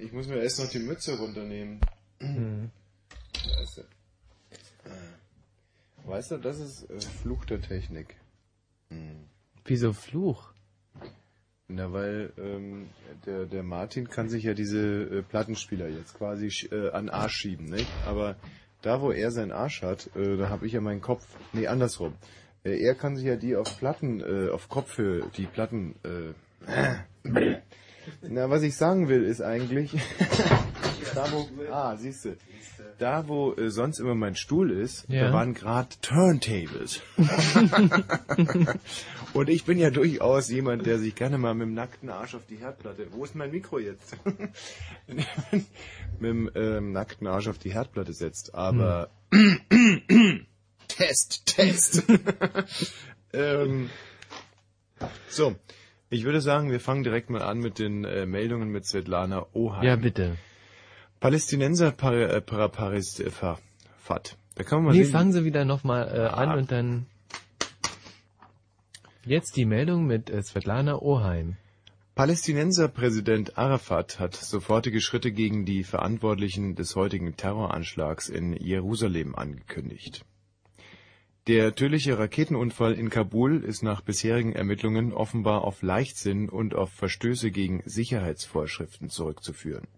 ich 0.00 0.12
muss 0.12 0.28
mir 0.28 0.42
erst 0.42 0.58
noch 0.58 0.68
die 0.68 0.78
Mütze 0.78 1.18
runternehmen. 1.18 1.80
Hm. 2.20 2.70
Sie. 3.74 3.80
Äh. 3.80 3.86
Weißt 6.04 6.30
du, 6.30 6.38
das 6.38 6.58
ist 6.58 6.90
äh, 6.90 7.00
Fluch 7.00 7.44
der 7.44 7.60
Technik. 7.60 8.16
Hm. 8.90 9.24
Wieso 9.64 9.92
Fluch? 9.92 10.52
Na, 11.68 11.92
weil 11.92 12.32
ähm, 12.36 12.88
der, 13.26 13.46
der 13.46 13.62
Martin 13.62 14.08
kann 14.08 14.28
sich 14.28 14.44
ja 14.44 14.54
diese 14.54 14.78
äh, 14.80 15.22
Plattenspieler 15.22 15.88
jetzt 15.88 16.14
quasi 16.14 16.48
äh, 16.72 16.90
an 16.90 17.08
Arsch 17.08 17.36
schieben, 17.36 17.66
nicht? 17.66 17.88
Aber 18.06 18.36
da, 18.82 19.00
wo 19.00 19.12
er 19.12 19.30
seinen 19.30 19.52
Arsch 19.52 19.82
hat, 19.82 20.10
äh, 20.16 20.36
da 20.36 20.48
habe 20.48 20.66
ich 20.66 20.72
ja 20.72 20.80
meinen 20.80 21.00
Kopf. 21.00 21.24
Nee, 21.52 21.68
andersrum. 21.68 22.14
Äh, 22.64 22.80
er 22.80 22.94
kann 22.94 23.16
sich 23.16 23.26
ja 23.26 23.36
die 23.36 23.54
auf 23.54 23.78
Platten, 23.78 24.20
äh, 24.20 24.50
auf 24.50 24.68
Kopfhöhe, 24.68 25.30
die 25.36 25.46
Platten. 25.46 25.94
Äh, 26.02 27.12
na, 28.22 28.50
was 28.50 28.62
ich 28.62 28.76
sagen 28.76 29.08
will, 29.08 29.24
ist 29.24 29.40
eigentlich. 29.40 29.92
da 31.14 31.30
wo, 31.32 31.48
ah, 31.72 31.96
siehst 31.96 32.24
du. 32.24 32.36
Da, 32.98 33.28
wo 33.28 33.54
äh, 33.54 33.70
sonst 33.70 33.98
immer 33.98 34.14
mein 34.14 34.36
Stuhl 34.36 34.70
ist, 34.70 35.06
Ja. 35.08 35.28
da 35.28 35.32
waren 35.32 35.54
gerade 35.54 35.88
Turntables. 36.02 37.00
Und 39.32 39.48
ich 39.48 39.64
bin 39.64 39.78
ja 39.78 39.90
durchaus 39.90 40.50
jemand, 40.50 40.84
der 40.84 40.98
sich 40.98 41.14
gerne 41.14 41.38
mal 41.38 41.54
mit 41.54 41.66
dem 41.68 41.74
nackten 41.74 42.10
Arsch 42.10 42.34
auf 42.34 42.42
die 42.48 42.56
Herdplatte. 42.56 43.06
Wo 43.12 43.24
ist 43.24 43.34
mein 43.34 43.50
Mikro 43.52 43.78
jetzt? 43.78 44.16
mit 45.06 45.26
dem 46.20 46.50
ähm, 46.54 46.92
nackten 46.92 47.26
Arsch 47.26 47.48
auf 47.48 47.58
die 47.58 47.72
Herdplatte 47.72 48.12
setzt. 48.12 48.54
Aber 48.54 49.08
Test, 50.88 51.46
Test. 51.46 52.02
ähm, 53.32 53.88
so, 55.28 55.56
ich 56.10 56.24
würde 56.24 56.40
sagen, 56.40 56.70
wir 56.70 56.80
fangen 56.80 57.02
direkt 57.04 57.30
mal 57.30 57.42
an 57.42 57.58
mit 57.58 57.78
den 57.78 58.04
äh, 58.04 58.26
Meldungen 58.26 58.68
mit 58.70 58.84
Svetlana 58.84 59.46
Oheim. 59.52 59.82
Ja, 59.84 59.96
bitte. 59.96 60.36
Palästinenser 61.20 61.92
par, 61.92 62.14
äh, 62.14 62.40
para 62.40 62.68
Paris 62.68 63.20
äh, 63.20 63.30
fa- 63.30 63.58
Fat. 63.98 64.36
Da 64.56 64.64
kann 64.64 64.78
man 64.78 64.86
mal 64.86 64.92
Nee, 64.96 65.04
sehen. 65.04 65.12
fangen 65.12 65.32
Sie 65.32 65.44
wieder 65.44 65.64
nochmal 65.64 66.08
äh, 66.08 66.26
an 66.26 66.48
Ah. 66.50 66.54
und 66.56 66.72
dann 66.72 67.06
jetzt 69.24 69.56
die 69.56 69.64
Meldung 69.66 70.06
mit 70.06 70.30
äh, 70.30 70.42
Svetlana 70.42 70.96
Oheim. 71.00 71.56
Palästinenser 72.14 72.88
Präsident 72.88 73.56
Arafat 73.56 74.18
hat 74.18 74.34
sofortige 74.34 75.00
Schritte 75.00 75.32
gegen 75.32 75.64
die 75.64 75.84
Verantwortlichen 75.84 76.74
des 76.74 76.96
heutigen 76.96 77.36
Terroranschlags 77.36 78.28
in 78.28 78.52
Jerusalem 78.54 79.34
angekündigt. 79.34 80.24
Der 81.50 81.74
tödliche 81.74 82.16
Raketenunfall 82.16 82.92
in 82.92 83.10
Kabul 83.10 83.64
ist 83.64 83.82
nach 83.82 84.02
bisherigen 84.02 84.52
Ermittlungen 84.52 85.12
offenbar 85.12 85.64
auf 85.64 85.82
Leichtsinn 85.82 86.48
und 86.48 86.76
auf 86.76 86.92
Verstöße 86.92 87.50
gegen 87.50 87.82
Sicherheitsvorschriften 87.84 89.10
zurückzuführen. 89.10 89.88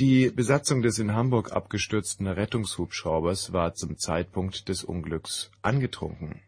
Die 0.00 0.30
Besatzung 0.30 0.80
des 0.80 0.98
in 0.98 1.12
Hamburg 1.12 1.52
abgestürzten 1.52 2.26
Rettungshubschraubers 2.26 3.52
war 3.52 3.74
zum 3.74 3.98
Zeitpunkt 3.98 4.70
des 4.70 4.82
Unglücks 4.82 5.50
angetrunken. 5.60 6.40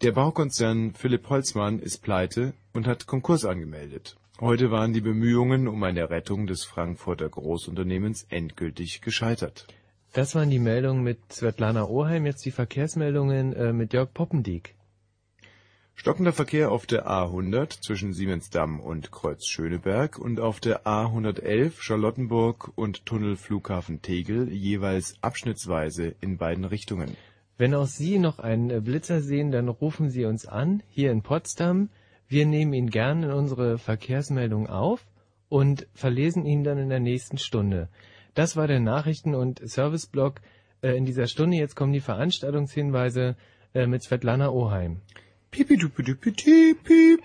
Der 0.00 0.12
Baukonzern 0.12 0.94
Philipp 0.94 1.28
Holzmann 1.30 1.80
ist 1.80 1.98
pleite 1.98 2.54
und 2.72 2.86
hat 2.86 3.08
Konkurs 3.08 3.44
angemeldet. 3.44 4.16
Heute 4.38 4.70
waren 4.70 4.92
die 4.92 5.00
Bemühungen 5.00 5.66
um 5.66 5.82
eine 5.82 6.10
Rettung 6.10 6.46
des 6.46 6.62
Frankfurter 6.62 7.28
Großunternehmens 7.28 8.24
endgültig 8.28 9.00
gescheitert. 9.00 9.66
Das 10.12 10.34
waren 10.34 10.50
die 10.50 10.58
Meldungen 10.58 11.04
mit 11.04 11.18
Svetlana 11.32 11.84
Oheim, 11.84 12.26
jetzt 12.26 12.44
die 12.44 12.50
Verkehrsmeldungen 12.50 13.52
äh, 13.52 13.72
mit 13.72 13.92
Jörg 13.92 14.12
Poppendiek. 14.12 14.74
Stockender 15.94 16.32
Verkehr 16.32 16.72
auf 16.72 16.84
der 16.84 17.06
A100 17.06 17.80
zwischen 17.80 18.12
Siemensdamm 18.12 18.80
und 18.80 19.12
Kreuz 19.12 19.46
Schöneberg 19.46 20.18
und 20.18 20.40
auf 20.40 20.58
der 20.58 20.84
A111 20.84 21.74
Charlottenburg 21.78 22.72
und 22.74 23.06
Tunnel 23.06 23.36
Flughafen 23.36 24.02
Tegel 24.02 24.48
jeweils 24.50 25.14
abschnittsweise 25.20 26.16
in 26.20 26.38
beiden 26.38 26.64
Richtungen. 26.64 27.16
Wenn 27.56 27.74
auch 27.74 27.86
Sie 27.86 28.18
noch 28.18 28.40
einen 28.40 28.70
äh, 28.70 28.80
Blitzer 28.80 29.20
sehen, 29.20 29.52
dann 29.52 29.68
rufen 29.68 30.10
Sie 30.10 30.24
uns 30.24 30.44
an, 30.44 30.82
hier 30.88 31.12
in 31.12 31.22
Potsdam. 31.22 31.88
Wir 32.26 32.46
nehmen 32.46 32.72
ihn 32.72 32.90
gern 32.90 33.22
in 33.22 33.30
unsere 33.30 33.78
Verkehrsmeldung 33.78 34.66
auf 34.66 35.06
und 35.48 35.86
verlesen 35.94 36.46
ihn 36.46 36.64
dann 36.64 36.78
in 36.78 36.88
der 36.88 36.98
nächsten 36.98 37.38
Stunde. 37.38 37.88
Das 38.40 38.56
war 38.56 38.66
der 38.66 38.80
Nachrichten- 38.80 39.34
und 39.34 39.60
Serviceblock 39.62 40.40
äh, 40.80 40.96
in 40.96 41.04
dieser 41.04 41.26
Stunde. 41.26 41.58
Jetzt 41.58 41.76
kommen 41.76 41.92
die 41.92 42.00
Veranstaltungshinweise 42.00 43.36
äh, 43.74 43.86
mit 43.86 44.02
Svetlana 44.02 44.48
Oheim. 44.48 45.02
Piep. 45.50 47.20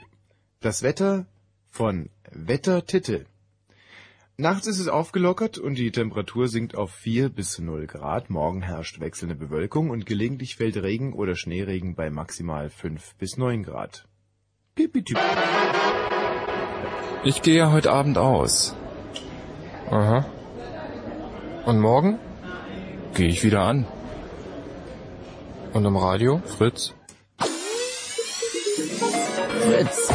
Das 0.60 0.84
Wetter 0.84 1.26
von 1.70 2.10
Wettertitte. 2.32 3.28
Nachts 4.36 4.68
ist 4.68 4.80
es 4.80 4.90
aufgelockert 4.90 5.58
und 5.58 5.78
die 5.78 5.92
Temperatur 5.92 6.50
sinkt 6.50 6.76
auf 6.76 6.92
4 6.92 7.30
bis 7.30 7.60
0 7.60 7.88
Grad. 7.88 8.30
Morgen 8.30 8.62
herrscht 8.62 9.00
wechselnde 9.00 9.36
Bewölkung 9.36 9.92
und 9.92 10.06
gelegentlich 10.06 10.58
fällt 10.58 10.76
Regen 10.76 11.14
oder 11.14 11.38
Schneeregen 11.38 11.96
bei 11.96 12.10
maximal 12.10 12.70
5 12.70 13.16
bis 13.16 13.38
9 13.38 13.64
Grad. 13.64 14.06
Ich 17.24 17.42
gehe 17.42 17.56
ja 17.56 17.72
heute 17.72 17.94
Abend 17.94 18.18
aus. 18.18 18.76
Aha. 19.90 20.26
Und 21.66 21.80
morgen? 21.80 22.20
Gehe 23.16 23.28
ich 23.28 23.44
wieder 23.44 23.62
an. 23.62 23.88
Und 25.74 25.84
im 25.84 25.98
Radio? 25.98 26.42
Fritz. 26.58 26.94
Fritz. 29.62 30.12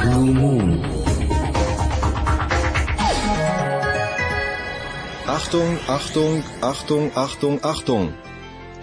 Blue 0.00 0.30
Moon. 0.30 0.84
Achtung, 5.26 5.78
Achtung, 5.88 6.44
Achtung, 6.60 7.10
Achtung, 7.16 7.64
Achtung. 7.64 8.14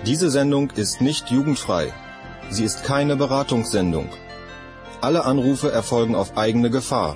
Diese 0.05 0.29
Sendung 0.29 0.71
ist 0.71 0.99
nicht 0.99 1.31
jugendfrei. 1.31 1.93
Sie 2.49 2.65
ist 2.65 2.83
keine 2.83 3.15
Beratungssendung. 3.15 4.09
Alle 4.99 5.23
Anrufe 5.23 5.71
erfolgen 5.71 6.15
auf 6.15 6.37
eigene 6.37 6.69
Gefahr. 6.69 7.15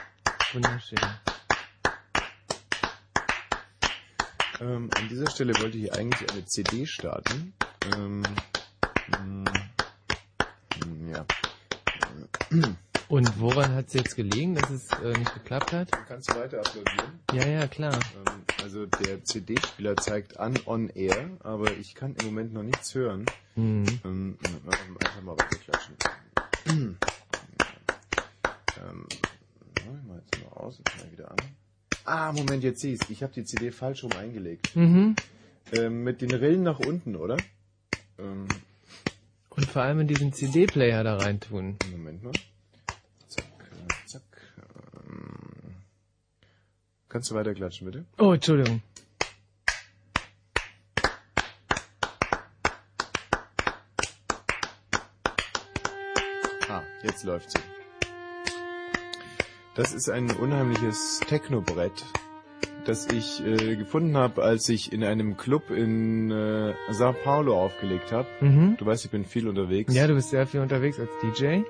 Wunderschön. 0.53 0.99
Ähm, 4.59 4.89
an 4.95 5.09
dieser 5.09 5.29
Stelle 5.29 5.57
wollte 5.59 5.77
ich 5.77 5.93
eigentlich 5.93 6.29
eine 6.31 6.45
CD 6.45 6.85
starten. 6.85 7.53
Ähm, 7.95 8.23
mh, 9.07 9.51
ja. 11.11 11.25
Und 13.07 13.39
woran 13.39 13.73
hat 13.75 13.87
es 13.87 13.93
jetzt 13.93 14.15
gelegen, 14.15 14.55
dass 14.55 14.69
es 14.69 14.89
äh, 15.03 15.17
nicht 15.17 15.33
geklappt 15.33 15.71
hat? 15.71 15.89
Kannst 16.07 16.29
du 16.29 16.35
weiter 16.35 16.59
applaudieren? 16.59 17.19
Ja, 17.33 17.47
ja, 17.47 17.67
klar. 17.67 17.93
Ähm, 17.93 18.43
also 18.61 18.85
der 18.85 19.23
CD-Spieler 19.23 19.95
zeigt 19.97 20.37
an 20.37 20.59
on 20.65 20.89
air, 20.89 21.29
aber 21.43 21.71
ich 21.77 21.95
kann 21.95 22.15
im 22.15 22.25
Moment 22.25 22.53
noch 22.53 22.63
nichts 22.63 22.93
hören. 22.93 23.25
Mhm. 23.55 23.85
Ähm, 24.03 24.37
einfach 24.43 25.21
mal 25.23 25.37
weiterklatschen. 25.37 25.95
ähm, 26.67 26.97
ich 29.97 30.07
mach 30.07 30.15
jetzt 30.15 30.43
mal 30.43 30.51
aus, 30.57 30.77
jetzt 30.77 30.97
mal 31.03 31.11
wieder 31.11 31.31
an. 31.31 31.37
Ah, 32.05 32.31
Moment, 32.31 32.63
jetzt 32.63 32.81
siehst 32.81 33.09
Ich 33.09 33.21
habe 33.23 33.33
die 33.33 33.43
CD 33.43 33.71
falsch 33.71 34.03
rum 34.03 34.11
eingelegt. 34.13 34.75
Mhm. 34.75 35.15
Ähm, 35.73 36.03
mit 36.03 36.21
den 36.21 36.31
Rillen 36.31 36.63
nach 36.63 36.79
unten, 36.79 37.15
oder? 37.15 37.37
Ähm, 38.17 38.47
Und 39.49 39.65
vor 39.69 39.83
allem 39.83 39.99
in 40.01 40.07
diesen 40.07 40.33
CD-Player 40.33 41.03
da 41.03 41.17
reintun. 41.17 41.77
Moment 41.91 42.23
mal. 42.23 42.33
Zack, 43.27 43.45
zack. 44.05 44.21
Ähm, 45.07 45.75
kannst 47.07 47.29
du 47.31 47.35
weiterklatschen, 47.35 47.85
bitte? 47.85 48.05
Oh, 48.17 48.33
Entschuldigung. 48.33 48.81
Ah, 56.69 56.83
jetzt 57.03 57.23
läuft 57.23 57.51
sie. 57.51 57.59
Das 59.75 59.93
ist 59.93 60.09
ein 60.09 60.31
unheimliches 60.31 61.21
Technobrett, 61.27 62.03
das 62.85 63.07
ich 63.07 63.45
äh, 63.45 63.75
gefunden 63.77 64.17
habe, 64.17 64.43
als 64.43 64.67
ich 64.69 64.91
in 64.91 65.03
einem 65.03 65.37
Club 65.37 65.69
in 65.69 66.29
äh, 66.29 66.73
Sao 66.89 67.13
Paulo 67.13 67.57
aufgelegt 67.63 68.11
habe. 68.11 68.27
Mhm. 68.41 68.75
Du 68.77 68.85
weißt, 68.85 69.05
ich 69.05 69.11
bin 69.11 69.23
viel 69.23 69.47
unterwegs. 69.47 69.93
Ja, 69.95 70.07
du 70.07 70.15
bist 70.15 70.29
sehr 70.29 70.45
viel 70.45 70.59
unterwegs 70.59 70.99
als 70.99 71.09
DJ. 71.23 71.61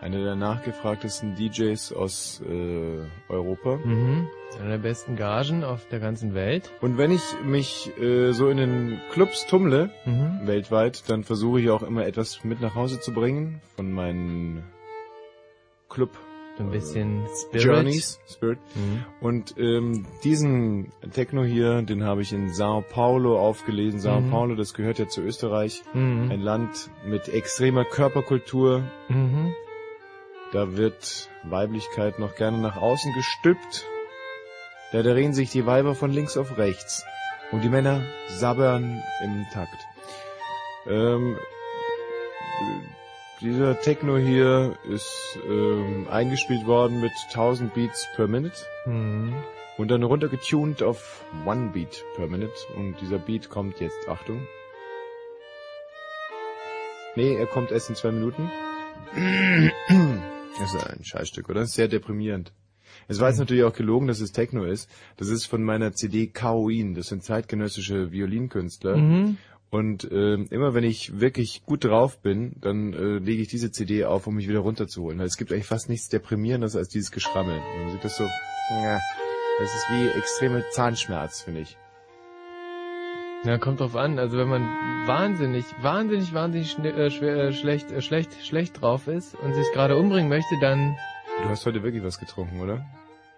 Einer 0.00 0.24
der 0.24 0.34
nachgefragtesten 0.34 1.34
DJs 1.36 1.92
aus 1.92 2.40
äh, 2.48 3.00
Europa. 3.28 3.76
Mhm. 3.84 4.26
Einer 4.58 4.70
der 4.70 4.78
besten 4.78 5.14
Gagen 5.16 5.62
auf 5.62 5.86
der 5.88 6.00
ganzen 6.00 6.32
Welt. 6.32 6.72
Und 6.80 6.96
wenn 6.96 7.10
ich 7.10 7.22
mich 7.44 7.92
äh, 8.00 8.32
so 8.32 8.48
in 8.48 8.56
den 8.56 9.00
Clubs 9.12 9.46
tummle, 9.46 9.90
Mhm. 10.06 10.46
weltweit, 10.46 11.10
dann 11.10 11.24
versuche 11.24 11.60
ich 11.60 11.68
auch 11.68 11.82
immer 11.82 12.06
etwas 12.06 12.42
mit 12.42 12.62
nach 12.62 12.74
Hause 12.74 13.00
zu 13.00 13.12
bringen 13.12 13.60
von 13.76 13.92
meinen 13.92 14.62
Club 15.90 16.16
So 16.60 16.66
ein 16.66 16.72
bisschen 16.72 17.26
Spirit. 17.34 17.64
Journeys, 17.64 18.20
Spirit. 18.28 18.58
Mhm. 18.74 19.04
Und 19.22 19.54
ähm, 19.56 20.06
diesen 20.24 20.92
Techno 21.10 21.42
hier, 21.42 21.80
den 21.80 22.04
habe 22.04 22.20
ich 22.20 22.34
in 22.34 22.52
Sao 22.52 22.82
Paulo 22.82 23.38
aufgelesen. 23.40 23.98
Sao 23.98 24.20
Mhm. 24.20 24.30
Paulo, 24.30 24.54
das 24.56 24.74
gehört 24.74 24.98
ja 24.98 25.08
zu 25.08 25.22
Österreich, 25.22 25.82
ein 25.94 26.26
Mhm. 26.26 26.42
Land 26.42 26.90
mit 27.06 27.28
extremer 27.30 27.86
Körperkultur. 27.86 28.84
Mhm. 29.08 29.54
Da 30.52 30.76
wird 30.76 31.30
Weiblichkeit 31.44 32.18
noch 32.18 32.34
gerne 32.34 32.58
nach 32.58 32.76
außen 32.76 33.14
gestülpt. 33.14 33.86
Da 34.92 35.02
drehen 35.02 35.32
sich 35.32 35.50
die 35.50 35.64
Weiber 35.64 35.94
von 35.94 36.10
links 36.10 36.36
auf 36.36 36.58
rechts. 36.58 37.04
Und 37.52 37.64
die 37.64 37.70
Männer 37.70 38.02
sabbern 38.28 39.02
im 39.24 39.46
Takt. 39.50 39.86
Ähm, 40.86 41.38
dieser 43.40 43.78
Techno 43.80 44.16
hier 44.18 44.76
ist 44.88 45.38
ähm, 45.48 46.06
eingespielt 46.10 46.66
worden 46.66 47.00
mit 47.00 47.12
1000 47.28 47.72
Beats 47.74 48.06
per 48.16 48.26
Minute 48.28 48.54
Mhm. 48.86 49.34
und 49.78 49.90
dann 49.90 50.02
runtergetuned 50.02 50.82
auf 50.82 51.24
One 51.46 51.70
Beat 51.72 52.04
per 52.16 52.26
Minute. 52.26 52.52
Und 52.76 52.96
dieser 53.00 53.18
Beat 53.18 53.48
kommt 53.50 53.80
jetzt, 53.80 54.08
Achtung. 54.08 54.46
Nee, 57.16 57.34
er 57.34 57.46
kommt 57.46 57.70
erst 57.72 57.88
in 57.90 57.96
zwei 57.96 58.12
Minuten. 58.12 58.50
Das 60.58 60.74
ist 60.74 60.86
ein 60.86 61.02
Scheißstück, 61.04 61.48
oder? 61.48 61.64
Sehr 61.64 61.88
deprimierend. 61.88 62.52
Es 63.08 63.18
war 63.18 63.28
jetzt 63.30 63.38
natürlich 63.38 63.64
auch 63.64 63.72
gelogen, 63.72 64.08
dass 64.08 64.20
es 64.20 64.30
Techno 64.32 64.64
ist. 64.64 64.90
Das 65.16 65.28
ist 65.28 65.46
von 65.46 65.62
meiner 65.62 65.92
CD 65.94 66.26
Kaoin. 66.26 66.94
Das 66.94 67.06
sind 67.06 67.24
zeitgenössische 67.24 68.12
Violinkünstler. 68.12 68.96
Mhm. 68.98 69.38
Und 69.70 70.08
ähm, 70.10 70.48
immer 70.50 70.74
wenn 70.74 70.82
ich 70.82 71.20
wirklich 71.20 71.62
gut 71.64 71.84
drauf 71.84 72.20
bin, 72.20 72.56
dann 72.60 72.92
äh, 72.92 73.18
lege 73.18 73.42
ich 73.42 73.48
diese 73.48 73.70
CD 73.70 74.04
auf, 74.04 74.26
um 74.26 74.34
mich 74.34 74.48
wieder 74.48 74.60
runterzuholen. 74.60 75.20
Es 75.20 75.36
gibt 75.36 75.52
eigentlich 75.52 75.66
fast 75.66 75.88
nichts 75.88 76.08
deprimierendes 76.08 76.74
als 76.74 76.88
dieses 76.88 77.12
Geschrammel. 77.12 77.60
Man 77.78 77.92
sieht 77.92 78.04
das 78.04 78.16
so, 78.16 78.24
ja, 78.24 78.98
das 79.60 79.74
ist 79.74 79.86
wie 79.90 80.18
extreme 80.18 80.64
Zahnschmerz, 80.70 81.42
finde 81.42 81.60
ich. 81.60 81.76
Ja, 83.44 83.58
kommt 83.58 83.80
drauf 83.80 83.94
an. 83.94 84.18
Also 84.18 84.36
wenn 84.36 84.48
man 84.48 84.62
wahnsinnig, 85.06 85.64
wahnsinnig, 85.80 86.34
wahnsinnig 86.34 86.76
äh, 86.78 87.10
schwer, 87.10 87.36
äh, 87.36 87.52
schlecht, 87.52 87.92
äh, 87.92 88.02
schlecht, 88.02 88.44
schlecht 88.44 88.80
drauf 88.82 89.06
ist 89.06 89.34
und 89.36 89.54
sich 89.54 89.70
gerade 89.72 89.96
umbringen 89.96 90.28
möchte, 90.28 90.56
dann 90.60 90.96
Du 91.42 91.48
hast 91.48 91.64
heute 91.64 91.82
wirklich 91.82 92.04
was 92.04 92.18
getrunken, 92.18 92.60
oder? 92.60 92.84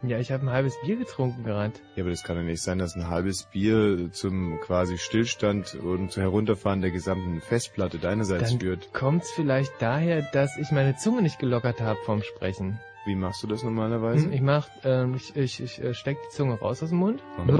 Ja, 0.03 0.19
ich 0.19 0.33
habe 0.33 0.45
ein 0.45 0.51
halbes 0.51 0.75
Bier 0.85 0.97
getrunken 0.97 1.45
gerade. 1.45 1.73
Ja, 1.97 2.03
aber 2.03 2.11
das 2.11 2.23
kann 2.25 2.37
ja 2.37 2.43
nicht 2.43 2.63
sein, 2.63 2.79
dass 2.79 2.95
ein 2.97 3.09
halbes 3.09 3.45
Bier 3.45 4.11
zum 4.13 4.59
quasi 4.61 4.99
Stillstand 4.99 5.75
und 5.77 6.17
Herunterfahren 6.17 6.81
der 6.81 6.91
gesamten 6.91 7.41
Festplatte 7.41 7.99
deinerseits 7.99 8.51
Dann 8.51 8.61
führt. 8.61 8.93
kommt's 8.93 9.31
vielleicht 9.33 9.73
daher, 9.81 10.23
dass 10.33 10.57
ich 10.59 10.71
meine 10.73 10.97
Zunge 10.97 11.23
nicht 11.23 11.39
gelockert 11.39 11.81
habe 11.81 11.99
vom 12.05 12.23
Sprechen. 12.23 12.79
Wie 13.05 13.17
machst 13.17 13.43
du 13.43 13.49
das 13.49 13.63
normalerweise? 13.65 14.27
Hm, 14.27 14.33
Ich 14.33 14.41
mach, 14.41 14.69
ähm, 14.85 15.15
ich, 15.15 15.35
ich, 15.37 15.61
ich 15.61 15.83
äh, 15.83 15.93
steck 15.95 16.19
die 16.25 16.37
Zunge 16.37 16.55
raus 16.61 16.83
aus 16.83 16.91
dem 16.91 16.99
Mund, 16.99 17.21
Mhm. 17.39 17.57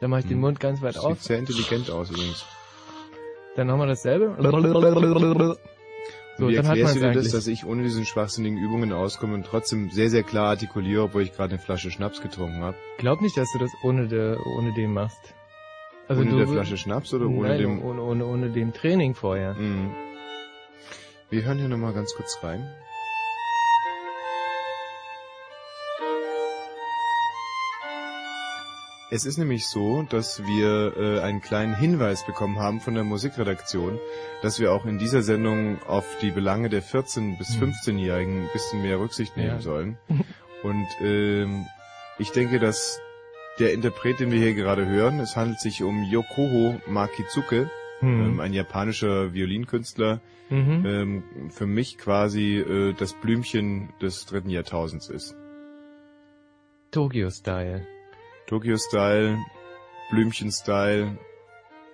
dann 0.00 0.10
mache 0.10 0.20
ich 0.20 0.26
den 0.26 0.34
Hm. 0.36 0.40
Mund 0.40 0.60
ganz 0.60 0.80
weit 0.80 0.94
Das 0.96 1.02
sieht 1.02 1.10
auf, 1.12 1.22
sehr 1.22 1.38
intelligent 1.38 1.90
aus 1.90 2.10
übrigens. 2.10 2.44
dann 3.56 3.66
nochmal 3.66 3.88
dasselbe. 3.88 4.36
So, 6.38 6.46
Wie 6.46 6.54
dann 6.54 6.68
hat 6.68 6.78
erklärst 6.78 6.94
man's 6.94 7.14
du 7.14 7.20
dir 7.20 7.22
das, 7.24 7.32
dass 7.32 7.46
ich 7.48 7.66
ohne 7.66 7.82
diesen 7.82 8.04
schwachsinnigen 8.04 8.58
Übungen 8.58 8.92
auskomme 8.92 9.34
und 9.34 9.44
trotzdem 9.44 9.90
sehr, 9.90 10.08
sehr 10.08 10.22
klar 10.22 10.50
artikuliere, 10.50 11.02
obwohl 11.02 11.22
ich 11.22 11.32
gerade 11.32 11.54
eine 11.54 11.58
Flasche 11.58 11.90
Schnaps 11.90 12.22
getrunken 12.22 12.62
habe? 12.62 12.76
Glaub 12.98 13.20
nicht, 13.20 13.36
dass 13.36 13.50
du 13.52 13.58
das 13.58 13.72
ohne, 13.82 14.06
de, 14.06 14.36
ohne 14.56 14.72
den 14.72 14.92
machst. 14.92 15.34
Also 16.06 16.22
ohne 16.22 16.30
du, 16.30 16.36
der 16.36 16.46
Flasche 16.46 16.76
Schnaps 16.76 17.12
oder 17.12 17.26
ohne 17.26 17.48
Nein, 17.48 17.58
dem... 17.58 17.84
ohne, 17.84 18.00
ohne, 18.00 18.24
ohne 18.24 18.50
dem 18.50 18.72
Training 18.72 19.16
vorher. 19.16 19.54
Mhm. 19.54 19.90
Wir 21.28 21.42
hören 21.42 21.58
hier 21.58 21.68
nochmal 21.68 21.92
ganz 21.92 22.14
kurz 22.14 22.38
rein. 22.40 22.70
Es 29.10 29.24
ist 29.24 29.38
nämlich 29.38 29.66
so, 29.66 30.02
dass 30.02 30.42
wir 30.44 30.94
äh, 30.98 31.20
einen 31.20 31.40
kleinen 31.40 31.74
Hinweis 31.74 32.26
bekommen 32.26 32.58
haben 32.58 32.80
von 32.80 32.94
der 32.94 33.04
Musikredaktion, 33.04 33.98
dass 34.42 34.60
wir 34.60 34.70
auch 34.72 34.84
in 34.84 34.98
dieser 34.98 35.22
Sendung 35.22 35.80
auf 35.86 36.04
die 36.20 36.30
Belange 36.30 36.68
der 36.68 36.82
14- 36.82 37.38
bis 37.38 37.58
Hm. 37.58 37.70
15-Jährigen 37.72 38.42
ein 38.42 38.50
bisschen 38.52 38.82
mehr 38.82 39.00
Rücksicht 39.00 39.36
nehmen 39.36 39.48
Ja. 39.56 39.60
sollen. 39.60 39.96
Und 40.62 40.86
ähm, 41.00 41.64
ich 42.18 42.32
denke, 42.32 42.58
dass 42.58 43.00
der 43.58 43.72
Interpret, 43.72 44.20
den 44.20 44.30
wir 44.30 44.40
hier 44.40 44.54
gerade 44.54 44.86
hören, 44.86 45.20
es 45.20 45.36
handelt 45.36 45.60
sich 45.60 45.82
um 45.82 46.02
Yokoho 46.04 46.78
Makizuke, 46.86 47.70
ähm, 48.02 48.32
Hm. 48.32 48.40
ein 48.40 48.52
japanischer 48.52 49.32
Violinkünstler, 49.32 50.20
Mhm. 50.50 50.86
ähm, 50.86 51.22
für 51.50 51.66
mich 51.66 51.98
quasi 51.98 52.56
äh, 52.58 52.92
das 52.94 53.12
Blümchen 53.14 53.88
des 54.02 54.24
dritten 54.26 54.48
Jahrtausends 54.50 55.08
ist. 55.10 55.34
Tokyo 56.90 57.28
Style. 57.30 57.86
Tokyo 58.48 58.76
Style, 58.78 59.36
Blümchen 60.10 60.50
Style. 60.50 61.18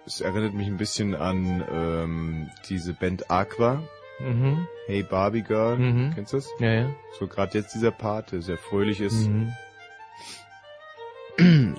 Es 0.07 0.21
erinnert 0.21 0.55
mich 0.55 0.69
ein 0.69 0.77
bisschen 0.77 1.15
an 1.15 1.65
ähm, 1.69 2.51
diese 2.69 2.93
Band 2.95 3.31
Aqua. 3.31 3.83
Mhm. 4.21 4.69
Hey 4.87 5.03
Barbie 5.03 5.43
Girl, 5.43 5.77
Mhm. 5.77 6.13
kennst 6.15 6.33
du 6.33 6.37
das? 6.37 6.49
Ja, 6.61 6.73
ja. 6.73 6.91
So 7.19 7.27
gerade 7.27 7.59
jetzt 7.59 7.75
dieser 7.75 7.91
Part, 7.91 8.31
der 8.31 8.43
sehr 8.43 8.59
fröhlich 8.59 9.01
ist. 9.01 9.27
Mhm. 9.27 9.53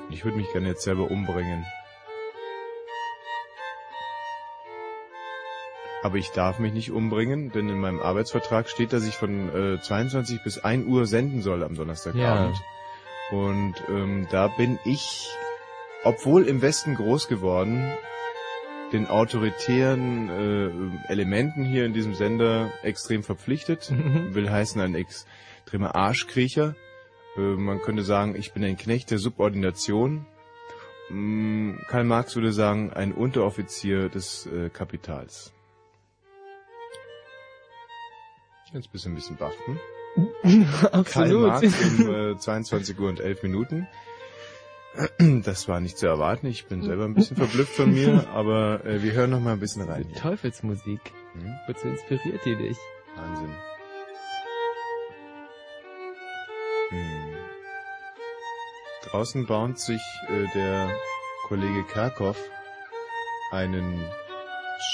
Ich 0.10 0.26
würde 0.26 0.36
mich 0.38 0.52
gerne 0.52 0.68
jetzt 0.68 0.84
selber 0.84 1.10
umbringen. 1.10 1.66
Aber 6.04 6.18
ich 6.18 6.32
darf 6.32 6.60
mich 6.60 6.74
nicht 6.74 6.92
umbringen, 6.92 7.52
denn 7.52 7.70
in 7.70 7.80
meinem 7.80 8.02
Arbeitsvertrag 8.02 8.68
steht, 8.70 8.92
dass 8.92 9.08
ich 9.08 9.16
von 9.16 9.76
äh, 9.76 9.82
22 9.82 10.44
bis 10.44 10.58
1 10.64 10.86
Uhr 10.88 11.06
senden 11.08 11.42
soll 11.42 11.64
am 11.64 11.76
Donnerstagabend. 11.76 12.58
Und 13.32 13.76
ähm, 13.90 14.28
da 14.30 14.48
bin 14.48 14.80
ich, 14.86 15.30
obwohl 16.04 16.48
im 16.48 16.62
Westen 16.62 16.96
groß 16.96 17.28
geworden, 17.28 17.92
den 18.92 19.08
autoritären 19.08 20.30
äh, 20.30 21.12
Elementen 21.12 21.66
hier 21.66 21.86
in 21.86 21.94
diesem 21.94 22.14
Sender 22.14 22.72
extrem 22.84 23.24
verpflichtet. 23.24 23.92
Mhm. 23.92 24.36
Will 24.36 24.50
heißen 24.50 24.80
ein 24.80 24.96
extremer 24.96 25.96
Arschkriecher. 25.96 26.76
Äh, 27.36 27.40
man 27.40 27.82
könnte 27.82 28.04
sagen, 28.04 28.36
ich 28.36 28.54
bin 28.54 28.64
ein 28.64 28.78
Knecht 28.78 29.12
der 29.12 29.18
Subordination. 29.18 30.26
Mm, 31.10 31.76
Karl 31.88 32.04
Marx 32.04 32.36
würde 32.36 32.52
sagen, 32.52 32.92
ein 32.94 33.14
Unteroffizier 33.14 34.10
des 34.10 34.48
äh, 34.48 34.70
Kapitals. 34.70 35.54
Jetzt 38.74 38.92
bist 38.92 39.06
du 39.06 39.10
ein 39.10 39.16
bisschen 39.16 39.38
baff, 39.38 39.56
hm? 39.66 39.80
Karl 40.44 40.92
Absolut. 40.92 41.48
Marx 41.48 42.00
um 42.00 42.32
äh, 42.34 42.38
22 42.38 43.00
Uhr 43.00 43.10
und 43.10 43.20
11 43.20 43.44
Minuten. 43.44 43.88
Das 45.44 45.68
war 45.68 45.82
nicht 45.82 45.98
zu 45.98 46.08
erwarten. 46.08 46.48
Ich 46.48 46.68
bin 46.68 46.82
selber 46.82 47.04
ein 47.04 47.14
bisschen 47.14 47.36
verblüfft 47.36 47.74
von 47.74 47.94
mir, 47.94 48.28
aber 48.34 48.86
äh, 48.86 49.04
wir 49.04 49.12
hören 49.12 49.32
noch 49.32 49.42
mal 49.42 49.54
ein 49.54 49.60
bisschen 49.60 49.82
rein. 49.82 50.06
Hier. 50.08 50.22
Teufelsmusik. 50.22 51.02
Hm? 51.34 51.54
Wozu 51.68 51.90
inspiriert 51.90 52.46
die 52.46 52.56
dich? 52.56 52.78
Wahnsinn. 53.16 53.54
Hm. 56.90 57.36
Draußen 59.04 59.46
baut 59.46 59.80
sich 59.80 60.02
äh, 60.30 60.48
der 60.54 60.90
Kollege 61.48 61.84
Kerkhoff 61.84 62.38
einen 63.52 64.10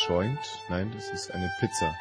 Joint. 0.07 0.39
Nein, 0.69 0.91
das 0.95 1.09
ist 1.11 1.31
eine 1.31 1.49
Pizza. 1.59 1.95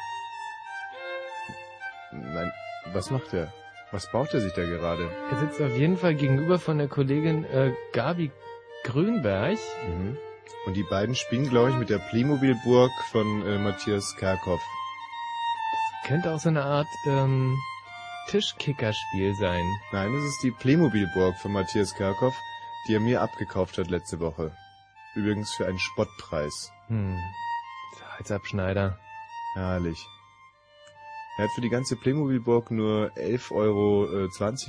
Nein, 2.11 2.51
was 2.93 3.11
macht 3.11 3.33
er? 3.33 3.53
Was 3.91 4.09
baut 4.11 4.33
er 4.33 4.41
sich 4.41 4.53
da 4.53 4.63
gerade? 4.63 5.09
Er 5.31 5.37
sitzt 5.37 5.61
auf 5.61 5.75
jeden 5.77 5.97
Fall 5.97 6.15
gegenüber 6.15 6.59
von 6.59 6.77
der 6.77 6.87
Kollegin 6.87 7.43
äh, 7.45 7.73
Gabi 7.91 8.31
Grünberg. 8.83 9.59
Mhm. 9.87 10.17
Und 10.65 10.75
die 10.75 10.83
beiden 10.83 11.15
spielen, 11.15 11.49
glaube 11.49 11.71
ich, 11.71 11.75
mit 11.75 11.89
der 11.89 11.99
Playmobil-Burg 11.99 12.91
von 13.11 13.45
äh, 13.45 13.57
Matthias 13.57 14.15
Kerkhoff. 14.17 14.61
Könnte 16.05 16.31
auch 16.31 16.39
so 16.39 16.49
eine 16.49 16.63
Art 16.63 16.87
ähm, 17.05 17.57
Tischkickerspiel 18.27 19.35
sein. 19.35 19.63
Nein, 19.91 20.13
es 20.13 20.23
ist 20.23 20.43
die 20.43 20.51
Playmobil-Burg 20.51 21.37
von 21.37 21.51
Matthias 21.51 21.93
Kerkhoff, 21.95 22.35
die 22.87 22.93
er 22.93 22.99
mir 22.99 23.21
abgekauft 23.21 23.77
hat 23.77 23.89
letzte 23.89 24.19
Woche. 24.19 24.55
Übrigens 25.15 25.51
für 25.53 25.67
einen 25.67 25.79
Spottpreis. 25.79 26.71
Hm. 26.87 27.17
Halsabschneider. 28.17 28.99
Herrlich. 29.55 30.07
Er 31.37 31.45
hat 31.45 31.51
für 31.51 31.61
die 31.61 31.69
ganze 31.69 31.95
Playmobil-Burg 31.95 32.71
nur 32.71 33.11
11,20 33.15 33.51
Euro 33.51 34.07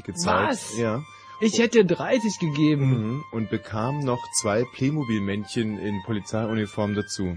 gezahlt. 0.04 0.50
Was? 0.50 0.78
Ja. 0.78 1.02
Ich 1.40 1.58
hätte 1.58 1.84
dir 1.84 1.96
30 1.96 2.38
gegeben. 2.38 2.86
Mhm. 2.86 3.24
Und 3.32 3.50
bekam 3.50 3.98
noch 3.98 4.20
zwei 4.40 4.64
Playmobil-Männchen 4.64 5.78
in 5.78 6.00
Polizeiuniform 6.04 6.94
dazu. 6.94 7.36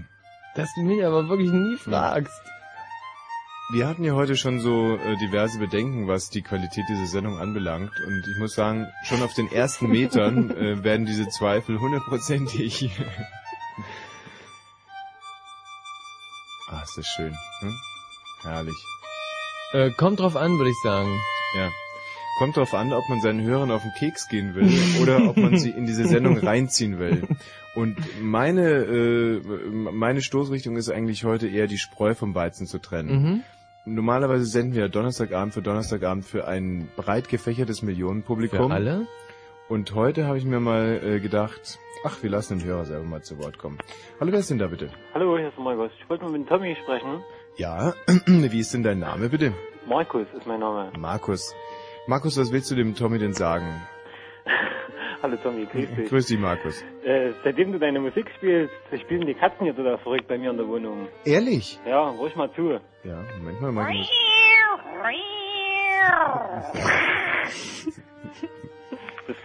Dass 0.54 0.72
du 0.74 0.82
mich 0.82 1.04
aber 1.04 1.28
wirklich 1.28 1.50
nie 1.50 1.76
fragst. 1.76 2.40
Wir 3.72 3.88
hatten 3.88 4.04
ja 4.04 4.14
heute 4.14 4.36
schon 4.36 4.60
so 4.60 4.94
äh, 4.94 5.16
diverse 5.16 5.58
Bedenken, 5.58 6.06
was 6.06 6.30
die 6.30 6.42
Qualität 6.42 6.84
dieser 6.88 7.06
Sendung 7.06 7.36
anbelangt. 7.36 7.90
Und 8.06 8.24
ich 8.30 8.38
muss 8.38 8.54
sagen, 8.54 8.86
schon 9.02 9.24
auf 9.24 9.34
den 9.34 9.50
ersten 9.50 9.88
Metern 9.88 10.50
äh, 10.56 10.84
werden 10.84 11.04
diese 11.04 11.28
Zweifel 11.28 11.80
hundertprozentig. 11.80 12.88
ah, 16.68 16.80
ist 16.80 16.96
das 16.96 17.06
schön. 17.08 17.36
Hm? 17.58 17.74
Herrlich. 18.42 18.76
Äh, 19.72 19.90
kommt 19.90 20.20
drauf 20.20 20.36
an, 20.36 20.58
würde 20.58 20.70
ich 20.70 20.80
sagen. 20.82 21.08
Ja. 21.56 21.70
Kommt 22.38 22.56
drauf 22.56 22.74
an, 22.74 22.92
ob 22.92 23.08
man 23.08 23.20
seinen 23.20 23.42
Hörern 23.42 23.70
auf 23.70 23.82
den 23.82 23.92
Keks 23.98 24.28
gehen 24.28 24.54
will 24.54 24.68
oder 25.02 25.28
ob 25.28 25.36
man 25.36 25.58
sie 25.58 25.70
in 25.70 25.86
diese 25.86 26.06
Sendung 26.06 26.38
reinziehen 26.38 26.98
will. 26.98 27.26
Und 27.74 27.96
meine, 28.22 28.68
äh, 28.68 29.40
meine 29.92 30.20
Stoßrichtung 30.20 30.76
ist 30.76 30.90
eigentlich 30.90 31.24
heute 31.24 31.48
eher 31.48 31.66
die 31.66 31.78
Spreu 31.78 32.14
vom 32.14 32.34
Weizen 32.34 32.66
zu 32.66 32.78
trennen. 32.78 33.22
Mhm. 33.22 33.42
Normalerweise 33.86 34.44
senden 34.44 34.74
wir 34.74 34.88
Donnerstagabend 34.88 35.54
für 35.54 35.62
Donnerstagabend 35.62 36.24
für 36.24 36.46
ein 36.46 36.88
breit 36.96 37.28
gefächertes 37.28 37.82
Millionenpublikum. 37.82 38.68
Für 38.68 38.74
alle? 38.74 39.06
Und 39.68 39.94
heute 39.94 40.26
habe 40.26 40.38
ich 40.38 40.44
mir 40.44 40.60
mal 40.60 41.00
äh, 41.02 41.20
gedacht, 41.20 41.78
ach, 42.04 42.22
wir 42.22 42.30
lassen 42.30 42.58
den 42.58 42.68
Hörer 42.68 42.84
selber 42.84 43.04
mal 43.04 43.22
zu 43.22 43.38
Wort 43.38 43.58
kommen. 43.58 43.78
Hallo, 44.20 44.32
wer 44.32 44.40
ist 44.40 44.50
denn 44.50 44.58
da 44.58 44.68
bitte? 44.68 44.90
Hallo, 45.14 45.38
hier 45.38 45.48
ist 45.48 45.58
Markus. 45.58 45.90
Ich 46.00 46.08
wollte 46.08 46.24
mal 46.24 46.32
mit 46.32 46.48
Tommy 46.48 46.76
sprechen. 46.82 47.22
Ja, 47.56 47.94
wie 48.26 48.60
ist 48.60 48.74
denn 48.74 48.82
dein 48.82 48.98
Name 48.98 49.30
bitte? 49.30 49.54
Markus 49.86 50.26
ist 50.36 50.46
mein 50.46 50.60
Name. 50.60 50.92
Markus. 50.98 51.54
Markus, 52.06 52.38
was 52.38 52.52
willst 52.52 52.70
du 52.70 52.74
dem 52.74 52.94
Tommy 52.94 53.18
denn 53.18 53.32
sagen? 53.32 53.80
Hallo 55.22 55.38
Tommy, 55.42 55.64
grüß 55.64 55.88
dich. 55.88 56.08
Grüß 56.10 56.26
dich, 56.26 56.38
Markus. 56.38 56.84
Äh, 57.02 57.32
seitdem 57.42 57.72
du 57.72 57.78
deine 57.78 57.98
Musik 57.98 58.30
spielst, 58.36 58.74
spielen 59.00 59.26
die 59.26 59.32
Katzen 59.32 59.64
hier 59.64 59.74
total 59.74 59.96
verrückt 59.98 60.28
bei 60.28 60.36
mir 60.36 60.50
in 60.50 60.58
der 60.58 60.68
Wohnung. 60.68 61.08
Ehrlich? 61.24 61.80
Ja, 61.86 62.10
ruhig 62.10 62.36
mal 62.36 62.52
zu. 62.52 62.78
Ja, 63.04 63.24
Moment 63.38 63.60
mal, 63.62 63.72
mal 63.72 63.90
muss... 63.90 64.06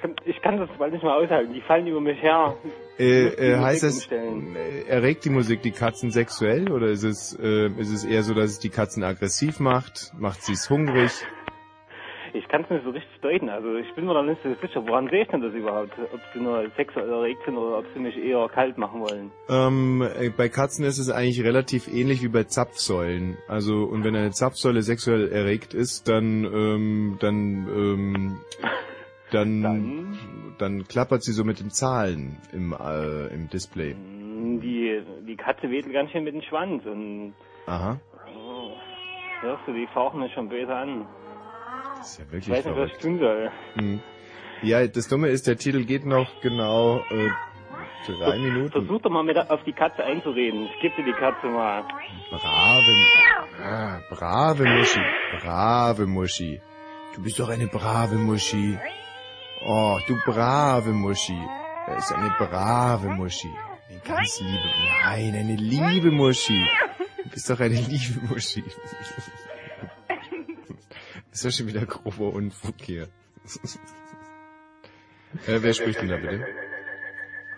Kann, 0.02 0.16
ich 0.26 0.42
kann 0.42 0.58
das 0.58 0.70
bald 0.78 0.94
nicht 0.94 1.04
mehr 1.04 1.16
aushalten. 1.16 1.54
Die 1.54 1.62
fallen 1.62 1.88
über 1.88 2.02
mich 2.02 2.22
her. 2.22 2.56
Äh, 3.00 3.28
äh, 3.28 3.58
heißt 3.58 3.84
das, 3.84 3.94
umstellen. 3.96 4.56
äh, 4.56 4.90
erregt 4.90 5.26
die 5.26 5.30
Musik 5.30 5.62
die 5.62 5.72
Katzen 5.72 6.12
sexuell 6.12 6.72
oder 6.72 6.88
ist 6.88 7.04
es, 7.04 7.38
äh, 7.42 7.68
ist 7.80 7.92
es 7.92 8.06
eher 8.06 8.24
so, 8.24 8.34
dass 8.34 8.52
es 8.52 8.60
die 8.60 8.70
Katzen 8.70 9.04
aggressiv 9.04 9.60
macht? 9.60 10.14
Macht 10.20 10.44
sie 10.44 10.54
es 10.54 10.70
hungrig? 10.70 11.12
Ich 12.34 12.48
kann 12.48 12.64
es 12.64 12.70
nicht 12.70 12.84
so 12.86 12.92
richtig 12.92 13.20
deuten. 13.22 13.50
Also 13.50 13.76
ich 13.76 13.94
bin 13.94 14.06
mir 14.06 14.14
da 14.14 14.24
nicht 14.24 14.42
so 14.42 14.54
sicher. 14.62 14.88
Woran 14.88 15.10
sehe 15.10 15.24
ich 15.24 15.28
denn 15.28 15.42
das 15.42 15.54
überhaupt? 15.54 15.92
Ob 16.14 16.22
sie 16.34 16.40
nur 16.40 16.66
sexuell 16.78 17.10
erregt 17.10 17.44
sind 17.46 17.58
oder 17.58 17.80
ob 17.80 17.86
sie 17.94 18.00
mich 18.00 18.16
eher 18.18 18.48
kalt 18.48 18.78
machen 18.78 19.02
wollen. 19.02 19.32
Ähm, 19.50 20.02
äh, 20.02 20.30
bei 20.30 20.48
Katzen 20.48 20.86
ist 20.86 20.98
es 20.98 21.10
eigentlich 21.10 21.44
relativ 21.44 21.88
ähnlich 21.88 22.24
wie 22.24 22.30
bei 22.30 22.44
Zapfsäulen. 22.44 23.38
Also 23.48 23.84
und 23.84 24.04
wenn 24.06 24.16
eine 24.16 24.32
Zapfsäule 24.32 24.82
sexuell 24.82 25.30
erregt 25.30 25.74
ist, 25.74 26.08
dann 26.08 26.46
ähm, 26.46 27.18
dann 27.20 27.68
ähm, 27.68 28.40
dann, 29.32 29.62
Dann? 29.64 30.18
dann 30.58 30.88
klappert 30.88 31.24
sie 31.24 31.32
so 31.34 31.44
mit 31.44 31.60
den 31.60 31.70
Zahlen 31.72 32.38
im 32.52 32.74
äh, 32.74 33.28
im 33.34 33.50
Display. 33.50 33.96
Die, 33.96 35.02
die 35.28 35.36
Katze 35.36 35.70
wedelt 35.70 35.94
ganz 35.94 36.12
schön 36.12 36.24
mit 36.24 36.34
dem 36.34 36.42
Schwanz 36.42 36.86
und 36.86 37.34
Aha, 37.68 38.00
oh, 38.36 38.72
hörst 39.42 39.62
du, 39.68 39.74
die 39.74 39.88
fauchen 39.94 40.20
mich 40.20 40.34
schon 40.34 40.50
böse 40.50 40.74
an. 40.76 41.06
das 41.98 42.12
ist 42.12 42.20
ja 42.20 42.26
Ich 42.26 42.32
wirklich 42.32 42.50
weiß 42.58 42.66
nicht, 42.66 42.76
was 42.78 42.92
ich 42.92 42.98
tun 42.98 43.20
soll. 43.20 43.52
Hm. 43.76 44.00
Ja, 44.64 44.86
das 44.88 45.08
Dumme 45.08 45.30
ist, 45.30 45.48
der 45.48 45.58
Titel 45.58 45.86
geht 45.86 46.06
noch 46.06 46.28
genau 46.42 47.00
äh, 47.10 47.30
drei 48.08 48.38
Minuten. 48.40 48.72
Versuch 48.72 49.02
doch 49.02 49.10
mal 49.10 49.24
mit 49.24 49.38
auf 49.38 49.64
die 49.64 49.74
Katze 49.74 50.04
einzureden. 50.04 50.66
Ich 50.66 50.82
gebe 50.82 50.96
dir 50.98 51.06
die 51.06 51.20
Katze 51.20 51.48
mal. 51.48 51.84
Brave, 52.30 52.96
ah, 53.64 54.00
brave 54.10 54.64
Muschi, 54.66 55.02
brave 55.40 56.06
Muschi. 56.08 56.62
Du 57.16 57.22
bist 57.24 57.40
doch 57.40 57.50
eine 57.50 57.68
brave 57.68 58.16
Muschi. 58.16 58.78
Oh, 59.66 60.00
du 60.08 60.16
brave 60.26 60.92
Muschi. 60.92 61.40
Das 61.88 62.06
ist 62.06 62.12
eine 62.14 62.30
brave 62.38 63.10
Muschi. 63.10 63.50
Eine 63.90 64.00
ganz 64.00 64.40
liebe, 64.40 64.70
nein, 65.04 65.36
eine 65.36 65.56
liebe 65.56 66.12
Muschi. 66.12 66.66
Du 67.24 67.30
bist 67.30 67.50
doch 67.50 67.60
eine 67.60 67.76
liebe 67.76 68.26
Muschi. 68.28 68.64
Ist 71.32 71.46
doch 71.46 71.52
schon 71.52 71.68
wieder 71.68 71.86
grober 71.86 72.34
Unfug 72.34 72.76
hier. 72.82 73.04
äh, 75.48 75.60
wer 75.62 75.74
spricht 75.74 76.02
denn 76.02 76.10
da 76.10 76.18
bitte? 76.18 76.46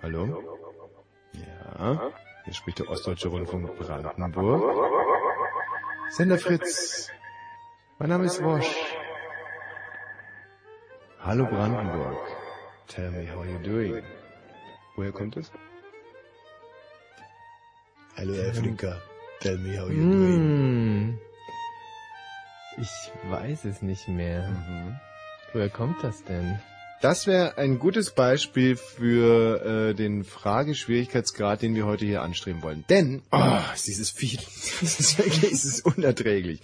Hallo? 0.01 0.43
Ja, 1.33 2.11
hier 2.43 2.53
spricht 2.53 2.79
der 2.79 2.89
Ostdeutsche 2.89 3.29
Rundfunk 3.29 3.77
Brandenburg. 3.77 4.61
Sender 6.09 6.37
Fritz. 6.37 7.09
Mein 7.97 8.09
Name 8.09 8.25
ist 8.25 8.43
Wosch. 8.43 8.92
Hallo 11.25 11.45
Brandenburg. 11.45 12.17
Tell 12.89 13.09
me 13.11 13.25
how 13.25 13.43
you're 13.43 13.63
doing. 13.63 14.03
Woher 14.97 15.13
kommt 15.13 15.37
es? 15.37 15.49
Hallo 18.17 18.33
Afrika. 18.49 19.01
Tell 19.39 19.57
me 19.57 19.77
how 19.77 19.87
you're 19.87 20.03
doing. 20.03 21.17
Ich 22.77 23.31
weiß 23.31 23.63
es 23.63 23.81
nicht 23.81 24.05
mehr. 24.09 24.49
Mhm. 24.49 24.99
Woher 25.53 25.69
kommt 25.69 26.03
das 26.03 26.25
denn? 26.25 26.59
Das 27.03 27.27
wäre 27.27 27.57
ein 27.57 27.79
gutes 27.79 28.11
Beispiel 28.11 28.77
für 28.77 29.89
äh, 29.89 29.93
den 29.93 30.23
Frageschwierigkeitsgrad, 30.23 31.61
den 31.61 31.75
wir 31.75 31.85
heute 31.85 32.05
hier 32.05 32.21
anstreben 32.21 32.63
wollen. 32.63 32.85
Denn, 32.89 33.21
oh, 33.29 33.59
dieses 33.85 34.09
Vieh, 34.09 34.37
das 34.79 35.01
ist 35.01 35.17
wirklich, 35.17 35.51
es 35.51 35.65
ist 35.65 35.85
unerträglich. 35.85 36.61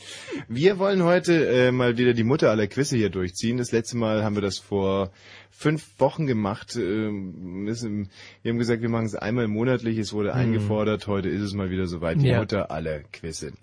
Wir 0.48 0.80
wollen 0.80 1.04
heute 1.04 1.46
äh, 1.46 1.74
mal 1.74 1.98
wieder 1.98 2.14
die 2.14 2.24
Mutter 2.24 2.52
aller 2.52 2.68
Quizze 2.68 2.96
hier 2.96 3.10
durchziehen. 3.10 3.58
Das 3.58 3.74
letzte 3.74 3.98
Mal 3.98 4.24
haben 4.24 4.36
wir 4.36 4.42
das 4.42 4.60
vor 4.60 5.12
fünf 5.50 6.00
Wochen 6.00 6.26
gemacht. 6.28 6.76
Ähm, 6.78 7.64
müssen, 7.64 8.10
wir 8.42 8.52
haben 8.52 8.60
gesagt, 8.60 8.82
wir 8.82 8.90
machen 8.90 9.06
es 9.06 9.16
einmal 9.16 9.48
monatlich. 9.48 9.98
Es 9.98 10.14
wurde 10.14 10.34
eingefordert. 10.34 11.08
Heute 11.08 11.30
ist 11.30 11.42
es 11.42 11.54
mal 11.54 11.70
wieder 11.70 11.88
soweit. 11.88 12.22
Die 12.22 12.28
Ja. 12.28 12.40
Mutter 12.40 12.72
aller 12.72 13.00
Quizze. 13.12 13.54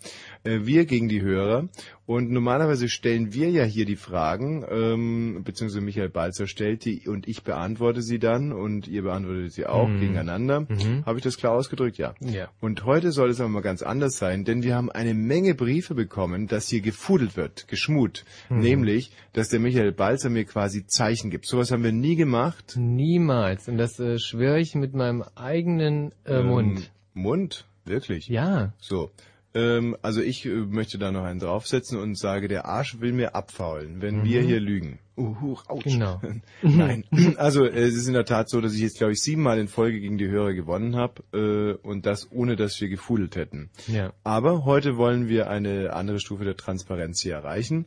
Äh, 0.44 0.60
wir 0.64 0.84
gegen 0.84 1.08
die 1.08 1.22
Hörer. 1.22 1.68
Und 2.04 2.30
normalerweise 2.30 2.88
stellen 2.88 3.34
wir 3.34 3.50
ja 3.50 3.64
hier 3.64 3.84
die 3.84 3.96
Fragen, 3.96 4.64
ähm, 4.70 5.40
beziehungsweise 5.42 5.80
Michael 5.80 6.08
Balzer 6.08 6.46
stellt 6.46 6.84
die 6.84 7.08
und 7.08 7.26
ich 7.26 7.42
beantworte 7.42 8.00
sie 8.00 8.20
dann 8.20 8.52
und 8.52 8.86
ihr 8.86 9.02
beantwortet 9.02 9.52
sie 9.52 9.66
auch 9.66 9.88
Mhm. 9.88 10.00
gegeneinander. 10.00 10.60
Mhm. 10.60 11.04
Habe 11.04 11.18
ich 11.18 11.24
das 11.24 11.36
klar 11.36 11.52
ausgedrückt? 11.54 11.98
Ja. 11.98 12.14
Ja. 12.20 12.48
Und 12.60 12.84
heute 12.84 13.10
soll 13.10 13.30
es 13.30 13.40
aber 13.40 13.48
mal 13.48 13.60
ganz 13.60 13.82
anders 13.82 14.18
sein, 14.18 14.44
denn 14.44 14.62
wir 14.62 14.76
haben 14.76 14.88
eine 14.88 15.14
Menge 15.14 15.56
Briefe 15.56 15.96
bekommen, 15.96 16.46
dass 16.46 16.68
hier 16.68 16.80
gefudelt 16.80 17.36
wird, 17.36 17.66
geschmut. 17.66 18.24
Mhm. 18.50 18.60
Nämlich, 18.60 19.10
dass 19.32 19.48
der 19.48 19.58
Michael 19.58 19.90
Balzer 19.90 20.30
mir 20.30 20.44
quasi 20.44 20.86
Zeichen 20.86 21.30
gibt. 21.30 21.46
Sowas 21.46 21.72
haben 21.76 21.84
wir 21.84 21.92
nie 21.92 22.16
gemacht. 22.16 22.74
Niemals. 22.78 23.68
Und 23.68 23.76
das 23.76 24.00
äh, 24.00 24.18
schwöre 24.18 24.58
ich 24.58 24.74
mit 24.74 24.94
meinem 24.94 25.22
eigenen 25.34 26.12
äh, 26.24 26.38
Ähm, 26.38 26.46
Mund. 26.46 26.90
Mund? 27.12 27.66
Wirklich? 27.84 28.28
Ja. 28.28 28.72
So. 28.78 29.10
Ähm, 29.52 29.94
also 30.00 30.22
ich 30.22 30.46
äh, 30.46 30.48
möchte 30.48 30.96
da 30.96 31.12
noch 31.12 31.24
einen 31.24 31.38
draufsetzen 31.38 31.98
und 31.98 32.16
sage, 32.16 32.48
der 32.48 32.64
Arsch 32.64 33.00
will 33.00 33.12
mir 33.12 33.34
abfaulen, 33.34 34.00
wenn 34.00 34.24
wir 34.24 34.40
hier 34.40 34.58
lügen. 34.58 35.00
Uhu, 35.18 35.56
ouch. 35.68 35.82
Genau. 35.82 36.20
Nein. 36.62 37.04
Also 37.36 37.64
äh, 37.64 37.78
es 37.78 37.94
ist 37.94 38.06
in 38.06 38.14
der 38.14 38.24
Tat 38.24 38.48
so, 38.48 38.62
dass 38.62 38.74
ich 38.74 38.80
jetzt, 38.80 38.96
glaube 38.98 39.12
ich, 39.12 39.20
siebenmal 39.22 39.58
in 39.58 39.68
Folge 39.68 40.00
gegen 40.00 40.16
die 40.16 40.28
Hörer 40.28 40.54
gewonnen 40.54 40.96
habe 40.96 41.22
äh, 41.34 41.86
und 41.86 42.06
das 42.06 42.32
ohne, 42.32 42.56
dass 42.56 42.80
wir 42.80 42.88
gefudelt 42.88 43.36
hätten. 43.36 43.70
Ja. 43.86 44.14
Aber 44.24 44.64
heute 44.64 44.96
wollen 44.96 45.28
wir 45.28 45.48
eine 45.50 45.92
andere 45.92 46.20
Stufe 46.20 46.44
der 46.44 46.56
Transparenz 46.56 47.20
hier 47.20 47.34
erreichen 47.34 47.84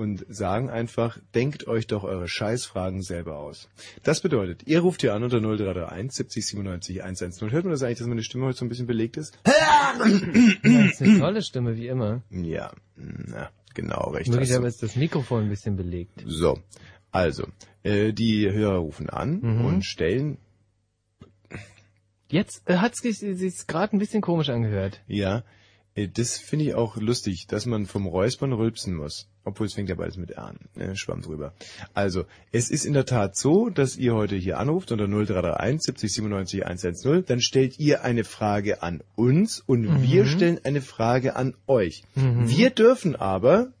und 0.00 0.24
sagen 0.28 0.70
einfach, 0.70 1.18
denkt 1.34 1.66
euch 1.68 1.86
doch 1.86 2.02
eure 2.04 2.26
Scheißfragen 2.26 3.02
selber 3.02 3.38
aus. 3.38 3.68
Das 4.02 4.20
bedeutet, 4.20 4.66
ihr 4.66 4.80
ruft 4.80 5.02
hier 5.02 5.14
an 5.14 5.22
unter 5.22 5.40
0331 5.40 6.12
70 6.12 6.46
97 6.46 7.02
110. 7.04 7.50
Hört 7.52 7.64
man 7.64 7.72
das 7.72 7.82
eigentlich, 7.82 7.98
dass 7.98 8.06
meine 8.08 8.22
Stimme 8.22 8.46
heute 8.46 8.58
so 8.58 8.64
ein 8.64 8.68
bisschen 8.68 8.86
belegt 8.86 9.16
ist? 9.16 9.38
Das 9.44 10.08
ist 10.10 11.02
eine 11.02 11.18
tolle 11.18 11.42
Stimme, 11.42 11.76
wie 11.76 11.88
immer. 11.88 12.22
Ja, 12.30 12.72
na, 12.96 13.50
genau, 13.74 14.10
recht. 14.10 14.28
Möglicherweise 14.30 14.60
du. 14.62 14.66
ist 14.68 14.82
das 14.82 14.96
Mikrofon 14.96 15.44
ein 15.44 15.48
bisschen 15.50 15.76
belegt. 15.76 16.22
So, 16.26 16.58
also, 17.12 17.46
äh, 17.82 18.12
die 18.12 18.50
Hörer 18.50 18.78
rufen 18.78 19.10
an 19.10 19.40
Mhm. 19.42 19.64
und 19.64 19.84
stellen, 19.84 20.38
Jetzt 22.28 22.62
äh, 22.70 22.76
hat 22.76 22.92
es 22.94 23.00
sich 23.18 23.66
gerade 23.66 23.96
ein 23.96 23.98
bisschen 23.98 24.20
komisch 24.22 24.48
angehört. 24.50 25.00
ja, 25.08 25.42
das 26.14 26.38
finde 26.38 26.64
ich 26.66 26.74
auch 26.74 26.96
lustig, 26.96 27.46
dass 27.48 27.66
man 27.66 27.86
vom 27.86 28.06
Räuspern 28.06 28.52
rülpsen 28.52 28.94
muss. 28.94 29.28
Obwohl 29.44 29.66
es 29.66 29.74
fängt 29.74 29.88
ja 29.88 29.94
beides 29.94 30.16
mit 30.18 30.30
R 30.30 30.44
an. 30.44 30.58
Äh, 30.76 30.94
schwamm 30.94 31.22
drüber. 31.22 31.52
Also, 31.94 32.24
es 32.52 32.70
ist 32.70 32.84
in 32.84 32.92
der 32.92 33.06
Tat 33.06 33.36
so, 33.36 33.70
dass 33.70 33.96
ihr 33.96 34.14
heute 34.14 34.36
hier 34.36 34.58
anruft 34.58 34.92
unter 34.92 35.06
0331 35.08 35.80
70 35.82 36.12
97 36.12 36.66
110. 36.66 37.24
Dann 37.26 37.40
stellt 37.40 37.78
ihr 37.78 38.02
eine 38.04 38.24
Frage 38.24 38.82
an 38.82 39.02
uns 39.16 39.60
und 39.66 39.82
Mhm. 39.82 40.02
wir 40.02 40.26
stellen 40.26 40.60
eine 40.64 40.80
Frage 40.82 41.36
an 41.36 41.54
euch. 41.66 42.04
Mhm. 42.14 42.48
Wir 42.48 42.70
dürfen 42.70 43.16
aber, 43.16 43.72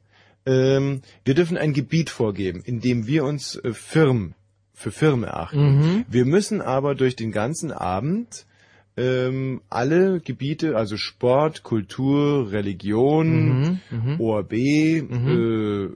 ähm, 0.46 1.02
wir 1.24 1.34
dürfen 1.34 1.58
ein 1.58 1.74
Gebiet 1.74 2.10
vorgeben, 2.10 2.62
in 2.64 2.80
dem 2.80 3.06
wir 3.06 3.24
uns 3.24 3.56
äh, 3.56 3.72
firm, 3.74 4.34
für 4.72 4.90
firm 4.90 5.24
erachten. 5.24 5.76
Mhm. 5.78 6.04
Wir 6.08 6.24
müssen 6.24 6.62
aber 6.62 6.94
durch 6.94 7.14
den 7.16 7.32
ganzen 7.32 7.70
Abend 7.70 8.46
ähm, 9.00 9.60
alle 9.70 10.20
Gebiete, 10.20 10.76
also 10.76 10.96
Sport, 10.96 11.62
Kultur, 11.62 12.50
Religion, 12.52 13.80
Mhm, 13.90 14.20
ORB, 14.20 14.52
äh, 14.52 15.88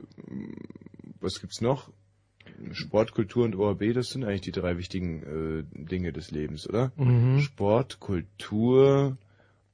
was 1.21 1.41
gibt's 1.41 1.61
noch? 1.61 1.91
Sport, 2.73 3.13
Kultur 3.13 3.45
und 3.45 3.57
ORB, 3.57 3.93
das 3.93 4.09
sind 4.09 4.25
eigentlich 4.25 4.41
die 4.43 4.53
drei 4.53 4.79
wichtigen 4.79 5.23
äh, 5.23 5.85
Dinge 5.91 6.13
des 6.13 6.31
Lebens, 6.31 6.69
oder? 6.69 6.93
Mhm. 6.97 7.41
Sport, 7.41 8.01
Kultur, 8.01 9.19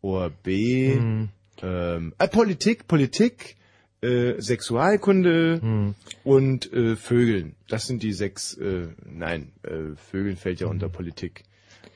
ORB, 0.02 0.46
Mhm. 0.46 1.28
ähm, 1.62 2.14
äh, 2.18 2.28
Politik, 2.28 2.88
Politik, 2.88 3.56
äh, 4.02 4.40
Sexualkunde 4.40 5.60
Mhm. 5.62 5.94
und 6.24 6.72
äh, 6.72 6.96
Vögeln. 6.96 7.54
Das 7.68 7.86
sind 7.86 8.02
die 8.02 8.12
sechs, 8.12 8.54
äh, 8.54 8.88
nein, 9.04 9.52
äh, 9.62 9.94
Vögeln 9.96 10.36
fällt 10.36 10.60
ja 10.60 10.66
unter 10.68 10.88
Politik. 10.88 11.44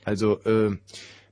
Also, 0.04 0.38
äh, 0.44 0.76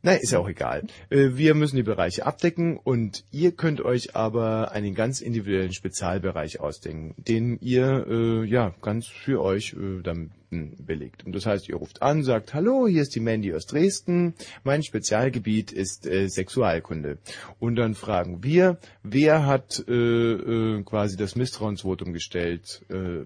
nein, 0.02 0.20
ist 0.20 0.32
ja 0.32 0.38
auch 0.38 0.48
egal. 0.48 0.84
Äh, 1.10 1.30
wir 1.34 1.54
müssen 1.54 1.76
die 1.76 1.82
Bereiche 1.82 2.26
abdecken 2.26 2.76
und 2.76 3.24
ihr 3.30 3.52
könnt 3.52 3.80
euch 3.80 4.14
aber 4.14 4.72
einen 4.72 4.94
ganz 4.94 5.20
individuellen 5.20 5.72
Spezialbereich 5.72 6.60
ausdenken, 6.60 7.14
den 7.16 7.58
ihr 7.60 8.06
äh, 8.08 8.44
ja 8.44 8.74
ganz 8.82 9.06
für 9.06 9.42
euch 9.42 9.74
äh, 9.74 10.02
dann 10.02 10.32
mh, 10.50 10.76
belegt. 10.78 11.24
Und 11.24 11.34
das 11.34 11.46
heißt, 11.46 11.68
ihr 11.68 11.76
ruft 11.76 12.02
an, 12.02 12.22
sagt, 12.22 12.54
hallo, 12.54 12.86
hier 12.86 13.02
ist 13.02 13.14
die 13.14 13.20
Mandy 13.20 13.54
aus 13.54 13.66
Dresden, 13.66 14.34
mein 14.64 14.82
Spezialgebiet 14.82 15.72
ist 15.72 16.06
äh, 16.06 16.28
Sexualkunde. 16.28 17.18
Und 17.58 17.76
dann 17.76 17.94
fragen 17.94 18.42
wir, 18.42 18.78
wer 19.02 19.46
hat 19.46 19.84
äh, 19.88 19.92
äh, 19.92 20.82
quasi 20.82 21.16
das 21.16 21.36
Misstrauensvotum 21.36 22.12
gestellt, 22.12 22.82
äh, 22.90 23.24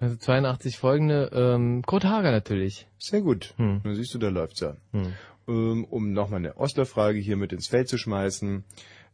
Also 0.00 0.16
82 0.16 0.78
folgende, 0.78 1.30
ähm, 1.32 1.82
Kurt 1.84 2.04
Hager 2.04 2.30
natürlich. 2.30 2.86
Sehr 2.98 3.20
gut. 3.20 3.54
Hm. 3.56 3.80
Dann 3.82 3.94
siehst 3.94 4.14
du, 4.14 4.18
da 4.18 4.28
läuft's 4.28 4.60
ja. 4.60 4.76
Hm. 4.92 5.12
Ähm, 5.48 5.84
um 5.84 6.12
nochmal 6.12 6.38
eine 6.38 6.56
Ostler-Frage 6.56 7.18
hier 7.18 7.36
mit 7.36 7.52
ins 7.52 7.68
Feld 7.68 7.88
zu 7.88 7.98
schmeißen. 7.98 8.64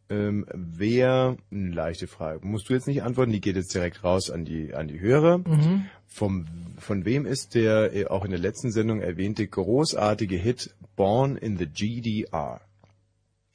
Ähm, 0.07 0.45
wer, 0.53 1.37
eine 1.51 1.71
leichte 1.71 2.05
Frage, 2.05 2.45
musst 2.45 2.69
du 2.69 2.73
jetzt 2.73 2.85
nicht 2.85 3.01
antworten, 3.01 3.31
die 3.31 3.41
geht 3.41 3.55
jetzt 3.55 3.73
direkt 3.73 4.03
raus 4.03 4.29
an 4.29 4.45
die, 4.45 4.75
an 4.75 4.87
die 4.87 4.99
Hörer. 4.99 5.39
Mhm. 5.39 5.85
Vom, 6.05 6.45
von 6.77 7.05
wem 7.05 7.25
ist 7.25 7.55
der 7.55 7.95
äh, 7.95 8.05
auch 8.05 8.23
in 8.23 8.29
der 8.29 8.39
letzten 8.39 8.71
Sendung 8.71 9.01
erwähnte 9.01 9.47
großartige 9.47 10.35
Hit 10.35 10.75
Born 10.95 11.37
in 11.37 11.57
the 11.57 11.65
GDR? 11.65 12.61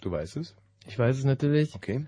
Du 0.03 0.11
weißt 0.11 0.39
es? 0.39 0.57
Ich 0.89 0.99
weiß 0.99 1.19
es 1.19 1.25
natürlich. 1.25 1.77
Okay. 1.77 2.07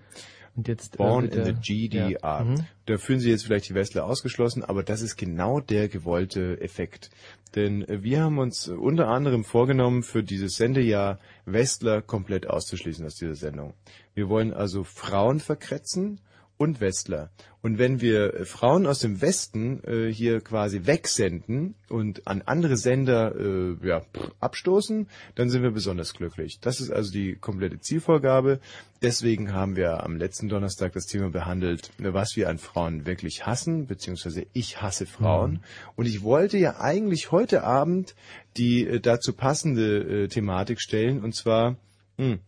Und 0.55 0.67
jetzt 0.67 0.97
Born 0.97 1.29
äh, 1.29 1.35
in 1.35 1.45
the 1.45 1.53
GDR. 1.53 2.19
Ja. 2.21 2.43
Mhm. 2.43 2.65
Da 2.85 2.97
fühlen 2.97 3.19
Sie 3.19 3.29
jetzt 3.29 3.45
vielleicht 3.45 3.69
die 3.69 3.73
Westler 3.73 4.05
ausgeschlossen, 4.05 4.63
aber 4.63 4.83
das 4.83 5.01
ist 5.01 5.15
genau 5.15 5.59
der 5.59 5.87
gewollte 5.87 6.61
Effekt. 6.61 7.09
Denn 7.55 7.87
äh, 7.87 8.03
wir 8.03 8.21
haben 8.21 8.37
uns 8.37 8.67
äh, 8.67 8.71
unter 8.71 9.07
anderem 9.07 9.43
vorgenommen, 9.43 10.03
für 10.03 10.23
dieses 10.23 10.55
Sendejahr 10.55 11.19
Westler 11.45 12.01
komplett 12.01 12.47
auszuschließen 12.47 13.05
aus 13.05 13.15
dieser 13.15 13.35
Sendung. 13.35 13.73
Wir 14.13 14.29
wollen 14.29 14.53
also 14.53 14.83
Frauen 14.83 15.39
verkretzen 15.39 16.21
und 16.63 16.79
Westler. 16.79 17.29
Und 17.61 17.77
wenn 17.77 18.01
wir 18.01 18.33
äh, 18.33 18.45
Frauen 18.45 18.87
aus 18.87 18.99
dem 18.99 19.21
Westen 19.21 19.83
äh, 19.83 20.11
hier 20.11 20.41
quasi 20.41 20.81
wegsenden 20.85 21.75
und 21.89 22.25
an 22.25 22.41
andere 22.41 22.77
Sender 22.77 23.35
äh, 23.35 23.87
ja, 23.87 24.01
abstoßen, 24.39 25.07
dann 25.35 25.49
sind 25.49 25.61
wir 25.61 25.71
besonders 25.71 26.13
glücklich. 26.13 26.59
Das 26.61 26.79
ist 26.79 26.89
also 26.89 27.11
die 27.11 27.35
komplette 27.35 27.79
Zielvorgabe. 27.79 28.59
Deswegen 29.01 29.53
haben 29.53 29.75
wir 29.75 30.03
am 30.03 30.17
letzten 30.17 30.47
Donnerstag 30.47 30.93
das 30.93 31.05
Thema 31.05 31.29
behandelt, 31.29 31.91
was 31.97 32.35
wir 32.35 32.49
an 32.49 32.57
Frauen 32.57 33.05
wirklich 33.05 33.45
hassen, 33.45 33.87
beziehungsweise 33.87 34.45
ich 34.53 34.81
hasse 34.81 35.05
Frauen. 35.05 35.63
Und 35.95 36.05
ich 36.05 36.23
wollte 36.23 36.57
ja 36.57 36.79
eigentlich 36.79 37.31
heute 37.31 37.63
Abend 37.63 38.15
die 38.57 38.87
äh, 38.87 38.99
dazu 38.99 39.33
passende 39.33 40.23
äh, 40.23 40.27
Thematik 40.27 40.79
stellen, 40.79 41.23
und 41.23 41.35
zwar 41.35 41.75
hm, 42.17 42.39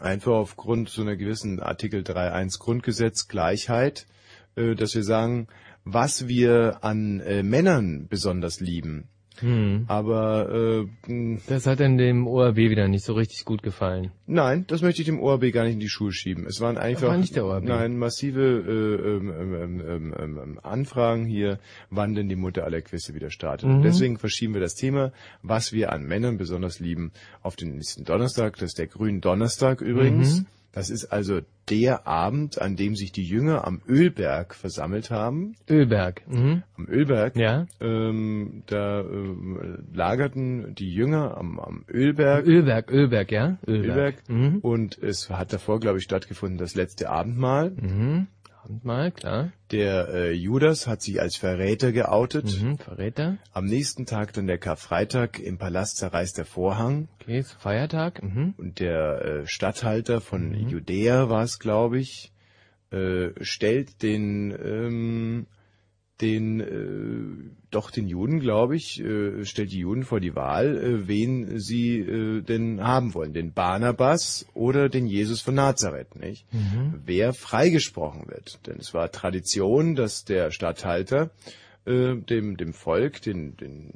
einfach 0.00 0.32
aufgrund 0.32 0.88
so 0.88 1.02
einer 1.02 1.16
gewissen 1.16 1.60
Artikel 1.60 2.02
3.1 2.02 2.58
Grundgesetz 2.58 3.28
Gleichheit, 3.28 4.06
äh, 4.56 4.74
dass 4.74 4.94
wir 4.94 5.04
sagen, 5.04 5.48
was 5.84 6.28
wir 6.28 6.78
an 6.82 7.20
äh, 7.20 7.42
Männern 7.42 8.08
besonders 8.08 8.60
lieben. 8.60 9.08
Hm. 9.40 9.84
Aber 9.88 10.86
äh, 11.08 11.38
Das 11.46 11.66
hat 11.66 11.80
in 11.80 11.98
dem 11.98 12.26
ORB 12.26 12.56
wieder 12.56 12.88
nicht 12.88 13.04
so 13.04 13.12
richtig 13.14 13.44
gut 13.44 13.62
gefallen. 13.62 14.10
nein, 14.26 14.64
das 14.66 14.82
möchte 14.82 15.02
ich 15.02 15.06
dem 15.06 15.20
ORB 15.20 15.52
gar 15.52 15.64
nicht 15.64 15.74
in 15.74 15.80
die 15.80 15.88
Schuhe 15.88 16.12
schieben. 16.12 16.46
Es 16.46 16.60
waren 16.60 16.76
einfach 16.78 17.08
war 17.08 17.16
nicht 17.16 17.36
der 17.36 17.44
ORB. 17.44 17.64
nein 17.64 17.96
massive 17.98 18.40
äh, 18.42 19.08
ähm, 19.08 19.32
ähm, 19.38 19.80
ähm, 19.80 20.14
ähm, 20.18 20.38
ähm, 20.42 20.60
Anfragen 20.62 21.24
hier, 21.26 21.58
wann 21.90 22.14
denn 22.14 22.28
die 22.28 22.36
Mutter 22.36 22.64
aller 22.64 22.80
Quizze 22.80 23.14
wieder 23.14 23.30
startet. 23.30 23.68
Mhm. 23.68 23.82
Deswegen 23.82 24.18
verschieben 24.18 24.54
wir 24.54 24.60
das 24.60 24.74
Thema, 24.74 25.12
was 25.42 25.72
wir 25.72 25.92
an 25.92 26.04
Männern 26.04 26.38
besonders 26.38 26.80
lieben, 26.80 27.12
auf 27.42 27.56
den 27.56 27.74
nächsten 27.76 28.04
Donnerstag. 28.04 28.54
Das 28.56 28.70
ist 28.70 28.78
der 28.78 28.86
Grünen 28.86 29.20
Donnerstag 29.20 29.80
übrigens. 29.80 30.40
Mhm. 30.40 30.46
Das 30.72 30.90
ist 30.90 31.06
also 31.06 31.40
der 31.70 32.06
Abend, 32.06 32.60
an 32.60 32.76
dem 32.76 32.94
sich 32.94 33.12
die 33.12 33.24
Jünger 33.24 33.66
am 33.66 33.82
Ölberg 33.88 34.54
versammelt 34.54 35.10
haben. 35.10 35.54
Ölberg. 35.68 36.22
Mhm. 36.28 36.62
Am 36.76 36.86
Ölberg. 36.88 37.36
Ja. 37.36 37.66
Ähm, 37.80 38.62
da 38.66 39.00
ähm, 39.00 39.84
lagerten 39.92 40.74
die 40.74 40.92
Jünger 40.92 41.36
am, 41.36 41.58
am 41.60 41.84
Ölberg. 41.88 42.46
Ölberg, 42.46 42.90
Ölberg, 42.90 43.32
ja? 43.32 43.58
Ölberg. 43.66 44.16
Mhm. 44.28 44.58
Und 44.58 44.98
es 44.98 45.30
hat 45.30 45.52
davor, 45.52 45.80
glaube 45.80 45.98
ich, 45.98 46.04
stattgefunden 46.04 46.58
das 46.58 46.74
letzte 46.74 47.10
Abendmahl. 47.10 47.70
Mhm. 47.70 48.26
Abendmahl, 48.68 49.10
klar. 49.12 49.52
Der 49.70 50.08
äh, 50.08 50.32
Judas 50.32 50.86
hat 50.86 51.00
sich 51.00 51.20
als 51.20 51.36
Verräter 51.36 51.92
geoutet. 51.92 52.60
Mhm. 52.60 52.76
Verräter. 52.78 53.38
Am 53.52 53.64
nächsten 53.64 54.04
Tag 54.04 54.34
dann 54.34 54.46
der 54.46 54.58
Karfreitag. 54.58 55.38
Im 55.40 55.56
Palast 55.56 55.96
zerreißt 55.96 56.36
der 56.36 56.44
Vorhang. 56.44 57.08
Okay, 57.22 57.38
ist 57.38 57.52
Feiertag. 57.54 58.22
Mhm. 58.22 58.54
Und 58.58 58.80
der 58.80 59.22
äh, 59.22 59.46
Statthalter 59.46 60.20
von 60.20 60.50
Mhm. 60.50 60.68
Judäa 60.68 61.30
war 61.30 61.42
es, 61.42 61.58
glaube 61.58 61.98
ich, 61.98 62.32
äh, 62.90 63.30
stellt 63.40 64.02
den 64.02 64.50
ähm, 64.52 65.46
den 66.20 66.60
äh, 66.60 67.50
doch 67.70 67.90
den 67.90 68.08
Juden, 68.08 68.40
glaube 68.40 68.76
ich, 68.76 69.00
äh, 69.00 69.44
stellt 69.44 69.72
die 69.72 69.78
Juden 69.78 70.04
vor 70.04 70.20
die 70.20 70.34
Wahl, 70.34 70.76
äh, 70.76 71.08
wen 71.08 71.60
sie 71.60 71.98
äh, 72.00 72.42
denn 72.42 72.82
haben 72.82 73.14
wollen, 73.14 73.32
den 73.32 73.52
Barnabas 73.52 74.46
oder 74.54 74.88
den 74.88 75.06
Jesus 75.06 75.40
von 75.40 75.54
Nazareth, 75.54 76.16
nicht? 76.16 76.46
Wer 77.04 77.34
freigesprochen 77.34 78.26
wird, 78.28 78.66
denn 78.66 78.78
es 78.78 78.94
war 78.94 79.12
Tradition, 79.12 79.94
dass 79.94 80.24
der 80.24 80.50
Statthalter 80.50 81.30
äh, 81.84 82.16
dem 82.16 82.56
dem 82.56 82.72
Volk, 82.72 83.22
den 83.22 83.56
den 83.56 83.92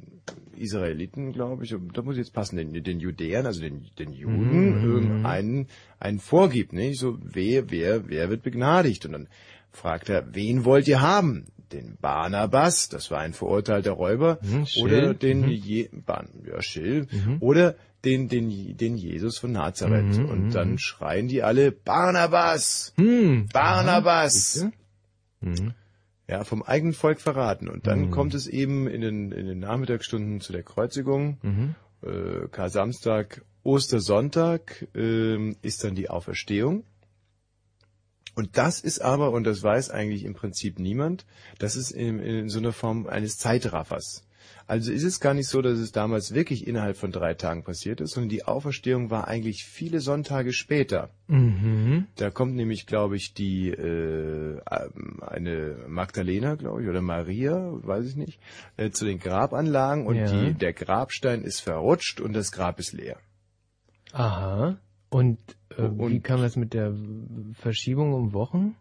Israeliten, 0.55 1.33
glaube 1.33 1.65
ich, 1.65 1.75
da 1.93 2.01
muss 2.03 2.15
ich 2.15 2.19
jetzt 2.19 2.33
passen, 2.33 2.55
den, 2.57 2.83
den 2.83 2.99
Judäern, 2.99 3.45
also 3.45 3.61
den 3.61 3.87
den 3.99 4.13
Juden, 4.13 5.17
ähm, 5.17 5.25
einen 5.25 5.67
einen 5.99 6.19
vorgibt, 6.19 6.73
nicht? 6.73 6.99
So 6.99 7.17
wer 7.21 7.69
wer 7.69 8.07
wer 8.07 8.29
wird 8.29 8.43
begnadigt 8.43 9.05
und 9.05 9.11
dann 9.11 9.27
fragt 9.71 10.09
er, 10.09 10.33
wen 10.35 10.63
wollt 10.63 10.87
ihr 10.87 11.01
haben? 11.01 11.45
Den 11.73 11.97
Barnabas, 11.99 12.87
das 12.89 13.09
war 13.11 13.19
ein 13.19 13.33
verurteilter 13.33 13.91
Räuber, 13.91 14.37
Mhm, 14.43 14.65
oder 14.81 15.13
den 15.13 15.41
Mhm. 15.41 15.49
Je 15.49 15.89
Ban, 15.91 16.29
ja, 16.47 16.61
Schill, 16.61 17.07
oder 17.39 17.75
den, 18.05 18.27
den, 18.29 18.77
den 18.77 18.95
Jesus 18.97 19.37
von 19.39 19.51
Nazareth. 19.53 20.17
Mhm, 20.17 20.25
Und 20.25 20.49
dann 20.51 20.77
schreien 20.77 21.27
die 21.27 21.41
alle, 21.43 21.71
Barnabas! 21.71 22.93
Hm. 22.97 23.47
Barnabas! 23.51 24.67
Mhm. 25.41 25.73
Ja, 26.27 26.43
vom 26.45 26.63
eigenen 26.63 26.93
Volk 26.93 27.19
verraten. 27.19 27.67
Und 27.67 27.87
dann 27.87 28.03
Mhm. 28.07 28.11
kommt 28.11 28.33
es 28.33 28.47
eben 28.47 28.87
in 28.87 29.01
den, 29.01 29.31
in 29.31 29.45
den 29.45 29.59
Nachmittagsstunden 29.59 30.39
zu 30.41 30.53
der 30.53 30.63
Kreuzigung. 30.63 31.37
Mhm. 31.41 31.75
Äh, 32.01 32.47
Kar-Samstag, 32.49 33.43
Ostersonntag 33.63 34.87
ähm, 34.95 35.55
ist 35.61 35.83
dann 35.83 35.95
die 35.95 36.09
Auferstehung. 36.09 36.83
Und 38.35 38.57
das 38.57 38.79
ist 38.79 38.99
aber, 38.99 39.31
und 39.31 39.43
das 39.43 39.61
weiß 39.61 39.89
eigentlich 39.91 40.25
im 40.25 40.33
Prinzip 40.33 40.79
niemand, 40.79 41.25
das 41.59 41.75
ist 41.75 41.91
in, 41.91 42.19
in 42.19 42.49
so 42.49 42.59
einer 42.59 42.73
Form 42.73 43.07
eines 43.07 43.37
Zeitraffers. 43.37 44.25
Also 44.65 44.91
ist 44.91 45.03
es 45.03 45.19
gar 45.19 45.33
nicht 45.33 45.47
so, 45.49 45.61
dass 45.61 45.77
es 45.77 45.91
damals 45.91 46.33
wirklich 46.33 46.67
innerhalb 46.67 46.97
von 46.97 47.11
drei 47.11 47.33
Tagen 47.33 47.63
passiert 47.63 47.99
ist, 48.01 48.11
sondern 48.13 48.29
die 48.29 48.45
Auferstehung 48.45 49.09
war 49.09 49.27
eigentlich 49.27 49.65
viele 49.65 49.99
Sonntage 49.99 50.53
später. 50.53 51.09
Mhm. 51.27 52.07
Da 52.15 52.29
kommt 52.29 52.55
nämlich, 52.55 52.87
glaube 52.87 53.17
ich, 53.17 53.33
die 53.33 53.69
äh, 53.69 54.59
ähm, 54.71 55.19
eine 55.21 55.77
Magdalena, 55.87 56.55
glaube 56.55 56.83
ich, 56.83 56.89
oder 56.89 57.01
Maria, 57.01 57.73
weiß 57.83 58.05
ich 58.07 58.15
nicht, 58.15 58.39
äh, 58.77 58.89
zu 58.89 59.05
den 59.05 59.19
Grabanlagen 59.19 60.07
und 60.07 60.15
Ja. 60.15 60.31
die, 60.31 60.53
der 60.53 60.73
Grabstein 60.73 61.43
ist 61.43 61.59
verrutscht 61.59 62.21
und 62.21 62.33
das 62.33 62.51
Grab 62.51 62.79
ist 62.79 62.93
leer. 62.93 63.17
Aha. 64.13 64.77
Und, 65.09 65.39
äh, 65.77 65.81
Und- 65.83 66.11
wie 66.11 66.19
kam 66.19 66.41
das 66.41 66.55
mit 66.55 66.73
der 66.73 66.93
Verschiebung 67.53 68.13
um 68.13 68.33
Wochen? 68.33 68.75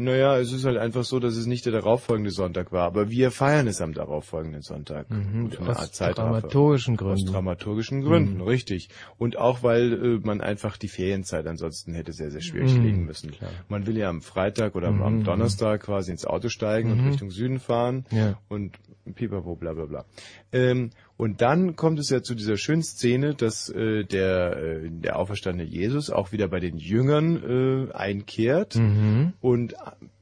Naja, 0.00 0.38
es 0.38 0.52
ist 0.52 0.64
halt 0.64 0.76
einfach 0.76 1.02
so, 1.02 1.18
dass 1.18 1.34
es 1.36 1.46
nicht 1.46 1.64
der 1.66 1.72
darauffolgende 1.72 2.30
Sonntag 2.30 2.70
war, 2.70 2.84
aber 2.84 3.10
wir 3.10 3.32
feiern 3.32 3.66
es 3.66 3.80
am 3.80 3.92
darauffolgenden 3.94 4.62
Sonntag. 4.62 5.10
Mhm. 5.10 5.50
Aus 5.66 5.90
dramaturgischen 5.90 6.94
Aus 6.94 6.98
Gründen. 7.00 7.26
dramaturgischen 7.26 8.02
Gründen, 8.02 8.36
Mhm. 8.36 8.42
richtig. 8.42 8.90
Und 9.16 9.38
auch, 9.38 9.64
weil 9.64 9.92
äh, 9.92 10.20
man 10.24 10.40
einfach 10.40 10.76
die 10.76 10.86
Ferienzeit 10.86 11.48
ansonsten 11.48 11.94
hätte 11.94 12.12
sehr, 12.12 12.30
sehr 12.30 12.42
schwierig 12.42 12.76
Mhm, 12.76 12.82
legen 12.84 13.04
müssen. 13.06 13.32
klar. 13.32 13.50
Man 13.68 13.88
will 13.88 13.96
ja 13.98 14.08
am 14.08 14.22
Freitag 14.22 14.76
oder 14.76 14.86
am- 14.86 14.98
Mhm, 15.00 15.18
mhm. 15.18 15.24
Donnerstag 15.24 15.80
quasi 15.82 16.12
ins 16.12 16.24
Auto 16.24 16.48
steigen 16.48 16.92
und 16.92 17.00
Mhm. 17.02 17.08
Richtung 17.08 17.30
Süden 17.32 17.58
fahren 17.58 18.04
Ja. 18.12 18.38
und 18.48 18.78
pipapo, 19.14 19.56
bla 19.56 19.72
bla 19.72 19.86
bla. 19.86 20.04
Ähm, 20.52 20.90
und 21.16 21.40
dann 21.40 21.76
kommt 21.76 21.98
es 21.98 22.10
ja 22.10 22.22
zu 22.22 22.34
dieser 22.34 22.56
schönen 22.56 22.82
Szene, 22.82 23.34
dass 23.34 23.68
äh, 23.70 24.04
der, 24.04 24.56
äh, 24.56 24.90
der 24.90 25.18
auferstandene 25.18 25.68
Jesus 25.68 26.10
auch 26.10 26.32
wieder 26.32 26.48
bei 26.48 26.60
den 26.60 26.78
Jüngern 26.78 27.88
äh, 27.88 27.92
einkehrt 27.92 28.76
Mhm. 28.76 29.32
und 29.40 29.72
äh, 29.72 29.76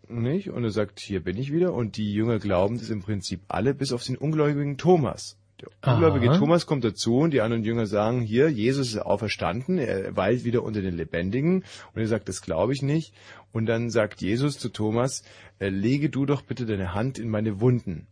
nicht 0.08 0.50
und 0.50 0.62
er 0.64 0.70
sagt, 0.70 1.00
hier 1.00 1.20
bin 1.20 1.36
ich 1.36 1.52
wieder 1.52 1.72
und 1.74 1.96
die 1.96 2.12
Jünger 2.12 2.38
glauben 2.38 2.78
das 2.78 2.90
im 2.90 3.02
Prinzip 3.02 3.40
alle, 3.48 3.74
bis 3.74 3.92
auf 3.92 4.04
den 4.04 4.16
ungläubigen 4.16 4.78
Thomas. 4.78 5.36
Der 5.60 5.68
Aha. 5.80 5.94
ungläubige 5.94 6.32
Thomas 6.38 6.66
kommt 6.66 6.84
dazu 6.84 7.18
und 7.18 7.32
die 7.32 7.40
anderen 7.40 7.64
Jünger 7.64 7.86
sagen, 7.86 8.20
hier, 8.20 8.48
Jesus 8.50 8.88
ist 8.88 8.98
auferstanden, 8.98 9.78
er 9.78 10.14
weilt 10.14 10.44
wieder 10.44 10.62
unter 10.62 10.82
den 10.82 10.94
Lebendigen 10.96 11.64
und 11.94 12.00
er 12.00 12.06
sagt, 12.06 12.28
das 12.28 12.42
glaube 12.42 12.72
ich 12.72 12.82
nicht 12.82 13.14
und 13.52 13.66
dann 13.66 13.90
sagt 13.90 14.20
Jesus 14.20 14.58
zu 14.58 14.68
Thomas, 14.68 15.24
äh, 15.58 15.68
lege 15.70 16.08
du 16.10 16.26
doch 16.26 16.42
bitte 16.42 16.66
deine 16.66 16.94
Hand 16.94 17.18
in 17.18 17.28
meine 17.28 17.60
Wunden 17.60 18.06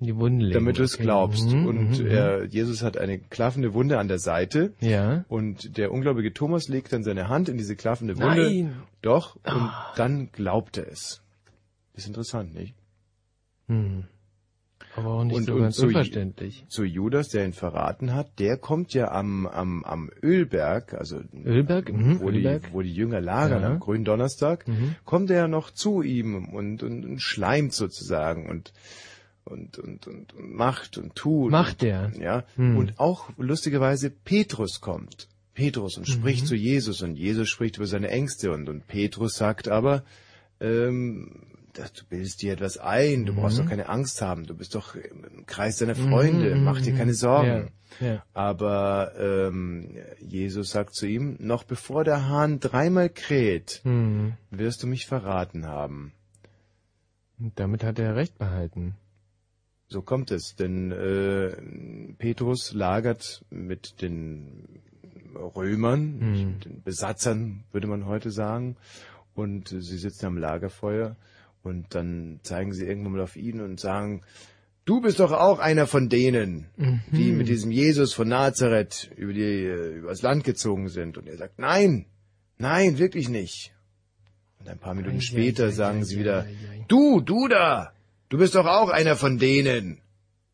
Die 0.00 0.16
Wunden 0.16 0.40
legen. 0.40 0.54
damit 0.54 0.78
du 0.78 0.82
es 0.82 0.98
glaubst. 0.98 1.48
Mhm, 1.50 1.66
Und 1.66 2.00
mhm, 2.00 2.06
er, 2.06 2.44
Jesus 2.46 2.82
hat 2.82 2.98
eine 2.98 3.18
klaffende 3.18 3.72
Wunde 3.74 3.98
an 3.98 4.08
der 4.08 4.18
Seite. 4.18 4.72
Ja. 4.80 5.24
Und 5.28 5.76
der 5.78 5.92
ungläubige 5.92 6.32
Thomas 6.34 6.68
legt 6.68 6.92
dann 6.92 7.04
seine 7.04 7.28
Hand 7.28 7.48
in 7.48 7.56
diese 7.56 7.76
klaffende 7.76 8.16
Wunde. 8.16 8.42
Nein. 8.42 8.76
Doch, 9.02 9.36
und 9.36 9.42
Ah. 9.52 9.92
dann 9.96 10.30
glaubt 10.32 10.76
er 10.78 10.88
es. 10.88 11.22
Ist 11.94 12.06
interessant, 12.08 12.54
nicht? 12.54 12.74
Hm. 13.68 14.04
Aber 14.96 15.08
auch 15.10 15.24
nicht 15.24 15.36
Und- 15.36 15.44
so 15.46 15.54
und 15.54 15.60
ganz 15.62 15.76
so- 15.76 15.86
unverständlich. 15.86 16.64
Zu 16.68 16.84
Judas, 16.84 17.28
der 17.28 17.44
ihn 17.44 17.52
verraten 17.52 18.14
hat, 18.14 18.38
der 18.38 18.56
kommt 18.58 18.94
ja 18.94 19.10
am, 19.10 19.46
am, 19.46 19.82
am 19.84 20.10
Ölberg, 20.22 20.94
also 20.94 21.20
Ölberg? 21.44 21.92
Mhm, 21.92 22.20
wo, 22.20 22.28
Ölberg. 22.28 22.66
Die, 22.68 22.72
wo 22.72 22.82
die 22.82 22.92
Jünger 22.94 23.20
lagern, 23.20 23.62
Ja. 23.62 23.70
am 23.70 23.80
grünen 23.80 24.04
Donnerstag, 24.04 24.68
Mhm. 24.68 24.94
kommt 25.04 25.30
er 25.30 25.36
ja 25.36 25.48
noch 25.48 25.70
zu 25.70 26.02
ihm 26.02 26.48
und, 26.48 26.82
und, 26.82 27.04
und 27.04 27.20
schleimt 27.20 27.72
sozusagen 27.72 28.48
und, 28.48 28.72
und, 29.44 29.78
und, 29.78 30.06
und, 30.06 30.32
und 30.34 30.54
macht 30.54 30.98
und 30.98 31.14
tut. 31.14 31.50
Macht 31.50 31.82
der? 31.82 32.12
Ja. 32.18 32.44
Hm. 32.56 32.76
Und 32.76 32.98
auch 32.98 33.30
lustigerweise 33.36 34.10
Petrus 34.10 34.80
kommt. 34.80 35.28
Petrus 35.54 35.96
und 35.98 36.08
spricht 36.08 36.42
Mhm. 36.44 36.46
zu 36.48 36.54
Jesus 36.56 37.02
und 37.02 37.14
Jesus 37.16 37.48
spricht 37.48 37.76
über 37.76 37.86
seine 37.86 38.08
Ängste 38.08 38.50
und, 38.52 38.68
und 38.68 38.86
Petrus 38.88 39.34
sagt 39.36 39.68
aber, 39.68 40.02
ähm, 40.60 41.42
du 41.74 42.04
bildest 42.08 42.42
dir 42.42 42.52
etwas 42.54 42.78
ein, 42.78 43.24
du 43.26 43.34
brauchst 43.34 43.58
doch 43.60 43.66
keine 43.66 43.88
Angst 43.88 44.20
haben, 44.20 44.46
du 44.46 44.54
bist 44.54 44.74
doch 44.74 44.94
im 44.96 45.46
Kreis 45.46 45.78
deiner 45.78 45.94
Freunde, 45.94 46.54
Mhm, 46.56 46.64
mach 46.64 46.80
dir 46.80 46.92
mhm, 46.94 46.98
keine 46.98 47.14
Sorgen. 47.14 47.70
Ja. 48.00 48.06
ja. 48.14 48.24
Aber 48.32 49.12
ähm, 49.18 49.96
Jesus 50.20 50.70
sagt 50.70 50.94
zu 50.94 51.06
ihm, 51.06 51.36
noch 51.38 51.62
bevor 51.64 52.02
der 52.02 52.28
Hahn 52.28 52.58
dreimal 52.58 53.08
kräht, 53.10 53.80
Hm. 53.84 54.32
wirst 54.50 54.82
du 54.82 54.86
mich 54.88 55.06
verraten 55.06 55.66
haben. 55.66 56.12
Und 57.38 57.58
damit 57.60 57.84
hat 57.84 57.98
er 58.00 58.16
recht 58.16 58.38
behalten. 58.38 58.94
So 59.88 60.02
kommt 60.02 60.30
es, 60.30 60.56
denn 60.56 60.92
äh, 60.92 61.56
Petrus 62.18 62.72
lagert 62.72 63.44
mit 63.50 64.00
den 64.02 64.80
Römern, 65.34 66.20
Hm. 66.20 66.52
mit 66.54 66.64
den 66.64 66.82
Besatzern, 66.82 67.64
würde 67.72 67.86
man 67.86 68.06
heute 68.06 68.30
sagen, 68.30 68.76
und 69.34 69.72
äh, 69.72 69.80
sie 69.80 69.98
sitzen 69.98 70.26
am 70.26 70.38
Lagerfeuer 70.38 71.16
und 71.62 71.94
dann 71.94 72.40
zeigen 72.42 72.72
sie 72.72 72.86
irgendwann 72.86 73.12
mal 73.12 73.20
auf 73.22 73.36
ihn 73.36 73.60
und 73.60 73.80
sagen, 73.80 74.22
du 74.84 75.00
bist 75.00 75.18
doch 75.20 75.32
auch 75.32 75.58
einer 75.60 75.86
von 75.86 76.08
denen, 76.08 76.66
die 77.12 77.32
Mhm. 77.32 77.38
mit 77.38 77.48
diesem 77.48 77.70
Jesus 77.70 78.12
von 78.14 78.28
Nazareth 78.28 79.10
über 79.16 79.32
die 79.32 79.40
äh, 79.64 79.96
übers 79.98 80.22
Land 80.22 80.44
gezogen 80.44 80.88
sind. 80.88 81.16
Und 81.18 81.26
er 81.26 81.36
sagt, 81.38 81.58
nein, 81.58 82.06
nein, 82.58 82.98
wirklich 82.98 83.28
nicht. 83.28 83.72
Und 84.60 84.68
ein 84.68 84.78
paar 84.78 84.94
Minuten 84.94 85.16
Ei, 85.16 85.20
später 85.20 85.66
ei, 85.66 85.70
sagen 85.70 86.00
ei, 86.00 86.04
sie 86.04 86.18
wieder, 86.18 86.46
du, 86.88 87.20
du 87.22 87.48
da, 87.48 87.93
du 88.34 88.38
bist 88.38 88.56
doch 88.56 88.66
auch 88.66 88.88
einer 88.88 89.14
von 89.14 89.38
denen, 89.38 89.98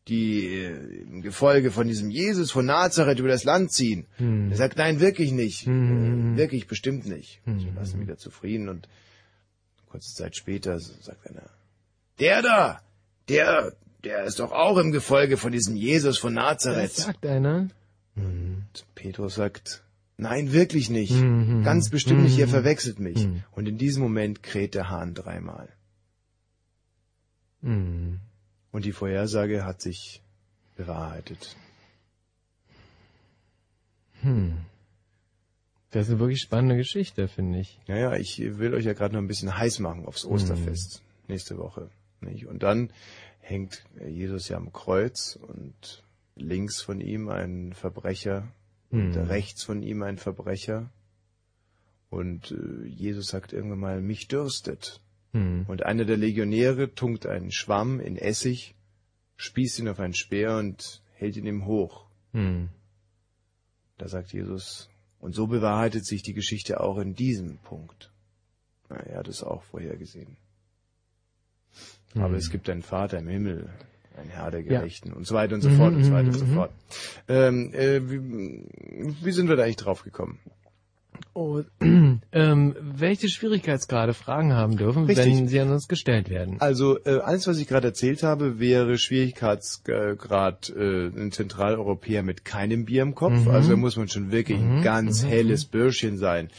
die 0.07 0.45
äh, 0.45 1.01
im 1.01 1.23
Gefolge 1.23 1.71
von 1.71 1.87
diesem 1.87 2.11
Jesus 2.11 2.51
von 2.51 2.67
Nazareth 2.67 3.17
über 3.17 3.27
das 3.27 3.43
Land 3.43 3.71
ziehen. 3.71 4.05
Hm. 4.17 4.51
Er 4.51 4.57
sagt, 4.57 4.77
nein, 4.77 4.99
wirklich 4.99 5.31
nicht. 5.31 5.65
Hm. 5.65 6.35
Äh, 6.35 6.37
wirklich, 6.37 6.67
bestimmt 6.67 7.07
nicht. 7.07 7.41
Hm. 7.45 7.59
Sie 7.59 7.71
lassen 7.75 7.97
ihn 7.97 8.01
wieder 8.03 8.17
zufrieden 8.17 8.69
und 8.69 8.87
kurze 9.87 10.13
Zeit 10.13 10.35
später 10.35 10.79
sagt 10.79 11.27
einer, 11.27 11.49
der 12.19 12.43
da, 12.43 12.81
der, 13.29 13.73
der 14.03 14.25
ist 14.25 14.39
doch 14.39 14.51
auch 14.51 14.77
im 14.77 14.91
Gefolge 14.91 15.37
von 15.37 15.51
diesem 15.51 15.75
Jesus 15.75 16.19
von 16.19 16.35
Das 16.35 16.43
Nazareth. 16.43 16.93
sagt 16.93 17.25
einer. 17.25 17.69
Und 18.15 18.67
Petrus 18.93 19.35
sagt, 19.35 19.83
nein, 20.17 20.53
wirklich 20.53 20.91
nicht. 20.91 21.13
Mhm. 21.13 21.63
Ganz 21.63 21.89
bestimmt 21.89 22.21
nicht, 22.21 22.37
ihr 22.37 22.47
verwechselt 22.47 22.99
mich. 22.99 23.25
Mhm. 23.25 23.43
Und 23.51 23.67
in 23.67 23.79
diesem 23.79 24.03
Moment 24.03 24.43
kräht 24.43 24.75
der 24.75 24.89
Hahn 24.89 25.15
dreimal. 25.15 25.69
Hm. 27.61 28.19
Und 28.71 28.85
die 28.85 28.91
Vorhersage 28.91 29.65
hat 29.65 29.81
sich 29.81 30.21
bewahrheitet. 30.75 31.55
Hm. 34.21 34.57
Das 35.91 36.05
ist 36.05 36.11
eine 36.11 36.19
wirklich 36.19 36.41
spannende 36.41 36.77
Geschichte, 36.77 37.27
finde 37.27 37.59
ich. 37.59 37.79
Naja, 37.87 38.15
ich 38.15 38.39
will 38.39 38.73
euch 38.73 38.85
ja 38.85 38.93
gerade 38.93 39.13
noch 39.13 39.21
ein 39.21 39.27
bisschen 39.27 39.57
heiß 39.57 39.79
machen 39.79 40.05
aufs 40.05 40.25
Osterfest 40.25 41.01
nächste 41.27 41.57
Woche. 41.57 41.89
Nicht? 42.21 42.45
Und 42.47 42.63
dann 42.63 42.91
hängt 43.39 43.83
Jesus 44.07 44.47
ja 44.47 44.57
am 44.57 44.71
Kreuz 44.71 45.37
und 45.41 46.03
links 46.35 46.81
von 46.81 47.01
ihm 47.01 47.29
ein 47.29 47.73
Verbrecher 47.73 48.47
und 48.89 49.15
Hm. 49.15 49.23
rechts 49.23 49.63
von 49.63 49.83
ihm 49.83 50.03
ein 50.03 50.17
Verbrecher. 50.17 50.89
Und 52.09 52.51
äh, 52.51 52.87
Jesus 52.87 53.27
sagt 53.27 53.53
irgendwann 53.53 53.79
mal, 53.79 54.01
mich 54.01 54.27
dürstet. 54.27 55.01
Hm. 55.33 55.65
Und 55.67 55.83
einer 55.83 56.05
der 56.05 56.17
Legionäre 56.17 56.93
tunkt 56.93 57.25
einen 57.25 57.51
Schwamm 57.51 57.99
in 57.99 58.17
Essig, 58.17 58.75
spießt 59.37 59.79
ihn 59.79 59.87
auf 59.87 59.99
einen 59.99 60.13
Speer 60.13 60.57
und 60.57 61.01
hält 61.13 61.37
ihn 61.37 61.45
ihm 61.45 61.65
hoch. 61.65 62.05
Hm. 62.33 62.69
Da 63.97 64.07
sagt 64.07 64.33
Jesus, 64.33 64.89
und 65.19 65.33
so 65.33 65.47
bewahrheitet 65.47 66.05
sich 66.05 66.23
die 66.23 66.33
Geschichte 66.33 66.81
auch 66.81 66.97
in 66.97 67.13
diesem 67.15 67.57
Punkt. 67.59 68.11
Na, 68.89 68.97
er 68.97 69.19
hat 69.19 69.27
es 69.27 69.43
auch 69.43 69.63
vorhergesehen. 69.63 70.37
Aber 72.15 72.29
Hm. 72.29 72.35
es 72.35 72.49
gibt 72.49 72.69
einen 72.69 72.81
Vater 72.81 73.19
im 73.19 73.27
Himmel, 73.27 73.69
ein 74.17 74.27
Herr 74.29 74.51
der 74.51 74.61
Ja. 74.61 74.79
Gerechten 74.79 75.13
und 75.13 75.25
so 75.25 75.35
weiter 75.35 75.55
und 75.55 75.61
so 75.61 75.69
Mhm, 75.69 75.77
fort 75.77 75.93
und 75.93 76.03
so 76.03 76.09
mhm, 76.09 76.13
weiter 76.15 76.27
und 76.27 76.37
so 76.37 76.45
mhm. 76.45 76.53
fort. 76.55 76.71
Ähm, 77.29 77.73
äh, 77.73 78.01
wie, 78.09 78.65
wie 79.23 79.31
sind 79.31 79.47
wir 79.47 79.55
da 79.55 79.63
eigentlich 79.63 79.77
drauf 79.77 80.03
gekommen? 80.03 80.39
Oh, 81.33 81.61
ähm, 82.31 82.75
welche 82.81 83.29
Schwierigkeitsgrade 83.29 84.13
Fragen 84.13 84.53
haben 84.53 84.77
dürfen, 84.77 85.05
Richtig. 85.05 85.25
wenn 85.25 85.47
sie 85.47 85.59
an 85.59 85.71
uns 85.71 85.87
gestellt 85.87 86.29
werden? 86.29 86.57
Also 86.59 86.97
äh, 87.05 87.19
alles, 87.19 87.47
was 87.47 87.57
ich 87.57 87.67
gerade 87.67 87.87
erzählt 87.87 88.23
habe, 88.23 88.59
wäre 88.59 88.97
Schwierigkeitsgrad 88.97 90.69
äh, 90.75 91.07
ein 91.07 91.31
Zentraleuropäer 91.31 92.23
mit 92.23 92.45
keinem 92.45 92.85
Bier 92.85 93.01
im 93.03 93.15
Kopf. 93.15 93.45
Mhm. 93.45 93.51
Also 93.51 93.71
da 93.71 93.75
muss 93.77 93.97
man 93.97 94.07
schon 94.07 94.31
wirklich 94.31 94.59
ein 94.59 94.79
Mhm, 94.79 94.83
ganz 94.83 95.23
mhm, 95.23 95.27
helles 95.27 95.65
Bürschchen 95.65 96.17
sein. 96.17 96.49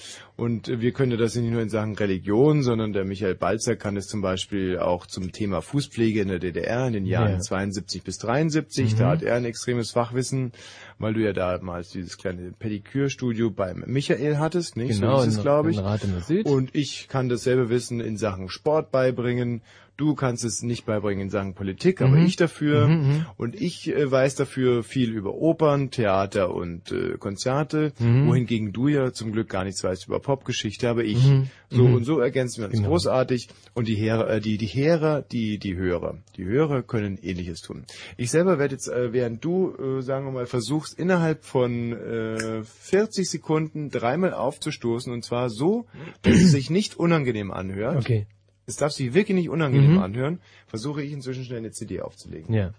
Und 0.43 0.67
wir 0.81 0.91
können 0.93 1.17
das 1.17 1.37
nicht 1.37 1.51
nur 1.53 1.63
in 1.63 1.69
Sachen 1.69 1.95
Religion, 1.95 2.65
sondern 2.65 2.93
der 2.93 3.05
Michael 3.05 3.37
Balzer 3.37 3.77
kann 3.77 3.97
es 3.97 4.09
zum 4.09 4.23
Beispiel 4.23 4.79
auch 4.79 5.07
zum 5.07 5.31
Thema 5.31 5.63
Fußpflege 5.63 6.21
in 6.21 6.29
der 6.29 6.41
DDR 6.41 6.89
in 6.89 6.95
den 6.95 7.07
Jahren 7.07 7.35
Ja. 7.35 7.39
72 7.39 8.03
bis 8.03 8.19
73. 8.19 8.95
Mhm. 8.95 8.99
Da 8.99 9.09
hat 9.11 9.23
er 9.23 9.37
ein 9.37 9.45
extremes 9.45 9.93
Fachwissen, 9.93 10.51
weil 10.99 11.15
du 11.15 11.21
ja 11.21 11.33
damals 11.33 11.91
dieses 11.91 12.17
kleine 12.19 12.53
Pedikürstudio 12.59 13.51
beim 13.51 13.85
Michael 13.87 14.39
hattest, 14.39 14.77
nicht? 14.77 14.99
Genau, 15.01 15.19
so 15.19 15.23
ist 15.23 15.29
es, 15.29 15.37
in- 15.37 15.43
glaube 15.43 15.71
ich. 15.71 15.79
in 15.79 15.85
Rathenow 15.85 16.25
Süd. 16.25 16.47
Und 16.47 16.75
ich 16.75 17.07
kann 17.09 17.29
dasselbe 17.29 17.71
Wissen 17.71 18.01
in 18.01 18.17
Sachen 18.17 18.49
Sport 18.49 18.91
beibringen. 18.91 19.63
Du 19.99 20.15
kannst 20.15 20.43
es 20.45 20.63
nicht 20.63 20.87
beibringen 20.87 21.25
in 21.25 21.31
Sachen 21.31 21.55
Politik, 21.55 22.01
aber 22.01 22.17
Mhm. 22.17 22.27
ich 22.27 22.37
dafür. 22.37 22.89
Mhm, 22.89 22.95
mhm. 23.09 23.27
Und 23.37 23.61
ich 23.61 23.89
äh, 23.95 24.11
weiß 24.11 24.35
dafür 24.37 24.83
viel 24.83 25.11
über 25.13 25.35
Opern, 25.35 25.91
Theater 25.91 26.55
und 26.55 26.91
äh, 26.91 27.19
Konzerte, 27.19 27.93
Mhm. 27.99 28.27
wohingegen 28.27 28.73
du 28.73 28.89
ja 28.89 29.13
zum 29.13 29.33
Glück 29.33 29.49
gar 29.51 29.65
nichts 29.65 29.85
weißt 29.85 30.07
über 30.07 30.19
Popgeschichte, 30.19 30.89
aber 30.89 31.05
ich. 31.05 31.23
Mhm. 31.29 31.51
So 31.69 31.87
Mhm. 31.87 31.95
und 31.95 32.05
so 32.05 32.21
ergänzen 32.21 32.61
wir 32.63 32.67
uns 32.69 32.77
Genau. 32.79 32.89
großartig. 32.89 33.49
Und 33.75 33.87
die 33.87 33.95
Heere, 33.95 34.29
äh, 34.31 34.41
die 34.41 34.57
die 34.57 34.67
Heere, 34.67 35.25
die 35.31 35.59
die 35.59 35.77
Hörer, 35.77 36.19
die 36.37 36.45
Hörer 36.47 36.83
können 36.83 37.19
Ähnliches 37.23 37.61
tun. 37.61 37.85
Ich 38.17 38.31
selber 38.31 38.59
werde 38.59 38.75
jetzt, 38.75 38.89
äh, 38.89 39.13
während 39.13 39.45
du, 39.45 39.75
äh, 39.77 40.03
sagen 40.03 40.25
wir 40.27 40.33
mal, 40.33 40.47
versuchst 40.47 40.99
innerhalb 40.99 41.45
von 41.45 41.93
äh, 41.93 42.63
40 42.65 43.29
Sekunden 43.29 43.91
dreimal 43.91 44.33
aufzustoßen 44.33 45.13
und 45.13 45.23
zwar 45.25 45.51
so, 45.51 45.87
dass 46.23 46.35
es 46.37 46.51
sich 46.53 46.71
nicht 46.71 46.97
unangenehm 46.99 47.51
anhört. 47.51 47.99
Okay, 47.99 48.27
Es 48.67 48.77
darf 48.77 48.93
sich 48.93 49.13
wirklich 49.15 49.35
nicht 49.35 49.49
unangenehm 49.51 49.95
Mhm. 49.95 49.99
anhören. 50.03 50.41
Versuche 50.69 51.03
ich 51.03 51.13
inzwischen 51.13 51.45
schnell 51.45 51.59
eine 51.59 51.73
CD 51.73 52.01
aufzulegen. 52.01 52.55
ja. 52.55 52.73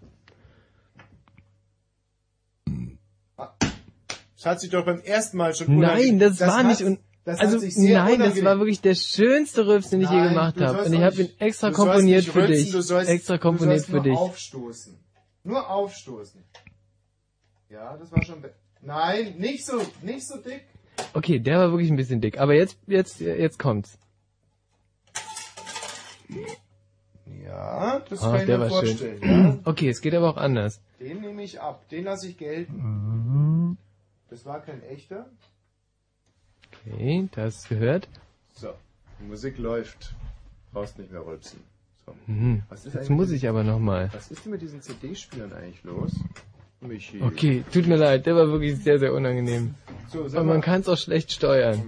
Das 4.36 4.46
hat 4.52 4.60
sich 4.60 4.70
doch 4.72 4.84
beim 4.86 5.00
ersten 5.00 5.38
Mal 5.38 5.56
schon 5.56 5.68
Nein, 5.80 6.18
unangenehm- 6.18 6.20
das, 6.20 6.40
war 6.42 6.64
nicht 6.64 6.82
un 6.84 7.00
das 7.24 7.40
also 7.40 7.58
nein, 7.60 7.64
das 7.70 7.78
unangenehm- 7.78 8.44
war 8.44 8.58
wirklich 8.60 8.82
der 8.82 8.96
schönste 8.96 9.66
Rülps, 9.66 9.90
den 9.90 10.02
ich 10.02 10.10
je 10.10 10.18
Nein, 10.18 10.30
gemacht 10.34 10.60
du 10.60 10.66
habe. 10.68 10.84
Und 10.84 10.92
ich 10.94 11.00
habe 11.02 11.22
ihn 11.22 11.30
extra 11.40 11.70
du 11.70 11.76
komponiert 11.78 12.26
für 12.26 12.36
rülpsen, 12.42 12.56
dich. 12.66 12.72
Du 12.74 12.82
sollst, 12.82 13.10
extra 13.10 13.36
du 13.36 13.40
komponiert 13.40 13.78
sollst 13.80 13.86
für 13.90 13.96
nur 13.96 14.04
dich. 14.04 14.18
aufstoßen. 14.18 14.98
Nur 15.46 15.70
aufstoßen. 15.70 16.44
Ja, 17.70 17.96
das 17.96 18.12
war 18.12 18.22
schon... 18.26 18.44
Nein, 18.82 19.36
nicht 19.38 19.66
so, 19.66 19.82
nicht 20.02 20.28
so 20.28 20.36
dick. 20.38 20.66
Okay, 21.14 21.40
der 21.40 21.60
war 21.60 21.72
wirklich 21.72 21.90
ein 21.90 21.96
bisschen 21.96 22.20
dick. 22.20 22.38
Aber 22.38 22.54
jetzt, 22.54 22.78
jetzt, 22.88 23.22
jetzt 23.22 23.58
kommt's. 23.58 23.98
Ja, 27.46 28.00
das 28.10 28.22
Ah, 28.22 28.32
kann 28.32 28.40
ich 28.42 28.46
der 28.46 28.58
mir 28.58 28.64
war 28.64 28.70
vorstellen. 28.70 29.20
schön. 29.22 29.60
Okay, 29.66 29.90
es 29.90 30.02
geht 30.02 30.14
aber 30.14 30.30
auch 30.30 30.38
anders. 30.38 30.82
Ja. 31.00 31.08
Den 31.08 31.22
nehme 31.22 31.44
ich 31.44 31.60
ab, 31.62 31.88
den 31.90 32.04
lasse 32.06 32.28
ich 32.28 32.38
gelten. 32.38 32.76
Mhm. 32.78 33.78
Das 34.30 34.46
war 34.46 34.62
kein 34.62 34.82
echter. 34.84 35.28
Okay, 36.86 37.28
das 37.34 37.68
gehört. 37.68 38.08
So, 38.54 38.70
die 39.20 39.26
Musik 39.26 39.58
läuft. 39.58 40.14
Brauchst 40.72 40.98
nicht 40.98 41.12
mehr 41.12 41.26
rülpsen. 41.26 41.60
So. 42.06 42.16
Mhm. 42.28 42.64
Was 42.70 42.86
ist 42.86 42.96
Jetzt 42.96 43.10
muss 43.10 43.32
ich 43.32 43.48
aber 43.48 43.64
nochmal. 43.64 44.10
Was 44.14 44.32
ist 44.32 44.44
denn 44.46 44.52
mit 44.52 44.62
diesen 44.62 44.82
CD-Spielern 44.82 45.54
eigentlich 45.54 45.84
los? 45.84 46.12
Michi. 46.82 47.22
Okay, 47.22 47.64
tut 47.72 47.88
mir 47.88 47.96
leid, 47.96 48.26
der 48.26 48.36
war 48.36 48.48
wirklich 48.50 48.78
sehr, 48.78 49.00
sehr 49.00 49.14
unangenehm. 49.14 49.76
So, 50.10 50.26
Aber 50.26 50.44
man 50.44 50.60
kann 50.62 50.82
es 50.82 50.90
auch 50.90 50.98
schlecht 50.98 51.32
steuern. 51.32 51.82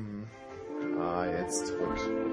Ah, 0.99 1.25
jetzt 1.25 1.73
rund. 1.73 2.24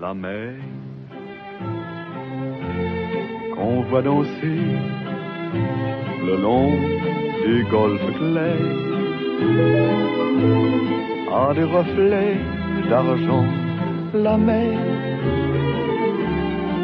La 0.00 0.14
mer 0.14 0.54
qu'on 3.54 3.82
voit 3.82 4.02
danser 4.02 4.62
le 6.26 6.36
long 6.40 6.70
des 7.44 7.62
golfes 7.70 8.12
clairs 8.18 8.76
a 11.42 11.54
des 11.54 11.64
reflets 11.64 12.36
d'argent 12.88 13.44
la 14.14 14.36
mer 14.36 14.78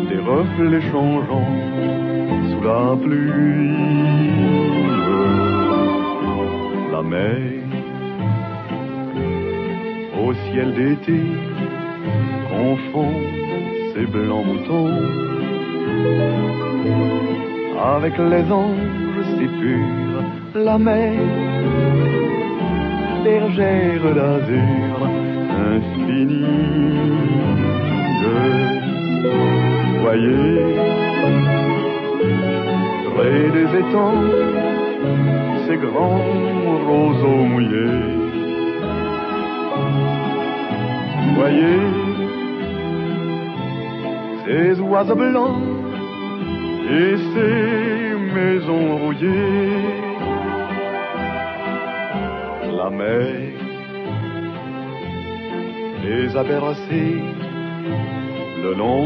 des 0.09 0.21
reflets 0.21 0.83
changeants 0.93 1.55
sous 2.51 2.63
la 2.63 2.97
pluie. 3.03 3.75
La 6.93 7.03
mer 7.03 7.39
au 10.25 10.33
ciel 10.33 10.75
d'été 10.75 11.21
confond 12.57 13.15
ces 13.93 14.07
blancs 14.07 14.47
moutons 14.47 14.91
avec 17.95 18.17
les 18.19 18.53
anges 18.53 19.25
si 19.37 19.47
purs, 19.61 20.23
la 20.55 20.79
mer, 20.79 21.13
bergère 23.25 24.15
d'azur 24.15 24.95
infinie. 25.73 26.45
Voyez, 30.03 30.77
près 33.15 33.51
des 33.57 33.69
étangs, 33.83 34.25
ces 35.67 35.77
grands 35.77 36.44
oiseaux 45.05 45.17
blancs 45.17 45.63
et 46.91 47.17
ces 47.33 48.15
maisons 48.35 48.97
rouillées. 48.99 49.77
La 52.77 52.91
mer 52.91 53.27
les 56.05 56.37
a 56.37 56.43
bercés 56.43 57.23
le 58.63 58.75
long 58.75 59.05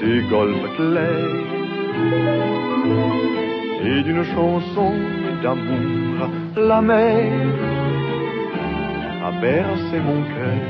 des 0.00 0.22
golfes 0.30 0.76
clairs. 0.76 1.48
Et 3.82 4.02
d'une 4.02 4.24
chanson 4.24 4.92
d'amour 5.42 6.28
la 6.56 6.80
mer 6.82 7.32
a 9.24 9.30
bercé 9.40 9.98
mon 10.06 10.22
cœur 10.34 10.60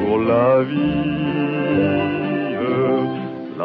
pour 0.00 0.18
la 0.18 0.62
vie 0.62 2.17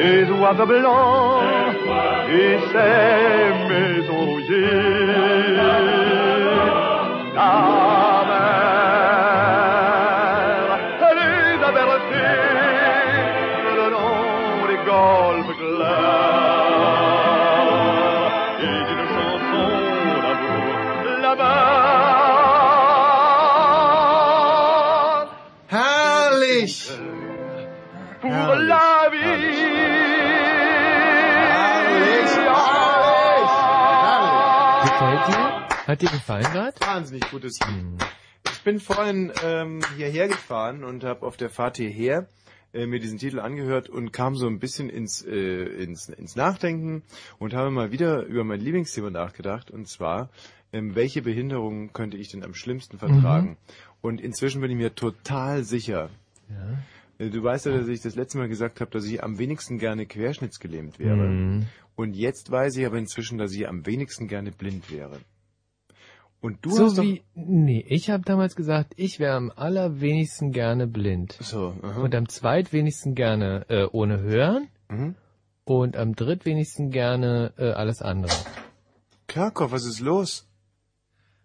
ces 0.00 0.30
oiseaux 0.30 0.66
blancs 0.66 1.42
et 2.28 2.58
ces 2.72 3.52
maisons 3.68 4.24
rouillées. 4.26 5.99
Hat 35.90 36.02
dir 36.02 36.08
gefallen 36.08 36.44
gerade? 36.44 36.80
Wahnsinnig 36.82 37.28
gutes 37.32 37.58
Lied. 37.66 37.84
Ich 38.52 38.60
bin 38.62 38.78
vorhin 38.78 39.32
ähm, 39.42 39.80
hierher 39.96 40.28
gefahren 40.28 40.84
und 40.84 41.02
habe 41.02 41.26
auf 41.26 41.36
der 41.36 41.50
Fahrt 41.50 41.78
hierher 41.78 42.28
äh, 42.72 42.86
mir 42.86 43.00
diesen 43.00 43.18
Titel 43.18 43.40
angehört 43.40 43.88
und 43.88 44.12
kam 44.12 44.36
so 44.36 44.46
ein 44.46 44.60
bisschen 44.60 44.88
ins, 44.88 45.26
äh, 45.26 45.64
ins, 45.64 46.08
ins 46.08 46.36
Nachdenken 46.36 47.02
und 47.40 47.54
habe 47.54 47.72
mal 47.72 47.90
wieder 47.90 48.22
über 48.22 48.44
mein 48.44 48.60
Lieblingsthema 48.60 49.10
nachgedacht 49.10 49.72
und 49.72 49.88
zwar, 49.88 50.30
ähm, 50.72 50.94
welche 50.94 51.22
Behinderungen 51.22 51.92
könnte 51.92 52.18
ich 52.18 52.28
denn 52.28 52.44
am 52.44 52.54
schlimmsten 52.54 52.98
vertragen? 52.98 53.56
Und 54.00 54.20
inzwischen 54.20 54.60
bin 54.60 54.70
ich 54.70 54.76
mir 54.76 54.94
total 54.94 55.64
sicher. 55.64 56.08
Ja. 56.50 57.26
Äh, 57.26 57.30
Du 57.30 57.42
weißt 57.42 57.66
ja, 57.66 57.76
dass 57.76 57.88
ich 57.88 58.00
das 58.00 58.14
letzte 58.14 58.38
Mal 58.38 58.48
gesagt 58.48 58.80
habe, 58.80 58.92
dass 58.92 59.06
ich 59.06 59.24
am 59.24 59.40
wenigsten 59.40 59.78
gerne 59.78 60.06
querschnittsgelähmt 60.06 61.00
wäre. 61.00 61.16
Mhm. 61.16 61.66
Und 61.96 62.14
jetzt 62.14 62.48
weiß 62.48 62.76
ich 62.76 62.86
aber 62.86 62.98
inzwischen, 62.98 63.38
dass 63.38 63.52
ich 63.52 63.66
am 63.66 63.86
wenigsten 63.86 64.28
gerne 64.28 64.52
blind 64.52 64.88
wäre. 64.92 65.18
Und 66.40 66.64
du 66.64 66.70
so 66.70 66.84
hast 66.86 66.98
doch... 66.98 67.02
wie, 67.04 67.22
nee, 67.34 67.84
ich 67.86 68.08
habe 68.10 68.22
damals 68.24 68.56
gesagt, 68.56 68.94
ich 68.96 69.18
wäre 69.20 69.34
am 69.36 69.50
allerwenigsten 69.54 70.52
gerne 70.52 70.86
blind. 70.86 71.36
So, 71.40 71.74
aha. 71.82 72.00
Und 72.00 72.14
am 72.14 72.28
zweitwenigsten 72.28 73.14
gerne 73.14 73.66
äh, 73.68 73.84
ohne 73.90 74.20
Hören 74.20 74.68
Mhm. 74.88 75.14
und 75.64 75.96
am 75.96 76.14
drittwenigsten 76.16 76.90
gerne 76.90 77.52
äh, 77.58 77.70
alles 77.70 78.02
andere. 78.02 78.32
Kerkhoff, 79.28 79.70
was 79.70 79.84
ist 79.84 80.00
los? 80.00 80.48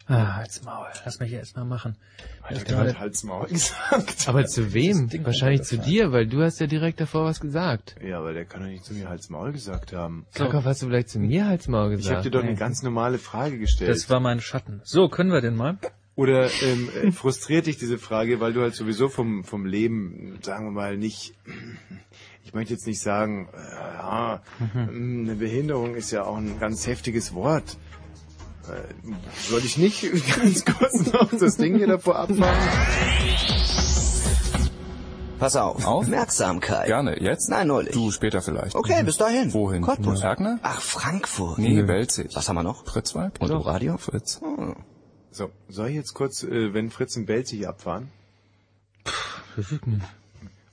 Ah, 0.08 0.36
halt's 0.36 0.62
Maul. 0.64 0.86
Lass 1.04 1.20
mich 1.20 1.32
erst 1.34 1.56
mal 1.56 1.66
machen. 1.66 1.96
Hat 2.44 2.52
Ich 2.56 2.60
er 2.60 2.64
gerade- 2.66 2.86
gerade 2.92 3.00
Hals 3.00 3.24
Maul 3.24 3.48
gesagt? 3.48 4.28
Aber 4.28 4.46
zu 4.46 4.74
wem? 4.74 5.10
Wahrscheinlich 5.26 5.64
zu 5.64 5.78
dir, 5.80 6.12
weil 6.12 6.28
du 6.28 6.44
hast 6.44 6.60
ja 6.60 6.68
direkt 6.68 7.00
davor 7.02 7.26
was 7.26 7.40
gesagt. 7.40 7.96
Ja, 8.04 8.20
aber 8.20 8.34
der 8.34 8.46
kann 8.46 8.62
doch 8.62 8.68
nicht 8.68 8.86
zu 8.86 8.94
mir 8.94 9.10
Hals 9.10 9.30
Maul 9.30 9.52
gesagt 9.52 9.94
haben. 9.94 10.26
Krakow, 10.36 10.64
hast 10.64 10.84
du 10.84 10.88
vielleicht 10.88 11.10
zu 11.10 11.18
mir 11.20 11.48
Halsmaul 11.48 11.86
Ich 11.88 11.92
habe 11.94 11.98
gesagt? 11.98 12.26
dir 12.26 12.32
doch 12.32 12.44
eine 12.44 12.56
ganz 12.56 12.84
normale 12.84 13.18
Frage 13.18 13.58
gestellt. 13.58 13.90
Das 13.90 14.08
war 14.10 14.20
mein 14.20 14.42
Schatten. 14.42 14.82
So, 14.84 15.10
können 15.10 15.32
wir 15.32 15.42
denn 15.42 15.56
mal? 15.56 15.78
Oder 16.16 16.50
ähm, 16.62 16.90
äh, 17.04 17.12
frustriert 17.12 17.66
dich 17.66 17.78
diese 17.78 17.98
Frage, 17.98 18.40
weil 18.40 18.54
du 18.54 18.62
halt 18.62 18.74
sowieso 18.76 19.10
vom, 19.10 19.44
vom 19.44 19.66
Leben, 19.66 20.38
sagen 20.44 20.66
wir 20.66 20.72
mal, 20.72 20.96
nicht, 20.98 21.34
ich 22.46 22.54
möchte 22.54 22.74
jetzt 22.74 22.88
nicht 22.88 23.02
sagen, 23.02 23.50
äh, 23.54 23.58
ja, 23.98 24.42
Mhm. 24.60 25.26
eine 25.28 25.36
Behinderung 25.36 25.96
ist 25.96 26.12
ja 26.12 26.24
auch 26.24 26.38
ein 26.38 26.58
ganz 26.60 26.88
heftiges 26.88 27.34
Wort. 27.34 27.76
Äh, 28.70 29.50
soll 29.50 29.64
ich 29.64 29.78
nicht 29.78 30.02
ganz 30.36 30.66
kurz 30.66 31.12
noch 31.12 31.30
das 31.32 31.58
Ding 31.58 31.76
hier 31.78 31.88
davor 31.88 32.18
abfangen? 32.18 32.44
Pass 35.40 35.56
auf. 35.58 35.86
Aufmerksamkeit. 35.86 36.88
Gerne, 36.88 37.22
jetzt? 37.22 37.50
Nein, 37.50 37.68
neulich. 37.68 37.94
Du 37.94 38.12
später 38.12 38.42
vielleicht. 38.42 38.76
Okay, 38.76 39.04
bis 39.04 39.18
dahin. 39.18 39.54
Wohin? 39.54 39.82
Cottbus. 39.82 40.22
Erkner? 40.22 40.60
Ach, 40.64 40.82
Frankfurt. 40.82 41.58
Nee, 41.58 41.88
Welzig. 41.88 42.36
Was 42.36 42.48
haben 42.48 42.56
wir 42.56 42.64
noch? 42.64 42.86
Fritzwald? 42.86 43.42
Und 43.42 43.52
Radio? 43.52 43.98
Fritz. 43.98 44.40
Hm. 44.42 44.76
So, 45.32 45.50
soll 45.68 45.90
ich 45.90 45.96
jetzt 45.96 46.14
kurz, 46.14 46.44
äh, 46.44 46.74
wenn 46.74 46.90
Fritz 46.90 47.18
in 47.18 47.26
Belzig 47.26 47.68
abfahren? 47.68 48.10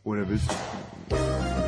Oder 0.04 0.28
willst 0.28 0.48
du... 0.48 1.61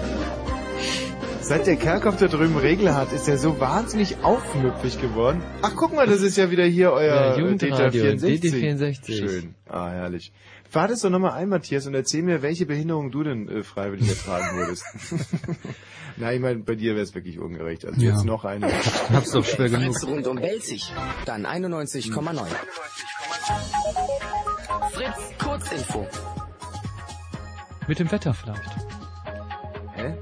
Seit 1.46 1.66
der 1.66 1.76
Kerkhoff 1.76 2.16
da 2.16 2.26
drüben 2.26 2.56
Regel 2.56 2.94
hat, 2.94 3.12
ist 3.12 3.28
er 3.28 3.36
so 3.36 3.60
wahnsinnig 3.60 4.16
aufmüpfig 4.24 4.98
geworden. 4.98 5.42
Ach, 5.60 5.72
guck 5.76 5.94
mal, 5.94 6.06
das 6.06 6.22
ist 6.22 6.38
ja 6.38 6.50
wieder 6.50 6.64
hier 6.64 6.90
euer 6.92 7.36
Ja, 7.36 7.38
Jugendradio, 7.38 8.02
DT64. 8.02 8.40
DT64. 8.42 9.16
Schön. 9.18 9.54
Ah, 9.68 9.90
herrlich. 9.90 10.32
Fahr 10.70 10.88
das 10.88 11.00
doch 11.02 11.10
nochmal 11.10 11.32
ein, 11.32 11.50
Matthias, 11.50 11.86
und 11.86 11.94
erzähl 11.94 12.22
mir, 12.22 12.40
welche 12.40 12.64
Behinderung 12.64 13.10
du 13.10 13.22
denn 13.24 13.46
äh, 13.48 13.62
freiwillig 13.62 14.08
ertragen 14.08 14.56
würdest. 14.56 14.84
Nein, 16.16 16.36
ich 16.36 16.40
meine, 16.40 16.60
bei 16.60 16.76
dir 16.76 16.94
wäre 16.94 17.02
es 17.04 17.14
wirklich 17.14 17.38
ungerecht. 17.38 17.84
Also 17.84 18.00
Ja. 18.00 18.12
jetzt 18.12 18.24
noch 18.24 18.46
eine. 18.46 18.68
Hab's 19.12 19.32
doch 19.32 19.44
schwer 19.44 19.68
genug. 19.68 19.92
Fritz 19.94 20.06
rund 20.06 20.26
um 20.26 20.36
Belzig. 20.36 20.92
Dann 21.26 21.44
91,9. 21.44 22.46
Fritz, 24.92 25.38
Kurzinfo. 25.44 26.06
Mit 27.86 27.98
dem 27.98 28.10
Wetter 28.10 28.32
vielleicht. 28.32 28.62
Hä? 30.04 30.14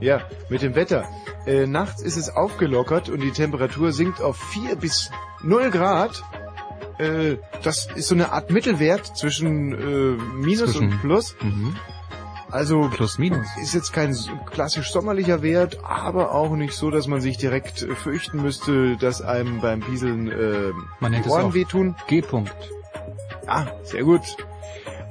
Ja, 0.00 0.20
mit 0.48 0.62
dem 0.62 0.74
Wetter. 0.74 1.08
Äh, 1.46 1.66
nachts 1.66 2.02
ist 2.02 2.16
es 2.16 2.28
aufgelockert 2.34 3.08
und 3.08 3.20
die 3.20 3.30
Temperatur 3.32 3.92
sinkt 3.92 4.20
auf 4.20 4.36
4 4.36 4.76
bis 4.76 5.10
0 5.42 5.70
Grad. 5.70 6.22
Äh, 6.98 7.36
das 7.62 7.88
ist 7.94 8.08
so 8.08 8.14
eine 8.14 8.32
Art 8.32 8.50
Mittelwert 8.50 9.16
zwischen 9.16 9.72
äh, 9.72 10.22
Minus 10.36 10.72
Zwischen- 10.72 10.92
und 10.92 11.00
Plus. 11.00 11.34
Mhm. 11.40 11.76
Also 12.50 12.90
Plus, 12.92 13.18
minus. 13.18 13.46
ist 13.62 13.74
jetzt 13.74 13.92
kein 13.92 14.16
klassisch 14.50 14.90
sommerlicher 14.90 15.40
Wert, 15.40 15.78
aber 15.84 16.34
auch 16.34 16.56
nicht 16.56 16.74
so, 16.74 16.90
dass 16.90 17.06
man 17.06 17.20
sich 17.20 17.38
direkt 17.38 17.82
äh, 17.82 17.94
fürchten 17.94 18.42
müsste, 18.42 18.96
dass 18.96 19.22
einem 19.22 19.60
beim 19.60 19.80
Pieseln 19.80 20.30
äh, 20.30 20.72
Man 20.98 21.12
die 21.12 21.18
es 21.18 21.28
Ohren 21.28 21.54
wehtun. 21.54 21.94
G-Punkt. 22.08 22.52
Ah, 23.46 23.66
sehr 23.84 24.02
gut. 24.02 24.22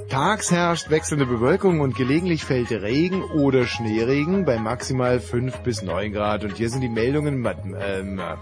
Tags 0.09 0.51
herrscht 0.51 0.89
wechselnde 0.89 1.25
Bewölkung 1.25 1.81
und 1.81 1.95
gelegentlich 1.95 2.43
fällt 2.43 2.71
Regen 2.71 3.23
oder 3.23 3.65
Schneeregen 3.65 4.43
bei 4.43 4.57
maximal 4.57 5.19
5 5.19 5.59
bis 5.59 5.83
9 5.83 6.11
Grad. 6.11 6.43
Und 6.43 6.57
hier 6.57 6.69
sind 6.69 6.81
die 6.81 6.89
Meldungen. 6.89 7.45
Ähm, 7.79 8.19
äh, 8.19 8.35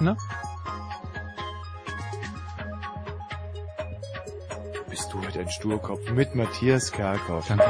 Na? 0.00 0.16
bist 4.94 5.12
du 5.12 5.20
heute 5.20 5.40
ein 5.40 5.50
Sturkopf 5.50 6.10
mit 6.12 6.36
Matthias 6.36 6.92
Kerkhoff. 6.92 7.48
Danke. 7.48 7.64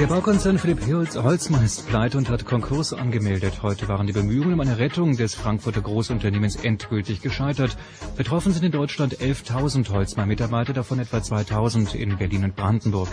Der 0.00 0.08
Baukonzern 0.08 0.58
Philipp 0.58 0.84
Holz 0.88 1.14
Holzmann 1.14 1.64
ist 1.64 1.86
pleite 1.86 2.18
und 2.18 2.28
hat 2.28 2.44
Konkurs 2.44 2.92
angemeldet. 2.92 3.62
Heute 3.62 3.86
waren 3.86 4.08
die 4.08 4.12
Bemühungen 4.12 4.54
um 4.54 4.60
eine 4.60 4.78
Rettung 4.78 5.16
des 5.16 5.36
Frankfurter 5.36 5.82
Großunternehmens 5.82 6.56
endgültig 6.56 7.22
gescheitert. 7.22 7.76
Betroffen 8.16 8.52
sind 8.52 8.64
in 8.64 8.72
Deutschland 8.72 9.18
11.000 9.18 9.88
Holzmann-Mitarbeiter, 9.90 10.72
davon 10.72 10.98
etwa 10.98 11.18
2.000 11.18 11.94
in 11.94 12.18
Berlin 12.18 12.42
und 12.42 12.56
Brandenburg. 12.56 13.08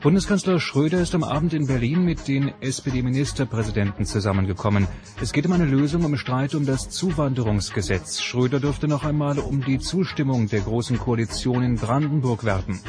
Bundeskanzler 0.00 0.58
Schröder 0.58 1.00
ist 1.00 1.14
am 1.14 1.22
Abend 1.22 1.54
in 1.54 1.66
Berlin 1.68 2.04
mit 2.04 2.26
den 2.26 2.52
SPD-Ministerpräsidenten 2.60 4.04
zusammengekommen. 4.04 4.88
Es 5.22 5.32
geht 5.32 5.46
um 5.46 5.52
eine 5.52 5.64
Lösung 5.64 6.04
im 6.04 6.16
Streit 6.16 6.56
um 6.56 6.66
das 6.66 6.90
Zuwanderungsgesetz. 6.90 8.20
Schröder 8.20 8.58
dürfte 8.58 8.88
noch 8.88 9.04
einmal 9.04 9.38
um 9.38 9.64
die 9.64 9.78
Zustimmung 9.78 10.48
der 10.48 10.60
Großen 10.60 10.98
Koalition 10.98 11.62
in 11.62 11.76
Brandenburg 11.76 12.44
werben. 12.44 12.80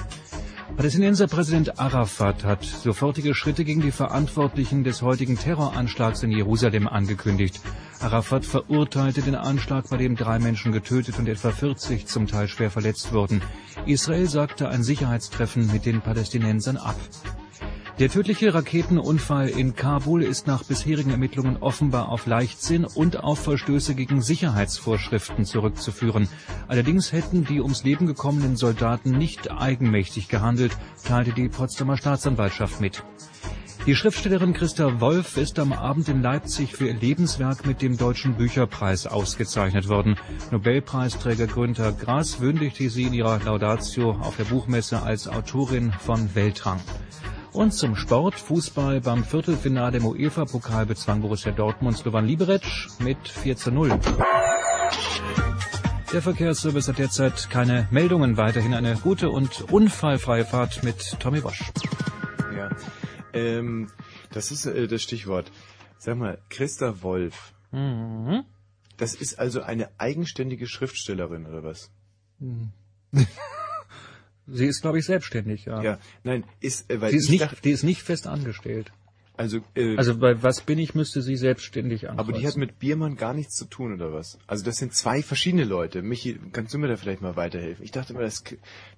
Palästinenser 0.77 1.27
Präsident 1.27 1.79
Arafat 1.79 2.43
hat 2.43 2.65
sofortige 2.65 3.33
Schritte 3.33 3.63
gegen 3.63 3.79
die 3.79 3.91
Verantwortlichen 3.91 4.83
des 4.83 5.01
heutigen 5.01 5.37
Terroranschlags 5.37 6.21
in 6.21 6.31
Jerusalem 6.31 6.87
angekündigt. 6.87 7.61
Arafat 8.01 8.45
verurteilte 8.45 9.21
den 9.21 9.35
Anschlag, 9.35 9.89
bei 9.89 9.95
dem 9.95 10.17
drei 10.17 10.37
Menschen 10.37 10.73
getötet 10.73 11.17
und 11.17 11.29
etwa 11.29 11.51
40 11.51 12.07
zum 12.07 12.27
Teil 12.27 12.49
schwer 12.49 12.71
verletzt 12.71 13.13
wurden. 13.13 13.41
Israel 13.85 14.27
sagte 14.27 14.67
ein 14.67 14.83
Sicherheitstreffen 14.83 15.71
mit 15.71 15.85
den 15.85 16.01
Palästinensern 16.01 16.75
ab. 16.75 16.97
Der 17.97 18.09
tödliche 18.09 18.53
Raketenunfall 18.53 19.47
in 19.47 19.73
Kabul 19.73 20.21
ist 20.21 20.47
nach 20.47 20.65
bisherigen 20.65 21.11
Ermittlungen 21.11 21.55
offenbar 21.61 22.09
auf 22.09 22.25
Leichtsinn 22.25 22.83
und 22.83 23.23
auf 23.23 23.39
Verstöße 23.39 23.95
gegen 23.95 24.21
Sicherheitsvorschriften 24.21 25.45
zurückzuführen. 25.45 26.27
Allerdings 26.67 27.13
hätten 27.13 27.45
die 27.45 27.61
ums 27.61 27.85
Leben 27.85 28.05
gekommenen 28.05 28.57
Soldaten 28.57 29.11
nicht 29.11 29.49
eigenmächtig 29.49 30.27
gehandelt, 30.27 30.75
teilte 31.05 31.31
die 31.31 31.47
Potsdamer 31.47 31.95
Staatsanwaltschaft 31.95 32.81
mit. 32.81 33.01
Die 33.85 33.95
Schriftstellerin 33.95 34.53
Christa 34.53 34.99
Wolf 34.99 35.37
ist 35.37 35.57
am 35.57 35.71
Abend 35.71 36.09
in 36.09 36.21
Leipzig 36.21 36.73
für 36.75 36.87
ihr 36.87 36.95
Lebenswerk 36.95 37.65
mit 37.65 37.81
dem 37.81 37.95
Deutschen 37.95 38.35
Bücherpreis 38.35 39.07
ausgezeichnet 39.07 39.87
worden. 39.87 40.17
Nobelpreisträger 40.51 41.47
Günther 41.47 41.93
Grass 41.93 42.41
würdigte 42.41 42.89
sie 42.89 43.03
in 43.03 43.13
ihrer 43.13 43.39
Laudatio 43.39 44.11
auf 44.19 44.35
der 44.35 44.45
Buchmesse 44.45 45.01
als 45.01 45.29
Autorin 45.29 45.93
von 45.93 46.35
Weltrang. 46.35 46.81
Und 47.55 47.71
zum 47.71 47.95
Sport, 47.95 48.35
Fußball 48.35 48.99
beim 48.99 49.23
Viertelfinale 49.23 49.99
im 49.99 50.05
UEFA-Pokal 50.05 50.85
bezwang 50.85 51.21
Borussia 51.21 51.53
Dortmund 51.53 51.95
Slovan 51.95 52.27
Liberec 52.27 52.63
mit 52.99 53.29
4 53.29 53.55
zu 53.55 53.71
0. 53.71 53.97
Der 56.11 56.21
Verkehrsservice 56.21 56.89
hat 56.89 56.97
derzeit 56.97 57.49
keine 57.49 57.87
Meldungen. 57.91 58.35
Weiterhin 58.35 58.73
eine 58.73 58.97
gute 58.97 59.29
und 59.29 59.71
unfallfreie 59.71 60.43
Fahrt 60.43 60.83
mit 60.83 61.17
Tommy 61.21 61.39
Bosch. 61.39 61.63
Ja. 62.53 62.69
Ähm, 63.31 63.89
das 64.33 64.51
ist 64.51 64.65
äh, 64.65 64.89
das 64.89 65.01
Stichwort. 65.01 65.49
Sag 65.97 66.17
mal, 66.17 66.39
Christa 66.49 67.01
Wolf. 67.03 67.53
Mhm. 67.71 68.43
Das 68.97 69.15
ist 69.15 69.39
also 69.39 69.61
eine 69.61 69.89
eigenständige 69.97 70.67
Schriftstellerin 70.67 71.45
oder 71.45 71.63
was? 71.63 71.89
Sie 74.47 74.65
ist, 74.65 74.81
glaube 74.81 74.99
ich, 74.99 75.05
selbstständig, 75.05 75.65
ja. 75.65 75.81
Ja, 75.81 75.99
nein, 76.23 76.43
ist, 76.59 76.89
äh, 76.91 77.01
weil 77.01 77.11
Sie 77.11 77.17
ist 77.17 77.25
ich 77.25 77.29
nicht, 77.31 77.41
dachte, 77.43 77.61
die 77.63 77.71
ist 77.71 77.83
nicht 77.83 78.01
fest 78.03 78.27
angestellt. 78.27 78.91
also, 79.37 79.59
äh, 79.75 79.97
Also 79.97 80.17
bei 80.17 80.41
was 80.43 80.61
bin 80.61 80.79
ich, 80.79 80.93
müsste 80.95 81.21
sie 81.21 81.35
selbstständig 81.35 82.07
ankreuzen. 82.09 82.19
aber 82.29 82.39
die 82.39 82.47
hat 82.47 82.55
mit 82.55 82.79
Biermann 82.79 83.15
gar 83.17 83.33
nichts 83.33 83.55
zu 83.55 83.65
tun, 83.65 83.93
oder 83.93 84.13
was? 84.13 84.37
Also 84.47 84.63
das 84.63 84.77
sind 84.77 84.93
zwei 84.93 85.21
verschiedene 85.23 85.65
Leute. 85.65 86.01
Michi, 86.03 86.39
kannst 86.53 86.73
du 86.73 86.77
mir 86.77 86.87
da 86.87 86.95
vielleicht 86.95 87.21
mal 87.21 87.35
weiterhelfen? 87.35 87.83
Ich 87.83 87.91
dachte 87.91 88.13
immer, 88.13 88.21
das, 88.21 88.43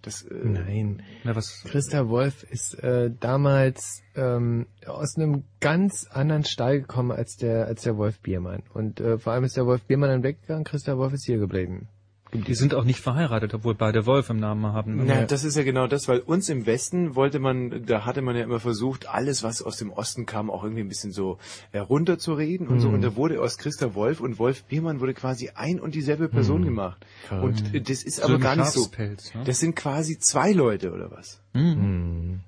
das 0.01 0.23
äh, 0.23 0.35
Nein. 0.43 1.01
Na, 1.23 1.35
was, 1.35 1.63
Christa 1.63 2.07
Wolf 2.09 2.43
ist 2.43 2.75
äh, 2.83 3.09
damals 3.19 4.03
ähm, 4.15 4.67
aus 4.85 5.15
einem 5.17 5.43
ganz 5.59 6.05
anderen 6.11 6.43
Stall 6.45 6.81
gekommen 6.81 7.11
als 7.11 7.37
der 7.37 7.65
als 7.65 7.81
der 7.83 7.97
Wolf 7.97 8.19
Biermann. 8.19 8.63
Und 8.73 8.99
äh, 8.99 9.17
vor 9.17 9.33
allem 9.33 9.45
ist 9.45 9.57
der 9.57 9.65
Wolf 9.65 9.83
Biermann 9.85 10.09
dann 10.09 10.23
weggegangen, 10.23 10.65
Christa 10.65 10.97
Wolf 10.97 11.13
ist 11.13 11.25
hier 11.25 11.37
geblieben. 11.39 11.87
Die 12.33 12.55
sind 12.55 12.73
auch 12.73 12.83
nicht 12.83 12.99
verheiratet, 12.99 13.53
obwohl 13.53 13.73
beide 13.75 14.05
Wolf 14.05 14.29
im 14.29 14.37
Namen 14.39 14.65
haben. 14.67 15.05
Na, 15.05 15.23
das 15.25 15.43
ist 15.43 15.55
ja 15.55 15.63
genau 15.63 15.87
das, 15.87 16.07
weil 16.07 16.19
uns 16.19 16.49
im 16.49 16.65
Westen 16.65 17.15
wollte 17.15 17.39
man, 17.39 17.85
da 17.85 18.05
hatte 18.05 18.21
man 18.21 18.35
ja 18.35 18.43
immer 18.43 18.59
versucht, 18.59 19.07
alles, 19.07 19.43
was 19.43 19.61
aus 19.61 19.77
dem 19.77 19.91
Osten 19.91 20.25
kam, 20.25 20.49
auch 20.49 20.63
irgendwie 20.63 20.81
ein 20.83 20.89
bisschen 20.89 21.11
so 21.11 21.37
herunterzureden 21.71 22.67
und 22.67 22.79
so. 22.81 22.89
Mhm. 22.89 22.95
Und 22.95 23.01
da 23.01 23.15
wurde 23.15 23.41
aus 23.41 23.57
Christa 23.57 23.95
Wolf 23.95 24.19
und 24.19 24.39
Wolf 24.39 24.63
Biermann 24.65 24.99
wurde 24.99 25.13
quasi 25.13 25.51
ein 25.55 25.79
und 25.79 25.95
dieselbe 25.95 26.27
Person 26.27 26.61
Mhm. 26.61 26.65
gemacht. 26.65 27.05
Verrückt. 27.27 27.61
Und 27.61 27.73
äh, 27.75 27.81
das 27.81 28.03
ist 28.03 28.17
So 28.17 28.23
aber 28.23 28.39
gar 28.39 28.55
nicht 28.55 28.71
so. 28.71 28.89
Ne? 28.97 29.15
Das 29.45 29.59
sind 29.59 29.75
quasi 29.75 30.19
zwei 30.19 30.51
Leute, 30.51 30.91
oder 30.91 31.11
was? 31.11 31.41
Hm. 31.53 31.73
Hm. 31.75 32.39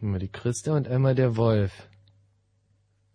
Einmal 0.00 0.20
die 0.20 0.28
Christa 0.28 0.76
und 0.76 0.88
einmal 0.88 1.14
der 1.14 1.36
Wolf. 1.36 1.72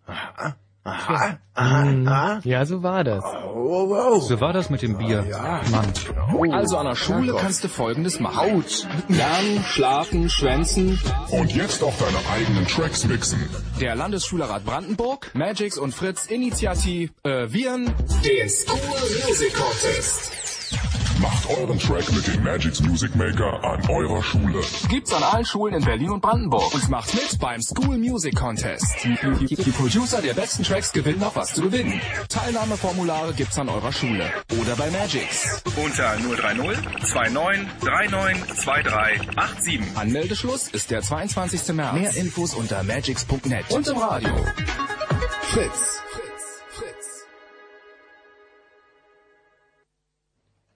Aha, 0.06 0.56
aha, 0.84 1.38
aha, 1.54 1.84
Hm. 1.84 2.08
aha. 2.08 2.40
Ja, 2.44 2.66
so 2.66 2.84
war 2.84 3.04
das. 3.06 3.24
Oh, 3.24 3.88
wow. 3.90 4.22
So 4.22 4.42
war 4.42 4.52
das 4.54 4.70
mit 4.70 4.82
dem 4.82 4.98
Bier. 4.98 5.24
Mann. 5.72 6.52
Also 6.54 6.78
an 6.78 6.86
der 6.88 6.96
Schule 6.96 7.34
kannst 7.40 7.64
du 7.64 7.70
folgendes 7.70 8.20
machen. 8.20 8.64
Lernen, 9.08 9.64
schlafen, 9.66 10.30
schwänzen. 10.30 11.00
Und 11.32 11.56
jetzt 11.56 11.82
auch 11.84 11.94
deine 11.98 12.18
eigenen 12.34 12.68
Tracks 12.68 13.06
mixen. 13.06 13.50
Der 13.80 13.96
Landesschülerrat 13.96 14.66
Brandenburg, 14.66 15.32
Magix 15.34 15.78
und 15.78 15.94
Fritz 15.96 16.26
Initiativ, 16.26 17.12
äh, 17.24 17.48
Viren, 17.52 17.86
den 18.26 18.50
School 18.50 18.78
Music 19.28 19.54
Contest. 19.56 20.33
Macht 21.24 21.50
euren 21.52 21.80
Track 21.80 22.12
mit 22.12 22.28
dem 22.28 22.44
Magic's 22.44 22.82
Music 22.82 23.16
Maker 23.16 23.64
an 23.64 23.90
eurer 23.90 24.22
Schule. 24.22 24.62
Gibt's 24.90 25.14
an 25.14 25.24
allen 25.24 25.46
Schulen 25.46 25.76
in 25.76 25.86
Berlin 25.86 26.10
und 26.10 26.20
Brandenburg. 26.20 26.74
Und 26.74 26.90
macht 26.90 27.14
mit 27.14 27.40
beim 27.40 27.62
School 27.62 27.98
Music 27.98 28.36
Contest. 28.36 28.86
Die, 29.06 29.48
die, 29.48 29.56
die 29.56 29.72
Producer 29.72 30.22
der 30.22 30.34
besten 30.34 30.64
Tracks 30.64 30.92
gewinnen 30.92 31.22
noch 31.22 31.34
was 31.38 31.54
zu 31.54 31.62
gewinnen. 31.62 32.02
Teilnahmeformulare 32.28 33.32
gibt's 33.36 33.58
an 33.58 33.70
eurer 33.70 33.94
Schule. 33.94 34.30
Oder 34.60 34.76
bei 34.76 34.92
Magix. 34.92 35.64
Unter 35.78 36.18
030 36.18 37.14
29 37.14 37.84
39 37.86 38.66
23 38.66 39.64
87. 39.64 39.82
Anmeldeschluss 39.96 40.68
ist 40.68 40.92
der 40.92 41.04
22. 41.04 41.74
März. 41.74 41.94
Mehr 41.94 42.16
Infos 42.18 42.54
unter 42.54 42.84
magix.net. 42.84 43.72
Und 43.72 43.88
im 43.88 43.98
Radio. 43.98 44.30
Fritz. 45.44 46.04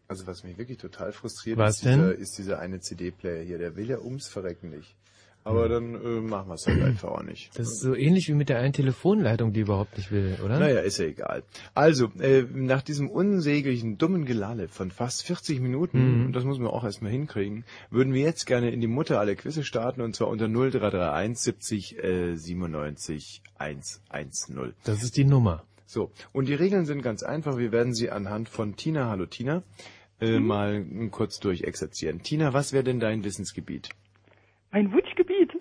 Also 0.07 0.25
was 0.27 0.43
mich 0.43 0.57
wirklich 0.57 0.77
total 0.77 1.11
frustriert, 1.11 1.57
Was 1.57 1.75
ist, 1.77 1.85
dieser, 1.85 2.11
denn? 2.13 2.21
ist 2.21 2.37
dieser 2.37 2.59
eine 2.59 2.79
CD-Player 2.79 3.43
hier. 3.43 3.57
Der 3.57 3.75
will 3.75 3.89
ja 3.89 3.99
ums 3.99 4.27
Verrecken 4.27 4.69
nicht. 4.69 4.95
Aber 5.43 5.69
dann 5.69 5.95
äh, 5.95 6.19
machen 6.19 6.49
wir 6.49 6.55
es 6.55 6.67
halt 6.67 6.81
einfach 6.81 7.07
auch 7.09 7.23
nicht. 7.23 7.57
Das 7.57 7.67
ist 7.69 7.79
so 7.79 7.95
ähnlich 7.95 8.27
wie 8.27 8.33
mit 8.33 8.49
der 8.49 8.59
einen 8.59 8.73
Telefonleitung, 8.73 9.53
die 9.53 9.61
überhaupt 9.61 9.95
nicht 9.95 10.11
will, 10.11 10.37
oder? 10.43 10.59
Naja, 10.59 10.81
ist 10.81 10.97
ja 10.97 11.05
egal. 11.05 11.43
Also, 11.73 12.11
äh, 12.19 12.43
nach 12.53 12.81
diesem 12.81 13.09
unsäglichen, 13.09 13.97
dummen 13.97 14.25
Gelalle 14.25 14.67
von 14.67 14.91
fast 14.91 15.23
40 15.25 15.61
Minuten, 15.61 16.25
Mhm. 16.25 16.33
das 16.33 16.43
muss 16.43 16.59
man 16.59 16.67
auch 16.67 16.83
erstmal 16.83 17.11
hinkriegen, 17.13 17.63
würden 17.89 18.13
wir 18.13 18.23
jetzt 18.23 18.45
gerne 18.45 18.71
in 18.71 18.81
die 18.81 18.87
Mutter 18.87 19.21
aller 19.21 19.35
Quizze 19.35 19.63
starten, 19.63 20.01
und 20.01 20.17
zwar 20.17 20.27
unter 20.27 20.49
0331 20.49 21.37
70 21.39 22.03
äh, 22.03 22.35
97 22.35 23.41
110. 23.57 24.73
Das 24.83 25.01
ist 25.01 25.15
die 25.15 25.23
Nummer. 25.25 25.63
So, 25.85 26.11
und 26.33 26.49
die 26.49 26.53
Regeln 26.55 26.85
sind 26.85 27.01
ganz 27.01 27.23
einfach. 27.23 27.57
Wir 27.57 27.71
werden 27.71 27.93
sie 27.93 28.09
anhand 28.09 28.49
von 28.49 28.75
Tina, 28.75 29.09
hallo 29.09 29.25
Tina, 29.27 29.63
äh, 30.19 30.39
mal 30.39 30.85
kurz 31.11 31.39
durchexerzieren. 31.39 32.21
Tina, 32.23 32.53
was 32.53 32.73
wäre 32.73 32.83
denn 32.83 32.99
dein 32.99 33.23
Wissensgebiet? 33.23 33.89
Mein 34.71 34.91
Wunschgebiet? 34.91 35.53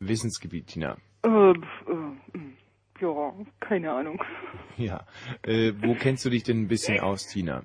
Wissensgebiet, 0.00 0.68
Tina. 0.68 0.96
Äh, 1.22 1.28
äh, 1.28 1.54
ja, 3.00 3.34
keine 3.60 3.92
Ahnung. 3.92 4.22
Ja. 4.76 5.06
Äh, 5.42 5.72
wo 5.82 5.94
kennst 5.94 6.24
du 6.24 6.30
dich 6.30 6.42
denn 6.42 6.62
ein 6.62 6.66
bisschen 6.66 6.98
aus, 6.98 7.28
Tina? 7.28 7.62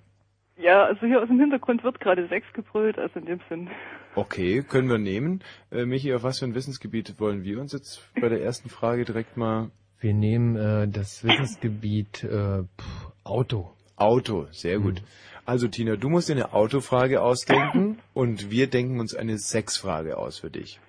Ja, 0.58 0.84
also 0.84 1.08
hier 1.08 1.24
aus 1.24 1.28
dem 1.28 1.40
Hintergrund 1.40 1.84
wird 1.84 2.00
gerade 2.00 2.28
Sex 2.28 2.46
gebrüllt, 2.54 3.00
also 3.00 3.18
in 3.18 3.26
dem 3.26 3.40
Sinn. 3.50 3.68
Okay, 4.14 4.62
können 4.62 4.90
wir 4.90 5.00
nehmen. 5.00 5.42
Äh, 5.72 5.86
Michi, 5.86 6.14
auf 6.14 6.22
was 6.22 6.38
für 6.38 6.46
ein 6.46 6.54
Wissensgebiet 6.54 7.20
wollen 7.20 7.44
wir 7.44 7.60
uns 7.60 7.74
jetzt 7.74 8.14
bei 8.22 8.30
der 8.30 8.44
ersten 8.44 8.70
Frage 8.70 9.06
direkt 9.06 9.38
mal... 9.38 9.72
Wir 10.00 10.14
nehmen 10.14 10.56
äh, 10.56 10.88
das 10.88 11.24
Wissensgebiet 11.24 12.24
äh, 12.24 12.64
pff, 12.64 13.12
Auto. 13.24 13.74
Auto, 13.96 14.46
sehr 14.52 14.80
gut. 14.80 15.02
Also 15.50 15.68
Tina, 15.68 15.96
du 15.96 16.10
musst 16.10 16.30
dir 16.30 16.34
eine 16.34 16.54
Autofrage 16.54 17.24
ausdenken 17.24 17.98
und 18.14 18.52
wir 18.52 18.68
denken 18.68 19.00
uns 19.00 19.16
eine 19.16 19.40
Sexfrage 19.40 20.16
aus 20.16 20.38
für 20.38 20.52
dich. 20.52 20.80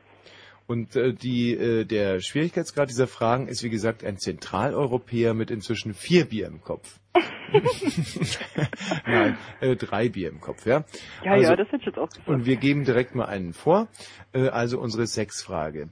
Und 0.66 0.96
äh, 0.96 1.14
die, 1.14 1.54
äh, 1.54 1.86
der 1.86 2.20
Schwierigkeitsgrad 2.20 2.90
dieser 2.90 3.06
Fragen 3.06 3.48
ist, 3.48 3.62
wie 3.62 3.70
gesagt, 3.70 4.04
ein 4.04 4.18
Zentraleuropäer 4.18 5.32
mit 5.32 5.50
inzwischen 5.50 5.94
vier 5.94 6.26
Bier 6.26 6.46
im 6.46 6.60
Kopf. 6.60 7.00
Nein, 9.06 9.38
äh, 9.62 9.76
drei 9.76 10.10
Bier 10.10 10.28
im 10.28 10.42
Kopf, 10.42 10.66
ja? 10.66 10.84
Ja, 11.24 11.32
also, 11.32 11.52
ja, 11.52 11.56
das 11.56 11.68
hätte 11.68 11.78
ich 11.78 11.86
jetzt 11.86 11.98
auch 11.98 12.10
gesagt. 12.10 12.28
Und 12.28 12.44
wir 12.44 12.56
geben 12.56 12.84
direkt 12.84 13.14
mal 13.14 13.24
einen 13.24 13.54
vor. 13.54 13.88
Äh, 14.34 14.48
also 14.48 14.78
unsere 14.78 15.06
Sexfrage. 15.06 15.88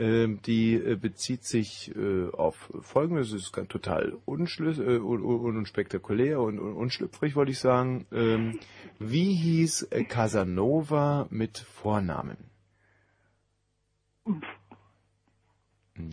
Ähm, 0.00 0.40
die 0.46 0.76
äh, 0.76 0.96
bezieht 0.96 1.44
sich 1.44 1.94
äh, 1.94 2.30
auf 2.32 2.72
Folgendes, 2.80 3.32
es 3.32 3.42
ist 3.42 3.52
total 3.68 4.14
äh, 4.26 4.98
un, 4.98 5.22
un, 5.22 5.56
unspektakulär 5.58 6.40
und 6.40 6.58
un, 6.58 6.72
unschlüpfrig, 6.72 7.36
wollte 7.36 7.52
ich 7.52 7.58
sagen. 7.58 8.06
Ähm, 8.10 8.58
wie 8.98 9.34
hieß 9.34 9.90
Casanova 10.08 11.26
mit 11.28 11.58
Vornamen? 11.58 12.38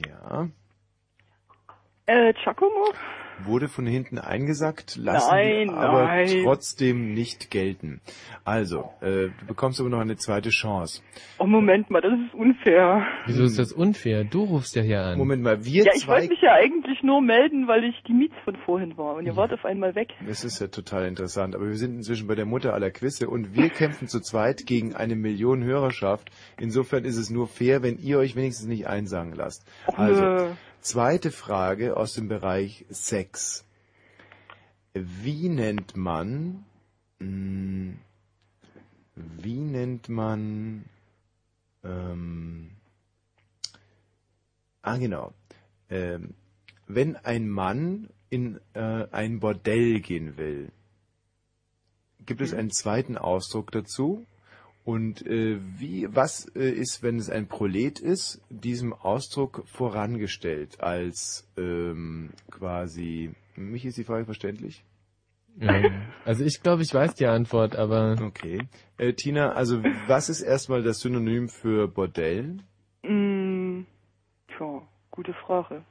Ja, 0.06 0.50
Äh, 2.08 2.34
Giacomo? 2.34 2.94
Wurde 3.44 3.68
von 3.68 3.86
hinten 3.86 4.18
eingesackt, 4.18 4.96
lassen 4.98 5.30
Nein, 5.32 5.70
aber 5.70 6.04
nein. 6.06 6.42
trotzdem 6.44 7.14
nicht 7.14 7.52
gelten. 7.52 8.02
Also, 8.44 8.92
äh, 9.02 9.30
du 9.40 9.46
bekommst 9.48 9.80
aber 9.80 9.90
noch 9.90 10.00
eine 10.00 10.16
zweite 10.18 10.50
Chance. 10.50 11.02
Oh, 11.40 11.46
Moment 11.46 11.90
mal, 11.90 12.02
das 12.02 12.14
ist 12.14 12.34
unfair. 12.34 13.06
Wieso 13.26 13.44
ist 13.44 13.60
das 13.60 13.72
unfair? 13.72 14.24
Du 14.24 14.44
rufst 14.44 14.76
ja 14.76 14.82
hier 14.82 15.02
an. 15.02 15.18
Moment 15.18 15.44
mal, 15.44 15.66
wir 15.66 15.84
ja, 15.84 15.92
ich 15.94 16.04
zwei 16.04 16.14
wollte 16.14 16.30
mich 16.30 16.42
ja 16.42 16.54
eigentlich 16.54 17.04
nur 17.04 17.22
melden, 17.22 17.68
weil 17.68 17.84
ich 17.84 17.96
die 18.08 18.14
Miets 18.14 18.36
von 18.44 18.56
vorhin 18.66 18.98
war 18.98 19.16
und 19.16 19.26
ihr 19.26 19.36
wart 19.36 19.54
auf 19.54 19.66
einmal 19.66 19.96
weg. 19.96 20.10
Das 20.26 20.44
ist 20.44 20.60
ja 20.60 20.68
total 20.68 21.08
interessant, 21.08 21.56
aber 21.56 21.68
wir 21.68 21.76
sind 21.76 21.96
inzwischen 21.96 22.28
bei 22.28 22.36
der 22.36 22.46
Mutter 22.46 22.74
aller 22.74 22.92
Quizze 22.92 23.30
und 23.30 23.56
wir 23.56 23.70
kämpfen 23.70 24.08
zu 24.08 24.20
zweit 24.20 24.66
gegen 24.66 24.96
eine 24.96 25.16
Million 25.16 25.64
Hörerschaft. 25.64 26.30
Insofern 26.60 27.06
ist 27.06 27.18
es 27.18 27.30
nur 27.30 27.48
fair, 27.48 27.84
wenn 27.84 27.98
ihr 27.98 28.18
euch 28.20 28.36
wenigstens 28.36 28.68
nicht 28.68 28.88
einsagen 28.88 29.34
lasst. 29.34 29.66
Also, 29.96 30.22
nö. 30.22 30.48
Zweite 30.82 31.32
Frage 31.32 31.98
aus 31.98 32.14
dem 32.14 32.28
Bereich 32.28 32.86
Sex. 32.90 33.66
Wie 34.94 35.50
nennt 35.50 35.96
man, 35.96 36.66
mh, 37.20 37.94
wie 39.16 39.60
nennt 39.60 40.10
man, 40.10 40.86
ähm, 41.84 42.72
ah 44.82 44.98
genau, 44.98 45.34
ähm, 45.90 46.34
wenn 46.88 47.16
ein 47.18 47.50
Mann 47.50 48.10
in 48.30 48.60
äh, 48.74 49.08
ein 49.12 49.40
Bordell 49.40 50.00
gehen 50.00 50.38
will, 50.38 50.72
gibt 52.26 52.42
es 52.42 52.54
einen 52.54 52.72
zweiten 52.72 53.18
Ausdruck 53.18 53.72
dazu? 53.72 54.26
Und 54.88 55.28
äh, 55.28 55.58
wie, 55.78 56.08
was 56.10 56.46
äh, 56.56 56.70
ist, 56.70 57.04
wenn 57.04 57.18
es 57.18 57.30
ein 57.30 57.50
Prolet 57.50 58.00
ist, 58.00 58.42
diesem 58.50 58.94
Ausdruck 58.94 59.64
vorangestellt 59.66 60.80
als 60.80 61.46
ähm, 61.58 62.30
quasi, 62.50 63.32
mich 63.58 63.84
ist 63.84 63.98
die 63.98 64.06
Frage 64.06 64.24
verständlich? 64.24 64.86
Ja. 65.60 65.82
Also 66.24 66.46
ich 66.46 66.64
glaube, 66.64 66.84
ich 66.84 66.94
weiß 66.94 67.16
die 67.16 67.26
Antwort, 67.26 67.76
aber 67.76 68.16
Okay. 68.28 68.62
Äh, 68.98 69.12
Tina, 69.12 69.52
also 69.52 69.84
was 70.08 70.30
ist 70.30 70.40
erstmal 70.40 70.84
das 70.84 71.02
Synonym 71.02 71.50
für 71.50 71.90
Bordell? 71.90 72.60
Mm, 73.04 73.82
tja, 74.48 74.88
gute 75.12 75.34
Frage. 75.34 75.84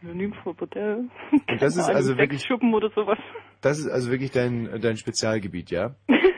Synonym 0.00 0.32
für 0.42 0.54
Bordell. 0.54 1.10
Und 1.32 1.60
das 1.60 1.76
ist 1.76 1.90
also 1.90 2.16
wirklich, 2.16 2.40
Sexschuppen 2.40 2.72
oder 2.72 2.88
sowas. 2.94 3.18
das 3.60 3.78
ist 3.78 3.88
also 3.88 4.10
wirklich 4.10 4.30
dein, 4.30 4.80
dein 4.80 4.96
Spezialgebiet, 4.96 5.70
ja? 5.70 5.96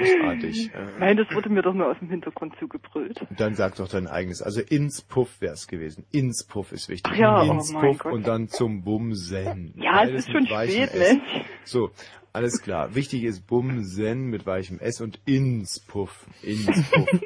Großartig. 0.00 0.74
Äh, 0.74 0.78
Nein, 0.98 1.16
das 1.16 1.26
wurde 1.34 1.48
mir 1.50 1.62
doch 1.62 1.74
nur 1.74 1.90
aus 1.90 1.98
dem 1.98 2.08
Hintergrund 2.10 2.54
zugebrüllt. 2.58 3.26
Dann 3.36 3.54
sag 3.54 3.76
doch 3.76 3.88
dein 3.88 4.06
eigenes. 4.06 4.42
Also 4.42 4.60
ins 4.60 5.02
Puff 5.02 5.40
wär's 5.40 5.66
gewesen. 5.66 6.04
Ins 6.12 6.44
Puff 6.44 6.72
ist 6.72 6.88
wichtig. 6.88 7.12
Ach 7.14 7.18
ja, 7.18 7.42
oh 7.42 7.52
ins 7.52 7.72
mein 7.72 7.82
Puff 7.82 7.98
Gott. 7.98 8.12
und 8.12 8.26
dann 8.26 8.48
zum 8.48 8.82
Bumsen. 8.82 9.74
Ja, 9.76 9.96
Beides 9.96 10.20
es 10.20 10.26
ist 10.26 10.32
schon 10.32 10.46
spät. 10.46 10.90
Mensch. 10.96 11.22
So, 11.64 11.90
alles 12.32 12.62
klar. 12.62 12.94
Wichtig 12.94 13.24
ist 13.24 13.46
Bumsen 13.46 14.26
mit 14.30 14.46
weichem 14.46 14.78
S 14.78 15.00
und 15.00 15.20
ins 15.26 15.80
Puff. 15.80 16.26
Ins 16.42 16.66
Puff. 16.90 17.08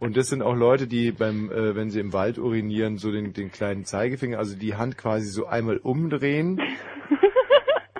Und 0.00 0.16
das 0.16 0.28
sind 0.28 0.42
auch 0.42 0.54
Leute, 0.54 0.86
die 0.86 1.10
beim, 1.10 1.50
äh, 1.50 1.74
wenn 1.74 1.90
sie 1.90 1.98
im 1.98 2.12
Wald 2.12 2.38
urinieren, 2.38 2.98
so 2.98 3.10
den, 3.10 3.32
den 3.32 3.50
kleinen 3.50 3.84
Zeigefinger, 3.84 4.38
also 4.38 4.56
die 4.56 4.76
Hand 4.76 4.96
quasi 4.96 5.26
so 5.28 5.46
einmal 5.46 5.78
umdrehen, 5.78 6.60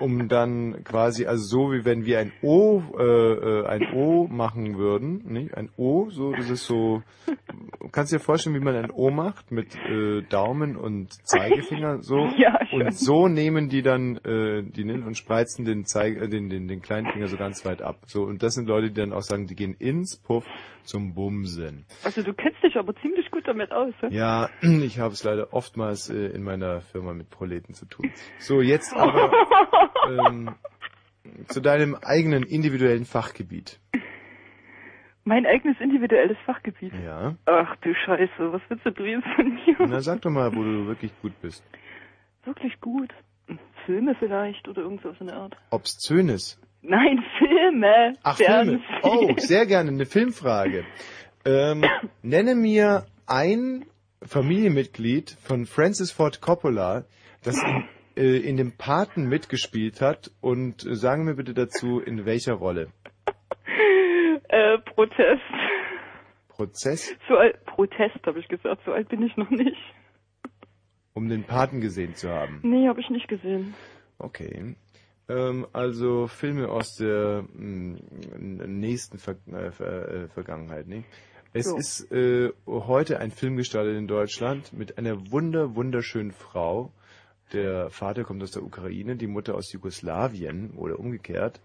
um 0.01 0.29
dann 0.29 0.85
quasi, 0.85 1.27
also 1.27 1.45
so 1.45 1.73
wie 1.73 1.85
wenn 1.85 2.05
wir 2.05 2.19
ein 2.19 2.33
O, 2.43 2.83
äh, 2.99 3.03
äh, 3.03 3.67
ein 3.67 3.93
O 3.95 4.27
machen 4.29 4.79
würden, 4.79 5.23
nicht? 5.33 5.57
Ein 5.57 5.71
O, 5.77 6.11
so, 6.11 6.33
das 6.33 6.51
ist 6.51 6.67
so, 6.67 7.03
kannst 7.93 8.13
dir 8.13 8.21
vorstellen, 8.21 8.57
wie 8.57 8.61
man 8.61 8.77
ein 8.77 8.91
O 8.91 9.11
macht 9.11 9.51
mit 9.51 9.75
äh, 9.77 10.23
Daumen 10.23 10.77
und 10.77 11.13
Zeigefinger, 11.27 12.03
so. 12.03 12.29
Ja, 12.39 12.59
schon. 12.67 12.83
und 12.83 12.95
so 12.95 13.29
nehmen 13.29 13.69
die 13.69 13.83
dann, 13.83 14.17
äh, 14.19 14.63
die 14.63 14.85
nehmen 14.85 15.05
und 15.05 15.17
spreizen 15.17 15.65
den 15.65 15.85
Zeige, 15.85 16.21
äh, 16.21 16.29
den, 16.29 16.49
den, 16.49 16.69
den 16.69 16.83
kleinen 16.83 17.11
Finger 17.13 17.29
so 17.29 17.37
ganz 17.37 17.65
weit 17.65 17.83
ab. 17.83 18.01
So, 18.07 18.23
und 18.23 18.43
das 18.43 18.55
sind 18.55 18.69
Leute, 18.69 18.89
die 18.89 19.01
dann 19.01 19.13
auch 19.13 19.23
sagen, 19.23 19.47
die 19.47 19.57
gehen 19.57 19.75
ins 19.75 20.17
Puff 20.17 20.45
zum 20.85 21.15
Bumsen. 21.15 21.85
Also 22.05 22.23
du 22.23 22.33
kennst 22.33 22.63
dich 22.63 22.77
aber 22.77 22.95
ziemlich 22.97 23.31
gut 23.31 23.47
damit 23.47 23.73
aus, 23.73 23.93
ne? 24.03 24.09
Ja, 24.11 24.51
ich 24.63 24.99
habe 24.99 25.13
es 25.13 25.25
leider 25.25 25.53
oftmals 25.53 26.11
äh, 26.11 26.29
in 26.29 26.43
meiner 26.43 26.81
Firma 26.81 27.13
mit 27.13 27.31
Proleten 27.31 27.75
zu 27.75 27.87
tun. 27.87 28.11
So, 28.39 28.61
jetzt 28.61 28.95
aber 28.95 29.33
ähm, 30.29 30.55
zu 31.49 31.61
deinem 31.61 31.95
eigenen 31.95 32.43
individuellen 32.43 33.05
Fachgebiet. 33.05 33.81
Mein 35.29 35.45
eigenes 35.45 35.79
individuelles 35.79 36.39
Fachgebiet. 36.47 36.91
Ja. 37.05 37.37
Ach 37.45 37.77
du 37.83 37.93
Scheiße, 37.95 38.51
was 38.51 38.63
willst 38.71 38.87
du 38.87 39.05
jetzt 39.05 39.27
von 39.37 39.47
mir? 39.53 39.77
Na, 39.87 40.01
sag 40.01 40.23
doch 40.23 40.31
mal, 40.31 40.51
wo 40.57 40.63
du 40.63 40.87
wirklich 40.87 41.13
gut 41.21 41.39
bist. 41.43 41.63
Wirklich 42.45 42.81
gut. 42.81 43.13
Filme 43.85 44.15
vielleicht 44.19 44.67
oder 44.69 44.81
irgendwas 44.81 45.21
in 45.21 45.27
der 45.27 45.37
Art. 45.37 45.55
Obszönes. 45.69 46.59
Nein, 46.81 47.23
Filme. 47.39 48.15
Ach, 48.23 48.39
Filme. 48.39 48.81
Oh, 49.03 49.35
sehr 49.37 49.67
gerne, 49.67 49.91
eine 49.91 50.07
Filmfrage. 50.07 50.87
Ähm, 51.45 51.85
nenne 52.23 52.55
mir 52.55 53.05
ein 53.27 53.85
Familienmitglied 54.23 55.37
von 55.43 55.67
Francis 55.67 56.11
Ford 56.11 56.41
Coppola, 56.41 57.05
das 57.45 57.63
in, 57.63 57.85
äh, 58.17 58.39
in 58.39 58.57
dem 58.57 58.79
Paten 58.79 59.29
mitgespielt 59.29 60.01
hat 60.01 60.31
und 60.41 60.87
äh, 60.87 60.95
sagen 60.95 61.25
mir 61.25 61.35
bitte 61.35 61.53
dazu, 61.53 62.01
in 62.01 62.25
welcher 62.25 62.55
Rolle. 62.55 62.89
Äh, 64.59 64.79
Protest. 64.95 65.43
Prozess, 66.49 67.15
So 67.29 67.37
alt, 67.37 67.65
Protest 67.67 68.19
habe 68.27 68.41
ich 68.41 68.49
gesagt, 68.49 68.83
so 68.85 68.93
alt 68.93 69.09
bin 69.09 69.23
ich 69.23 69.37
noch 69.37 69.51
nicht. 69.51 69.77
um 71.15 71.29
den 71.29 71.45
Paten 71.45 71.81
gesehen 71.81 72.15
zu 72.15 72.29
haben. 72.31 72.61
Nee, 72.63 72.89
habe 72.89 73.01
ich 73.01 73.11
nicht 73.11 73.29
gesehen. 73.29 73.75
Okay. 74.19 74.75
Ähm, 75.29 75.67
also 75.73 76.27
Filme 76.27 76.69
aus 76.69 76.95
der 76.97 77.45
mh, 77.55 77.99
nächsten 78.67 79.19
Ver 79.19 79.37
äh, 79.53 79.71
Ver 79.71 80.09
äh, 80.09 80.29
Vergangenheit, 80.29 80.89
ne? 80.89 81.05
Es 81.53 81.67
So. 81.67 81.77
ist 81.77 82.11
äh, 82.13 82.51
heute 82.67 83.21
ein 83.21 83.31
Film 83.31 83.57
gestartet 83.57 83.97
in 83.97 84.07
Deutschland 84.09 84.73
mit 84.73 84.99
einer 84.99 85.31
wunder 85.31 85.75
wunderschönen 85.77 86.33
Frau. 86.33 86.93
Der 87.53 87.89
Vater 87.91 88.25
kommt 88.25 88.43
aus 88.43 88.51
der 88.51 88.63
Ukraine, 88.63 89.17
die 89.17 89.27
Mutter 89.27 89.55
aus 89.55 89.73
Jugoslawien 89.73 90.73
oder 90.77 90.99
umgekehrt. 90.99 91.61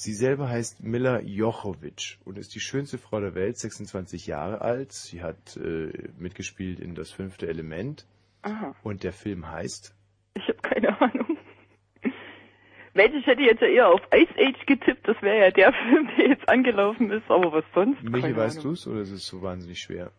Sie 0.00 0.14
selber 0.14 0.48
heißt 0.48 0.84
Mila 0.84 1.20
Jochovic 1.22 2.18
und 2.24 2.38
ist 2.38 2.54
die 2.54 2.60
schönste 2.60 2.98
Frau 2.98 3.18
der 3.18 3.34
Welt, 3.34 3.58
26 3.58 4.28
Jahre 4.28 4.60
alt. 4.60 4.92
Sie 4.92 5.24
hat 5.24 5.56
äh, 5.56 5.90
mitgespielt 6.16 6.78
in 6.78 6.94
Das 6.94 7.10
fünfte 7.10 7.48
Element 7.48 8.06
Aha, 8.42 8.76
und 8.84 9.02
der 9.02 9.12
Film 9.12 9.50
heißt 9.50 9.96
ich 10.34 10.46
habe 10.46 10.58
keine 10.62 11.00
Ahnung. 11.00 11.36
Mensch, 12.94 13.16
ich 13.16 13.26
hätte 13.26 13.42
jetzt 13.42 13.60
ja 13.60 13.66
eher 13.66 13.88
auf 13.88 14.00
Ice 14.14 14.32
Age 14.38 14.66
getippt, 14.66 15.08
das 15.08 15.20
wäre 15.20 15.46
ja 15.46 15.50
der 15.50 15.72
Film, 15.88 16.08
der 16.16 16.28
jetzt 16.28 16.48
angelaufen 16.48 17.10
ist, 17.10 17.28
aber 17.28 17.50
was 17.50 17.64
sonst? 17.74 18.00
Michi, 18.04 18.36
weißt 18.36 18.60
Ahnung. 18.60 18.70
du's 18.70 18.86
oder 18.86 19.00
ist 19.00 19.10
es 19.10 19.26
so 19.26 19.42
wahnsinnig 19.42 19.80
schwer? 19.80 20.12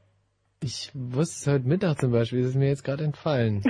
Ich 0.62 0.92
wusste 0.94 1.52
es 1.52 1.56
heute 1.56 1.70
Mittag 1.70 2.00
zum 2.00 2.12
Beispiel, 2.12 2.42
das 2.42 2.50
ist 2.50 2.58
mir 2.58 2.68
jetzt 2.68 2.84
gerade 2.84 3.06
entfallen. 3.06 3.62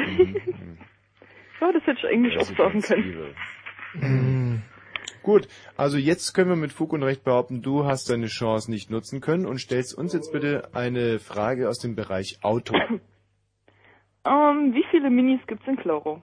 Ja, 1.62 1.72
das 1.72 1.84
hätte 1.86 2.00
ich 2.00 2.06
eigentlich 2.08 2.36
auch 2.36 2.58
sagen 2.58 2.82
können. 2.82 4.64
Gut, 5.24 5.48
also 5.78 5.98
jetzt 5.98 6.34
können 6.34 6.50
wir 6.50 6.56
mit 6.56 6.72
Fug 6.72 6.94
und 6.94 7.04
Recht 7.04 7.24
behaupten, 7.24 7.62
du 7.62 7.86
hast 7.86 8.10
deine 8.10 8.28
Chance 8.28 8.72
nicht 8.72 8.90
nutzen 8.90 9.22
können 9.22 9.46
und 9.46 9.60
stellst 9.60 9.98
uns 9.98 10.14
jetzt 10.14 10.32
bitte 10.32 10.70
eine 10.74 11.20
Frage 11.20 11.68
aus 11.70 11.80
dem 11.80 11.96
Bereich 11.96 12.40
Auto. 12.42 12.76
Ähm, 14.28 14.74
wie 14.74 14.84
viele 14.92 15.10
Minis 15.10 15.40
gibt's 15.48 15.66
in 15.66 15.78
Claro? 15.78 16.22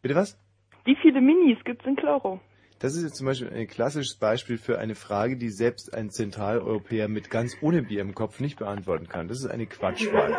Bitte 0.00 0.14
was? 0.14 0.40
Wie 0.84 0.96
viele 0.96 1.20
Minis 1.20 1.62
gibt's 1.62 1.84
in 1.84 1.94
Claro? 1.94 2.40
Das 2.78 2.96
ist 2.96 3.04
jetzt 3.04 3.16
zum 3.16 3.26
Beispiel 3.26 3.50
ein 3.50 3.66
klassisches 3.66 4.16
Beispiel 4.18 4.56
für 4.56 4.78
eine 4.78 4.94
Frage, 4.94 5.36
die 5.36 5.50
selbst 5.50 5.92
ein 5.92 6.08
Zentraleuropäer 6.08 7.08
mit 7.08 7.28
ganz 7.28 7.54
ohne 7.60 7.82
Bier 7.82 8.00
im 8.00 8.14
Kopf 8.14 8.40
nicht 8.40 8.58
beantworten 8.58 9.08
kann. 9.08 9.28
Das 9.28 9.38
ist 9.38 9.50
eine 9.50 9.66
Quatschfrage. 9.66 10.34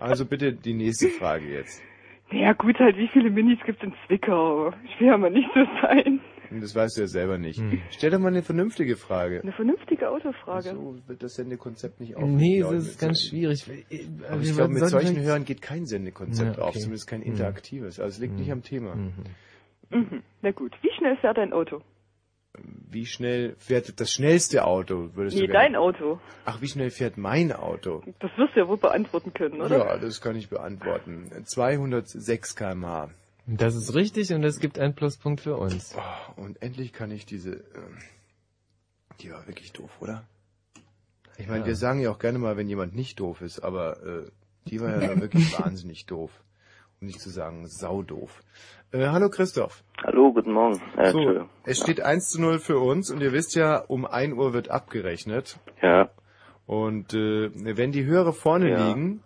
Also 0.00 0.24
bitte 0.24 0.54
die 0.54 0.72
nächste 0.72 1.08
Frage 1.08 1.52
jetzt. 1.52 1.82
Ja 2.30 2.54
gut, 2.54 2.78
halt, 2.78 2.96
wie 2.96 3.08
viele 3.08 3.30
Minis 3.30 3.58
gibt's 3.66 3.82
in 3.82 3.92
Zwickau? 4.06 4.72
Ich 4.86 4.98
will 4.98 5.08
ja 5.08 5.18
mal 5.18 5.30
nicht 5.30 5.50
so 5.54 5.64
sein. 5.82 6.20
Und 6.54 6.62
Das 6.62 6.74
weißt 6.74 6.96
du 6.96 7.00
ja 7.02 7.06
selber 7.06 7.38
nicht. 7.38 7.60
Stell 7.90 8.10
doch 8.10 8.18
mal 8.18 8.28
eine 8.28 8.42
vernünftige 8.42 8.96
Frage. 8.96 9.40
Eine 9.42 9.52
vernünftige 9.52 10.10
Autofrage. 10.10 10.70
So 10.70 10.96
wird 11.06 11.22
das 11.22 11.34
Sendekonzept 11.34 12.00
nicht 12.00 12.16
auf. 12.16 12.24
nee, 12.24 12.60
das 12.60 12.86
ist 12.88 13.00
ganz 13.00 13.22
schwierig. 13.22 13.68
Äh, 13.68 14.06
Aber 14.28 14.40
wir 14.40 14.48
ich 14.50 14.54
glaube, 14.56 14.72
mit 14.74 14.86
solchen 14.88 15.08
vielleicht- 15.08 15.26
Hörern 15.26 15.44
geht 15.44 15.62
kein 15.62 15.86
Sendekonzept 15.86 16.56
Ja, 16.56 16.62
auf, 16.62 16.70
okay. 16.70 16.80
zumindest 16.80 17.06
kein 17.08 17.20
Mhm. 17.20 17.26
interaktives. 17.26 18.00
Also 18.00 18.14
es 18.14 18.18
liegt 18.20 18.38
nicht 18.38 18.52
am 18.52 18.62
Thema. 18.62 18.94
Mhm. 18.94 20.22
Na 20.42 20.50
gut, 20.52 20.72
wie 20.82 20.90
schnell 20.98 21.16
fährt 21.16 21.36
dein 21.38 21.52
Auto? 21.52 21.80
Wie 22.88 23.04
schnell 23.04 23.56
fährt 23.58 23.98
das 24.00 24.12
schnellste 24.12 24.64
Auto, 24.64 25.10
würdest 25.14 25.36
Nee, 25.36 25.48
du 25.48 25.52
dein 25.52 25.74
Auto. 25.74 26.20
Ach, 26.44 26.60
wie 26.62 26.68
schnell 26.68 26.90
fährt 26.90 27.18
mein 27.18 27.50
Auto? 27.52 28.02
Das 28.20 28.30
wirst 28.36 28.54
du 28.54 28.60
ja 28.60 28.68
wohl 28.68 28.76
beantworten 28.76 29.34
können, 29.34 29.60
oder? 29.60 29.76
Ja, 29.78 29.98
das 29.98 30.20
kann 30.20 30.36
ich 30.36 30.48
beantworten. 30.48 31.30
206 31.44 32.54
km/h. 32.54 33.10
Das 33.46 33.74
ist 33.74 33.94
richtig 33.94 34.32
und 34.32 34.42
es 34.44 34.58
gibt 34.58 34.78
einen 34.78 34.94
Pluspunkt 34.94 35.40
für 35.42 35.56
uns. 35.56 35.94
Oh, 35.96 36.42
und 36.42 36.62
endlich 36.62 36.92
kann 36.92 37.10
ich 37.10 37.26
diese... 37.26 37.52
ähm, 37.74 37.98
Die 39.20 39.30
war 39.30 39.46
wirklich 39.46 39.72
doof, 39.72 39.90
oder? 40.00 40.24
Ich 41.36 41.46
meine, 41.46 41.60
Ja. 41.60 41.66
wir 41.66 41.76
sagen 41.76 42.00
ja 42.00 42.10
auch 42.10 42.18
gerne 42.18 42.38
mal, 42.38 42.56
wenn 42.56 42.68
jemand 42.68 42.94
nicht 42.94 43.20
doof 43.20 43.42
ist, 43.42 43.60
aber 43.60 44.02
äh, 44.04 44.30
die 44.68 44.80
war 44.80 44.90
ja 45.02 45.20
wirklich 45.20 45.52
wahnsinnig 45.58 46.06
doof. 46.06 46.30
Um 47.00 47.06
nicht 47.08 47.20
zu 47.20 47.28
sagen, 47.28 47.66
saudoof. 47.66 48.42
Äh, 48.92 49.08
hallo 49.08 49.28
Christoph. 49.28 49.82
Hallo, 50.02 50.32
guten 50.32 50.52
Morgen. 50.52 50.80
Äh, 50.96 51.10
So, 51.12 51.46
es 51.64 51.78
steht 51.80 52.00
1 52.00 52.30
zu 52.30 52.40
0 52.40 52.58
für 52.60 52.78
uns 52.78 53.10
und 53.10 53.20
ihr 53.20 53.32
wisst 53.32 53.54
ja, 53.56 53.76
um 53.78 54.06
1 54.06 54.34
Uhr 54.34 54.52
wird 54.54 54.70
abgerechnet. 54.70 55.58
Ja. 55.82 56.08
Und 56.66 57.12
äh, 57.12 57.50
wenn 57.76 57.92
die 57.92 58.04
Hörer 58.06 58.32
vorne 58.32 58.70
Ja. 58.70 58.88
liegen, 58.88 59.22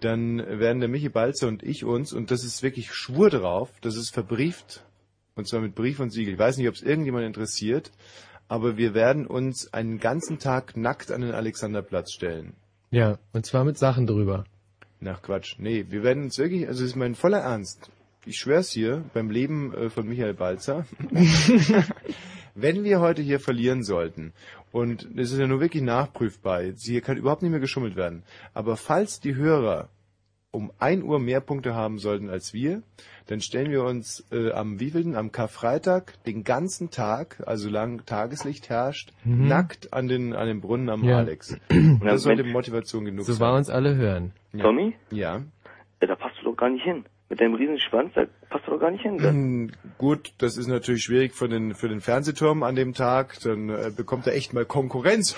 dann 0.00 0.38
werden 0.38 0.80
der 0.80 0.88
Michi 0.88 1.08
Balzer 1.08 1.48
und 1.48 1.62
ich 1.62 1.84
uns, 1.84 2.12
und 2.12 2.30
das 2.30 2.44
ist 2.44 2.62
wirklich 2.62 2.92
Schwur 2.92 3.30
drauf, 3.30 3.70
das 3.80 3.96
ist 3.96 4.10
verbrieft, 4.10 4.84
und 5.34 5.46
zwar 5.46 5.60
mit 5.60 5.74
Brief 5.74 6.00
und 6.00 6.10
Siegel. 6.10 6.34
Ich 6.34 6.38
weiß 6.38 6.56
nicht, 6.56 6.68
ob 6.68 6.74
es 6.74 6.82
irgendjemand 6.82 7.24
interessiert, 7.24 7.90
aber 8.48 8.76
wir 8.76 8.94
werden 8.94 9.26
uns 9.26 9.72
einen 9.72 10.00
ganzen 10.00 10.38
Tag 10.38 10.76
nackt 10.76 11.12
an 11.12 11.20
den 11.20 11.32
Alexanderplatz 11.32 12.12
stellen. 12.12 12.54
Ja, 12.90 13.18
und 13.32 13.44
zwar 13.44 13.64
mit 13.64 13.78
Sachen 13.78 14.06
drüber. 14.06 14.44
Nach 15.00 15.22
Quatsch. 15.22 15.56
Nee, 15.58 15.86
wir 15.90 16.02
werden 16.02 16.24
uns 16.24 16.38
wirklich, 16.38 16.66
also 16.66 16.80
das 16.80 16.90
ist 16.90 16.96
mein 16.96 17.14
voller 17.14 17.40
Ernst. 17.40 17.90
Ich 18.24 18.38
schwör's 18.38 18.70
hier, 18.70 19.04
beim 19.14 19.30
Leben 19.30 19.72
äh, 19.74 19.90
von 19.90 20.08
Michael 20.08 20.34
Balzer. 20.34 20.86
Wenn 22.60 22.82
wir 22.84 23.00
heute 23.00 23.22
hier 23.22 23.40
verlieren 23.40 23.82
sollten, 23.84 24.32
und 24.72 25.08
es 25.16 25.32
ist 25.32 25.38
ja 25.38 25.46
nur 25.46 25.60
wirklich 25.60 25.82
nachprüfbar, 25.82 26.62
jetzt 26.62 26.84
hier 26.84 27.00
kann 27.00 27.16
überhaupt 27.16 27.42
nicht 27.42 27.50
mehr 27.52 27.60
geschummelt 27.60 27.96
werden, 27.96 28.22
aber 28.54 28.76
falls 28.76 29.20
die 29.20 29.34
Hörer 29.34 29.88
um 30.50 30.72
1 30.78 31.02
Uhr 31.04 31.18
mehr 31.18 31.40
Punkte 31.40 31.74
haben 31.74 31.98
sollten 31.98 32.30
als 32.30 32.54
wir, 32.54 32.82
dann 33.26 33.40
stellen 33.42 33.70
wir 33.70 33.84
uns 33.84 34.24
äh, 34.32 34.50
am 34.52 34.80
wievielten, 34.80 35.14
am 35.14 35.30
Karfreitag, 35.30 36.14
den 36.24 36.42
ganzen 36.42 36.90
Tag, 36.90 37.42
also 37.46 37.64
solange 37.64 38.04
Tageslicht 38.04 38.70
herrscht, 38.70 39.12
Mhm. 39.24 39.46
nackt 39.48 39.92
an 39.92 40.08
den, 40.08 40.32
an 40.34 40.46
den 40.48 40.60
Brunnen 40.62 40.88
am 40.88 41.04
Ja. 41.04 41.18
Alex. 41.18 41.56
Und 41.70 42.02
das 42.04 42.22
sollte. 42.22 42.44
Motivation 42.44 43.04
genug 43.04 43.26
So 43.26 43.34
sein. 43.34 43.40
war 43.46 43.54
uns 43.56 43.68
alle 43.68 43.94
hören. 43.96 44.32
Ja. 44.54 44.62
Tommy? 44.64 44.94
Ja. 45.10 45.42
Ja, 46.00 46.06
da 46.08 46.14
passt 46.16 46.36
du 46.40 46.44
doch 46.50 46.56
gar 46.56 46.70
nicht 46.70 46.82
hin. 46.82 47.04
Mit 47.30 47.40
deinem 47.42 47.54
riesen 47.54 47.78
Schwanz, 47.78 48.14
da 48.14 48.24
passt 48.48 48.66
du 48.66 48.70
doch 48.70 48.80
gar 48.80 48.90
nicht 48.90 49.02
hin. 49.02 49.18
Da. 49.18 49.30
Mm, 49.30 49.70
Gut, 49.98 50.32
das 50.38 50.56
ist 50.56 50.66
natürlich 50.66 51.02
schwierig 51.02 51.34
für 51.34 51.48
den, 51.48 51.74
für 51.74 51.88
den 51.88 52.00
Fernsehturm 52.00 52.62
an 52.62 52.74
dem 52.74 52.94
Tag. 52.94 53.38
Dann 53.40 53.68
äh, 53.68 53.90
bekommt 53.94 54.26
er 54.26 54.34
echt 54.34 54.54
mal 54.54 54.64
Konkurrenz. 54.64 55.36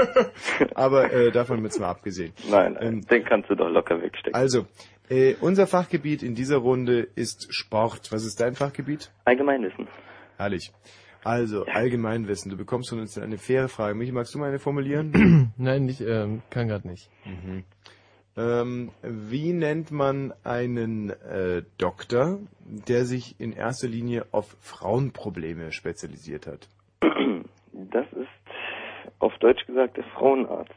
Aber 0.74 1.12
äh, 1.12 1.30
davon 1.30 1.62
jetzt 1.62 1.78
mal 1.78 1.88
abgesehen. 1.88 2.32
Nein, 2.50 2.72
nein, 2.74 3.00
den 3.02 3.24
kannst 3.24 3.50
du 3.50 3.54
doch 3.54 3.68
locker 3.70 4.02
wegstecken. 4.02 4.34
Also, 4.34 4.66
äh, 5.08 5.34
unser 5.40 5.68
Fachgebiet 5.68 6.24
in 6.24 6.34
dieser 6.34 6.56
Runde 6.56 7.06
ist 7.14 7.54
Sport. 7.54 8.10
Was 8.10 8.24
ist 8.24 8.40
dein 8.40 8.54
Fachgebiet? 8.54 9.12
Allgemeinwissen. 9.24 9.86
Herrlich. 10.38 10.72
Also, 11.22 11.66
Allgemeinwissen. 11.66 12.50
Du 12.50 12.56
bekommst 12.56 12.88
von 12.90 12.98
uns 12.98 13.16
eine 13.16 13.38
faire 13.38 13.68
Frage. 13.68 13.94
Michi, 13.94 14.10
magst 14.10 14.34
du 14.34 14.38
mal 14.38 14.48
eine 14.48 14.58
formulieren? 14.58 15.52
Nein, 15.56 15.88
ich 15.88 16.00
ähm, 16.00 16.42
kann 16.50 16.66
gerade 16.66 16.88
nicht. 16.88 17.08
Mhm. 17.24 17.62
Ähm, 18.36 18.90
wie 19.02 19.52
nennt 19.52 19.90
man 19.90 20.32
einen 20.42 21.10
äh, 21.10 21.62
Doktor, 21.76 22.38
der 22.64 23.04
sich 23.04 23.38
in 23.38 23.52
erster 23.52 23.88
Linie 23.88 24.26
auf 24.32 24.56
Frauenprobleme 24.60 25.72
spezialisiert 25.72 26.46
hat? 26.46 26.68
Das 27.72 28.06
ist 28.12 28.28
auf 29.18 29.36
Deutsch 29.38 29.66
gesagt 29.66 29.96
der 29.96 30.04
Frauenarzt. 30.14 30.72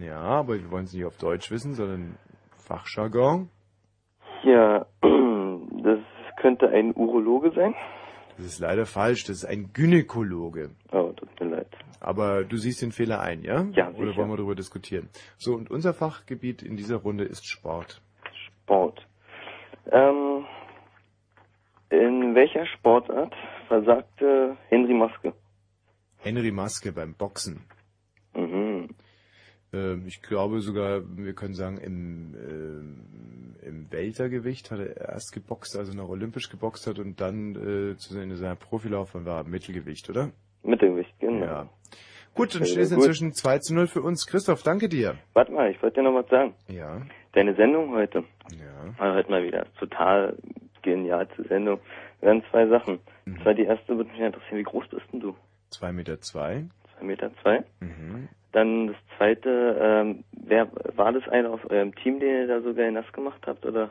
Ja, 0.00 0.20
aber 0.20 0.54
wir 0.54 0.70
wollen 0.70 0.84
es 0.84 0.92
nicht 0.92 1.06
auf 1.06 1.16
Deutsch 1.16 1.50
wissen, 1.50 1.74
sondern 1.74 2.16
Fachjargon. 2.56 3.48
Ja, 4.42 4.86
das 5.02 6.00
könnte 6.40 6.68
ein 6.68 6.94
Urologe 6.94 7.52
sein. 7.52 7.74
Das 8.36 8.46
ist 8.46 8.60
leider 8.60 8.86
falsch, 8.86 9.24
das 9.24 9.38
ist 9.38 9.44
ein 9.46 9.72
Gynäkologe. 9.72 10.70
Oh, 10.92 10.97
leid. 10.97 10.97
Aber 12.08 12.42
du 12.42 12.56
siehst 12.56 12.80
den 12.80 12.90
Fehler 12.90 13.20
ein, 13.20 13.42
ja? 13.42 13.66
Ja, 13.74 13.90
Oder 13.90 14.06
sicher. 14.06 14.16
wollen 14.16 14.30
wir 14.30 14.36
darüber 14.38 14.54
diskutieren? 14.54 15.10
So, 15.36 15.52
und 15.54 15.70
unser 15.70 15.92
Fachgebiet 15.92 16.62
in 16.62 16.74
dieser 16.78 16.96
Runde 16.96 17.24
ist 17.24 17.46
Sport. 17.46 18.00
Sport. 18.64 19.06
Ähm, 19.92 20.46
in 21.90 22.34
welcher 22.34 22.64
Sportart 22.64 23.34
versagte 23.66 24.56
Henry 24.70 24.94
Maske? 24.94 25.34
Henry 26.16 26.50
Maske 26.50 26.92
beim 26.92 27.12
Boxen. 27.12 27.60
Mhm. 28.34 28.88
Ähm, 29.74 30.04
ich 30.06 30.22
glaube 30.22 30.62
sogar, 30.62 31.02
wir 31.14 31.34
können 31.34 31.52
sagen, 31.52 31.76
im, 31.76 32.34
ähm, 32.34 33.56
im 33.60 33.92
Weltergewicht 33.92 34.70
hat 34.70 34.78
er 34.78 34.96
erst 34.96 35.34
geboxt, 35.34 35.76
also 35.76 35.92
noch 35.94 36.08
olympisch 36.08 36.48
geboxt 36.48 36.86
hat 36.86 36.98
und 37.00 37.20
dann 37.20 37.54
äh, 37.54 37.96
zu 37.98 38.14
seiner, 38.14 38.32
in 38.32 38.36
seiner 38.36 38.56
Profilaufbahn 38.56 39.26
war 39.26 39.42
er 39.42 39.44
Mittelgewicht, 39.44 40.08
oder? 40.08 40.30
Mittelgewicht. 40.62 40.97
Ja. 41.42 41.68
Gut, 42.34 42.54
dann 42.54 42.64
steht 42.66 42.78
es 42.84 42.92
inzwischen 42.92 43.32
2 43.32 43.58
zu 43.58 43.74
0 43.74 43.86
für 43.88 44.00
uns. 44.02 44.26
Christoph, 44.26 44.62
danke 44.62 44.88
dir. 44.88 45.16
Warte 45.34 45.50
mal, 45.52 45.70
ich 45.70 45.82
wollte 45.82 46.00
dir 46.00 46.08
noch 46.08 46.14
was 46.14 46.28
sagen. 46.30 46.54
Ja. 46.68 47.02
Deine 47.32 47.54
Sendung 47.56 47.90
heute. 47.94 48.24
Ja. 48.52 48.98
War 48.98 49.14
heute 49.14 49.30
mal 49.30 49.42
wieder 49.42 49.66
total 49.78 50.36
genial 50.82 51.28
zur 51.34 51.46
Sendung. 51.46 51.80
Wir 52.20 52.30
haben 52.30 52.42
zwei 52.50 52.66
Sachen. 52.68 53.00
Mhm. 53.24 53.42
Zwar 53.42 53.54
die 53.54 53.64
erste 53.64 53.96
würde 53.96 54.10
mich 54.10 54.20
interessieren, 54.20 54.58
wie 54.58 54.62
groß 54.62 54.86
bist 54.88 55.06
denn 55.12 55.20
du? 55.20 55.34
2 55.70 55.92
Meter 55.92 56.20
zwei. 56.20 56.64
Zwei 56.96 57.04
Meter 57.04 57.30
zwei. 57.42 57.64
Mhm. 57.80 58.28
Dann 58.52 58.86
das 58.88 58.96
zweite, 59.16 59.76
ähm, 59.80 60.24
wer 60.32 60.68
war 60.96 61.12
das 61.12 61.26
einer 61.28 61.50
aus 61.50 61.60
eurem 61.68 61.94
Team, 61.96 62.18
den 62.20 62.28
ihr 62.28 62.46
da 62.46 62.62
so 62.62 62.72
geil 62.72 62.92
nass 62.92 63.10
gemacht 63.12 63.42
habt, 63.46 63.66
oder? 63.66 63.90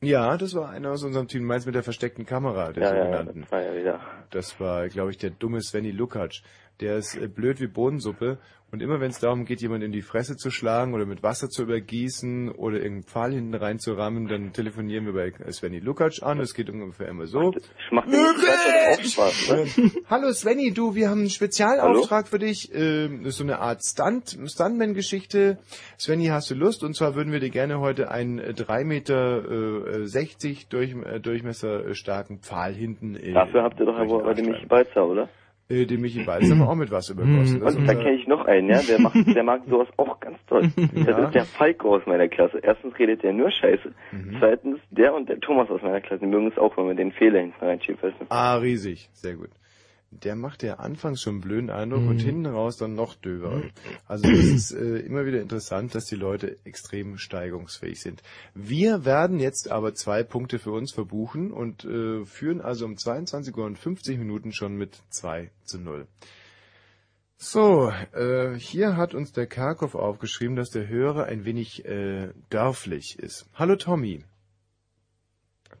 Ja, 0.00 0.36
das 0.36 0.54
war 0.54 0.70
einer 0.70 0.90
aus 0.92 1.04
unserem 1.04 1.26
Team, 1.28 1.44
meinst 1.44 1.66
mit 1.66 1.74
der 1.74 1.82
versteckten 1.82 2.26
Kamera, 2.26 2.72
der 2.72 2.82
Ja, 2.82 2.94
ja, 2.96 3.04
sogenannten. 3.04 3.40
das 3.42 3.52
war 3.52 3.62
ja 3.62 3.74
wieder. 3.76 4.00
Das 4.30 4.60
war, 4.60 4.88
glaube 4.88 5.10
ich, 5.10 5.18
der 5.18 5.30
dumme 5.30 5.60
Svenny 5.60 5.90
Lukacs. 5.90 6.42
Der 6.80 6.96
ist 6.96 7.16
äh, 7.16 7.28
blöd 7.28 7.60
wie 7.60 7.66
Bohnensuppe 7.66 8.38
und 8.72 8.80
immer 8.80 9.00
wenn 9.00 9.10
es 9.10 9.18
darum 9.18 9.44
geht, 9.44 9.60
jemand 9.60 9.84
in 9.84 9.92
die 9.92 10.00
Fresse 10.00 10.34
zu 10.38 10.50
schlagen 10.50 10.94
oder 10.94 11.04
mit 11.04 11.22
Wasser 11.22 11.50
zu 11.50 11.64
übergießen 11.64 12.50
oder 12.52 12.76
irgendeinen 12.76 13.02
Pfahl 13.02 13.32
hinten 13.34 13.54
reinzurammen, 13.54 14.28
dann 14.28 14.54
telefonieren 14.54 15.04
wir 15.04 15.12
bei 15.12 15.52
Svenny 15.52 15.78
Lukacs 15.78 16.22
an. 16.22 16.40
Es 16.40 16.54
geht 16.54 16.70
ungefähr 16.70 17.08
immer 17.08 17.26
so. 17.26 17.52
Macht 17.90 18.08
auch 18.08 19.04
Spaß, 19.04 19.50
ne? 19.76 19.90
Hallo 20.08 20.32
Svenny, 20.32 20.72
du, 20.72 20.94
wir 20.94 21.10
haben 21.10 21.20
einen 21.20 21.28
Spezialauftrag 21.28 22.28
für 22.28 22.38
dich. 22.38 22.70
Ähm, 22.72 23.24
das 23.24 23.34
ist 23.34 23.38
so 23.38 23.44
eine 23.44 23.58
Art 23.58 23.82
Stunt, 23.84 24.38
Stuntman-Geschichte. 24.46 25.58
Svenny, 25.98 26.28
hast 26.28 26.50
du 26.50 26.54
Lust? 26.54 26.82
Und 26.82 26.96
zwar 26.96 27.14
würden 27.14 27.30
wir 27.30 27.40
dir 27.40 27.50
gerne 27.50 27.78
heute 27.78 28.10
einen 28.10 28.38
äh, 28.38 28.54
3 28.54 28.84
Meter 28.84 30.00
äh, 30.00 30.06
60 30.06 30.68
durch, 30.68 30.94
äh, 30.94 31.20
Durchmesser 31.20 31.88
äh, 31.88 31.94
starken 31.94 32.38
Pfahl 32.38 32.72
hinten 32.72 33.16
äh, 33.16 33.34
Dafür 33.34 33.64
habt 33.64 33.78
ihr 33.80 33.84
doch 33.84 33.96
aber 33.96 34.24
heute 34.24 34.42
Michi 34.42 34.64
Balzer, 34.64 35.06
oder? 35.06 35.28
Äh, 35.72 35.86
den 35.86 36.00
Michi 36.00 36.22
Balz 36.24 36.50
haben 36.50 36.58
wir 36.58 36.68
auch 36.68 36.74
mit 36.74 36.90
Wasser 36.90 37.14
übergossen. 37.14 37.62
Und 37.62 37.86
da 37.88 37.94
kenne 37.94 38.12
ich 38.14 38.26
noch 38.26 38.44
einen, 38.44 38.68
ja, 38.68 38.80
der 38.82 39.00
macht, 39.00 39.16
der 39.34 39.42
mag 39.42 39.62
sowas 39.68 39.88
auch 39.96 40.20
ganz 40.20 40.38
toll. 40.46 40.70
Das 40.76 41.06
Ja. 41.06 41.24
ist 41.26 41.34
der 41.34 41.44
Falco 41.44 41.96
aus 41.96 42.02
meiner 42.06 42.28
Klasse. 42.28 42.58
Erstens 42.62 42.98
redet 42.98 43.22
der 43.22 43.32
nur 43.32 43.50
Scheiße. 43.50 43.92
Mhm. 44.12 44.36
Zweitens, 44.38 44.78
der 44.90 45.14
und 45.14 45.28
der 45.28 45.40
Thomas 45.40 45.70
aus 45.70 45.82
meiner 45.82 46.00
Klasse, 46.00 46.20
die 46.20 46.26
mögen 46.26 46.48
es 46.48 46.58
auch, 46.58 46.76
wenn 46.76 46.86
man 46.86 46.96
den 46.96 47.12
Fehler 47.12 47.40
hinten 47.40 47.64
reinschiebt? 47.64 48.00
Ah, 48.28 48.56
riesig. 48.56 49.08
Sehr 49.12 49.34
gut. 49.34 49.48
Der 50.14 50.36
macht 50.36 50.62
ja 50.62 50.74
anfangs 50.74 51.22
schon 51.22 51.34
einen 51.36 51.40
blöden 51.40 51.70
Eindruck 51.70 52.02
Mhm. 52.02 52.08
und 52.08 52.18
hinten 52.18 52.46
raus 52.46 52.76
dann 52.76 52.94
noch 52.94 53.14
döver. 53.14 53.62
Also 54.06 54.30
das 54.30 54.44
ist 54.44 54.72
äh, 54.72 54.98
immer 54.98 55.24
wieder 55.24 55.40
interessant, 55.40 55.94
dass 55.94 56.04
die 56.04 56.16
Leute 56.16 56.58
extrem 56.64 57.16
steigungsfähig 57.18 58.00
sind. 58.00 58.22
Wir 58.54 59.04
werden 59.04 59.40
jetzt 59.40 59.70
aber 59.70 59.94
zwei 59.94 60.22
Punkte 60.22 60.58
für 60.58 60.72
uns 60.72 60.92
verbuchen 60.92 61.50
und 61.50 61.84
äh, 61.84 62.24
führen 62.26 62.60
also 62.60 62.84
um 62.84 62.96
22 62.96 63.56
Uhr 63.56 63.64
und 63.64 63.78
50 63.78 64.18
Minuten 64.18 64.52
schon 64.52 64.76
mit 64.76 65.00
2 65.10 65.50
zu 65.64 65.80
0. 65.80 66.06
So, 67.36 67.90
äh, 68.12 68.54
hier 68.54 68.96
hat 68.96 69.14
uns 69.14 69.32
der 69.32 69.46
Karkow 69.48 69.94
aufgeschrieben, 69.96 70.54
dass 70.54 70.70
der 70.70 70.86
Hörer 70.86 71.24
ein 71.24 71.44
wenig 71.44 71.84
äh, 71.84 72.28
dörflich 72.50 73.18
ist. 73.18 73.48
Hallo 73.54 73.74
Tommy. 73.76 74.24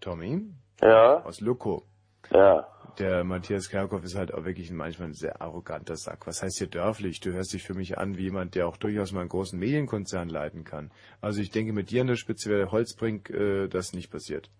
Tommy? 0.00 0.42
Ja. 0.80 1.22
Aus 1.24 1.40
Luko. 1.40 1.84
Ja. 2.32 2.66
Der 2.98 3.24
Matthias 3.24 3.70
Kerkhoff 3.70 4.04
ist 4.04 4.16
halt 4.16 4.34
auch 4.34 4.44
wirklich 4.44 4.70
manchmal 4.70 5.08
ein 5.08 5.14
sehr 5.14 5.40
arroganter 5.40 5.96
Sack. 5.96 6.26
Was 6.26 6.42
heißt 6.42 6.58
hier 6.58 6.66
dörflich? 6.66 7.20
Du 7.20 7.32
hörst 7.32 7.54
dich 7.54 7.62
für 7.62 7.72
mich 7.72 7.96
an 7.96 8.18
wie 8.18 8.24
jemand, 8.24 8.54
der 8.54 8.68
auch 8.68 8.76
durchaus 8.76 9.12
mal 9.12 9.20
einen 9.20 9.30
großen 9.30 9.58
Medienkonzern 9.58 10.28
leiten 10.28 10.64
kann. 10.64 10.90
Also 11.22 11.40
ich 11.40 11.50
denke, 11.50 11.72
mit 11.72 11.90
dir 11.90 12.02
an 12.02 12.08
der 12.08 12.16
Spitze 12.16 12.50
wäre 12.50 12.70
Holzbrink 12.70 13.30
äh, 13.30 13.68
das 13.68 13.94
nicht 13.94 14.10
passiert. 14.10 14.50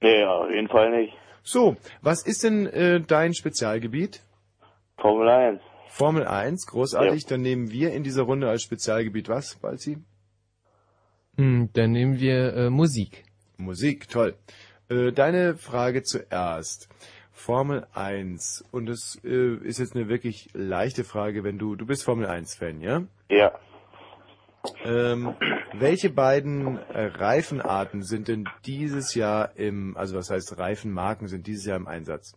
Nee, 0.00 0.24
auf 0.24 0.50
jeden 0.50 0.68
Fall 0.68 0.90
nicht. 0.90 1.12
So, 1.42 1.76
was 2.00 2.24
ist 2.24 2.44
denn 2.44 2.66
äh, 2.66 3.00
dein 3.00 3.34
Spezialgebiet? 3.34 4.20
Formel 4.98 5.28
1. 5.28 5.60
Formel 5.88 6.26
1, 6.26 6.66
großartig. 6.66 7.26
Dann 7.26 7.40
nehmen 7.40 7.70
wir 7.70 7.92
in 7.92 8.04
dieser 8.04 8.22
Runde 8.22 8.48
als 8.48 8.62
Spezialgebiet 8.62 9.28
was, 9.28 9.56
Balzi? 9.56 9.98
Hm, 11.36 11.70
dann 11.72 11.90
nehmen 11.90 12.20
wir 12.20 12.54
äh, 12.54 12.70
Musik. 12.70 13.24
Musik, 13.56 14.08
toll. 14.08 14.36
Äh, 14.88 15.12
deine 15.12 15.56
Frage 15.56 16.02
zuerst. 16.02 16.88
Formel 17.32 17.86
1. 17.94 18.68
Und 18.72 18.86
das 18.86 19.20
äh, 19.24 19.54
ist 19.56 19.78
jetzt 19.78 19.96
eine 19.96 20.08
wirklich 20.08 20.50
leichte 20.52 21.04
Frage, 21.04 21.44
wenn 21.44 21.58
du, 21.58 21.76
du 21.76 21.86
bist 21.86 22.04
Formel 22.04 22.26
1 22.26 22.56
Fan, 22.56 22.80
ja? 22.80 23.02
Ja. 23.28 23.52
Ähm, 24.84 25.34
welche 25.72 26.10
beiden 26.10 26.78
äh, 26.92 27.06
Reifenarten 27.06 28.02
sind 28.02 28.28
denn 28.28 28.48
dieses 28.66 29.14
Jahr 29.14 29.56
im, 29.56 29.96
also 29.96 30.16
was 30.16 30.30
heißt 30.30 30.58
Reifenmarken 30.58 31.28
sind 31.28 31.46
dieses 31.46 31.64
Jahr 31.66 31.78
im 31.78 31.86
Einsatz? 31.86 32.36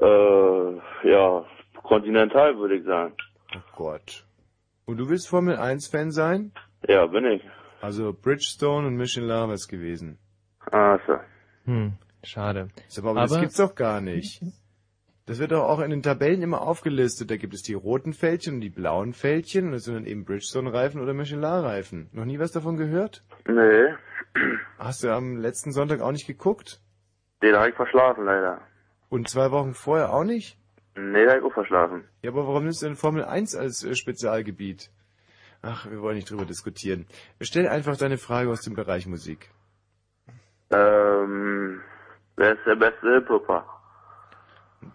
Äh, 0.00 1.08
ja, 1.08 1.44
Continental 1.82 2.56
würde 2.56 2.76
ich 2.76 2.84
sagen. 2.84 3.14
Oh 3.54 3.76
Gott. 3.76 4.24
Und 4.86 4.96
du 4.96 5.08
willst 5.08 5.28
Formel 5.28 5.56
1 5.56 5.88
Fan 5.88 6.10
sein? 6.10 6.52
Ja, 6.88 7.06
bin 7.06 7.24
ich. 7.26 7.42
Also 7.80 8.12
Bridgestone 8.12 8.86
und 8.86 8.96
Michelin 8.96 9.48
was 9.48 9.68
gewesen. 9.68 10.18
Ah, 10.70 10.98
so. 11.06 11.14
Hm, 11.64 11.94
schade. 12.24 12.68
Sag 12.88 13.04
mal, 13.04 13.10
aber, 13.10 13.20
das 13.22 13.40
gibt's 13.40 13.56
doch 13.56 13.74
gar 13.74 14.00
nicht. 14.00 14.42
Das 15.26 15.38
wird 15.38 15.52
doch 15.52 15.62
auch 15.62 15.80
in 15.80 15.90
den 15.90 16.02
Tabellen 16.02 16.42
immer 16.42 16.62
aufgelistet. 16.62 17.30
Da 17.30 17.36
gibt 17.36 17.54
es 17.54 17.62
die 17.62 17.74
roten 17.74 18.12
Fältchen 18.12 18.54
und 18.54 18.60
die 18.62 18.70
blauen 18.70 19.12
Fältchen 19.12 19.66
und 19.66 19.72
das 19.72 19.84
sind 19.84 19.94
dann 19.94 20.06
eben 20.06 20.24
Bridgestone-Reifen 20.24 21.00
oder 21.00 21.14
Michelin-Reifen. 21.14 22.08
Noch 22.12 22.24
nie 22.24 22.38
was 22.38 22.50
davon 22.52 22.76
gehört? 22.76 23.22
Nee. 23.46 23.94
Hast 24.78 25.04
du 25.04 25.10
am 25.10 25.36
letzten 25.36 25.72
Sonntag 25.72 26.00
auch 26.00 26.12
nicht 26.12 26.26
geguckt? 26.26 26.80
Den 27.42 27.54
habe 27.54 27.70
ich 27.70 27.76
verschlafen, 27.76 28.24
leider. 28.24 28.60
Und 29.08 29.28
zwei 29.28 29.50
Wochen 29.50 29.74
vorher 29.74 30.12
auch 30.12 30.24
nicht? 30.24 30.58
Nee, 30.96 31.24
da 31.24 31.30
habe 31.30 31.40
ich 31.40 31.46
auch 31.46 31.54
verschlafen. 31.54 32.04
Ja, 32.22 32.30
aber 32.30 32.46
warum 32.46 32.64
nimmst 32.64 32.82
du 32.82 32.86
denn 32.86 32.96
Formel 32.96 33.24
1 33.24 33.54
als 33.54 33.84
äh, 33.84 33.94
Spezialgebiet? 33.94 34.90
Ach, 35.62 35.88
wir 35.90 36.00
wollen 36.00 36.16
nicht 36.16 36.30
drüber 36.30 36.44
diskutieren. 36.44 37.06
Stell 37.40 37.68
einfach 37.68 37.96
deine 37.96 38.18
Frage 38.18 38.50
aus 38.50 38.62
dem 38.62 38.74
Bereich 38.74 39.06
Musik. 39.06 39.50
Ähm, 40.70 41.82
wer 42.36 42.52
ist 42.52 42.64
der 42.66 42.76
beste 42.76 43.14
Hip-Hopper? 43.14 43.64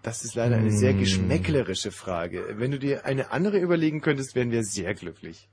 Das 0.01 0.23
ist 0.23 0.35
leider 0.35 0.55
eine 0.55 0.71
sehr 0.71 0.93
geschmäcklerische 0.93 1.91
Frage. 1.91 2.55
Wenn 2.57 2.71
du 2.71 2.79
dir 2.79 3.05
eine 3.05 3.31
andere 3.31 3.59
überlegen 3.59 4.01
könntest, 4.01 4.35
wären 4.35 4.51
wir 4.51 4.63
sehr 4.63 4.93
glücklich. 4.95 5.47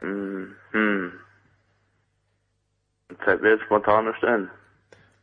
Hm, 0.00 0.54
hm. 0.70 1.12
Fällt 3.24 3.42
mir 3.42 3.50
jetzt 3.50 3.64
spontane 3.64 4.14
Stellen. 4.16 4.50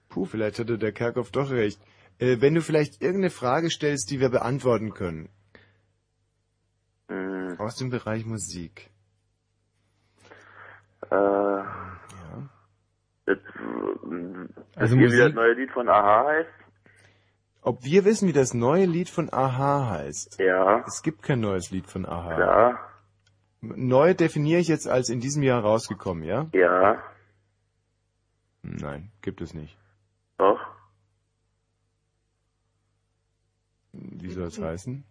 Puh, 0.09 0.25
vielleicht 0.25 0.59
hatte 0.59 0.77
der 0.77 0.91
Kerkhoff 0.91 1.31
doch 1.31 1.49
recht. 1.49 1.79
Äh, 2.19 2.41
wenn 2.41 2.53
du 2.53 2.61
vielleicht 2.61 3.01
irgendeine 3.01 3.31
Frage 3.31 3.69
stellst, 3.69 4.11
die 4.11 4.19
wir 4.19 4.29
beantworten 4.29 4.93
können. 4.93 5.29
Hm, 7.09 7.55
Aus 7.59 7.75
dem 7.75 7.89
Bereich 7.89 8.25
Musik. 8.25 8.89
äh, 11.11 11.63
das, 13.25 13.37
Also 13.55 14.49
also 14.75 14.95
wie 14.97 15.03
das 15.03 15.13
Musik- 15.13 15.35
neue 15.35 15.53
Lied 15.53 15.71
von 15.71 15.89
Aha 15.89 16.25
heißt? 16.27 16.49
Ob 17.61 17.83
wir 17.83 18.05
wissen, 18.05 18.27
wie 18.27 18.33
das 18.33 18.53
neue 18.53 18.85
Lied 18.85 19.09
von 19.09 19.33
Aha 19.33 19.89
heißt? 19.89 20.39
Ja. 20.39 20.83
Es 20.85 21.01
gibt 21.01 21.23
kein 21.23 21.39
neues 21.39 21.71
Lied 21.71 21.87
von 21.87 22.05
Aha. 22.05 22.39
Ja. 22.39 22.79
Neu 23.61 24.13
definiere 24.13 24.59
ich 24.59 24.67
jetzt 24.67 24.87
als 24.87 25.09
in 25.09 25.19
diesem 25.19 25.41
Jahr 25.41 25.61
rausgekommen, 25.63 26.23
ja? 26.23 26.47
Ja. 26.53 27.01
Nein, 28.61 29.11
gibt 29.21 29.41
es 29.41 29.55
nicht. 29.55 29.75
Doch. 30.37 30.59
Wie 33.93 34.29
soll 34.29 34.43
das 34.45 34.59
heißen? 34.61 35.03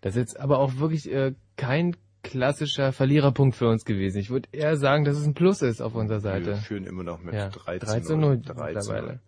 Das 0.00 0.16
ist 0.16 0.20
jetzt 0.20 0.40
aber 0.40 0.58
auch 0.58 0.76
wirklich 0.78 1.10
äh, 1.12 1.34
kein 1.56 1.96
klassischer 2.22 2.92
Verliererpunkt 2.92 3.56
für 3.56 3.68
uns 3.68 3.84
gewesen. 3.84 4.18
Ich 4.18 4.30
würde 4.30 4.48
eher 4.52 4.76
sagen, 4.76 5.04
dass 5.04 5.16
es 5.16 5.26
ein 5.26 5.34
Plus 5.34 5.62
ist 5.62 5.80
auf 5.80 5.94
unserer 5.94 6.20
Seite. 6.20 6.46
Wir 6.46 6.56
führen 6.56 6.86
immer 6.86 7.02
noch 7.02 7.20
mit 7.22 7.34
ja, 7.34 7.48
3 7.48 7.78
zu 7.78 7.86
3 7.86 8.00
zu 8.00 8.16
0. 8.16 8.36
0 8.36 8.42
3 8.42 8.54
zu 8.54 8.64
mittlerweile. 8.64 9.06
0. 9.06 9.20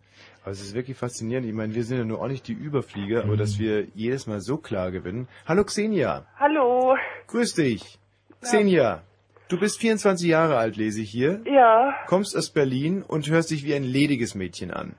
Aber 0.43 0.51
es 0.51 0.61
ist 0.61 0.75
wirklich 0.75 0.97
faszinierend. 0.97 1.47
Ich 1.47 1.53
meine, 1.53 1.73
wir 1.73 1.83
sind 1.83 1.97
ja 1.97 2.03
nur 2.03 2.21
auch 2.21 2.27
nicht 2.27 2.47
die 2.47 2.53
Überflieger, 2.53 3.23
aber 3.23 3.37
dass 3.37 3.59
wir 3.59 3.87
jedes 3.95 4.27
Mal 4.27 4.41
so 4.41 4.57
klar 4.57 4.91
gewinnen. 4.91 5.27
Hallo 5.45 5.63
Xenia. 5.63 6.25
Hallo. 6.37 6.97
Grüß 7.27 7.55
dich. 7.55 7.97
Xenia, 8.41 9.03
du 9.47 9.57
bist 9.57 9.79
24 9.79 10.27
Jahre 10.27 10.57
alt, 10.57 10.75
lese 10.75 11.01
ich 11.01 11.09
hier. 11.09 11.41
Ja. 11.45 11.95
Kommst 12.07 12.35
aus 12.35 12.49
Berlin 12.49 13.03
und 13.03 13.29
hörst 13.29 13.51
dich 13.51 13.63
wie 13.63 13.73
ein 13.73 13.83
lediges 13.83 14.35
Mädchen 14.35 14.71
an. 14.71 14.95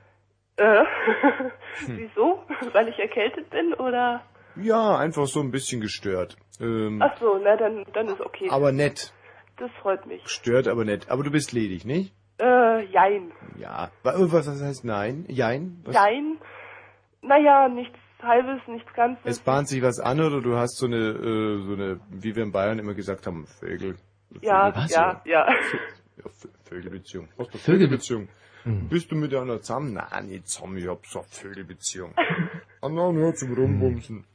Äh. 0.57 0.83
Hm. 1.85 1.97
Wieso? 1.97 2.43
Weil 2.73 2.87
ich 2.87 2.97
erkältet 2.97 3.49
bin 3.51 3.73
oder? 3.75 4.23
Ja, 4.61 4.97
einfach 4.97 5.27
so 5.27 5.41
ein 5.41 5.51
bisschen 5.51 5.81
gestört. 5.81 6.37
Ähm, 6.59 7.01
Ach 7.01 7.17
so, 7.19 7.37
na 7.43 7.57
dann, 7.57 7.85
dann 7.93 8.07
ist 8.07 8.21
okay. 8.21 8.49
aber 8.49 8.71
nett. 8.71 9.13
Das 9.57 9.69
freut 9.81 10.05
mich. 10.05 10.21
Stört, 10.27 10.67
aber 10.67 10.85
nett. 10.85 11.09
Aber 11.09 11.23
du 11.23 11.31
bist 11.31 11.51
ledig, 11.51 11.85
nicht? 11.85 12.13
Äh, 12.39 12.85
jein. 12.91 13.31
Ja. 13.57 13.89
Wa- 14.03 14.13
Was, 14.17 14.47
was 14.47 14.61
heißt 14.61 14.83
nein? 14.85 15.25
Jein? 15.29 15.81
Was? 15.85 15.95
Jein? 15.95 16.37
Naja, 17.21 17.67
nichts 17.69 17.97
halbes, 18.21 18.61
nichts 18.67 18.91
ganzes. 18.93 19.23
Es 19.25 19.39
bahnt 19.39 19.67
sich 19.67 19.81
was 19.81 19.99
an 19.99 20.19
oder 20.19 20.41
du 20.41 20.55
hast 20.57 20.77
so 20.77 20.85
eine, 20.85 20.97
äh, 20.97 21.61
so 21.65 21.73
eine, 21.73 21.99
wie 22.09 22.35
wir 22.35 22.43
in 22.43 22.51
Bayern 22.51 22.79
immer 22.79 22.93
gesagt 22.93 23.27
haben, 23.27 23.45
Vögel. 23.47 23.95
Ja, 24.41 24.71
Vögelbeziehung. 24.71 25.03
ja, 25.25 25.47
ja. 25.47 25.47
Ja, 26.17 26.23
Vö- 26.31 26.49
Vögelbeziehung. 26.63 27.27
Was 27.35 27.47
für 27.49 27.57
Vögel- 27.57 27.59
Vögelbeziehung? 27.87 28.29
Bist 28.89 29.11
du 29.11 29.15
mit 29.15 29.33
einer 29.35 29.61
zusammen? 29.61 29.93
Nein, 29.93 30.27
nicht 30.27 30.47
zusammen, 30.47 30.77
ich 30.77 30.87
hab 30.87 31.05
so 31.05 31.19
eine 31.19 31.27
Vögelbeziehung. 31.29 32.13
ah, 32.81 32.89
na, 32.89 33.11
nur 33.11 33.35
zum 33.35 33.53
Rumbumsen. 33.53 34.25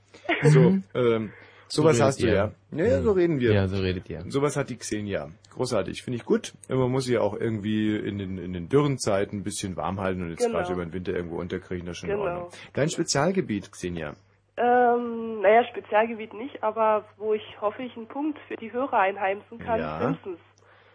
So, 0.42 0.78
ähm, 0.94 1.32
sowas 1.68 1.94
redet 1.96 2.06
hast 2.06 2.22
du 2.22 2.26
ihr. 2.26 2.32
ja. 2.34 2.52
Ja, 2.72 2.84
ja, 2.86 3.02
so 3.02 3.12
reden 3.12 3.40
wir. 3.40 3.52
Ja, 3.52 3.68
so 3.68 3.76
redet 3.80 4.08
ihr. 4.10 4.24
Sowas 4.28 4.56
hat 4.56 4.70
die 4.70 4.76
Xenia. 4.76 5.30
Großartig, 5.54 6.02
finde 6.02 6.16
ich 6.18 6.24
gut. 6.24 6.52
Man 6.68 6.90
muss 6.90 7.04
sie 7.04 7.14
ja 7.14 7.20
auch 7.20 7.34
irgendwie 7.34 7.96
in 7.96 8.18
den, 8.18 8.38
in 8.38 8.52
den 8.52 8.68
dürren 8.68 8.98
Zeiten 8.98 9.38
ein 9.38 9.42
bisschen 9.42 9.76
warm 9.76 10.00
halten 10.00 10.22
und 10.22 10.30
jetzt 10.30 10.44
Genau. 10.46 10.58
gerade 10.58 10.72
über 10.72 10.84
den 10.84 10.92
Winter 10.92 11.12
irgendwo 11.12 11.38
unterkriegen, 11.38 11.86
das 11.86 11.96
ist 11.96 12.00
schon 12.00 12.10
in 12.10 12.16
Genau. 12.16 12.28
Ordnung. 12.28 12.50
Dein 12.74 12.88
Spezialgebiet, 12.90 13.70
Xenia. 13.72 14.14
Ähm, 14.56 15.40
naja, 15.40 15.64
Spezialgebiet 15.64 16.34
nicht, 16.34 16.62
aber 16.62 17.04
wo 17.16 17.32
ich 17.34 17.42
hoffe, 17.60 17.82
ich 17.82 17.96
einen 17.96 18.06
Punkt 18.08 18.38
für 18.46 18.56
die 18.56 18.72
Hörer 18.72 18.98
einheimsen 18.98 19.58
kann, 19.58 19.80
Ja. 19.80 19.98
Simpsons. 20.00 20.38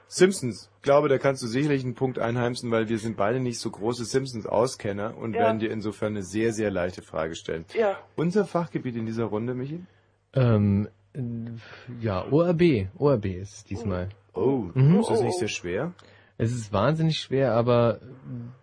Simpsons. 0.07 0.69
Ich 0.77 0.81
glaube, 0.83 1.09
da 1.09 1.17
kannst 1.17 1.41
du 1.43 1.47
sicherlich 1.47 1.83
einen 1.83 1.95
Punkt 1.95 2.19
einheimsen, 2.19 2.71
weil 2.71 2.89
wir 2.89 2.99
sind 2.99 3.17
beide 3.17 3.39
nicht 3.39 3.59
so 3.59 3.69
große 3.71 4.05
Simpsons-Auskenner 4.05 5.17
und 5.17 5.33
Ja. 5.33 5.41
werden 5.41 5.59
dir 5.59 5.71
insofern 5.71 6.13
eine 6.13 6.23
sehr, 6.23 6.53
sehr 6.53 6.71
leichte 6.71 7.01
Frage 7.01 7.35
stellen. 7.35 7.65
Ja. 7.73 7.97
Unser 8.15 8.45
Fachgebiet 8.45 8.95
in 8.95 9.05
dieser 9.05 9.25
Runde, 9.25 9.55
Michi? 9.55 9.83
Ähm, 10.33 10.87
äh, 11.13 11.21
ja, 12.01 12.25
ORB. 12.31 12.87
ORB 12.97 13.25
ist 13.25 13.53
es 13.55 13.63
diesmal. 13.63 14.09
Oh, 14.33 14.65
Mhm. 14.73 14.99
ist 14.99 15.09
das 15.09 15.21
nicht 15.21 15.39
sehr 15.39 15.47
schwer? 15.47 15.93
Es 16.37 16.51
ist 16.51 16.73
wahnsinnig 16.73 17.17
schwer, 17.19 17.53
aber 17.53 17.99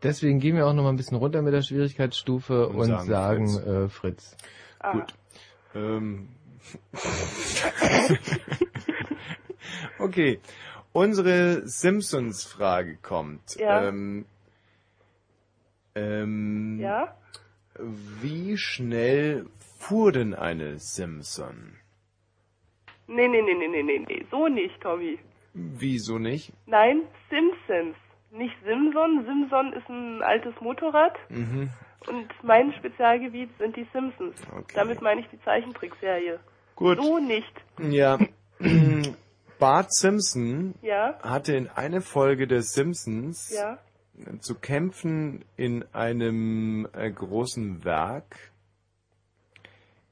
deswegen 0.02 0.38
gehen 0.40 0.56
wir 0.56 0.66
auch 0.66 0.74
noch 0.74 0.82
mal 0.82 0.90
ein 0.90 0.96
bisschen 0.96 1.16
runter 1.16 1.40
mit 1.40 1.54
der 1.54 1.62
Schwierigkeitsstufe 1.62 2.68
Und 2.68 2.76
und, 2.76 2.86
sagen 3.06 3.08
sagen, 3.08 3.48
Fritz. 3.48 3.66
Äh, 3.66 3.88
Fritz. 3.88 4.36
Ah. 4.78 4.92
Gut. 4.92 5.14
Ähm. 5.74 6.28
okay. 9.98 10.38
Unsere 10.92 11.66
Simpsons-Frage 11.66 12.96
kommt. 13.02 13.56
Ja. 13.56 13.88
Ähm, 13.88 14.24
ähm, 15.94 16.78
Ja? 16.80 17.16
Wie 18.20 18.56
schnell 18.58 19.46
fuhr 19.78 20.12
denn 20.12 20.34
eine 20.34 20.78
Simpson? 20.78 21.76
Nee, 23.06 23.28
nee, 23.28 23.42
nee, 23.42 23.54
nee, 23.54 23.68
nee, 23.68 23.82
nee, 23.82 23.98
nee, 24.06 24.26
so 24.30 24.48
nicht, 24.48 24.80
Tommy. 24.80 25.18
Wieso 25.54 26.18
nicht? 26.18 26.52
Nein, 26.66 27.02
Simpsons. 27.28 27.96
Nicht 28.30 28.54
Simson. 28.64 29.24
Simson 29.26 29.72
ist 29.74 29.86
ein 29.90 30.22
altes 30.22 30.54
Motorrad 30.60 31.14
Mhm. 31.28 31.68
und 32.06 32.28
mein 32.42 32.72
Spezialgebiet 32.74 33.50
sind 33.58 33.76
die 33.76 33.86
Simpsons. 33.92 34.34
Okay. 34.50 34.72
Damit 34.74 35.02
meine 35.02 35.20
ich 35.20 35.26
die 35.28 35.40
Zeichentrickserie. 35.42 36.40
Gut. 36.76 36.96
So 36.98 37.18
nicht. 37.18 37.52
Ja. 37.78 38.18
Bart 39.62 39.94
Simpson 39.94 40.74
Ja? 40.82 41.16
hatte 41.22 41.54
in 41.54 41.68
einer 41.68 42.00
Folge 42.00 42.48
der 42.48 42.62
Simpsons 42.62 43.48
Ja? 43.50 43.78
zu 44.40 44.56
kämpfen 44.56 45.44
in 45.56 45.84
einem 45.94 46.88
äh, 46.92 47.08
großen 47.12 47.84
Werk, 47.84 48.50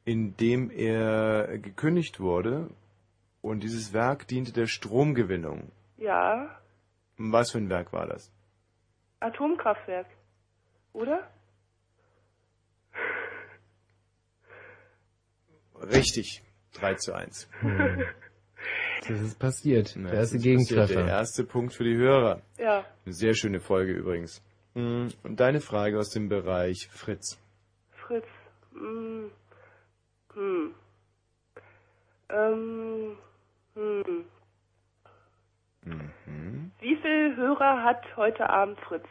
in 0.04 0.36
dem 0.36 0.70
er 0.70 1.58
gekündigt 1.58 2.20
wurde. 2.20 2.70
Und 3.42 3.64
dieses 3.64 3.92
Werk 3.92 4.28
diente 4.28 4.52
der 4.52 4.68
Stromgewinnung. 4.68 5.72
Ja? 5.96 6.56
Was 7.18 7.50
für 7.50 7.58
ein 7.58 7.70
Werk 7.70 7.92
war 7.92 8.06
das? 8.06 8.30
Atomkraftwerk. 9.18 10.06
Oder? 10.92 11.28
Richtig. 15.74 16.44
3 16.74 16.94
zu 16.94 17.14
1. 17.14 17.48
Das 19.08 19.20
ist 19.20 19.38
passiert. 19.38 19.94
Na, 19.96 20.10
der 20.10 20.18
erste 20.20 20.36
das 20.36 20.44
ist 20.44 20.52
passiert. 20.52 20.68
Gegentreffer. 20.68 21.02
Der 21.04 21.08
erste 21.14 21.44
Punkt 21.44 21.72
für 21.72 21.84
die 21.84 21.96
Hörer. 21.96 22.42
Ja. 22.58 22.84
Eine 23.04 23.14
sehr 23.14 23.34
schöne 23.34 23.60
Folge 23.60 23.92
übrigens. 23.92 24.42
Mm, 24.74 25.08
Und 25.22 25.40
deine 25.40 25.60
Frage 25.60 25.98
aus 25.98 26.10
dem 26.10 26.28
Bereich 26.28 26.88
Fritz. 26.90 27.38
Fritz. 27.92 28.26
Hm. 28.74 29.30
Hm. 30.34 30.74
Ähm. 32.28 33.16
Hm. 33.74 34.24
Mhm. 35.84 36.70
Wie 36.80 36.96
viel 36.96 37.36
Hörer 37.36 37.82
hat 37.84 38.04
heute 38.16 38.48
Abend 38.50 38.78
Fritz? 38.80 39.06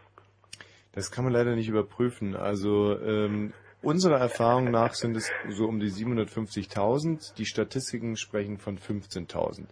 Das 0.94 1.12
kann 1.12 1.24
man 1.24 1.34
leider 1.34 1.56
nicht 1.56 1.68
überprüfen. 1.70 2.36
Also 2.36 2.98
ähm, 3.00 3.54
unserer 3.82 4.20
Erfahrung 4.20 4.72
nach 4.72 4.94
sind 4.94 5.16
es 5.16 5.32
so 5.50 5.66
um 5.66 5.80
die 5.80 5.90
750.000. 5.92 7.36
Die 7.36 7.46
Statistiken 7.46 8.18
sprechen 8.18 8.58
von 8.58 8.78
15.000. 8.78 9.66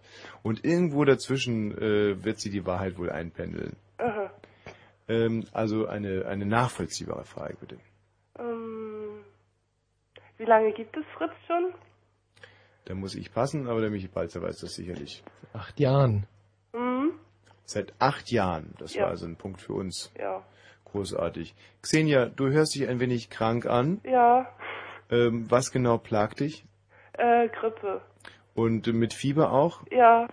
Und 0.43 0.63
irgendwo 0.65 1.03
dazwischen 1.05 1.77
äh, 1.77 2.23
wird 2.23 2.39
sie 2.39 2.49
die 2.49 2.65
Wahrheit 2.65 2.97
wohl 2.97 3.09
einpendeln. 3.09 3.75
Aha. 3.97 4.31
Ähm, 5.07 5.45
also 5.51 5.87
eine, 5.87 6.25
eine 6.25 6.45
nachvollziehbare 6.45 7.25
Frage 7.25 7.57
bitte. 7.59 7.77
Ähm. 8.39 9.23
Wie 10.37 10.45
lange 10.45 10.71
gibt 10.73 10.95
es 10.95 11.05
Fritz 11.17 11.33
schon? 11.47 11.73
Da 12.85 12.93
muss 12.93 13.15
ich 13.15 13.33
passen, 13.33 13.67
aber 13.67 13.81
der 13.81 13.89
Michi 13.89 14.07
Balzer 14.07 14.41
weiß 14.41 14.59
das 14.59 14.75
sicherlich. 14.75 15.23
Acht 15.53 15.79
Jahren. 15.79 16.27
Hm? 16.73 17.11
Seit 17.65 17.93
acht 17.99 18.31
Jahren. 18.31 18.73
Das 18.77 18.93
Ja. 18.93 19.03
war 19.03 19.09
also 19.09 19.25
ein 19.25 19.35
Punkt 19.35 19.59
für 19.61 19.73
uns. 19.73 20.11
Ja. 20.17 20.45
Großartig. 20.91 21.53
Xenia, 21.81 22.25
du 22.27 22.49
hörst 22.49 22.75
dich 22.75 22.87
ein 22.87 22.99
wenig 22.99 23.29
krank 23.29 23.65
an. 23.65 23.99
Ja. 24.03 24.47
Ähm, 25.11 25.45
was 25.49 25.71
genau 25.71 25.97
plagt 25.97 26.39
dich? 26.39 26.65
Äh, 27.13 27.49
Grippe. 27.49 28.01
Und 28.55 28.87
mit 28.93 29.13
Fieber 29.13 29.51
auch? 29.51 29.81
Ja. 29.91 30.27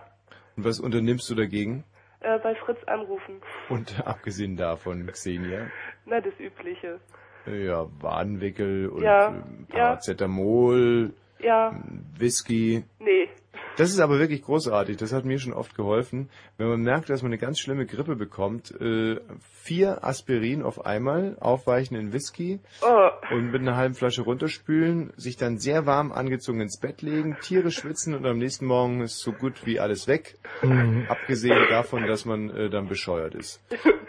Und 0.55 0.63
was 0.65 0.79
unternimmst 0.79 1.29
du 1.29 1.35
dagegen? 1.35 1.83
Äh, 2.21 2.39
bei 2.39 2.55
Fritz 2.55 2.83
anrufen. 2.85 3.41
Und 3.69 4.01
abgesehen 4.07 4.55
davon, 4.57 5.05
Xenia, 5.07 5.67
Na, 6.05 6.21
das 6.21 6.33
Übliche. 6.39 6.99
ja, 7.45 7.85
Wadenwickel 8.01 8.87
und 8.89 9.03
Ja, 9.03 9.27
ähm, 9.27 9.67
ja. 9.69 9.75
Paracetamol, 9.75 11.13
Ja. 11.39 11.79
Whisky. 12.17 12.83
Nee. 12.99 13.29
Das 13.77 13.89
ist 13.89 13.99
aber 13.99 14.19
wirklich 14.19 14.41
großartig. 14.43 14.95
Das 14.97 15.11
hat 15.11 15.25
mir 15.25 15.37
schon 15.37 15.51
oft 15.53 15.75
geholfen. 15.75 16.29
Wenn 16.57 16.67
man 16.69 16.81
merkt, 16.81 17.09
dass 17.09 17.21
man 17.23 17.29
eine 17.31 17.37
ganz 17.37 17.59
schlimme 17.59 17.85
Grippe 17.85 18.15
bekommt, 18.15 18.71
äh, 18.79 19.17
vier 19.51 20.05
Aspirin 20.05 20.63
auf 20.63 20.85
einmal, 20.85 21.35
aufweichen 21.41 21.97
in 21.97 22.13
Whisky 22.13 22.59
Oh. 22.81 23.09
und 23.35 23.51
mit 23.51 23.61
einer 23.61 23.75
halben 23.75 23.93
Flasche 23.95 24.21
runterspülen, 24.21 25.11
sich 25.17 25.35
dann 25.35 25.57
sehr 25.57 25.85
warm 25.85 26.11
angezogen 26.13 26.61
ins 26.61 26.79
Bett 26.79 27.01
legen, 27.01 27.35
Tiere 27.41 27.69
schwitzen 27.71 28.13
und 28.15 28.25
am 28.25 28.37
nächsten 28.37 28.65
Morgen 28.65 29.01
ist 29.01 29.19
so 29.19 29.33
gut 29.33 29.65
wie 29.65 29.79
alles 29.79 30.07
weg. 30.07 30.37
Mhm. 30.61 31.05
Abgesehen 31.09 31.67
davon, 31.69 32.07
dass 32.07 32.23
man 32.25 32.49
äh, 32.51 32.69
dann 32.69 32.87
bescheuert 32.87 33.35
ist. 33.35 33.61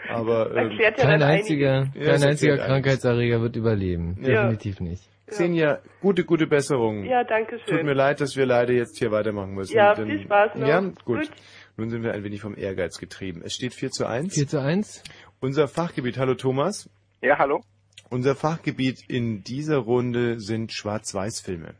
Aber 0.09 0.49
ähm, 0.55 0.71
ja 0.79 0.91
Kein 0.91 1.21
einziger, 1.21 1.87
Ja, 1.93 2.11
kein 2.13 2.23
einziger. 2.23 2.57
Krankheitserreger 2.57 3.41
wird 3.41 3.55
überleben. 3.57 4.17
Ja. 4.21 4.43
Definitiv 4.43 4.79
nicht. 4.79 5.03
Xenia, 5.27 5.81
gute, 6.01 6.23
gute 6.23 6.47
Besserung. 6.47 7.03
Ja, 7.03 7.23
danke 7.23 7.59
schön. 7.59 7.77
Tut 7.77 7.85
mir 7.85 7.93
leid, 7.93 8.21
dass 8.21 8.35
wir 8.35 8.45
leider 8.45 8.73
jetzt 8.73 8.97
hier 8.97 9.11
weitermachen 9.11 9.53
müssen. 9.53 9.75
Ja, 9.75 9.93
denn- 9.93 10.07
viel 10.07 10.21
Spaß 10.23 10.55
noch. 10.55 10.67
Ja, 10.67 10.79
gut. 10.79 11.03
Gut. 11.05 11.31
Nun 11.75 11.89
sind 11.89 12.01
wir 12.03 12.13
ein 12.13 12.23
wenig 12.23 12.41
vom 12.41 12.57
Ehrgeiz 12.57 12.97
getrieben. 12.97 13.41
Es 13.43 13.53
steht 13.53 13.73
4 13.73 13.91
zu 13.91 14.07
1. 14.07 14.33
4 14.33 14.47
zu 14.47 14.61
1. 14.61 15.03
Unser 15.39 15.67
Fachgebiet, 15.67 16.17
hallo 16.17 16.33
Thomas. 16.33 16.89
Ja, 17.21 17.37
hallo. 17.37 17.61
Unser 18.09 18.35
Fachgebiet 18.35 19.03
in 19.09 19.43
dieser 19.43 19.77
Runde 19.77 20.39
sind 20.39 20.71
Schwarz-Weiß-Filme. 20.71 21.75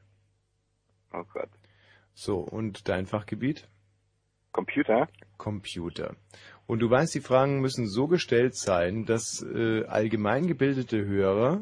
Oh 1.13 1.23
Gott. 1.33 1.49
So, 2.13 2.39
und 2.39 2.89
dein 2.89 3.05
Fachgebiet? 3.05 3.67
Computer? 4.51 5.07
Computer. 5.37 6.15
Und 6.65 6.79
du 6.79 6.89
weißt, 6.89 7.15
die 7.15 7.21
Fragen 7.21 7.61
müssen 7.61 7.87
so 7.87 8.07
gestellt 8.07 8.55
sein, 8.55 9.05
dass 9.05 9.41
äh, 9.41 9.85
allgemein 9.85 10.47
gebildete 10.47 11.05
Hörer 11.05 11.61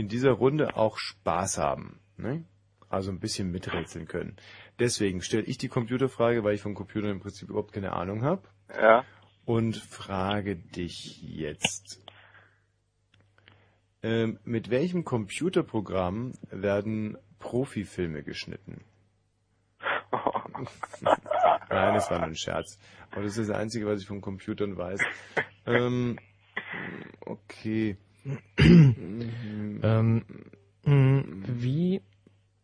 in 0.00 0.08
dieser 0.08 0.32
Runde 0.32 0.76
auch 0.76 0.96
Spaß 0.96 1.58
haben. 1.58 2.00
Ne? 2.16 2.44
Also 2.88 3.10
ein 3.12 3.20
bisschen 3.20 3.50
miträtseln 3.50 4.08
können. 4.08 4.36
Deswegen 4.78 5.20
stelle 5.20 5.44
ich 5.44 5.58
die 5.58 5.68
Computerfrage, 5.68 6.42
weil 6.42 6.54
ich 6.54 6.62
vom 6.62 6.74
Computer 6.74 7.10
im 7.10 7.20
Prinzip 7.20 7.50
überhaupt 7.50 7.72
keine 7.72 7.92
Ahnung 7.92 8.24
habe. 8.24 8.48
Ja. 8.74 9.04
Und 9.44 9.76
frage 9.76 10.56
dich 10.56 11.22
jetzt. 11.22 12.02
Ähm, 14.02 14.38
mit 14.44 14.70
welchem 14.70 15.04
Computerprogramm 15.04 16.32
werden 16.50 17.18
Profifilme 17.38 18.22
geschnitten? 18.22 18.82
Nein, 21.68 21.94
das 21.94 22.10
war 22.10 22.18
nur 22.18 22.28
ein 22.28 22.36
Scherz. 22.36 22.78
Aber 23.10 23.22
das 23.22 23.36
ist 23.36 23.50
das 23.50 23.56
Einzige, 23.56 23.86
was 23.86 24.00
ich 24.00 24.06
von 24.06 24.22
Computern 24.22 24.78
weiß. 24.78 25.00
Ähm, 25.66 26.18
okay. 27.20 27.98
Ähm, 29.82 30.24
mh, 30.84 31.24
wie, 31.46 32.02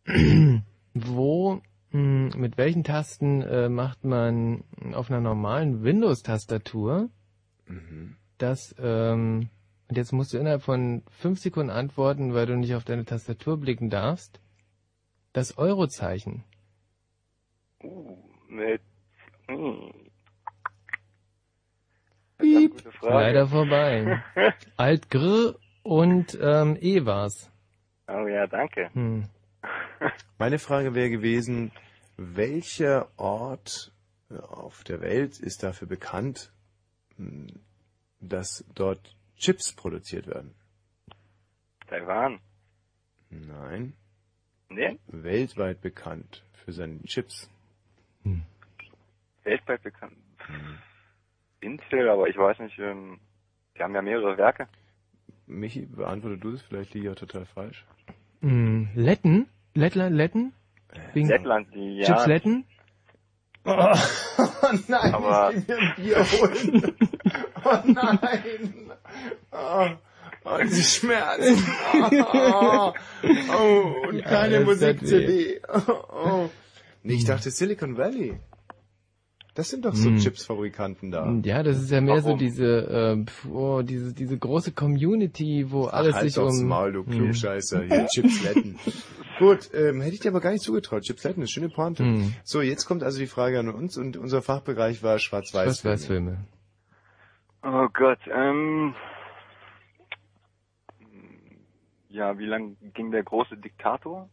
wo, 0.93 1.61
mh, 1.91 2.37
mit 2.37 2.57
welchen 2.57 2.83
Tasten 2.83 3.41
äh, 3.41 3.69
macht 3.69 4.03
man 4.05 4.63
auf 4.93 5.09
einer 5.09 5.21
normalen 5.21 5.83
Windows-Tastatur 5.83 7.09
Mhm. 7.67 8.15
das, 8.37 8.75
ähm, 8.79 9.49
und 9.89 9.97
jetzt 9.97 10.11
musst 10.11 10.33
du 10.33 10.37
innerhalb 10.37 10.61
von 10.61 11.03
fünf 11.09 11.39
Sekunden 11.39 11.69
antworten, 11.69 12.33
weil 12.33 12.45
du 12.45 12.57
nicht 12.57 12.75
auf 12.75 12.83
deine 12.83 13.05
Tastatur 13.05 13.57
blicken 13.57 13.89
darfst, 13.89 14.39
das 15.33 15.57
Eurozeichen. 15.57 16.43
Uh, 17.83 18.17
mit. 18.47 18.81
Hm. 19.47 19.91
Piep. 22.37 22.83
Leider 23.01 23.47
vorbei. 23.47 24.21
Alt 24.77 25.09
Gr 25.09 25.55
und 25.83 26.37
ähm, 26.41 26.77
E 26.79 27.05
war's. 27.05 27.51
Oh 28.07 28.27
ja, 28.27 28.47
danke. 28.47 28.89
Hm. 28.93 29.25
Meine 30.37 30.59
Frage 30.59 30.93
wäre 30.93 31.09
gewesen, 31.09 31.71
welcher 32.17 33.07
Ort 33.17 33.91
auf 34.29 34.83
der 34.83 35.01
Welt 35.01 35.39
ist 35.39 35.63
dafür 35.63 35.87
bekannt, 35.87 36.51
mh, 37.17 37.53
dass 38.19 38.65
dort 38.75 39.15
Chips 39.37 39.73
produziert 39.73 40.27
werden? 40.27 40.53
Taiwan. 41.87 42.39
Nein. 43.29 43.93
Nee? 44.69 44.99
Weltweit 45.07 45.81
bekannt 45.81 46.43
für 46.53 46.73
seine 46.73 47.01
Chips. 47.03 47.49
Weltweit 49.43 49.81
bekannt. 49.83 50.17
Intel, 51.61 52.09
aber 52.09 52.27
ich 52.27 52.37
weiß 52.37 52.59
nicht, 52.59 52.77
ähm, 52.79 53.19
die 53.77 53.83
haben 53.83 53.95
ja 53.95 54.01
mehrere 54.01 54.37
Werke. 54.37 54.67
Michi, 55.47 55.85
beantworte 55.85 56.37
du 56.37 56.51
das, 56.51 56.61
vielleicht 56.61 56.93
liege 56.93 57.07
ich 57.07 57.11
auch 57.13 57.19
total 57.19 57.45
falsch. 57.45 57.85
Hm, 58.41 58.89
Letten? 58.95 59.47
Lettland, 59.73 60.15
Letten? 60.15 60.53
Wegen 61.13 61.27
Lettland, 61.27 61.67
die, 61.73 61.97
ja. 61.97 62.05
Chips 62.07 62.25
Letten? 62.27 62.65
Oh, 63.69 63.93
nein, 64.87 65.13
Aber- 65.13 65.51
ich 65.53 65.67
will 65.67 65.75
mir 65.75 65.81
ein 65.81 65.95
Bier 65.97 66.17
holen. 66.31 66.95
Oh 67.65 67.79
nein. 67.85 68.91
Oh, 69.51 69.87
oh 70.45 70.57
diese 70.63 70.83
Schmerzen. 70.83 71.67
Oh, 71.93 72.93
oh, 73.51 74.07
und 74.07 74.19
Ja, 74.19 74.25
keine 74.25 74.61
Musik-CD. 74.61 75.59
Oh, 75.67 75.91
oh. 76.13 76.49
Nee, 77.03 77.15
ich 77.15 77.25
dachte 77.25 77.51
Silicon 77.51 77.97
Valley. 77.97 78.39
Das 79.57 79.69
sind 79.69 79.85
doch 79.85 79.95
so 79.95 80.09
Hm. 80.09 80.19
Chipsfabrikanten 80.19 81.09
da. 81.09 81.33
Ja, 81.43 81.63
das 81.63 81.81
ist 81.81 81.89
ja 81.89 81.99
mehr 81.99 82.21
so 82.21 82.27
Warum? 82.27 82.37
diese, 82.37 83.25
äh, 83.25 83.49
oh, 83.51 83.81
diese, 83.81 84.13
diese 84.13 84.37
große 84.37 84.71
Community, 84.71 85.71
wo 85.71 85.85
alles 85.85 86.13
Ach, 86.13 86.17
halt 86.17 86.25
sich 86.27 86.35
doch's 86.35 86.59
um... 86.61 86.67
Maul, 86.67 86.91
du 86.93 87.03
Hm. 87.03 87.11
Klugscheißer. 87.11 87.81
Hier, 87.85 88.05
Chipsletten. 88.05 88.77
Gut, 89.39 89.71
ähm, 89.73 90.01
hätte 90.01 90.13
ich 90.13 90.19
dir 90.19 90.29
aber 90.29 90.41
gar 90.41 90.51
nicht 90.51 90.61
zugetraut. 90.63 91.01
Chipsletten 91.01 91.41
ist 91.41 91.49
schöne 91.49 91.69
Pointe. 91.69 92.03
Hm. 92.03 92.35
So, 92.43 92.61
jetzt 92.61 92.85
kommt 92.85 93.01
also 93.01 93.17
die 93.17 93.25
Frage 93.25 93.57
an 93.59 93.69
uns 93.69 93.97
und 93.97 94.15
unser 94.15 94.43
Fachbereich 94.43 95.01
war 95.01 95.17
Schwarz-Weiß. 95.17 95.63
Schwarz-Weiß-Filme. 95.81 96.45
Oh 97.63 97.87
Gott, 97.95 98.19
ähm. 98.31 98.93
Ja, 102.09 102.37
wie 102.37 102.45
lang 102.45 102.77
ging 102.93 103.09
der 103.09 103.23
große 103.23 103.57
Diktator? 103.57 104.29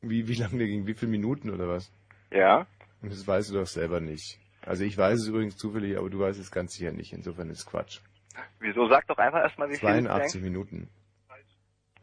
Wie, 0.00 0.28
wie 0.28 0.34
lange 0.34 0.58
der 0.58 0.68
ging? 0.68 0.86
Wie 0.86 0.94
viele 0.94 1.10
Minuten 1.10 1.50
oder 1.50 1.66
was? 1.66 1.90
Ja. 2.30 2.68
Und 3.02 3.10
das 3.10 3.26
weißt 3.26 3.50
du 3.50 3.54
doch 3.54 3.66
selber 3.66 3.98
nicht. 3.98 4.38
Also 4.66 4.84
ich 4.84 4.96
weiß 4.96 5.20
es 5.20 5.26
übrigens 5.28 5.56
zufällig, 5.56 5.96
aber 5.98 6.08
du 6.10 6.18
weißt 6.20 6.40
es 6.40 6.50
ganz 6.50 6.74
sicher 6.74 6.92
nicht. 6.92 7.12
Insofern 7.12 7.50
ist 7.50 7.66
Quatsch. 7.66 8.00
Wieso? 8.60 8.88
Sag 8.88 9.06
doch 9.06 9.18
einfach 9.18 9.40
erstmal, 9.40 9.68
wie 9.68 9.76
viel 9.76 9.88
82 9.88 10.42
Minuten. 10.42 10.88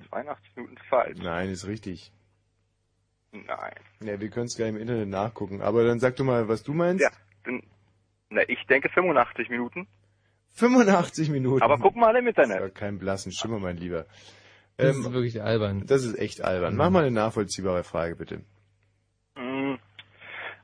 82 0.09 0.55
Minuten 0.57 0.77
falsch. 0.89 1.17
Nein, 1.21 1.49
ist 1.49 1.65
richtig. 1.67 2.11
Nein. 3.31 3.73
Ja, 4.01 4.19
wir 4.19 4.29
können 4.29 4.45
es 4.47 4.55
gleich 4.55 4.69
im 4.69 4.77
Internet 4.77 5.07
nachgucken. 5.09 5.61
Aber 5.61 5.83
dann 5.85 5.99
sag 5.99 6.15
du 6.17 6.23
mal, 6.23 6.47
was 6.47 6.63
du 6.63 6.73
meinst. 6.73 7.01
Ja, 7.03 7.09
dann, 7.45 7.63
na, 8.29 8.41
ich 8.47 8.59
denke 8.67 8.89
85 8.89 9.49
Minuten. 9.49 9.87
85 10.53 11.29
Minuten. 11.29 11.61
Aber 11.63 11.77
guck 11.77 11.95
mal 11.95 12.15
im 12.15 12.25
Das 12.25 12.33
ist 12.35 12.43
Internet. 12.43 12.61
ja 12.61 12.69
kein 12.69 12.99
blassen 12.99 13.31
Schimmer, 13.31 13.59
mein 13.59 13.77
Lieber. 13.77 14.05
Das 14.77 14.95
Ähm, 14.97 15.01
ist 15.03 15.13
wirklich 15.13 15.41
albern. 15.41 15.85
das 15.85 16.03
ist 16.03 16.17
echt 16.17 16.41
albern. 16.43 16.75
Mach 16.75 16.89
mal 16.89 17.03
eine 17.05 17.11
nachvollziehbare 17.11 17.83
Frage, 17.83 18.15
bitte. 18.15 18.41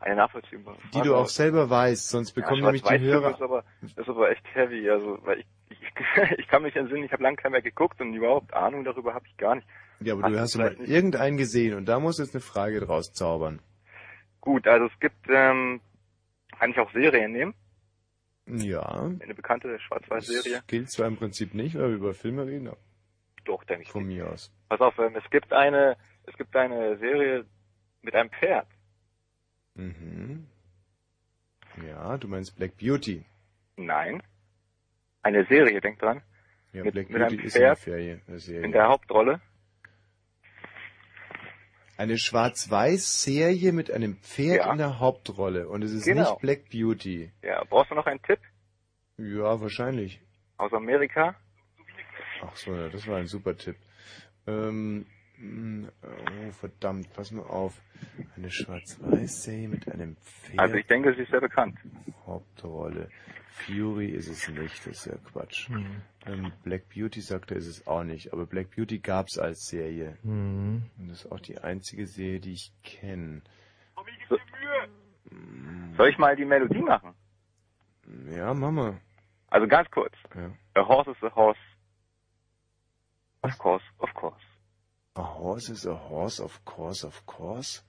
Eine 0.07 0.15
nachvollziehbare 0.15 0.77
Die 0.93 1.01
du 1.01 1.15
auch 1.15 1.27
selber 1.27 1.69
weißt, 1.69 2.09
sonst 2.09 2.31
bekommen 2.31 2.63
nämlich 2.63 2.81
die 2.81 2.99
Hörer... 2.99 3.31
Ist 3.31 3.41
aber, 3.41 3.65
ist 3.81 4.07
aber 4.07 4.31
echt 4.31 4.55
heavy, 4.55 4.89
also, 4.89 5.17
weil 5.23 5.39
ich, 5.39 5.45
ich, 5.69 5.79
ich 6.37 6.47
kann 6.47 6.61
mich 6.63 6.77
entsinnen, 6.77 7.03
ich 7.03 7.11
habe 7.11 7.23
lange 7.23 7.35
keinen 7.35 7.51
mehr 7.51 7.61
geguckt 7.61 7.99
und 7.99 8.13
überhaupt 8.13 8.53
Ahnung 8.53 8.85
darüber 8.85 9.13
habe 9.13 9.25
ich 9.27 9.35
gar 9.35 9.55
nicht. 9.55 9.67
Ja, 9.99 10.13
aber 10.13 10.29
du 10.29 10.35
Hast 10.35 10.41
hast 10.41 10.55
du 10.55 10.59
ja 10.59 10.65
mal 10.65 10.75
nicht? 10.77 10.89
irgendeinen 10.89 11.35
gesehen 11.35 11.73
und 11.75 11.87
da 11.87 11.99
muss 11.99 12.19
jetzt 12.19 12.33
eine 12.33 12.41
Frage 12.41 12.79
draus 12.79 13.11
zaubern. 13.11 13.59
Gut, 14.39 14.65
also 14.65 14.85
es 14.85 14.97
gibt, 15.01 15.27
ähm, 15.27 15.81
kann 16.57 16.71
ich 16.71 16.79
auch 16.79 16.91
Serien 16.93 17.33
nehmen? 17.33 17.53
Ja. 18.45 19.11
Eine 19.19 19.35
bekannte 19.35 19.77
Schwarz-Weiß-Serie? 19.77 20.59
Das 20.59 20.67
gilt 20.67 20.89
zwar 20.89 21.07
im 21.07 21.17
Prinzip 21.17 21.53
nicht, 21.53 21.75
weil 21.75 21.89
wir 21.89 21.95
über 21.97 22.13
Filme 22.13 22.45
reden, 22.45 22.69
aber 22.69 22.77
Doch, 23.43 23.65
denke 23.65 23.83
ich. 23.83 23.91
von 23.91 24.05
mir 24.05 24.31
aus. 24.31 24.53
Pass 24.69 24.79
auf, 24.79 24.97
ähm, 24.99 25.17
es 25.17 25.29
gibt 25.31 25.51
eine, 25.51 25.97
es 26.23 26.37
gibt 26.37 26.55
eine 26.55 26.97
Serie 26.97 27.45
mit 28.03 28.15
einem 28.15 28.29
Pferd. 28.29 28.67
Mhm. 29.77 30.45
Ja, 31.87 32.17
du 32.17 32.27
meinst 32.27 32.55
Black 32.55 32.77
Beauty. 32.77 33.23
Nein. 33.77 34.21
Eine 35.21 35.45
Serie, 35.45 35.79
denk 35.81 35.99
dran. 35.99 36.21
Ja, 36.73 36.83
Mit- 36.83 36.93
Black 36.93 37.09
mit 37.09 37.19
Beauty 37.19 37.35
einem 37.37 37.45
ist 37.45 37.55
eine 37.55 37.65
Pferd 37.65 37.77
Serie. 37.79 38.21
Eine, 38.27 38.39
Serie. 38.39 38.65
In 38.65 38.71
der 38.71 38.87
Hauptrolle. 38.87 39.41
eine 41.97 42.17
Schwarz-Weiß-Serie 42.19 43.71
mit 43.73 43.89
einem 43.89 44.17
Pferd 44.17 44.57
Ja. 44.65 44.71
in 44.71 44.77
der 44.77 44.99
Hauptrolle. 44.99 45.67
Und 45.67 45.83
es 45.83 45.91
ist 45.91 46.05
Genau. 46.05 46.29
nicht 46.31 46.41
Black 46.41 46.69
Beauty. 46.69 47.31
Ja, 47.41 47.63
brauchst 47.63 47.89
du 47.91 47.95
noch 47.95 48.05
einen 48.05 48.21
Tipp 48.21 48.39
Ja, 49.17 49.59
wahrscheinlich. 49.59 50.21
aus 50.57 50.71
Amerika? 50.73 51.35
Ach 52.43 52.55
so, 52.55 52.75
ja, 52.75 52.89
das 52.89 53.07
war 53.07 53.17
ein 53.17 53.25
super 53.27 53.57
Tipp. 53.57 53.77
Ähm, 54.45 55.07
oh, 55.41 56.51
verdammt, 56.51 57.13
pass 57.13 57.31
mal 57.31 57.43
auf. 57.43 57.79
Eine 58.35 58.49
Schwarz-Weiß-Serie 58.49 59.67
mit 59.67 59.91
einem 59.91 60.15
Pferd. 60.17 60.59
Also 60.59 60.75
ich 60.75 60.87
denke, 60.87 61.13
sie 61.15 61.21
ist 61.21 61.31
sehr 61.31 61.41
bekannt. 61.41 61.77
Hauptrolle. 62.25 63.09
Fury 63.65 64.09
ist 64.09 64.27
es 64.27 64.47
nicht, 64.49 64.85
das 64.85 64.97
ist 64.97 65.05
ja 65.05 65.17
Quatsch. 65.17 65.69
Hm. 65.69 66.01
Ähm, 66.27 66.51
Black 66.63 66.89
Beauty 66.89 67.21
sagt 67.21 67.51
er, 67.51 67.57
ist 67.57 67.67
es 67.67 67.87
auch 67.87 68.03
nicht, 68.03 68.31
aber 68.31 68.45
Black 68.45 68.75
Beauty 68.75 68.99
gab's 68.99 69.39
als 69.39 69.65
Serie. 69.65 70.17
Hm. 70.21 70.83
Und 70.97 71.07
das 71.09 71.25
ist 71.25 71.31
auch 71.31 71.39
die 71.39 71.57
einzige 71.57 72.05
Serie, 72.05 72.39
die 72.39 72.53
ich 72.53 72.71
kenne. 72.83 73.41
Soll 75.97 76.09
ich 76.09 76.17
mal 76.19 76.35
die 76.35 76.45
Melodie 76.45 76.81
machen? 76.81 77.15
Ja, 78.29 78.53
Mama. 78.53 78.99
Also 79.47 79.67
ganz 79.67 79.89
kurz. 79.89 80.13
Ja. 80.35 80.51
A 80.75 80.87
horse 80.87 81.11
is 81.11 81.17
a 81.23 81.35
horse. 81.35 81.59
Of 83.41 83.57
course, 83.57 83.83
of 83.97 84.13
course. 84.13 84.43
A 85.17 85.23
horse 85.39 85.69
is 85.71 85.85
a 85.87 85.95
horse, 86.09 86.39
of 86.39 86.63
course, 86.63 87.03
of 87.05 87.25
course. 87.25 87.81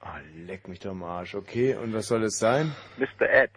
Ah, 0.00 0.20
leck 0.46 0.68
mich 0.68 0.78
doch 0.80 0.90
am 0.90 1.02
Arsch. 1.02 1.34
Okay, 1.34 1.74
und 1.74 1.92
was 1.94 2.06
soll 2.08 2.22
es 2.24 2.38
sein? 2.38 2.72
Mr. 2.98 3.28
Ed. 3.28 3.50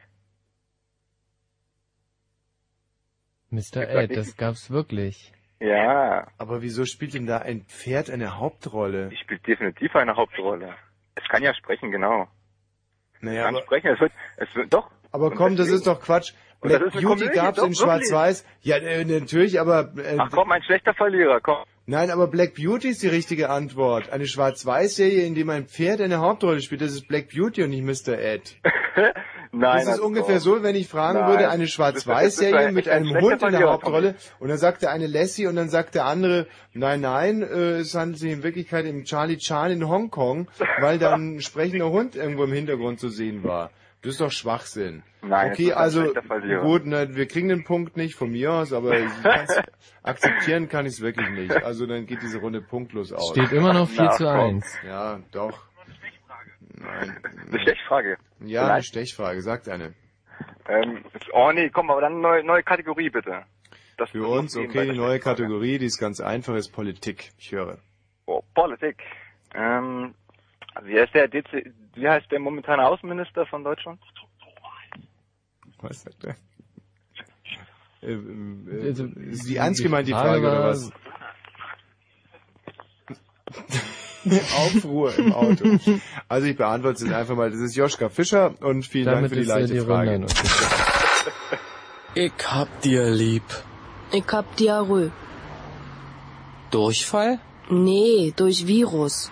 Mr. 3.49 3.87
Ed, 3.87 4.09
nicht? 4.09 4.17
das 4.19 4.35
gab's 4.35 4.69
wirklich. 4.71 5.31
Ja, 5.59 6.27
Aber 6.37 6.61
wieso 6.61 6.85
spielt 6.85 7.13
denn 7.13 7.25
da 7.25 7.39
ein 7.39 7.61
Pferd 7.65 8.09
eine 8.09 8.37
Hauptrolle? 8.39 9.09
die 9.09 9.17
spielt 9.17 9.45
definitiv 9.45 9.95
eine 9.95 10.15
Hauptrolle. 10.15 10.75
Es 11.15 11.27
kann 11.29 11.43
ja 11.43 11.53
sprechen, 11.53 11.91
genau. 11.91 12.27
Naja, 13.21 13.43
kann 13.45 13.55
aber, 13.55 13.65
sprechen, 13.65 13.87
es 13.87 13.99
wird, 13.99 14.11
es 14.37 14.55
wird, 14.55 14.73
doch. 14.73 14.89
aber 15.11 15.31
komm, 15.31 15.55
das 15.55 15.69
ist 15.69 15.85
doch 15.87 15.99
Quatsch. 16.01 16.33
Und 16.59 16.69
Black 16.69 16.91
Beauty 16.91 17.27
gab's 17.27 17.57
doch, 17.57 17.67
in. 17.67 17.75
Schwarz-Weiß. 17.75 18.45
Ja, 18.61 18.77
äh, 18.77 19.05
natürlich, 19.05 19.59
aber... 19.59 19.93
Äh, 19.97 20.17
Ach 20.17 20.31
komm, 20.31 20.51
ein 20.51 20.63
schlechter 20.63 20.93
Verlierer, 20.93 21.39
komm. 21.39 21.57
Nein, 21.89 22.11
aber 22.11 22.27
Black 22.27 22.55
Beauty 22.55 22.89
ist 22.89 23.01
die 23.01 23.07
richtige 23.07 23.49
Antwort. 23.49 24.11
Eine 24.11 24.27
Schwarz-Weiß-Serie, 24.27 25.25
in 25.25 25.35
dem 25.35 25.49
ein 25.49 25.67
Pferd 25.67 26.01
eine 26.01 26.17
Hauptrolle 26.17 26.59
spielt, 26.59 26.81
das 26.81 26.91
ist 26.91 27.07
Black 27.07 27.29
Beauty 27.29 27.63
und 27.63 27.69
nicht 27.69 27.83
Mr. 27.83 28.19
Ed. 28.19 28.57
Nein, 29.53 29.75
das 29.75 29.83
ist 29.83 29.89
also 29.91 30.03
ungefähr 30.03 30.39
so, 30.41 30.61
wenn 30.63 30.75
ich 30.75 30.89
fragen 30.89 31.19
Nein. 31.19 31.29
würde, 31.29 31.49
eine 31.49 31.67
Schwarz-Weiß-Serie 31.67 32.67
ist 32.67 32.73
mit 32.73 32.89
ein 32.89 32.97
einem 32.97 33.07
schlechter 33.11 33.29
Hund 33.29 33.43
in 33.43 33.51
der 33.59 33.69
Hauptrolle 33.69 34.15
und 34.39 34.49
dann 34.49 34.57
sagt 34.57 34.81
der 34.81 34.91
eine 34.91 35.07
Lassie 35.07 35.47
und 35.47 35.55
dann 35.55 35.69
sagt 35.69 35.95
der 35.95 36.05
andere, 36.05 36.47
nein, 36.73 36.99
nein, 36.99 37.41
äh, 37.41 37.77
es 37.77 37.95
handelt 37.95 38.19
sich 38.19 38.33
in 38.33 38.43
Wirklichkeit 38.43 38.85
um 38.85 39.05
Charlie 39.05 39.37
Chan 39.37 39.71
in 39.71 39.87
Hongkong, 39.87 40.49
weil 40.81 40.99
da 40.99 41.13
ein 41.13 41.39
sprechender 41.41 41.89
Hund 41.89 42.17
irgendwo 42.17 42.43
im 42.43 42.51
Hintergrund 42.51 42.99
zu 42.99 43.07
sehen 43.07 43.43
war. 43.45 43.71
Das 44.07 44.13
ist 44.13 44.21
doch 44.21 44.31
Schwachsinn. 44.31 45.03
Nein, 45.21 45.51
okay, 45.51 45.71
das 45.75 45.93
ist 45.93 45.99
ein 45.99 46.31
also 46.31 46.61
gut, 46.61 46.85
ne, 46.85 47.13
wir 47.13 47.27
kriegen 47.27 47.49
den 47.49 47.65
Punkt 47.65 47.97
nicht 47.97 48.15
von 48.15 48.31
mir 48.31 48.53
aus, 48.53 48.71
aber 48.71 48.95
akzeptieren 50.03 50.69
kann 50.69 50.85
ich 50.85 50.93
es 50.93 51.01
wirklich 51.01 51.29
nicht. 51.31 51.51
Also 51.51 51.85
dann 51.85 52.05
geht 52.05 52.21
diese 52.21 52.39
Runde 52.39 52.61
punktlos 52.61 53.11
aus. 53.11 53.31
Steht 53.31 53.51
immer 53.51 53.73
noch 53.73 53.89
4 53.89 54.03
Na, 54.05 54.11
zu 54.11 54.23
komm. 54.23 54.55
1. 54.55 54.79
Ja, 54.87 55.19
doch. 55.33 55.61
Nein. 56.75 57.17
Eine 57.49 57.59
Stechfrage. 57.59 58.17
Ja, 58.39 58.61
eine 58.61 58.69
Vielleicht. 58.69 58.87
Stechfrage, 58.87 59.41
sagt 59.41 59.67
eine. 59.67 59.93
Ähm, 60.69 61.03
oh 61.33 61.51
nee, 61.51 61.69
komm, 61.69 61.91
aber 61.91 61.99
dann 61.99 62.21
neue, 62.21 62.45
neue 62.45 62.63
Kategorie 62.63 63.09
bitte. 63.09 63.43
Das 63.97 64.09
Für 64.11 64.25
uns, 64.25 64.55
okay, 64.55 64.89
die 64.89 64.97
neue 64.97 65.19
Kategorie, 65.19 65.79
die 65.79 65.87
ist 65.87 65.99
ganz 65.99 66.21
einfach, 66.21 66.55
ist 66.55 66.69
Politik. 66.69 67.31
Ich 67.39 67.51
höre. 67.51 67.79
Oh, 68.25 68.41
Politik. 68.55 69.03
Ähm, 69.53 70.15
wie 70.83 70.99
heißt 70.99 71.13
der, 71.13 71.27
DC, 71.27 71.73
wie 71.95 72.07
heißt 72.07 72.31
der 72.31 72.39
momentane 72.39 72.85
Außenminister 72.87 73.45
von 73.45 73.63
Deutschland? 73.63 73.99
Was 75.81 76.01
sagt 76.01 76.23
er? 76.23 76.35
Äh, 78.01 78.13
äh, 78.13 78.87
Also, 78.89 79.05
ist 79.05 79.47
die 79.47 79.57
ernst 79.57 79.83
gemeint, 79.83 80.07
die 80.07 80.11
Frage 80.11 80.41
Frage, 80.41 80.47
oder 80.47 80.63
was? 80.69 80.91
Aufruhr 84.57 85.17
im 85.17 85.31
Auto. 85.33 85.79
Also 86.27 86.47
ich 86.47 86.57
beantworte 86.57 86.95
es 86.95 87.01
jetzt 87.01 87.13
einfach 87.13 87.35
mal. 87.35 87.49
Das 87.49 87.61
ist 87.61 87.75
Joschka 87.75 88.09
Fischer 88.09 88.55
und 88.61 88.85
vielen 88.85 89.05
Dank 89.05 89.17
Damit 89.17 89.29
für 89.29 89.39
die 89.39 89.45
leichte 89.45 89.73
die 89.73 89.79
Frage. 89.79 90.19
Noch 90.19 90.29
Ich 92.13 92.33
hab 92.45 92.81
dir 92.81 93.09
lieb. 93.09 93.43
Ich 94.11 94.25
hab 94.27 94.55
Diarrhoe. 94.57 95.11
Durchfall? 96.71 97.39
Nee, 97.69 98.33
durch 98.35 98.67
Virus. 98.67 99.31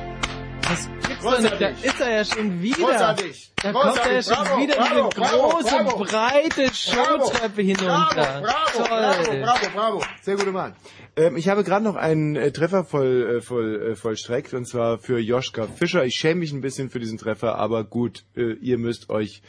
Gibt's 1.21 1.35
doch 1.35 1.41
nicht, 1.41 1.61
da 1.61 1.67
ist 1.69 2.01
er 2.01 2.11
ja 2.11 2.25
schon 2.25 2.61
wieder. 2.61 2.77
Großartig. 2.77 3.51
Da 3.61 3.71
kommt 3.71 3.97
er 3.97 4.13
ja 4.13 4.23
schon 4.23 4.33
Bravo, 4.33 4.61
wieder 4.61 4.75
bravo, 4.75 5.09
diese 5.09 5.21
bravo, 5.21 5.49
große, 5.49 5.69
bravo. 5.69 6.03
breite 6.03 6.73
Showtreppe 6.73 7.61
hinunter. 7.61 8.41
Bravo, 8.41 8.77
Toll. 8.77 8.87
bravo, 8.87 9.31
bravo, 9.41 9.67
bravo. 9.73 10.03
Sehr 10.21 10.35
guter 10.35 10.51
Mann. 10.51 10.75
Ähm, 11.15 11.37
ich 11.37 11.47
habe 11.49 11.63
gerade 11.63 11.83
noch 11.83 11.95
einen 11.95 12.35
äh, 12.35 12.51
Treffer 12.51 12.83
voll, 12.85 13.37
äh, 13.37 13.41
voll, 13.41 13.91
äh, 13.91 13.95
vollstreckt 13.95 14.53
und 14.53 14.65
zwar 14.65 14.97
für 14.97 15.19
Joschka 15.19 15.67
Fischer. 15.67 16.05
Ich 16.05 16.15
schäme 16.15 16.39
mich 16.39 16.53
ein 16.53 16.61
bisschen 16.61 16.89
für 16.89 16.99
diesen 16.99 17.17
Treffer, 17.17 17.55
aber 17.55 17.83
gut, 17.83 18.23
äh, 18.35 18.53
ihr 18.53 18.77
müsst 18.77 19.09
euch 19.09 19.41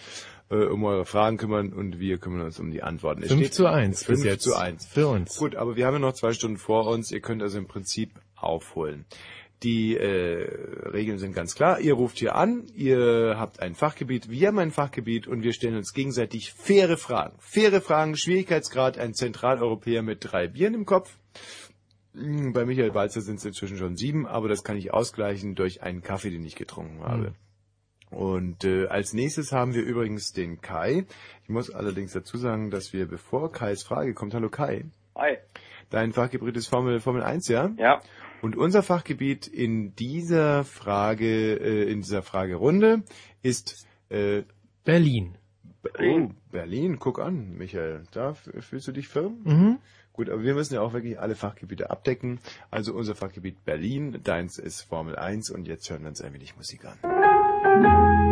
äh, 0.50 0.56
um 0.66 0.84
eure 0.84 1.06
Fragen 1.06 1.38
kümmern 1.38 1.72
und 1.72 1.98
wir 1.98 2.18
kümmern 2.18 2.42
uns 2.42 2.60
um 2.60 2.70
die 2.70 2.82
Antworten. 2.82 3.22
Es 3.22 3.28
5 3.28 3.40
steht 3.40 3.54
zu 3.54 3.66
1 3.66 4.04
bis 4.04 4.20
5 4.20 4.24
jetzt. 4.24 4.42
zu 4.42 4.54
1. 4.54 4.86
Für 4.86 5.08
uns. 5.08 5.36
Gut, 5.36 5.56
aber 5.56 5.76
wir 5.76 5.86
haben 5.86 5.94
ja 5.94 6.00
noch 6.00 6.14
zwei 6.14 6.32
Stunden 6.32 6.58
vor 6.58 6.86
uns. 6.86 7.10
Ihr 7.10 7.20
könnt 7.20 7.42
also 7.42 7.58
im 7.58 7.66
Prinzip 7.66 8.10
aufholen. 8.36 9.06
Die 9.62 9.96
äh, 9.96 10.88
Regeln 10.90 11.18
sind 11.18 11.34
ganz 11.34 11.54
klar. 11.54 11.78
Ihr 11.80 11.94
ruft 11.94 12.18
hier 12.18 12.34
an, 12.34 12.64
ihr 12.74 13.36
habt 13.38 13.60
ein 13.60 13.74
Fachgebiet, 13.74 14.28
wir 14.28 14.48
haben 14.48 14.58
ein 14.58 14.72
Fachgebiet 14.72 15.28
und 15.28 15.42
wir 15.42 15.52
stellen 15.52 15.76
uns 15.76 15.92
gegenseitig 15.92 16.52
faire 16.52 16.96
Fragen. 16.96 17.36
Faire 17.38 17.80
Fragen, 17.80 18.16
Schwierigkeitsgrad, 18.16 18.98
ein 18.98 19.14
Zentraleuropäer 19.14 20.02
mit 20.02 20.18
drei 20.20 20.48
Bieren 20.48 20.74
im 20.74 20.84
Kopf. 20.84 21.16
Hm, 22.14 22.52
Bei 22.52 22.64
Michael 22.64 22.90
Balzer 22.90 23.20
sind 23.20 23.36
es 23.36 23.44
inzwischen 23.44 23.76
schon 23.78 23.96
sieben, 23.96 24.26
aber 24.26 24.48
das 24.48 24.64
kann 24.64 24.76
ich 24.76 24.92
ausgleichen 24.92 25.54
durch 25.54 25.82
einen 25.82 26.02
Kaffee, 26.02 26.30
den 26.30 26.44
ich 26.44 26.56
getrunken 26.56 27.02
habe. 27.04 27.34
Und 28.10 28.64
äh, 28.64 28.88
als 28.88 29.14
nächstes 29.14 29.52
haben 29.52 29.72
wir 29.74 29.82
übrigens 29.82 30.32
den 30.32 30.60
Kai. 30.60 31.06
Ich 31.44 31.48
muss 31.48 31.70
allerdings 31.70 32.12
dazu 32.12 32.36
sagen, 32.36 32.70
dass 32.70 32.92
wir, 32.92 33.06
bevor 33.06 33.50
Kais 33.52 33.82
Frage 33.84 34.12
kommt, 34.12 34.34
hallo 34.34 34.50
Kai, 34.50 34.84
Hi. 35.16 35.38
dein 35.88 36.12
Fachgebiet 36.12 36.56
ist 36.56 36.66
Formel, 36.66 37.00
Formel 37.00 37.22
1, 37.22 37.48
ja? 37.48 37.70
Ja. 37.78 38.00
Und 38.42 38.56
unser 38.56 38.82
Fachgebiet 38.82 39.46
in 39.46 39.94
dieser 39.94 40.64
Frage, 40.64 41.54
äh, 41.54 41.90
in 41.90 42.00
dieser 42.00 42.22
Fragerunde 42.22 43.04
ist 43.40 43.86
äh, 44.08 44.42
Berlin. 44.84 45.38
Oh, 46.00 46.30
Berlin, 46.50 46.98
guck 46.98 47.20
an, 47.20 47.56
Michael. 47.56 48.02
Da 48.10 48.34
fühlst 48.34 48.88
du 48.88 48.92
dich 48.92 49.06
firm? 49.06 49.38
Mhm. 49.44 49.78
Gut, 50.12 50.28
aber 50.28 50.42
wir 50.42 50.54
müssen 50.54 50.74
ja 50.74 50.82
auch 50.82 50.92
wirklich 50.92 51.18
alle 51.20 51.36
Fachgebiete 51.36 51.90
abdecken. 51.90 52.40
Also 52.70 52.92
unser 52.94 53.14
Fachgebiet 53.14 53.64
Berlin, 53.64 54.20
deins 54.24 54.58
ist 54.58 54.82
Formel 54.82 55.16
1 55.16 55.50
und 55.50 55.68
jetzt 55.68 55.88
hören 55.88 56.02
wir 56.02 56.08
uns 56.08 56.20
ein 56.20 56.34
wenig 56.34 56.56
Musik 56.56 56.84
an. 56.84 58.31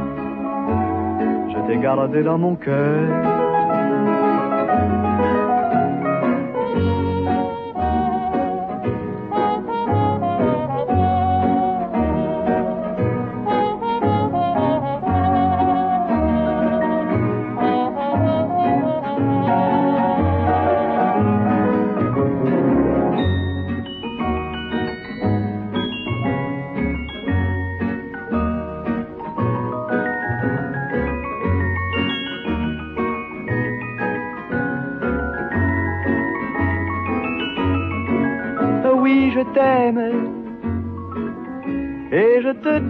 t'ai 1.67 1.77
gardé 1.77 2.23
dans 2.23 2.37
mon 2.37 2.55
cœur. 2.55 3.40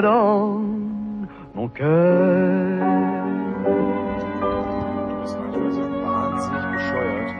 dans 0.00 0.60
mon 1.54 1.68
cœur. 1.68 2.78
Das 5.20 5.30
ist 5.30 5.36
manchmal 5.38 5.72
so 5.72 5.80
wahnsinnig 5.80 6.64
bescheuert. 6.72 7.30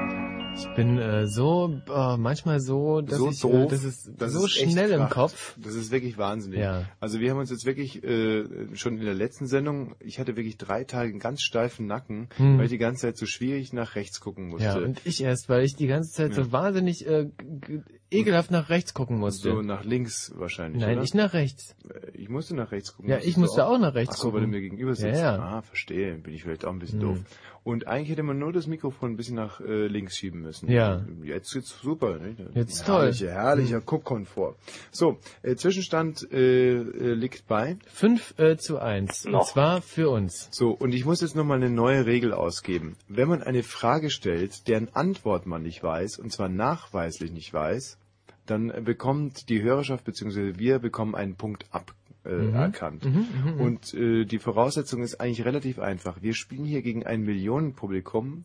Ich 0.59 0.75
bin 0.77 0.99
äh, 0.99 1.27
so, 1.27 1.81
äh, 1.89 2.17
manchmal 2.19 2.61
so, 2.61 3.01
dass 3.01 3.19
so 3.19 3.31
ich, 3.31 3.41
doof, 3.41 3.53
äh, 3.55 3.67
das 3.69 3.85
ist 3.85 4.11
das 4.19 4.33
so 4.33 4.45
ist 4.45 4.53
schnell 4.53 4.91
im. 4.91 5.09
Kopf. 5.09 5.57
Das 5.59 5.75
ist 5.75 5.91
wirklich 5.91 6.19
wahnsinnig. 6.19 6.61
Ja. 6.61 6.85
Also 7.01 7.19
wir 7.21 7.31
haben 7.31 7.39
uns 7.39 7.51
jetzt 7.51 7.65
wirklich 7.67 8.03
äh, 8.05 8.45
schon 8.75 8.99
in 8.99 9.05
der 9.05 9.15
letzten 9.15 9.47
Sendung, 9.47 9.95
ich 10.01 10.19
hatte 10.21 10.37
wirklich 10.37 10.59
drei 10.59 10.85
Tage 10.85 11.11
einen 11.11 11.19
ganz 11.19 11.41
steifen 11.43 11.87
Nacken, 11.87 12.29
Hm. 12.37 12.59
weil 12.59 12.65
ich 12.65 12.71
die 12.71 12.79
ganze 12.79 13.03
Zeit 13.03 13.17
so 13.17 13.27
schwierig 13.27 13.73
nach 13.73 13.95
rechts 13.95 14.21
gucken 14.21 14.49
musste. 14.49 14.65
Ja, 14.67 14.77
und 14.79 15.01
ich 15.05 15.23
erst, 15.23 15.49
weil 15.49 15.65
ich 15.65 15.77
die 15.77 15.87
ganze 15.87 16.13
Zeit 16.13 16.31
Ja. 16.37 16.45
so 16.45 16.53
wahnsinnig 16.53 17.07
äh, 17.07 17.29
ekelhaft 18.11 18.51
nach 18.51 18.69
rechts 18.71 18.95
gucken 18.95 19.19
musste. 19.19 19.51
so 19.51 19.63
nach 19.63 19.85
links 19.85 20.33
wahrscheinlich. 20.37 20.83
Nein, 20.83 20.97
oder? 20.97 21.05
ich 21.05 21.15
nach 21.15 21.33
rechts. 21.33 21.75
Äh, 21.89 22.11
Ich 22.15 22.29
musste 22.29 22.55
nach 22.55 22.73
rechts 22.73 22.95
gucken. 22.97 23.11
Ja, 23.11 23.19
ich 23.19 23.37
musste 23.37 23.67
auch 23.67 23.79
nach 23.79 23.95
rechts 23.95 24.17
Ach 24.17 24.23
so, 24.23 24.33
weil 24.33 24.41
du 24.41 24.47
gucken. 24.47 24.51
mir 24.51 24.61
gegenüber 24.61 24.91
Ja, 24.91 24.95
sitzt. 24.97 25.21
ja. 25.21 25.39
Ah, 25.39 25.63
verstehe. 25.63 26.15
Bin 26.17 26.35
ich 26.35 26.43
vielleicht 26.43 26.65
auch 26.65 26.73
ein 26.73 26.79
bisschen 26.79 27.01
Hm. 27.01 27.09
doof. 27.09 27.19
Und 27.63 27.87
eigentlich 27.89 28.09
hätte 28.09 28.23
man 28.23 28.39
nur 28.39 28.55
das 28.55 28.67
Mikrofon 28.67 29.13
ein 29.13 29.17
bisschen 29.19 29.37
nach 29.37 29.61
äh, 29.61 29.87
links 29.87 30.17
schieben 30.17 30.41
müssen. 30.41 30.71
Ja. 30.71 31.05
Jetzt 31.23 31.53
geht's 31.53 31.79
super. 31.83 32.19
Ne? 32.19 32.35
Jetzt 32.55 32.87
toll. 32.87 33.03
Herrlicher, 33.03 33.31
herrlicher 33.33 33.77
Hm. 33.77 33.87
Guckkomfort. 33.87 34.57
So, 34.91 35.19
äh, 35.43 35.57
Zwischenstand 35.57 36.27
äh, 36.33 36.73
äh, 36.77 37.13
liegt 37.13 37.47
bei 37.49 37.77
5 37.87 38.39
äh, 38.39 38.57
zu 38.57 38.79
1. 38.79 39.27
Und 39.27 39.45
zwar 39.45 39.83
für 39.83 40.09
uns. 40.09 40.49
So, 40.53 40.71
und 40.71 40.93
ich 40.95 41.05
muss 41.05 41.21
jetzt 41.21 41.37
nochmal 41.37 41.59
eine 41.59 41.69
neue 41.71 42.07
Regel 42.07 42.33
ausgeben. 42.33 42.97
Wenn 43.09 43.29
man 43.29 43.43
eine 43.43 43.63
Frage 43.63 44.09
stellt, 44.09 44.67
deren 44.67 44.89
Antwort 44.95 45.47
man 45.47 45.63
nicht 45.63 45.83
weiß, 45.83 46.19
und 46.19 46.33
zwar 46.33 46.49
nachweislich 46.49 47.31
nicht 47.31 47.53
weiß, 47.53 47.99
dann 48.51 48.85
bekommt 48.85 49.49
die 49.49 49.63
Hörerschaft 49.63 50.05
bzw. 50.05 50.59
wir 50.59 50.79
bekommen 50.79 51.15
einen 51.15 51.37
Punkt 51.37 51.67
ab. 51.71 51.95
Äh, 52.23 52.33
Mhm. 52.33 52.55
erkannt. 52.55 53.05
Mhm, 53.07 53.13
mhm, 53.13 53.55
mhm. 53.55 53.61
Und 53.63 53.95
äh, 53.95 54.27
die 54.27 54.39
Voraussetzung 54.39 55.03
ist 55.03 55.23
eigentlich 55.23 55.47
relativ 55.47 55.79
einfach. 55.79 56.21
Wir 56.21 56.35
spielen 56.35 56.67
hier 56.67 56.83
gegen 56.83 57.07
ein 57.07 57.23
Millionenpublikum, 57.23 58.43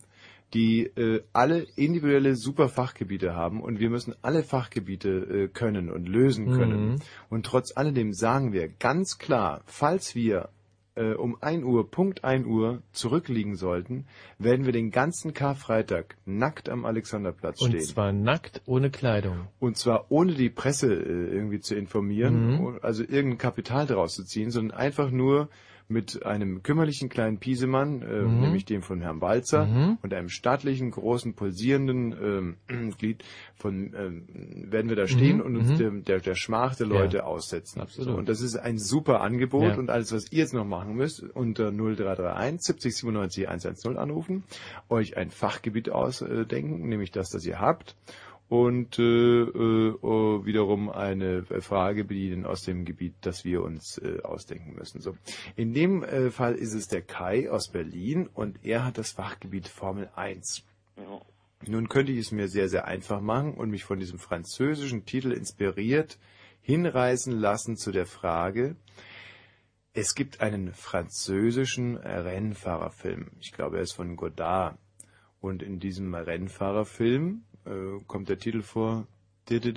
die 0.54 0.84
äh, 0.96 1.22
alle 1.34 1.66
individuelle 1.76 2.36
super 2.36 2.70
Fachgebiete 2.70 3.34
haben 3.34 3.60
und 3.60 3.78
wir 3.78 3.90
müssen 3.90 4.14
alle 4.22 4.42
Fachgebiete 4.42 5.10
äh, 5.10 5.48
können 5.48 5.90
und 5.90 6.08
lösen 6.08 6.52
können. 6.52 6.92
Mhm. 6.92 6.96
Und 7.28 7.44
trotz 7.44 7.76
alledem 7.76 8.14
sagen 8.14 8.54
wir 8.54 8.68
ganz 8.68 9.18
klar, 9.18 9.60
falls 9.66 10.14
wir 10.14 10.48
äh, 10.96 11.12
um 11.14 11.36
1 11.40 11.64
Uhr, 11.64 11.90
Punkt 11.90 12.24
1 12.24 12.46
Uhr 12.46 12.82
zurückliegen 12.92 13.54
sollten, 13.56 14.06
werden 14.38 14.66
wir 14.66 14.72
den 14.72 14.90
ganzen 14.90 15.32
Karfreitag 15.34 16.16
nackt 16.24 16.68
am 16.68 16.84
Alexanderplatz 16.84 17.60
Und 17.60 17.70
stehen. 17.70 17.82
zwar 17.82 18.12
nackt, 18.12 18.62
ohne 18.66 18.90
Kleidung. 18.90 19.48
Und 19.60 19.76
zwar 19.76 20.06
ohne 20.10 20.32
die 20.34 20.50
Presse 20.50 20.92
äh, 20.92 20.98
irgendwie 21.34 21.60
zu 21.60 21.74
informieren, 21.74 22.56
Mhm. 22.60 22.78
also 22.82 23.02
irgendein 23.02 23.38
Kapital 23.38 23.86
daraus 23.86 24.14
zu 24.14 24.24
ziehen, 24.24 24.50
sondern 24.50 24.76
einfach 24.76 25.10
nur 25.10 25.48
mit 25.88 26.26
einem 26.26 26.62
kümmerlichen 26.64 27.08
kleinen 27.08 27.38
Piesemann, 27.38 28.02
äh, 28.02 28.22
Mhm. 28.22 28.40
nämlich 28.40 28.64
dem 28.64 28.82
von 28.82 29.00
Herrn 29.00 29.20
Balzer, 29.20 29.66
Mhm. 29.66 29.98
und 30.02 30.12
einem 30.12 30.28
stattlichen, 30.28 30.90
großen, 30.90 31.34
pulsierenden 31.34 32.56
ähm, 32.68 32.94
Glied 32.98 33.22
von 33.54 33.94
ähm, 33.96 34.24
werden 34.70 34.88
wir 34.88 34.96
da 34.96 35.06
stehen 35.06 35.36
Mhm. 35.36 35.42
und 35.42 35.56
uns 35.56 35.68
Mhm. 35.70 35.76
der, 35.76 35.90
der, 36.16 36.20
der 36.20 36.34
Schmach 36.34 36.74
der 36.74 36.86
Leute 36.86 37.18
Ja. 37.18 37.22
aussetzen. 37.24 37.80
Absolut. 37.80 38.10
So, 38.12 38.16
und 38.18 38.28
das 38.28 38.40
ist 38.40 38.56
ein 38.56 38.78
super 38.78 39.20
Angebot 39.20 39.74
Ja. 39.74 39.78
und 39.78 39.90
alles, 39.90 40.12
was 40.12 40.32
ihr 40.32 40.38
jetzt 40.38 40.54
noch 40.54 40.64
machen 40.64 40.94
müsst, 40.96 41.22
unter 41.22 41.70
0331 41.70 42.62
70 42.62 42.96
97 42.96 43.48
110 43.48 43.96
anrufen, 43.96 44.44
euch 44.88 45.16
ein 45.16 45.30
Fachgebiet 45.30 45.90
ausdenken, 45.90 46.88
nämlich 46.88 47.12
das, 47.12 47.30
das 47.30 47.44
ihr 47.46 47.60
habt 47.60 47.94
und 48.48 48.98
äh, 48.98 49.02
äh, 49.02 49.98
oh, 50.02 50.44
wiederum 50.44 50.88
eine 50.88 51.44
Frage 51.44 52.04
bedienen 52.04 52.46
aus 52.46 52.62
dem 52.62 52.84
Gebiet, 52.84 53.14
das 53.22 53.44
wir 53.44 53.62
uns 53.62 53.98
äh, 53.98 54.22
ausdenken 54.22 54.74
müssen. 54.74 55.00
So, 55.00 55.16
in 55.56 55.74
dem 55.74 56.04
äh, 56.04 56.30
Fall 56.30 56.54
ist 56.54 56.74
es 56.74 56.86
der 56.86 57.02
Kai 57.02 57.50
aus 57.50 57.70
Berlin 57.70 58.28
und 58.32 58.64
er 58.64 58.84
hat 58.84 58.98
das 58.98 59.12
Fachgebiet 59.12 59.68
Formel 59.68 60.10
1. 60.14 60.64
Nun 61.66 61.88
könnte 61.88 62.12
ich 62.12 62.18
es 62.18 62.32
mir 62.32 62.48
sehr, 62.48 62.68
sehr 62.68 62.86
einfach 62.86 63.20
machen 63.20 63.54
und 63.54 63.70
mich 63.70 63.84
von 63.84 63.98
diesem 63.98 64.18
französischen 64.18 65.04
Titel 65.04 65.32
inspiriert 65.32 66.18
hinreißen 66.66 67.32
lassen 67.32 67.76
zu 67.76 67.92
der 67.92 68.06
Frage, 68.06 68.74
es 69.92 70.16
gibt 70.16 70.40
einen 70.40 70.72
französischen 70.72 71.96
Rennfahrerfilm. 71.96 73.30
Ich 73.40 73.52
glaube, 73.52 73.76
er 73.76 73.82
ist 73.82 73.92
von 73.92 74.16
Godard. 74.16 74.76
Und 75.40 75.62
in 75.62 75.78
diesem 75.78 76.12
Rennfahrerfilm 76.12 77.44
äh, 77.66 78.00
kommt 78.06 78.28
der 78.28 78.38
Titel 78.38 78.62
vor. 78.62 79.06
Dieser 79.48 79.72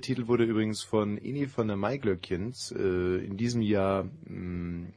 Titel 0.00 0.28
wurde 0.28 0.44
übrigens 0.44 0.82
von 0.82 1.18
Ini 1.18 1.46
von 1.46 1.68
der 1.68 1.76
Maiglöckchens 1.76 2.72
äh, 2.72 3.24
in 3.24 3.36
diesem 3.36 3.60
Jahr 3.60 4.08
mh, 4.24 4.88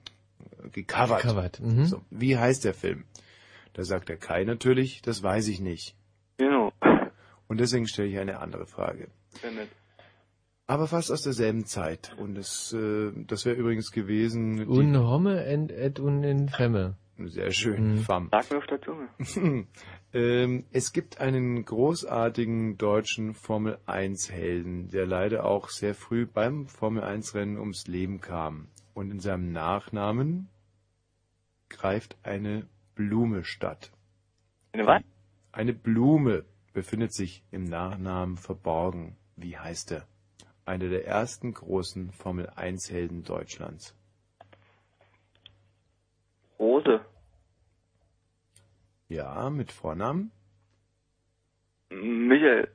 gecovert. 0.71 1.23
Gecovert, 1.23 1.59
mhm. 1.59 1.85
So, 1.85 2.01
wie 2.09 2.37
heißt 2.37 2.63
der 2.63 2.73
Film? 2.73 3.03
Da 3.73 3.83
sagt 3.83 4.07
der 4.09 4.17
Kai 4.17 4.45
natürlich, 4.45 5.01
das 5.01 5.23
weiß 5.23 5.47
ich 5.47 5.59
nicht. 5.59 5.95
Genau. 6.37 6.71
Und 7.47 7.59
deswegen 7.59 7.87
stelle 7.87 8.07
ich 8.07 8.19
eine 8.19 8.39
andere 8.39 8.65
Frage. 8.65 9.09
Sehr 9.41 9.51
nett. 9.51 9.69
Aber 10.65 10.87
fast 10.87 11.11
aus 11.11 11.21
derselben 11.23 11.65
Zeit. 11.65 12.15
Und 12.17 12.37
es, 12.37 12.73
äh, 12.73 13.11
das 13.27 13.45
wäre 13.45 13.55
übrigens 13.55 13.91
gewesen. 13.91 14.65
Un 14.67 14.97
homme 14.97 15.45
and 15.45 15.71
et 15.71 15.99
un 15.99 16.23
infemme. 16.23 16.95
Sehr 17.17 17.51
schön, 17.51 17.95
Mhm. 17.95 17.97
Fam. 17.99 18.29
Sag 18.31 18.49
mir 18.51 18.57
auf 18.57 18.65
der 18.65 18.81
Zunge. 18.81 19.07
ähm, 20.13 20.65
es 20.71 20.93
gibt 20.93 21.19
einen 21.21 21.63
großartigen 21.63 22.77
deutschen 22.77 23.33
Formel 23.35 23.77
1 23.85 24.31
Helden, 24.31 24.89
der 24.89 25.05
leider 25.05 25.45
auch 25.45 25.69
sehr 25.69 25.93
früh 25.93 26.25
beim 26.25 26.65
Formel 26.65 27.03
1 27.03 27.35
Rennen 27.35 27.59
ums 27.59 27.87
Leben 27.87 28.19
kam. 28.19 28.67
Und 28.95 29.11
in 29.11 29.19
seinem 29.19 29.51
Nachnamen 29.51 30.49
greift 31.69 32.17
eine 32.23 32.67
Blume 32.95 33.43
statt. 33.43 33.91
Eine 34.71 34.85
was? 34.87 35.03
Eine 35.51 35.73
Blume 35.73 36.45
befindet 36.73 37.13
sich 37.13 37.43
im 37.51 37.63
Nachnamen 37.65 38.37
verborgen. 38.37 39.17
Wie 39.35 39.57
heißt 39.57 39.91
er? 39.91 40.07
Einer 40.65 40.89
der 40.89 41.05
ersten 41.05 41.53
großen 41.53 42.11
Formel 42.11 42.49
1 42.49 42.89
Helden 42.89 43.23
Deutschlands. 43.23 43.95
Rose. 46.57 47.05
Ja, 49.09 49.49
mit 49.49 49.71
Vornamen? 49.71 50.31
Michael. 51.89 52.69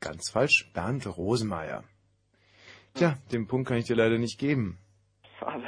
Ganz 0.00 0.30
falsch, 0.30 0.70
Bernd 0.72 1.06
Rosemeyer. 1.06 1.84
Tja, 2.94 3.18
den 3.30 3.46
Punkt 3.46 3.68
kann 3.68 3.76
ich 3.76 3.84
dir 3.84 3.96
leider 3.96 4.18
nicht 4.18 4.38
geben. 4.38 4.78
Schade. 5.38 5.66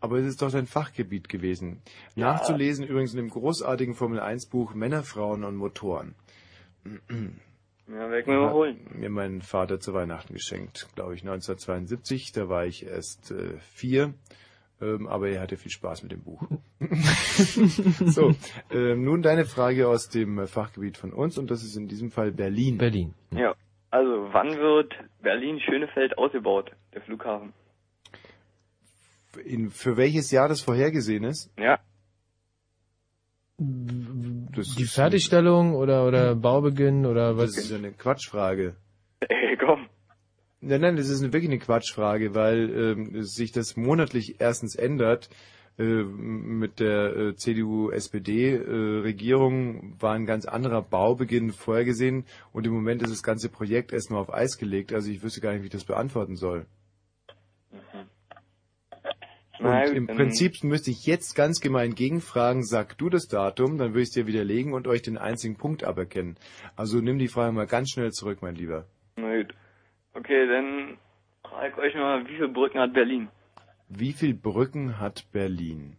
Aber 0.00 0.18
es 0.18 0.26
ist 0.26 0.42
doch 0.42 0.50
dein 0.50 0.66
Fachgebiet 0.66 1.28
gewesen. 1.28 1.82
Ja. 2.14 2.32
Nachzulesen 2.32 2.86
übrigens 2.86 3.12
in 3.12 3.18
dem 3.18 3.30
großartigen 3.30 3.94
Formel 3.94 4.18
1 4.18 4.48
Buch 4.48 4.74
Männer, 4.74 5.02
Frauen 5.02 5.44
und 5.44 5.56
Motoren. 5.56 6.14
Ja, 7.92 8.10
weg 8.10 8.26
mir 8.26 8.38
mal 8.38 8.52
holen. 8.52 8.86
Hat 8.86 8.94
mir 8.94 9.10
mein 9.10 9.42
Vater 9.42 9.80
zu 9.80 9.92
Weihnachten 9.94 10.34
geschenkt, 10.34 10.88
glaube 10.94 11.14
ich, 11.14 11.22
1972. 11.22 12.32
Da 12.32 12.48
war 12.48 12.64
ich 12.64 12.86
erst 12.86 13.32
äh, 13.32 13.58
vier. 13.58 14.14
Ähm, 14.80 15.08
aber 15.08 15.28
er 15.28 15.42
hatte 15.42 15.56
viel 15.56 15.70
Spaß 15.70 16.02
mit 16.04 16.12
dem 16.12 16.22
Buch. 16.22 16.42
so, 16.80 18.34
ähm, 18.70 19.04
nun 19.04 19.22
deine 19.22 19.44
Frage 19.44 19.88
aus 19.88 20.08
dem 20.08 20.38
äh, 20.38 20.46
Fachgebiet 20.46 20.96
von 20.96 21.12
uns 21.12 21.36
und 21.36 21.50
das 21.50 21.62
ist 21.62 21.76
in 21.76 21.86
diesem 21.86 22.10
Fall 22.10 22.32
Berlin. 22.32 22.78
Berlin. 22.78 23.14
Ja. 23.32 23.54
Also, 23.90 24.28
wann 24.32 24.56
wird 24.56 24.94
Berlin-Schönefeld 25.20 26.16
ausgebaut, 26.16 26.70
der 26.94 27.02
Flughafen? 27.02 27.52
In, 29.44 29.70
für 29.70 29.96
welches 29.96 30.30
Jahr 30.30 30.48
das 30.48 30.60
vorhergesehen 30.60 31.24
ist? 31.24 31.52
Ja. 31.58 31.80
Das 34.68 34.76
Die 34.76 34.82
ist- 34.84 34.94
Fertigstellung 34.94 35.74
oder, 35.74 36.06
oder 36.06 36.34
Baubeginn 36.34 37.04
oder 37.06 37.36
was? 37.36 37.52
Das 37.54 37.64
ist 37.66 37.72
eine 37.72 37.92
Quatschfrage. 37.92 38.74
Ey, 39.20 39.56
komm. 39.58 39.86
Nein, 40.60 40.80
nein, 40.82 40.96
das 40.96 41.08
ist 41.08 41.22
eine, 41.22 41.32
wirklich 41.32 41.50
eine 41.50 41.58
Quatschfrage, 41.58 42.34
weil 42.34 42.70
ähm, 42.70 43.22
sich 43.22 43.50
das 43.52 43.76
monatlich 43.76 44.36
erstens 44.40 44.74
ändert. 44.76 45.28
äh, 45.78 46.02
mit 46.04 46.78
der 46.80 47.16
äh, 47.16 47.34
CDU-SPD-Regierung 47.36 49.94
war 49.98 50.12
ein 50.14 50.26
ganz 50.26 50.44
anderer 50.44 50.82
Baubeginn 50.82 51.52
vorhergesehen 51.52 52.24
und 52.52 52.66
im 52.66 52.72
Moment 52.74 53.02
ist 53.02 53.12
das 53.12 53.22
ganze 53.22 53.48
Projekt 53.48 53.92
erstmal 53.92 54.20
auf 54.20 54.32
Eis 54.34 54.58
gelegt. 54.58 54.92
Also 54.92 55.10
ich 55.10 55.22
wüsste 55.22 55.40
gar 55.40 55.52
nicht, 55.52 55.62
wie 55.62 55.66
ich 55.68 55.72
das 55.72 55.84
beantworten 55.84 56.36
soll. 56.36 56.66
Na 57.72 57.78
Und 59.62 59.94
im 59.94 60.06
Prinzip 60.06 60.64
müsste 60.64 60.90
ich 60.90 61.06
jetzt 61.06 61.34
ganz 61.34 61.60
gemein 61.60 61.94
gegenfragen, 61.94 62.64
sag 62.64 62.96
du 62.96 63.10
das 63.10 63.28
Datum, 63.28 63.76
dann 63.76 63.90
würde 63.90 64.02
ich 64.02 64.08
es 64.08 64.14
dir 64.14 64.26
widerlegen 64.26 64.72
und 64.72 64.86
euch 64.86 65.02
den 65.02 65.18
einzigen 65.18 65.56
Punkt 65.56 65.84
aberkennen. 65.84 66.36
Also 66.76 67.00
nimm 67.00 67.18
die 67.18 67.28
Frage 67.28 67.52
mal 67.52 67.66
ganz 67.66 67.90
schnell 67.90 68.10
zurück, 68.12 68.38
mein 68.40 68.54
Lieber. 68.54 68.86
Na 69.16 69.36
gut. 69.36 69.54
Okay, 70.14 70.46
dann 70.46 70.96
frage 71.42 71.72
ich 71.72 71.78
euch 71.78 71.94
mal, 71.94 72.26
wie 72.26 72.36
viele 72.36 72.48
Brücken 72.48 72.80
hat 72.80 72.94
Berlin? 72.94 73.28
Wie 73.88 74.12
viel 74.12 74.34
Brücken 74.34 74.98
hat 74.98 75.26
Berlin? 75.32 75.96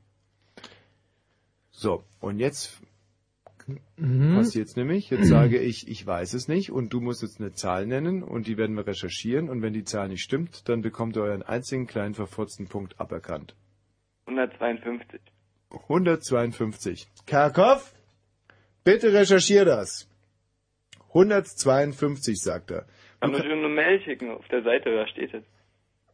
So, 1.72 2.04
und 2.20 2.40
jetzt 2.40 2.82
Mhm. 3.98 4.36
passiert's 4.36 4.76
nämlich. 4.76 5.10
Jetzt 5.10 5.28
sage 5.28 5.60
ich, 5.60 5.88
ich 5.88 6.06
weiß 6.06 6.34
es 6.34 6.48
nicht 6.48 6.72
und 6.72 6.94
du 6.94 7.02
musst 7.02 7.22
jetzt 7.22 7.40
eine 7.40 7.52
Zahl 7.54 7.86
nennen 7.86 8.24
und 8.24 8.48
die 8.48 8.58
werden 8.58 8.76
wir 8.76 8.88
recherchieren 8.88 9.50
und 9.50 9.62
wenn 9.62 9.74
die 9.74 9.84
Zahl 9.84 10.08
nicht 10.10 10.24
stimmt, 10.24 10.68
dann 10.70 10.82
bekommt 10.82 11.16
ihr 11.18 11.24
euren 11.24 11.44
einzigen 11.44 11.88
kleinen 11.88 12.14
verfurzten 12.14 12.68
Punkt 12.68 13.00
aberkannt. 13.00 13.56
152. 14.28 15.20
152. 15.72 17.08
Karkow, 17.26 17.94
bitte 18.84 19.14
recherchier 19.14 19.66
das. 19.66 20.08
152, 21.10 22.42
sagt 22.42 22.72
er. 22.72 22.86
Kann 23.20 23.32
nur 23.32 23.42
schon 23.42 23.52
eine 23.52 23.70
Mail 23.70 24.02
schicken 24.02 24.32
auf 24.32 24.48
der 24.48 24.64
Seite, 24.64 24.96
da 24.96 25.08
steht 25.08 25.34
es. 25.34 25.44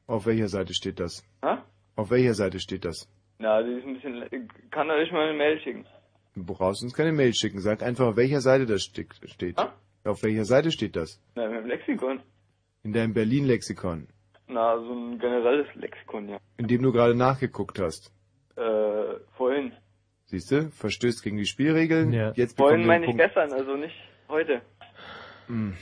Auf 0.08 0.26
welcher 0.26 0.48
Seite 0.48 0.74
steht 0.74 1.00
das? 1.00 1.24
Ha? 1.44 1.64
Auf 1.96 2.12
welcher 2.12 2.34
Seite 2.34 2.60
steht 2.60 2.86
das? 2.86 3.10
Na, 3.40 3.62
die 3.62 3.74
ist 3.74 3.86
ein 3.86 3.94
bisschen, 3.94 4.48
kann 4.72 4.90
er 4.90 4.96
euch 4.96 5.12
mal 5.12 5.28
eine 5.28 5.38
Mail 5.38 5.60
schicken? 5.62 5.86
Du 6.38 6.44
brauchst 6.54 6.84
uns 6.84 6.94
keine 6.94 7.12
Mail 7.14 7.34
schicken. 7.34 7.60
Sag 7.62 7.82
einfach, 7.82 8.06
auf 8.10 8.16
welcher 8.16 8.42
Seite 8.42 8.68
das 8.68 8.84
ste- 8.84 9.08
steht. 9.26 9.58
Auf 10.04 10.22
welcher 10.22 10.46
Seite 10.46 10.72
steht 10.72 10.96
das? 10.96 11.20
Na, 11.36 11.46
im 11.48 11.66
Lexikon. 11.66 12.20
In 12.84 12.94
deinem 12.94 13.14
Berlin-Lexikon, 13.16 14.08
Na, 14.48 14.78
so 14.80 14.94
ein 14.94 15.18
generelles 15.20 15.68
Lexikon, 15.76 16.30
ja. 16.30 16.38
in 16.58 16.68
dem 16.68 16.84
du 16.84 16.92
gerade 16.94 17.16
nachgeguckt 17.16 17.80
hast. 17.80 18.12
Äh, 18.56 18.62
vorhin. 19.36 19.74
Siehst 20.26 20.52
du? 20.52 20.70
Verstößt 20.70 21.24
gegen 21.24 21.38
die 21.38 21.46
Spielregeln. 21.48 22.14
Jetzt 22.36 22.56
Vorhin 22.58 22.86
meine 22.86 23.06
ich 23.06 23.10
Punkt. 23.12 23.24
gestern, 23.24 23.52
also 23.52 23.76
nicht 23.76 23.96
heute. 24.30 24.62
Hm. 25.48 25.74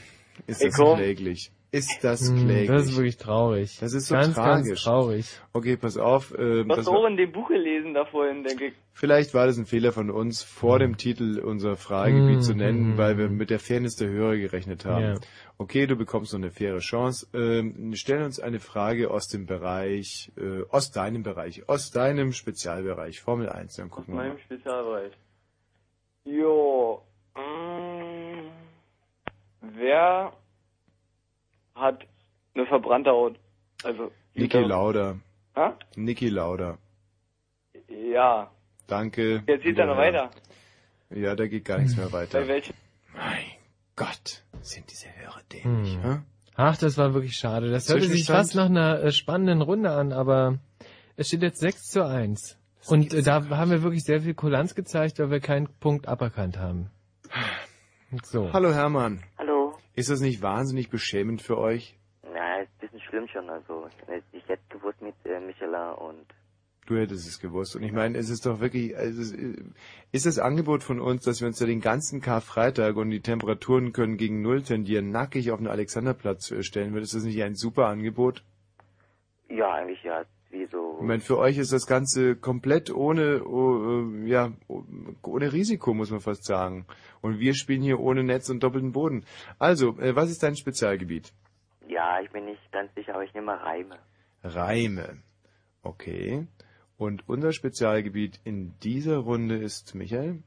Ist 0.46 0.62
Ey, 0.62 0.68
das 0.68 0.76
komm. 0.78 0.96
kläglich? 0.96 1.52
Ist 1.76 2.02
das 2.02 2.28
Hm, 2.30 2.36
kläglich? 2.36 2.68
das 2.68 2.86
ist 2.86 2.96
wirklich 2.96 3.16
traurig. 3.18 3.76
Das 3.80 3.92
ist 3.92 4.06
so 4.08 4.14
Ganz, 4.14 4.34
ganz 4.34 4.36
tragisch. 4.64 4.82
traurig. 4.84 5.40
Okay, 5.52 5.76
pass 5.76 5.96
auf. 5.98 6.32
Äh, 6.32 6.64
Du 6.64 6.68
hast 6.76 6.88
auch 6.88 7.04
in 7.06 7.16
dem 7.16 7.32
Buch 7.32 7.48
gelesen 7.48 7.92
da 7.94 8.04
vorhin, 8.06 8.42
denke 8.44 8.66
ich. 8.68 8.74
vielleicht 8.92 9.34
war 9.34 9.46
das 9.46 9.58
ein 9.58 9.66
Fehler 9.66 9.92
von 9.92 10.10
uns, 10.10 10.42
vor 10.42 10.78
dem 10.78 10.96
Titel 10.96 11.38
unser 11.40 11.76
Fragegebiet 11.76 12.36
Hm, 12.36 12.40
zu 12.42 12.54
nennen, 12.54 12.90
hm, 12.92 12.98
weil 12.98 13.18
wir 13.18 13.28
mit 13.28 13.50
der 13.50 13.58
Fairness 13.58 13.96
der 13.96 14.08
Hörer 14.08 14.36
gerechnet 14.36 14.84
haben. 14.84 15.04
Ja. 15.04 15.14
Okay, 15.58 15.86
du 15.86 15.96
bekommst 15.96 16.32
noch 16.32 16.40
eine 16.40 16.50
faire 16.50 16.78
Chance. 16.78 17.26
Ähm, 17.34 17.92
stell 17.94 18.22
uns 18.22 18.40
eine 18.40 18.60
Frage 18.60 19.10
aus 19.10 19.28
dem 19.28 19.46
Bereich, 19.46 20.30
äh, 20.38 20.62
aus 20.70 20.90
deinem 20.92 21.22
Bereich, 21.22 21.68
aus 21.68 21.90
deinem 21.90 22.32
Spezialbereich, 22.32 23.20
Formel 23.20 23.48
1, 23.48 23.76
dann 23.76 23.90
gucken 23.90 24.14
wir 24.14 24.16
mal. 24.22 24.28
Meinem 24.28 24.38
Spezialbereich. 24.38 25.12
Jo. 26.24 27.02
Mm, 27.36 28.48
wer 29.60 30.32
hat 31.76 32.06
eine 32.54 32.66
verbrannte 32.66 33.10
Haut? 33.10 33.38
Also. 33.84 34.10
Niki 34.34 34.58
Lauda. 34.58 35.16
Ha? 35.54 35.78
Niki 35.96 36.28
Lauda. 36.28 36.78
Ja. 37.88 38.50
Danke. 38.86 39.42
Jetzt 39.46 39.62
geht 39.62 39.78
er 39.78 39.86
noch 39.86 39.96
weiter. 39.96 40.30
Ja, 41.10 41.34
da 41.34 41.46
geht 41.46 41.64
gar 41.64 41.78
nichts 41.78 41.96
mehr 41.96 42.12
weiter. 42.12 42.40
Bei 42.40 42.48
welchem? 42.48 42.74
Gott, 43.94 44.44
sind 44.60 44.90
diese 44.90 45.08
Hörer 45.16 45.40
dämlich, 45.52 45.94
Hm. 45.94 46.02
hä? 46.02 46.18
Ach, 46.56 46.76
das 46.76 46.98
war 46.98 47.14
wirklich 47.14 47.36
schade. 47.36 47.70
Das 47.70 47.88
hörte 47.88 48.06
sich 48.06 48.26
fast 48.26 48.54
nach 48.54 48.66
einer 48.66 49.02
äh, 49.02 49.12
spannenden 49.12 49.62
Runde 49.62 49.90
an, 49.90 50.12
aber 50.12 50.58
es 51.16 51.28
steht 51.28 51.42
jetzt 51.42 51.60
6 51.60 51.90
zu 51.90 52.04
1. 52.06 52.58
Und 52.88 53.12
äh, 53.14 53.22
da 53.22 53.48
haben 53.50 53.70
wir 53.70 53.82
wirklich 53.82 54.04
sehr 54.04 54.20
viel 54.22 54.34
Kulanz 54.34 54.74
gezeigt, 54.74 55.18
weil 55.18 55.30
wir 55.30 55.40
keinen 55.40 55.68
Punkt 55.80 56.08
aberkannt 56.08 56.58
haben. 56.58 56.90
So. 58.22 58.52
Hallo 58.52 58.72
Hermann. 58.72 59.22
Hallo. 59.38 59.45
Ist 59.96 60.10
das 60.10 60.20
nicht 60.20 60.42
wahnsinnig 60.42 60.90
beschämend 60.90 61.42
für 61.42 61.58
euch? 61.58 61.98
Ja, 62.22 62.56
ist 62.60 62.68
ein 62.70 62.78
bisschen 62.80 63.00
schlimm 63.00 63.26
schon. 63.28 63.50
Also 63.50 63.88
ich 64.32 64.46
hätte 64.48 64.62
gewusst 64.68 65.00
mit 65.02 65.14
äh, 65.24 65.40
Michelin 65.40 65.94
und 65.98 66.26
Du 66.86 66.96
hättest 66.96 67.26
es 67.26 67.40
gewusst. 67.40 67.74
Und 67.74 67.82
ich 67.82 67.90
meine, 67.90 68.16
es 68.16 68.28
ist 68.30 68.46
doch 68.46 68.60
wirklich, 68.60 68.96
also 68.96 69.20
es 69.20 69.32
ist- 69.32 69.58
ist 70.12 70.26
das 70.26 70.38
Angebot 70.38 70.84
von 70.84 71.00
uns, 71.00 71.24
dass 71.24 71.40
wir 71.40 71.48
uns 71.48 71.58
da 71.58 71.66
den 71.66 71.80
ganzen 71.80 72.20
Karfreitag 72.20 72.94
und 72.96 73.10
die 73.10 73.20
Temperaturen 73.22 73.92
können 73.92 74.16
gegen 74.18 74.40
Null 74.40 74.62
tendieren, 74.62 75.10
nackig 75.10 75.50
auf 75.50 75.58
den 75.58 75.66
Alexanderplatz 75.66 76.54
stellen 76.60 76.94
wird, 76.94 77.02
ist 77.02 77.14
das 77.14 77.24
nicht 77.24 77.42
ein 77.42 77.56
super 77.56 77.86
Angebot? 77.86 78.44
ja, 79.48 79.72
eigentlich 79.74 80.02
ja, 80.04 80.24
wie 80.50 80.66
so. 80.66 80.96
Ich 81.00 81.06
meine, 81.06 81.20
für 81.20 81.38
euch 81.38 81.58
ist 81.58 81.72
das 81.72 81.86
Ganze 81.86 82.36
komplett 82.36 82.94
ohne, 82.94 83.44
oh, 83.44 84.02
äh, 84.24 84.28
ja, 84.28 84.52
oh, 84.68 84.82
ohne 85.22 85.52
Risiko, 85.52 85.94
muss 85.94 86.10
man 86.10 86.20
fast 86.20 86.44
sagen. 86.44 86.86
Und 87.20 87.38
wir 87.38 87.54
spielen 87.54 87.82
hier 87.82 88.00
ohne 88.00 88.22
Netz 88.22 88.48
und 88.48 88.62
doppelten 88.62 88.92
Boden. 88.92 89.24
Also, 89.58 89.98
äh, 89.98 90.14
was 90.16 90.30
ist 90.30 90.42
dein 90.42 90.56
Spezialgebiet? 90.56 91.32
Ja, 91.88 92.20
ich 92.20 92.30
bin 92.30 92.46
nicht 92.46 92.72
ganz 92.72 92.94
sicher, 92.94 93.14
aber 93.14 93.24
ich 93.24 93.34
nehme 93.34 93.46
mal 93.46 93.58
Reime. 93.58 93.98
Reime. 94.42 95.22
Okay. 95.82 96.46
Und 96.96 97.28
unser 97.28 97.52
Spezialgebiet 97.52 98.40
in 98.44 98.78
dieser 98.80 99.18
Runde 99.18 99.56
ist, 99.56 99.94
Michael? 99.94 100.42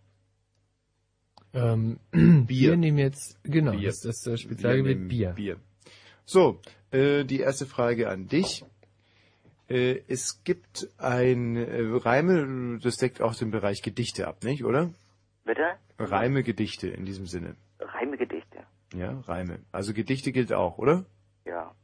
Ähm, 1.54 2.00
Bier. 2.12 2.72
Wir 2.72 2.78
nehmen 2.78 2.98
jetzt, 2.98 3.40
genau, 3.44 3.72
Bier. 3.72 3.88
das 3.88 4.06
ist 4.06 4.26
das 4.26 4.42
Spezialgebiet 4.42 5.08
Bier. 5.08 5.32
Bier. 5.32 5.58
So, 6.26 6.60
äh, 6.92 7.24
die 7.24 7.40
erste 7.40 7.66
Frage 7.66 8.10
an 8.10 8.28
dich. 8.28 8.64
Äh, 9.70 10.02
es 10.08 10.44
gibt 10.44 10.90
ein 10.98 11.56
äh, 11.56 11.82
Reime, 11.82 12.80
das 12.82 12.98
deckt 12.98 13.22
auch 13.22 13.36
den 13.36 13.52
Bereich 13.52 13.82
Gedichte 13.82 14.28
ab, 14.28 14.44
nicht, 14.44 14.66
oder? 14.66 14.92
Bitte? 15.46 15.78
Reime, 16.00 16.44
Gedichte 16.44 16.88
in 16.88 17.06
diesem 17.06 17.28
Sinne. 17.28 17.56
Reimegedichte. 17.80 18.66
Ja, 18.94 19.20
Reime. 19.22 19.60
Also 19.72 19.94
Gedichte 19.94 20.32
gilt 20.32 20.54
auch, 20.54 20.78
oder? 20.78 21.06
Ja. 21.46 21.76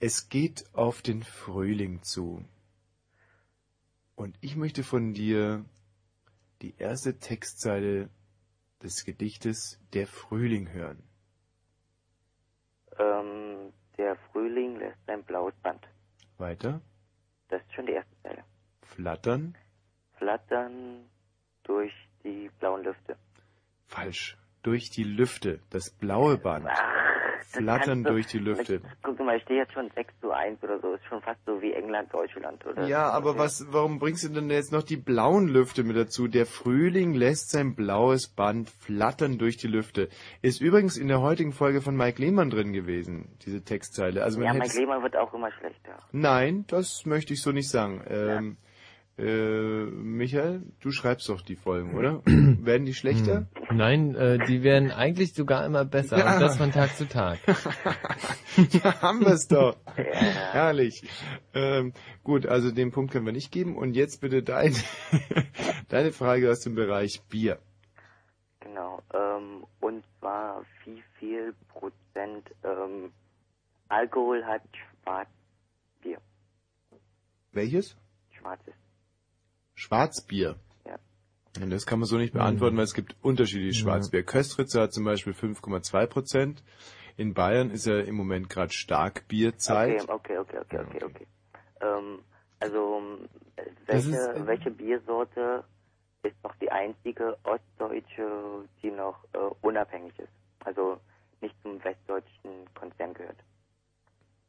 Es 0.00 0.28
geht 0.28 0.64
auf 0.74 1.00
den 1.00 1.22
Frühling 1.22 2.02
zu. 2.02 2.44
Und 4.14 4.36
ich 4.40 4.56
möchte 4.56 4.82
von 4.82 5.14
dir 5.14 5.64
die 6.60 6.74
erste 6.76 7.18
Textzeile 7.18 8.10
des 8.82 9.04
Gedichtes 9.04 9.80
Der 9.94 10.06
Frühling 10.06 10.72
hören. 10.72 11.02
Ähm, 12.98 13.72
der 13.96 14.16
Frühling 14.30 14.76
lässt 14.76 14.98
sein 15.06 15.22
blaues 15.24 15.54
Band. 15.62 15.86
Weiter. 16.38 16.80
Das 17.48 17.62
ist 17.62 17.74
schon 17.74 17.86
die 17.86 17.92
erste 17.92 18.14
Zeile. 18.22 18.44
Flattern. 18.82 19.56
Flattern 20.18 21.08
durch 21.64 21.92
die 22.24 22.50
blauen 22.58 22.84
Lüfte. 22.84 23.16
Falsch. 23.86 24.36
Durch 24.62 24.90
die 24.90 25.04
Lüfte. 25.04 25.60
Das 25.70 25.90
blaue 25.90 26.38
Band. 26.38 26.68
Flattern 27.44 28.04
durch 28.04 28.26
die 28.26 28.38
Lüfte. 28.38 28.80
Guck 29.02 29.18
mal, 29.20 29.36
ich 29.36 29.42
stehe 29.42 29.60
jetzt 29.60 29.72
schon 29.72 29.90
6 29.94 30.12
zu 30.20 30.30
1 30.30 30.62
oder 30.62 30.80
so. 30.80 30.92
Ist 30.94 31.04
schon 31.06 31.20
fast 31.22 31.40
so 31.46 31.60
wie 31.60 31.72
England, 31.72 32.12
Deutschland, 32.12 32.64
oder? 32.66 32.86
Ja, 32.86 33.10
aber 33.10 33.38
was, 33.38 33.66
warum 33.70 33.98
bringst 33.98 34.24
du 34.24 34.28
denn 34.28 34.50
jetzt 34.50 34.72
noch 34.72 34.82
die 34.82 34.96
blauen 34.96 35.48
Lüfte 35.48 35.84
mit 35.84 35.96
dazu? 35.96 36.28
Der 36.28 36.46
Frühling 36.46 37.14
lässt 37.14 37.50
sein 37.50 37.74
blaues 37.74 38.28
Band 38.28 38.70
flattern 38.70 39.38
durch 39.38 39.56
die 39.56 39.68
Lüfte. 39.68 40.08
Ist 40.42 40.60
übrigens 40.60 40.96
in 40.96 41.08
der 41.08 41.20
heutigen 41.20 41.52
Folge 41.52 41.80
von 41.80 41.96
Mike 41.96 42.20
Lehmann 42.20 42.50
drin 42.50 42.72
gewesen, 42.72 43.36
diese 43.44 43.62
Textzeile. 43.62 44.22
Also 44.22 44.38
man 44.38 44.46
ja, 44.46 44.54
mein 44.54 44.70
Leben 44.70 45.02
wird 45.02 45.16
auch 45.16 45.32
immer 45.34 45.50
schlechter. 45.52 45.98
Nein, 46.12 46.64
das 46.68 47.06
möchte 47.06 47.32
ich 47.32 47.42
so 47.42 47.52
nicht 47.52 47.70
sagen. 47.70 48.02
Ähm, 48.08 48.56
äh, 49.18 49.84
Michael, 49.84 50.62
du 50.80 50.90
schreibst 50.90 51.28
doch 51.28 51.42
die 51.42 51.56
Folgen, 51.56 51.94
oder? 51.94 52.22
Werden 52.24 52.86
die 52.86 52.94
schlechter? 52.94 53.46
Hm. 53.68 53.76
Nein, 53.76 54.14
äh, 54.14 54.38
die 54.46 54.62
werden 54.62 54.90
eigentlich 54.90 55.34
sogar 55.34 55.66
immer 55.66 55.84
besser. 55.84 56.18
Ja. 56.18 56.34
Und 56.34 56.40
das 56.40 56.56
von 56.56 56.72
Tag 56.72 56.96
zu 56.96 57.06
Tag. 57.06 57.38
ja, 58.72 59.02
haben 59.02 59.20
wir's 59.24 59.48
doch. 59.48 59.76
Herrlich. 59.94 61.02
Ähm, 61.54 61.92
gut, 62.24 62.46
also 62.46 62.70
den 62.70 62.90
Punkt 62.90 63.12
können 63.12 63.26
wir 63.26 63.32
nicht 63.32 63.52
geben. 63.52 63.76
Und 63.76 63.94
jetzt 63.94 64.20
bitte 64.22 64.42
dein, 64.42 64.74
deine 65.88 66.12
Frage 66.12 66.50
aus 66.50 66.60
dem 66.60 66.74
Bereich 66.74 67.22
Bier. 67.28 67.58
Genau. 68.60 69.02
Ähm, 69.12 69.66
und 69.80 70.04
zwar, 70.18 70.64
wie 70.84 71.02
viel 71.18 71.54
Prozent 71.68 72.50
ähm, 72.64 73.12
Alkohol 73.88 74.44
hat 74.44 74.62
Schwarzbier? 75.02 76.18
Welches? 77.52 77.96
Schwarzes. 78.30 78.81
Schwarzbier. 79.82 80.56
Ja. 80.86 80.98
Und 81.62 81.70
das 81.70 81.86
kann 81.86 81.98
man 81.98 82.06
so 82.06 82.16
nicht 82.16 82.32
beantworten, 82.32 82.76
weil 82.76 82.84
es 82.84 82.94
gibt 82.94 83.16
unterschiedliche 83.22 83.76
Ja. 83.78 83.82
Schwarzbier. 83.84 84.22
Köstritzer 84.22 84.82
hat 84.82 84.92
zum 84.92 85.04
Beispiel 85.04 85.32
5,2 85.34 86.06
Prozent. 86.06 86.62
In 87.16 87.34
Bayern 87.34 87.70
ist 87.70 87.86
ja 87.86 88.00
im 88.00 88.14
Moment 88.14 88.48
gerade 88.48 88.72
Starkbierzeit. 88.72 90.08
Okay, 90.08 90.38
okay, 90.38 90.58
okay, 90.58 90.58
okay, 90.60 90.78
okay, 90.96 91.04
okay. 91.04 91.26
Ähm, 91.80 92.20
also, 92.60 93.02
Das 93.86 94.06
welche, 94.06 94.16
ist- 94.16 94.46
welche 94.46 94.70
Biersorte 94.70 95.64
ist 96.22 96.36
noch 96.44 96.54
die 96.56 96.70
einzige 96.70 97.36
ostdeutsche, 97.42 98.64
die 98.82 98.90
noch 98.92 99.24
äh, 99.34 99.38
unabhängig 99.60 100.16
ist? 100.18 100.32
Also 100.64 100.98
nicht 101.40 101.54
zum 101.62 101.82
westdeutschen 101.82 102.72
Konzern 102.74 103.12
gehört. 103.14 103.36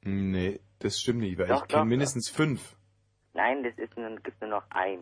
Nee, 0.04 0.60
das 0.80 1.00
stimmt 1.00 1.20
nicht, 1.22 1.38
weil 1.40 1.48
Doch, 1.48 1.64
ich 1.64 1.68
kenne 1.70 1.82
doch, 1.82 1.88
mindestens 1.88 2.30
fünf. 2.30 2.76
Nein, 3.34 3.64
das 3.64 3.74
ist 3.78 3.98
nur, 3.98 4.16
gibt 4.18 4.40
nur 4.42 4.50
noch 4.52 4.64
ein. 4.70 5.00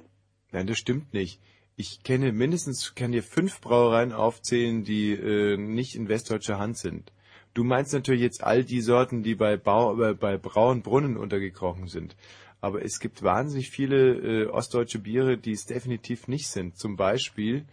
Nein, 0.51 0.67
das 0.67 0.77
stimmt 0.77 1.13
nicht. 1.13 1.39
Ich 1.75 2.03
kenne 2.03 2.31
mindestens, 2.31 2.93
kann 2.95 3.11
dir 3.11 3.23
fünf 3.23 3.61
Brauereien 3.61 4.11
aufzählen, 4.11 4.83
die 4.83 5.13
äh, 5.13 5.57
nicht 5.57 5.95
in 5.95 6.09
westdeutscher 6.09 6.59
Hand 6.59 6.77
sind. 6.77 7.11
Du 7.53 7.63
meinst 7.63 7.93
natürlich 7.93 8.21
jetzt 8.21 8.43
all 8.43 8.63
die 8.63 8.81
Sorten, 8.81 9.23
die 9.23 9.35
bei, 9.35 9.57
Bau, 9.57 10.01
äh, 10.01 10.13
bei 10.13 10.37
Brauenbrunnen 10.37 11.17
untergekrochen 11.17 11.87
sind. 11.87 12.15
Aber 12.61 12.83
es 12.83 12.99
gibt 12.99 13.23
wahnsinnig 13.23 13.71
viele 13.71 14.43
äh, 14.43 14.45
ostdeutsche 14.47 14.99
Biere, 14.99 15.37
die 15.37 15.51
es 15.51 15.65
definitiv 15.65 16.27
nicht 16.27 16.47
sind. 16.47 16.77
Zum 16.77 16.95
Beispiel 16.95 17.65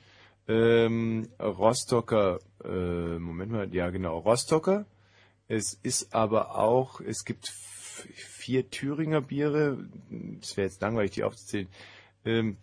ähm, 0.48 1.28
Rostocker, 1.38 2.38
äh, 2.64 3.18
Moment 3.18 3.52
mal, 3.52 3.74
ja 3.74 3.90
genau, 3.90 4.18
Rostocker. 4.18 4.86
Es 5.46 5.78
ist 5.82 6.14
aber 6.14 6.58
auch, 6.58 7.00
es 7.00 7.24
gibt 7.24 7.48
vier 7.48 8.70
Thüringer 8.70 9.20
Biere. 9.20 9.86
Es 10.40 10.56
wäre 10.56 10.68
jetzt 10.68 10.80
langweilig, 10.80 11.12
die 11.12 11.24
aufzuzählen. 11.24 11.68
Ähm, 12.28 12.58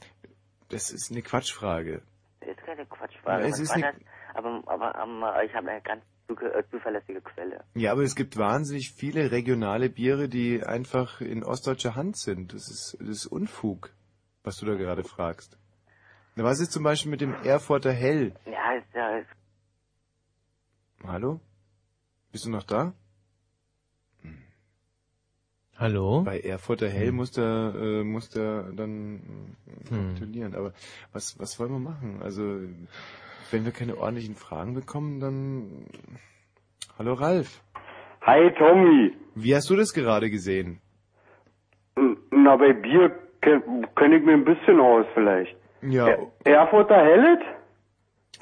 das 0.69 0.91
ist 0.91 1.11
eine 1.11 1.21
Quatschfrage. 1.21 2.01
Das 2.39 2.49
ist 2.49 2.63
keine 2.63 2.85
Quatschfrage. 2.85 3.43
Ja, 3.43 3.49
es 3.49 3.59
ist 3.59 3.71
eine-? 3.71 3.93
Aber, 4.35 4.61
aber 4.67 4.95
ähm, 5.01 5.23
ich 5.45 5.53
habe 5.55 5.69
eine 5.69 5.81
ganz 5.81 6.03
äh, 6.27 6.63
zuverlässige 6.69 7.21
Quelle. 7.21 7.63
Ja, 7.73 7.91
aber 7.91 8.03
es 8.03 8.15
gibt 8.15 8.37
wahnsinnig 8.37 8.91
viele 8.91 9.31
regionale 9.31 9.89
Biere, 9.89 10.29
die 10.29 10.63
einfach 10.63 11.21
in 11.21 11.43
ostdeutscher 11.43 11.95
Hand 11.95 12.17
sind. 12.17 12.53
Das 12.53 12.69
ist, 12.69 12.97
das 12.99 13.09
ist 13.09 13.25
Unfug, 13.27 13.91
was 14.43 14.57
du 14.57 14.65
da 14.65 14.75
gerade 14.75 15.03
fragst. 15.03 15.57
Na, 16.35 16.43
was 16.43 16.59
ist 16.59 16.71
zum 16.71 16.83
Beispiel 16.83 17.11
mit 17.11 17.21
dem 17.21 17.33
Erfurter 17.33 17.93
Hell? 17.93 18.33
Ja, 18.45 18.73
ist 18.73 18.93
ja 18.93 19.21
Hallo? 21.07 21.39
Bist 22.31 22.45
du 22.45 22.49
noch 22.49 22.63
da? 22.63 22.93
Hallo? 25.77 26.21
Bei 26.23 26.39
Erfurter 26.39 26.87
Hell 26.89 27.09
Hm. 27.09 27.15
muss 27.15 27.31
der, 27.31 27.73
äh, 27.75 28.03
muss 28.03 28.29
der 28.29 28.63
dann 28.73 29.55
äh, 29.67 29.89
Hm. 29.89 30.13
gratulieren. 30.15 30.55
Aber 30.55 30.73
was, 31.11 31.37
was 31.39 31.59
wollen 31.59 31.71
wir 31.71 31.79
machen? 31.79 32.21
Also, 32.23 32.43
wenn 33.51 33.65
wir 33.65 33.71
keine 33.71 33.97
ordentlichen 33.97 34.35
Fragen 34.35 34.73
bekommen, 34.73 35.19
dann... 35.19 35.85
Hallo 36.97 37.13
Ralf. 37.13 37.61
Hi 38.21 38.51
Tommy. 38.57 39.13
Wie 39.35 39.53
hast 39.53 39.69
du 39.69 39.75
das 39.75 39.93
gerade 39.93 40.29
gesehen? 40.29 40.79
Na, 42.31 42.55
bei 42.55 42.71
Bier 42.73 43.09
kenne 43.41 43.87
kenn 43.95 44.13
ich 44.13 44.23
mir 44.23 44.33
ein 44.33 44.45
bisschen 44.45 44.79
aus 44.79 45.05
vielleicht. 45.13 45.55
Ja, 45.81 46.07
Er- 46.07 46.31
Erfurter 46.45 46.95
Hellet? 46.95 47.39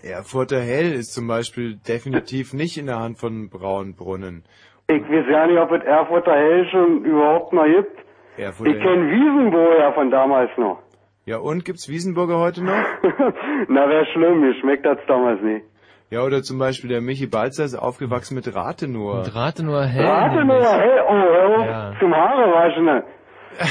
Erfurter 0.01 0.61
Hell 0.61 0.93
ist 0.93 1.13
zum 1.13 1.27
Beispiel 1.27 1.75
definitiv 1.77 2.53
nicht 2.53 2.77
in 2.77 2.85
der 2.85 2.99
Hand 2.99 3.17
von 3.19 3.49
Braunbrunnen. 3.49 4.43
Ich 4.87 5.01
weiß 5.01 5.25
ja 5.31 5.47
nicht, 5.47 5.59
ob 5.59 5.71
es 5.71 5.83
Erfurter 5.83 6.33
Hell 6.33 6.65
schon 6.69 7.05
überhaupt 7.05 7.53
noch 7.53 7.65
gibt. 7.65 7.97
Erfurter 8.37 8.71
Ich 8.71 8.81
kenne 8.81 9.09
Wiesenburger 9.09 9.93
von 9.93 10.11
damals 10.11 10.49
noch. 10.57 10.79
Ja, 11.25 11.37
und 11.37 11.63
gibt's 11.63 11.87
Wiesenburger 11.87 12.37
heute 12.39 12.63
noch? 12.63 12.73
Na, 13.69 13.87
wär 13.89 14.05
schlimm, 14.07 14.41
mir 14.41 14.53
schmeckt 14.55 14.85
das 14.85 14.97
damals 15.07 15.41
nicht. 15.41 15.65
Ja, 16.09 16.21
oder 16.23 16.41
zum 16.43 16.59
Beispiel 16.59 16.89
der 16.89 17.01
Michi 17.01 17.27
Balzer 17.27 17.63
ist 17.63 17.75
aufgewachsen 17.75 18.35
mit 18.35 18.53
Rathenour. 18.53 19.19
Mit 19.19 19.33
Rathenour 19.33 19.83
Hell. 19.85 20.45
Nur, 20.45 20.55
hey, 20.61 20.99
oh, 21.07 21.13
hör 21.13 21.57
auf, 21.59 21.65
Ja. 21.65 21.93
zum 21.99 22.13
Haare 22.13 22.51
waschen. 22.51 23.03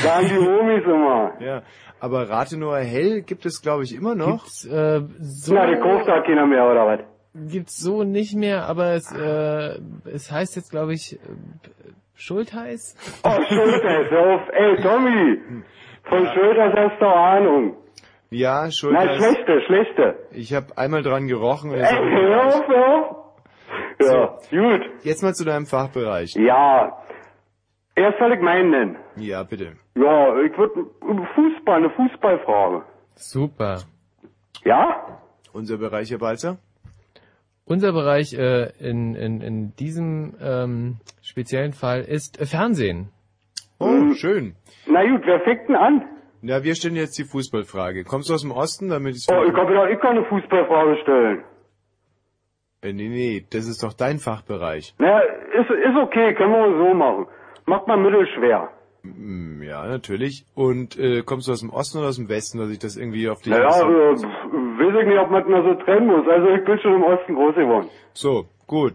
Sagen 0.02 0.26
die 0.28 0.38
Homies 0.48 0.84
immer. 0.84 1.32
Ja, 1.40 1.62
aber 2.00 2.28
Rathenour 2.30 2.78
Hell 2.78 3.22
gibt 3.22 3.44
es, 3.46 3.60
glaube 3.62 3.84
ich, 3.84 3.94
immer 3.94 4.14
noch. 4.14 4.44
Gibt's, 4.44 4.64
äh, 4.64 5.02
so, 5.20 5.54
Na, 5.54 5.66
die 5.66 5.76
kauft 5.78 6.08
da 6.08 6.20
keiner 6.22 6.46
mehr, 6.46 6.64
oder 6.68 6.86
was? 6.86 7.00
Gibt's 7.34 7.78
so 7.78 8.04
nicht 8.04 8.34
mehr, 8.34 8.66
aber 8.66 8.92
es, 8.92 9.10
äh, 9.12 9.78
es 10.10 10.30
heißt 10.30 10.56
jetzt, 10.56 10.70
glaube 10.70 10.94
ich, 10.94 11.14
äh, 11.14 11.18
Schultheiß? 12.14 12.96
Oh, 13.24 13.30
Schulters, 13.48 14.10
hör 14.10 14.34
auf. 14.34 14.48
Ey, 14.52 14.82
Tommy. 14.82 15.38
Von 16.04 16.26
Schulters 16.34 16.74
hast 16.76 17.00
du 17.00 17.06
Ahnung. 17.06 17.76
Ja, 18.30 18.70
Schulter. 18.70 19.04
Na, 19.04 19.14
schlechte, 19.16 19.60
schlechte. 19.66 20.16
Ich 20.30 20.54
habe 20.54 20.66
einmal 20.76 21.02
dran 21.02 21.26
gerochen. 21.26 21.70
und 21.70 21.76
Ey, 21.78 21.94
hör 21.94 22.46
auf, 22.46 22.68
hör 22.68 22.86
auf. 22.96 23.16
Ja, 24.00 24.38
gut. 24.50 24.82
Jetzt 25.02 25.22
mal 25.22 25.34
zu 25.34 25.44
deinem 25.44 25.66
Fachbereich. 25.66 26.34
Ja. 26.36 26.98
Erst 27.94 28.18
soll 28.18 28.32
ich 28.32 28.40
meinen 28.40 28.70
nennen. 28.70 28.96
Ja, 29.16 29.42
bitte. 29.42 29.76
Ja, 29.96 30.40
ich 30.42 30.56
würde 30.56 30.86
Fußball, 31.34 31.76
eine 31.76 31.90
Fußballfrage. 31.90 32.82
Super. 33.14 33.82
Ja? 34.64 35.20
Unser 35.52 35.76
Bereich, 35.76 36.10
Herr 36.10 36.18
Balzer? 36.18 36.58
Unser 37.72 37.92
Bereich 37.92 38.34
äh, 38.34 38.68
in, 38.90 39.14
in, 39.14 39.40
in 39.40 39.74
diesem 39.76 40.34
ähm, 40.42 40.96
speziellen 41.22 41.72
Fall 41.72 42.02
ist 42.02 42.38
äh, 42.38 42.44
Fernsehen. 42.44 43.08
Oh, 43.78 44.12
schön. 44.12 44.54
Na 44.86 45.00
gut, 45.10 45.22
wer 45.24 45.40
fängt 45.40 45.68
denn 45.70 45.76
an? 45.76 46.04
Ja, 46.42 46.62
wir 46.64 46.74
stellen 46.74 46.96
jetzt 46.96 47.16
die 47.18 47.24
Fußballfrage. 47.24 48.04
Kommst 48.04 48.28
du 48.28 48.34
aus 48.34 48.42
dem 48.42 48.50
Osten, 48.50 48.90
damit 48.90 49.16
ich 49.16 49.24
Oh, 49.30 49.42
ich 49.48 49.54
kann 49.54 49.68
wieder, 49.70 49.88
ich 49.90 49.98
kann 50.00 50.18
eine 50.18 50.26
Fußballfrage 50.26 50.98
stellen. 51.02 51.38
äh, 52.82 52.92
Nee, 52.92 53.08
nee, 53.08 53.46
das 53.50 53.66
ist 53.66 53.82
doch 53.82 53.94
dein 53.94 54.18
Fachbereich. 54.18 54.94
Na, 54.98 55.20
ist, 55.20 55.70
ist 55.70 55.96
okay, 55.96 56.34
können 56.34 56.52
wir 56.52 56.76
so 56.88 56.92
machen. 56.94 57.26
Macht 57.64 57.86
mal 57.88 57.96
mittelschwer. 57.96 58.68
Mm, 59.02 59.62
Ja, 59.62 59.86
natürlich. 59.86 60.44
Und 60.54 60.98
äh, 60.98 61.22
kommst 61.22 61.48
du 61.48 61.52
aus 61.52 61.60
dem 61.60 61.70
Osten 61.70 61.98
oder 61.98 62.08
aus 62.08 62.16
dem 62.16 62.28
Westen, 62.28 62.58
dass 62.58 62.70
ich 62.70 62.80
das 62.80 62.96
irgendwie 62.98 63.28
auf 63.30 63.40
dich... 63.40 63.52
Naja, 63.52 63.88
äh, 63.88 64.16
weiß 64.94 65.02
ich 65.02 65.08
nicht, 65.08 65.18
ob 65.18 65.30
man 65.30 65.50
das 65.50 65.64
so 65.64 65.74
trennen 65.84 66.06
muss. 66.06 66.26
Also 66.28 66.48
ich 66.48 66.64
bin 66.64 66.78
schon 66.80 66.94
im 66.94 67.04
Osten 67.04 67.34
groß 67.34 67.54
geworden. 67.54 67.88
So, 68.12 68.44
gut. 68.66 68.94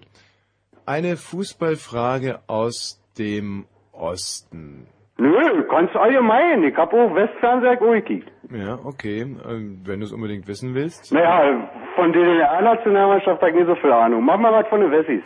Eine 0.86 1.18
Fußballfrage 1.18 2.40
aus 2.48 3.02
dem 3.18 3.66
Osten. 3.92 4.88
Nö, 5.18 5.64
kannst 5.70 5.96
allgemein. 5.96 6.64
Ich 6.64 6.76
hab 6.78 6.94
auch 6.94 7.14
Westfernsehen 7.16 7.78
auch 7.78 7.94
gekickt. 7.94 8.32
Ja, 8.52 8.78
okay. 8.84 9.22
Ähm, 9.22 9.82
wenn 9.84 10.00
du 10.00 10.06
es 10.06 10.14
unbedingt 10.14 10.48
wissen 10.48 10.76
willst. 10.76 11.12
Naja, 11.12 11.70
von 11.96 12.14
der 12.14 12.24
DDR-Nationalmannschaft 12.24 13.42
habe 13.42 13.50
ich 13.50 13.56
nicht 13.58 13.68
so 13.68 13.76
viel 13.76 13.92
Ahnung. 13.92 14.24
Mach 14.24 14.38
mal 14.38 14.54
was 14.54 14.68
von 14.68 14.80
den 14.82 14.92
Wessis. 14.92 15.24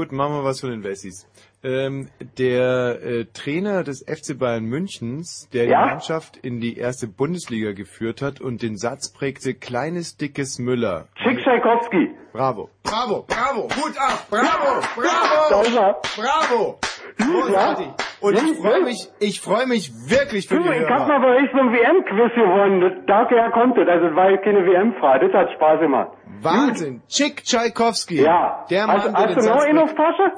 Gut, 0.00 0.12
machen 0.12 0.32
wir 0.36 0.44
was 0.44 0.60
von 0.62 0.70
den 0.70 0.82
Wessis. 0.82 1.28
Ähm, 1.62 2.08
der 2.38 3.02
äh, 3.04 3.26
Trainer 3.34 3.84
des 3.84 4.02
FC 4.08 4.38
Bayern 4.38 4.64
Münchens, 4.64 5.46
der 5.52 5.66
Ja? 5.66 5.82
die 5.84 5.90
Mannschaft 5.90 6.38
in 6.38 6.58
die 6.58 6.78
erste 6.78 7.06
Bundesliga 7.06 7.72
geführt 7.72 8.22
hat 8.22 8.40
und 8.40 8.62
den 8.62 8.78
Satz 8.78 9.12
prägte, 9.12 9.52
kleines, 9.52 10.16
dickes 10.16 10.58
Müller. 10.58 11.08
Schick 11.22 11.38
Tschaikowski. 11.42 12.12
Bravo. 12.32 12.70
Bravo, 12.82 13.26
bravo, 13.28 13.64
Hut 13.76 13.94
ab, 13.98 14.26
bravo, 14.30 14.80
bravo, 14.96 15.50
Da 15.50 15.60
ist 15.60 15.76
er. 15.76 16.00
bravo. 16.16 16.78
Großartig. 17.18 17.88
Und 18.22 18.34
ich 18.42 18.56
freue 18.56 18.82
mich, 18.82 19.08
ich 19.18 19.40
freue 19.42 19.66
mich 19.66 19.92
wirklich 20.08 20.48
für 20.48 20.54
Du, 20.54 20.62
die 20.62 20.68
ich 20.78 20.88
hab 20.88 21.08
mal 21.08 21.08
Hörer. 21.08 21.20
bei 21.20 21.42
euch 21.42 21.50
so 21.52 21.58
ein 21.58 21.72
WM-Quiz 21.74 22.34
gewonnen. 22.36 23.02
Daher 23.06 23.50
kommt 23.50 23.76
es. 23.76 23.86
Also 23.86 24.06
es 24.06 24.16
war 24.16 24.30
jetzt 24.30 24.44
keine 24.44 24.64
WM-Frage. 24.64 25.28
Das 25.28 25.34
hat 25.42 25.52
Spaß 25.56 25.80
gemacht. 25.80 26.12
Wahnsinn. 26.42 27.02
Chick 27.08 27.44
Tschaikowski. 27.44 28.22
Ja. 28.22 28.64
Der 28.70 28.86
Mann, 28.86 28.96
hast 28.96 29.06
der 29.06 29.14
hast 29.14 29.36
den 29.36 29.44
du 29.44 29.50
noch 29.50 29.62
einen 29.62 29.78
auf 29.78 29.94
Tasche? 29.94 30.32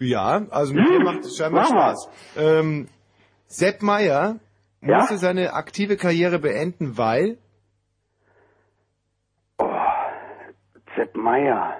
Ja, 0.00 0.42
also 0.50 0.74
mit 0.74 0.88
mir 0.88 1.00
macht 1.00 1.20
es 1.20 1.36
scheinbar 1.36 1.62
Mach 1.64 1.70
mal. 1.70 1.80
Spaß. 1.96 2.10
Ähm, 2.36 2.88
Sepp 3.46 3.82
Meier 3.82 4.36
Ja? 4.80 4.96
musste 4.98 5.18
seine 5.18 5.54
aktive 5.54 5.96
Karriere 5.96 6.38
beenden, 6.38 6.96
weil 6.98 7.38
Sepp 10.96 11.14
Meier. 11.16 11.76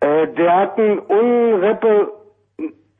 Äh, 0.00 0.26
der 0.34 0.56
hat 0.56 0.78
einen 0.78 0.98
Unreppe... 0.98 2.12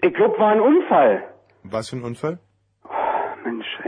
Ich 0.03 0.15
glaube, 0.15 0.39
war 0.39 0.53
ein 0.53 0.61
Unfall. 0.61 1.25
was 1.63 1.89
für 1.91 1.97
ein 1.97 2.03
Unfall? 2.05 2.39
Mensch, 3.45 3.67
scheiße. 3.77 3.86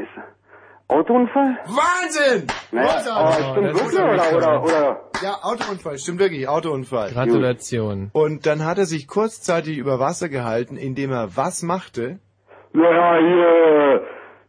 Autounfall? 0.89 1.59
Wahnsinn! 1.67 2.47
Naja, 2.73 3.03
aber 3.15 3.33
stimmt 3.33 3.75
wirklich, 3.75 4.01
oder, 4.01 4.37
oder, 4.37 4.63
oder? 4.63 5.01
Ja, 5.23 5.37
Autounfall, 5.43 5.99
stimmt 5.99 6.19
wirklich, 6.19 6.49
Autounfall. 6.49 7.11
Gratulation. 7.11 8.09
Und 8.15 8.47
dann 8.47 8.65
hat 8.65 8.79
er 8.79 8.87
sich 8.87 9.07
kurzzeitig 9.07 9.77
über 9.77 10.01
Wasser 10.01 10.31
gehalten, 10.31 10.79
indem 10.79 11.13
er 11.13 11.37
was 11.37 11.63
machte? 11.63 12.21
Naja, 12.73 13.19
hier... 13.21 14.01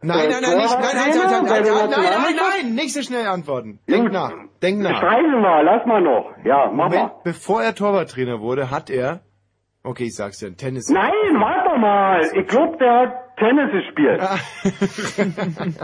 Nein, 0.02 0.18
äh, 0.18 0.28
nein, 0.30 0.40
nein, 0.40 0.56
nicht, 0.56 0.72
nein, 0.72 0.82
nein, 0.94 1.10
nein, 1.10 1.30
nein, 1.30 1.44
nein, 1.44 1.62
nein, 1.62 1.90
nein, 1.90 2.02
nein, 2.02 2.36
nein, 2.62 2.74
nicht 2.74 2.94
so 2.94 3.02
schnell 3.02 3.26
antworten. 3.26 3.78
Denk 3.86 4.04
Gut. 4.04 4.12
nach, 4.12 4.32
denk 4.62 4.80
nach. 4.80 4.96
Streichen 4.96 5.42
mal, 5.42 5.62
lass 5.62 5.84
mal 5.84 6.00
noch. 6.00 6.32
Ja, 6.42 6.70
mach 6.72 6.88
Moment, 6.88 7.02
mal. 7.02 7.20
bevor 7.22 7.62
er 7.62 7.74
Torwarttrainer 7.74 8.40
wurde, 8.40 8.70
hat 8.70 8.88
er, 8.88 9.20
okay, 9.84 10.04
ich 10.04 10.16
sag's 10.16 10.38
dir, 10.38 10.56
Tennis. 10.56 10.88
Nein, 10.88 11.12
warte 11.34 11.78
mal. 11.78 12.22
Ich 12.34 12.46
glaube, 12.48 12.78
der 12.78 12.92
hat 12.98 13.29
Tennis 13.40 13.72
gespielt. 13.72 14.20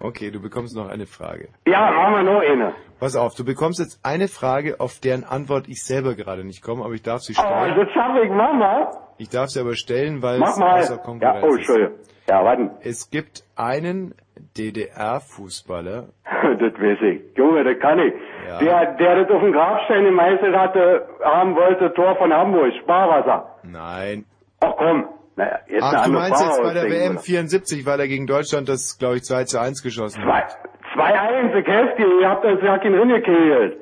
okay, 0.00 0.30
du 0.30 0.40
bekommst 0.40 0.76
noch 0.76 0.88
eine 0.88 1.06
Frage. 1.06 1.48
Ja, 1.66 1.90
machen 1.90 2.14
wir 2.26 2.32
noch 2.32 2.40
eine. 2.40 2.72
Pass 3.00 3.16
auf, 3.16 3.34
du 3.34 3.44
bekommst 3.44 3.78
jetzt 3.80 4.00
eine 4.04 4.28
Frage, 4.28 4.80
auf 4.80 5.00
deren 5.00 5.24
Antwort 5.24 5.68
ich 5.68 5.82
selber 5.84 6.14
gerade 6.14 6.44
nicht 6.44 6.62
komme, 6.62 6.84
aber 6.84 6.94
ich 6.94 7.02
darf 7.02 7.20
sie 7.22 7.34
Oh, 7.38 7.42
stellen. 7.42 7.76
das 7.78 7.90
schaffe 7.92 8.20
ich, 8.24 8.30
mach 8.30 8.52
mal. 8.54 8.90
Ich 9.18 9.28
darf 9.30 9.48
sie 9.48 9.60
aber 9.60 9.74
stellen, 9.76 10.22
weil 10.22 10.38
Mach 10.38 10.50
es 10.50 10.56
mal. 10.58 10.80
außer 10.80 10.96
Ja, 10.96 11.02
Konkurrenz 11.02 11.44
oh, 11.44 11.48
ist. 11.50 11.56
Entschuldigung. 11.58 11.94
Ja, 12.28 12.44
warten. 12.44 12.70
Es 12.80 13.10
gibt 13.10 13.44
einen 13.56 14.14
DDR-Fußballer. 14.56 16.08
das 16.24 16.72
weiß 16.80 16.98
ich. 17.02 17.36
Junge, 17.36 17.64
das 17.64 17.78
kann 17.80 17.98
ich. 17.98 18.12
Ja. 18.48 18.58
Der, 18.58 18.96
der 18.96 19.22
das 19.24 19.30
auf 19.34 19.42
dem 19.42 19.52
Grabstein 19.52 20.04
gemeißelt 20.04 20.56
hatte, 20.56 21.06
haben 21.22 21.54
wollte, 21.54 21.92
Tor 21.94 22.16
von 22.16 22.32
Hamburg, 22.32 22.72
Sparwasser. 22.82 23.56
Nein. 23.62 24.24
Ach 24.60 24.72
komm. 24.76 25.04
Naja, 25.36 25.58
jetzt 25.66 25.82
eine 25.82 25.84
Ach, 25.84 25.90
du 25.90 25.98
andere 25.98 26.22
meinst 26.22 26.42
jetzt 26.42 26.56
Frage 26.56 26.68
bei 26.68 26.74
der 26.74 26.84
WM 26.84 27.12
oder? 27.12 27.20
74, 27.20 27.86
weil 27.86 28.00
er 28.00 28.08
gegen 28.08 28.26
Deutschland 28.26 28.68
das, 28.68 28.98
glaube 28.98 29.16
ich, 29.16 29.22
2 29.24 29.44
zu 29.44 29.60
1 29.60 29.82
geschossen 29.82 30.24
hat. 30.24 30.56
2-1, 30.96 31.58
ich 31.58 31.66
helfe 31.66 31.96
dir, 31.96 32.20
ihr 32.20 32.28
habt 32.28 32.44
das 32.44 32.62
Jack 32.62 32.84
in 32.84 32.94
Rinne 32.94 33.20
gekegelt. 33.20 33.78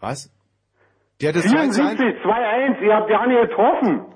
Was? 0.00 0.30
Der 1.20 1.28
hat 1.28 1.36
das 1.36 1.46
2 1.46 1.68
zu 1.68 1.82
1? 1.82 1.96
74, 1.98 2.24
2-1, 2.24 2.80
ihr 2.80 2.94
habt 2.96 3.10
ja 3.10 3.26
nicht 3.26 3.40
getroffen. 3.42 4.06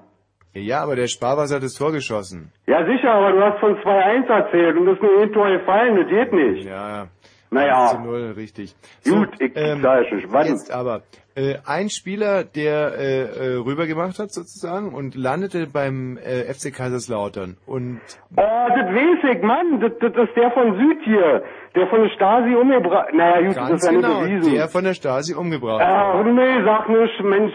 Ja, 0.54 0.82
aber 0.82 0.96
der 0.96 1.06
Sparwasser 1.06 1.56
hat 1.56 1.62
das 1.62 1.74
Tor 1.74 1.92
geschossen. 1.92 2.50
Ja 2.66 2.84
sicher, 2.86 3.10
aber 3.10 3.32
du 3.32 3.42
hast 3.42 3.60
von 3.60 3.76
2-1 3.76 4.26
erzählt 4.26 4.76
und 4.76 4.86
das 4.86 4.94
ist 4.96 5.02
nur 5.02 5.22
ein 5.22 5.32
Tor 5.32 5.50
gefallen, 5.50 5.96
das 5.96 6.08
geht 6.08 6.32
nicht. 6.32 6.64
Ja, 6.64 6.88
ja. 6.88 7.08
Naja. 7.50 7.82
1 7.82 7.90
zu 7.92 7.98
0, 8.00 8.32
richtig. 8.36 8.74
Gut, 9.04 9.28
ich 9.40 9.52
ähm, 9.54 9.80
sag 9.82 10.06
schon, 10.08 10.32
warte. 10.32 10.50
Jetzt 10.50 10.70
aber, 10.72 11.02
äh, 11.36 11.56
ein 11.66 11.90
Spieler, 11.90 12.44
der 12.44 12.92
äh, 12.98 13.20
äh, 13.22 13.54
rübergemacht 13.56 14.18
hat 14.18 14.32
sozusagen 14.32 14.94
und 14.94 15.14
landete 15.14 15.66
beim 15.66 16.16
äh, 16.18 16.52
FC 16.52 16.74
Kaiserslautern 16.74 17.56
und 17.66 18.00
Oh, 18.36 18.40
das 18.68 18.86
weiß 18.94 19.36
ich, 19.36 19.42
Mann, 19.42 19.80
das, 19.80 19.92
das 20.00 20.28
ist 20.28 20.36
der 20.36 20.50
von 20.52 20.76
Süd 20.76 20.98
hier, 21.04 21.44
der 21.74 21.86
von 21.88 22.02
der 22.02 22.10
Stasi 22.10 22.54
umgebracht, 22.54 23.08
naja 23.14 23.40
gut, 23.46 23.56
das 23.56 23.68
ganz 23.68 23.82
ist 23.82 23.86
ja 23.86 23.92
genau, 23.92 24.20
nicht 24.22 24.30
bewiesen. 24.40 24.54
der 24.54 24.68
von 24.68 24.84
der 24.84 24.94
Stasi 24.94 25.34
umgebracht 25.34 25.82
Ah, 25.82 26.18
wurde. 26.18 26.32
nee, 26.32 26.64
sag 26.64 26.88
nicht, 26.88 27.22
Mensch, 27.22 27.54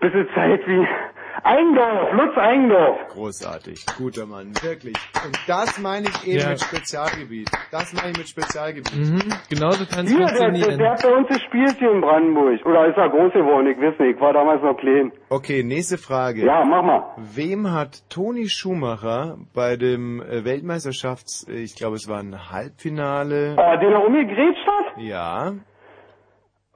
bisschen 0.00 0.28
Zeit 0.34 0.60
wie 0.66 0.86
Eindorf, 1.44 2.12
Lutz 2.12 2.36
Eindorf. 2.36 2.98
Großartig, 3.08 3.84
guter 3.98 4.26
Mann, 4.26 4.52
wirklich. 4.62 4.96
Und 5.24 5.38
das 5.46 5.78
meine 5.78 6.08
ich 6.08 6.26
eben 6.26 6.40
Ja. 6.40 6.50
mit 6.50 6.60
Spezialgebiet. 6.60 7.50
Das 7.70 7.92
meine 7.92 8.10
ich 8.10 8.18
mit 8.18 8.28
Spezialgebiet. 8.28 8.94
Mhm, 8.96 9.32
genauso 9.48 9.86
kann 9.86 10.04
es 10.06 10.10
Hier, 10.12 10.18
der, 10.26 10.28
der, 10.28 10.36
funktionieren. 10.36 10.78
der 10.78 10.90
hat 10.92 11.02
bei 11.02 11.12
uns 11.14 11.28
gespielt 11.28 11.76
hier 11.78 11.92
in 11.92 12.00
Brandenburg. 12.00 12.64
Oder 12.66 12.86
ist 12.88 12.96
er 12.96 13.08
groß 13.10 13.32
geworden, 13.32 13.66
ich 13.68 13.78
weiß 13.78 13.98
nicht, 13.98 14.14
ich 14.16 14.20
war 14.20 14.32
damals 14.32 14.62
noch 14.62 14.76
klein. 14.76 15.12
Okay, 15.28 15.62
nächste 15.62 15.98
Frage. 15.98 16.44
Ja, 16.44 16.64
mach 16.64 16.82
mal. 16.82 17.14
Wem 17.16 17.70
hat 17.72 18.08
Toni 18.10 18.48
Schumacher 18.48 19.38
bei 19.54 19.76
dem 19.76 20.20
äh, 20.22 20.44
Weltmeisterschafts, 20.44 21.46
äh, 21.48 21.54
ich 21.62 21.74
glaube 21.76 21.96
es 21.96 22.08
war 22.08 22.18
ein 22.20 22.50
Halbfinale, 22.50 23.56
Oh, 23.58 23.80
den 23.80 23.92
er 23.92 24.04
umgegrätscht 24.04 24.66
hat? 24.66 25.02
ja, 25.02 25.52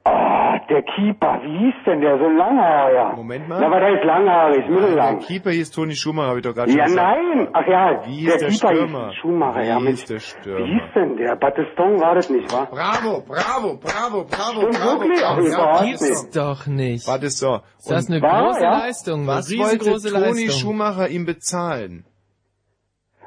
Ah, 0.07 0.59
der 0.69 0.83
Keeper, 0.83 1.41
wie 1.43 1.59
hieß 1.65 1.75
denn 1.87 2.01
der, 2.03 2.19
so 2.19 2.27
ein 2.27 2.37
Langhaariger? 2.37 3.17
Moment 3.17 3.49
mal. 3.49 3.59
Na, 3.61 3.67
aber 3.69 3.81
der 3.81 3.99
ist 3.99 4.05
langhaarig, 4.05 4.69
mittellang. 4.69 5.19
der 5.19 5.27
Keeper 5.27 5.51
hieß 5.51 5.71
Toni 5.71 5.95
Schumacher, 5.97 6.29
habe 6.29 6.39
ich 6.41 6.45
doch 6.45 6.55
gerade 6.55 6.71
Ja, 6.73 6.87
schon 6.87 6.95
gesagt. 6.97 7.19
nein, 7.19 7.49
ach 7.55 7.67
ja, 7.67 8.03
Wie 8.07 8.25
der, 8.27 8.37
der 8.37 8.49
Keeper 8.51 8.69
Stürmer? 8.75 9.09
hieß 9.09 9.15
Schumacher, 9.21 9.61
Wie 9.63 9.67
ja, 9.67 9.79
hieß 9.81 10.05
der 10.05 10.21
Stürmer? 10.21 10.67
Wie 10.67 10.73
hieß 10.73 10.83
denn 10.95 11.17
der? 11.17 11.37
Battiston 11.37 12.01
war 12.01 12.15
das 12.17 12.29
nicht, 12.29 12.53
wa? 12.53 12.67
Bravo, 12.71 13.23
bravo, 13.27 13.79
bravo, 13.83 14.25
bravo, 14.25 14.61
Stimmt 14.61 14.79
bravo. 14.79 15.01
wirklich? 15.01 15.21
Bravo. 15.21 15.41
überhaupt 15.41 15.81
Ja, 15.81 15.85
nicht. 15.87 15.99
Gibt's 16.01 16.31
doch 16.33 16.67
nicht. 16.67 17.09
Warte 17.09 17.31
so. 17.31 17.61
Ist 17.79 17.91
das 17.91 18.11
eine 18.11 18.21
War, 18.21 18.45
große 18.49 18.63
ja? 18.63 18.79
Leistung, 18.79 19.27
Was 19.27 19.51
wollte 19.57 20.11
Toni. 20.13 20.51
Schumacher 20.51 21.09
ihm 21.09 21.25
bezahlen? 21.25 22.05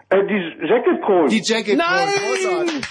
Äh, 0.10 0.18
die 0.28 0.68
Jacket 0.68 1.02
Crown. 1.04 1.28
Die 1.28 1.42
Jacket 1.44 1.78
Nein! 1.78 2.08
großartig. 2.08 2.82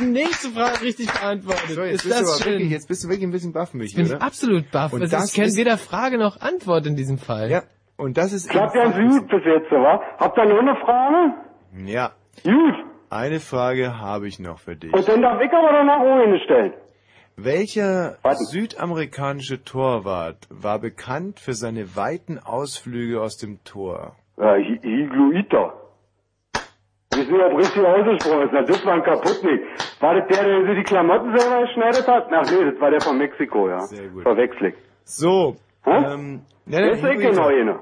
Die 0.00 0.04
nächste 0.04 0.48
Frage 0.50 0.82
richtig 0.82 1.12
beantwortet. 1.12 1.70
So, 1.70 1.82
jetzt 1.82 2.04
ist 2.04 2.08
bist, 2.08 2.20
du 2.20 2.24
das 2.24 2.42
schön? 2.42 2.52
wirklich, 2.54 2.70
jetzt 2.70 2.88
bist 2.88 3.04
du 3.04 3.08
wirklich 3.08 3.26
ein 3.26 3.30
bisschen 3.32 3.52
baff, 3.52 3.74
Michi, 3.74 3.90
ich 4.00 4.08
bin 4.08 4.16
oder? 4.16 4.22
absolut 4.24 4.70
baff. 4.70 4.92
Und 4.92 5.02
Es 5.02 5.10
das 5.10 5.24
ist, 5.26 5.34
kennt 5.34 5.56
weder 5.56 5.78
Frage 5.78 6.18
noch 6.18 6.40
Antwort 6.40 6.86
in 6.86 6.96
diesem 6.96 7.18
Fall. 7.18 7.50
Ja, 7.50 7.62
und 7.96 8.16
das 8.16 8.32
ist 8.32 8.48
Klappt 8.50 8.74
ja 8.74 8.84
eben 8.84 8.92
ganz 8.92 9.18
gut 9.20 9.28
bis 9.28 9.44
jetzt, 9.44 9.70
wa? 9.70 10.00
Habt 10.18 10.36
ihr 10.38 10.44
noch 10.46 10.58
eine 10.58 10.76
Frage? 10.76 11.34
Ja, 11.86 12.12
Gut. 12.44 12.74
eine 13.10 13.40
Frage 13.40 13.98
habe 13.98 14.28
ich 14.28 14.38
noch 14.38 14.58
für 14.58 14.76
dich. 14.76 14.92
Und 14.92 15.08
dann 15.08 15.22
darf 15.22 15.40
ich 15.40 15.50
aber 15.52 15.68
auch 15.68 16.22
eine 16.24 16.40
stellen. 16.44 16.72
Welcher 17.38 18.16
südamerikanische 18.50 19.62
Torwart 19.62 20.46
war 20.48 20.78
bekannt 20.78 21.38
für 21.38 21.52
seine 21.52 21.94
weiten 21.94 22.38
Ausflüge 22.38 23.20
aus 23.20 23.36
dem 23.36 23.62
Tor? 23.64 24.16
Ja, 24.38 24.52
Hi- 24.54 24.80
Higuita. 24.82 25.74
Wir 27.16 27.24
sind 27.24 27.36
ja 27.36 27.46
richtig 27.46 27.82
ausgesprochen. 27.84 28.48
das 28.66 28.86
war 28.86 28.92
ein 28.94 29.02
Kaputtnik. 29.02 29.60
War 30.00 30.14
das 30.20 30.28
der, 30.28 30.44
der 30.44 30.66
sich 30.66 30.76
die 30.78 30.82
Klamotten 30.82 31.36
selber 31.38 31.62
geschneidet 31.66 32.06
hat? 32.06 32.26
Ach 32.30 32.50
nee, 32.50 32.70
das 32.70 32.80
war 32.80 32.90
der 32.90 33.00
von 33.00 33.16
Mexiko, 33.18 33.68
ja. 33.68 33.80
Sehr 33.80 34.08
gut. 34.08 34.22
Verwechsel 34.22 34.66
ich. 34.68 34.74
So, 35.04 35.56
Hä? 35.84 35.90
ähm, 36.12 36.42
ja, 36.66 36.80
Jetzt 36.80 37.02
ich 37.04 37.10
Higuita. 37.10 37.32
noch 37.40 37.46
eine. 37.48 37.78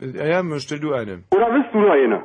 Ja, 0.00 0.42
ja, 0.42 0.58
stell 0.58 0.80
du 0.80 0.92
eine. 0.92 1.24
Oder 1.34 1.46
willst 1.52 1.72
du 1.74 1.78
noch 1.80 1.90
eine? 1.90 2.24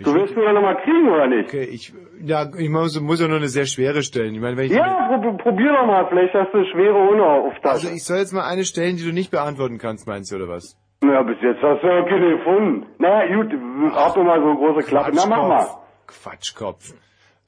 Du 0.00 0.12
willst 0.12 0.34
mir 0.36 0.52
noch 0.52 0.60
mal 0.60 0.74
kriegen, 0.82 1.08
oder 1.08 1.26
nicht? 1.28 1.48
Okay, 1.48 1.64
ich, 1.64 1.92
ja, 2.20 2.50
ich 2.58 2.68
muss, 2.68 3.00
muss 3.00 3.20
ja 3.20 3.28
nur 3.28 3.36
eine 3.38 3.48
sehr 3.48 3.64
schwere 3.64 4.02
stellen. 4.02 4.34
Ich 4.34 4.40
meine, 4.40 4.56
wenn 4.56 4.66
ich, 4.66 4.72
Ja, 4.72 5.18
pro, 5.22 5.36
probier 5.36 5.72
doch 5.72 5.86
mal. 5.86 6.06
Vielleicht 6.08 6.34
hast 6.34 6.52
du 6.52 6.58
eine 6.58 6.66
schwere 6.66 6.94
Ohne 6.94 7.22
auf 7.24 7.52
also 7.62 7.86
Tasche. 7.86 7.94
ich 7.94 8.04
soll 8.04 8.18
jetzt 8.18 8.32
mal 8.32 8.44
eine 8.44 8.64
stellen, 8.64 8.96
die 8.96 9.04
du 9.04 9.12
nicht 9.12 9.30
beantworten 9.30 9.78
kannst, 9.78 10.06
meinst 10.08 10.32
du, 10.32 10.36
oder 10.36 10.48
was? 10.48 10.76
Na, 11.00 11.22
bis 11.22 11.36
jetzt 11.42 11.62
hast 11.62 11.82
du 11.82 11.86
ja 11.86 12.02
keine 12.04 12.38
gefunden. 12.38 12.86
Na 12.98 13.26
gut, 13.26 13.52
hab 13.94 14.14
doch 14.14 14.24
mal 14.24 14.40
so 14.40 14.46
eine 14.46 14.56
große 14.56 14.86
Klappe. 14.86 15.12
Na, 15.14 15.26
mach 15.26 15.48
mal. 15.48 15.66
Quatschkopf. 16.06 16.94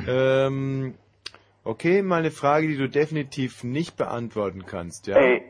Ähm, 0.07 0.95
okay, 1.65 2.03
mal 2.03 2.19
eine 2.19 2.31
Frage, 2.31 2.67
die 2.69 2.77
du 2.77 2.89
definitiv 2.89 3.65
nicht 3.65 3.97
beantworten 3.97 4.67
kannst, 4.67 5.07
ja? 5.07 5.17
Ey, 5.17 5.43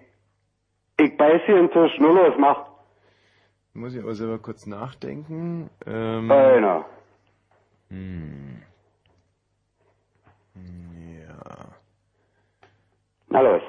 ich 0.99 1.17
beiß 1.17 1.43
hier 1.47 1.59
in 1.59 1.71
Tisch. 1.71 1.99
Nur 1.99 2.15
los, 2.15 2.35
mach. 2.39 2.67
Muss 3.75 3.95
ich 3.95 4.03
aber 4.03 4.15
selber 4.15 4.39
kurz 4.39 4.67
nachdenken. 4.67 5.69
Ähm, 5.87 6.31
Einer. 6.31 6.87
hm. 7.91 8.63
Ja. 10.55 10.96
Na 13.37 13.43
los. 13.43 13.63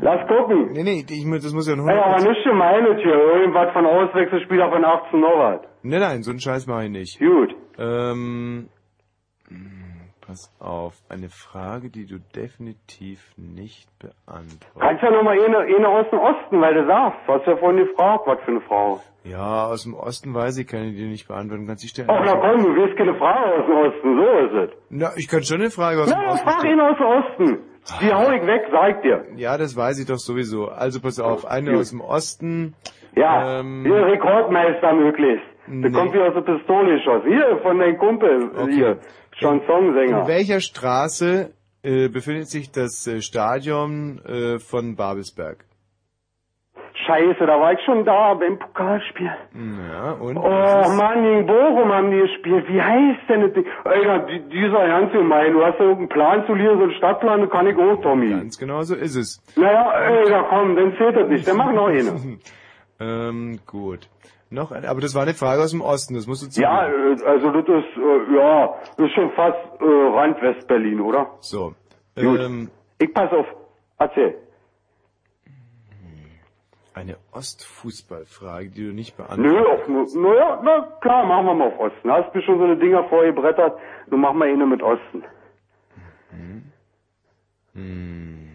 Lass 0.00 0.26
gucken. 0.26 0.72
Nee, 0.72 0.82
nee, 0.82 1.04
ich, 1.08 1.24
muss- 1.24 1.42
das 1.44 1.52
muss 1.52 1.68
ja 1.68 1.74
ein 1.74 1.88
Ey, 1.88 1.96
aber 1.96 2.16
100%. 2.16 2.28
nicht 2.28 2.44
gemeint 2.44 3.00
hier. 3.00 3.14
Irgendwas 3.14 3.72
von 3.72 3.86
Auswechselspieler 3.86 4.68
von 4.70 4.84
18 4.84 5.20
Norbert. 5.20 5.68
Nein, 5.84 6.00
nein, 6.00 6.22
so 6.24 6.30
einen 6.30 6.40
Scheiß 6.40 6.66
mache 6.66 6.84
ich 6.84 6.90
nicht. 6.90 7.18
Gut. 7.20 7.54
Ähm, 7.78 8.68
hm, 9.48 10.10
pass 10.26 10.52
auf, 10.58 10.94
eine 11.08 11.28
Frage, 11.28 11.90
die 11.90 12.06
du 12.06 12.18
definitiv 12.34 13.20
nicht 13.36 13.88
beantwortest. 13.98 14.72
Kannst 14.78 15.02
ja 15.02 15.10
noch 15.10 15.22
mal 15.22 15.38
eine, 15.40 15.58
eine 15.58 15.88
aus 15.88 16.06
dem 16.10 16.18
Osten, 16.18 16.60
weil 16.60 16.74
du 16.74 16.86
sagst. 16.86 17.18
Du 17.26 17.32
hast 17.34 17.46
ja 17.46 17.56
vorhin 17.56 17.86
gefragt, 17.86 18.24
was 18.26 18.40
für 18.44 18.50
eine 18.50 18.60
Frau. 18.62 19.00
Ja, 19.24 19.66
aus 19.66 19.84
dem 19.84 19.94
Osten 19.94 20.34
weiß 20.34 20.58
ich, 20.58 20.66
kann 20.66 20.82
ich 20.88 20.96
dir 20.96 21.06
nicht 21.06 21.28
beantworten. 21.28 21.66
Kannst 21.68 21.84
du 21.84 21.88
stellen? 21.88 22.08
Ach, 22.10 22.22
na 22.24 22.34
komm, 22.40 22.62
du 22.64 22.74
willst 22.74 22.96
keine 22.98 23.14
Frage 23.14 23.54
aus 23.54 23.66
dem 23.66 23.76
Osten. 23.76 24.16
So 24.18 24.26
ist 24.46 24.70
es. 24.70 24.78
Na, 24.90 25.10
ich 25.16 25.28
kann 25.28 25.42
schon 25.44 25.60
eine 25.60 25.70
Frage 25.70 26.02
aus 26.02 26.10
Na, 26.10 26.20
dem 26.20 26.28
Osten 26.30 26.48
frag 26.48 26.58
stellen. 26.60 26.74
ihn 26.74 26.80
aus 26.80 26.96
dem 26.98 27.06
Osten. 27.06 27.58
Die 28.00 28.12
hau 28.12 28.30
ich 28.30 28.46
weg, 28.46 28.62
sag 28.70 28.96
ich 28.96 29.02
dir. 29.02 29.24
Ja, 29.36 29.58
das 29.58 29.76
weiß 29.76 29.98
ich 29.98 30.06
doch 30.06 30.18
sowieso. 30.18 30.68
Also 30.68 31.00
pass 31.00 31.18
auf, 31.18 31.44
eine 31.46 31.76
aus 31.76 31.90
dem 31.90 32.00
Osten. 32.00 32.74
Ja, 33.16 33.60
Ähm, 33.60 33.82
hier 33.84 34.06
Rekordmeister 34.06 34.92
möglichst. 34.94 35.44
Der 35.66 35.90
Nee. 35.90 35.90
kommt 35.90 36.12
hier 36.12 36.24
aus 36.24 36.34
der 36.34 36.40
Pistole 36.42 36.96
geschossen. 36.96 37.28
Hier, 37.28 37.58
von 37.62 37.78
deinem 37.78 37.98
Kumpel, 37.98 38.50
hier. 38.70 38.98
Chansonsänger. 39.38 40.22
In 40.22 40.26
welcher 40.28 40.60
Straße 40.60 41.52
äh, 41.82 42.08
befindet 42.08 42.48
sich 42.48 42.70
das 42.70 43.06
äh, 43.06 43.20
Stadion 43.20 44.20
äh, 44.24 44.58
von 44.58 44.96
Babelsberg? 44.96 45.64
Scheiße, 47.06 47.46
da 47.46 47.58
war 47.60 47.72
ich 47.72 47.80
schon 47.84 48.04
da 48.04 48.34
beim 48.34 48.58
Pokalspiel. 48.58 49.30
Ja, 49.92 50.12
und? 50.12 50.36
Oh 50.36 50.88
Mann, 50.96 51.22
gegen 51.22 51.46
Bochum 51.46 51.92
haben 51.92 52.10
die 52.10 52.18
gespielt. 52.20 52.66
Wie 52.68 52.80
heißt 52.80 53.20
denn 53.28 53.40
das 53.42 53.52
Ding? 53.54 53.66
Alter, 53.84 54.18
die- 54.26 54.48
dieser 54.48 54.86
ganz 54.86 55.12
gemein. 55.12 55.52
Du 55.52 55.64
hast 55.64 55.78
ja 55.78 55.84
irgendeinen 55.86 56.08
Plan 56.08 56.46
zu 56.46 56.54
lieren, 56.54 56.78
so 56.78 56.84
einen 56.84 56.92
Stadtplan, 56.94 57.40
den 57.40 57.50
kann 57.50 57.66
ich 57.66 57.76
auch, 57.76 58.00
Tommy. 58.02 58.30
Ganz 58.30 58.58
genau 58.58 58.82
so 58.82 58.94
ist 58.94 59.16
es. 59.16 59.42
Naja, 59.56 59.88
Alter, 59.88 60.44
komm, 60.48 60.76
dann 60.76 60.94
zählt 60.96 61.16
das 61.16 61.28
nicht. 61.28 61.46
Dann 61.48 61.56
mach 61.56 61.72
noch 61.72 61.88
eine. 61.88 62.12
Ähm, 63.00 63.58
gut. 63.66 64.08
Noch 64.50 64.70
eine, 64.70 64.88
aber 64.88 65.00
das 65.00 65.14
war 65.14 65.22
eine 65.22 65.34
Frage 65.34 65.62
aus 65.62 65.70
dem 65.72 65.80
Osten, 65.80 66.14
das 66.14 66.26
musst 66.28 66.42
du 66.42 66.48
zugeben. 66.50 66.70
Ja, 66.70 66.86
äh, 66.86 67.16
also 67.26 67.50
das 67.50 67.64
ist, 67.66 67.96
äh, 67.96 68.36
ja, 68.36 68.74
das 68.96 69.06
ist 69.06 69.12
schon 69.14 69.30
fast 69.32 69.58
äh, 69.80 69.84
Rand 69.84 70.40
West-Berlin, 70.40 71.00
oder? 71.00 71.26
So. 71.40 71.72
Gut. 72.14 72.38
Ähm, 72.40 72.70
Ich 72.98 73.12
pass 73.12 73.32
auf. 73.32 73.46
Erzähl. 73.98 74.36
Eine 76.94 77.16
Ostfußballfrage, 77.32 78.70
die 78.70 78.86
du 78.88 78.92
nicht 78.92 79.18
Nö, 79.18 79.24
beantwortest. 79.24 80.16
auf, 80.16 80.22
naja, 80.22 80.60
na 80.64 80.88
klar, 81.00 81.24
machen 81.26 81.46
wir 81.46 81.54
mal 81.54 81.68
auf 81.68 81.78
Osten. 81.80 82.10
Hast 82.10 82.34
du 82.34 82.40
schon 82.42 82.58
so 82.58 82.64
eine 82.64 82.76
Dinger 82.76 83.04
vorgebrettert? 83.04 83.78
Nun 84.10 84.20
machen 84.20 84.38
wir 84.38 84.46
eine 84.46 84.66
mit 84.66 84.82
Osten. 84.82 85.24
Hm. 87.74 88.48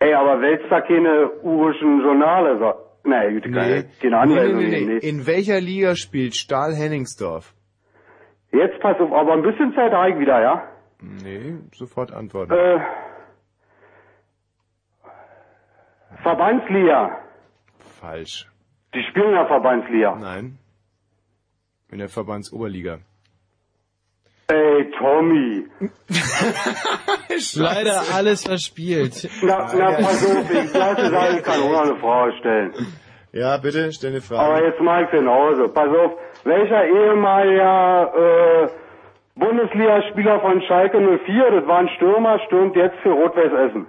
Ey, 0.00 0.14
aber 0.14 0.40
wälzt 0.40 0.66
da 0.70 0.80
keine 0.80 1.30
urischen 1.42 2.00
Journale? 2.00 2.58
So. 2.58 2.74
Nee, 3.08 3.34
gut, 3.34 3.52
keine, 3.52 3.84
keine 4.00 4.18
Anweisung. 4.18 4.58
nee, 4.58 4.68
nee, 4.68 4.80
nee, 4.84 4.98
nee. 5.00 5.08
In 5.08 5.26
welcher 5.26 5.60
Liga 5.60 5.94
spielt 5.94 6.34
Stahl 6.34 6.74
Henningsdorf? 6.74 7.54
Jetzt 8.52 8.80
pass 8.80 8.98
auf, 9.00 9.12
aber 9.12 9.32
ein 9.34 9.42
bisschen 9.42 9.74
Zeit 9.74 9.92
habe 9.92 10.10
ich 10.10 10.18
wieder, 10.18 10.40
ja? 10.40 10.62
Nee, 11.00 11.54
sofort 11.72 12.12
antworten. 12.12 12.52
Äh, 12.52 12.78
Verbandsliga. 16.22 17.18
Falsch. 18.00 18.46
Die 18.94 19.02
spielen 19.10 19.28
in 19.28 19.34
der 19.34 19.46
Verbandsliga. 19.46 20.16
Nein. 20.16 20.58
In 21.90 21.98
der 21.98 22.08
Verbandsoberliga. 22.08 22.98
Ey, 24.48 24.90
Tommy. 24.98 25.66
Leider 27.56 28.02
alles 28.14 28.44
verspielt. 28.44 29.28
Na, 29.42 29.70
na, 29.74 29.92
pass 29.92 30.26
auf, 30.26 30.50
ich 30.50 30.74
lasse 30.74 31.10
sagen, 31.10 31.36
ich 31.38 31.42
kann 31.42 31.60
auch 31.62 31.70
noch 31.70 31.82
eine 31.82 31.96
Frage 31.96 32.32
stellen. 32.38 32.72
Ja, 33.32 33.56
bitte, 33.56 33.92
stell 33.92 34.10
eine 34.10 34.20
Frage. 34.20 34.42
Aber 34.42 34.64
jetzt 34.66 34.80
mal 34.80 35.06
genauso. 35.06 35.68
Pass 35.68 35.88
auf, 35.88 36.12
welcher 36.44 36.84
ehemaliger 36.84 38.12
äh, 38.14 38.68
Bundesligaspieler 39.36 40.40
von 40.40 40.60
Schalke 40.62 40.98
04, 41.24 41.50
das 41.60 41.66
war 41.66 41.78
ein 41.78 41.88
Stürmer, 41.96 42.38
stürmt 42.46 42.76
jetzt 42.76 42.96
für 43.02 43.10
Rot-Weiß 43.10 43.70
Essen? 43.70 43.86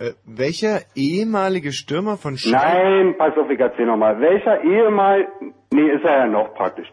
Äh, 0.00 0.14
welcher 0.24 0.80
ehemalige 0.94 1.72
Stürmer 1.72 2.16
von 2.16 2.38
Schalke? 2.38 2.56
Nein, 2.56 3.14
pass 3.18 3.36
auf, 3.36 3.50
ich 3.50 3.60
erzähl 3.60 3.84
nochmal. 3.84 4.18
Welcher 4.18 4.64
ehemal, 4.64 5.28
nee, 5.72 5.90
ist 5.90 6.04
er 6.04 6.20
ja 6.20 6.26
noch 6.26 6.54
praktisch. 6.54 6.90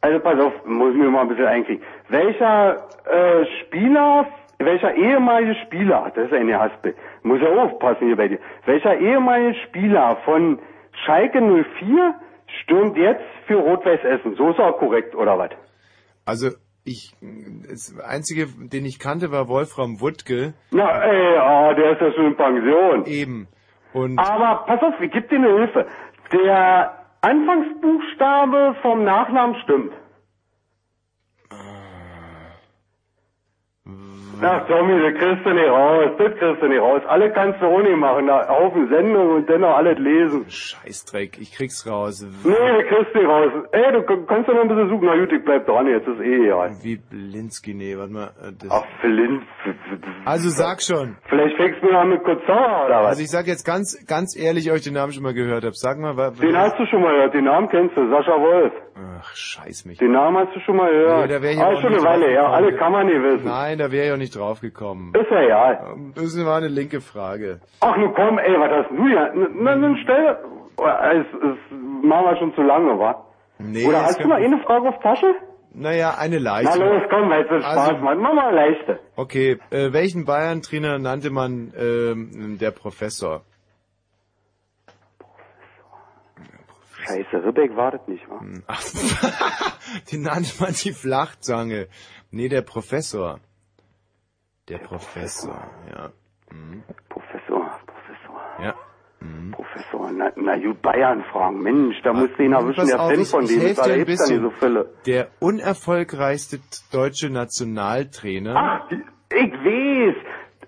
Also 0.00 0.18
pass 0.18 0.40
auf, 0.40 0.52
muss 0.66 0.92
ich 0.92 1.00
mir 1.00 1.08
mal 1.08 1.22
ein 1.22 1.28
bisschen 1.28 1.46
einkriegen. 1.46 1.84
Welcher 2.08 2.88
äh, 3.06 3.46
Spieler, 3.60 4.26
welcher 4.58 4.92
ehemalige 4.92 5.54
Spieler, 5.66 6.10
das 6.12 6.26
ist 6.26 6.32
eine 6.32 6.58
Haspel, 6.58 6.96
muss 7.22 7.40
ja 7.40 7.48
aufpassen 7.48 8.08
hier 8.08 8.16
bei 8.16 8.26
dir. 8.26 8.40
Welcher 8.66 8.98
ehemalige 8.98 9.54
Spieler 9.66 10.16
von 10.24 10.58
Schalke 11.04 11.40
04 11.40 12.14
stürmt 12.62 12.96
jetzt 12.96 13.22
für 13.46 13.56
Rot-Weiß 13.56 14.02
Essen? 14.02 14.34
So 14.34 14.50
ist 14.50 14.58
er 14.58 14.72
korrekt, 14.72 15.14
oder 15.14 15.38
was? 15.38 15.50
Also, 16.24 16.48
ich, 16.88 17.12
das 17.68 17.94
einzige, 18.00 18.46
den 18.46 18.84
ich 18.84 18.98
kannte, 18.98 19.30
war 19.30 19.48
Wolfram 19.48 20.00
Wuttke. 20.00 20.54
Na, 20.70 21.02
ey, 21.02 21.36
ah, 21.38 21.74
der 21.74 21.92
ist 21.92 22.00
ja 22.00 22.12
schon 22.12 22.26
in 22.26 22.36
Pension. 22.36 23.04
Eben. 23.06 23.48
Und 23.92 24.18
Aber 24.18 24.64
pass 24.66 24.82
auf, 24.82 25.00
ich 25.00 25.10
geb 25.10 25.28
dir 25.28 25.36
eine 25.36 25.48
Hilfe. 25.48 25.86
Der 26.32 26.98
Anfangsbuchstabe 27.20 28.76
vom 28.82 29.04
Nachnamen 29.04 29.56
stimmt. 29.62 29.92
Ach 34.42 34.66
Tommy, 34.68 35.00
das 35.02 35.20
kriegst 35.20 35.44
du 35.46 35.50
nicht 35.54 35.68
raus, 35.68 36.10
das 36.18 36.34
kriegst 36.38 36.62
du 36.62 36.68
nicht 36.68 36.80
raus. 36.80 37.00
Alle 37.08 37.32
kannst 37.32 37.60
du 37.60 37.66
ohne 37.66 37.96
machen, 37.96 38.26
da 38.26 38.48
Haufen 38.48 38.88
Sendung 38.88 39.30
und 39.36 39.48
dennoch 39.48 39.76
alles 39.76 39.98
lesen. 39.98 40.44
Scheißdreck, 40.48 41.38
ich 41.40 41.52
krieg's 41.52 41.86
raus. 41.86 42.24
Nee, 42.44 42.52
das 42.52 42.86
kriegst 42.88 43.14
du 43.14 43.18
nicht 43.18 43.28
raus. 43.28 43.52
Ey, 43.72 43.92
du 43.92 44.02
kannst 44.26 44.48
doch 44.48 44.54
noch 44.54 44.62
ein 44.62 44.68
bisschen 44.68 44.88
suchen. 44.88 45.06
Na 45.06 45.16
gut, 45.18 45.32
ich 45.32 45.44
bleib 45.44 45.66
dran, 45.66 45.86
jetzt 45.86 46.06
ist 46.08 46.20
eh 46.20 46.44
egal. 46.46 46.70
Wie 46.82 46.96
Blinski, 46.96 47.74
nee, 47.74 47.96
warte 47.96 48.12
mal. 48.12 48.30
äh, 48.42 48.52
Das 48.60 48.70
Ach, 48.70 48.84
Flint. 49.00 49.42
also 50.24 50.48
sag 50.50 50.82
schon. 50.82 51.16
Vielleicht 51.28 51.56
fängst 51.56 51.82
du 51.82 51.88
an 51.90 52.10
mit 52.10 52.22
Kurzauer 52.24 52.84
oder 52.86 53.00
was? 53.02 53.06
Also 53.08 53.22
ich 53.22 53.30
sag 53.30 53.46
jetzt 53.46 53.64
ganz, 53.64 54.04
ganz 54.06 54.36
ehrlich, 54.36 54.70
ob 54.70 54.76
ich 54.76 54.84
den 54.84 54.94
Namen 54.94 55.12
schon 55.12 55.22
mal 55.22 55.34
gehört 55.34 55.64
habe. 55.64 55.74
Sag 55.74 55.98
mal, 55.98 56.16
wa- 56.16 56.30
Den 56.30 56.56
hast 56.56 56.78
du 56.78 56.86
schon 56.86 57.02
mal 57.02 57.14
gehört, 57.14 57.34
den 57.34 57.44
Namen 57.44 57.68
kennst 57.68 57.96
du, 57.96 58.08
Sascha 58.10 58.32
Wolf. 58.40 58.72
Ach, 59.20 59.34
scheiß 59.36 59.84
mich. 59.84 59.98
Den 59.98 60.12
Namen 60.12 60.36
hast 60.38 60.56
du 60.56 60.60
schon 60.60 60.76
mal 60.76 60.90
gehört. 60.90 61.28
Nee, 61.28 61.34
da 61.34 61.42
wär 61.42 61.52
ich 61.52 61.60
ah, 61.60 61.70
ist 61.70 61.76
auch 61.78 61.80
schon 61.82 61.92
eine 61.94 62.02
Weile 62.02 62.26
her, 62.26 62.42
draufgekommen. 62.42 62.64
alle 62.68 62.76
kann 62.76 62.92
man 62.92 63.06
nicht 63.06 63.22
wissen. 63.22 63.44
Nein, 63.46 63.78
da 63.78 63.92
wäre 63.92 64.06
ich 64.06 64.12
auch 64.12 64.16
nicht 64.16 64.36
drauf 64.36 64.60
gekommen. 64.60 65.12
Ist 65.14 65.30
ja 65.30 65.42
egal. 65.42 65.96
Das 66.14 66.44
war 66.44 66.56
eine 66.56 66.68
linke 66.68 67.00
Frage. 67.00 67.60
Ach, 67.80 67.96
nun 67.96 68.12
komm, 68.14 68.38
ey, 68.38 68.54
was 68.58 68.70
hast 68.86 68.90
du 68.90 69.06
ja? 69.08 69.30
Na, 69.34 69.76
dann 69.76 69.96
stell, 70.02 70.36
es, 70.78 71.26
es 71.26 71.58
machen 72.02 72.24
wir 72.24 72.36
schon 72.38 72.54
zu 72.54 72.62
lange, 72.62 72.98
wa? 72.98 73.24
Nee, 73.58 73.86
Oder 73.86 74.02
hast 74.02 74.22
du 74.22 74.28
noch 74.28 74.36
eine 74.36 74.58
Frage 74.58 74.88
auf 74.88 74.98
Tasche? 75.00 75.34
Naja, 75.74 76.14
eine 76.18 76.40
Na 76.40 76.60
leichte. 76.60 76.78
los, 76.78 77.02
komm, 77.10 77.28
weil 77.30 77.42
es 77.42 77.48
so 77.50 77.58
Spaß 77.60 77.76
Also- 77.90 78.02
macht. 78.02 78.18
Mach 78.18 78.32
mal 78.34 78.48
eine 78.48 78.56
leichte. 78.56 78.98
Okay, 79.16 79.58
äh, 79.70 79.92
welchen 79.92 80.24
Bayern-Trainer 80.24 80.98
nannte 80.98 81.30
man 81.30 81.72
ähm, 81.78 82.56
der 82.60 82.70
Professor? 82.72 83.42
Scheiße, 87.08 87.44
Ribbeck 87.44 87.74
wartet 87.76 88.06
nicht, 88.08 88.28
wa? 88.28 88.40
Hm. 88.40 88.62
Den 90.12 90.22
nannte 90.22 90.52
man 90.60 90.72
die 90.72 90.92
Flachzange. 90.92 91.88
Nee, 92.30 92.48
der 92.48 92.62
Professor. 92.62 93.40
Der, 94.68 94.78
Professor, 94.78 95.70
ja. 95.90 96.10
Mhm. 96.52 96.82
Professor, 97.08 97.80
Professor, 97.86 98.40
Ja. 98.62 98.74
Mhm. 99.20 99.50
Professor. 99.52 100.12
Na, 100.12 100.30
na 100.36 100.56
gut, 100.58 100.80
Bayern 100.82 101.24
fragen. 101.32 101.60
Mensch, 101.62 101.96
da 102.04 102.12
musst 102.12 102.38
du 102.38 102.42
ihn 102.44 102.52
erwischen, 102.52 102.86
der 102.86 102.98
Fan 102.98 103.24
von 103.24 103.46
helf 103.46 103.70
ist, 103.70 103.78
da 103.78 103.86
nicht 103.88 103.98
so 104.00 104.04
bisschen. 104.04 104.52
viele. 104.60 104.94
Der 105.06 105.28
unerfolgreichste 105.40 106.60
deutsche 106.92 107.30
Nationaltrainer. 107.30 108.54
Ach, 108.56 108.90
ich 108.90 109.52
weiß. 109.52 110.16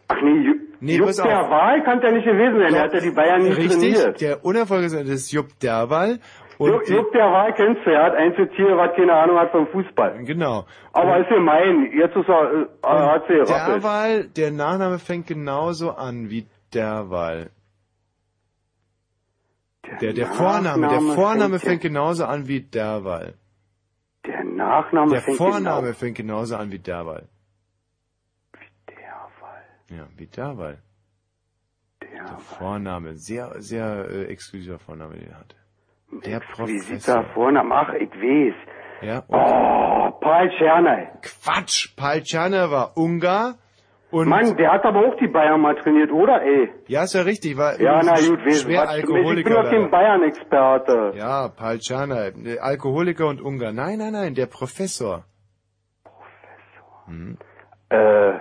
Ach 0.09 0.17
nee, 0.23 0.45
Nee, 0.81 0.97
Jupp 0.97 1.07
pass 1.09 1.21
auf. 1.21 1.27
der 1.27 1.51
Wahl 1.51 1.83
kann 1.85 2.01
der 2.01 2.13
nicht 2.13 2.25
gewesen 2.25 2.59
sein. 2.59 2.73
Der 2.73 2.83
hat 2.83 2.93
ja 2.95 3.01
die 3.01 3.11
Bayern 3.11 3.43
nicht 3.43 3.57
Richtig, 3.57 3.95
trainiert. 3.95 4.21
der 4.21 4.45
das 5.05 5.15
ist 5.15 5.33
Jupp 5.33 5.59
Derwal. 5.61 6.19
Und 6.59 6.73
Jupp, 6.73 6.89
Jupp 6.89 7.13
der 7.13 7.25
Wahl 7.33 7.55
kennst 7.55 7.87
du, 7.87 7.91
er 7.91 8.05
hat 8.05 8.15
ein 8.15 8.35
Tier, 8.35 8.77
was 8.77 8.95
keine 8.95 9.13
Ahnung 9.15 9.39
hat 9.39 9.51
vom 9.51 9.67
Fußball. 9.69 10.25
Genau. 10.25 10.67
Aber 10.93 11.19
ist 11.19 11.29
gemein, 11.31 11.91
jetzt 11.97 12.15
ist 12.17 12.29
er, 12.29 12.53
äh, 12.53 12.67
er 12.83 13.13
hat 13.13 13.25
sie. 13.29 13.35
Derwal, 13.35 14.25
der 14.29 14.51
Nachname 14.51 14.99
fängt 14.99 15.27
genauso 15.27 15.93
an 15.93 16.29
wie 16.29 16.47
Derwal. 16.75 17.51
Der, 20.01 20.13
der 20.13 20.27
Vorname, 20.27 20.89
der 20.89 21.01
Vorname 21.01 21.59
fängt 21.59 21.63
ja- 21.63 21.69
fängt 21.71 21.83
genauso 21.83 22.25
an 22.27 22.47
wie 22.47 22.61
Derwal. 22.61 23.35
Der 24.27 24.45
Nachname 24.45 25.13
Der 25.13 25.23
fängt 25.23 25.37
Vorname 25.39 25.81
genau- 25.83 25.93
fängt 25.95 26.17
genauso 26.17 26.57
an 26.57 26.71
wie 26.71 26.79
Derwal. 26.79 27.25
Ja, 29.91 30.07
wie 30.17 30.27
Derwal. 30.27 30.79
Der 32.03 32.39
Vorname, 32.39 33.17
sehr, 33.17 33.61
sehr 33.61 34.07
äh, 34.11 34.25
exklusiver 34.27 34.79
Vorname, 34.79 35.15
den 35.17 35.31
er 35.31 35.39
hatte. 35.41 35.57
Der 36.25 36.41
Professor. 36.41 37.25
Vorname? 37.35 37.75
Ach, 37.75 37.93
ich 37.95 38.11
weiß. 38.11 38.55
Ja, 39.03 39.23
Oh, 39.29 40.11
Paul 40.21 40.51
Czernay. 40.59 41.09
Quatsch, 41.23 41.95
Palchana 41.97 42.71
war 42.71 42.97
Ungar 42.97 43.55
und 44.11 44.29
Mann, 44.29 44.57
der 44.57 44.73
hat 44.73 44.85
aber 44.85 45.07
auch 45.07 45.17
die 45.19 45.29
Bayern 45.29 45.61
mal 45.61 45.77
trainiert, 45.77 46.11
oder 46.11 46.43
ey? 46.43 46.69
ja, 46.89 47.05
ist 47.05 47.15
ja 47.15 47.23
richtig, 47.23 47.57
war 47.57 47.81
Ja, 47.81 48.03
na 48.03 48.15
gut, 48.17 48.41
schwer 48.53 48.83
was- 48.83 48.97
ich 48.97 49.05
Alkoholiker. 49.05 49.49
bin 49.49 49.63
doch 49.63 49.71
kein. 49.71 49.91
Bayern-Experte. 49.91 51.13
Ja, 51.17 51.49
Palchana, 51.49 52.27
äh, 52.29 52.59
Alkoholiker 52.59 53.29
und 53.29 53.41
Ungar. 53.41 53.73
Nein, 53.73 53.99
nein, 53.99 54.13
nein, 54.13 54.35
der 54.35 54.47
Professor. 54.47 55.25
Hm. 57.07 57.39
Äh, 57.89 58.39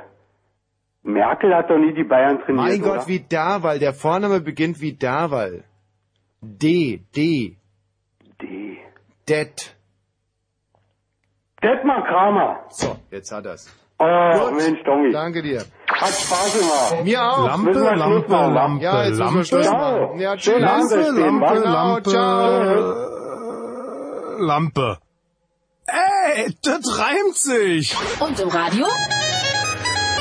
Merkel 1.03 1.55
hat 1.55 1.69
doch 1.69 1.77
nie 1.77 1.93
die 1.93 2.03
Bayern 2.03 2.39
trainiert, 2.41 2.67
Mein 2.67 2.81
oder? 2.83 2.97
Gott, 2.97 3.07
wie 3.07 3.19
Derwal, 3.19 3.79
der 3.79 3.93
Vorname 3.93 4.41
beginnt 4.41 4.81
wie 4.81 4.93
Derwal. 4.93 5.63
D, 6.41 7.01
D. 7.15 7.55
D. 8.41 8.77
Det. 9.27 9.75
Detmar 11.61 12.03
Kramer. 12.05 12.65
So, 12.69 12.95
jetzt 13.11 13.31
hat 13.31 13.45
er's. 13.45 13.69
Oh, 14.01 14.51
Mensch, 14.55 14.81
Tommy. 14.85 15.11
Danke 15.11 15.41
dir. 15.41 15.65
Hat 15.89 16.13
Spaß 16.13 16.57
gemacht. 16.57 17.03
Mir 17.03 17.21
auch. 17.21 17.45
Lampe, 17.47 17.71
Lampe, 17.71 18.29
machen. 18.31 18.53
Lampe, 18.53 18.83
Ja, 18.83 19.03
jetzt 19.03 19.19
müssen 19.19 19.35
wir 19.35 19.43
Schluss 19.43 19.69
machen. 19.69 20.19
Ja, 20.19 20.37
tschüss. 20.37 20.59
Lampe. 20.61 20.95
Lampe, 21.11 21.59
Lampe. 21.59 22.09
ciao. 22.09 22.95
Lampe. 24.39 24.99
Ey, 25.87 26.55
das 26.63 26.99
reimt 26.99 27.35
sich. 27.35 27.93
Und 28.21 28.39
im 28.39 28.47
Radio? 28.47 28.85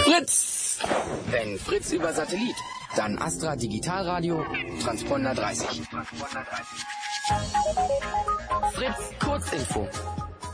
Fritz! 0.05 0.58
Wenn 1.31 1.59
Fritz 1.59 1.93
über 1.93 2.13
Satellit, 2.13 2.57
dann 2.97 3.19
Astra 3.19 3.57
Digitalradio, 3.57 4.45
Transponder 4.83 5.35
30. 5.35 5.83
Fritz 8.73 9.19
Kurzinfo. 9.19 9.89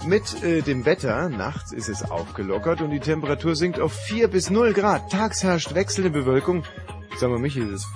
Mit 0.07 0.43
äh, 0.43 0.61
dem 0.61 0.85
Wetter, 0.85 1.29
nachts 1.29 1.73
ist 1.73 1.89
es 1.89 2.11
aufgelockert 2.11 2.83
und 2.83 2.91
die 2.91 3.01
Temperatur 3.01 3.57
sinkt 3.57 3.81
auf 3.81 3.93
4 3.93 4.29
bis 4.29 4.51
0 4.51 4.75
Grad. 4.75 5.11
Tags 5.11 5.43
herrscht 5.43 5.75
wechselnde 5.75 6.11
Bewölkung. 6.11 6.65
Sag 7.19 7.31
mal, 7.31 7.39
Michi, 7.39 7.67
das, 7.71 7.87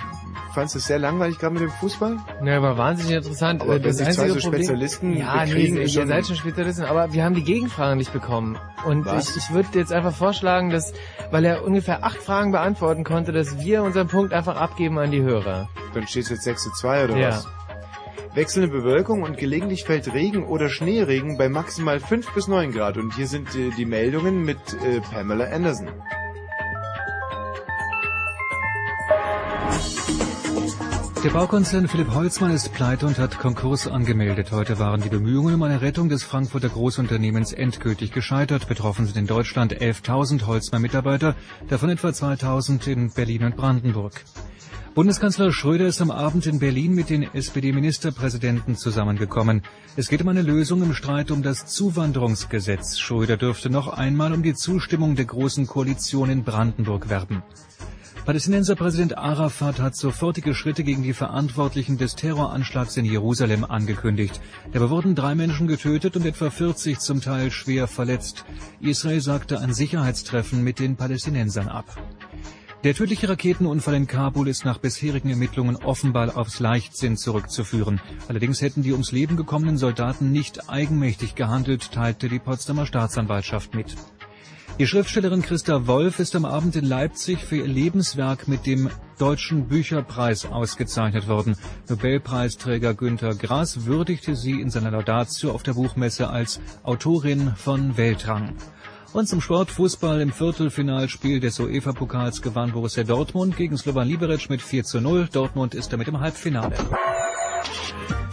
fandst 0.58 0.74
du 0.74 0.78
es 0.80 0.86
sehr 0.88 0.98
langweilig 0.98 1.38
gerade 1.38 1.54
mit 1.54 1.62
dem 1.62 1.70
Fußball? 1.70 2.16
Ja, 2.44 2.60
war 2.60 2.76
wahnsinnig 2.76 3.14
interessant. 3.14 3.62
Aber 3.62 3.76
Äh, 3.76 3.80
das 3.80 3.98
sich 3.98 4.08
zwei 4.08 4.28
so 4.28 4.34
Problem, 4.40 4.62
Spezialisten 4.64 5.16
ja, 5.16 5.44
nee, 5.44 5.66
ihr 5.66 5.88
schon- 5.88 6.08
seid 6.08 6.26
schon 6.26 6.34
Spezialisten, 6.34 6.82
aber 6.84 7.12
wir 7.12 7.24
haben 7.24 7.36
die 7.36 7.44
Gegenfragen 7.44 7.96
nicht 7.96 8.12
bekommen. 8.12 8.58
Und 8.84 9.06
Was? 9.06 9.30
ich, 9.30 9.36
ich 9.36 9.54
würde 9.54 9.68
jetzt 9.78 9.92
einfach 9.92 10.12
vorschlagen, 10.12 10.70
dass, 10.70 10.92
weil 11.30 11.44
er 11.44 11.64
ungefähr 11.64 12.02
acht 12.04 12.18
Fragen 12.20 12.50
beantworten 12.50 13.04
konnte, 13.04 13.30
dass 13.30 13.58
wir 13.64 13.84
unseren 13.84 14.08
Punkt 14.08 14.32
einfach 14.32 14.56
abgeben 14.56 14.98
an 14.98 15.12
die 15.12 15.22
Hörer. 15.22 15.68
Dann 15.94 16.06
steht 16.08 16.24
es 16.24 16.30
jetzt 16.30 16.42
6 16.42 16.62
zu 16.64 16.70
2 16.72 17.04
oder 17.04 17.16
Ja. 17.16 17.28
was? 17.28 17.46
Wechselnde 18.34 18.68
Bewölkung 18.68 19.22
und 19.22 19.36
gelegentlich 19.38 19.84
fällt 19.84 20.12
Regen 20.12 20.44
oder 20.44 20.68
Schneeregen 20.68 21.38
bei 21.38 21.48
maximal 21.48 22.00
5 22.00 22.32
bis 22.34 22.46
9 22.48 22.72
Grad. 22.72 22.96
Und 22.96 23.14
hier 23.14 23.26
sind 23.26 23.54
äh, 23.54 23.70
die 23.76 23.86
Meldungen 23.86 24.44
mit 24.44 24.58
äh, 24.84 25.00
Pamela 25.00 25.46
Anderson. 25.46 25.88
Der 31.24 31.30
Baukonzern 31.30 31.88
Philipp 31.88 32.14
Holzmann 32.14 32.52
ist 32.52 32.72
pleite 32.72 33.04
und 33.04 33.18
hat 33.18 33.40
Konkurs 33.40 33.88
angemeldet. 33.88 34.52
Heute 34.52 34.78
waren 34.78 35.00
die 35.00 35.08
Bemühungen 35.08 35.54
um 35.54 35.62
eine 35.64 35.80
Rettung 35.80 36.08
des 36.08 36.22
Frankfurter 36.22 36.68
Großunternehmens 36.68 37.52
endgültig 37.52 38.12
gescheitert. 38.12 38.68
Betroffen 38.68 39.04
sind 39.04 39.16
in 39.16 39.26
Deutschland 39.26 39.74
11.000 39.74 40.46
Holzmann-Mitarbeiter, 40.46 41.34
davon 41.68 41.90
etwa 41.90 42.10
2.000 42.10 42.86
in 42.86 43.10
Berlin 43.10 43.42
und 43.42 43.56
Brandenburg. 43.56 44.24
Bundeskanzler 44.94 45.52
Schröder 45.52 45.88
ist 45.88 46.00
am 46.00 46.12
Abend 46.12 46.46
in 46.46 46.60
Berlin 46.60 46.94
mit 46.94 47.10
den 47.10 47.24
SPD-Ministerpräsidenten 47.24 48.76
zusammengekommen. 48.76 49.62
Es 49.96 50.08
geht 50.08 50.22
um 50.22 50.28
eine 50.28 50.42
Lösung 50.42 50.82
im 50.82 50.94
Streit 50.94 51.32
um 51.32 51.42
das 51.42 51.66
Zuwanderungsgesetz. 51.66 52.96
Schröder 52.98 53.36
dürfte 53.36 53.70
noch 53.70 53.88
einmal 53.88 54.32
um 54.32 54.44
die 54.44 54.54
Zustimmung 54.54 55.16
der 55.16 55.24
Großen 55.24 55.66
Koalition 55.66 56.30
in 56.30 56.44
Brandenburg 56.44 57.08
werben. 57.08 57.42
Palästinenser 58.28 58.76
Präsident 58.76 59.16
Arafat 59.16 59.80
hat 59.80 59.96
sofortige 59.96 60.54
Schritte 60.54 60.84
gegen 60.84 61.02
die 61.02 61.14
Verantwortlichen 61.14 61.96
des 61.96 62.14
Terroranschlags 62.14 62.98
in 62.98 63.06
Jerusalem 63.06 63.64
angekündigt. 63.64 64.38
Dabei 64.70 64.90
wurden 64.90 65.14
drei 65.14 65.34
Menschen 65.34 65.66
getötet 65.66 66.14
und 66.14 66.26
etwa 66.26 66.50
40 66.50 66.98
zum 66.98 67.22
Teil 67.22 67.50
schwer 67.50 67.88
verletzt. 67.88 68.44
Israel 68.82 69.22
sagte 69.22 69.60
ein 69.60 69.72
Sicherheitstreffen 69.72 70.62
mit 70.62 70.78
den 70.78 70.96
Palästinensern 70.96 71.68
ab. 71.68 71.86
Der 72.84 72.92
tödliche 72.92 73.30
Raketenunfall 73.30 73.94
in 73.94 74.06
Kabul 74.06 74.46
ist 74.46 74.66
nach 74.66 74.76
bisherigen 74.76 75.30
Ermittlungen 75.30 75.76
offenbar 75.76 76.36
aufs 76.36 76.60
Leichtsinn 76.60 77.16
zurückzuführen. 77.16 77.98
Allerdings 78.28 78.60
hätten 78.60 78.82
die 78.82 78.92
ums 78.92 79.10
Leben 79.10 79.38
gekommenen 79.38 79.78
Soldaten 79.78 80.32
nicht 80.32 80.68
eigenmächtig 80.68 81.34
gehandelt, 81.34 81.92
teilte 81.92 82.28
die 82.28 82.40
Potsdamer 82.40 82.84
Staatsanwaltschaft 82.84 83.74
mit. 83.74 83.96
Die 84.78 84.86
Schriftstellerin 84.86 85.42
Christa 85.42 85.88
Wolf 85.88 86.20
ist 86.20 86.36
am 86.36 86.44
Abend 86.44 86.76
in 86.76 86.84
Leipzig 86.84 87.40
für 87.40 87.56
ihr 87.56 87.66
Lebenswerk 87.66 88.46
mit 88.46 88.64
dem 88.64 88.90
Deutschen 89.18 89.66
Bücherpreis 89.66 90.46
ausgezeichnet 90.46 91.26
worden. 91.26 91.56
Nobelpreisträger 91.88 92.94
Günter 92.94 93.34
Grass 93.34 93.86
würdigte 93.86 94.36
sie 94.36 94.60
in 94.60 94.70
seiner 94.70 94.92
Laudatio 94.92 95.50
auf 95.50 95.64
der 95.64 95.72
Buchmesse 95.72 96.30
als 96.30 96.60
Autorin 96.84 97.54
von 97.56 97.96
Weltrang. 97.96 98.54
Und 99.12 99.26
zum 99.26 99.40
Sport 99.40 99.72
Fußball 99.72 100.20
im 100.20 100.30
Viertelfinalspiel 100.30 101.40
des 101.40 101.58
UEFA-Pokals 101.58 102.40
gewann 102.40 102.70
Borussia 102.70 103.02
Dortmund 103.02 103.56
gegen 103.56 103.76
Slovan 103.76 104.06
Liberec 104.06 104.48
mit 104.48 104.62
4 104.62 104.84
zu 104.84 105.00
0. 105.00 105.28
Dortmund 105.32 105.74
ist 105.74 105.92
damit 105.92 106.06
im 106.06 106.20
Halbfinale. 106.20 106.76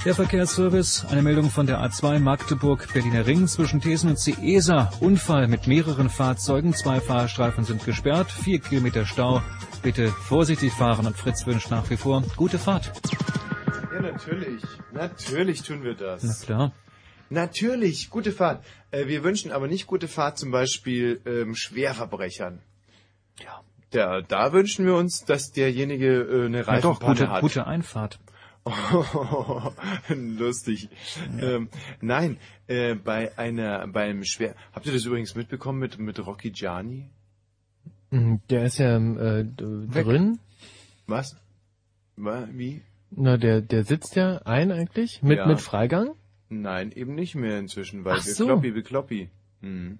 Der 0.06 0.14
Verkehrsservice, 0.14 1.04
eine 1.10 1.24
Meldung 1.24 1.50
von 1.50 1.66
der 1.66 1.80
A2 1.80 2.20
Magdeburg-Berliner 2.20 3.26
Ring 3.26 3.48
zwischen 3.48 3.82
Thesen 3.82 4.12
und 4.12 4.20
Ciesa. 4.20 4.92
Unfall 5.00 5.48
mit 5.48 5.66
mehreren 5.66 6.12
Fahrzeugen, 6.12 6.76
zwei 6.76 7.00
Fahrstreifen 7.02 7.64
sind 7.64 7.84
gesperrt, 7.84 8.32
vier 8.32 8.60
Kilometer 8.60 9.08
Stau. 9.08 9.42
Bitte 9.82 10.10
vorsichtig 10.10 10.74
fahren 10.74 11.08
und 11.08 11.18
Fritz 11.18 11.48
wünscht 11.48 11.72
nach 11.72 11.90
wie 11.90 11.98
vor 11.98 12.22
gute 12.36 12.60
Fahrt. 12.60 12.92
Ja, 13.92 14.02
natürlich. 14.02 14.62
Natürlich 14.94 15.64
tun 15.64 15.84
wir 15.84 15.96
das. 15.96 16.24
Na 16.24 16.34
klar. 16.46 16.72
Natürlich, 17.32 18.12
gute 18.12 18.32
Fahrt. 18.32 18.64
Äh, 18.92 19.08
wir 19.08 19.24
wünschen 19.24 19.52
aber 19.52 19.68
nicht 19.68 19.88
gute 19.88 20.08
Fahrt 20.08 20.38
zum 20.38 20.52
Beispiel 20.52 21.20
ähm, 21.26 21.56
Schwerverbrechern. 21.56 22.62
Ja. 23.44 23.62
Da, 23.90 24.22
da 24.22 24.54
wünschen 24.54 24.86
wir 24.86 24.96
uns, 24.96 25.26
dass 25.26 25.52
derjenige 25.52 26.22
äh, 26.22 26.46
eine 26.46 26.64
Na 26.68 26.80
doch, 26.80 27.02
Reifenpanne 27.02 27.16
gute, 27.16 27.30
hat. 27.30 27.42
gute 27.42 27.66
Einfahrt. 27.66 28.20
Oh, 28.66 29.72
lustig. 30.10 30.90
Ähm, 31.40 31.70
nein, 32.02 32.38
äh, 32.68 32.96
bei 32.96 33.38
einer, 33.38 33.88
beim 33.88 34.24
Schwer. 34.24 34.56
Habt 34.74 34.86
ihr 34.88 34.94
das 34.94 35.06
übrigens 35.06 35.36
mitbekommen 35.36 35.80
mit 35.80 36.00
mit 36.00 36.26
Rocky 36.26 36.52
Gianni? 36.52 37.10
Mm, 38.10 38.38
Der 38.50 38.66
ist 38.66 38.80
ja 38.80 38.98
äh, 38.98 39.44
d- 39.46 39.64
Weg. 39.94 40.06
drin. 40.06 40.40
Was? 41.08 41.36
Wa- 42.16 42.48
Wie? 42.52 42.82
Na, 43.12 43.38
der, 43.38 43.62
der 43.62 43.84
sitzt 43.84 44.16
ja 44.16 44.40
ein 44.46 44.72
eigentlich 44.72 45.22
mit, 45.22 45.38
Ja. 45.38 45.46
mit 45.46 45.62
Freigang. 45.62 46.16
Nein, 46.50 46.92
eben 46.92 47.14
nicht 47.16 47.36
mehr 47.36 47.60
inzwischen, 47.60 48.04
weil 48.04 48.18
Ach 48.20 48.26
wir 48.26 48.34
so. 48.34 48.46
Kloppi 48.46 48.72
bekloppi. 48.72 49.30
Mhm. 49.62 50.00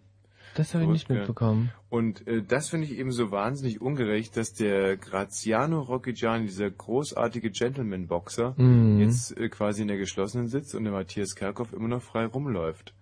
Das 0.56 0.74
habe 0.74 0.86
ich 0.86 0.90
nicht 0.90 1.10
mitbekommen. 1.10 1.72
Und 1.90 2.26
äh, 2.28 2.42
das 2.42 2.70
finde 2.70 2.88
ich 2.88 2.98
eben 2.98 3.12
so 3.12 3.30
wahnsinnig 3.30 3.82
ungerecht, 3.82 4.36
dass 4.38 4.54
der 4.54 4.96
Graziano 4.98 5.82
Rocchigiani, 5.82 6.46
dieser 6.46 6.72
großartige 6.72 7.52
Gentleman-Boxer, 7.52 8.56
Mhm. 8.58 9.00
jetzt 9.00 9.38
äh, 9.38 9.50
quasi 9.50 9.82
in 9.82 9.90
der 9.90 9.98
geschlossenen 9.98 10.48
sitzt 10.48 10.74
und 10.74 10.86
der 10.86 10.94
Matthias 10.94 11.36
Kerkhoff 11.36 11.74
immer 11.74 11.90
noch 11.90 12.02
frei 12.02 12.26
rumläuft. 12.26 12.94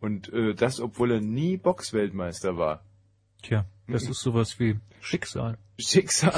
Und 0.00 0.32
äh, 0.32 0.54
das, 0.54 0.80
obwohl 0.80 1.10
er 1.12 1.20
nie 1.20 1.56
Boxweltmeister 1.56 2.56
war. 2.56 2.84
Tja, 3.42 3.66
das 3.88 4.04
ist 4.04 4.20
sowas 4.20 4.58
wie 4.60 4.78
Schicksal. 5.00 5.58
Schicksal. 5.78 6.32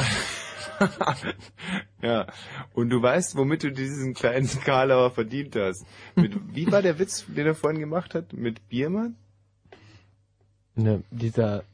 ja. 2.03 2.27
Und 2.75 2.91
du 2.91 3.01
weißt, 3.03 3.37
womit 3.37 3.63
du 3.63 3.73
diesen 3.73 4.15
kleinen 4.15 4.49
Karlauer 4.65 5.11
verdient 5.11 5.55
hast. 5.57 5.85
Mit, 6.17 6.35
wie 6.55 6.71
war 6.71 6.83
der 6.83 6.99
Witz, 6.99 7.25
den 7.29 7.47
er 7.47 7.55
vorhin 7.55 7.81
gemacht 7.81 8.15
hat? 8.15 8.33
Mit 8.33 8.69
Biermann? 8.69 9.17
Ne, 10.75 11.03
dieser, 11.11 11.65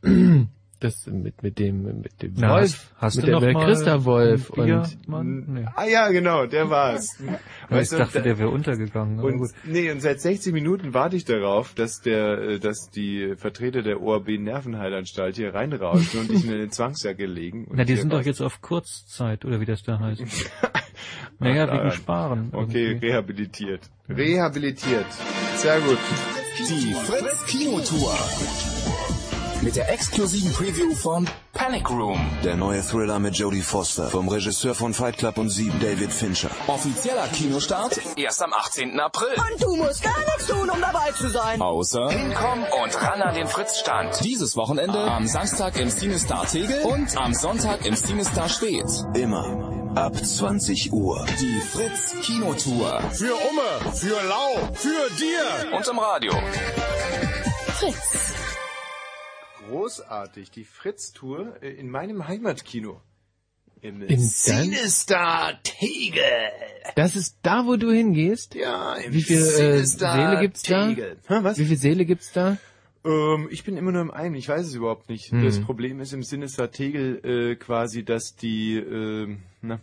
das 0.80 1.06
mit, 1.06 1.42
mit 1.42 1.58
dem, 1.58 2.00
mit 2.00 2.22
dem 2.22 2.34
Na, 2.36 2.50
Wolf, 2.54 2.90
hast- 2.96 3.02
hast 3.02 3.16
mit 3.16 3.26
du 3.28 3.38
dem 3.40 3.52
noch 3.52 3.64
Christa 3.64 4.04
Wolf 4.04 4.50
und, 4.50 5.08
Mann? 5.08 5.44
Nee. 5.48 5.66
Ah 5.74 5.84
ja, 5.86 6.08
genau, 6.10 6.46
der 6.46 6.70
war's. 6.70 7.18
ich 7.70 7.88
dachte, 7.90 8.22
der 8.22 8.38
wäre 8.38 8.50
untergegangen. 8.50 9.20
Und, 9.20 9.38
gut. 9.38 9.50
nee, 9.64 9.90
und 9.90 10.00
seit 10.00 10.20
60 10.20 10.52
Minuten 10.52 10.94
warte 10.94 11.16
ich 11.16 11.24
darauf, 11.24 11.74
dass 11.74 12.00
der, 12.00 12.38
äh, 12.38 12.58
dass 12.58 12.90
die 12.90 13.34
Vertreter 13.36 13.82
der 13.82 14.00
ORB 14.00 14.38
Nervenheilanstalt 14.38 15.36
hier 15.36 15.54
reinrauschen 15.54 16.20
und 16.20 16.30
ich 16.30 16.44
in 16.44 16.52
eine 16.52 16.68
Zwangsjacke 16.68 17.26
legen. 17.26 17.66
Na, 17.72 17.84
die 17.84 17.96
sind 17.96 18.12
doch 18.12 18.22
jetzt 18.22 18.40
auf 18.40 18.60
Kurzzeit, 18.60 19.44
oder 19.44 19.60
wie 19.60 19.66
das 19.66 19.82
da 19.82 19.98
heißt. 19.98 20.22
naja, 21.38 21.66
Ach, 21.70 21.78
wegen. 21.78 21.90
Sparen. 21.92 22.48
Okay, 22.52 22.86
irgendwie. 22.90 23.06
rehabilitiert. 23.08 23.80
Rehabilitiert. 24.08 25.06
Sehr 25.56 25.80
gut. 25.80 25.98
Die 26.58 26.92
Fritz 26.94 27.46
Kinotour. 27.46 29.07
Mit 29.60 29.74
der 29.74 29.92
exklusiven 29.92 30.52
Preview 30.52 30.94
von 30.94 31.28
Panic 31.52 31.90
Room. 31.90 32.20
Der 32.44 32.56
neue 32.56 32.80
Thriller 32.80 33.18
mit 33.18 33.36
Jodie 33.36 33.62
Foster 33.62 34.08
vom 34.08 34.28
Regisseur 34.28 34.72
von 34.74 34.94
Fight 34.94 35.18
Club 35.18 35.36
und 35.36 35.50
Sieben, 35.50 35.78
David 35.80 36.12
Fincher. 36.12 36.50
Offizieller 36.68 37.26
Kinostart 37.28 38.00
erst 38.16 38.40
am 38.42 38.52
18. 38.52 39.00
April. 39.00 39.30
Und 39.36 39.62
du 39.62 39.74
musst 39.74 40.02
gar 40.02 40.16
nichts 40.18 40.46
tun, 40.46 40.70
um 40.70 40.80
dabei 40.80 41.10
zu 41.10 41.28
sein. 41.28 41.60
Außer 41.60 42.08
hinkommen 42.08 42.66
und 42.84 43.02
ran 43.02 43.20
an 43.20 43.34
den 43.34 43.48
Fritz-Stand. 43.48 44.24
Dieses 44.24 44.56
Wochenende 44.56 44.98
am 44.98 45.26
Samstag 45.26 45.78
im 45.80 45.90
Cinestar 45.90 46.46
Tegel 46.46 46.82
und 46.82 47.16
am 47.16 47.34
Sonntag 47.34 47.84
im 47.84 47.96
Cinestar 47.96 48.48
Schwedt. 48.48 49.04
Immer 49.14 49.92
ab 49.96 50.14
20 50.14 50.92
Uhr. 50.92 51.26
Die 51.40 51.60
Fritz 51.72 52.14
Kinotour. 52.24 53.00
Für 53.12 53.34
Umme, 53.34 53.92
für 53.92 54.22
Lau, 54.28 54.72
für 54.74 55.10
dir. 55.18 55.76
Und 55.76 55.88
im 55.88 55.98
Radio. 55.98 56.32
Fritz. 57.74 58.37
Großartig. 59.68 60.50
Die 60.50 60.64
Fritz-Tour 60.64 61.56
äh, 61.62 61.70
in 61.70 61.90
meinem 61.90 62.26
Heimatkino. 62.26 63.00
Im 63.80 64.02
In 64.02 64.18
Cinestar 64.18 65.60
Tegel. 65.62 66.22
Das 66.96 67.14
ist 67.14 67.38
da, 67.42 67.64
wo 67.66 67.76
du 67.76 67.92
hingehst? 67.92 68.54
Ja, 68.56 68.94
im 68.94 69.12
Wie 69.12 69.22
viel 69.22 69.36
äh, 69.36 69.84
Säle 69.84 70.40
gibt's 70.40 70.62
da? 70.62 70.88
Tegel. 70.88 71.16
Hä, 71.28 71.34
was? 71.42 71.58
Wie 71.58 71.64
viele 71.64 71.76
Säle 71.76 72.04
gibt's 72.04 72.32
da? 72.32 72.56
Ähm, 73.04 73.46
ich 73.52 73.62
bin 73.62 73.76
immer 73.76 73.92
nur 73.92 74.02
im 74.02 74.10
einen, 74.10 74.34
ich 74.34 74.48
weiß 74.48 74.66
es 74.66 74.74
überhaupt 74.74 75.08
nicht. 75.08 75.30
Hm. 75.30 75.44
Das 75.44 75.60
Problem 75.60 76.00
ist 76.00 76.12
im 76.12 76.24
Sinister 76.24 76.72
Tegel 76.72 77.24
äh, 77.24 77.54
quasi, 77.56 78.04
dass 78.04 78.34
die, 78.34 78.76
ähm, 78.76 79.42
na, 79.62 79.78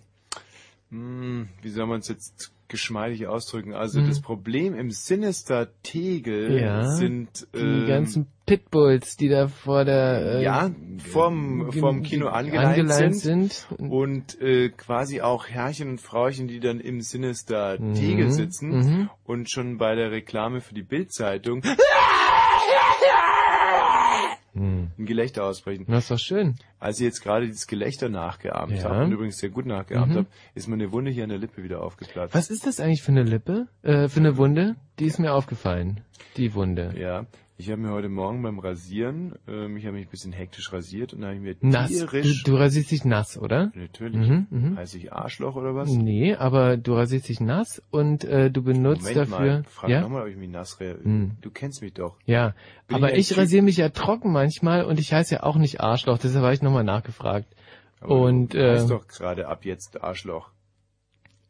hm, 0.90 1.48
wie 1.62 1.70
soll 1.70 1.86
man 1.88 2.02
es 2.02 2.10
jetzt 2.10 2.52
geschmeidig 2.68 3.28
ausdrücken? 3.28 3.74
Also 3.74 4.02
Hm. 4.02 4.10
das 4.10 4.20
Problem 4.22 4.76
im 4.76 4.91
Sinister 4.91 5.70
Tegel 5.84 6.60
Ja, 6.60 6.86
sind 6.95 7.48
Die 7.56 7.60
ähm, 7.60 7.88
ganzen 7.88 8.28
Pitbulls, 8.45 9.17
die 9.17 9.27
da 9.30 9.47
vor 9.47 9.85
der, 9.85 10.35
äh, 10.39 10.43
ja, 10.43 10.69
vom, 11.11 11.69
ge- 11.72 11.80
vom 11.80 12.03
Kino 12.03 12.26
ge- 12.26 12.34
angeleint, 12.34 12.67
angeleint 12.80 13.15
sind, 13.17 13.51
sind. 13.53 13.67
und 13.89 14.39
äh, 14.39 14.69
quasi 14.69 15.22
auch 15.22 15.47
Herrchen 15.47 15.89
und 15.89 16.01
Frauchen, 16.01 16.47
die 16.47 16.59
dann 16.59 16.80
im 16.80 17.01
Sinister 17.01 17.80
Mhm, 17.80 17.95
Tegel 17.95 18.31
sitzen 18.31 18.69
mhm. 18.69 19.09
und 19.26 19.49
schon 19.49 19.77
bei 19.80 19.95
der 19.95 20.11
Reklame 20.11 20.61
für 20.61 20.76
die 20.76 20.84
Bildzeitung 20.84 21.63
ein 24.57 24.91
Gelächter 25.05 25.43
ausbrechen. 25.43 25.85
Das 25.88 26.05
ist 26.05 26.11
doch 26.11 26.19
schön. 26.19 26.55
Als 26.80 26.99
ich 26.99 27.05
jetzt 27.05 27.22
gerade 27.22 27.45
dieses 27.47 27.67
Gelächter 27.67 28.07
nachgeahmt 28.09 28.72
Ja. 28.77 28.84
habe 28.85 29.03
und 29.05 29.11
übrigens 29.11 29.38
sehr 29.38 29.49
gut 29.49 29.65
nachgeahmt 29.65 30.11
Mhm. 30.13 30.17
habe, 30.17 30.27
ist 30.53 30.67
mir 30.67 30.76
eine 30.76 30.91
Wunde 30.93 31.11
hier 31.11 31.23
an 31.23 31.30
der 31.30 31.39
Lippe 31.39 31.61
wieder 31.63 31.81
aufgeplatzt. 31.84 32.34
Was 32.34 32.49
ist 32.49 32.65
das 32.65 32.80
eigentlich 32.80 33.01
für 33.03 33.11
eine 33.11 33.23
Lippe? 33.23 33.67
Äh, 33.81 34.07
für 34.07 34.19
eine 34.22 34.38
Wunde? 34.38 34.76
Die 34.99 35.05
ist 35.05 35.19
mir 35.19 35.34
aufgefallen. 35.34 36.01
Die 36.38 36.53
Wunde. 36.53 36.93
Ja, 36.97 37.26
ich 37.57 37.69
habe 37.72 37.82
mir 37.82 37.91
heute 37.91 38.10
Morgen 38.10 38.41
beim 38.44 38.60
Rasieren, 38.60 39.36
ähm, 39.48 39.77
ich 39.77 39.86
habe 39.86 39.95
mich 39.95 40.07
ein 40.07 40.10
bisschen 40.11 40.34
hektisch 40.34 40.73
rasiert 40.73 41.14
und 41.14 41.22
da 41.22 41.27
habe 41.27 41.38
ich 41.38 41.41
mir 41.41 41.56
Nass. 41.61 41.90
Du, 41.90 42.06
tierisch... 42.06 42.44
du 42.44 42.56
rasierst 42.56 42.91
dich 42.91 43.06
nass, 43.06 43.38
oder? 43.38 43.72
Natürlich. 43.76 44.27
Mhm, 44.27 44.48
mhm. 44.49 44.76
Heiße 44.77 44.98
ich 44.98 45.14
Arschloch 45.14 45.56
oder 45.56 45.73
was? 45.73 45.90
Nee, 45.90 46.36
aber 46.36 46.76
du 46.76 46.94
rasierst 46.95 47.30
dich 47.30 47.40
nass 47.40 47.82
und 47.91 48.26
äh, 48.26 48.52
du 48.52 48.61
benutzt 48.61 49.03
Moment 49.03 49.18
dafür. 49.18 49.38
mal, 49.40 49.64
frag 49.64 49.90
ja? 49.90 50.02
nochmal, 50.02 50.23
ob 50.23 50.27
ich 50.27 50.36
mich 50.36 50.49
nass 50.49 50.80
re 50.82 50.98
Hm. 51.02 51.38
Du 51.41 51.49
kennst 51.49 51.82
mich 51.82 51.94
doch. 51.94 52.18
Ja, 52.26 52.53
Bin 52.88 52.98
aber 52.98 53.14
ich 53.14 53.32
ich 53.32 53.38
rasiere 53.38 53.64
mich 53.64 53.77
ja 53.77 53.90
trocken 53.90 54.34
manchmal 54.34 54.84
und 54.84 54.99
ich 54.99 55.14
heiße 55.14 55.36
ja 55.36 55.44
auch 55.44 55.56
nicht 55.56 55.80
Arschloch, 55.80 56.18
deshalb 56.18 56.44
habe 56.44 56.53
ich 56.53 56.61
nochmal 56.61 56.84
nachgefragt. 56.84 57.48
Aber 58.02 58.19
und 58.19 58.53
du 58.53 58.57
äh, 58.57 58.73
heißt 58.73 58.90
doch 58.90 59.07
gerade 59.07 59.48
ab 59.48 59.64
jetzt 59.64 60.03
Arschloch. 60.03 60.52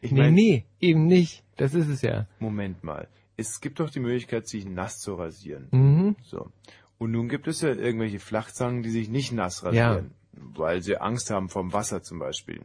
Ich 0.01 0.11
nee, 0.11 0.19
mein- 0.21 0.33
nee, 0.35 0.65
eben 0.79 1.07
nicht. 1.07 1.43
Das 1.57 1.73
ist 1.73 1.87
es 1.87 2.01
ja. 2.03 2.27
Moment 2.39 2.83
mal. 2.83 3.07
Es 3.37 3.59
gibt 3.61 3.79
doch 3.79 3.89
die 3.89 3.99
Möglichkeit, 3.99 4.47
sich 4.47 4.65
nass 4.65 4.99
zu 4.99 5.15
rasieren. 5.15 5.67
Mhm. 5.71 6.15
So. 6.23 6.51
Und 6.97 7.11
nun 7.11 7.27
gibt 7.27 7.47
es 7.47 7.61
ja 7.61 7.69
irgendwelche 7.69 8.19
Flachzangen, 8.19 8.83
die 8.83 8.89
sich 8.89 9.09
nicht 9.09 9.31
nass 9.33 9.63
rasieren, 9.63 10.11
weil 10.31 10.81
sie 10.81 10.97
Angst 10.97 11.29
haben 11.29 11.49
vom 11.49 11.73
Wasser 11.73 12.01
zum 12.01 12.19
Beispiel. 12.19 12.61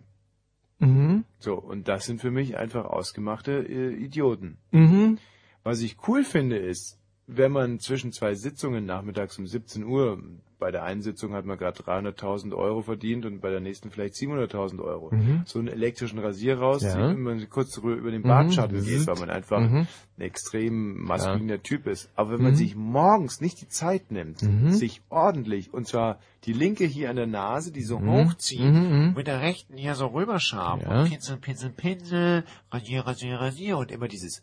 Mhm. 0.79 1.25
So, 1.39 1.55
und 1.55 1.89
das 1.89 2.07
sind 2.07 2.21
für 2.21 2.31
mich 2.31 2.57
einfach 2.57 2.85
ausgemachte 2.85 3.53
äh, 3.53 3.93
Idioten. 3.95 4.59
Mhm. 4.71 5.19
Was 5.63 5.81
ich 5.81 5.97
cool 6.09 6.25
finde, 6.25 6.57
ist, 6.57 7.00
wenn 7.37 7.53
man 7.53 7.79
zwischen 7.79 8.13
zwei 8.13 8.35
Sitzungen 8.35 8.85
nachmittags 8.87 9.39
um 9.39 9.47
17 9.47 9.85
Uhr, 9.85 10.21
bei 10.59 10.71
der 10.71 10.83
einen 10.83 11.01
Sitzung 11.01 11.33
hat 11.33 11.47
man 11.47 11.57
gerade 11.57 11.83
300.000 11.83 12.55
Euro 12.55 12.83
verdient 12.83 13.25
und 13.25 13.41
bei 13.41 13.49
der 13.51 13.61
nächsten 13.61 13.91
vielleicht 13.91 14.15
700.000 14.15 14.81
Euro, 14.83 15.09
Mhm. 15.15 15.43
so 15.47 15.59
einen 15.59 15.69
elektrischen 15.69 16.19
Rasier 16.19 16.59
rauszieht 16.59 16.97
Ja. 16.97 17.09
und 17.09 17.23
man 17.23 17.49
kurz 17.49 17.79
über 17.79 18.11
den 18.11 18.21
Mhm. 18.21 18.27
Bartschatten 18.29 18.85
geht, 18.85 19.01
Mhm. 19.01 19.07
weil 19.07 19.19
man 19.21 19.31
einfach 19.31 19.61
Mhm. 19.61 19.87
ein 20.19 20.21
extrem 20.23 21.03
maskuliner 21.03 21.63
Typ 21.63 21.87
ist. 21.87 22.11
Aber 22.15 22.33
wenn 22.33 22.43
man 22.43 22.53
Mhm. 22.53 22.57
sich 22.57 22.77
morgens 22.77 23.41
nicht 23.41 23.63
die 23.63 23.69
Zeit 23.69 24.11
nimmt, 24.11 24.43
Mhm. 24.43 24.71
sich 24.73 25.01
ordentlich, 25.09 25.73
und 25.73 25.87
zwar 25.87 26.19
die 26.45 26.53
linke 26.53 26.85
hier 26.85 27.09
an 27.09 27.17
der 27.17 27.27
Nase, 27.27 27.73
die 27.73 27.83
so 27.83 27.99
Mhm. 27.99 28.11
hochzieht, 28.11 29.15
mit 29.17 29.27
der 29.27 29.41
rechten 29.41 29.79
hier 29.79 29.95
so 29.95 30.09
rüberschaben, 30.09 30.83
Ja. 30.85 31.01
und 31.03 31.09
Pinsel, 31.09 31.39
Pinsel, 31.39 31.71
Pinsel, 31.71 32.45
Rasier, 32.71 33.07
Rasier, 33.07 33.41
Rasier, 33.41 33.79
und 33.79 33.91
immer 33.91 34.09
dieses 34.09 34.43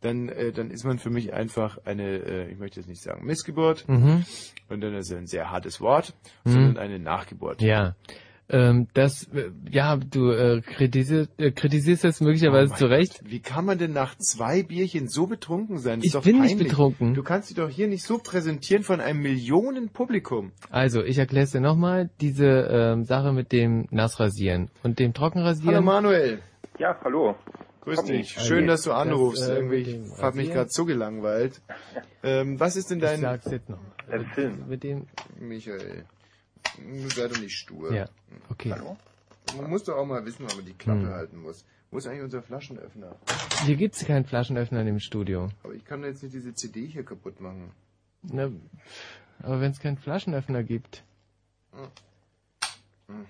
dann, 0.00 0.28
äh, 0.28 0.52
dann 0.52 0.70
ist 0.70 0.84
man 0.84 0.98
für 0.98 1.10
mich 1.10 1.32
einfach 1.32 1.78
eine, 1.84 2.18
äh, 2.18 2.50
ich 2.52 2.58
möchte 2.58 2.80
jetzt 2.80 2.88
nicht 2.88 3.02
sagen 3.02 3.26
Missgeburt, 3.26 3.88
Mhm. 3.88 4.24
und 4.68 4.80
dann 4.80 4.94
ist 4.94 5.10
es 5.10 5.16
ein 5.16 5.26
sehr 5.26 5.50
hartes 5.50 5.80
Wort, 5.80 6.14
Mhm. 6.44 6.50
sondern 6.52 6.78
eine 6.78 6.98
Nachgeburt. 6.98 7.60
Ja. 7.62 7.94
Ähm, 8.50 8.88
das, 8.94 9.24
äh, 9.34 9.50
ja, 9.70 9.96
du 9.96 10.30
äh, 10.30 10.62
kritisierst, 10.62 11.30
äh, 11.38 11.50
kritisierst 11.50 12.02
das 12.04 12.22
möglicherweise 12.22 12.72
Oh 12.72 12.76
zu 12.78 12.86
Recht. 12.86 13.18
Gott, 13.20 13.30
Wie 13.30 13.40
kann 13.40 13.66
man 13.66 13.76
denn 13.76 13.92
nach 13.92 14.14
zwei 14.16 14.62
Bierchen 14.62 15.06
so 15.06 15.26
betrunken 15.26 15.76
sein? 15.76 15.98
Das 15.98 16.04
Ich 16.04 16.06
ist 16.06 16.14
doch 16.14 16.22
bin 16.22 16.40
nicht 16.40 16.52
peinlich. 16.52 16.68
betrunken. 16.68 17.12
Du 17.12 17.22
kannst 17.22 17.50
dich 17.50 17.58
doch 17.58 17.68
hier 17.68 17.88
nicht 17.88 18.04
so 18.04 18.16
präsentieren 18.16 18.84
von 18.84 19.00
einem 19.02 19.20
Millionenpublikum. 19.20 20.52
Also, 20.70 21.02
ich 21.04 21.18
erkläre 21.18 21.44
es 21.44 21.50
dir 21.52 21.60
nochmal, 21.60 22.08
diese 22.22 22.46
ähm, 22.70 23.04
Sache 23.04 23.34
mit 23.34 23.52
dem 23.52 23.86
Nassrasieren 23.90 24.70
und 24.82 24.98
dem 24.98 25.12
Trockenrasieren. 25.12 25.74
Hallo 25.74 25.84
Manuel. 25.84 26.38
Ja, 26.78 26.96
hallo. 27.04 27.34
Grüß 27.88 27.96
Komm 27.98 28.06
dich. 28.06 28.30
Schön, 28.40 28.66
Das, 28.66 28.82
dass 28.82 28.84
du 28.84 28.92
anrufst. 28.92 29.48
äh, 29.48 29.54
Irgendwie, 29.56 29.84
dem 29.84 30.12
ich 30.12 30.22
hab 30.22 30.34
mich 30.34 30.50
gerade 30.52 30.70
so 30.70 30.84
gelangweilt. 30.84 31.60
Ähm, 32.22 32.58
was 32.60 32.76
ist 32.76 32.90
denn 32.90 33.00
dein... 33.00 33.16
Ich 33.16 33.20
sag's 33.20 33.50
jetzt 33.50 33.68
noch. 33.68 33.80
Der 34.10 34.24
Film. 34.26 34.68
Mit 34.68 34.82
dem, 34.84 35.06
Michael, 35.38 36.04
du 36.78 37.08
sei 37.10 37.28
doch 37.28 37.38
nicht 37.40 37.56
stur. 37.56 37.92
ja, 37.94 38.08
okay. 38.50 38.74
Man 39.56 39.70
muss 39.70 39.84
doch 39.84 39.96
auch 39.96 40.06
mal 40.06 40.24
wissen, 40.26 40.44
wann 40.48 40.56
man 40.56 40.66
die 40.66 40.74
Klappe 40.74 41.00
Hm. 41.02 41.08
halten 41.10 41.38
muss. 41.42 41.64
Wo 41.90 41.96
ist 41.98 42.06
eigentlich 42.06 42.22
unser 42.24 42.42
Flaschenöffner? 42.42 43.16
Hier 43.64 43.76
gibt's 43.76 44.04
keinen 44.04 44.26
Flaschenöffner 44.26 44.82
im 44.86 45.00
Studio. 45.00 45.48
Aber 45.62 45.72
ich 45.72 45.84
kann 45.86 46.04
jetzt 46.04 46.22
nicht 46.22 46.34
diese 46.34 46.52
CD 46.54 46.86
hier 46.86 47.02
kaputt 47.04 47.40
machen. 47.40 47.70
Na, 48.22 48.50
aber 49.42 49.60
wenn 49.62 49.70
es 49.70 49.80
keinen 49.80 49.96
Flaschenöffner 49.96 50.62
gibt, 50.64 51.02
Hm. 53.08 53.26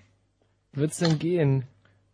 wird's 0.73 0.97
denn 0.97 1.19
gehen? 1.19 1.63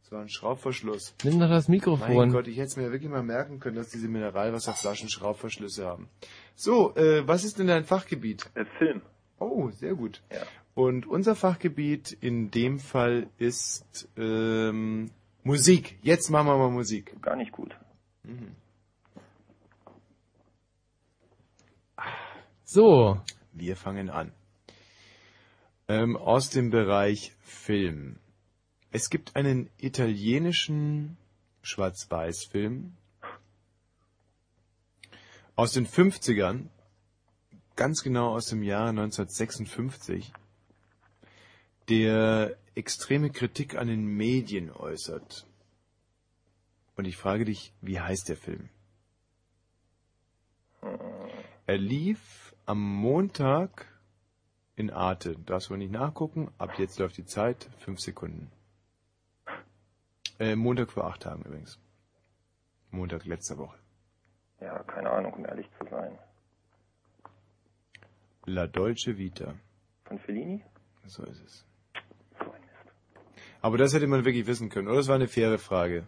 Das 0.06 0.12
war 0.12 0.22
ein 0.22 0.30
Schraubverschluss. 0.30 1.16
Nimm 1.24 1.40
doch 1.40 1.50
das 1.50 1.68
Mikrofon. 1.68 2.16
Mein 2.16 2.32
Gott, 2.32 2.48
ich 2.48 2.58
hätte 2.58 2.68
es 2.68 2.78
mir 2.78 2.92
wirklich 2.92 3.10
mal 3.10 3.24
merken 3.24 3.60
können, 3.60 3.76
dass 3.76 3.90
diese 3.90 4.08
Mineralwasserflaschen 4.08 5.10
Schraubverschlüsse 5.10 5.88
haben. 5.88 6.10
So, 6.54 6.96
äh, 6.96 7.28
was 7.28 7.44
ist 7.44 7.58
denn 7.58 7.66
dein 7.66 7.86
Fachgebiet? 7.86 8.52
Film. 8.78 9.02
Oh, 9.40 9.72
sehr 9.72 9.96
gut. 9.96 10.22
Ja. 10.32 10.44
Und 10.76 11.08
unser 11.08 11.34
Fachgebiet 11.36 12.12
in 12.22 12.52
dem 12.52 12.78
Fall 12.78 13.32
ist 13.40 14.08
ähm, 14.16 15.10
Musik. 15.44 15.98
Jetzt 16.04 16.30
machen 16.30 16.50
wir 16.50 16.58
mal 16.60 16.70
Musik. 16.70 17.20
Gar 17.24 17.38
nicht 17.38 17.52
gut. 17.52 17.76
Mhm. 18.22 18.52
So, 22.64 23.22
Wir 23.54 23.76
fangen 23.76 24.12
an. 24.12 24.32
Ähm, 25.88 26.16
aus 26.16 26.52
dem 26.52 26.70
Bereich 26.70 27.34
Film. 27.40 28.20
Es 28.98 29.10
gibt 29.10 29.36
einen 29.36 29.70
italienischen 29.78 31.18
Schwarz-Weiß-Film 31.64 32.96
aus 35.58 35.74
den 35.74 35.86
50ern, 35.86 36.70
ganz 37.76 38.04
genau 38.04 38.34
aus 38.34 38.46
dem 38.46 38.64
Jahr 38.64 38.88
1956, 38.88 40.32
der 41.90 42.56
extreme 42.76 43.32
Kritik 43.32 43.76
an 43.76 43.90
den 43.90 44.06
Medien 44.06 44.72
äußert. 44.72 45.46
Und 46.96 47.04
ich 47.04 47.18
frage 47.18 47.44
dich, 47.44 47.74
wie 47.82 48.00
heißt 48.00 48.30
der 48.30 48.38
Film? 48.38 48.70
Er 51.66 51.78
lief 51.78 52.56
am 52.66 52.82
Montag 52.82 53.88
in 54.78 54.90
Arte. 54.90 55.36
Darfst 55.46 55.70
wohl 55.70 55.80
nicht 55.80 55.92
nachgucken. 55.92 56.50
Ab 56.58 56.80
jetzt 56.80 56.98
läuft 56.98 57.18
die 57.18 57.26
Zeit. 57.26 57.70
Fünf 57.80 58.00
Sekunden. 58.00 58.55
Äh, 60.40 60.56
Montag 60.56 60.92
vor 60.92 61.06
acht 61.06 61.22
Tagen 61.22 61.44
übrigens. 61.44 61.80
Montag 62.92 63.26
letzter 63.26 63.58
Woche. 63.58 63.78
Ja, 64.62 64.84
keine 64.84 65.10
Ahnung, 65.10 65.34
um 65.34 65.46
ehrlich 65.46 65.70
zu 65.80 65.88
sein. 65.90 66.18
La 68.46 68.68
Dolce 68.68 69.18
Vita. 69.18 69.56
Von 70.06 70.20
Fellini? 70.20 70.64
So 71.06 71.24
ist 71.24 71.44
es. 71.44 71.66
Aber 73.62 73.78
das 73.78 73.94
hätte 73.94 74.08
man 74.08 74.26
wirklich 74.26 74.46
wissen 74.46 74.70
können. 74.70 74.88
Oder? 74.88 74.98
Das 74.98 75.08
war 75.08 75.16
eine 75.16 75.28
faire 75.28 75.58
Frage. 75.58 76.06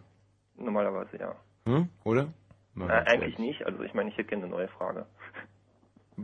Normalerweise 0.56 1.18
ja. 1.18 1.34
Hm? 1.64 1.88
Oder? 2.04 2.22
Äh, 2.22 2.78
Mal 2.78 2.90
eigentlich 2.90 3.22
ehrlich. 3.22 3.38
nicht, 3.38 3.66
also 3.66 3.82
ich 3.82 3.94
meine, 3.94 4.10
ich 4.10 4.16
hätte 4.16 4.28
gerne 4.28 4.44
eine 4.44 4.52
neue 4.54 4.68
Frage. 4.68 5.06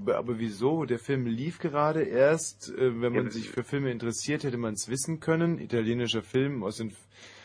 Aber 0.07 0.39
wieso? 0.39 0.85
Der 0.85 0.99
Film 1.01 1.27
lief 1.27 1.59
gerade 1.59 2.03
erst. 2.05 2.71
Äh, 2.71 3.01
wenn 3.01 3.13
man 3.13 3.25
Ja, 3.25 3.31
sich 3.31 3.51
für 3.51 3.65
Filme 3.65 3.91
interessiert, 3.91 4.45
hätte 4.45 4.57
man 4.59 4.75
es 4.75 4.89
wissen 4.89 5.19
können. 5.21 5.59
Italienischer 5.59 6.23
Film 6.23 6.63
aus 6.63 6.77
den 6.77 6.89
19... 6.89 6.99
Na, 6.99 7.44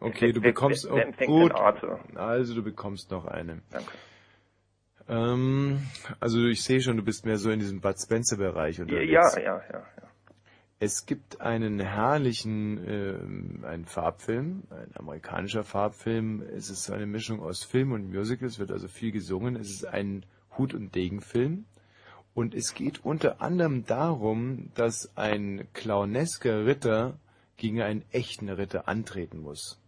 Okay, 0.00 0.32
du 0.32 0.40
bekommst... 0.40 0.88
wer- 0.90 1.12
gut. 1.26 1.52
Also 2.14 2.54
du 2.54 2.62
bekommst 2.62 3.10
noch 3.10 3.26
eine. 3.26 3.60
Danke. 3.70 3.90
Ähm, 5.08 5.80
also 6.20 6.44
ich 6.46 6.62
sehe 6.62 6.80
schon, 6.80 6.96
du 6.96 7.02
bist 7.02 7.26
mehr 7.26 7.36
so 7.36 7.50
in 7.50 7.58
diesem 7.60 7.80
Bud 7.80 7.98
Spencer-Bereich 8.00 8.78
Ja, 8.78 8.82
unterwegs. 8.84 9.12
ja, 9.12 9.38
ja, 9.38 9.62
ja. 9.70 9.78
ja. 10.00 10.08
Es 10.80 11.06
gibt 11.06 11.40
einen 11.40 11.80
herrlichen 11.80 12.78
ähm, 12.86 13.64
einen 13.64 13.84
Farbfilm, 13.84 14.64
ein 14.70 14.90
amerikanischer 14.96 15.64
Farbfilm. 15.64 16.42
Es 16.42 16.68
ist 16.70 16.90
eine 16.90 17.06
Mischung 17.06 17.40
aus 17.40 17.62
Film 17.64 17.92
und 17.92 18.10
Musical. 18.10 18.48
Es 18.48 18.58
wird 18.58 18.70
also 18.72 18.88
viel 18.88 19.12
gesungen. 19.12 19.56
Es 19.56 19.70
ist 19.70 19.86
ein 19.86 20.24
Hut- 20.58 20.74
und 20.74 20.94
Degenfilm. 20.94 21.66
Und 22.34 22.54
es 22.54 22.74
geht 22.74 23.04
unter 23.04 23.40
anderem 23.40 23.84
darum, 23.86 24.70
dass 24.74 25.16
ein 25.16 25.68
clownesker 25.74 26.66
Ritter 26.66 27.18
gegen 27.56 27.82
einen 27.82 28.04
echten 28.10 28.48
Ritter 28.48 28.88
antreten 28.88 29.38
muss. 29.38 29.80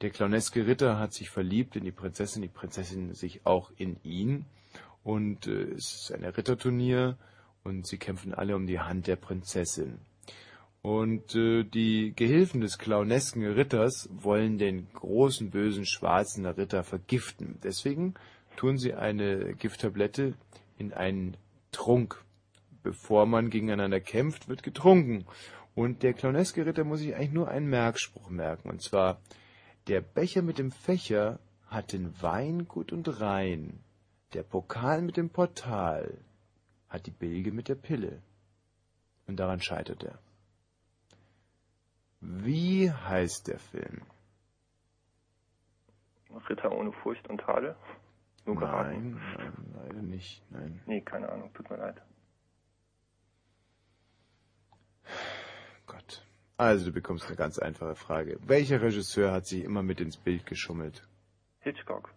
Der 0.00 0.10
clowneske 0.10 0.66
Ritter 0.66 0.98
hat 0.98 1.12
sich 1.12 1.28
verliebt 1.28 1.74
in 1.74 1.84
die 1.84 1.92
Prinzessin, 1.92 2.42
die 2.42 2.48
Prinzessin 2.48 3.14
sich 3.14 3.44
auch 3.44 3.72
in 3.76 3.96
ihn. 4.04 4.44
Und 5.02 5.46
äh, 5.46 5.72
es 5.72 5.94
ist 5.94 6.12
ein 6.12 6.24
Ritterturnier 6.24 7.16
und 7.64 7.86
sie 7.86 7.98
kämpfen 7.98 8.32
alle 8.32 8.54
um 8.54 8.66
die 8.66 8.78
Hand 8.78 9.06
der 9.08 9.16
Prinzessin. 9.16 9.98
Und 10.82 11.34
äh, 11.34 11.64
die 11.64 12.12
Gehilfen 12.14 12.60
des 12.60 12.78
clownesken 12.78 13.44
Ritters 13.44 14.08
wollen 14.12 14.58
den 14.58 14.86
großen 14.92 15.50
bösen 15.50 15.84
schwarzen 15.84 16.46
Ritter 16.46 16.84
vergiften. 16.84 17.58
Deswegen 17.64 18.14
tun 18.56 18.78
sie 18.78 18.94
eine 18.94 19.54
Gifttablette 19.54 20.34
in 20.78 20.92
einen 20.92 21.36
Trunk. 21.72 22.22
Bevor 22.84 23.26
man 23.26 23.50
gegeneinander 23.50 24.00
kämpft, 24.00 24.48
wird 24.48 24.62
getrunken. 24.62 25.26
Und 25.78 26.02
der 26.02 26.12
clowneske 26.12 26.66
Ritter 26.66 26.82
muss 26.82 26.98
sich 26.98 27.14
eigentlich 27.14 27.30
nur 27.30 27.46
einen 27.46 27.68
Merkspruch 27.70 28.30
merken. 28.30 28.68
Und 28.68 28.82
zwar, 28.82 29.20
der 29.86 30.00
Becher 30.00 30.42
mit 30.42 30.58
dem 30.58 30.72
Fächer 30.72 31.38
hat 31.68 31.92
den 31.92 32.20
Wein 32.20 32.66
gut 32.66 32.90
und 32.90 33.20
rein. 33.20 33.78
Der 34.32 34.42
Pokal 34.42 35.02
mit 35.02 35.16
dem 35.16 35.30
Portal 35.30 36.18
hat 36.88 37.06
die 37.06 37.12
Bilge 37.12 37.52
mit 37.52 37.68
der 37.68 37.76
Pille. 37.76 38.20
Und 39.28 39.38
daran 39.38 39.60
scheitert 39.60 40.02
er. 40.02 40.18
Wie 42.20 42.90
heißt 42.90 43.46
der 43.46 43.60
Film? 43.60 44.02
Ritter 46.50 46.72
ohne 46.72 46.90
Furcht 46.90 47.30
und 47.30 47.40
Tadel? 47.40 47.76
Nur 48.46 48.56
geraten. 48.56 49.12
Nein, 49.12 49.20
nein, 49.36 49.74
leider 49.76 50.02
nicht. 50.02 50.42
Nein. 50.50 50.80
Nee, 50.86 51.02
keine 51.02 51.28
Ahnung, 51.28 51.54
tut 51.54 51.70
mir 51.70 51.76
leid. 51.76 52.02
Gott. 55.88 56.22
Also 56.56 56.86
du 56.86 56.92
bekommst 56.92 57.26
eine 57.26 57.36
ganz 57.36 57.58
einfache 57.58 57.94
Frage. 57.94 58.38
Welcher 58.46 58.80
Regisseur 58.82 59.32
hat 59.32 59.46
sich 59.46 59.64
immer 59.64 59.82
mit 59.82 60.00
ins 60.00 60.16
Bild 60.16 60.46
geschummelt? 60.46 61.02
Hitchcock. 61.60 62.12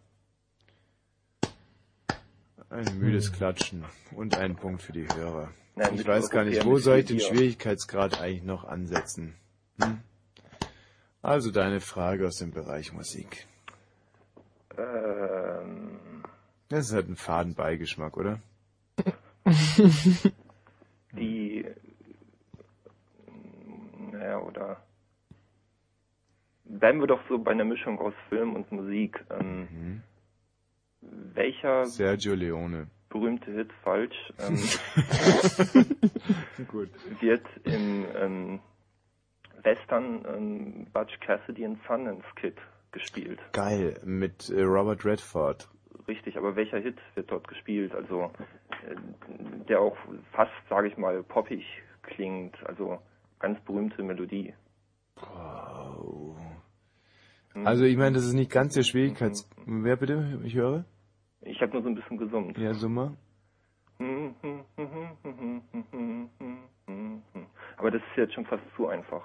Ein 2.69 2.99
müdes 2.99 3.33
Klatschen 3.33 3.83
und 4.15 4.37
einen 4.37 4.55
Punkt 4.55 4.81
für 4.81 4.93
die 4.93 5.07
Hörer. 5.07 5.51
Nein, 5.75 5.95
ich 5.95 6.07
weiß 6.07 6.29
gar 6.29 6.43
nicht, 6.45 6.63
wo 6.65 6.77
soll 6.77 6.99
ich 6.99 7.05
den. 7.05 7.19
Schwierigkeitsgrad 7.19 8.21
eigentlich 8.21 8.43
noch 8.43 8.63
ansetzen? 8.63 9.35
Hm? 9.81 9.99
Also 11.21 11.51
deine 11.51 11.81
Frage 11.81 12.27
aus 12.27 12.37
dem 12.37 12.51
Bereich 12.51 12.93
Musik. 12.93 13.45
Ähm, 14.77 16.23
Das 16.69 16.87
ist 16.87 16.93
halt 16.93 17.09
ein 17.09 17.15
Fadenbeigeschmack, 17.15 18.17
oder? 18.17 18.39
die 21.13 21.65
bleiben 26.79 26.99
wir 26.99 27.07
doch 27.07 27.21
so 27.29 27.37
bei 27.39 27.51
einer 27.51 27.65
Mischung 27.65 27.99
aus 27.99 28.13
Film 28.29 28.55
und 28.55 28.71
Musik. 28.71 29.23
Ähm, 29.29 29.67
Mhm. 29.71 30.01
Welcher 31.33 31.85
Sergio 31.85 32.35
Leone. 32.35 32.87
berühmte 33.09 33.51
Hit 33.51 33.71
falsch 33.83 34.15
ähm, 34.39 34.57
Gut. 36.67 36.89
wird 37.19 37.45
im 37.63 38.05
ähm, 38.15 38.59
Western 39.63 40.23
ähm, 40.27 40.87
Butch 40.93 41.19
Cassidy 41.21 41.65
and 41.65 41.79
Sundance 41.87 42.23
Kid 42.35 42.55
gespielt? 42.91 43.39
Geil, 43.53 43.99
mit 44.05 44.49
äh, 44.49 44.61
Robert 44.61 45.03
Redford. 45.03 45.67
Richtig, 46.07 46.37
aber 46.37 46.55
welcher 46.55 46.77
Hit 46.77 46.99
wird 47.15 47.31
dort 47.31 47.47
gespielt? 47.47 47.95
Also 47.95 48.31
äh, 48.87 48.95
der 49.67 49.79
auch 49.81 49.97
fast, 50.33 50.51
sage 50.69 50.87
ich 50.87 50.97
mal, 50.97 51.23
poppig 51.23 51.65
klingt, 52.03 52.55
also 52.67 52.99
ganz 53.39 53.59
berühmte 53.61 54.03
Melodie. 54.03 54.53
Wow. 55.15 56.37
Also 57.53 57.83
ich 57.83 57.97
meine, 57.97 58.15
das 58.15 58.25
ist 58.25 58.33
nicht 58.33 58.51
ganz 58.51 58.73
der 58.73 58.83
Schwierigkeits... 58.83 59.49
Wer 59.65 59.95
bitte? 59.95 60.39
Ich 60.43 60.55
höre? 60.55 60.85
Ich 61.41 61.61
habe 61.61 61.73
nur 61.73 61.83
so 61.83 61.89
ein 61.89 61.95
bisschen 61.95 62.17
gesummt. 62.17 62.57
Ja, 62.57 62.73
Summer. 62.73 63.13
Aber 67.77 67.91
das 67.91 68.01
ist 68.01 68.17
jetzt 68.17 68.33
schon 68.33 68.45
fast 68.45 68.63
zu 68.75 68.87
einfach. 68.87 69.23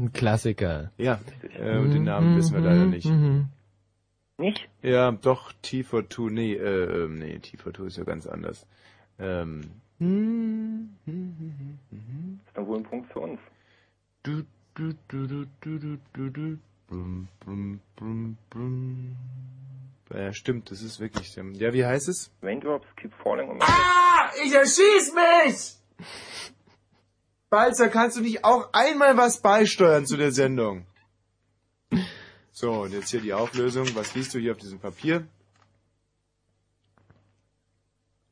Ein 0.00 0.10
Klassiker. 0.12 0.90
Ja, 0.98 1.20
äh, 1.58 1.88
den 1.88 2.04
Namen 2.04 2.36
wissen 2.36 2.54
wir 2.54 2.60
leider 2.60 2.86
nicht. 2.86 3.08
Nicht? 4.36 4.68
Ja, 4.82 5.12
doch, 5.12 5.52
T42, 5.62 6.30
nee, 6.30 6.54
äh, 6.54 7.04
ähm, 7.04 7.20
nee, 7.20 7.36
T42 7.36 7.86
ist 7.86 7.96
ja 7.98 8.04
ganz 8.04 8.26
anders. 8.26 8.66
Ähm, 9.18 9.60
ist 12.44 12.56
doch 12.56 12.66
wohl 12.66 12.78
ein 12.78 12.82
Punkt 12.82 13.12
für 13.12 13.20
uns. 13.20 13.38
Du, 14.24 14.42
du, 14.74 14.92
du, 15.08 15.26
du, 15.26 15.46
du, 15.60 15.78
du, 15.78 15.98
du, 16.12 16.30
du. 16.30 16.58
Brum, 16.88 17.28
brum, 17.40 17.80
brum, 17.96 18.36
brum. 18.50 19.16
Ja, 20.12 20.32
stimmt, 20.32 20.70
das 20.70 20.82
ist 20.82 21.00
wirklich, 21.00 21.36
ähm, 21.38 21.54
ja, 21.54 21.72
wie 21.72 21.84
heißt 21.84 22.08
es? 22.08 22.30
Raindrops 22.42 22.86
keep 22.96 23.12
falling 23.22 23.48
on 23.48 23.56
my 23.56 23.64
Ah, 23.64 24.30
ich 24.44 24.52
erschieß 24.52 25.14
mich! 25.14 25.76
Balzer, 27.48 27.88
kannst 27.88 28.16
du 28.16 28.20
nicht 28.20 28.44
auch 28.44 28.72
einmal 28.72 29.16
was 29.16 29.40
beisteuern 29.40 30.06
zu 30.06 30.16
der 30.16 30.32
Sendung? 30.32 30.86
So, 32.50 32.82
und 32.82 32.92
jetzt 32.92 33.10
hier 33.10 33.20
die 33.20 33.32
Auflösung. 33.32 33.86
Was 33.94 34.14
liest 34.14 34.34
du 34.34 34.38
hier 34.38 34.52
auf 34.52 34.58
diesem 34.58 34.78
Papier? 34.78 35.26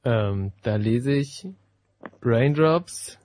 Ähm, 0.04 0.52
da 0.62 0.76
lese 0.76 1.12
ich 1.12 1.46
Raindrops 2.20 3.18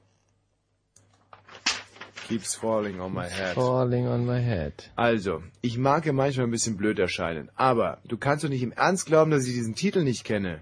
Keeps 2.28 2.56
falling 2.56 3.00
on 3.00 3.14
my 3.14 3.26
head. 3.26 3.54
falling 3.56 4.08
on 4.08 4.26
my 4.26 4.40
head. 4.42 4.74
Also, 4.96 5.42
ich 5.62 5.78
mag 5.78 6.06
ja 6.06 6.12
manchmal 6.14 6.48
ein 6.48 6.52
bisschen 6.52 6.76
blöd 6.78 7.00
erscheinen, 7.00 7.50
aber 7.56 8.00
du 8.06 8.18
kannst 8.18 8.44
doch 8.44 8.50
nicht 8.50 8.64
im 8.64 8.72
Ernst 8.74 9.06
glauben, 9.06 9.32
dass 9.32 9.48
ich 9.48 9.54
diesen 9.54 9.76
Titel 9.76 10.04
nicht 10.04 10.24
kenne. 10.26 10.62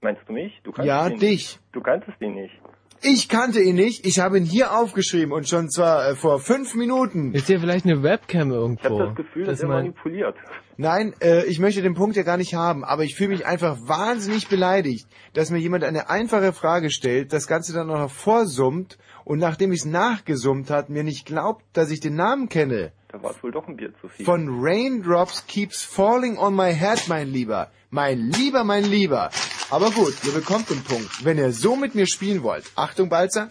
Meinst 0.00 0.22
du 0.26 0.32
mich? 0.32 0.58
Du 0.64 0.72
kannst 0.72 0.86
Ja, 0.88 1.06
ihn 1.08 1.18
dich. 1.18 1.58
Du 1.72 1.80
kanntest 1.82 2.20
ihn 2.20 2.34
nicht. 2.34 2.54
Ich 3.02 3.28
kannte 3.28 3.60
ihn 3.60 3.76
nicht, 3.76 4.06
ich 4.06 4.18
habe 4.20 4.36
ihn 4.38 4.44
hier 4.44 4.74
aufgeschrieben 4.78 5.32
und 5.32 5.48
schon 5.48 5.70
zwar 5.70 6.08
äh, 6.10 6.14
vor 6.16 6.38
fünf 6.38 6.74
Minuten. 6.74 7.32
Ist 7.32 7.46
hier 7.46 7.58
vielleicht 7.60 7.86
eine 7.86 8.02
Webcam 8.02 8.50
irgendwo? 8.50 8.82
Ich 8.82 8.90
habe 8.90 9.06
das 9.06 9.16
Gefühl, 9.16 9.44
dass 9.46 9.54
dass 9.58 9.62
er 9.62 9.68
man, 9.68 9.76
manipuliert. 9.78 10.36
Nein, 10.80 11.12
äh, 11.20 11.44
ich 11.44 11.58
möchte 11.58 11.82
den 11.82 11.92
Punkt 11.92 12.16
ja 12.16 12.22
gar 12.22 12.38
nicht 12.38 12.54
haben, 12.54 12.84
aber 12.84 13.04
ich 13.04 13.14
fühle 13.14 13.28
mich 13.28 13.44
einfach 13.44 13.76
wahnsinnig 13.82 14.48
beleidigt, 14.48 15.06
dass 15.34 15.50
mir 15.50 15.58
jemand 15.58 15.84
eine 15.84 16.08
einfache 16.08 16.54
Frage 16.54 16.88
stellt, 16.88 17.34
das 17.34 17.46
Ganze 17.46 17.74
dann 17.74 17.90
auch 17.90 17.98
noch 17.98 18.10
vorsummt 18.10 18.96
und 19.26 19.40
nachdem 19.40 19.72
ich 19.72 19.80
es 19.80 19.84
nachgesummt 19.84 20.70
hat, 20.70 20.88
mir 20.88 21.04
nicht 21.04 21.26
glaubt, 21.26 21.66
dass 21.74 21.90
ich 21.90 22.00
den 22.00 22.14
Namen 22.14 22.48
kenne. 22.48 22.92
Da 23.08 23.22
war 23.22 23.32
es 23.32 23.42
wohl 23.42 23.52
doch 23.52 23.68
ein 23.68 23.76
Bier 23.76 23.92
zu 24.00 24.08
viel. 24.08 24.24
Von 24.24 24.48
Raindrops 24.48 25.46
Keeps 25.46 25.82
Falling 25.82 26.38
on 26.38 26.56
My 26.56 26.74
Head, 26.74 27.08
mein 27.08 27.28
Lieber. 27.28 27.70
Mein 27.90 28.30
Lieber, 28.30 28.64
mein 28.64 28.84
Lieber. 28.84 29.28
Aber 29.68 29.90
gut, 29.90 30.14
ihr 30.24 30.32
bekommt 30.32 30.70
den 30.70 30.82
Punkt. 30.82 31.26
Wenn 31.26 31.36
ihr 31.36 31.52
so 31.52 31.76
mit 31.76 31.94
mir 31.94 32.06
spielen 32.06 32.42
wollt. 32.42 32.64
Achtung, 32.74 33.10
Balzer. 33.10 33.50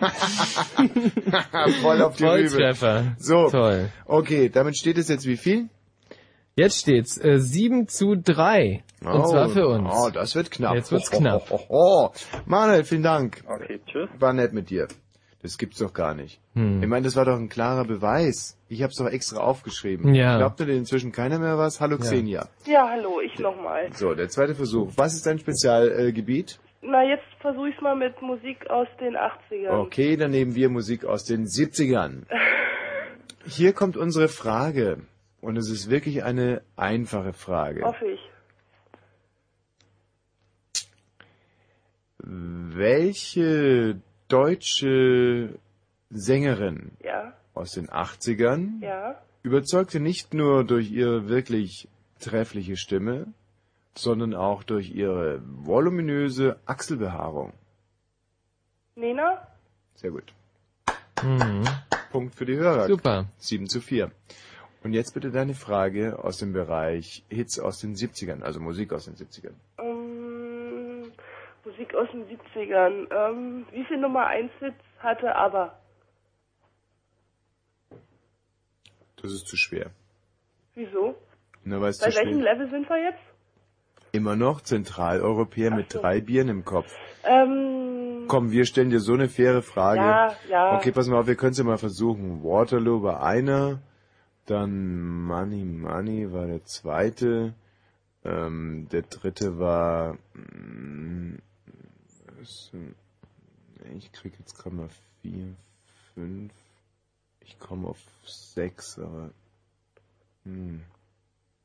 Voll 1.82 2.02
auf 2.02 2.16
die 2.16 2.24
Rübe. 2.24 2.50
Volltreffer. 2.50 3.14
So. 3.18 3.48
Toll. 3.48 3.92
Okay, 4.06 4.48
damit 4.48 4.76
steht 4.76 4.98
es 4.98 5.06
jetzt 5.06 5.24
wie 5.24 5.36
viel? 5.36 5.68
Jetzt 6.58 6.80
steht's 6.80 7.16
äh, 7.22 7.38
7 7.38 7.86
zu 7.86 8.16
3. 8.16 8.82
Und 9.04 9.08
Oh, 9.08 9.30
zwar 9.30 9.48
für 9.48 9.68
uns. 9.68 9.88
Oh, 9.92 10.10
das 10.12 10.34
wird 10.34 10.50
knapp. 10.50 10.74
Jetzt 10.74 10.90
wird's 10.90 11.08
Ho, 11.12 11.14
ho, 11.14 11.20
knapp. 11.20 11.50
ho, 11.50 11.56
ho, 11.56 11.68
ho. 11.68 12.12
Manuel, 12.46 12.82
vielen 12.82 13.04
Dank. 13.04 13.44
Okay, 13.46 13.78
tschüss. 13.86 14.08
War 14.18 14.32
nett 14.32 14.52
mit 14.52 14.68
dir. 14.68 14.88
Das 15.40 15.56
gibt's 15.56 15.78
doch 15.78 15.92
gar 15.92 16.16
nicht. 16.16 16.40
Hm. 16.54 16.82
Ich 16.82 16.88
meine, 16.88 17.04
das 17.04 17.14
war 17.14 17.24
doch 17.24 17.36
ein 17.36 17.48
klarer 17.48 17.84
Beweis. 17.84 18.58
Ich 18.68 18.82
hab's 18.82 18.96
doch 18.96 19.06
extra 19.06 19.38
aufgeschrieben. 19.38 20.16
Ja. 20.16 20.36
Glaubt 20.38 20.58
dir 20.58 20.66
inzwischen 20.70 21.12
keiner 21.12 21.38
mehr 21.38 21.58
was? 21.58 21.80
Hallo 21.80 21.96
Xenia. 21.96 22.48
Ja, 22.66 22.88
hallo, 22.90 23.20
ich 23.20 23.38
nochmal. 23.38 23.92
So, 23.92 24.14
der 24.14 24.28
zweite 24.28 24.56
Versuch. 24.56 24.90
Was 24.96 25.14
ist 25.14 25.26
dein 25.26 25.38
Spezialgebiet? 25.38 26.58
Na, 26.82 27.04
jetzt 27.04 27.22
versuche 27.40 27.68
ich 27.68 27.80
mal 27.80 27.94
mit 27.94 28.20
Musik 28.20 28.68
aus 28.68 28.88
den 29.00 29.14
80ern. 29.16 29.78
Okay, 29.78 30.16
dann 30.16 30.32
nehmen 30.32 30.56
wir 30.56 30.70
Musik 30.70 31.04
aus 31.04 31.24
den 31.24 31.44
70ern. 31.46 32.24
Hier 33.46 33.72
kommt 33.74 33.96
unsere 33.96 34.26
Frage. 34.26 35.02
Und 35.40 35.56
es 35.56 35.70
ist 35.70 35.88
wirklich 35.88 36.24
eine 36.24 36.62
einfache 36.76 37.32
Frage. 37.32 37.84
Hoffe 37.84 38.06
ich. 38.06 38.20
Welche 42.18 44.00
deutsche 44.28 45.58
Sängerin 46.10 46.92
Ja, 47.02 47.34
aus 47.54 47.72
den 47.72 47.88
80ern 47.88 48.82
ja. 48.82 49.20
überzeugte 49.42 50.00
nicht 50.00 50.34
nur 50.34 50.64
durch 50.64 50.90
ihre 50.90 51.28
wirklich 51.28 51.88
treffliche 52.20 52.76
Stimme, 52.76 53.26
sondern 53.94 54.34
auch 54.34 54.62
durch 54.62 54.90
ihre 54.90 55.42
voluminöse 55.44 56.58
Achselbehaarung. 56.66 57.52
Nena? 58.96 59.46
Sehr 59.94 60.10
gut. 60.10 60.32
Mhm. 61.22 61.64
Punkt 62.10 62.34
für 62.34 62.46
die 62.46 62.56
Hörer. 62.56 62.86
Super. 62.86 63.26
7 63.38 63.68
zu 63.68 63.80
4. 63.80 64.10
Und 64.82 64.92
jetzt 64.92 65.12
bitte 65.14 65.30
deine 65.30 65.54
Frage 65.54 66.22
aus 66.22 66.38
dem 66.38 66.52
Bereich 66.52 67.24
Hits 67.28 67.58
aus 67.58 67.80
den 67.80 67.94
70ern, 67.94 68.42
also 68.42 68.60
Musik 68.60 68.92
aus 68.92 69.06
den 69.06 69.14
70ern. 69.14 69.54
Ähm, 69.78 71.12
Musik 71.64 71.94
aus 71.94 72.08
den 72.12 72.24
70ern. 72.26 73.08
Ähm, 73.12 73.66
wie 73.72 73.84
viel 73.84 73.98
Nummer 73.98 74.26
1 74.26 74.50
Hits 74.60 74.76
hatte 75.00 75.34
aber? 75.34 75.78
Das 79.20 79.32
ist 79.32 79.48
zu 79.48 79.56
schwer. 79.56 79.90
Wieso? 80.74 81.16
Na, 81.64 81.80
weil 81.80 81.90
es 81.90 81.98
Bei 81.98 82.10
zu 82.10 82.18
welchem 82.18 82.40
schwer 82.40 82.54
Level 82.54 82.70
sind 82.70 82.88
wir 82.88 83.02
jetzt? 83.02 83.18
Immer 84.12 84.36
noch 84.36 84.60
Zentraleuropäer 84.60 85.74
mit 85.74 85.92
so. 85.92 86.00
drei 86.00 86.20
Bieren 86.20 86.48
im 86.48 86.64
Kopf. 86.64 86.90
Ähm, 87.24 88.24
Komm, 88.28 88.52
wir 88.52 88.64
stellen 88.64 88.90
dir 88.90 89.00
so 89.00 89.14
eine 89.14 89.28
faire 89.28 89.62
Frage. 89.62 90.00
Ja, 90.00 90.36
ja. 90.48 90.76
Okay, 90.76 90.92
pass 90.92 91.08
mal 91.08 91.18
auf, 91.18 91.26
wir 91.26 91.34
können 91.34 91.52
es 91.52 91.58
ja 91.58 91.64
mal 91.64 91.78
versuchen. 91.78 92.42
Waterloo 92.44 93.02
war 93.02 93.22
einer, 93.22 93.80
dann 94.50 95.24
Money 95.24 95.64
Money 95.64 96.32
war 96.32 96.46
der 96.46 96.64
zweite, 96.64 97.54
ähm, 98.24 98.88
der 98.90 99.02
dritte 99.02 99.58
war, 99.58 100.14
mm, 100.34 101.38
äh, 102.72 103.92
ich 103.96 104.12
krieg 104.12 104.34
jetzt 104.38 104.56
gerade 104.56 104.76
mal 104.76 104.88
vier, 105.20 105.54
fünf, 106.14 106.52
ich 107.40 107.58
komme 107.58 107.88
auf 107.88 107.98
sechs, 108.24 108.98
aber, 108.98 109.30
hm, 110.44 110.82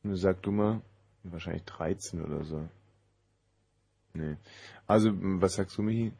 sag 0.03 0.41
du 0.41 0.51
mal, 0.51 0.81
wahrscheinlich 1.23 1.64
13 1.64 2.22
oder 2.22 2.43
so. 2.43 2.68
Nee. 4.14 4.35
Also, 4.88 5.11
was 5.14 5.55
sagst 5.55 5.77
du, 5.77 5.81
Michi? 5.81 6.11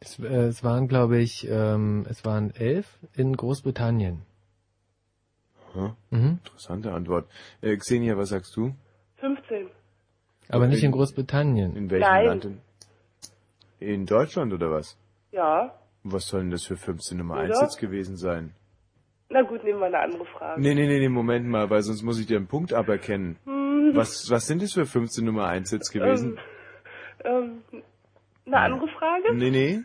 Es, 0.00 0.18
äh, 0.18 0.46
es 0.46 0.64
waren, 0.64 0.88
glaube 0.88 1.18
ich, 1.18 1.46
ähm, 1.48 2.06
es 2.08 2.24
waren 2.24 2.50
elf 2.54 2.98
in 3.14 3.36
Großbritannien. 3.36 4.22
Aha. 5.74 5.96
Mhm. 6.10 6.38
Interessante 6.44 6.92
Antwort. 6.92 7.28
Äh, 7.60 7.76
Xenia, 7.76 8.16
was 8.16 8.28
sagst 8.30 8.56
du? 8.56 8.74
15. 9.16 9.68
Aber 10.48 10.66
nicht 10.68 10.82
in 10.84 10.92
Großbritannien. 10.92 11.74
In 11.76 11.90
welchem 11.90 12.06
Nein. 12.08 12.26
Land 12.26 12.44
denn? 12.44 12.60
In 13.80 14.06
Deutschland 14.06 14.52
oder 14.52 14.70
was? 14.70 14.96
Ja. 15.32 15.74
Was 16.02 16.26
soll 16.28 16.40
denn 16.42 16.50
das 16.50 16.64
für 16.64 16.76
15 16.76 17.18
Nummer 17.18 17.36
1 17.36 17.50
Oder? 17.56 17.62
jetzt 17.62 17.78
gewesen 17.78 18.16
sein? 18.16 18.54
Na 19.30 19.42
gut, 19.42 19.64
nehmen 19.64 19.80
wir 19.80 19.86
eine 19.86 19.98
andere 20.00 20.26
Frage. 20.26 20.60
Nee, 20.60 20.74
nee, 20.74 20.86
nee, 20.86 20.98
nee, 21.00 21.08
Moment 21.08 21.46
mal, 21.46 21.70
weil 21.70 21.82
sonst 21.82 22.02
muss 22.02 22.20
ich 22.20 22.26
dir 22.26 22.36
einen 22.36 22.46
Punkt 22.46 22.72
aberkennen. 22.74 23.36
Hm. 23.44 23.92
Was, 23.94 24.30
was 24.30 24.46
sind 24.46 24.62
das 24.62 24.72
für 24.74 24.86
15 24.86 25.24
Nummer 25.24 25.46
1 25.46 25.70
Hits 25.70 25.90
gewesen? 25.90 26.38
Ähm, 27.24 27.62
Ähm, 27.72 27.82
eine 28.46 28.58
andere 28.58 28.86
Frage? 28.88 29.34
Nee, 29.34 29.50
nee. 29.50 29.80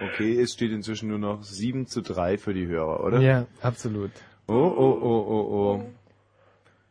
Okay, 0.00 0.40
es 0.40 0.52
steht 0.52 0.72
inzwischen 0.72 1.08
nur 1.08 1.20
noch 1.20 1.44
7 1.44 1.86
zu 1.86 2.02
3 2.02 2.36
für 2.36 2.52
die 2.52 2.66
Hörer, 2.66 3.04
oder? 3.04 3.20
Ja, 3.20 3.46
absolut. 3.62 4.10
Oh, 4.46 4.52
oh, 4.52 4.98
oh, 5.00 5.26
oh, 5.28 5.46
oh. 5.50 5.84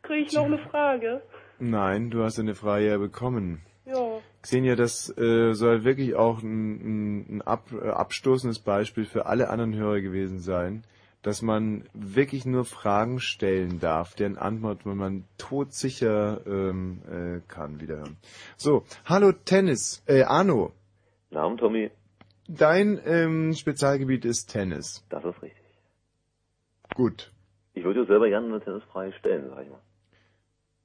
Kriege 0.02 0.28
ich 0.28 0.34
noch 0.34 0.46
eine 0.46 0.58
Frage? 0.58 1.22
Nein, 1.60 2.10
du 2.10 2.24
hast 2.24 2.40
eine 2.40 2.56
Frage 2.56 2.88
ja 2.88 2.98
bekommen. 2.98 3.62
Ja. 3.86 4.20
Xenia, 4.42 4.76
das 4.76 5.16
äh, 5.18 5.54
soll 5.54 5.84
wirklich 5.84 6.16
auch 6.16 6.42
ein, 6.42 6.72
ein, 6.74 7.38
ein 7.38 7.42
ab, 7.42 7.68
äh, 7.72 7.90
abstoßendes 7.90 8.60
Beispiel 8.60 9.06
für 9.06 9.26
alle 9.28 9.50
anderen 9.50 9.76
Hörer 9.76 10.02
gewesen 10.02 10.40
sein, 10.40 10.84
dass 11.22 11.42
man 11.42 11.88
wirklich 11.94 12.46
nur 12.46 12.66
Fragen 12.66 13.20
stellen 13.20 13.80
darf, 13.80 14.16
deren 14.16 14.38
Antwort 14.38 14.86
man 14.86 15.26
todsicher 15.38 16.42
ähm, 16.46 17.02
äh, 17.10 17.42
kann 17.48 17.80
wiederhören. 17.80 18.18
So, 18.58 18.84
hallo 19.06 19.32
Tennis, 19.32 20.04
äh, 20.08 20.24
Arno. 20.24 20.74
Namen, 21.30 21.58
Tommy. 21.58 21.92
Dein 22.48 23.00
ähm, 23.06 23.54
Spezialgebiet 23.54 24.26
ist 24.26 24.48
Tennis. 24.48 25.06
Das 25.10 25.24
ist 25.24 25.42
richtig. 25.42 25.64
Gut. 26.96 27.32
Ich 27.74 27.84
würde 27.84 28.06
selber 28.06 28.30
gerne 28.30 28.48
eine 28.48 28.62
Tennisfrage 28.62 29.14
stellen, 29.14 29.50
sag 29.50 29.64
ich 29.64 29.70
mal. 29.70 29.80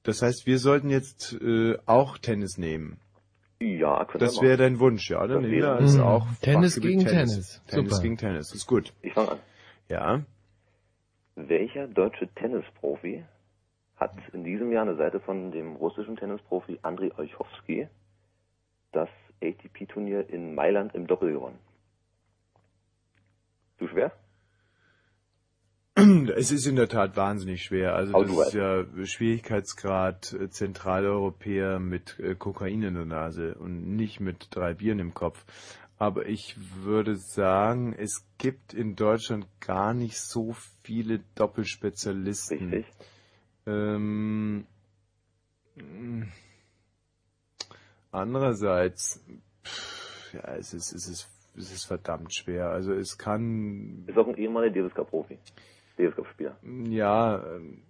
Das 0.03 0.21
heißt, 0.21 0.45
wir 0.47 0.57
sollten 0.59 0.89
jetzt 0.89 1.33
äh, 1.41 1.77
auch 1.85 2.17
Tennis 2.17 2.57
nehmen. 2.57 2.99
Ja, 3.61 4.05
können 4.05 4.21
Das 4.21 4.41
wäre 4.41 4.57
dein 4.57 4.79
Wunsch, 4.79 5.09
ja? 5.09 5.19
Dann 5.19 5.29
Das 5.29 5.41
nehmen 5.41 5.51
wir 5.53 5.63
wäre- 5.63 5.75
also 5.75 5.97
Mhm. 5.99 6.03
auch 6.05 6.27
Tennis 6.41 6.75
Fachgebiet 6.75 6.97
gegen 6.99 7.09
Tennis. 7.09 7.61
Tennis 7.67 7.89
Super. 7.91 8.01
gegen 8.03 8.17
Tennis, 8.17 8.53
ist 8.53 8.65
gut. 8.67 8.93
Ich 9.01 9.13
fange 9.13 9.31
an. 9.33 9.39
Ja. 9.89 10.21
Welcher 11.35 11.87
deutsche 11.87 12.27
Tennisprofi 12.35 13.23
hat 13.97 14.13
in 14.33 14.43
diesem 14.45 14.71
Jahr 14.71 14.83
eine 14.83 14.95
Seite 14.95 15.19
von 15.19 15.51
dem 15.51 15.75
russischen 15.75 16.15
Tennisprofi 16.15 16.79
Andrei 16.81 17.11
Olchowski 17.17 17.87
das 18.93 19.09
ATP-Turnier 19.43 20.29
in 20.29 20.55
Mailand 20.55 20.95
im 20.95 21.05
Doppel 21.07 21.33
gewonnen? 21.33 21.59
Zu 23.77 23.87
schwer? 23.89 24.11
Es 26.35 26.51
ist 26.51 26.65
in 26.65 26.75
der 26.75 26.87
Tat 26.87 27.15
wahnsinnig 27.17 27.63
schwer. 27.63 27.95
Also 27.95 28.13
das 28.13 28.47
ist 28.47 28.53
ja 28.53 28.85
Schwierigkeitsgrad 29.03 30.33
äh, 30.33 30.49
Zentraleuropäer 30.49 31.79
mit 31.79 32.19
äh, 32.19 32.35
Kokain 32.35 32.83
in 32.83 32.93
der 32.95 33.05
Nase 33.05 33.55
und 33.55 33.95
nicht 33.95 34.19
mit 34.19 34.47
drei 34.51 34.73
Bieren 34.73 34.99
im 34.99 35.13
Kopf. 35.13 35.45
Aber 35.97 36.27
ich 36.27 36.55
würde 36.83 37.17
sagen, 37.17 37.93
es 37.93 38.25
gibt 38.37 38.73
in 38.73 38.95
Deutschland 38.95 39.47
gar 39.59 39.93
nicht 39.93 40.17
so 40.17 40.55
viele 40.81 41.19
Doppelspezialisten. 41.35 42.73
Richtig. 42.73 42.85
Ähm, 43.67 44.65
andererseits, 48.11 49.21
pff, 49.65 50.33
ja, 50.33 50.55
es 50.55 50.73
ist, 50.73 50.93
es 50.93 51.09
ist, 51.09 51.29
es 51.57 51.73
ist 51.73 51.85
verdammt 51.85 52.33
schwer. 52.33 52.69
Also 52.69 52.93
es 52.93 53.17
kann 53.17 54.05
Ist 54.07 54.17
auch 54.17 54.27
ein 54.27 54.37
ehemaliger 54.37 54.75
Davis 54.75 54.93
Cup-Spieler. 56.07 56.57
Ja, 56.63 57.43
ähm, 57.55 57.83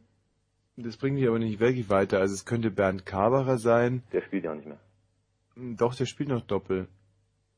das 0.78 0.98
bringt 0.98 1.18
mich 1.18 1.28
aber 1.28 1.40
nicht 1.40 1.60
wirklich 1.60 1.90
weiter. 1.90 2.20
Also 2.20 2.34
es 2.34 2.46
könnte 2.46 2.72
Bernd 2.72 3.06
Kaberer 3.06 3.58
sein. 3.58 4.04
Der 4.12 4.22
spielt 4.22 4.46
ja 4.46 4.52
auch 4.52 4.56
nicht 4.56 4.68
mehr. 4.68 4.80
Doch, 5.56 5.94
der 5.94 6.06
spielt 6.06 6.30
noch 6.30 6.42
Doppel. 6.42 6.88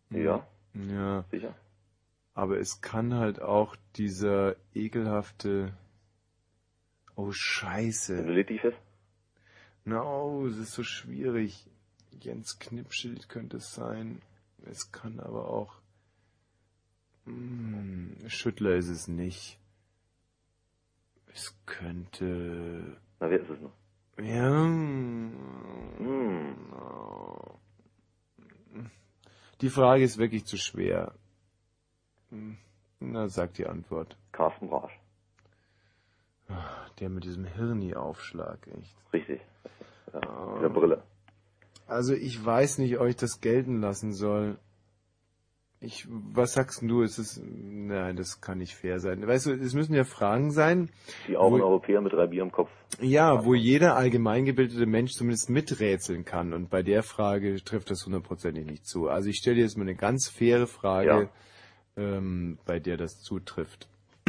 Ja. 0.10 0.48
Ja. 0.74 1.26
Sicher? 1.32 1.56
Aber 2.34 2.60
es 2.60 2.82
kann 2.82 3.14
halt 3.14 3.42
auch 3.42 3.76
dieser 3.96 4.56
ekelhafte... 4.74 5.74
Oh, 7.16 7.32
scheiße. 7.32 8.24
Fest. 8.60 8.78
No, 9.86 10.48
es 10.48 10.58
ist 10.58 10.74
so 10.74 10.84
schwierig. 10.84 11.68
Jens 12.20 12.58
Knipschild 12.60 13.30
könnte 13.30 13.58
es 13.58 13.74
sein. 13.74 14.22
Es 14.66 14.92
kann 14.92 15.20
aber 15.20 15.50
auch... 15.50 15.76
Hm, 17.26 18.18
Schüttler 18.28 18.76
ist 18.76 18.90
es 18.90 19.08
nicht. 19.08 19.60
Es 21.34 21.56
könnte... 21.66 22.98
Na, 23.20 23.30
wer 23.30 23.40
ist 23.40 23.50
es 23.50 23.60
noch? 23.62 23.72
Ja. 24.20 24.66
Hm. 24.66 25.12
Die 29.62 29.70
Frage 29.70 30.04
ist 30.04 30.18
wirklich 30.18 30.46
zu 30.46 30.58
schwer. 30.58 31.14
Hm, 32.30 32.58
Na, 33.00 33.28
sag 33.28 33.54
die 33.54 33.68
Antwort. 33.68 34.18
Carsten 34.32 34.70
Brasch. 34.70 35.00
Der 37.00 37.10
mit 37.10 37.24
diesem 37.24 37.46
Hirni-Aufschlag, 37.46 38.68
echt. 38.68 38.96
Richtig. 39.14 39.42
Ja, 40.14 40.54
mit 40.54 40.64
der 40.64 40.70
Brille. 40.70 41.04
Also 41.88 42.14
ich 42.14 42.44
weiß 42.44 42.78
nicht, 42.80 43.00
ob 43.00 43.08
ich 43.08 43.16
das 43.16 43.40
gelten 43.42 43.82
lassen 43.82 44.14
soll. 44.14 44.58
Ich, 45.84 46.08
was 46.08 46.54
sagst 46.54 46.84
du? 46.84 47.02
Ist 47.02 47.18
es, 47.18 47.42
nein, 47.44 48.16
das 48.16 48.40
kann 48.40 48.60
nicht 48.60 48.76
fair 48.76 49.00
sein. 49.00 49.26
Weißt 49.26 49.48
du, 49.48 49.52
es 49.52 49.74
müssen 49.74 49.96
ja 49.96 50.04
Fragen 50.04 50.52
sein. 50.52 50.92
Die 51.28 51.36
auch 51.36 51.52
ein 51.52 51.60
Europäer 51.60 52.02
mit 52.02 52.14
drei 52.14 52.28
Bier 52.28 52.44
im 52.44 52.52
Kopf. 52.52 52.70
Ja, 53.00 53.46
wo 53.46 53.56
jeder 53.56 53.96
allgemeingebildete 53.96 54.86
Mensch 54.86 55.14
zumindest 55.14 55.50
miträtseln 55.50 56.24
kann. 56.24 56.54
Und 56.54 56.70
bei 56.70 56.84
der 56.84 57.02
Frage 57.02 57.56
trifft 57.64 57.90
das 57.90 58.06
hundertprozentig 58.06 58.64
nicht 58.68 58.86
zu. 58.86 59.08
Also 59.08 59.30
ich 59.30 59.38
stelle 59.38 59.56
dir 59.56 59.64
jetzt 59.64 59.76
mal 59.76 59.82
eine 59.82 59.96
ganz 59.96 60.30
faire 60.30 60.68
Frage, 60.68 61.30
ähm, 61.98 62.60
bei 62.68 62.80
der 62.80 62.98
das 62.98 63.20
zutrifft. 63.24 63.90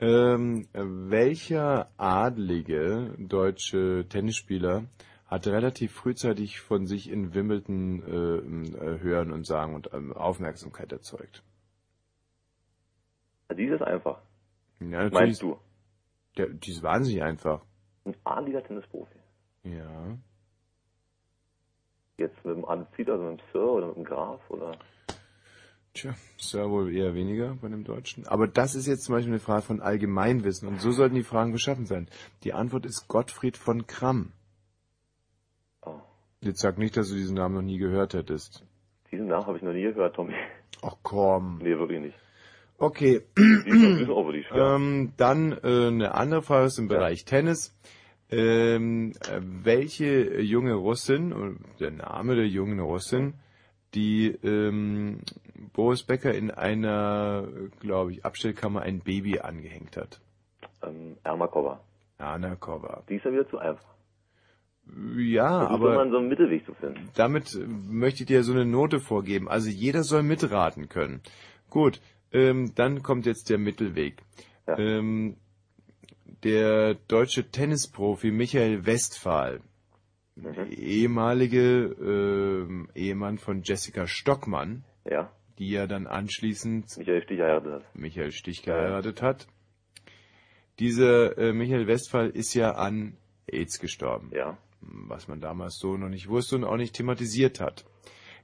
ähm, 0.00 0.66
welcher 0.72 1.90
adlige 1.96 3.14
deutsche 3.18 4.04
Tennisspieler 4.08 4.86
hat 5.30 5.46
relativ 5.46 5.92
frühzeitig 5.92 6.60
von 6.60 6.86
sich 6.86 7.08
in 7.08 7.32
Wimbledon 7.34 8.02
äh, 8.02 8.76
äh, 8.76 9.00
Hören 9.00 9.30
und 9.30 9.46
Sagen 9.46 9.76
und 9.76 9.90
ähm, 9.94 10.12
Aufmerksamkeit 10.12 10.90
erzeugt? 10.90 11.44
Die 13.56 13.64
ist 13.64 13.82
einfach. 13.82 14.20
Ja, 14.80 15.08
Meinst 15.08 15.42
du? 15.42 15.56
Der, 16.36 16.48
die 16.48 16.72
ist 16.72 16.82
wahnsinnig 16.82 17.22
einfach. 17.22 17.64
Ein 18.04 18.16
adliger 18.24 18.64
Tennisprofi. 18.64 19.18
Ja. 19.62 20.18
Jetzt 22.16 22.44
mit 22.44 22.56
dem 22.56 22.64
Adizid, 22.64 23.08
also 23.08 23.24
mit 23.24 23.40
dem 23.40 23.44
Sir 23.52 23.64
oder 23.64 23.86
mit 23.88 23.96
dem 23.96 24.04
Graf 24.04 24.40
oder? 24.50 24.76
Tja, 25.92 26.14
ja 26.38 26.70
wohl 26.70 26.94
eher 26.94 27.14
weniger 27.14 27.56
bei 27.60 27.68
dem 27.68 27.84
Deutschen. 27.84 28.26
Aber 28.26 28.48
das 28.48 28.74
ist 28.74 28.86
jetzt 28.86 29.04
zum 29.04 29.14
Beispiel 29.14 29.32
eine 29.32 29.40
Frage 29.40 29.62
von 29.62 29.80
Allgemeinwissen 29.80 30.68
und 30.68 30.80
so 30.80 30.90
sollten 30.90 31.16
die 31.16 31.22
Fragen 31.22 31.52
beschaffen 31.52 31.86
sein. 31.86 32.08
Die 32.42 32.52
Antwort 32.52 32.86
ist 32.86 33.06
Gottfried 33.08 33.56
von 33.56 33.86
Kramm. 33.86 34.32
Jetzt 36.42 36.60
sag 36.60 36.78
nicht, 36.78 36.96
dass 36.96 37.10
du 37.10 37.14
diesen 37.14 37.36
Namen 37.36 37.54
noch 37.54 37.62
nie 37.62 37.78
gehört 37.78 38.14
hättest. 38.14 38.64
Diesen 39.12 39.26
Namen 39.26 39.46
habe 39.46 39.58
ich 39.58 39.62
noch 39.62 39.72
nie 39.72 39.82
gehört, 39.82 40.16
Tommy. 40.16 40.34
Ach 40.82 40.96
komm. 41.02 41.58
Nee, 41.62 41.78
wirklich 41.78 42.00
nicht. 42.00 42.16
Okay. 42.78 43.20
Ähm, 43.36 45.12
dann 45.18 45.52
äh, 45.52 45.88
eine 45.88 46.14
andere 46.14 46.42
Frage 46.42 46.66
ist 46.66 46.78
im 46.78 46.88
Bereich 46.88 47.26
Tennis. 47.26 47.76
Ähm, 48.30 49.12
äh, 49.28 49.40
welche 49.42 50.40
junge 50.40 50.74
Russin, 50.74 51.32
oder 51.34 51.52
der 51.78 51.90
Name 51.90 52.36
der 52.36 52.46
jungen 52.46 52.80
Russin, 52.80 53.34
die 53.92 54.28
ähm, 54.42 55.20
Boris 55.74 56.04
Becker 56.04 56.32
in 56.32 56.50
einer, 56.50 57.48
glaube 57.80 58.12
ich, 58.12 58.24
Abstellkammer 58.24 58.80
ein 58.80 59.00
Baby 59.00 59.40
angehängt 59.40 59.98
hat? 59.98 60.20
Ähm, 60.82 61.18
Ermakova. 61.22 61.80
Anakova. 62.16 63.02
Die 63.08 63.16
ist 63.16 63.24
ja 63.24 63.32
wieder 63.32 63.48
zu 63.48 63.58
einfach. 63.58 63.84
Ja, 65.16 65.66
Versuch 65.66 65.72
doch 65.72 65.94
mal 65.94 65.98
aber 66.00 66.10
so 66.10 66.18
einen 66.18 66.28
Mittelweg 66.28 66.64
zu 66.66 66.74
finden. 66.74 67.08
damit 67.14 67.54
äh, 67.54 67.58
möchte 67.66 68.22
ich 68.22 68.26
dir 68.26 68.42
so 68.42 68.52
eine 68.52 68.64
Note 68.66 69.00
vorgeben. 69.00 69.48
Also 69.48 69.68
jeder 69.70 70.02
soll 70.02 70.22
mitraten 70.22 70.88
können. 70.88 71.20
Gut, 71.68 72.00
ähm, 72.32 72.72
dann 72.74 73.02
kommt 73.02 73.26
jetzt 73.26 73.50
der 73.50 73.58
Mittelweg. 73.58 74.22
Ähm, 74.66 75.36
der 76.44 76.94
deutsche 77.08 77.50
Tennisprofi 77.50 78.30
Michael 78.30 78.86
Westphal, 78.86 79.60
der 80.36 80.70
ehemalige 80.70 81.96
ähm, 82.00 82.88
Ehemann 82.94 83.38
von 83.38 83.62
Jessica 83.62 84.06
Stockmann, 84.06 84.84
Ja. 85.04 85.30
die 85.58 85.70
ja 85.70 85.86
dann 85.86 86.06
anschließend 86.06 86.96
Michael 86.98 87.22
Stich 87.22 87.36
geheiratet 87.38 87.72
hat. 87.72 87.94
Michael 87.96 88.32
Stich 88.32 88.62
geheiratet 88.62 89.22
hat. 89.22 89.46
Dieser 90.78 91.36
äh, 91.36 91.52
Michael 91.52 91.86
Westphal 91.86 92.30
ist 92.30 92.54
ja 92.54 92.72
an 92.72 93.16
AIDS 93.46 93.78
gestorben. 93.80 94.30
Ja. 94.32 94.56
Was 94.80 95.28
man 95.28 95.40
damals 95.40 95.78
so 95.78 95.96
noch 95.96 96.08
nicht 96.08 96.28
wusste 96.28 96.56
und 96.56 96.64
auch 96.64 96.76
nicht 96.76 96.94
thematisiert 96.94 97.60
hat. 97.60 97.84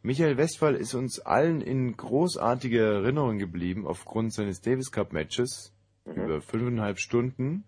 Michael 0.03 0.37
Westphal 0.37 0.75
ist 0.75 0.95
uns 0.95 1.19
allen 1.21 1.61
in 1.61 1.97
großartiger 1.97 2.95
Erinnerung 3.03 3.39
geblieben 3.39 3.87
aufgrund 3.87 4.33
seines 4.33 4.61
Davis 4.61 4.93
Cup 4.93 5.13
Matches 5.13 5.73
über 6.05 6.41
fünfeinhalb 6.41 6.99
Stunden, 7.01 7.65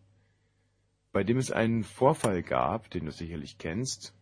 bei 1.12 1.24
dem 1.24 1.38
es 1.38 1.50
einen 1.50 1.82
Vorfall 1.82 2.42
gab, 2.42 2.90
den 2.90 3.06
du 3.06 3.10
sicherlich 3.10 3.58
kennst. 3.58 4.14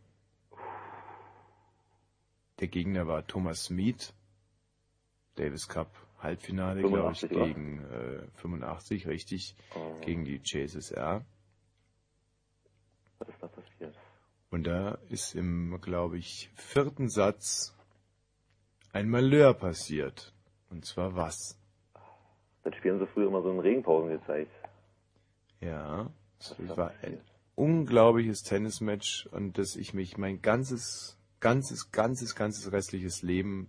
Der 2.61 2.69
Gegner 2.69 3.07
war 3.07 3.27
Thomas 3.27 3.65
Smith, 3.65 4.15
Davis 5.35 5.69
Cup 5.69 5.91
Halbfinale, 6.21 6.81
glaube 6.81 7.13
ich, 7.13 7.21
85 7.21 7.37
war. 7.39 7.47
gegen 7.47 7.85
äh, 7.85 8.27
85, 8.37 9.07
richtig, 9.09 9.55
Oh. 9.75 10.01
gegen 10.01 10.25
die 10.25 10.41
JSSR. 10.43 11.23
Was 13.19 13.29
ist 13.29 13.43
da 13.43 13.49
passiert? 13.49 13.56
Und 14.57 14.67
da 14.67 14.97
ist 15.11 15.35
im, 15.35 15.79
glaube 15.83 16.17
ich, 16.17 16.51
vierten 16.55 17.11
Satz 17.11 17.77
ein 18.91 19.11
Malheur 19.11 19.53
passiert. 19.53 20.33
Und 20.71 20.87
zwar 20.87 21.15
was? 21.15 21.61
Das 22.65 22.75
spielen 22.77 22.99
sie 22.99 23.07
früher 23.07 23.27
immer 23.27 23.43
so 23.43 23.51
in 23.51 23.61
Regenpausen 23.61 24.09
gezeigt. 24.09 24.51
Ja, 25.61 26.11
es 26.41 26.57
Was 26.59 26.75
war 26.75 26.93
ein 27.03 27.21
unglaubliches 27.55 28.45
Tennismatch, 28.45 29.29
an 29.31 29.53
das 29.53 29.77
ich 29.77 29.93
mich 29.93 30.17
mein 30.17 30.41
ganzes, 30.41 31.19
ganzes, 31.41 31.93
ganzes, 31.93 32.35
ganzes 32.35 32.73
restliches 32.73 33.21
Leben 33.21 33.69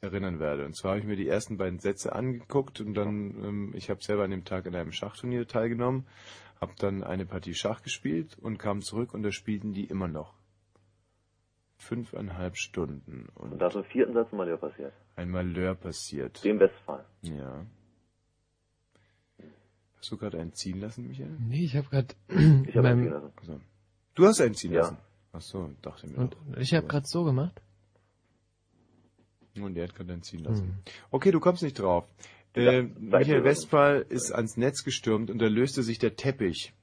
erinnern 0.00 0.40
werde. 0.40 0.64
Und 0.64 0.74
zwar 0.74 0.92
habe 0.92 1.00
ich 1.00 1.06
mir 1.06 1.16
die 1.16 1.28
ersten 1.28 1.58
beiden 1.58 1.78
Sätze 1.78 2.14
angeguckt 2.14 2.80
und 2.80 2.94
dann, 2.94 3.34
ähm, 3.44 3.72
ich 3.74 3.90
habe 3.90 4.02
selber 4.02 4.24
an 4.24 4.30
dem 4.30 4.46
Tag 4.46 4.66
an 4.66 4.74
einem 4.74 4.92
Schachturnier 4.92 5.46
teilgenommen, 5.46 6.06
habe 6.62 6.72
dann 6.78 7.02
eine 7.04 7.26
Partie 7.26 7.54
Schach 7.54 7.82
gespielt 7.82 8.38
und 8.40 8.56
kam 8.56 8.80
zurück 8.80 9.12
und 9.12 9.22
da 9.22 9.32
spielten 9.32 9.72
die 9.74 9.84
immer 9.84 10.08
noch. 10.08 10.32
Fünfeinhalb 11.76 12.56
Stunden. 12.56 13.28
Und, 13.34 13.52
Und 13.52 13.58
da 13.58 13.66
ist 13.66 13.74
im 13.74 13.84
vierten 13.84 14.14
Satz 14.14 14.32
ein 14.32 14.36
Malheur 14.36 14.56
passiert. 14.56 14.92
ein 15.16 15.28
Malheur 15.30 15.74
passiert. 15.74 16.42
Dem 16.44 16.60
Westfalen. 16.60 17.04
Ja. 17.22 17.66
Hast 19.98 20.10
du 20.12 20.16
gerade 20.16 20.38
einen 20.40 20.52
ziehen 20.54 20.80
lassen, 20.80 21.06
Michael? 21.08 21.36
Nee, 21.40 21.64
ich 21.64 21.76
habe 21.76 21.88
gerade 21.88 22.14
Ich 22.66 22.76
habe 22.76 22.88
einen 22.88 23.02
ziehen 23.02 23.12
lassen. 23.12 23.32
Also, 23.36 23.60
du 24.14 24.26
hast 24.26 24.40
einen 24.40 24.54
ziehen 24.54 24.72
Ja. 24.72 24.80
lassen? 24.82 24.96
Ach 25.32 25.40
so, 25.40 25.70
dachte 25.82 26.06
mir 26.08 26.18
Und 26.18 26.34
doch. 26.34 26.56
ich 26.58 26.74
habe 26.74 26.86
gerade 26.86 27.06
so 27.06 27.24
gemacht. 27.24 27.60
Und 29.56 29.76
er 29.76 29.84
hat 29.88 29.94
gerade 29.94 30.12
einen 30.12 30.22
ziehen 30.22 30.44
lassen. 30.44 30.66
Hm. 30.68 30.74
Okay, 31.10 31.30
du 31.32 31.40
kommst 31.40 31.62
nicht 31.62 31.78
drauf. 31.78 32.04
Äh, 32.54 32.82
Michael 32.82 33.44
Westphal 33.44 34.04
ist 34.08 34.32
ans 34.32 34.56
Netz 34.56 34.84
gestürmt 34.84 35.30
und 35.30 35.38
da 35.38 35.46
löste 35.46 35.82
sich 35.82 35.98
der 35.98 36.16
Teppich. 36.16 36.74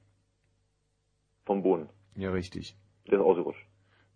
Vom 1.44 1.62
Boden. 1.62 1.88
Ja, 2.16 2.30
richtig. 2.30 2.76
Der 3.08 3.18
ist 3.20 3.24
ausgerutscht. 3.24 3.66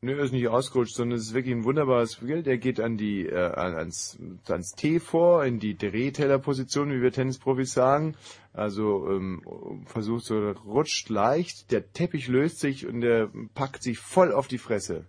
Nö, 0.01 0.18
er 0.18 0.24
ist 0.24 0.32
nicht 0.32 0.48
ausgerutscht, 0.48 0.94
sondern 0.94 1.18
es 1.18 1.28
ist 1.28 1.35
wirklich 1.35 1.55
ein 1.55 1.64
wunderbares 1.64 2.14
Spiel. 2.14 2.43
Der 2.43 2.59
geht 2.59 2.78
an 2.78 2.98
die, 2.98 3.24
äh, 3.26 3.35
an- 3.35 3.74
ans, 3.74 4.18
ans 4.48 4.72
T 4.72 5.01
vor, 5.01 5.44
in 5.47 5.59
die 5.60 5.76
Drehtellerposition, 5.78 6.90
wie 6.90 7.01
wir 7.01 7.10
Tennisprofis 7.10 7.72
sagen. 7.72 8.14
Also 8.52 9.09
ähm, 9.09 9.40
versucht 9.86 10.24
so, 10.24 10.51
rutscht 10.51 11.09
leicht, 11.09 11.70
der 11.70 11.90
Teppich 11.93 12.28
löst 12.28 12.60
sich 12.60 12.86
und 12.86 13.01
der 13.01 13.31
packt 13.55 13.82
sich 13.82 13.98
voll 13.98 14.32
auf 14.32 14.47
die 14.47 14.59
Fresse. 14.59 15.06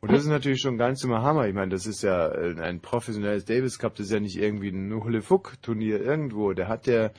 Und 0.00 0.12
das 0.12 0.22
ist 0.22 0.28
natürlich 0.28 0.62
schon 0.62 0.78
ganz 0.78 1.04
immer 1.04 1.22
Hammer. 1.22 1.46
Ich 1.46 1.54
meine, 1.54 1.70
das 1.70 1.86
ist 1.86 2.02
ja 2.02 2.28
äh, 2.28 2.58
ein 2.60 2.80
professionelles 2.80 3.44
Davis 3.44 3.78
Cup, 3.78 3.94
das 3.96 4.06
ist 4.06 4.12
ja 4.12 4.20
nicht 4.20 4.36
irgendwie 4.36 4.70
ein 4.70 4.92
Hulle-Fuck-Turnier 4.92 6.00
irgendwo. 6.00 6.52
Der 6.54 6.68
hat 6.68 6.86
der, 6.86 7.12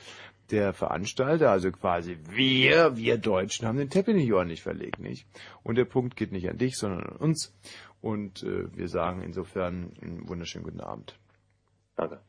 der 0.50 0.72
Veranstalter, 0.72 1.50
also 1.50 1.70
quasi 1.70 2.18
wir, 2.28 2.96
wir 2.96 3.18
Deutschen, 3.18 3.68
haben 3.68 3.78
den 3.78 3.90
Teppich 3.90 4.16
nicht 4.16 4.32
ordentlich 4.32 4.62
verlegt, 4.62 4.98
nicht? 4.98 5.26
Und 5.62 5.76
der 5.76 5.84
Punkt 5.84 6.16
geht 6.16 6.32
nicht 6.32 6.48
an 6.50 6.58
dich, 6.58 6.76
sondern 6.76 7.04
an 7.04 7.16
uns. 7.16 7.54
Und 8.00 8.42
äh, 8.42 8.76
wir 8.76 8.88
sagen 8.88 9.22
insofern 9.22 9.92
einen 10.02 10.28
wunderschönen 10.28 10.64
guten 10.64 10.80
Abend. 10.80 11.16
Danke. 11.94 12.20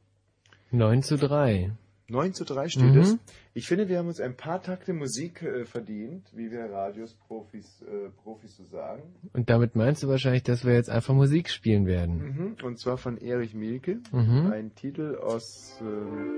9 0.70 1.02
zu 1.02 1.18
3. 1.18 1.72
9 2.10 2.34
zu 2.34 2.44
3 2.46 2.68
steht 2.70 2.94
Mhm. 2.94 3.00
es. 3.00 3.18
Ich 3.54 3.68
finde, 3.68 3.88
wir 3.88 3.98
haben 3.98 4.08
uns 4.08 4.20
ein 4.20 4.36
paar 4.36 4.62
Takte 4.62 4.94
Musik 4.94 5.42
äh, 5.42 5.66
verdient, 5.66 6.28
wie 6.34 6.52
wir 6.52 6.66
Radios-Profis 6.72 7.82
äh, 7.84 8.10
Profis 8.24 8.58
so 8.58 8.66
sagen. 8.66 9.04
Und 9.34 9.50
damit 9.50 9.76
meinst 9.76 10.04
du 10.04 10.08
wahrscheinlich, 10.10 10.44
dass 10.44 10.66
wir 10.66 10.74
jetzt 10.74 10.90
einfach 10.90 11.14
Musik 11.14 11.50
spielen 11.50 11.86
werden. 11.86 12.18
Mhm. 12.58 12.66
Und 12.66 12.78
zwar 12.80 12.98
von 12.98 13.18
Erich 13.18 13.54
Mielke. 13.54 14.00
Mhm. 14.12 14.52
Ein 14.52 14.76
Titel 14.76 15.16
aus 15.16 15.78
ähm, 15.82 16.34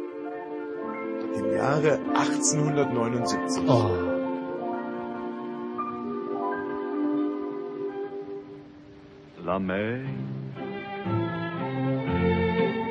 dem 1.36 1.54
Jahre 1.56 2.00
1879. 2.14 3.64
Oh. 3.68 4.12
La 9.44 9.60
mer 9.60 10.00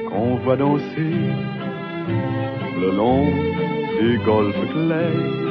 qu'on 0.09 0.39
voit 0.45 0.57
danser 0.57 1.64
le 2.81 2.91
long 2.97 3.27
des 4.01 4.17
golfes 4.25 4.67
clairs 4.73 5.45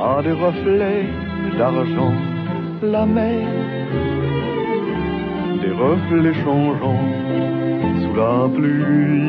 a 0.00 0.22
des 0.22 0.32
reflets 0.32 1.06
d'argent. 1.58 2.14
La 2.82 3.04
mer, 3.06 3.46
des 5.62 5.72
reflets 5.72 6.34
changeants 6.44 7.08
sous 8.00 8.14
la 8.22 8.48
pluie. 8.54 9.28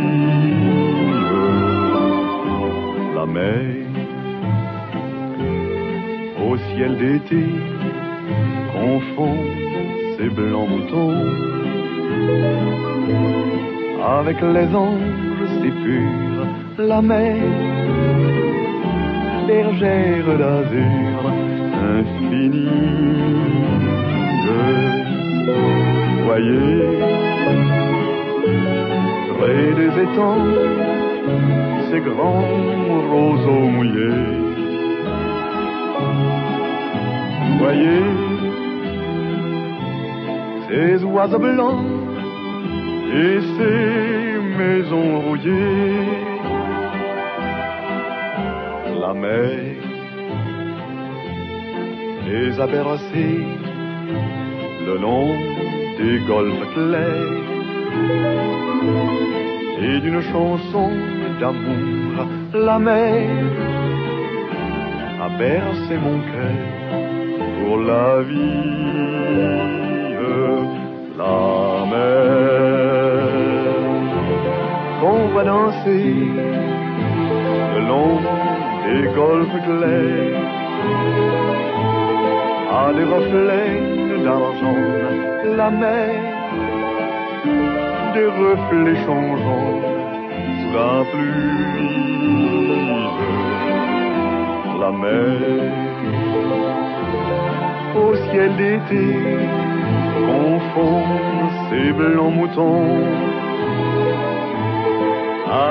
La 3.16 3.26
mer 3.26 3.80
au 6.48 6.57
ciel 6.57 6.98
d'été 6.98 7.44
confond 8.74 9.38
ses 10.18 10.30
blancs 10.30 10.70
moutons 10.70 11.16
avec 14.02 14.42
les 14.42 14.76
anges 14.76 15.48
si 15.62 15.70
purs, 15.70 16.48
la 16.78 17.02
mer, 17.02 17.36
bergère 19.48 20.38
d'azur 20.38 21.20
infinie. 21.98 22.68
Voyez, 26.26 27.00
près 29.38 29.74
des 29.80 29.94
étangs, 30.04 30.48
ces 31.92 32.00
grands 32.00 32.46
roseaux 33.12 33.68
mouillés. 33.76 34.28
Voyez, 37.60 38.04
ces 40.70 41.04
oiseaux 41.04 41.40
blancs 41.40 41.89
et 43.11 43.40
ces 43.57 44.40
maisons 44.57 45.19
rouillées. 45.22 46.06
La 49.02 49.14
mer 49.14 49.76
les 52.27 52.60
a 52.60 52.68
bercés 52.68 53.45
le 54.86 54.98
long 54.98 55.30
des 55.99 56.19
golfes 56.27 56.73
clairs 56.73 57.48
et 59.81 59.99
d'une 60.02 60.22
chanson 60.22 60.90
d'amour 61.40 61.99
la 62.53 62.80
mer 62.80 63.30
a 65.22 65.30
bercé 65.38 65.98
mon 65.98 66.19
cœur 66.19 67.60
pour 67.60 67.77
la 67.77 68.22
vie. 68.23 69.69
Le 77.76 77.81
long 77.88 78.19
des 78.85 79.03
golfes 79.15 79.60
clairs 79.65 80.39
a 82.72 82.93
des 82.93 83.03
reflets 83.03 84.23
d'argent. 84.23 84.81
La 85.56 85.69
mer 85.69 86.10
des 88.14 88.30
reflets 88.43 88.99
changeants 89.06 89.81
sous 90.60 90.73
la 90.73 90.93
pluie. 91.11 91.69
La 94.80 94.91
mer 94.91 95.80
au 97.95 98.15
ciel 98.15 98.51
d'été 98.56 99.07
confond 100.26 101.03
ses 101.69 101.91
blancs 101.91 102.34
moutons 102.34 103.28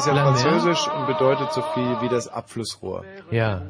ist 0.00 0.06
ja 0.06 0.14
La 0.14 0.24
Mer? 0.24 0.32
französisch 0.32 0.88
und 0.88 1.06
bedeutet 1.06 1.52
so 1.52 1.62
viel 1.74 2.00
wie 2.00 2.08
das 2.08 2.28
Abflussrohr. 2.28 3.04
Ja. 3.30 3.62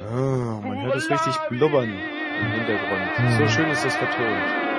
Ah, 0.00 0.60
man 0.62 0.82
hört 0.82 0.96
es 0.96 1.10
richtig 1.10 1.36
blubbern 1.48 1.92
im 2.40 2.52
Hintergrund. 2.52 3.38
So 3.38 3.48
schön 3.48 3.70
ist 3.70 3.84
das 3.84 3.96
vertont. 3.96 4.71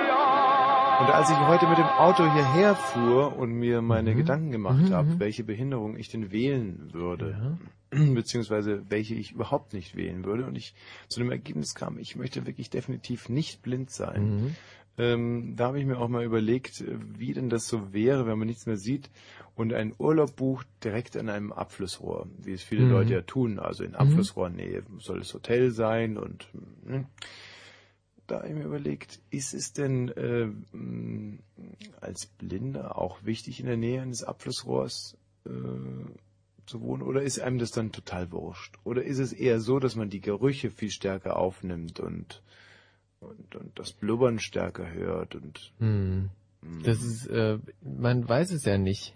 Und 1.00 1.10
als 1.10 1.28
ich 1.28 1.36
heute 1.36 1.66
mit 1.66 1.78
dem 1.78 1.86
Auto 1.86 2.22
hierher 2.32 2.76
fuhr 2.76 3.36
und 3.36 3.52
mir 3.52 3.82
meine 3.82 4.14
Gedanken 4.14 4.52
gemacht 4.52 4.90
habe, 4.92 5.18
welche 5.18 5.42
Behinderung 5.42 5.96
ich 5.96 6.08
denn 6.08 6.30
wählen 6.30 6.92
würde, 6.92 7.58
beziehungsweise 7.90 8.82
welche 8.88 9.14
ich 9.14 9.32
überhaupt 9.32 9.72
nicht 9.72 9.96
wählen 9.96 10.24
würde, 10.24 10.46
und 10.46 10.56
ich 10.56 10.74
zu 11.08 11.20
dem 11.20 11.30
Ergebnis 11.30 11.74
kam, 11.74 11.98
ich 11.98 12.16
möchte 12.16 12.46
wirklich 12.46 12.70
definitiv 12.70 13.28
nicht 13.28 13.62
blind 13.62 13.90
sein. 13.90 14.22
Mhm. 14.24 14.56
Ähm, 14.96 15.56
da 15.56 15.66
habe 15.66 15.80
ich 15.80 15.86
mir 15.86 15.98
auch 15.98 16.08
mal 16.08 16.22
überlegt, 16.24 16.84
wie 17.18 17.32
denn 17.32 17.48
das 17.48 17.66
so 17.66 17.92
wäre, 17.92 18.26
wenn 18.26 18.38
man 18.38 18.46
nichts 18.46 18.66
mehr 18.66 18.76
sieht 18.76 19.10
und 19.56 19.72
einen 19.72 19.94
Urlaub 19.98 20.36
bucht 20.36 20.68
direkt 20.84 21.16
an 21.16 21.28
einem 21.28 21.52
Abflussrohr, 21.52 22.28
wie 22.38 22.52
es 22.52 22.62
viele 22.62 22.84
Mhm. 22.84 22.90
Leute 22.90 23.14
ja 23.14 23.22
tun. 23.22 23.58
Also 23.58 23.82
in 23.82 23.96
Abflussrohrnähe 23.96 24.84
soll 24.98 25.18
das 25.18 25.34
Hotel 25.34 25.72
sein 25.72 26.16
und 26.16 26.46
ne? 26.84 27.06
Da 28.26 28.36
habe 28.36 28.48
ich 28.48 28.54
mir 28.54 28.64
überlegt, 28.64 29.20
ist 29.30 29.54
es 29.54 29.72
denn 29.72 30.08
äh, 30.08 30.48
als 32.00 32.26
Blinder 32.26 32.98
auch 32.98 33.24
wichtig, 33.24 33.60
in 33.60 33.66
der 33.66 33.76
Nähe 33.76 34.02
eines 34.02 34.22
Abflussrohrs 34.22 35.16
äh, 35.46 35.50
zu 36.66 36.80
wohnen 36.80 37.02
oder 37.02 37.22
ist 37.22 37.40
einem 37.40 37.58
das 37.58 37.70
dann 37.70 37.92
total 37.92 38.32
wurscht? 38.32 38.76
Oder 38.84 39.04
ist 39.04 39.18
es 39.18 39.32
eher 39.32 39.60
so, 39.60 39.78
dass 39.78 39.96
man 39.96 40.10
die 40.10 40.20
Gerüche 40.20 40.70
viel 40.70 40.90
stärker 40.90 41.36
aufnimmt 41.36 42.00
und, 42.00 42.42
und, 43.20 43.56
und 43.56 43.78
das 43.78 43.92
Blubbern 43.92 44.38
stärker 44.38 44.90
hört 44.90 45.34
und 45.34 45.72
Hm. 46.64 46.82
Das 46.82 47.02
ist, 47.02 47.26
äh, 47.26 47.58
man 47.82 48.26
weiß 48.26 48.52
es 48.52 48.64
ja 48.64 48.78
nicht. 48.78 49.14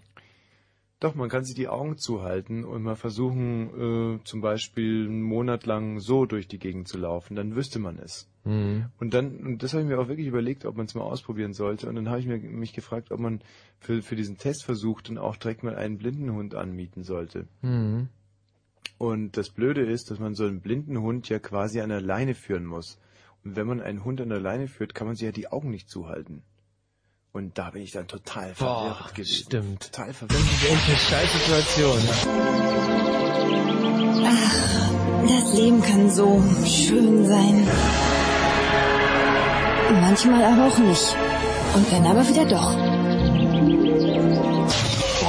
Doch, 0.99 1.15
man 1.15 1.29
kann 1.29 1.45
sich 1.45 1.55
die 1.55 1.69
Augen 1.69 1.97
zuhalten 1.97 2.65
und 2.65 2.83
mal 2.83 2.97
versuchen, 2.97 4.17
äh, 4.17 4.23
zum 4.25 4.41
Beispiel 4.41 5.05
einen 5.07 5.21
Monat 5.21 5.65
lang 5.65 5.99
so 5.99 6.25
durch 6.25 6.49
die 6.49 6.59
Gegend 6.59 6.89
zu 6.89 6.97
laufen, 6.97 7.35
dann 7.35 7.55
wüsste 7.55 7.79
man 7.79 7.97
es. 7.97 8.29
Hm. 8.43 8.87
Und 8.99 9.13
dann, 9.13 9.37
und 9.37 9.63
das 9.63 9.71
habe 9.73 9.83
ich 9.83 9.87
mir 9.87 9.99
auch 9.99 10.09
wirklich 10.09 10.27
überlegt, 10.27 10.65
ob 10.65 10.75
man 10.75 10.87
es 10.87 10.95
mal 10.95 11.03
ausprobieren 11.03 11.53
sollte. 11.53 11.87
Und 11.87 11.95
dann 11.95 12.09
habe 12.09 12.19
ich 12.19 12.25
mir, 12.25 12.37
mich 12.37 12.73
gefragt, 12.73 13.11
ob 13.11 13.19
man 13.21 13.41
für, 13.79 14.01
für 14.01 14.17
diesen 14.17 14.37
Testversuch 14.37 15.01
dann 15.01 15.17
auch 15.17 15.37
direkt 15.37 15.63
mal 15.63 15.75
einen 15.75 15.97
Blindenhund 15.97 16.53
anmieten 16.53 17.03
sollte. 17.03 17.47
Hm. 17.61 18.09
Und 18.97 19.37
das 19.37 19.51
Blöde 19.51 19.85
ist, 19.85 20.11
dass 20.11 20.19
man 20.19 20.35
so 20.35 20.45
einen 20.45 20.59
blinden 20.59 20.99
Hund 20.99 21.29
ja 21.29 21.39
quasi 21.39 21.79
an 21.79 21.89
der 21.89 22.01
Leine 22.01 22.35
führen 22.35 22.65
muss. 22.65 22.99
Und 23.45 23.55
wenn 23.55 23.67
man 23.67 23.79
einen 23.79 24.03
Hund 24.03 24.19
an 24.19 24.27
der 24.27 24.41
Leine 24.41 24.67
führt, 24.67 24.93
kann 24.93 25.07
man 25.07 25.15
sich 25.15 25.25
ja 25.25 25.31
die 25.31 25.49
Augen 25.49 25.69
nicht 25.69 25.89
zuhalten. 25.89 26.43
Und 27.31 27.57
da 27.57 27.69
bin 27.69 27.83
ich 27.83 27.91
dann 27.91 28.07
total 28.07 28.53
Boah, 28.57 28.95
verwirrt 28.95 29.15
gewesen. 29.15 29.43
stimmt. 29.45 29.91
Total 29.93 30.07
Das 30.07 30.17
verwirrt. 30.17 30.41
ist 30.41 30.63
echt 30.65 30.89
eine 30.89 30.97
Scheißsituation. 30.97 31.99
Ach, 34.25 35.27
das 35.27 35.53
Leben 35.53 35.81
kann 35.81 36.09
so 36.09 36.43
schön 36.65 37.25
sein. 37.27 37.67
Manchmal 40.01 40.43
aber 40.43 40.67
auch 40.67 40.77
nicht. 40.79 41.15
Und 41.75 41.91
dann 41.91 42.05
aber 42.07 42.27
wieder 42.27 42.45
doch. 42.45 42.73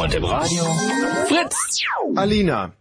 Und 0.03 0.15
im 0.15 0.25
Radio 0.25 0.65
Fritz! 1.29 1.85
Alina, 2.17 2.73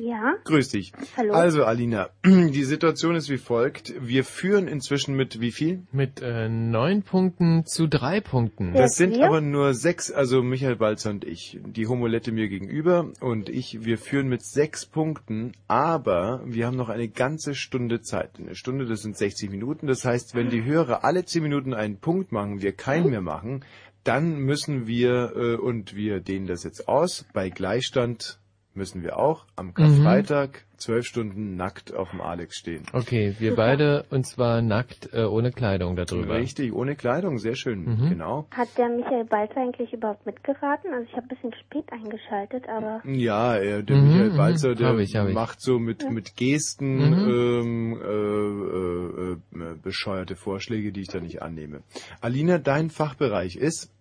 Ja, 0.00 0.36
grüß 0.44 0.70
dich. 0.70 0.92
Hallo. 1.16 1.32
Also 1.34 1.64
Alina, 1.64 2.10
die 2.24 2.64
Situation 2.64 3.16
ist 3.16 3.30
wie 3.30 3.38
folgt. 3.38 3.94
Wir 4.00 4.24
führen 4.24 4.68
inzwischen 4.68 5.16
mit 5.16 5.40
wie 5.40 5.50
viel? 5.50 5.82
Mit 5.92 6.20
äh, 6.22 6.48
neun 6.48 7.02
Punkten 7.02 7.64
zu 7.66 7.88
drei 7.88 8.20
Punkten. 8.20 8.74
Das 8.74 8.96
sind 8.96 9.20
aber 9.20 9.40
nur 9.40 9.74
sechs, 9.74 10.10
also 10.10 10.42
Michael 10.42 10.76
Balzer 10.76 11.10
und 11.10 11.24
ich. 11.24 11.58
Die 11.64 11.86
Homolette 11.86 12.32
mir 12.32 12.48
gegenüber 12.48 13.12
und 13.20 13.48
ich, 13.48 13.84
wir 13.84 13.98
führen 13.98 14.28
mit 14.28 14.44
sechs 14.44 14.86
Punkten, 14.86 15.52
aber 15.66 16.42
wir 16.44 16.66
haben 16.66 16.76
noch 16.76 16.88
eine 16.88 17.08
ganze 17.08 17.54
Stunde 17.54 18.00
Zeit. 18.00 18.38
Eine 18.38 18.54
Stunde, 18.54 18.86
das 18.86 19.02
sind 19.02 19.16
60 19.16 19.50
Minuten. 19.50 19.86
Das 19.86 20.04
heißt, 20.04 20.34
wenn 20.34 20.50
die 20.50 20.64
Hörer 20.64 21.04
alle 21.04 21.24
zehn 21.24 21.42
Minuten 21.42 21.74
einen 21.74 21.98
Punkt 21.98 22.30
machen, 22.30 22.62
wir 22.62 22.72
keinen 22.72 23.10
mehr 23.10 23.20
machen, 23.20 23.64
dann 24.04 24.38
müssen 24.38 24.86
wir, 24.86 25.32
äh, 25.36 25.54
und 25.56 25.96
wir 25.96 26.20
dehnen 26.20 26.46
das 26.46 26.64
jetzt 26.64 26.88
aus, 26.88 27.26
bei 27.32 27.50
Gleichstand 27.50 28.38
müssen 28.78 29.02
wir 29.02 29.18
auch 29.18 29.44
am 29.56 29.74
Karfreitag 29.74 30.64
zwölf 30.78 31.04
Stunden 31.04 31.56
nackt 31.56 31.92
auf 31.92 32.10
dem 32.10 32.20
Alex 32.20 32.56
stehen. 32.56 32.84
Okay, 32.92 33.34
wir 33.40 33.56
beide, 33.56 34.06
und 34.10 34.24
zwar 34.26 34.62
nackt, 34.62 35.12
äh, 35.12 35.24
ohne 35.24 35.50
Kleidung 35.50 35.96
darüber. 35.96 36.36
Richtig, 36.36 36.72
ohne 36.72 36.94
Kleidung, 36.94 37.38
sehr 37.38 37.56
schön, 37.56 37.84
Mhm. 37.84 38.08
genau. 38.08 38.46
hat 38.52 38.68
der 38.78 38.88
Michael 38.88 39.24
Balzer 39.24 39.56
eigentlich 39.60 39.92
überhaupt 39.92 40.24
mitgeraten? 40.24 40.92
Also 40.94 41.04
ich 41.10 41.16
habe 41.16 41.26
ein 41.26 41.28
bisschen 41.28 41.52
spät 41.54 41.92
eingeschaltet, 41.92 42.68
aber 42.68 43.02
Ja, 43.04 43.56
er, 43.56 43.82
der 43.82 43.96
Mhm, 43.96 44.04
Michael 44.04 44.30
mhm. 44.30 44.36
Balzer, 44.36 44.74
der 44.76 44.86
Hab 44.88 44.98
ich, 44.98 45.16
hab 45.16 45.28
ich. 45.28 45.34
macht 45.34 45.60
so 45.60 45.78
mit, 45.80 46.08
mit 46.10 46.36
Gesten 46.36 47.10
Mhm. 47.10 47.28
ähm, 47.28 48.00
äh, 48.00 49.60
äh, 49.60 49.70
äh, 49.72 49.74
bescheuerte 49.82 50.36
Vorschläge, 50.36 50.92
die 50.92 51.00
ich 51.02 51.08
da 51.08 51.18
nicht 51.20 51.42
annehme. 51.42 51.82
Alina, 52.20 52.58
dein 52.58 52.88
Fachbereich 52.90 53.56
ist? 53.56 53.92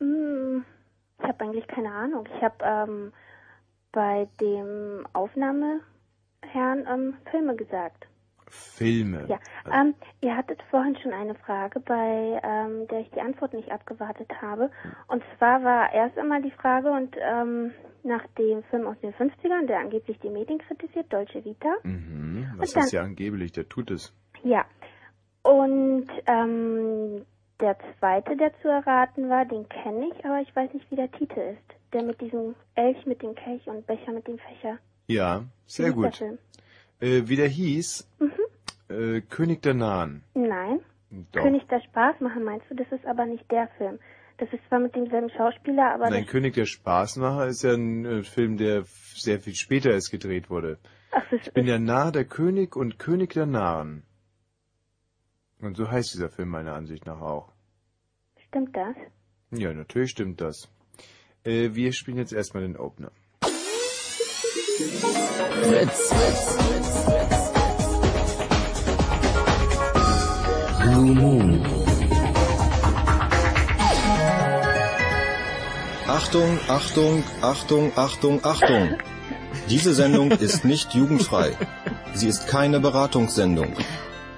mm, 0.00 0.58
ich 1.20 1.24
habe 1.24 1.40
eigentlich 1.44 1.66
keine 1.68 1.92
Ahnung. 1.92 2.26
Ich 2.36 2.42
habe 2.42 2.56
ähm, 2.90 3.12
bei 3.96 4.28
dem 4.42 5.06
Aufnahmeherrn 5.14 5.80
ähm, 6.86 7.14
Filme 7.30 7.56
gesagt. 7.56 8.06
Filme. 8.48 9.26
Ja, 9.26 9.38
ähm, 9.72 9.94
ihr 10.20 10.36
hattet 10.36 10.62
vorhin 10.70 10.96
schon 11.02 11.14
eine 11.14 11.34
Frage, 11.34 11.80
bei 11.80 12.38
ähm, 12.44 12.86
der 12.88 13.00
ich 13.00 13.10
die 13.10 13.22
Antwort 13.22 13.54
nicht 13.54 13.72
abgewartet 13.72 14.30
habe. 14.42 14.70
Und 15.08 15.22
zwar 15.36 15.64
war 15.64 15.92
erst 15.94 16.18
einmal 16.18 16.42
die 16.42 16.50
Frage 16.50 16.90
und 16.90 17.16
ähm, 17.18 17.72
nach 18.02 18.24
dem 18.38 18.62
Film 18.64 18.86
aus 18.86 19.00
den 19.00 19.14
50ern, 19.14 19.66
der 19.66 19.80
angeblich 19.80 20.18
die 20.20 20.28
Medien 20.28 20.58
kritisiert, 20.58 21.10
Dolce 21.10 21.42
Vita. 21.42 21.74
Mhm. 21.82 22.52
Was 22.58 22.76
ist 22.76 22.92
ja 22.92 23.02
angeblich, 23.02 23.52
der 23.52 23.66
tut 23.66 23.90
es. 23.90 24.14
Ja. 24.44 24.66
Und 25.42 26.08
ähm, 26.26 27.24
der 27.60 27.76
zweite, 27.98 28.36
der 28.36 28.52
zu 28.60 28.68
erraten 28.68 29.28
war, 29.28 29.44
den 29.44 29.68
kenne 29.68 30.08
ich, 30.12 30.24
aber 30.24 30.40
ich 30.40 30.54
weiß 30.54 30.72
nicht, 30.74 30.90
wie 30.90 30.96
der 30.96 31.10
Titel 31.10 31.40
ist. 31.40 31.92
Der 31.92 32.02
mit 32.02 32.20
diesem 32.20 32.54
Elch 32.74 33.06
mit 33.06 33.22
dem 33.22 33.34
Kelch 33.34 33.66
und 33.66 33.86
Becher 33.86 34.12
mit 34.12 34.26
dem 34.26 34.38
Fächer. 34.38 34.78
Ja, 35.06 35.44
sehr 35.66 35.92
gut. 35.92 36.20
Äh, 37.00 37.22
wie 37.26 37.36
der 37.36 37.48
hieß? 37.48 38.08
Äh, 38.88 39.20
König 39.22 39.62
der 39.62 39.74
Nahen. 39.74 40.22
Nein. 40.34 40.80
Doch. 41.32 41.42
König 41.42 41.66
der 41.68 41.80
Spaß 41.80 42.20
machen, 42.20 42.44
meinst 42.44 42.66
du? 42.70 42.74
Das 42.74 42.90
ist 42.90 43.06
aber 43.06 43.26
nicht 43.26 43.50
der 43.50 43.68
Film. 43.78 43.98
Das 44.38 44.52
ist 44.52 44.60
zwar 44.68 44.80
mit 44.80 44.94
demselben 44.94 45.30
Schauspieler, 45.30 45.94
aber 45.94 46.10
Nein, 46.10 46.26
König 46.26 46.54
der 46.54 46.66
Spaßmacher 46.66 47.46
ist 47.46 47.62
ja 47.62 47.72
ein 47.72 48.04
äh, 48.04 48.22
Film, 48.22 48.58
der 48.58 48.82
sehr 49.14 49.40
viel 49.40 49.54
später 49.54 49.90
erst 49.92 50.10
gedreht 50.10 50.50
wurde. 50.50 50.78
ach, 51.12 51.22
das 51.30 51.40
Ich 51.46 51.52
bin 51.54 51.64
der 51.66 51.78
Narr 51.78 52.12
der 52.12 52.24
König 52.26 52.76
und 52.76 52.98
König 52.98 53.32
der 53.32 53.46
Narren. 53.46 54.02
Und 55.60 55.76
so 55.76 55.90
heißt 55.90 56.12
dieser 56.14 56.28
Film 56.28 56.50
meiner 56.50 56.74
Ansicht 56.74 57.06
nach 57.06 57.20
auch. 57.20 57.52
stimmt 58.48 58.76
das? 58.76 58.94
Ja, 59.50 59.72
natürlich 59.72 60.10
stimmt 60.10 60.40
das. 60.40 60.68
Äh, 61.44 61.74
wir 61.74 61.92
spielen 61.92 62.18
jetzt 62.18 62.32
erstmal 62.32 62.62
den 62.62 62.76
Opener. 62.76 63.10
Fritz. 65.62 66.12
Blue 70.82 71.14
Moon. 71.14 71.66
Achtung, 76.06 76.58
Achtung, 76.68 77.24
Achtung, 77.40 77.92
Achtung, 77.96 78.44
Achtung. 78.44 78.96
Diese 79.68 79.94
Sendung 79.94 80.30
ist 80.30 80.64
nicht 80.64 80.94
jugendfrei. 80.94 81.56
Sie 82.14 82.28
ist 82.28 82.46
keine 82.46 82.78
Beratungssendung. 82.78 83.74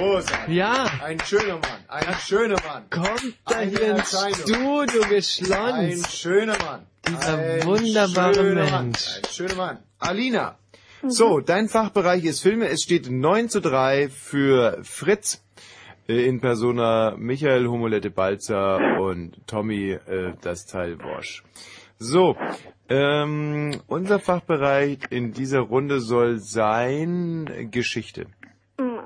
großartig. 0.00 0.54
Ja. 0.54 0.86
Ein 1.02 1.20
schöner 1.20 1.54
Mann, 1.54 1.84
ein 1.88 2.14
schöner 2.26 2.56
Mann. 2.66 2.90
Kommt 2.90 3.34
da 3.46 3.56
Eine 3.56 3.70
hier 3.70 3.96
ins. 3.96 4.10
Studio 4.42 5.02
geschlonzt. 5.08 5.54
Ein 5.54 6.04
schöner 6.10 6.58
Mann. 6.58 6.86
Dieser 7.06 7.38
ein 7.38 7.64
wunderbare 7.64 8.34
schöner 8.34 8.54
Mensch. 8.62 8.70
Mann. 8.72 8.92
Ein 8.92 9.32
schöner 9.32 9.54
Mann. 9.54 9.78
Alina. 9.98 10.56
So, 11.02 11.40
dein 11.40 11.68
Fachbereich 11.68 12.24
ist 12.24 12.40
Filme. 12.40 12.68
Es 12.68 12.82
steht 12.82 13.10
9 13.10 13.48
zu 13.48 13.60
3 13.60 14.10
für 14.10 14.80
Fritz 14.82 15.42
äh, 16.08 16.26
in 16.26 16.40
Persona 16.40 17.14
Michael 17.16 17.66
Homolette 17.68 18.10
Balzer 18.10 19.00
und 19.00 19.46
Tommy 19.46 19.92
äh, 19.92 20.34
das 20.42 20.66
Teil 20.66 20.98
Wosch. 21.02 21.42
So, 21.98 22.36
ähm, 22.88 23.80
unser 23.86 24.18
Fachbereich 24.18 24.98
in 25.10 25.32
dieser 25.32 25.60
Runde 25.60 26.00
soll 26.00 26.38
sein 26.38 27.68
Geschichte. 27.70 28.26
Hm, 28.78 29.00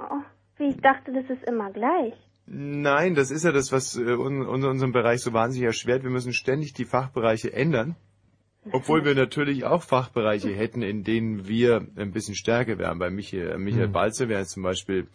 irgendwie, 0.59 0.77
ich 0.77 0.83
dachte, 0.83 1.13
das 1.13 1.25
ist 1.31 1.45
immer 1.45 1.71
gleich. 1.71 2.15
Nein, 2.47 3.15
das 3.15 3.31
ist 3.31 3.45
ja 3.45 3.53
das, 3.53 3.73
was 3.73 3.97
äh, 3.97 4.03
un, 4.03 4.47
un, 4.47 4.65
unserem 4.65 4.93
Bereich 4.93 5.21
so 5.23 5.33
wahnsinnig 5.33 5.67
erschwert. 5.67 6.03
Wir 6.03 6.11
müssen 6.11 6.33
ständig 6.33 6.75
die 6.75 6.85
Fachbereiche 6.85 7.53
ändern. 7.53 7.97
Obwohl 8.73 9.05
wir 9.05 9.15
natürlich 9.15 9.65
auch 9.65 9.83
Fachbereiche 9.83 10.51
hätten, 10.55 10.83
in 10.83 11.05
denen 11.05 11.49
wir 11.49 11.87
ein 11.97 12.13
bisschen 12.13 12.35
stärker 12.35 12.79
wären. 12.79 12.99
Bei 12.99 13.11
Michael, 13.11 13.59
Michael 13.59 13.87
Hm. 13.87 13.93
Balzer 13.93 14.29
wäre 14.29 14.43
es 14.43 14.51
zum 14.51 14.63
Beispiel, 14.63 15.07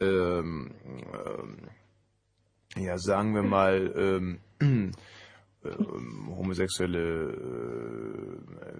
ähm, 0.00 0.72
ähm, 0.84 1.56
ja, 2.76 2.98
sagen 2.98 3.34
wir 3.34 3.42
mal, 3.42 3.92
ähm, 3.96 4.40
ähm, 4.60 4.92
homosexuelle 6.28 7.32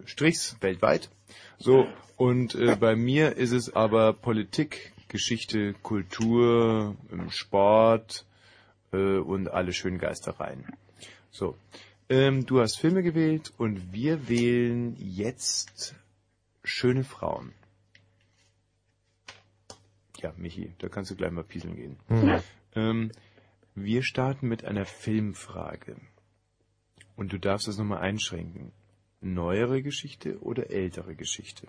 äh, 0.04 0.06
Strichs 0.06 0.56
weltweit. 0.60 1.10
So, 1.58 1.86
und 2.16 2.54
äh, 2.54 2.76
bei 2.76 2.94
mir 2.94 3.36
ist 3.36 3.52
es 3.52 3.74
aber 3.74 4.12
Politik, 4.12 4.92
Geschichte, 5.08 5.74
Kultur, 5.82 6.96
ähm, 7.12 7.30
Sport 7.30 8.26
äh, 8.92 9.18
und 9.18 9.48
alle 9.48 9.72
schönen 9.72 9.98
Geistereien. 9.98 10.64
So, 11.30 11.56
ähm, 12.08 12.46
du 12.46 12.60
hast 12.60 12.78
Filme 12.78 13.02
gewählt 13.02 13.52
und 13.58 13.92
wir 13.92 14.28
wählen 14.28 14.96
jetzt 14.98 15.94
schöne 16.62 17.04
Frauen. 17.04 17.52
Ja, 20.18 20.32
Michi, 20.36 20.72
da 20.78 20.88
kannst 20.88 21.10
du 21.10 21.16
gleich 21.16 21.30
mal 21.30 21.44
pieseln 21.44 21.76
gehen. 21.76 21.96
Hm. 22.08 22.40
Ähm, 22.74 23.12
wir 23.74 24.02
starten 24.02 24.48
mit 24.48 24.64
einer 24.64 24.86
Filmfrage. 24.86 25.96
Und 27.16 27.32
du 27.32 27.38
darfst 27.38 27.68
das 27.68 27.78
nochmal 27.78 28.00
einschränken. 28.00 28.72
Neuere 29.20 29.82
Geschichte 29.82 30.38
oder 30.40 30.70
ältere 30.70 31.14
Geschichte? 31.14 31.66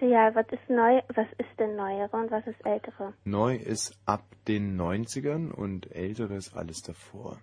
Ja, 0.00 0.34
was 0.34 0.46
ist 0.50 0.68
neu, 0.70 1.00
was 1.14 1.26
ist 1.38 1.58
denn 1.58 1.76
neuere 1.76 2.16
und 2.16 2.30
was 2.30 2.46
ist 2.46 2.64
ältere? 2.64 3.12
Neu 3.24 3.56
ist 3.56 3.98
ab 4.06 4.24
den 4.48 4.80
90ern 4.80 5.50
und 5.50 5.94
ältere 5.94 6.34
ist 6.36 6.56
alles 6.56 6.82
davor. 6.82 7.38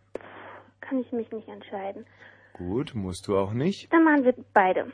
Kann 0.82 1.00
ich 1.00 1.12
mich 1.12 1.32
nicht 1.32 1.48
entscheiden. 1.48 2.06
Gut, 2.54 2.96
musst 2.96 3.28
du 3.28 3.38
auch 3.38 3.54
nicht. 3.54 3.92
Dann 3.94 4.04
machen 4.04 4.24
wir 4.24 4.34
beide. 4.54 4.92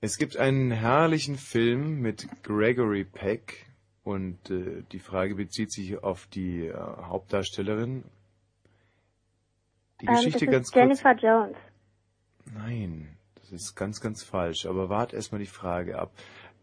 Es 0.00 0.18
gibt 0.18 0.36
einen 0.36 0.70
herrlichen 0.70 1.36
Film 1.36 2.00
mit 2.00 2.28
Gregory 2.44 3.04
Peck 3.04 3.66
und 4.04 4.50
äh, 4.50 4.82
die 4.92 5.00
Frage 5.00 5.34
bezieht 5.34 5.72
sich 5.72 6.02
auf 6.04 6.26
die 6.28 6.66
äh, 6.66 6.74
Hauptdarstellerin. 6.76 8.04
Die 10.00 10.06
Ähm, 10.06 10.14
Geschichte 10.14 10.46
ganz 10.46 10.68
ist 10.68 10.72
kurz. 10.72 10.82
Jennifer 10.82 11.14
Jones. 11.16 11.56
Nein, 12.54 13.15
das 13.50 13.62
ist 13.62 13.74
ganz, 13.76 14.00
ganz 14.00 14.22
falsch. 14.24 14.66
Aber 14.66 14.88
wart 14.88 15.12
erstmal 15.14 15.40
die 15.40 15.46
Frage 15.46 15.98
ab. 15.98 16.12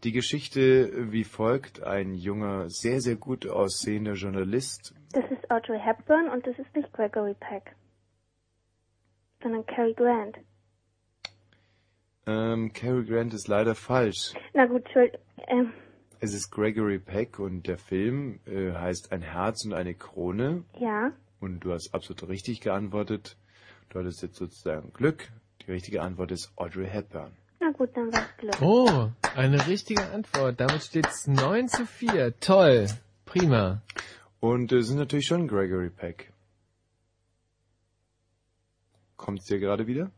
Die 0.04 0.12
Geschichte 0.12 1.10
wie 1.12 1.24
folgt. 1.24 1.82
Ein 1.82 2.14
junger, 2.14 2.68
sehr, 2.68 3.00
sehr 3.00 3.16
gut 3.16 3.46
aussehender 3.48 4.14
Journalist. 4.14 4.94
Das 5.12 5.24
ist 5.30 5.50
Audrey 5.50 5.78
Hepburn 5.80 6.28
und 6.28 6.46
das 6.46 6.58
ist 6.58 6.74
nicht 6.74 6.92
Gregory 6.92 7.34
Peck, 7.40 7.74
sondern 9.42 9.64
Cary 9.66 9.94
Grant. 9.94 10.36
Ähm, 12.26 12.72
Cary 12.72 13.04
Grant 13.04 13.34
ist 13.34 13.48
leider 13.48 13.74
falsch. 13.74 14.34
Na 14.54 14.66
gut. 14.66 14.84
Ähm, 15.48 15.72
Es 16.20 16.32
ist 16.34 16.50
Gregory 16.50 16.98
Peck 16.98 17.38
und 17.38 17.66
der 17.66 17.78
Film 17.78 18.40
äh, 18.46 18.72
heißt 18.72 19.12
Ein 19.12 19.22
Herz 19.22 19.64
und 19.64 19.74
eine 19.74 19.94
Krone. 19.94 20.64
ja. 20.78 21.12
Und 21.40 21.60
du 21.60 21.72
hast 21.74 21.92
absolut 21.92 22.26
richtig 22.30 22.62
geantwortet. 22.62 23.36
Du 23.90 23.98
hattest 23.98 24.22
jetzt 24.22 24.36
sozusagen 24.36 24.94
Glück. 24.94 25.28
Die 25.66 25.72
richtige 25.72 26.02
Antwort 26.02 26.30
ist 26.30 26.52
Audrey 26.56 26.86
Hepburn. 26.88 27.32
Na 27.60 27.70
gut, 27.70 27.90
dann 27.96 28.12
war's 28.12 28.28
Glück. 28.36 28.60
Oh, 28.60 29.08
eine 29.34 29.66
richtige 29.66 30.04
Antwort. 30.10 30.60
Damit 30.60 30.82
steht's 30.82 31.26
9 31.26 31.68
zu 31.68 31.86
4. 31.86 32.38
Toll. 32.40 32.86
Prima. 33.24 33.80
Und 34.40 34.72
es 34.72 34.90
ist 34.90 34.94
natürlich 34.96 35.26
schon 35.26 35.48
Gregory 35.48 35.88
Peck. 35.88 36.32
Kommt's 39.16 39.46
dir 39.46 39.58
gerade 39.58 39.86
wieder? 39.86 40.10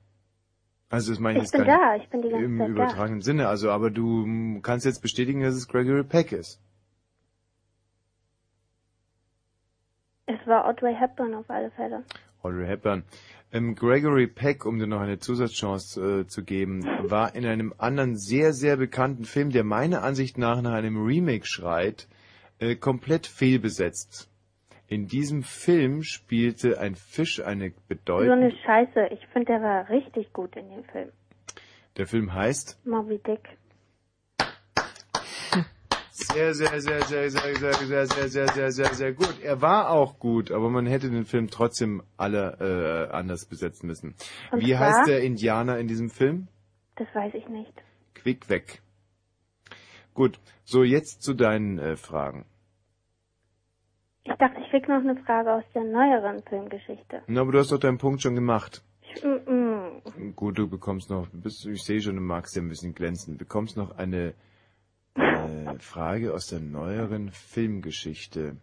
Also 0.89 1.13
das 1.13 1.21
meine 1.21 1.39
ich 1.39 1.45
Ich 1.45 1.51
jetzt 1.53 1.59
bin 1.59 1.67
gar 1.67 1.97
da, 1.97 2.03
ich 2.03 2.09
bin 2.11 2.23
die 2.23 2.29
ganze 2.31 2.45
im 2.45 2.59
Zeit 2.59 2.69
da. 2.69 2.73
übertragenen 2.73 3.23
Sinne. 3.23 3.49
Also, 3.49 3.71
aber 3.71 3.91
du 3.91 4.61
kannst 4.63 4.85
jetzt 4.85 5.01
bestätigen, 5.03 5.43
dass 5.43 5.55
es 5.55 5.69
Gregory 5.69 6.03
Peck 6.05 6.33
ist. 6.33 6.61
Es 10.27 10.45
war 10.47 10.67
Audrey 10.67 10.95
Hepburn 10.95 11.35
auf 11.35 11.49
alle 11.49 11.71
Fälle. 11.71 12.03
Audrey 12.43 12.67
Hepburn. 12.67 13.05
Ähm, 13.53 13.75
Gregory 13.75 14.27
Peck, 14.27 14.67
um 14.67 14.79
dir 14.79 14.87
noch 14.87 15.01
eine 15.01 15.19
Zusatzchance 15.19 16.01
äh, 16.01 16.27
zu 16.27 16.43
geben, 16.43 16.85
war 17.09 17.35
in 17.35 17.47
einem 17.47 17.73
anderen 17.79 18.17
sehr, 18.17 18.53
sehr 18.53 18.77
bekannten 18.77 19.25
Film, 19.25 19.51
der 19.51 19.65
meiner 19.65 20.03
Ansicht 20.03 20.37
nach 20.37 20.61
nach 20.63 20.73
einem 20.73 21.05
Remake 21.05 21.47
schreit, 21.47 22.09
äh, 22.59 22.75
komplett 22.75 23.27
fehlbesetzt. 23.27 24.29
In 24.89 25.07
diesem 25.09 25.43
Film 25.43 26.03
spielte 26.03 26.81
ein 26.81 26.95
Fisch 26.95 27.41
eine 27.41 27.71
So 27.71 27.77
bedeutende... 27.89 28.35
eine 28.35 28.53
Scheiße. 28.65 29.09
Ich 29.13 29.27
finde, 29.33 29.53
der 29.53 29.63
war 29.63 29.89
richtig 29.91 30.33
gut 30.33 30.55
in 30.57 30.69
dem 30.69 30.85
Film. 30.85 31.09
Der 31.97 32.07
Film 32.07 32.33
heißt 32.33 32.87
Moby 32.87 33.19
Dick. 33.19 33.41
Sehr, 36.37 36.55
sehr, 36.55 36.81
sehr, 36.81 37.03
sehr, 37.03 37.31
sehr, 37.31 37.55
sehr, 37.55 37.75
sehr, 37.75 38.07
sehr, 38.07 38.29
sehr, 38.29 38.49
sehr, 38.49 38.73
sehr, 38.73 38.95
sehr 38.95 39.13
gut. 39.13 39.41
Er 39.43 39.63
war 39.63 39.91
auch 39.91 40.19
gut, 40.19 40.51
aber 40.51 40.69
man 40.69 40.87
hätte 40.87 41.11
den 41.11 41.25
Film 41.25 41.49
trotzdem 41.49 42.03
alle 42.17 43.09
äh, 43.11 43.15
anders 43.15 43.47
besetzen 43.47 43.87
müssen. 43.87 44.15
Und 44.53 44.61
Wie 44.61 44.73
zwar? 44.73 44.81
heißt 44.81 45.09
der 45.09 45.23
Indianer 45.23 45.79
in 45.79 45.89
diesem 45.89 46.11
Film? 46.11 46.49
Das 46.97 47.09
weiß 47.15 47.33
ich 47.35 47.49
nicht. 47.49 47.73
Quick 48.15 48.49
weg. 48.51 48.83
Gut, 50.15 50.39
so 50.65 50.83
jetzt 50.83 51.23
zu 51.23 51.35
deinen 51.35 51.79
äh, 51.79 51.97
Fragen. 51.97 52.45
Ich 54.25 54.35
dachte, 54.35 54.61
ich 54.61 54.71
krieg 54.71 54.89
noch 54.89 54.97
eine 54.97 55.17
Frage 55.25 55.53
aus 55.53 55.65
der 55.75 55.85
neueren 55.85 56.43
Filmgeschichte. 56.49 57.23
Na, 57.29 57.43
aber 57.43 57.53
du 57.53 57.59
hast 57.59 57.71
doch 57.71 57.79
deinen 57.79 57.99
Punkt 57.99 58.23
schon 58.23 58.35
gemacht. 58.35 58.83
Ich, 59.01 59.23
mm, 59.23 59.51
mm. 59.51 60.35
Gut, 60.35 60.59
du 60.59 60.69
bekommst 60.69 61.11
noch, 61.11 61.29
bist, 61.33 61.65
ich 61.67 61.83
sehe 61.83 62.01
schon, 62.01 62.17
du 62.17 62.23
magst 62.23 62.57
ja 62.57 62.63
ein 62.63 62.69
bisschen 62.69 62.95
glänzen. 62.95 63.35
Du 63.35 63.39
bekommst 63.39 63.77
noch 63.77 63.97
eine 63.97 64.35
äh, 65.49 65.79
Frage 65.79 66.35
aus 66.35 66.47
der 66.47 66.61
neueren 66.61 67.31
Filmgeschichte. 67.31 68.57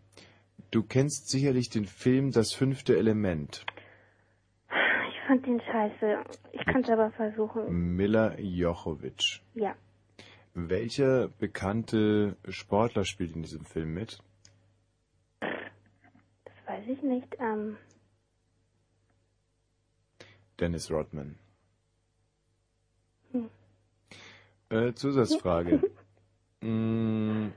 Du 0.71 0.83
kennst 0.83 1.29
sicherlich 1.29 1.69
den 1.69 1.85
Film 1.85 2.31
Das 2.31 2.53
fünfte 2.53 2.97
Element. 2.97 3.65
Ich 5.09 5.27
fand 5.27 5.45
den 5.45 5.61
scheiße. 5.61 6.23
Ich 6.51 6.65
kann 6.65 6.83
es 6.83 6.89
aber 6.89 7.11
versuchen. 7.11 7.95
Mila 7.95 8.37
Jochovic. 8.39 9.41
Ja. 9.53 9.75
Welcher 10.53 11.29
bekannte 11.29 12.37
Sportler 12.47 13.05
spielt 13.05 13.35
in 13.35 13.41
diesem 13.41 13.65
Film 13.65 13.93
mit? 13.93 14.19
Das 15.39 16.55
weiß 16.67 16.87
ich 16.87 17.01
nicht. 17.01 17.35
Ähm, 17.39 17.77
Dennis 20.59 20.91
Rodman. 20.91 21.37
Hm. 23.31 23.49
Äh, 24.69 24.93
Zusatzfrage. 24.93 25.81
Mm, 26.63 27.51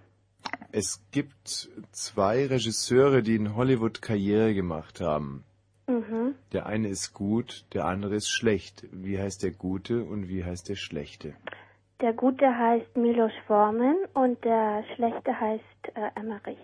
es 0.72 1.00
gibt 1.12 1.68
zwei 1.92 2.46
Regisseure, 2.46 3.22
die 3.22 3.36
in 3.36 3.54
Hollywood 3.56 4.02
Karriere 4.02 4.54
gemacht 4.54 5.00
haben. 5.00 5.44
mhm. 5.86 6.34
Der 6.52 6.66
eine 6.66 6.88
ist 6.88 7.12
gut, 7.14 7.64
der 7.72 7.84
andere 7.86 8.14
ist 8.16 8.28
schlecht. 8.30 8.84
Wie 8.92 9.18
heißt 9.18 9.42
der 9.42 9.52
Gute 9.52 10.04
und 10.04 10.28
wie 10.28 10.44
heißt 10.44 10.68
der 10.68 10.76
Schlechte? 10.76 11.34
Der 12.00 12.12
Gute 12.12 12.46
heißt 12.46 12.96
Milos 12.96 13.32
Forman 13.46 13.96
und 14.14 14.44
der 14.44 14.84
Schlechte 14.94 15.32
heißt 15.40 15.62
äh, 15.94 16.10
Emmerich. 16.20 16.58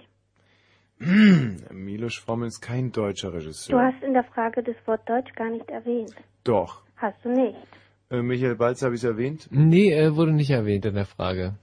Milos 1.73 2.17
Forman 2.17 2.49
ist 2.49 2.61
kein 2.61 2.93
deutscher 2.93 3.31
Du 3.31 3.37
Regisseur. 3.39 3.83
hast 3.83 4.03
in 4.03 4.13
der 4.13 4.25
Frage 4.25 4.63
das 4.63 4.77
Wort 4.87 5.09
Deutsch 5.09 5.33
gar 5.35 5.51
nicht 5.51 5.69
erwähnt. 5.71 6.15
Doch. 6.45 6.83
Hast 6.97 7.25
du 7.25 7.31
nicht? 7.31 7.57
Äh, 8.11 8.23
Michael 8.23 8.57
Balz 8.57 8.83
habe 8.83 8.95
ich 8.95 9.03
es 9.03 9.09
erwähnt? 9.09 9.49
Nee, 9.51 9.91
er 9.91 10.15
wurde 10.17 10.33
nicht 10.33 10.51
erwähnt 10.51 10.85
in 10.85 10.95
der 10.95 11.07
Frage. 11.07 11.55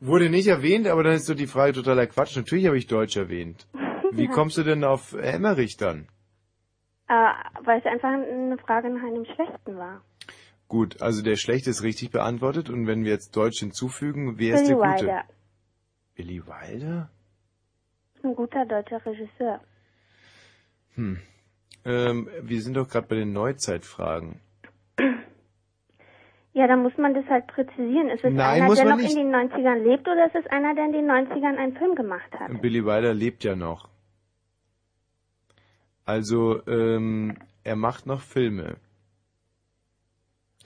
Wurde 0.00 0.30
nicht 0.30 0.48
erwähnt, 0.48 0.86
aber 0.86 1.02
dann 1.02 1.14
ist 1.14 1.26
so 1.26 1.34
die 1.34 1.46
Frage 1.46 1.74
totaler 1.74 2.06
Quatsch. 2.06 2.36
Natürlich 2.36 2.66
habe 2.66 2.78
ich 2.78 2.86
Deutsch 2.86 3.16
erwähnt. 3.16 3.66
Wie 4.10 4.26
kommst 4.28 4.56
du 4.56 4.62
denn 4.62 4.84
auf 4.84 5.12
Emmerich 5.12 5.76
dann? 5.76 6.08
Äh, 7.08 7.14
weil 7.64 7.80
es 7.80 7.86
einfach 7.86 8.08
eine 8.08 8.56
Frage 8.58 8.90
nach 8.90 9.02
einem 9.02 9.26
Schlechten 9.26 9.76
war. 9.76 10.02
Gut, 10.68 11.02
also 11.02 11.22
der 11.22 11.36
Schlechte 11.36 11.68
ist 11.68 11.82
richtig 11.82 12.10
beantwortet 12.10 12.70
und 12.70 12.86
wenn 12.86 13.04
wir 13.04 13.12
jetzt 13.12 13.36
Deutsch 13.36 13.60
hinzufügen, 13.60 14.38
wer 14.38 14.54
ist 14.54 14.62
Billy 14.62 14.68
der 14.68 14.76
Gute? 14.76 15.00
Wilder. 15.02 15.24
Billy 16.14 16.42
Wilder? 16.46 17.10
Ein 18.22 18.34
guter 18.34 18.64
deutscher 18.64 19.04
Regisseur. 19.04 19.60
Hm. 20.94 21.18
Ähm, 21.84 22.30
wir 22.40 22.62
sind 22.62 22.74
doch 22.74 22.88
gerade 22.88 23.08
bei 23.08 23.16
den 23.16 23.32
Neuzeitfragen. 23.32 24.40
Ja, 26.54 26.66
dann 26.66 26.82
muss 26.82 26.96
man 26.98 27.14
das 27.14 27.24
halt 27.26 27.46
präzisieren. 27.46 28.10
Ist 28.10 28.22
es 28.24 28.32
Nein, 28.32 28.62
einer, 28.62 28.74
der 28.74 28.84
noch 28.84 28.96
nicht. 28.96 29.16
in 29.16 29.30
den 29.30 29.34
90ern 29.34 29.82
lebt 29.82 30.06
oder 30.06 30.26
ist 30.26 30.34
es 30.34 30.46
einer, 30.50 30.74
der 30.74 30.84
in 30.86 30.92
den 30.92 31.10
90ern 31.10 31.56
einen 31.56 31.76
Film 31.76 31.94
gemacht 31.94 32.30
hat? 32.38 32.60
Billy 32.60 32.84
Wilder 32.84 33.14
lebt 33.14 33.42
ja 33.44 33.56
noch. 33.56 33.88
Also, 36.04 36.66
ähm, 36.66 37.36
er 37.64 37.76
macht 37.76 38.06
noch 38.06 38.20
Filme. 38.20 38.76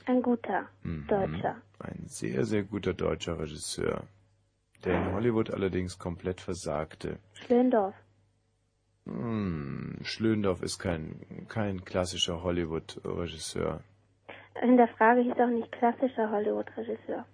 Ein 0.06 0.22
guter 0.22 0.68
Mhm. 0.82 1.06
Deutscher. 1.08 1.56
Ein 1.78 2.04
sehr, 2.06 2.44
sehr 2.44 2.62
guter 2.62 2.94
deutscher 2.94 3.38
Regisseur. 3.38 4.02
der 4.84 5.00
in 5.00 5.12
Hollywood 5.14 5.50
allerdings 5.50 5.98
komplett 5.98 6.40
versagte. 6.40 7.18
Schlöndorf. 7.34 7.94
Hm, 9.06 9.98
Schlöndorff 10.02 10.62
ist 10.62 10.78
kein, 10.78 11.46
kein 11.48 11.84
klassischer 11.84 12.42
Hollywood-Regisseur. 12.42 13.80
In 14.62 14.76
der 14.76 14.88
Frage 14.88 15.20
hieß 15.22 15.34
auch 15.34 15.50
nicht 15.50 15.70
klassischer 15.72 16.30
Hollywood-Regisseur. 16.30 17.24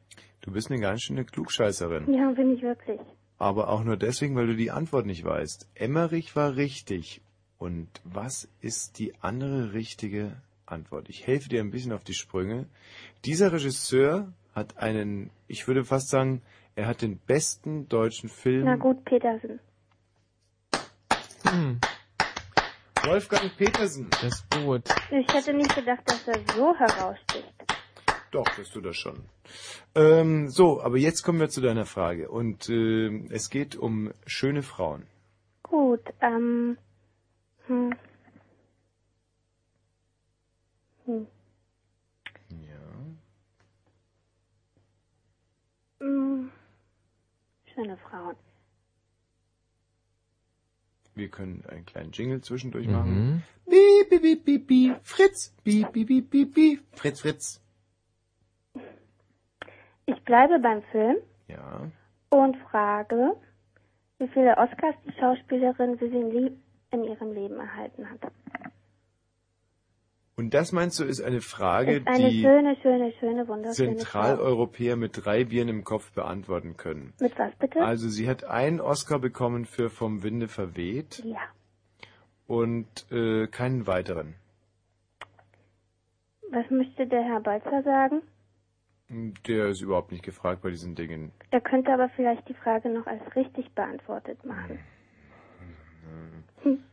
Du 0.41 0.53
bist 0.53 0.71
eine 0.71 0.81
ganz 0.81 1.03
schöne 1.03 1.25
Klugscheißerin. 1.25 2.13
Ja, 2.13 2.31
bin 2.33 2.55
ich 2.55 2.63
wirklich. 2.63 3.01
Aber 3.39 3.69
auch 3.69 3.85
nur 3.85 3.97
deswegen, 3.97 4.35
weil 4.37 4.47
du 4.47 4.57
die 4.57 4.71
Antwort 4.71 5.07
nicht 5.07 5.25
weißt. 5.25 5.69
Emmerich 5.75 6.35
war 6.37 6.57
richtig. 6.57 7.21
Und 7.59 7.89
was 8.05 8.49
ist 8.61 8.99
die 8.99 9.15
andere 9.21 9.73
richtige 9.73 10.33
Antwort? 10.67 11.09
Ich 11.09 11.27
helfe 11.27 11.49
dir 11.49 11.61
ein 11.61 11.71
bisschen 11.71 11.93
auf 11.93 12.03
die 12.03 12.15
Sprünge. 12.15 12.67
Dieser 13.25 13.53
Regisseur 13.53 14.33
hat 14.55 14.79
einen, 14.79 15.31
ich 15.47 15.69
würde 15.69 15.85
fast 15.85 16.09
sagen, 16.09 16.43
er 16.75 16.87
hat 16.87 17.03
den 17.03 17.19
besten 17.19 17.89
deutschen 17.89 18.29
Film. 18.29 18.65
Na 18.65 18.77
gut, 18.77 19.05
Petersen. 19.05 19.61
Hm. 21.45 21.81
Wolfgang 23.05 23.51
Petersen. 23.57 24.09
Das 24.23 24.43
Boot. 24.43 24.89
Ich 25.11 25.35
hätte 25.35 25.53
nicht 25.55 25.75
gedacht, 25.75 26.03
dass 26.05 26.29
er 26.29 26.39
so 26.55 26.75
heraussticht. 26.77 27.53
Doch, 28.31 28.47
das 28.57 28.71
tut 28.71 28.87
er 28.87 28.95
schon. 28.95 29.25
Ähm, 29.95 30.49
so, 30.49 30.81
aber 30.81 30.97
jetzt 30.97 31.23
kommen 31.23 31.41
wir 31.41 31.49
zu 31.49 31.61
deiner 31.61 31.85
Frage. 31.85 32.31
Und 32.31 32.69
äh, 32.69 33.27
es 33.31 33.51
geht 33.51 33.77
um 33.77 34.13
schöne 34.25 34.63
Frauen. 34.63 35.07
Gut, 35.63 36.15
ähm. 36.21 36.79
Hm. 37.67 37.95
Hm. 41.05 41.27
Ja. 42.51 42.79
Hm. 46.01 46.51
Schöne 47.75 47.97
Frauen. 47.97 48.37
Wir 51.23 51.29
können 51.29 51.63
einen 51.69 51.87
kleinen 51.87 52.11
Jingle 52.11 52.41
zwischendurch 52.41 52.89
Mhm. 52.89 52.93
machen. 52.93 53.43
Piep, 53.71 54.11
piep, 54.21 54.45
piep, 54.45 54.67
piep, 54.67 54.97
Fritz, 55.05 55.55
piep, 55.63 55.93
piep, 55.93 56.09
piep, 56.09 56.29
piep, 56.31 56.53
piep, 56.53 56.81
Fritz, 56.97 57.21
Fritz. 57.21 57.63
Ich 60.07 60.21
bleibe 60.25 60.59
beim 60.59 60.83
Film 60.91 61.19
Ja. 61.47 61.89
und 62.31 62.57
frage, 62.73 63.37
wie 64.19 64.27
viele 64.27 64.57
Oscars 64.59 64.97
die 65.07 65.13
Schauspielerin 65.13 66.01
Vivian 66.01 66.31
Lee 66.33 66.51
in 66.91 67.05
ihrem 67.05 67.33
Leben 67.33 67.55
erhalten 67.61 68.11
hat. 68.11 68.33
Und 70.43 70.55
das 70.55 70.73
meinst 70.73 70.99
du, 70.99 71.05
ist 71.05 71.23
eine 71.23 71.41
Frage, 71.41 71.99
Ist 71.99 72.09
eine 72.09 72.29
die 72.29 72.43
schöne, 72.43 72.77
schöne, 72.83 73.13
schöne. 73.21 73.71
Zentraleuropäer 73.71 74.97
mit 74.97 75.25
drei 75.25 75.45
Bieren 75.45 75.69
im 75.69 75.85
Kopf 75.85 76.11
beantworten 76.15 76.77
können. 76.77 77.13
Mit 77.21 77.39
was 77.39 77.55
bitte? 77.61 77.81
Also 77.81 78.09
sie 78.09 78.29
hat 78.29 78.43
einen 78.43 78.81
Oscar 78.81 79.21
bekommen 79.21 79.67
für 79.67 79.89
Vom 79.89 80.25
Winde 80.25 80.49
verweht 80.49 81.23
ja. 81.25 81.39
und 82.49 82.89
äh, 83.13 83.47
keinen 83.47 83.87
weiteren. 83.87 84.35
Was 86.51 86.69
möchte 86.71 87.07
der 87.07 87.23
Herr 87.23 87.41
Balzer 87.41 87.85
sagen? 87.85 88.23
Der 89.47 89.69
ist 89.69 89.81
überhaupt 89.81 90.11
nicht 90.11 90.25
gefragt 90.25 90.63
bei 90.63 90.71
diesen 90.71 90.97
Dingen. 90.97 91.31
Er 91.53 91.61
könnte 91.61 91.93
aber 91.93 92.09
vielleicht 92.09 92.49
die 92.49 92.55
Frage 92.55 92.89
noch 92.89 93.07
als 93.07 93.23
richtig 93.37 93.71
beantwortet 93.77 94.45
machen. 94.45 94.81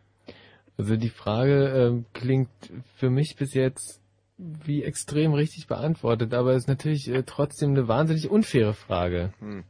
Also 0.80 0.96
die 0.96 1.10
Frage 1.10 1.68
ähm, 1.76 2.06
klingt 2.14 2.50
für 2.96 3.10
mich 3.10 3.36
bis 3.38 3.54
jetzt 3.54 4.02
wie 4.38 4.82
extrem 4.82 5.34
richtig 5.34 5.68
beantwortet, 5.68 6.34
aber 6.34 6.54
ist 6.54 6.70
natürlich 6.70 7.10
äh, 7.10 7.24
trotzdem 7.24 7.72
eine 7.72 7.90
wahnsinnig 7.90 8.30
unfaire 8.30 8.74
Frage. 8.74 9.34
Hm. 9.40 9.66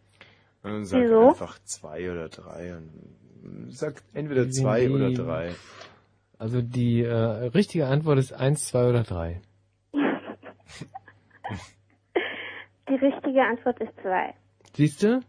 Und 0.61 0.71
dann 0.71 0.85
sagt 0.85 1.03
Wieso? 1.03 1.29
einfach 1.29 1.57
zwei 1.63 2.11
oder 2.11 2.29
drei. 2.29 2.77
Und 2.77 3.73
sagt 3.73 4.03
entweder 4.13 4.51
zwei 4.51 4.85
Die- 4.85 4.89
oder 4.91 5.11
drei. 5.11 5.55
Also 6.37 6.61
die 6.61 7.01
äh, 7.01 7.11
richtige 7.11 7.87
Antwort 7.87 8.19
ist 8.19 8.31
eins, 8.31 8.67
zwei 8.67 8.87
oder 8.87 9.01
drei. 9.01 9.41
Die 12.87 12.93
richtige 12.93 13.41
Antwort 13.41 13.81
ist 13.81 13.93
zwei. 14.03 14.35
Siehst 14.75 15.01
du? 15.01 15.21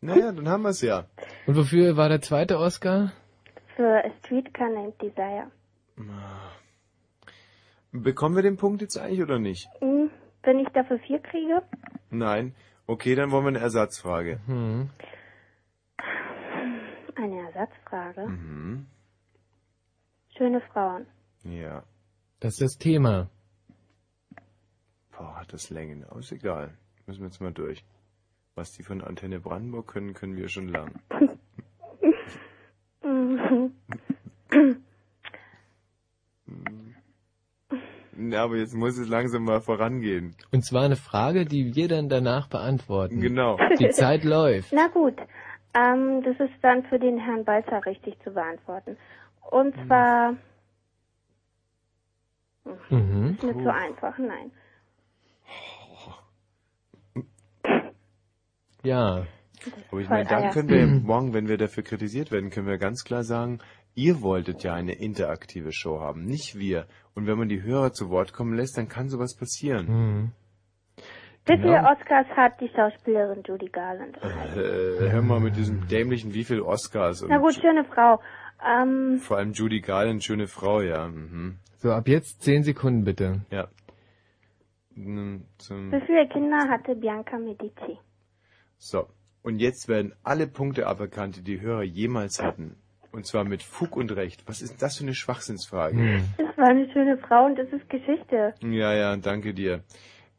Naja, 0.00 0.32
dann 0.32 0.48
haben 0.48 0.62
wir 0.64 0.70
es 0.70 0.80
ja. 0.80 1.06
Und 1.46 1.56
wofür 1.56 1.96
war 1.96 2.08
der 2.08 2.22
zweite 2.22 2.58
Oscar? 2.58 3.12
Für 3.82 4.04
A 4.04 4.10
Streetcar 4.20 4.68
Named 4.68 5.02
Desire. 5.02 5.50
Bekommen 7.90 8.36
wir 8.36 8.42
den 8.44 8.56
Punkt 8.56 8.80
jetzt 8.80 8.96
eigentlich 8.96 9.22
oder 9.22 9.40
nicht? 9.40 9.68
Hm, 9.80 10.08
wenn 10.44 10.60
ich 10.60 10.68
dafür 10.68 11.00
vier 11.00 11.18
kriege, 11.18 11.62
Nein. 12.08 12.54
Okay, 12.86 13.16
dann 13.16 13.32
wollen 13.32 13.44
wir 13.44 13.48
eine 13.48 13.58
Ersatzfrage. 13.58 14.38
Hm. 14.46 14.90
eine 17.16 17.40
Ersatzfrage. 17.40 18.28
Mhm. 18.28 18.86
Schöne 20.38 20.60
Frauen. 20.60 21.04
Ja. 21.42 21.82
Das 22.38 22.52
ist 22.52 22.62
das 22.62 22.78
Thema. 22.78 23.30
Boah, 25.10 25.40
hat 25.40 25.52
das 25.52 25.70
Längen. 25.70 26.04
Aber 26.04 26.20
ist 26.20 26.30
egal. 26.30 26.72
Müssen 27.06 27.22
wir 27.22 27.26
jetzt 27.26 27.40
mal 27.40 27.52
durch. 27.52 27.84
Was 28.54 28.70
die 28.70 28.84
von 28.84 29.02
Antenne 29.02 29.40
Brandenburg 29.40 29.88
können, 29.88 30.14
können 30.14 30.36
wir 30.36 30.48
schon 30.48 30.68
lernen. 30.68 31.02
Mhm. 33.04 33.72
Ja, 38.30 38.44
aber 38.44 38.56
jetzt 38.56 38.74
muss 38.74 38.96
es 38.98 39.08
langsam 39.08 39.44
mal 39.44 39.60
vorangehen. 39.60 40.36
Und 40.52 40.64
zwar 40.64 40.82
eine 40.84 40.96
Frage, 40.96 41.44
die 41.44 41.74
wir 41.74 41.88
dann 41.88 42.08
danach 42.08 42.48
beantworten. 42.48 43.20
Genau. 43.20 43.58
Die 43.78 43.88
Zeit 43.90 44.24
läuft. 44.24 44.72
Na 44.72 44.88
gut, 44.88 45.16
ähm, 45.74 46.22
das 46.22 46.38
ist 46.38 46.54
dann 46.62 46.84
für 46.84 46.98
den 46.98 47.18
Herrn 47.18 47.44
Balzer 47.44 47.84
richtig 47.86 48.14
zu 48.22 48.30
beantworten. 48.32 48.96
Und 49.50 49.74
zwar, 49.86 50.34
Mhm. 52.90 53.36
ist 53.38 53.42
mir 53.42 53.62
zu 53.62 53.72
einfach, 53.72 54.16
nein. 54.18 54.52
Ja. 58.84 59.26
Aber 59.90 60.00
ich 60.00 60.08
meine, 60.08 60.28
dann 60.28 60.50
können 60.50 60.68
wir 60.68 60.86
morgen, 60.86 61.34
wenn 61.34 61.48
wir 61.48 61.56
dafür 61.56 61.82
kritisiert 61.84 62.30
werden, 62.32 62.50
können 62.50 62.66
wir 62.66 62.78
ganz 62.78 63.04
klar 63.04 63.22
sagen, 63.22 63.58
ihr 63.94 64.20
wolltet 64.22 64.62
ja 64.62 64.74
eine 64.74 64.92
interaktive 64.94 65.72
Show 65.72 66.00
haben, 66.00 66.24
nicht 66.24 66.58
wir. 66.58 66.86
Und 67.14 67.26
wenn 67.26 67.38
man 67.38 67.48
die 67.48 67.62
Hörer 67.62 67.92
zu 67.92 68.08
Wort 68.10 68.32
kommen 68.32 68.54
lässt, 68.54 68.76
dann 68.78 68.88
kann 68.88 69.08
sowas 69.08 69.36
passieren. 69.36 69.86
Mhm. 69.86 70.32
Wie 71.44 71.56
Genau. 71.56 71.62
viele 71.62 71.78
Oscars 71.80 72.26
hat 72.36 72.60
die 72.60 72.68
Schauspielerin 72.68 73.42
Judy 73.44 73.66
Garland? 73.66 74.16
Äh, 74.22 75.10
hör 75.10 75.22
mal 75.22 75.40
mit 75.40 75.56
diesem 75.56 75.88
dämlichen, 75.88 76.32
wie 76.34 76.44
viel 76.44 76.60
Oscars 76.60 77.24
Na 77.28 77.38
gut, 77.38 77.54
schöne 77.54 77.84
Frau. 77.84 78.20
Ähm, 78.64 79.18
vor 79.20 79.38
allem 79.38 79.52
Judy 79.52 79.80
Garland, 79.80 80.22
schöne 80.22 80.46
Frau, 80.46 80.80
ja. 80.82 81.08
Mhm. 81.08 81.58
So, 81.78 81.90
ab 81.90 82.06
jetzt 82.06 82.42
zehn 82.42 82.62
Sekunden 82.62 83.02
bitte. 83.04 83.40
Ja. 83.50 83.66
Zum- 84.94 85.90
wie 85.90 86.00
viele 86.06 86.28
Kinder 86.28 86.68
hatte 86.68 86.94
Bianca 86.94 87.38
Medici? 87.38 87.98
So. 88.78 89.06
Und 89.42 89.58
jetzt 89.58 89.88
werden 89.88 90.14
alle 90.22 90.46
Punkte 90.46 90.86
aberkannt, 90.86 91.36
die 91.38 91.42
die 91.42 91.60
Hörer 91.60 91.82
jemals 91.82 92.40
hatten. 92.40 92.76
Und 93.12 93.26
zwar 93.26 93.44
mit 93.44 93.62
Fug 93.62 93.96
und 93.96 94.10
Recht. 94.12 94.42
Was 94.46 94.62
ist 94.62 94.80
das 94.82 94.96
für 94.96 95.04
eine 95.04 95.14
Schwachsinnsfrage? 95.14 95.96
Hm. 95.96 96.24
Das 96.38 96.56
war 96.56 96.68
eine 96.68 96.90
schöne 96.92 97.18
Frau 97.18 97.46
und 97.46 97.58
das 97.58 97.68
ist 97.68 97.88
Geschichte. 97.88 98.54
Ja, 98.62 98.94
ja, 98.94 99.16
danke 99.16 99.54
dir. 99.54 99.84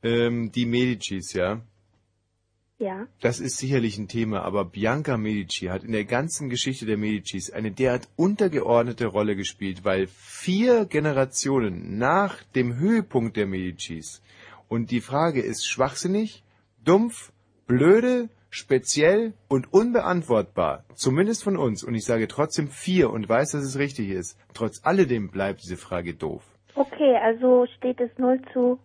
Ähm, 0.02 0.52
die 0.52 0.66
Medicis, 0.66 1.34
ja. 1.34 1.62
Ja. 2.80 3.08
Das 3.22 3.40
ist 3.40 3.58
sicherlich 3.60 3.98
ein 3.98 4.08
Thema, 4.10 4.42
aber 4.42 4.66
Bianca 4.66 5.16
Medici 5.16 5.68
hat 5.68 5.84
in 5.84 5.94
der 5.94 6.04
ganzen 6.04 6.50
Geschichte 6.50 6.86
der 6.86 6.98
Medicis 6.98 7.52
eine 7.52 7.72
derart 7.72 8.10
untergeordnete 8.18 9.06
Rolle 9.06 9.36
gespielt, 9.38 9.86
weil 9.86 10.08
vier 10.08 10.86
Generationen 10.86 11.98
nach 11.98 12.44
dem 12.56 12.76
Höhepunkt 12.76 13.38
der 13.38 13.46
Medicis 13.46 14.22
und 14.68 14.90
die 14.92 15.02
Frage 15.02 15.42
ist 15.42 15.68
schwachsinnig, 15.68 16.44
dumpf, 16.84 17.32
blöde, 17.68 18.28
speziell 18.54 19.34
und 19.48 19.74
unbeantwortbar, 19.74 20.86
zumindest 20.94 21.44
von 21.44 21.58
uns, 21.58 21.84
und 21.84 21.96
ich 21.96 22.06
sage 22.06 22.28
trotzdem 22.28 22.68
vier 22.68 23.10
und 23.10 23.28
weiß, 23.28 23.52
dass 23.52 23.64
es 23.64 23.80
richtig 23.80 24.10
ist. 24.10 24.38
Trotz 24.54 24.82
alledem 24.84 25.32
bleibt 25.32 25.64
diese 25.64 25.76
Frage 25.76 26.14
doof. 26.14 26.44
Okay, 26.76 27.18
also 27.22 27.66
steht 27.78 28.00
es 28.00 28.12
0 28.18 28.42
zu 28.54 28.80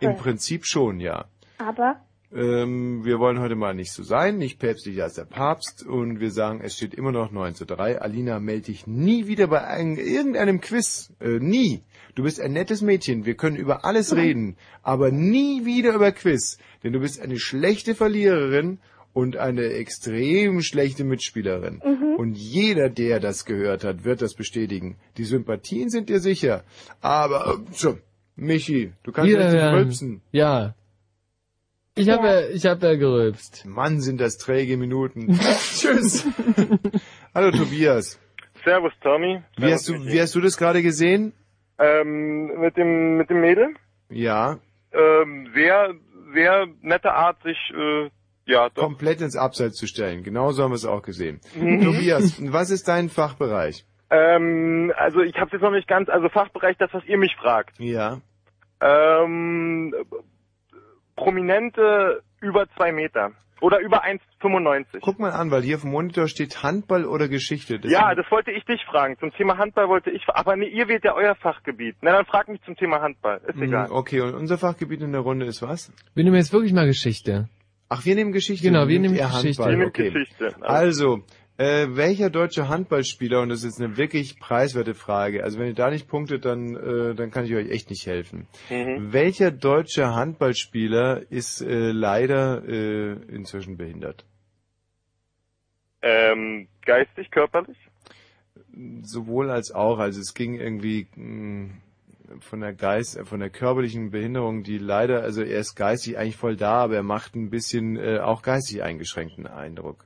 Im 0.00 0.10
12. 0.10 0.22
Prinzip 0.22 0.66
schon, 0.66 1.00
ja. 1.00 1.26
Aber 1.58 2.00
Ähm, 2.34 3.04
wir 3.04 3.20
wollen 3.20 3.38
heute 3.38 3.54
mal 3.54 3.72
nicht 3.72 3.92
so 3.92 4.02
sein, 4.02 4.36
nicht 4.38 4.58
päpstlicher 4.58 5.04
als 5.04 5.14
der 5.14 5.24
Papst 5.24 5.86
und 5.86 6.18
wir 6.18 6.32
sagen, 6.32 6.60
es 6.60 6.74
steht 6.76 6.92
immer 6.92 7.12
noch 7.12 7.30
9 7.30 7.54
zu 7.54 7.64
3. 7.64 8.00
Alina, 8.00 8.40
melde 8.40 8.66
dich 8.66 8.88
nie 8.88 9.28
wieder 9.28 9.46
bei 9.46 9.64
ein, 9.64 9.96
irgendeinem 9.96 10.60
Quiz. 10.60 11.12
Äh, 11.20 11.38
nie. 11.38 11.82
Du 12.16 12.24
bist 12.24 12.40
ein 12.40 12.52
nettes 12.52 12.82
Mädchen, 12.82 13.26
wir 13.26 13.36
können 13.36 13.56
über 13.56 13.84
alles 13.84 14.16
reden, 14.16 14.56
aber 14.82 15.10
nie 15.12 15.64
wieder 15.66 15.92
über 15.92 16.12
Quiz, 16.12 16.58
denn 16.82 16.94
du 16.94 17.00
bist 17.00 17.20
eine 17.20 17.38
schlechte 17.38 17.94
Verliererin 17.94 18.80
und 19.16 19.38
eine 19.38 19.62
extrem 19.72 20.60
schlechte 20.60 21.02
Mitspielerin. 21.02 21.80
Mhm. 21.82 22.16
Und 22.18 22.34
jeder, 22.34 22.90
der 22.90 23.18
das 23.18 23.46
gehört 23.46 23.82
hat, 23.82 24.04
wird 24.04 24.20
das 24.20 24.34
bestätigen. 24.34 24.98
Die 25.16 25.24
Sympathien 25.24 25.88
sind 25.88 26.10
dir 26.10 26.20
sicher. 26.20 26.64
Aber, 27.00 27.54
äh, 27.54 27.72
so, 27.72 27.98
Michi, 28.34 28.92
du 29.04 29.12
kannst 29.12 29.32
richtig 29.32 29.52
werden- 29.54 29.74
rülpsen. 29.74 30.20
Ja. 30.32 30.74
Ich 31.94 32.10
habe 32.10 32.26
ja. 32.26 32.48
ich 32.50 32.66
habe 32.66 32.86
ja 32.88 32.94
gerülpst. 32.96 33.64
Mann, 33.64 34.02
sind 34.02 34.20
das 34.20 34.36
träge 34.36 34.76
Minuten. 34.76 35.40
Tschüss. 35.78 36.28
Hallo 37.34 37.52
Tobias. 37.52 38.20
Servus 38.64 38.92
Tommy. 39.00 39.42
Wie 39.56 39.72
hast 39.72 39.88
du, 39.88 39.94
wie 40.04 40.20
hast 40.20 40.34
du 40.34 40.42
das 40.42 40.58
gerade 40.58 40.82
gesehen? 40.82 41.32
Ähm, 41.78 42.60
mit 42.60 42.76
dem 42.76 43.16
mit 43.16 43.30
dem 43.30 43.40
Mädel? 43.40 43.76
Ja. 44.10 44.58
Ähm, 44.92 45.48
sehr 45.54 45.94
sehr 46.34 46.66
nette 46.82 47.14
Art, 47.14 47.42
sich 47.42 47.56
äh, 47.74 48.10
ja 48.46 48.68
doch. 48.70 48.82
Komplett 48.82 49.20
ins 49.20 49.36
Abseits 49.36 49.76
zu 49.76 49.86
stellen. 49.86 50.22
Genauso 50.22 50.62
haben 50.62 50.70
wir 50.70 50.76
es 50.76 50.86
auch 50.86 51.02
gesehen. 51.02 51.40
Mhm. 51.54 51.82
Tobias, 51.82 52.40
was 52.52 52.70
ist 52.70 52.88
dein 52.88 53.08
Fachbereich? 53.08 53.84
Ähm, 54.10 54.92
also 54.96 55.20
ich 55.20 55.34
habe 55.36 55.50
jetzt 55.52 55.62
noch 55.62 55.72
nicht 55.72 55.88
ganz, 55.88 56.08
also 56.08 56.28
Fachbereich, 56.28 56.76
das 56.78 56.90
was 56.94 57.04
ihr 57.06 57.18
mich 57.18 57.34
fragt. 57.36 57.78
Ja. 57.78 58.20
Ähm, 58.80 59.94
Prominente 61.16 62.22
über 62.40 62.66
zwei 62.76 62.92
Meter 62.92 63.32
oder 63.60 63.80
über 63.80 64.04
1,95. 64.04 64.98
Guck 65.00 65.18
mal 65.18 65.32
an, 65.32 65.50
weil 65.50 65.62
hier 65.62 65.76
auf 65.76 65.82
dem 65.82 65.90
Monitor 65.90 66.28
steht 66.28 66.62
Handball 66.62 67.06
oder 67.06 67.26
Geschichte. 67.28 67.78
Das 67.80 67.90
ja, 67.90 68.14
das 68.14 68.30
wollte 68.30 68.50
ich 68.52 68.64
dich 68.66 68.84
fragen. 68.84 69.16
Zum 69.18 69.32
Thema 69.32 69.56
Handball 69.56 69.88
wollte 69.88 70.10
ich, 70.10 70.22
aber 70.28 70.56
nee, 70.56 70.66
ihr 70.68 70.88
wählt 70.88 71.04
ja 71.04 71.14
euer 71.14 71.34
Fachgebiet. 71.34 71.96
Na, 72.02 72.12
dann 72.12 72.26
frag 72.26 72.48
mich 72.48 72.62
zum 72.64 72.76
Thema 72.76 73.00
Handball. 73.00 73.40
Ist 73.48 73.56
Mm, 73.56 73.62
egal. 73.62 73.88
Okay, 73.90 74.20
und 74.20 74.34
unser 74.34 74.58
Fachgebiet 74.58 75.00
in 75.00 75.12
der 75.12 75.22
Runde 75.22 75.46
ist 75.46 75.62
was? 75.62 75.90
Wir 76.14 76.24
nehmen 76.24 76.36
jetzt 76.36 76.52
wirklich 76.52 76.74
mal 76.74 76.86
Geschichte. 76.86 77.48
Ach, 77.88 78.04
wir 78.04 78.14
nehmen 78.14 78.32
Geschichte. 78.32 78.66
Genau, 78.66 78.88
wir 78.88 78.98
nehmen 78.98 79.14
Geschichte. 79.14 79.62
Handball. 79.62 79.86
Okay. 79.86 80.10
Geschichte. 80.10 80.54
Also, 80.60 81.22
äh, 81.58 81.86
welcher 81.90 82.30
deutsche 82.30 82.68
Handballspieler, 82.68 83.40
und 83.40 83.48
das 83.48 83.64
ist 83.64 83.80
eine 83.80 83.96
wirklich 83.96 84.38
preiswerte 84.38 84.94
Frage, 84.94 85.42
also 85.44 85.58
wenn 85.58 85.68
ihr 85.68 85.74
da 85.74 85.90
nicht 85.90 86.08
punktet, 86.08 86.44
dann, 86.44 86.76
äh, 86.76 87.14
dann 87.14 87.30
kann 87.30 87.46
ich 87.46 87.54
euch 87.54 87.70
echt 87.70 87.88
nicht 87.90 88.06
helfen. 88.06 88.46
Mhm. 88.68 89.12
Welcher 89.12 89.50
deutsche 89.50 90.14
Handballspieler 90.14 91.30
ist 91.30 91.62
äh, 91.62 91.92
leider 91.92 92.62
äh, 92.68 93.12
inzwischen 93.28 93.76
behindert? 93.76 94.24
Ähm, 96.02 96.68
geistig, 96.84 97.30
körperlich? 97.30 97.78
Sowohl 99.02 99.50
als 99.50 99.70
auch. 99.72 99.98
Also 99.98 100.20
es 100.20 100.34
ging 100.34 100.60
irgendwie 100.60 101.06
mh, 101.14 101.70
von 102.40 102.60
der 102.60 102.72
Geist, 102.72 103.16
äh, 103.16 103.24
von 103.24 103.40
der 103.40 103.50
körperlichen 103.50 104.10
Behinderung, 104.10 104.62
die 104.62 104.78
leider, 104.78 105.22
also 105.22 105.42
er 105.42 105.60
ist 105.60 105.74
geistig 105.74 106.18
eigentlich 106.18 106.36
voll 106.36 106.56
da, 106.56 106.84
aber 106.84 106.96
er 106.96 107.02
macht 107.02 107.34
ein 107.34 107.50
bisschen 107.50 107.96
äh, 107.96 108.18
auch 108.18 108.42
geistig 108.42 108.82
eingeschränkten 108.82 109.46
Eindruck. 109.46 110.04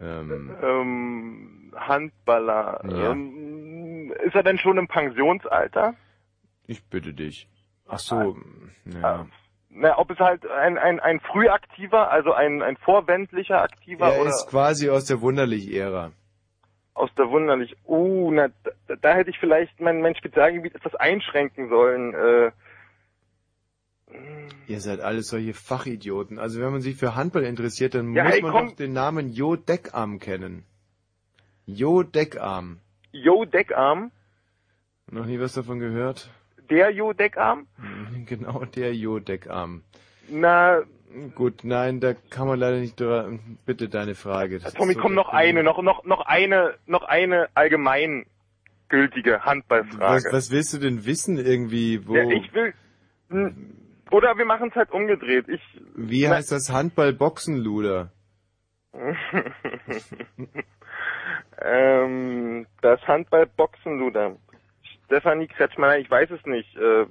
Ähm, 0.00 0.54
Ähm, 0.62 1.72
Handballer. 1.74 2.82
Ja. 2.88 3.10
Ähm, 3.10 4.12
ist 4.24 4.34
er 4.34 4.42
denn 4.42 4.58
schon 4.58 4.78
im 4.78 4.88
Pensionsalter? 4.88 5.94
ich 6.66 6.84
bitte 6.84 7.14
dich. 7.14 7.48
Ach 7.88 7.98
so, 7.98 8.36
ja. 8.84 9.26
Na, 9.70 9.98
ob 9.98 10.10
es 10.10 10.18
halt 10.18 10.46
ein, 10.46 10.76
ein, 10.76 11.00
ein 11.00 11.20
frühaktiver, 11.20 12.10
also 12.10 12.32
ein, 12.32 12.62
ein 12.62 12.76
vorwendlicher 12.76 13.62
aktiver 13.62 14.12
Er 14.12 14.20
oder 14.20 14.30
ist 14.30 14.48
quasi 14.48 14.90
aus 14.90 15.06
der 15.06 15.20
Wunderlich-Ära. 15.20 16.12
Aus 16.98 17.10
der 17.14 17.30
Wunderlich. 17.30 17.76
Uh, 17.86 18.30
na, 18.30 18.48
da, 18.86 18.96
da 18.96 19.14
hätte 19.14 19.30
ich 19.30 19.38
vielleicht 19.38 19.80
mein, 19.80 20.00
mein 20.00 20.14
Spezialgebiet 20.16 20.74
etwas 20.74 20.94
einschränken 20.94 21.68
sollen. 21.68 22.14
Äh, 22.14 22.50
Ihr 24.66 24.80
seid 24.80 25.00
alles 25.00 25.28
solche 25.28 25.52
Fachidioten. 25.54 26.38
Also 26.38 26.60
wenn 26.60 26.72
man 26.72 26.80
sich 26.80 26.96
für 26.96 27.14
Handball 27.14 27.44
interessiert, 27.44 27.94
dann 27.94 28.14
Ja, 28.14 28.24
muss 28.24 28.34
ey, 28.34 28.42
man 28.42 28.52
komm. 28.52 28.68
doch 28.68 28.76
den 28.76 28.92
Namen 28.92 29.32
Jo 29.32 29.56
Deckarm 29.56 30.18
kennen. 30.18 30.64
Jo 31.66 32.02
Deckarm. 32.02 32.80
Jo 33.12 33.44
Deckarm, 33.44 34.10
Noch 35.10 35.26
nie 35.26 35.40
was 35.40 35.54
davon 35.54 35.78
gehört? 35.78 36.30
der 36.70 36.90
Jo 36.90 37.12
Deckarm? 37.12 37.66
Genau, 38.26 38.64
der 38.64 38.94
Jo 38.94 39.18
Deckarm. 39.20 39.82
Na, 40.28 40.82
Gut, 41.34 41.64
nein, 41.64 42.00
da 42.00 42.14
kann 42.14 42.46
man 42.46 42.58
leider 42.58 42.78
nicht 42.78 43.00
drüber. 43.00 43.38
Bitte 43.64 43.88
deine 43.88 44.14
Frage. 44.14 44.58
Das 44.58 44.74
Tommy, 44.74 44.92
so 44.94 45.00
komm 45.00 45.14
noch 45.14 45.30
eine, 45.30 45.62
noch, 45.62 45.80
noch, 45.82 46.04
noch 46.04 46.26
eine, 46.26 46.74
noch 46.86 47.02
eine 47.02 47.48
allgemein 47.54 48.26
gültige 48.88 49.44
Handballfrage. 49.44 50.24
Was, 50.26 50.32
was 50.32 50.50
willst 50.50 50.74
du 50.74 50.78
denn 50.78 51.06
wissen 51.06 51.38
irgendwie? 51.38 52.06
Wo, 52.06 52.14
Ja, 52.14 52.28
ich 52.28 52.52
will, 52.52 52.74
hm, 53.30 53.74
oder 54.10 54.36
wir 54.36 54.44
machen 54.44 54.68
es 54.70 54.74
halt 54.74 54.90
umgedreht. 54.90 55.48
Ich, 55.48 55.60
wie 55.94 56.26
na- 56.26 56.36
heißt 56.36 56.52
das 56.52 56.70
Handball-Boxenluder? 56.70 58.10
ähm, 61.62 62.66
das 62.80 63.00
Handball-Boxenluder. 63.06 64.36
Stefanie 65.08 65.46
Kretschmann, 65.48 66.00
ich 66.00 66.10
weiß 66.10 66.30
es 66.30 66.44
nicht. 66.44 66.76
Äh, 66.76 67.06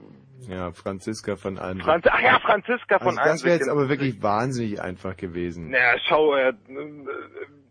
Ja, 0.48 0.72
Franziska 0.72 1.36
von 1.36 1.58
Almsig. 1.58 1.84
Franz 1.84 2.06
ach 2.10 2.22
ja, 2.22 2.40
Franziska 2.40 3.00
von 3.00 3.18
also 3.18 3.22
das 3.32 3.44
wäre 3.44 3.58
jetzt 3.58 3.70
aber 3.70 3.90
wirklich 3.90 4.22
wahnsinnig 4.22 4.80
einfach 4.80 5.18
gewesen. 5.18 5.72
Na, 5.72 5.98
schau, 6.08 6.36
äh, 6.36 6.50
äh, 6.50 6.54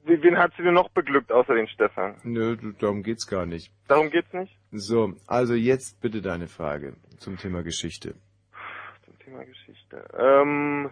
wen 0.04 0.36
hat 0.36 0.52
sie 0.56 0.64
denn 0.64 0.74
noch 0.74 0.88
beglückt 0.90 1.30
außer 1.30 1.54
den 1.54 1.68
Stefan? 1.68 2.16
Nö, 2.24 2.56
darum 2.80 3.04
geht's 3.04 3.28
gar 3.28 3.46
nicht. 3.46 3.72
Darum 3.86 4.10
geht's 4.10 4.32
nicht? 4.32 4.52
So, 4.72 5.14
also 5.28 5.54
jetzt 5.54 6.00
bitte 6.00 6.20
deine 6.22 6.48
Frage 6.48 6.96
zum 7.18 7.36
Thema 7.36 7.62
Geschichte. 7.62 8.14
Zum 9.04 9.16
Thema 9.20 9.44
Geschichte. 9.44 10.04
Ähm, 10.18 10.90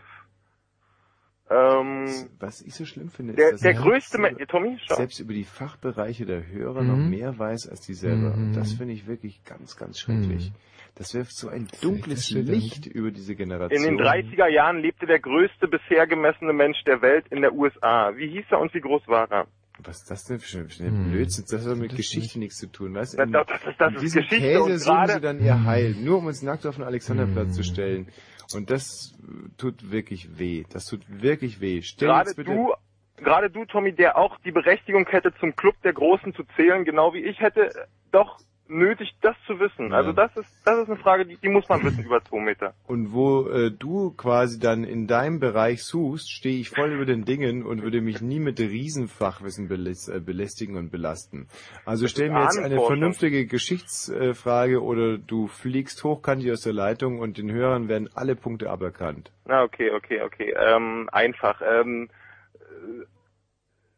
ähm, 1.50 2.06
Was 2.40 2.62
ich 2.62 2.74
so 2.74 2.84
schlimm 2.84 3.10
finde, 3.10 3.34
der, 3.34 3.46
ist, 3.46 3.52
dass 3.54 3.60
der 3.62 3.72
er 3.74 3.80
größte, 3.82 4.18
Me 4.18 4.34
Tommy, 4.48 4.78
schau. 4.86 4.94
selbst 4.96 5.20
über 5.20 5.34
die 5.34 5.44
Fachbereiche 5.44 6.24
der 6.26 6.46
Hörer 6.46 6.82
Mhm. 6.82 6.88
noch 6.88 6.96
mehr 6.96 7.38
weiß 7.38 7.68
als 7.68 7.82
die 7.82 7.94
selber. 7.94 8.32
Und 8.34 8.50
Mhm. 8.50 8.52
das 8.54 8.72
finde 8.72 8.94
ich 8.94 9.06
wirklich 9.06 9.44
ganz, 9.44 9.76
ganz 9.76 9.98
schrecklich. 10.00 10.52
Das 10.96 11.12
wirft 11.12 11.36
so 11.36 11.48
ein 11.48 11.66
dunkles. 11.82 12.30
Licht 12.30 12.86
über 12.86 13.10
diese 13.10 13.34
Generation. 13.34 13.82
In 13.84 13.96
den 13.96 14.06
30er 14.06 14.48
Jahren 14.48 14.78
lebte 14.78 15.06
der 15.06 15.18
größte 15.18 15.66
bisher 15.66 16.06
gemessene 16.06 16.52
Mensch 16.52 16.78
der 16.86 17.02
Welt 17.02 17.26
in 17.30 17.40
der 17.42 17.52
USA. 17.52 18.12
Wie 18.16 18.28
hieß 18.28 18.44
er 18.50 18.60
und 18.60 18.72
wie 18.74 18.80
groß 18.80 19.02
war 19.08 19.28
er? 19.30 19.46
Was 19.80 20.02
ist 20.02 20.10
das 20.12 20.22
denn 20.24 20.38
für 20.38 20.58
ein 20.58 20.68
Hm. 20.68 21.10
Blödsinn? 21.10 21.44
Das 21.50 21.66
hat 21.66 21.76
mit 21.76 21.96
Geschichte 21.96 22.38
nichts 22.38 22.58
zu 22.58 22.68
tun, 22.70 22.94
weißt 22.94 23.14
du? 23.14 23.16
Das- 23.18 23.26
In- 23.26 23.32
das 23.32 23.46
ist- 23.50 23.80
das 23.80 23.92
in 23.92 23.96
ist 24.06 24.14
Geschichte 24.14 24.36
Käse 24.38 24.62
und 24.62 24.78
suchen 24.78 25.06
sie 25.08 25.20
dann 25.20 25.40
ihr 25.44 25.64
Heil, 25.64 25.96
nur 26.00 26.18
um 26.18 26.26
uns 26.26 26.42
nackt 26.42 26.64
auf 26.64 26.76
den 26.76 26.84
Alexanderplatz 26.84 27.46
Hm. 27.48 27.52
zu 27.54 27.64
stellen. 27.64 28.06
Und 28.52 28.70
das 28.70 29.14
tut 29.56 29.90
wirklich 29.90 30.38
weh. 30.38 30.64
Das 30.70 30.86
tut 30.86 31.02
wirklich 31.08 31.60
weh. 31.60 31.82
Stell 31.82 32.08
Gerade 32.08 32.34
bitte, 32.34 32.50
du, 32.54 32.72
gerade 33.16 33.50
du, 33.50 33.64
Tommy, 33.64 33.92
der 33.92 34.16
auch 34.18 34.38
die 34.40 34.52
Berechtigung 34.52 35.06
hätte, 35.08 35.34
zum 35.40 35.56
Club 35.56 35.76
der 35.82 35.92
Großen 35.92 36.34
zu 36.34 36.44
zählen, 36.56 36.84
genau 36.84 37.14
wie 37.14 37.24
ich, 37.24 37.40
hätte 37.40 37.88
doch 38.12 38.38
nötig, 38.68 39.14
das 39.20 39.36
zu 39.46 39.58
wissen. 39.60 39.90
Ja. 39.90 39.96
Also 39.96 40.12
das 40.12 40.36
ist, 40.36 40.48
das 40.64 40.78
ist 40.78 40.88
eine 40.88 40.96
Frage, 40.98 41.26
die, 41.26 41.36
die 41.36 41.48
muss 41.48 41.68
man 41.68 41.82
wissen 41.82 42.04
über 42.04 42.22
zwei 42.24 42.40
Meter. 42.40 42.74
Und 42.86 43.12
wo 43.12 43.48
äh, 43.48 43.70
du 43.70 44.12
quasi 44.12 44.58
dann 44.58 44.84
in 44.84 45.06
deinem 45.06 45.40
Bereich 45.40 45.84
suchst, 45.84 46.30
stehe 46.30 46.58
ich 46.58 46.70
voll 46.70 46.92
über 46.92 47.04
den 47.04 47.24
Dingen 47.24 47.64
und 47.64 47.82
würde 47.82 48.00
mich 48.00 48.20
nie 48.20 48.40
mit 48.40 48.58
Riesenfachwissen 48.58 49.70
äh, 49.70 50.20
belästigen 50.20 50.76
und 50.76 50.90
belasten. 50.90 51.48
Also 51.84 52.08
stell 52.08 52.30
mir 52.30 52.42
jetzt 52.42 52.58
eine 52.58 52.80
vernünftige 52.80 53.46
Geschichtsfrage 53.46 54.82
oder 54.82 55.18
du 55.18 55.46
fliegst 55.46 56.02
hochkantig 56.04 56.50
aus 56.52 56.62
der 56.62 56.72
Leitung 56.72 57.18
und 57.18 57.38
den 57.38 57.50
Hörern 57.52 57.88
werden 57.88 58.08
alle 58.14 58.36
Punkte 58.36 58.70
aberkannt. 58.70 59.30
Na, 59.46 59.62
okay, 59.62 59.90
okay, 59.90 60.22
okay. 60.22 60.54
Ähm, 60.56 61.08
einfach. 61.12 61.60
Ähm, 61.62 62.08
äh, 62.54 63.04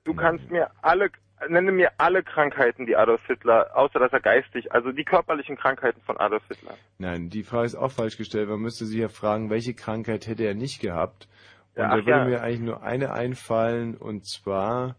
du 0.05 0.15
kannst 0.15 0.51
mir 0.51 0.71
alle, 0.83 1.11
nenne 1.49 1.73
mir 1.73 1.91
alle 1.99 2.23
Krankheiten, 2.23 2.87
die 2.87 2.97
Adolf 2.97 3.21
Hitler, 3.27 3.71
außer 3.75 3.99
dass 3.99 4.13
er 4.13 4.21
geistig, 4.21 4.73
also 4.73 4.93
die 4.93 5.05
körperlichen 5.05 5.57
Krankheiten 5.57 6.01
von 6.03 6.17
Adolf 6.17 6.43
Hitler. 6.49 6.75
Nein, 6.99 7.29
die 7.29 7.43
Frage 7.43 7.67
ist 7.67 7.75
auch 7.75 7.93
falsch 7.93 8.17
gestellt. 8.17 8.49
Man 8.49 8.61
müsste 8.61 8.87
sich 8.87 8.99
ja 8.99 9.09
fragen, 9.09 9.51
welche 9.51 9.75
Krankheit 9.75 10.27
hätte 10.27 10.45
er 10.45 10.55
nicht 10.55 10.81
gehabt? 10.81 11.29
Und 11.75 11.83
Ja, 11.83 11.89
da 11.91 11.97
würde 11.97 12.11
ja. 12.11 12.25
mir 12.25 12.43
eigentlich 12.43 12.61
nur 12.61 12.83
eine 12.83 13.13
einfallen, 13.13 13.97
und 13.97 14.27
zwar 14.27 14.97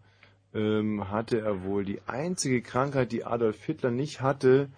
ähm, 0.54 1.10
hatte 1.10 1.40
er 1.40 1.64
wohl 1.64 1.84
die 1.84 2.00
einzige 2.06 2.62
Krankheit, 2.62 3.12
die 3.12 3.24
Adolf 3.24 3.62
Hitler 3.64 3.90
nicht 3.90 4.20
hatte, 4.20 4.68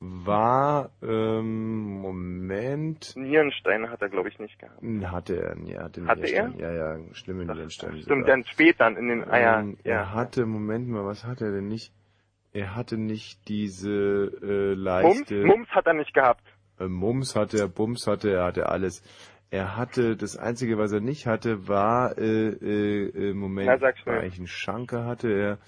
war, 0.00 0.90
ähm, 1.02 2.00
Moment, 2.00 3.14
Nierensteine 3.16 3.90
hat 3.90 4.00
er, 4.00 4.08
glaube 4.08 4.30
ich, 4.30 4.38
nicht 4.38 4.58
gehabt. 4.58 4.82
hatte 4.82 5.36
er, 5.36 5.56
ja, 5.68 5.82
hatte, 5.82 6.06
Hatte 6.06 6.22
Nierenstein. 6.22 6.58
Ja, 6.58 6.72
ja, 6.72 7.14
schlimme 7.14 7.44
Nierensteine. 7.44 8.00
Stimmt, 8.00 8.26
dann 8.26 8.44
später 8.44 8.88
in 8.88 9.08
den, 9.08 9.20
ja, 9.20 9.60
Ähm, 9.60 9.76
ja. 9.84 9.92
Er 9.92 10.14
hatte, 10.14 10.46
Moment 10.46 10.88
mal, 10.88 11.04
was 11.04 11.24
hatte 11.24 11.46
er 11.46 11.52
denn 11.52 11.68
nicht? 11.68 11.92
Er 12.52 12.74
hatte 12.74 12.96
nicht 12.96 13.46
diese 13.48 14.32
äh, 14.42 14.74
leichte... 14.74 15.44
Mumps 15.44 15.70
hat 15.70 15.86
er 15.86 15.94
nicht 15.94 16.14
gehabt. 16.14 16.42
Äh, 16.80 16.88
Mums 16.88 17.36
hatte 17.36 17.58
er, 17.58 17.68
Bums 17.68 18.06
hatte 18.06 18.30
er, 18.30 18.38
er 18.38 18.44
hatte 18.46 18.68
alles. 18.68 19.02
Er 19.50 19.76
hatte, 19.76 20.16
das 20.16 20.36
Einzige, 20.36 20.78
was 20.78 20.92
er 20.92 21.00
nicht 21.00 21.26
hatte, 21.26 21.68
war, 21.68 22.16
äh, 22.18 22.48
äh, 22.48 23.30
äh, 23.30 23.34
Moment, 23.34 23.82
Na, 24.06 24.46
Schanker 24.46 25.04
hatte 25.04 25.28
er. 25.28 25.58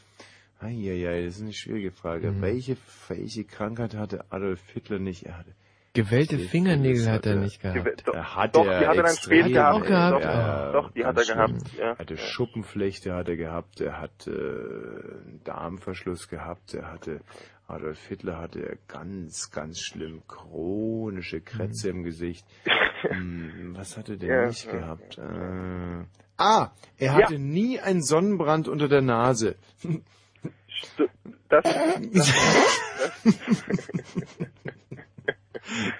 Eieiei, 0.62 1.24
das 1.24 1.36
ist 1.36 1.42
eine 1.42 1.52
schwierige 1.52 1.90
Frage. 1.90 2.30
Mhm. 2.30 2.40
Welche, 2.42 2.76
welche 3.08 3.44
Krankheit 3.44 3.94
hatte 3.94 4.24
Adolf 4.30 4.60
Hitler 4.72 4.98
nicht? 4.98 5.24
Er 5.24 5.38
hatte, 5.38 5.54
Gewellte 5.94 6.38
Fingernägel 6.38 7.10
hat 7.10 7.26
er 7.26 7.36
nicht 7.36 7.60
gehabt. 7.60 8.04
Er 8.06 8.34
hat 8.36 8.56
doch, 8.56 8.64
er 8.66 8.80
die 8.80 8.86
hat 8.86 8.96
er 8.96 9.02
dann 9.02 9.12
extrem. 9.12 9.42
spät 9.44 9.56
Hat 9.56 9.74
er 9.74 9.80
gehabt. 9.80 9.82
auch 9.82 9.86
gehabt? 9.86 10.14
Doch, 10.14 10.30
Ja, 10.30 10.72
doch, 10.72 10.90
die 10.92 11.04
hat 11.04 11.18
er 11.18 11.24
gehabt. 11.34 11.72
Ja. 11.78 11.98
hatte 11.98 12.16
Schuppenflechte 12.16 13.14
hat 13.14 13.28
er 13.28 13.36
gehabt, 13.36 13.80
er 13.82 14.00
hat 14.00 14.26
äh, 14.26 14.30
einen 14.30 15.40
Darmverschluss 15.44 16.28
gehabt, 16.28 16.72
er 16.74 16.90
hatte 16.90 17.20
Adolf 17.66 18.06
Hitler 18.06 18.38
hatte 18.38 18.66
er 18.66 18.76
ganz, 18.88 19.50
ganz 19.50 19.80
schlimm 19.80 20.22
chronische 20.28 21.40
Krätze 21.40 21.90
im 21.90 22.02
Gesicht. 22.04 22.46
Hm, 23.04 23.74
was 23.76 23.96
hatte 23.96 24.16
der 24.16 24.42
Ja, 24.42 24.46
nicht 24.46 24.64
ja. 24.66 24.72
gehabt? 24.78 25.18
Äh, 25.18 26.04
ah, 26.36 26.70
er 26.98 27.14
hatte 27.14 27.36
nie 27.36 27.80
einen 27.80 28.00
Sonnenbrand 28.00 28.68
unter 28.68 28.86
der 28.86 29.02
Nase. 29.02 29.56
Das, 31.48 31.64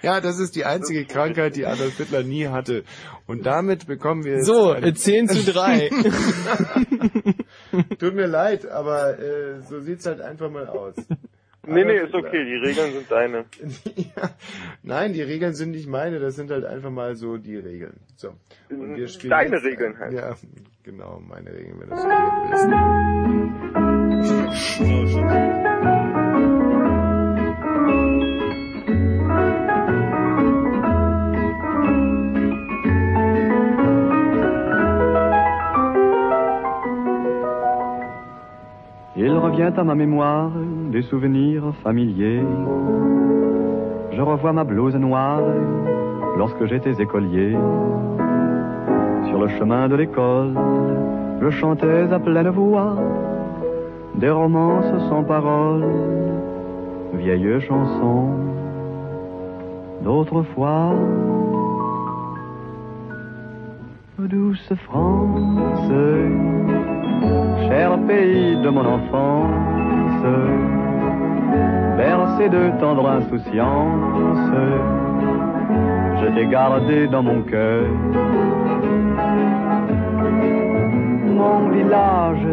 Ja, 0.01 0.19
das 0.19 0.39
ist 0.39 0.55
die 0.55 0.65
einzige 0.65 1.05
Krankheit, 1.05 1.55
die 1.55 1.65
Adolf 1.65 1.95
Hitler 1.97 2.23
nie 2.23 2.47
hatte. 2.47 2.83
Und 3.27 3.45
damit 3.45 3.87
bekommen 3.87 4.23
wir 4.25 4.33
jetzt 4.33 4.45
So, 4.45 4.71
eine- 4.71 4.87
äh, 4.87 4.93
10 4.93 5.29
zu 5.29 5.51
3. 5.51 5.89
Tut 7.99 8.13
mir 8.13 8.27
leid, 8.27 8.67
aber 8.69 9.17
äh, 9.19 9.61
so 9.61 9.79
sieht's 9.79 10.05
halt 10.05 10.19
einfach 10.21 10.49
mal 10.51 10.67
aus. 10.67 10.95
nee, 11.65 11.85
nee, 11.85 11.97
ist 11.97 12.13
okay, 12.13 12.43
die 12.45 12.55
Regeln 12.67 12.91
sind 12.93 13.09
deine. 13.09 13.45
ja. 13.95 14.29
Nein, 14.83 15.13
die 15.13 15.21
Regeln 15.21 15.53
sind 15.53 15.71
nicht 15.71 15.87
meine, 15.87 16.19
das 16.19 16.35
sind 16.35 16.51
halt 16.51 16.65
einfach 16.65 16.91
mal 16.91 17.15
so 17.15 17.37
die 17.37 17.55
Regeln. 17.55 18.01
So. 18.17 18.33
Und 18.69 18.97
wir 18.97 19.07
spielen 19.07 19.31
Deine 19.31 19.55
jetzt, 19.55 19.65
Regeln 19.65 19.97
halt. 19.97 20.13
Ja, 20.13 20.35
genau, 20.83 21.21
meine 21.25 21.51
Regeln, 21.53 21.79
wenn 21.79 21.89
du 21.89 21.95
so 21.95 22.05
reden 22.07 23.92
Il 39.15 39.31
revient 39.31 39.71
à 39.77 39.83
ma 39.83 39.95
mémoire 39.95 40.51
des 40.91 41.01
souvenirs 41.03 41.73
familiers. 41.83 42.41
Je 44.11 44.21
revois 44.21 44.53
ma 44.53 44.63
blouse 44.63 44.95
noire 44.95 45.41
lorsque 46.37 46.65
j'étais 46.65 47.01
écolier. 47.01 47.51
Sur 49.27 49.39
le 49.39 49.47
chemin 49.59 49.87
de 49.89 49.95
l'école, 49.95 50.53
je 51.41 51.49
chantais 51.49 52.11
à 52.11 52.19
pleine 52.19 52.49
voix 52.49 52.95
des 54.15 54.29
romances 54.29 55.09
sans 55.09 55.23
paroles, 55.23 55.85
vieilles 57.13 57.61
chansons 57.61 58.29
d'autrefois. 60.03 60.93
Douce 64.19 64.73
France, 64.85 65.89
cher 67.67 67.97
pays 68.07 68.55
de 68.61 68.69
mon 68.69 68.85
enfance, 68.85 70.23
bercé 71.97 72.47
de 72.47 72.79
tendre 72.79 73.09
insouciance, 73.09 74.51
je 76.21 76.27
t'ai 76.35 76.47
gardé 76.47 77.07
dans 77.07 77.23
mon 77.23 77.41
cœur. 77.41 77.85
Mon 81.35 81.69
village, 81.69 82.47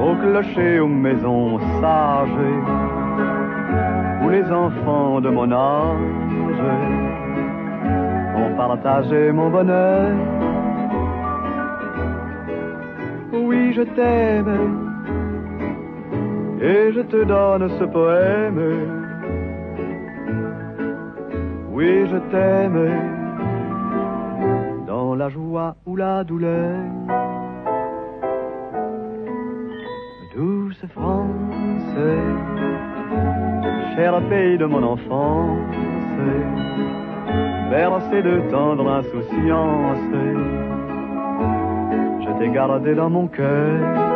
au 0.00 0.14
clocher, 0.16 0.80
aux 0.80 0.88
maisons 0.88 1.58
sages, 1.80 2.28
où 4.22 4.28
les 4.28 4.44
enfants 4.50 5.20
de 5.20 5.30
mon 5.30 5.50
âge 5.50 5.96
ont 8.36 8.56
partagé 8.56 9.32
mon 9.32 9.50
bonheur. 9.50 10.12
Oui, 13.32 13.72
je 13.72 13.82
t'aime 13.82 14.86
et 16.60 16.92
je 16.92 17.00
te 17.00 17.24
donne 17.24 17.68
ce 17.78 17.84
poème. 17.84 18.60
Oui, 21.70 22.06
je 22.10 22.16
t'aime 22.30 22.90
dans 24.86 25.14
la 25.14 25.28
joie 25.28 25.76
ou 25.86 25.96
la 25.96 26.24
douleur. 26.24 26.76
Douce 30.36 30.84
France, 30.92 31.96
cher 33.96 34.20
pays 34.28 34.58
de 34.58 34.66
mon 34.66 34.82
enfance, 34.82 35.74
bercé 37.70 38.22
de 38.22 38.42
tendre 38.50 38.86
insouciance 38.86 40.12
je 42.20 42.38
t'ai 42.38 42.50
gardé 42.50 42.94
dans 42.94 43.08
mon 43.08 43.28
cœur. 43.28 44.15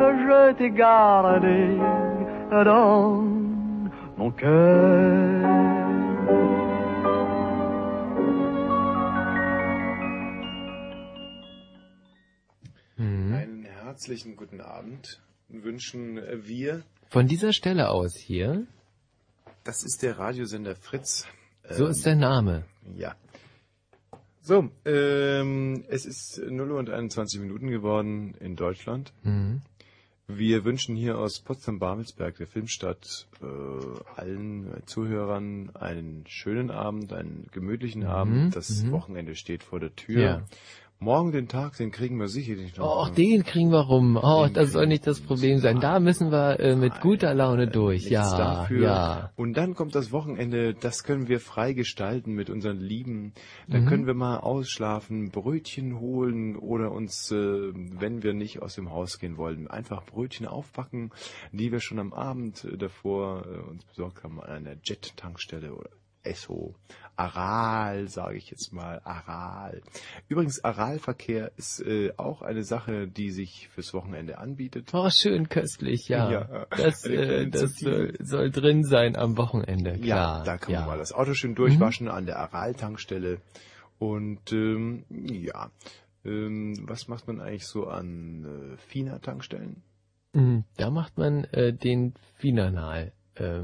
je 0.00 0.52
t'ai 0.58 0.70
gardé 0.70 1.78
dans 2.50 3.22
mon 4.16 4.30
cœur. 4.30 5.42
Einen 12.98 13.64
herzlichen 13.64 14.36
guten 14.36 14.60
Abend 14.60 15.20
wünschen 15.48 16.16
wir. 16.44 16.82
Von 17.08 17.26
dieser 17.26 17.52
Stelle 17.52 17.90
aus 17.90 18.16
hier, 18.16 18.66
Das 19.64 19.82
ist 19.84 20.02
der 20.02 20.18
Radiosender 20.18 20.76
Fritz. 20.76 21.26
so 21.68 21.84
Ähm, 21.86 21.90
ist 21.90 22.06
der 22.06 22.16
Name. 22.16 22.64
Ja. 22.96 23.14
So, 24.42 24.70
ähm, 24.84 25.84
es 25.88 26.06
ist 26.06 26.40
0 26.40 26.70
Uhr 26.70 26.78
und 26.78 26.88
21 26.88 27.40
Minuten 27.40 27.68
geworden 27.68 28.34
in 28.40 28.54
Deutschland. 28.56 29.12
Mhm. 29.24 29.60
Wir 30.28 30.64
wünschen 30.64 30.96
hier 30.96 31.18
aus 31.18 31.38
Potsdam-Babelsberg, 31.38 32.36
der 32.36 32.48
Filmstadt, 32.48 33.28
äh, 33.40 33.46
allen 34.20 34.82
Zuhörern 34.86 35.70
einen 35.76 36.24
schönen 36.26 36.72
Abend, 36.72 37.12
einen 37.12 37.46
gemütlichen 37.52 38.04
Abend. 38.04 38.56
Das 38.56 38.82
mhm. 38.82 38.90
Wochenende 38.90 39.36
steht 39.36 39.62
vor 39.62 39.78
der 39.78 39.94
Tür. 39.94 40.20
Ja. 40.20 40.42
Morgen 40.98 41.30
den 41.30 41.46
Tag, 41.46 41.76
den 41.76 41.90
kriegen 41.90 42.18
wir 42.18 42.28
sicherlich 42.28 42.74
noch. 42.78 43.08
Oh, 43.08 43.14
den 43.14 43.44
kriegen 43.44 43.70
wir 43.70 43.80
rum. 43.80 44.16
Oh, 44.20 44.46
Den 44.46 44.54
das 44.54 44.72
soll 44.72 44.86
nicht 44.86 45.06
das 45.06 45.20
Problem 45.20 45.58
sein. 45.58 45.78
Da 45.78 46.00
müssen 46.00 46.32
wir 46.32 46.58
äh, 46.58 46.74
mit 46.74 47.00
guter 47.02 47.34
Laune 47.34 47.68
durch. 47.68 48.04
Nichts 48.04 48.10
Ja, 48.12 48.36
dafür. 48.38 48.82
ja. 48.82 49.30
Und 49.36 49.58
dann 49.58 49.74
kommt 49.74 49.94
das 49.94 50.10
Wochenende, 50.10 50.72
das 50.72 51.04
können 51.04 51.28
wir 51.28 51.38
frei 51.38 51.74
gestalten 51.74 52.32
mit 52.32 52.48
unseren 52.48 52.80
Lieben. 52.80 53.34
Dann 53.68 53.82
Mhm. 53.84 53.88
können 53.88 54.06
wir 54.06 54.14
mal 54.14 54.38
ausschlafen, 54.38 55.30
Brötchen 55.30 56.00
holen 56.00 56.56
oder 56.56 56.90
uns, 56.92 57.30
äh, 57.30 57.36
wenn 57.74 58.22
wir 58.22 58.32
nicht 58.32 58.62
aus 58.62 58.74
dem 58.76 58.90
Haus 58.90 59.18
gehen 59.18 59.36
wollen, 59.36 59.68
einfach 59.68 60.02
Brötchen 60.06 60.46
aufpacken, 60.46 61.10
die 61.52 61.72
wir 61.72 61.80
schon 61.80 61.98
am 61.98 62.14
Abend 62.14 62.64
äh, 62.64 62.76
davor 62.78 63.44
äh, 63.46 63.70
uns 63.70 63.84
besorgt 63.84 64.24
haben 64.24 64.40
an 64.40 64.48
einer 64.48 64.76
Jet-Tankstelle 64.82 65.74
oder 65.74 65.90
Esso. 66.22 66.74
Aral, 67.16 68.08
sage 68.08 68.36
ich 68.36 68.50
jetzt 68.50 68.72
mal, 68.72 69.00
Aral. 69.04 69.80
Übrigens, 70.28 70.62
Aralverkehr 70.62 71.50
ist 71.56 71.80
äh, 71.80 72.12
auch 72.18 72.42
eine 72.42 72.62
Sache, 72.62 73.08
die 73.08 73.30
sich 73.30 73.68
fürs 73.68 73.94
Wochenende 73.94 74.38
anbietet. 74.38 74.92
Oh, 74.92 75.08
schön 75.10 75.48
köstlich, 75.48 76.08
ja. 76.08 76.30
Ja. 76.30 76.66
Das, 76.70 77.04
äh, 77.06 77.46
das 77.50 77.76
soll, 77.76 78.14
soll 78.20 78.50
drin 78.50 78.84
sein 78.84 79.16
am 79.16 79.38
Wochenende, 79.38 79.98
klar. 79.98 80.38
Ja, 80.38 80.44
da 80.44 80.58
kann 80.58 80.74
ja. 80.74 80.80
man 80.80 80.90
mal 80.90 80.98
das 80.98 81.12
Auto 81.12 81.32
schön 81.32 81.54
durchwaschen 81.54 82.08
an 82.08 82.26
der 82.26 82.38
Aral-Tankstelle. 82.38 83.40
Und 83.98 84.52
ähm, 84.52 85.04
ja, 85.08 85.70
ähm, 86.24 86.74
was 86.82 87.08
macht 87.08 87.26
man 87.28 87.40
eigentlich 87.40 87.66
so 87.66 87.86
an 87.86 88.74
äh, 88.74 88.76
FINA-Tankstellen? 88.76 89.82
Mm, 90.34 90.58
Da 90.76 90.90
macht 90.90 91.16
man 91.16 91.44
äh, 91.44 91.72
den 91.72 92.12
Finanal. 92.34 93.12
Äh, 93.36 93.62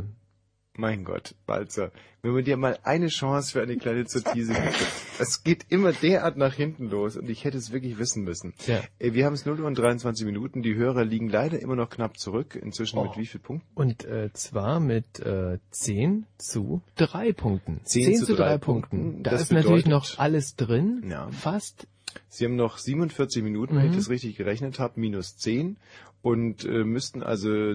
Mein 0.74 1.04
Gott, 1.04 1.34
Balzer, 1.46 1.92
wenn 2.22 2.32
man 2.32 2.44
dir 2.44 2.56
mal 2.56 2.78
eine 2.82 3.08
Chance 3.08 3.52
für 3.52 3.60
eine 3.62 3.76
kleine 3.76 4.06
Zurtise 4.06 4.54
gibt. 4.54 4.74
Es 5.18 5.44
geht 5.44 5.66
immer 5.68 5.92
derart 5.92 6.36
nach 6.38 6.54
hinten 6.54 6.88
los 6.88 7.16
und 7.16 7.28
ich 7.28 7.44
hätte 7.44 7.58
es 7.58 7.70
wirklich 7.72 7.98
wissen 7.98 8.24
müssen. 8.24 8.54
Ja. 8.66 8.80
Äh, 8.98 9.12
Wir 9.12 9.26
haben 9.26 9.34
es 9.34 9.44
0 9.44 9.60
Uhr 9.60 9.66
und 9.66 9.76
23 9.78 10.24
Minuten. 10.24 10.62
Die 10.62 10.74
Hörer 10.74 11.04
liegen 11.04 11.28
leider 11.28 11.60
immer 11.60 11.76
noch 11.76 11.90
knapp 11.90 12.18
zurück. 12.18 12.56
Inzwischen 12.56 12.98
Oh. 12.98 13.04
mit 13.04 13.16
wie 13.18 13.26
viel 13.26 13.38
Punkten? 13.40 13.68
und 13.74 14.04
äh, 14.06 14.32
zwar 14.32 14.80
mit 14.80 15.20
äh, 15.20 15.58
10 15.70 16.26
zu 16.38 16.80
3 16.96 17.32
Punkten. 17.34 17.82
10 17.84 18.16
zu 18.16 18.24
zu 18.26 18.34
3 18.34 18.42
drei 18.42 18.58
Punkten. 18.58 18.98
Punkten. 19.02 19.22
Da 19.24 19.30
Das 19.32 19.42
ist 19.42 19.52
natürlich 19.52 19.84
bedeutet- 19.84 19.90
noch 20.12 20.18
alles 20.18 20.56
drin. 20.56 21.04
Ja. 21.08 21.30
Fast. 21.30 21.86
Sie 22.28 22.46
haben 22.46 22.56
noch 22.56 22.78
47 22.78 23.42
Minuten, 23.42 23.76
wenn 23.76 23.84
Mhm. 23.84 23.90
ich 23.90 23.96
das 23.98 24.08
richtig 24.08 24.36
gerechnet 24.36 24.78
habe, 24.78 24.98
minus 24.98 25.36
10 25.36 25.76
und 26.22 26.64
äh, 26.64 26.82
müssten 26.84 27.22
also 27.22 27.74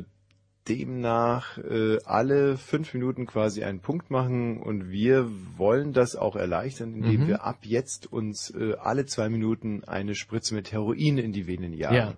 demnach 0.67 1.57
äh, 1.57 1.97
alle 2.05 2.57
fünf 2.57 2.93
Minuten 2.93 3.25
quasi 3.25 3.63
einen 3.63 3.79
Punkt 3.79 4.11
machen 4.11 4.61
und 4.61 4.89
wir 4.89 5.29
wollen 5.57 5.93
das 5.93 6.15
auch 6.15 6.35
erleichtern, 6.35 6.93
indem 6.93 7.21
Mhm. 7.23 7.27
wir 7.27 7.43
ab 7.43 7.59
jetzt 7.63 8.11
uns 8.11 8.49
äh, 8.51 8.73
alle 8.79 9.05
zwei 9.05 9.29
Minuten 9.29 9.83
eine 9.85 10.15
Spritze 10.15 10.55
mit 10.55 10.71
Heroin 10.71 11.17
in 11.17 11.31
die 11.31 11.47
Venen 11.47 11.73
jagen. 11.73 11.95
Ja. 11.95 12.13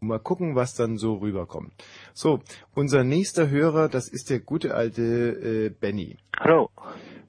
Und 0.00 0.08
mal 0.08 0.18
gucken, 0.18 0.54
was 0.54 0.74
dann 0.74 0.98
so 0.98 1.14
rüberkommt. 1.14 1.72
So, 2.12 2.40
unser 2.74 3.04
nächster 3.04 3.48
Hörer, 3.48 3.88
das 3.88 4.08
ist 4.08 4.28
der 4.30 4.40
gute 4.40 4.74
alte 4.74 5.02
äh, 5.02 5.70
Benny. 5.70 6.16
Hallo. 6.38 6.70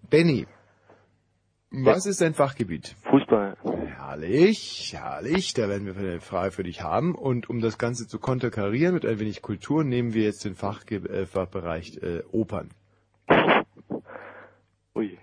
Benny, 0.09 0.45
was 1.71 2.05
ist 2.05 2.21
dein 2.21 2.33
Fachgebiet? 2.33 2.95
Fußball. 3.09 3.57
Herrlich, 4.15 4.93
herrlich. 4.93 5.53
Da 5.55 5.67
werden 5.67 5.85
wir 5.85 5.97
eine 5.97 6.21
Frage 6.21 6.51
für 6.51 6.63
dich 6.63 6.81
haben. 6.81 7.15
Und 7.15 7.49
um 7.49 7.59
das 7.59 7.77
Ganze 7.77 8.07
zu 8.07 8.17
konterkarieren 8.17 8.93
mit 8.93 9.05
ein 9.05 9.19
wenig 9.19 9.41
Kultur, 9.41 9.83
nehmen 9.83 10.13
wir 10.13 10.23
jetzt 10.23 10.45
den 10.45 10.55
Fachge 10.55 10.95
äh, 11.09 11.25
Fachbereich 11.25 11.97
äh, 12.01 12.23
Opern. 12.31 12.69
Ui. 14.95 15.17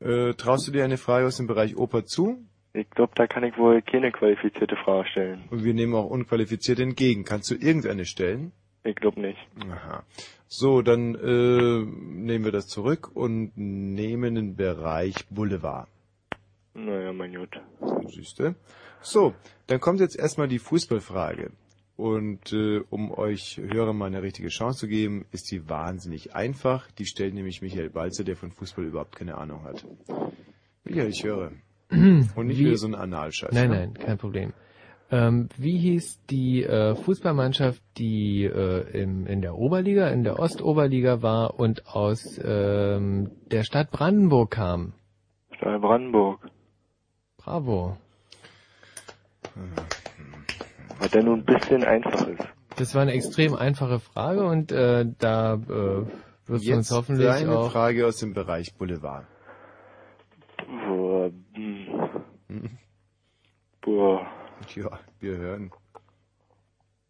Äh, 0.00 0.32
traust 0.32 0.66
du 0.66 0.72
dir 0.72 0.82
eine 0.82 0.96
Frage 0.96 1.26
aus 1.26 1.36
dem 1.36 1.46
Bereich 1.46 1.76
Oper 1.76 2.06
zu? 2.06 2.42
Ich 2.72 2.88
glaube, 2.88 3.12
da 3.16 3.26
kann 3.26 3.44
ich 3.44 3.58
wohl 3.58 3.82
keine 3.82 4.12
qualifizierte 4.12 4.76
Frage 4.76 5.06
stellen. 5.10 5.44
Und 5.50 5.62
wir 5.62 5.74
nehmen 5.74 5.94
auch 5.94 6.08
unqualifiziert 6.08 6.80
entgegen. 6.80 7.24
Kannst 7.24 7.50
du 7.50 7.54
irgendeine 7.54 8.06
stellen? 8.06 8.52
Ich 8.82 8.96
glaube 8.96 9.20
nicht. 9.20 9.46
Aha. 9.70 10.04
So, 10.46 10.80
dann 10.80 11.16
äh, 11.16 11.84
nehmen 11.84 12.46
wir 12.46 12.52
das 12.52 12.66
zurück 12.66 13.10
und 13.12 13.52
nehmen 13.56 14.36
den 14.36 14.56
Bereich 14.56 15.28
Boulevard. 15.28 15.86
Naja, 16.74 17.12
mein 17.12 17.34
Gott. 17.34 17.60
Siehste. 18.08 18.54
So, 19.00 19.34
dann 19.66 19.80
kommt 19.80 20.00
jetzt 20.00 20.18
erstmal 20.18 20.48
die 20.48 20.58
Fußballfrage. 20.58 21.50
Und 21.96 22.52
äh, 22.52 22.80
um 22.88 23.10
euch 23.10 23.58
Hörer 23.62 23.92
mal 23.92 24.06
eine 24.06 24.22
richtige 24.22 24.48
Chance 24.48 24.80
zu 24.80 24.88
geben, 24.88 25.26
ist 25.32 25.50
die 25.50 25.68
wahnsinnig 25.68 26.34
einfach. 26.34 26.90
Die 26.92 27.04
stellt 27.04 27.34
nämlich 27.34 27.60
Michael 27.60 27.90
Balzer, 27.90 28.24
der 28.24 28.36
von 28.36 28.50
Fußball 28.52 28.84
überhaupt 28.86 29.16
keine 29.16 29.36
Ahnung 29.36 29.64
hat. 29.64 29.84
Michael, 30.84 31.10
ich 31.10 31.24
höre. 31.24 31.52
Und 31.90 32.46
nicht 32.46 32.58
Wie- 32.58 32.66
wieder 32.66 32.76
so 32.78 32.86
ein 32.86 32.94
Analscheiß. 32.94 33.52
Nein, 33.52 33.70
ne? 33.70 33.76
nein, 33.76 33.94
kein 33.94 34.16
Problem. 34.16 34.52
Ähm, 35.10 35.48
wie 35.58 35.76
hieß 35.76 36.20
die 36.30 36.62
äh, 36.62 36.94
Fußballmannschaft, 36.94 37.82
die 37.98 38.44
äh, 38.44 39.02
im, 39.02 39.26
in 39.26 39.42
der 39.42 39.56
Oberliga, 39.56 40.08
in 40.08 40.22
der 40.22 40.38
Ostoberliga 40.38 41.20
war 41.20 41.58
und 41.58 41.86
aus 41.88 42.40
ähm, 42.42 43.30
der 43.50 43.64
Stadt 43.64 43.90
Brandenburg 43.90 44.52
kam? 44.52 44.92
Stadt 45.56 45.80
Brandenburg. 45.82 46.48
Bravo. 47.50 47.96
Was 51.00 51.10
denn 51.10 51.24
nun 51.24 51.40
ein 51.40 51.44
bisschen 51.44 51.82
einfach 51.82 52.28
ist. 52.28 52.44
Das 52.76 52.94
war 52.94 53.02
eine 53.02 53.10
extrem 53.12 53.56
einfache 53.56 53.98
Frage 53.98 54.44
und 54.44 54.70
äh, 54.70 55.04
da 55.18 55.54
äh, 55.54 55.58
wirst 55.58 55.68
du 56.46 56.52
uns 56.54 56.64
Jetzt 56.66 56.90
hoffentlich 56.92 57.28
eine 57.28 57.58
auch... 57.58 57.72
Frage 57.72 58.06
aus 58.06 58.18
dem 58.18 58.34
Bereich 58.34 58.72
Boulevard. 58.74 59.26
Boah, 60.86 61.32
hm. 62.46 62.78
Boah, 63.80 64.26
Ja, 64.76 65.00
wir 65.18 65.36
hören. 65.36 65.72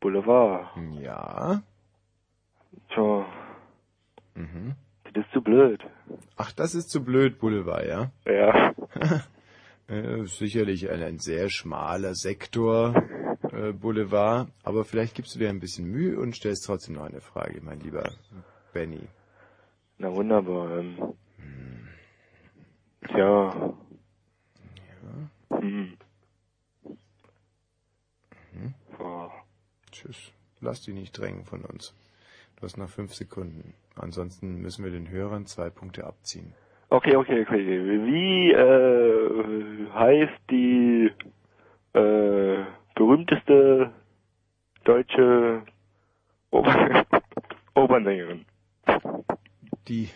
Boulevard. 0.00 0.70
Ja. 1.02 1.60
Tja, 2.88 3.26
Mhm. 4.34 4.74
das 5.04 5.22
ist 5.22 5.32
zu 5.34 5.42
blöd. 5.42 5.82
Ach, 6.38 6.50
das 6.52 6.74
ist 6.74 6.88
zu 6.88 7.04
blöd, 7.04 7.38
Boulevard, 7.38 7.84
ja? 7.86 8.10
Ja. 8.24 8.72
Äh, 9.90 10.24
sicherlich 10.26 10.88
ein, 10.88 11.02
ein 11.02 11.18
sehr 11.18 11.50
schmaler 11.50 12.14
Sektor, 12.14 12.94
äh, 13.50 13.72
Boulevard, 13.72 14.48
aber 14.62 14.84
vielleicht 14.84 15.16
gibst 15.16 15.34
du 15.34 15.40
dir 15.40 15.48
ein 15.48 15.58
bisschen 15.58 15.86
Mühe 15.90 16.16
und 16.16 16.36
stellst 16.36 16.64
trotzdem 16.64 16.94
noch 16.94 17.06
eine 17.06 17.20
Frage, 17.20 17.60
mein 17.60 17.80
lieber 17.80 18.08
Benny. 18.72 19.08
Na 19.98 20.14
wunderbar. 20.14 20.78
Ähm. 20.78 21.14
Tja. 23.08 23.74
Hm. 25.50 25.96
Mhm. 28.52 28.74
Boah. 28.96 29.32
Tschüss. 29.90 30.30
Lass 30.60 30.82
dich 30.82 30.94
nicht 30.94 31.18
drängen 31.18 31.44
von 31.44 31.64
uns. 31.64 31.94
Du 32.54 32.62
hast 32.62 32.76
noch 32.76 32.88
fünf 32.88 33.14
Sekunden. 33.14 33.74
Ansonsten 33.96 34.60
müssen 34.60 34.84
wir 34.84 34.92
den 34.92 35.08
Hörern 35.08 35.46
zwei 35.46 35.68
Punkte 35.68 36.06
abziehen. 36.06 36.54
Okay, 36.92 37.14
okay, 37.14 37.42
okay. 37.42 37.64
Wie 38.04 38.50
äh, 38.50 39.86
heißt 39.94 40.40
die 40.50 41.08
äh, 41.92 42.64
berühmteste 42.96 43.92
deutsche 44.82 45.62
Oper 46.50 47.06
Opernsängerin? 47.74 48.44
Die 49.86 50.08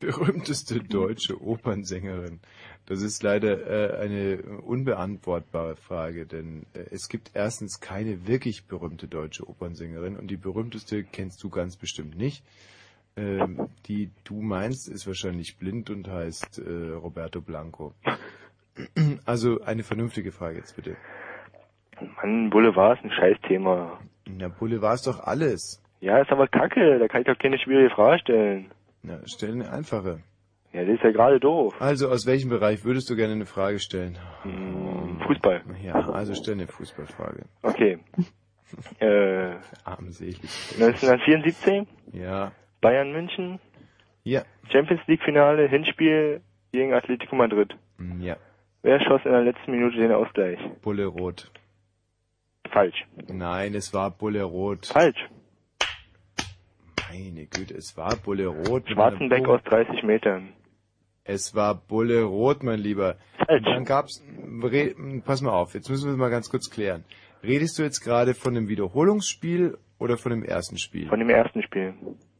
berühmteste 0.00 0.80
deutsche 0.80 1.40
Opernsängerin. 1.40 2.40
Das 2.84 3.00
ist 3.00 3.22
leider 3.22 3.66
äh, 3.66 4.04
eine 4.04 4.42
unbeantwortbare 4.60 5.76
Frage, 5.76 6.26
denn 6.26 6.66
äh, 6.74 6.80
es 6.90 7.08
gibt 7.08 7.30
erstens 7.32 7.80
keine 7.80 8.26
wirklich 8.26 8.66
berühmte 8.66 9.08
deutsche 9.08 9.48
Opernsängerin 9.48 10.18
und 10.18 10.26
die 10.30 10.36
berühmteste 10.36 11.04
kennst 11.04 11.42
du 11.42 11.48
ganz 11.48 11.78
bestimmt 11.78 12.18
nicht. 12.18 12.44
Ähm, 13.16 13.68
die 13.86 14.10
du 14.24 14.40
meinst, 14.40 14.88
ist 14.88 15.06
wahrscheinlich 15.06 15.58
blind 15.58 15.90
und 15.90 16.08
heißt 16.08 16.58
äh, 16.60 16.92
Roberto 16.92 17.40
Blanco. 17.40 17.92
Also 19.26 19.60
eine 19.60 19.82
vernünftige 19.82 20.32
Frage 20.32 20.56
jetzt 20.56 20.76
bitte. 20.76 20.96
Mann, 22.16 22.48
Boulevard 22.48 22.98
ist 22.98 23.04
ein 23.04 23.10
Scheißthema. 23.10 23.98
Na, 24.26 24.48
Boulevard 24.48 24.94
ist 24.94 25.06
doch 25.06 25.20
alles. 25.20 25.82
Ja, 26.00 26.18
ist 26.22 26.30
aber 26.32 26.48
kacke. 26.48 26.98
Da 26.98 27.06
kann 27.06 27.20
ich 27.20 27.26
doch 27.26 27.38
keine 27.38 27.58
schwierige 27.58 27.90
Frage 27.94 28.18
stellen. 28.20 28.70
Na, 29.02 29.20
stell 29.26 29.52
eine 29.52 29.70
einfache. 29.70 30.20
Ja, 30.72 30.86
das 30.86 30.94
ist 30.94 31.04
ja 31.04 31.10
gerade 31.12 31.38
doof. 31.38 31.74
Also 31.80 32.08
aus 32.08 32.24
welchem 32.26 32.48
Bereich 32.48 32.82
würdest 32.84 33.10
du 33.10 33.14
gerne 33.16 33.34
eine 33.34 33.44
Frage 33.46 33.78
stellen? 33.78 34.18
Hm, 34.42 35.20
Fußball. 35.26 35.62
Ja, 35.84 36.08
also 36.08 36.34
stell 36.34 36.54
eine 36.54 36.66
Fußballfrage. 36.66 37.44
Okay. 37.60 37.98
äh, 39.00 39.56
Armselig. 39.84 40.40
1974, 40.80 41.86
Ja. 42.14 42.52
Bayern 42.82 43.12
München, 43.12 43.58
Ja. 44.24 44.42
Champions 44.70 45.00
League 45.06 45.22
Finale, 45.24 45.66
Hinspiel 45.68 46.42
gegen 46.72 46.92
Atletico 46.92 47.34
Madrid. 47.36 47.74
Ja. 48.20 48.36
Wer 48.82 49.00
schoss 49.00 49.22
in 49.24 49.30
der 49.32 49.42
letzten 49.42 49.70
Minute 49.70 49.96
den 49.96 50.12
Ausgleich? 50.12 50.58
Bulle 50.82 51.06
Rot. 51.06 51.50
Falsch. 52.70 53.04
Nein, 53.28 53.74
es 53.74 53.94
war 53.94 54.10
Bulle 54.10 54.42
Rot. 54.42 54.86
Falsch. 54.86 55.28
Meine 57.10 57.46
Güte, 57.46 57.74
es 57.74 57.96
war 57.96 58.16
Bulle 58.16 58.46
Rot. 58.46 58.88
Schwarzenbeck 58.88 59.46
aus 59.46 59.62
30 59.64 60.02
Metern. 60.02 60.48
Es 61.24 61.54
war 61.54 61.74
Bulle 61.76 62.22
Rot, 62.24 62.62
mein 62.62 62.80
Lieber. 62.80 63.16
Falsch. 63.46 63.64
Dann 63.64 63.84
gab's, 63.84 64.24
re, 64.62 64.94
pass 65.24 65.42
mal 65.42 65.52
auf, 65.52 65.74
jetzt 65.74 65.88
müssen 65.90 66.06
wir 66.06 66.12
es 66.12 66.18
mal 66.18 66.30
ganz 66.30 66.50
kurz 66.50 66.70
klären. 66.70 67.04
Redest 67.44 67.78
du 67.78 67.82
jetzt 67.82 68.00
gerade 68.00 68.34
von 68.34 68.54
dem 68.54 68.68
Wiederholungsspiel 68.68 69.76
oder 69.98 70.16
von 70.16 70.30
dem 70.30 70.42
ersten 70.42 70.78
Spiel? 70.78 71.08
Von 71.08 71.18
dem 71.18 71.28
ersten 71.28 71.62
Spiel. 71.62 71.94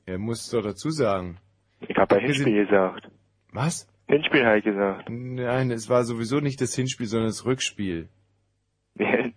Er 0.07 0.19
muss 0.19 0.51
doch 0.51 0.63
dazu 0.63 0.91
sagen. 0.91 1.39
Ich 1.81 1.97
habe 1.97 2.17
ja 2.17 2.21
Hinspiel 2.23 2.65
gesagt. 2.67 3.09
Was? 3.53 3.89
Hinspiel 4.09 4.45
habe 4.45 4.59
ich 4.59 4.65
gesagt. 4.65 5.09
Nein, 5.11 5.71
es 5.71 5.89
war 5.89 6.05
sowieso 6.05 6.41
nicht 6.41 6.61
das 6.61 6.75
Hinspiel, 6.75 7.07
sondern 7.07 7.29
das 7.29 7.45
Rückspiel. 7.45 8.09
Im 8.97 9.33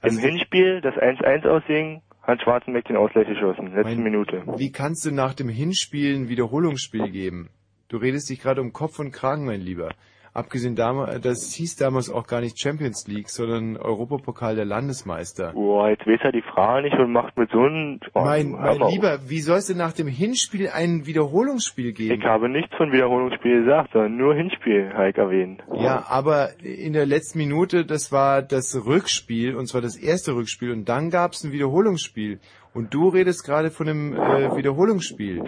Also- 0.00 0.20
Hinspiel, 0.20 0.80
das 0.80 0.94
1-1 0.96 1.46
ausging, 1.46 2.02
hat 2.22 2.40
Schwarzenbeck 2.42 2.86
den 2.86 2.96
Ausgleich 2.96 3.26
geschossen. 3.28 3.66
Letzte 3.74 3.94
Mein- 3.96 4.02
Minute. 4.02 4.42
Wie 4.56 4.72
kannst 4.72 5.04
du 5.04 5.10
nach 5.10 5.34
dem 5.34 5.48
Hinspiel 5.48 6.14
ein 6.16 6.28
Wiederholungsspiel 6.28 7.10
geben? 7.10 7.50
Du 7.88 7.96
redest 7.98 8.30
dich 8.30 8.40
gerade 8.40 8.60
um 8.60 8.72
Kopf 8.72 8.98
und 8.98 9.10
Kragen, 9.10 9.44
mein 9.44 9.60
Lieber. 9.60 9.90
Abgesehen 10.32 10.76
damals, 10.76 11.20
das 11.22 11.52
hieß 11.54 11.74
damals 11.76 12.08
auch 12.08 12.26
gar 12.28 12.40
nicht 12.40 12.60
Champions 12.60 13.08
League, 13.08 13.28
sondern 13.28 13.76
Europapokal 13.76 14.54
der 14.54 14.64
Landesmeister. 14.64 15.52
Boah, 15.54 15.88
jetzt 15.88 16.06
weiß 16.06 16.20
er 16.22 16.30
die 16.30 16.42
Frage 16.42 16.82
nicht 16.82 16.96
und 16.96 17.10
macht 17.10 17.36
mit 17.36 17.50
so 17.50 17.58
einem... 17.58 17.98
Oh, 18.14 18.20
mein, 18.20 18.52
mein. 18.52 18.78
Lieber, 18.90 19.18
wie 19.28 19.40
soll 19.40 19.58
es 19.58 19.66
denn 19.66 19.78
nach 19.78 19.92
dem 19.92 20.06
Hinspiel 20.06 20.68
ein 20.68 21.04
Wiederholungsspiel 21.06 21.92
geben? 21.92 22.20
Ich 22.20 22.24
habe 22.24 22.48
nichts 22.48 22.74
von 22.76 22.92
Wiederholungsspiel 22.92 23.64
gesagt, 23.64 23.90
sondern 23.92 24.16
nur 24.16 24.34
Hinspiel, 24.36 24.92
ich 25.08 25.16
erwähnt. 25.16 25.64
Ja, 25.74 26.04
aber 26.08 26.50
in 26.62 26.92
der 26.92 27.06
letzten 27.06 27.38
Minute, 27.38 27.84
das 27.84 28.12
war 28.12 28.42
das 28.42 28.86
Rückspiel, 28.86 29.56
und 29.56 29.66
zwar 29.66 29.80
das 29.80 29.96
erste 29.96 30.36
Rückspiel, 30.36 30.70
und 30.70 30.88
dann 30.88 31.10
gab 31.10 31.32
es 31.32 31.42
ein 31.42 31.50
Wiederholungsspiel. 31.50 32.38
Und 32.72 32.94
du 32.94 33.08
redest 33.08 33.44
gerade 33.44 33.70
von 33.70 33.88
einem 33.88 34.12
äh, 34.14 34.56
Wiederholungsspiel. 34.56 35.42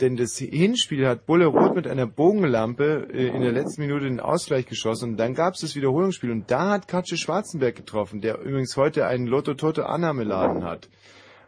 Denn 0.00 0.16
das 0.16 0.38
Hinspiel 0.38 1.06
hat 1.06 1.26
Bulle 1.26 1.46
Roth 1.46 1.74
mit 1.74 1.88
einer 1.88 2.06
Bogenlampe 2.06 3.08
äh, 3.12 3.28
in 3.28 3.42
der 3.42 3.52
letzten 3.52 3.82
Minute 3.82 4.04
den 4.04 4.20
Ausgleich 4.20 4.66
geschossen 4.66 5.10
und 5.10 5.16
dann 5.16 5.34
gab 5.34 5.54
es 5.54 5.60
das 5.60 5.74
Wiederholungsspiel 5.74 6.30
und 6.30 6.50
da 6.50 6.70
hat 6.70 6.88
Katsche 6.88 7.16
Schwarzenberg 7.16 7.74
getroffen, 7.74 8.20
der 8.20 8.40
übrigens 8.40 8.76
heute 8.76 9.06
einen 9.06 9.26
Lotto-Tote-Annahmeladen 9.26 10.64
hat. 10.64 10.88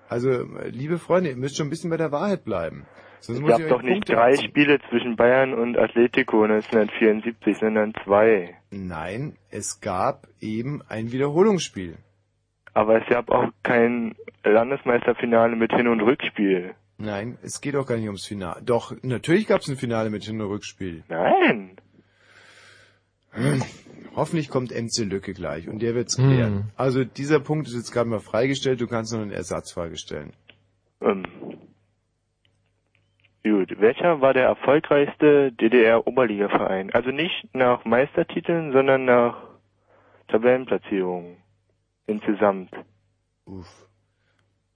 Also, 0.09 0.45
liebe 0.67 0.99
Freunde, 0.99 1.31
ihr 1.31 1.37
müsst 1.37 1.57
schon 1.57 1.69
ein 1.69 1.71
bisschen 1.71 1.91
bei 1.91 1.97
der 1.97 2.13
Wahrheit 2.13 2.45
bleiben. 2.45 2.85
Sonst 3.21 3.41
Es 3.41 3.47
gab 3.47 3.69
doch 3.69 3.83
nicht 3.83 4.09
drei 4.09 4.33
abziehen. 4.33 4.51
Spiele 4.51 4.79
zwischen 4.91 5.17
Bayern 5.17 5.55
und 5.55 5.79
Atletico 5.79 6.43
1974, 6.43 7.57
sondern 7.59 7.95
zwei. 8.05 8.55
Nein, 8.71 9.37
es 9.51 9.81
gab 9.81 10.29
eben 10.41 10.83
ein 10.89 11.11
Wiederholungsspiel. 11.11 11.97
Aber 12.75 13.01
es 13.01 13.09
gab 13.09 13.31
auch 13.31 13.49
kein 13.63 14.15
Landesmeisterfinale 14.45 15.55
mit 15.57 15.73
Hin- 15.73 15.89
und 15.89 16.01
Rückspiel. 16.01 16.75
Nein, 16.99 17.39
es 17.43 17.61
geht 17.61 17.77
auch 17.77 17.87
gar 17.87 17.97
nicht 17.97 18.07
ums 18.07 18.27
Finale. 18.27 18.61
Doch, 18.63 18.93
natürlich 19.03 19.47
gab 19.47 19.61
es 19.61 19.69
ein 19.69 19.77
Finale 19.77 20.11
mit 20.11 20.25
Hin- 20.25 20.41
und 20.41 20.49
Rückspiel. 20.49 21.05
Nein. 21.09 21.77
Hm. 23.31 23.63
Hoffentlich 24.17 24.49
kommt 24.49 24.71
MC 24.71 25.05
Lücke 25.05 25.33
gleich 25.35 25.69
und 25.69 25.83
der 25.83 25.95
wird's 25.95 26.19
Hm. 26.19 26.29
klären. 26.31 26.71
Also 26.77 27.05
dieser 27.05 27.41
Punkt 27.41 27.67
ist 27.67 27.75
jetzt 27.75 27.93
gerade 27.93 28.09
mal 28.09 28.21
freigestellt, 28.21 28.81
du 28.81 28.87
kannst 28.87 29.13
noch 29.13 29.23
eine 29.23 29.35
Ersatzfrage 29.35 29.97
stellen. 29.97 30.33
Ähm. 31.01 31.25
Gut, 33.43 33.79
welcher 33.79 34.21
war 34.21 34.33
der 34.33 34.45
erfolgreichste 34.47 35.53
DDR-Oberligaverein? 35.53 36.93
Also 36.95 37.11
nicht 37.11 37.49
nach 37.53 37.85
Meistertiteln, 37.85 38.73
sondern 38.73 39.05
nach 39.05 39.37
Tabellenplatzierungen 40.29 41.37
insgesamt. 42.07 42.71
Uff. 43.47 43.89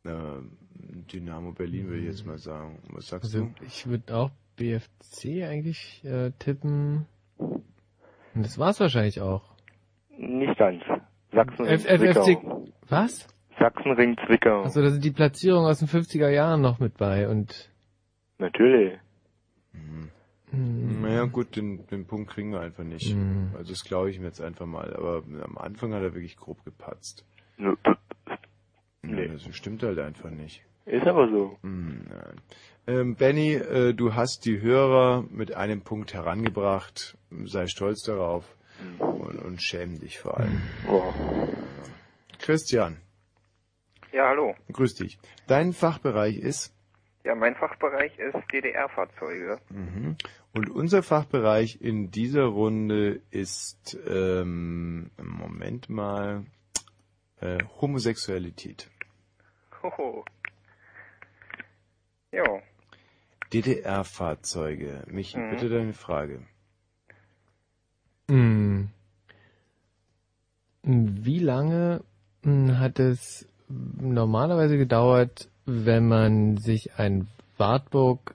Ähm, 0.05 0.57
Dynamo 1.12 1.52
Berlin 1.52 1.86
würde 1.89 2.00
ich 2.00 2.07
jetzt 2.07 2.26
mal 2.26 2.39
sagen. 2.39 2.81
Was 2.92 3.08
sagst 3.08 3.34
Also 3.34 3.47
du? 3.47 3.65
ich 3.65 3.86
würde 3.86 4.15
auch 4.16 4.31
BFC 4.57 5.44
eigentlich 5.44 6.05
äh, 6.05 6.31
tippen. 6.39 7.07
Und 7.39 7.65
das 8.44 8.58
war's 8.58 8.81
wahrscheinlich 8.81 9.20
auch. 9.20 9.55
Nicht 10.16 10.58
ganz. 10.58 10.82
Sachsenring 11.32 11.73
F 11.74 11.84
F 11.86 12.00
FC 12.02 12.24
Zwickau. 12.24 12.65
Was? 12.89 13.26
Sachsenring 13.58 14.16
Zwickau. 14.26 14.62
Also 14.62 14.82
da 14.82 14.90
sind 14.90 15.05
die 15.05 15.10
Platzierungen 15.10 15.68
aus 15.68 15.78
den 15.81 15.89
50er 15.89 16.28
Jahren 16.28 16.60
noch 16.60 16.78
mit 16.78 16.97
bei 16.97 17.28
und 17.28 17.70
Natürlich. 18.39 18.98
Hm, 20.51 21.02
Naja 21.02 21.25
gut, 21.25 21.57
den, 21.57 21.86
den 21.89 22.07
Punkt 22.07 22.31
kriegen 22.31 22.52
wir 22.52 22.60
einfach 22.60 22.85
nicht. 22.85 23.12
Hm. 23.12 23.51
Also 23.57 23.73
das 23.73 23.85
glaube 23.85 24.10
ich 24.10 24.18
mir 24.18 24.27
jetzt 24.27 24.41
einfach 24.41 24.67
mal. 24.67 24.94
Aber 24.94 25.23
am 25.43 25.59
Anfang 25.59 25.93
hat 25.94 26.02
er 26.02 26.15
wirklich 26.15 26.36
grob 26.36 26.65
gepatzt. 26.65 27.25
Nö, 27.57 27.75
Nee. 29.02 29.28
Das 29.28 29.44
stimmt 29.57 29.83
halt 29.83 29.99
einfach 29.99 30.31
nicht. 30.31 30.62
Ist 30.85 31.07
aber 31.07 31.28
so. 31.31 31.57
Hm, 31.62 32.07
nein. 32.09 32.41
Ähm, 32.86 33.15
Benny, 33.17 33.52
äh, 33.55 33.93
du 33.94 34.15
hast 34.15 34.44
die 34.47 34.60
Hörer 34.60 35.25
mit 35.31 35.55
einem 35.55 35.83
Punkt 35.83 36.15
herangebracht. 36.15 37.17
Sei 37.44 37.67
stolz 37.67 38.02
darauf 38.02 38.57
und, 38.99 39.39
und 39.39 39.62
schäm 39.62 39.99
dich 40.01 40.18
vor 40.18 40.39
allem. 40.39 40.60
Oh. 40.89 41.12
Christian, 42.39 42.97
Ja, 44.12 44.28
hallo. 44.28 44.55
grüß 44.73 44.94
dich. 44.94 45.18
Dein 45.47 45.73
Fachbereich 45.73 46.36
ist 46.39 46.75
Ja, 47.28 47.34
mein 47.34 47.55
Fachbereich 47.57 48.18
ist 48.18 48.39
DDR-Fahrzeuge. 48.50 49.60
mhm. 49.68 50.16
und 50.55 50.70
unser 50.70 51.02
Fachbereich 51.02 51.78
in 51.78 52.10
dieser 52.10 52.44
Runde 52.44 53.20
ist 53.31 53.98
ähm, 54.08 55.10
Moment 55.23 55.90
mal 55.90 56.47
äh, 57.42 57.58
Homosexualität. 57.82 58.89
Hoho. 59.82 60.24
Jo. 62.32 62.62
DDR-Fahrzeuge. 63.52 65.05
Michi, 65.08 65.36
Mhm. 65.39 65.50
bitte 65.50 65.68
deine 65.68 65.92
Frage. 65.92 66.40
Hm. 68.31 68.89
Wie 70.82 71.40
lange 71.40 72.02
hm, 72.42 72.78
hat 72.78 72.98
es 72.98 73.47
normalerweise 73.68 74.78
gedauert, 74.78 75.48
wenn 75.69 76.09
man 76.09 76.57
sich 76.57 76.99
ein 76.99 77.29
Wartburg, 77.59 78.35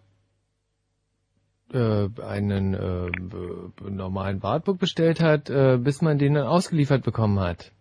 äh, 1.73 2.07
einen 2.21 2.73
äh, 2.73 3.89
normalen 3.89 4.43
Wartburg 4.43 4.79
bestellt 4.79 5.21
hat, 5.21 5.49
äh, 5.49 5.77
bis 5.77 6.01
man 6.01 6.19
den 6.19 6.35
dann 6.35 6.45
ausgeliefert 6.45 7.03
bekommen 7.03 7.39
hat? 7.39 7.71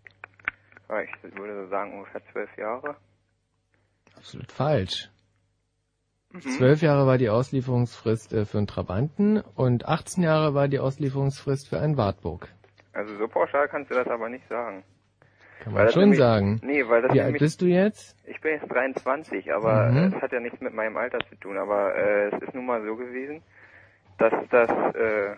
Ich 0.89 1.37
würde 1.37 1.65
so 1.65 1.71
sagen 1.71 1.99
ungefähr 1.99 2.23
zwölf 2.33 2.57
Jahre. 2.59 2.97
Absolut 4.17 4.53
falsch. 4.53 5.11
Mhm. 6.33 6.41
Zwölf 6.41 6.83
Jahre 6.83 7.07
war 7.07 7.19
die 7.19 7.29
Auslieferungsfrist 7.29 8.33
äh, 8.33 8.45
für 8.47 8.59
einen 8.59 8.67
Trabanten 8.67 9.41
und 9.41 9.87
18 9.87 10.25
Jahre 10.25 10.55
war 10.55 10.69
die 10.69 10.79
Auslieferungsfrist 10.79 11.69
für 11.69 11.79
einen 11.81 11.97
Wartburg. 11.97 12.49
Also 12.95 13.17
so 13.17 13.29
pauschal 13.29 13.69
kannst 13.69 13.91
du 13.91 13.95
das 13.95 14.07
aber 14.09 14.29
nicht 14.29 14.47
sagen. 14.49 14.85
Kann 15.63 15.75
man 15.75 15.85
das 15.85 15.95
schon 15.95 16.03
nämlich- 16.03 16.19
sagen. 16.19 16.61
Nee, 16.65 16.87
weil 16.89 17.03
das 17.03 17.13
Wie 17.15 17.21
alt 17.21 17.27
nämlich- 17.29 17.41
bist 17.43 17.61
du 17.63 17.67
jetzt? 17.67 18.17
Ich 18.27 18.41
bin 18.41 18.53
jetzt 18.53 18.69
23, 18.71 19.53
aber 19.53 19.91
Mhm. 19.91 20.15
es 20.15 20.23
hat 20.23 20.33
ja 20.33 20.41
nichts 20.41 20.61
mit 20.61 20.75
meinem 20.75 20.97
Alter 20.97 21.19
zu 21.29 21.37
tun. 21.37 21.57
Aber 21.57 21.95
äh, 21.95 22.29
es 22.35 22.43
ist 22.43 22.55
nun 22.55 22.67
mal 22.67 22.83
so 22.85 22.97
gewesen, 22.97 23.43
dass 24.19 24.33
das 24.51 24.69
äh, 24.95 25.33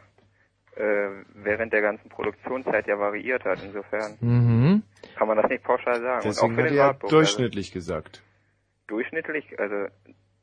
äh, 0.77 1.09
während 1.35 1.73
der 1.73 1.83
ganzen 1.83 2.09
Produktionszeit 2.09 2.87
ja 2.89 2.99
variiert 2.99 3.45
hat. 3.45 3.63
Insofern 3.63 4.17
Mhm. 4.21 4.83
kann 5.17 5.29
man 5.29 5.37
das 5.37 5.49
nicht 5.49 5.63
pauschal 5.63 6.01
sagen. 6.01 6.23
Deswegen 6.25 6.47
Und 6.47 6.53
auch 6.53 6.57
für 6.57 6.63
hat 6.65 6.71
den 6.71 6.79
er 6.79 6.85
Wartburg. 6.87 7.11
durchschnittlich 7.11 7.71
gesagt. 7.73 8.23
Also 8.25 8.87
durchschnittlich, 8.89 9.59
also 9.61 9.87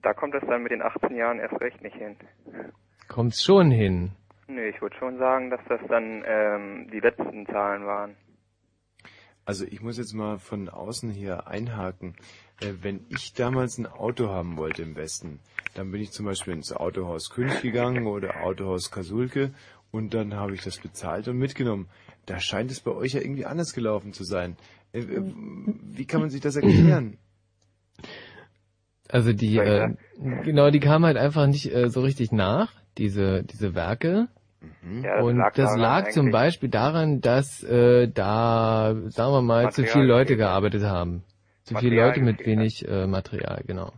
da 0.01 0.13
kommt 0.13 0.33
es 0.35 0.43
dann 0.47 0.63
mit 0.63 0.71
den 0.71 0.81
18 0.81 1.15
Jahren 1.15 1.39
erst 1.39 1.59
recht 1.59 1.81
nicht 1.81 1.95
hin. 1.95 2.15
Kommt's 3.09 3.43
schon 3.43 3.71
hin. 3.71 4.11
Nö, 4.47 4.63
ich 4.67 4.81
würde 4.81 4.95
schon 4.97 5.17
sagen, 5.17 5.49
dass 5.49 5.59
das 5.67 5.79
dann 5.89 6.23
ähm, 6.25 6.89
die 6.91 6.99
letzten 6.99 7.45
Zahlen 7.47 7.85
waren. 7.85 8.15
Also 9.51 9.65
ich 9.65 9.81
muss 9.81 9.97
jetzt 9.97 10.13
mal 10.13 10.39
von 10.39 10.69
außen 10.69 11.11
hier 11.11 11.45
einhaken. 11.45 12.15
Äh, 12.61 12.71
wenn 12.83 13.01
ich 13.09 13.33
damals 13.33 13.77
ein 13.77 13.85
Auto 13.85 14.29
haben 14.29 14.55
wollte 14.55 14.81
im 14.81 14.95
Westen, 14.95 15.41
dann 15.73 15.91
bin 15.91 15.99
ich 15.99 16.11
zum 16.11 16.25
Beispiel 16.25 16.53
ins 16.53 16.71
Autohaus 16.71 17.29
König 17.31 17.61
gegangen 17.61 18.07
oder 18.07 18.45
Autohaus 18.45 18.91
Kasulke 18.91 19.51
und 19.91 20.13
dann 20.13 20.35
habe 20.35 20.55
ich 20.55 20.63
das 20.63 20.77
bezahlt 20.77 21.27
und 21.27 21.37
mitgenommen. 21.37 21.89
Da 22.25 22.39
scheint 22.39 22.71
es 22.71 22.79
bei 22.79 22.91
euch 22.91 23.11
ja 23.11 23.19
irgendwie 23.19 23.45
anders 23.45 23.73
gelaufen 23.73 24.13
zu 24.13 24.23
sein. 24.23 24.55
Äh, 24.93 24.99
äh, 24.99 25.21
Wie 25.21 26.05
kann 26.05 26.21
man 26.21 26.29
sich 26.29 26.39
das 26.39 26.55
erklären? 26.55 27.17
Also 29.09 29.33
die, 29.33 29.57
äh, 29.57 29.93
genau, 30.45 30.71
die 30.71 30.79
kamen 30.79 31.03
halt 31.03 31.17
einfach 31.17 31.45
nicht 31.45 31.75
äh, 31.75 31.89
so 31.89 31.99
richtig 31.99 32.31
nach, 32.31 32.71
diese, 32.97 33.43
diese 33.43 33.75
Werke. 33.75 34.29
Ja, 35.01 35.15
das 35.15 35.25
und 35.25 35.37
lag 35.37 35.53
das 35.53 35.75
lag 35.75 36.09
zum 36.09 36.31
Beispiel 36.31 36.69
daran, 36.69 37.21
dass 37.21 37.63
äh, 37.63 38.07
da, 38.07 38.93
sagen 39.09 39.33
wir 39.33 39.41
mal, 39.41 39.71
zu 39.71 39.81
Material 39.81 39.93
viele 39.93 40.05
Leute 40.05 40.37
gearbeitet 40.37 40.83
haben. 40.83 41.23
Zu 41.63 41.75
viele 41.75 41.95
Material 41.95 42.07
Leute 42.09 42.21
mit 42.21 42.45
wenig 42.45 42.87
äh, 42.87 43.07
Material, 43.07 43.63
genau. 43.65 43.91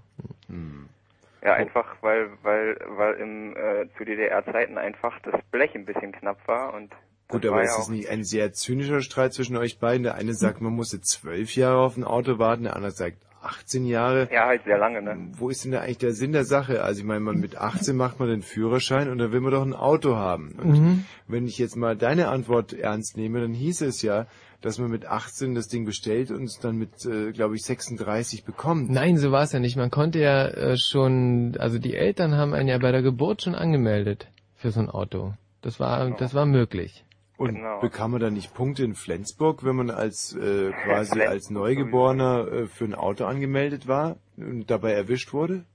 Ja, 1.44 1.54
einfach 1.54 1.86
weil 2.02 2.30
weil 2.44 2.78
weil 2.88 3.14
im 3.16 3.56
äh, 3.58 3.88
zu 3.98 4.06
DDR-Zeiten 4.06 4.78
einfach 4.78 5.20
das 5.24 5.42
Blech 5.52 5.76
ein 5.76 5.86
bisschen 5.86 6.14
knapp 6.14 6.38
war 6.48 6.74
und 6.74 6.92
Gut, 7.28 7.44
das 7.44 7.52
aber 7.52 7.64
ist 7.64 7.78
es 7.78 7.86
auch 7.86 7.90
nicht 7.90 8.10
ein 8.10 8.24
sehr 8.24 8.54
zynischer 8.54 9.02
Streit 9.02 9.34
zwischen 9.34 9.58
euch 9.58 9.80
beiden? 9.80 10.04
Der 10.04 10.16
eine 10.16 10.34
sagt, 10.34 10.62
man 10.62 10.74
musste 10.74 11.02
zwölf 11.02 11.56
Jahre 11.56 11.80
auf 11.80 11.98
ein 11.98 12.04
Auto 12.04 12.38
warten, 12.38 12.64
der 12.64 12.76
andere 12.76 12.92
sagt 12.92 13.18
18 13.44 13.86
Jahre. 13.86 14.30
ja 14.32 14.46
halt 14.48 14.64
sehr 14.66 14.78
lange, 14.78 15.02
ne? 15.02 15.18
Wo 15.38 15.50
ist 15.50 15.64
denn 15.66 15.72
da 15.72 15.82
eigentlich 15.82 15.98
der 16.00 16.14
Sinn 16.14 16.32
der 16.32 16.46
Sache? 16.46 16.84
Also 16.84 17.02
ich 17.02 17.06
meine, 17.06 17.20
man 17.20 17.40
mit 17.40 17.58
18 17.58 17.96
macht 17.96 18.20
man 18.20 18.30
den 18.30 18.42
Führerschein 18.42 19.10
und 19.10 19.18
dann 19.18 19.32
will 19.32 19.42
man 19.42 19.52
doch 19.52 19.64
ein 19.66 19.74
Auto 19.74 20.16
haben. 20.16 20.54
Und 20.62 20.72
Mhm. 20.72 21.06
wenn 21.28 21.46
ich 21.48 21.58
jetzt 21.58 21.76
mal 21.76 21.96
deine 21.96 22.30
Antwort 22.30 22.74
ernst 22.74 23.18
nehme, 23.18 23.42
dann 23.42 23.54
hieß 23.54 23.82
es 23.82 24.02
ja, 24.02 24.28
dass 24.62 24.80
man 24.80 24.90
mit 24.90 25.06
18 25.06 25.56
das 25.56 25.68
Ding 25.68 25.84
bestellt 25.86 26.32
und 26.32 26.44
es 26.46 26.58
dann 26.62 26.78
mit, 26.78 27.06
äh, 27.06 27.32
glaube 27.34 27.56
ich, 27.56 27.64
36 27.64 28.46
bekommt. 28.46 28.90
Nein, 28.90 29.18
so 29.18 29.32
war 29.32 29.44
es 29.44 29.52
ja 29.52 29.60
nicht. 29.60 29.76
Man 29.76 29.92
konnte 29.92 30.20
ja 30.20 30.48
äh, 30.48 30.78
schon, 30.78 31.56
also 31.60 31.80
die 31.80 31.96
Eltern 31.96 32.36
haben 32.38 32.54
einen 32.54 32.70
ja 32.70 32.78
bei 32.78 32.92
der 32.94 33.02
Geburt 33.02 33.42
schon 33.42 33.56
angemeldet 33.56 34.28
für 34.56 34.72
so 34.72 34.80
ein 34.80 34.90
Auto. 34.90 35.34
Das 35.62 35.80
war, 35.82 36.12
das 36.12 36.34
war 36.34 36.46
möglich. 36.46 37.04
Und 37.44 37.56
Genau. 37.56 37.80
bekam 37.82 38.12
man 38.12 38.22
dann 38.22 38.34
nicht 38.34 38.54
Punkte 38.54 38.84
in 38.84 38.94
Flensburg, 38.94 39.66
wenn 39.66 39.76
man 39.76 39.90
als 39.90 40.34
äh, 40.36 40.72
quasi 40.84 41.12
Flensburg 41.12 41.28
als 41.28 41.50
Neugeborener 41.50 42.48
äh, 42.48 42.66
für 42.68 42.86
ein 42.86 42.96
Auto 42.96 43.26
angemeldet 43.26 43.88
war 43.88 44.16
und 44.38 44.72
dabei 44.72 44.94
erwischt 44.94 45.34
wurde? 45.34 45.66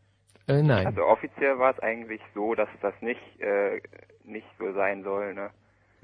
Äh, 0.46 0.62
nein. 0.62 0.86
Also 0.86 1.02
offiziell 1.04 1.58
war 1.58 1.72
es 1.72 1.78
eigentlich 1.80 2.22
so, 2.34 2.54
dass 2.54 2.68
das 2.80 2.94
nicht 3.02 3.20
äh, 3.40 3.80
nicht 4.24 4.46
so 4.58 4.72
sein 4.72 5.02
soll, 5.02 5.34
ne? 5.34 5.50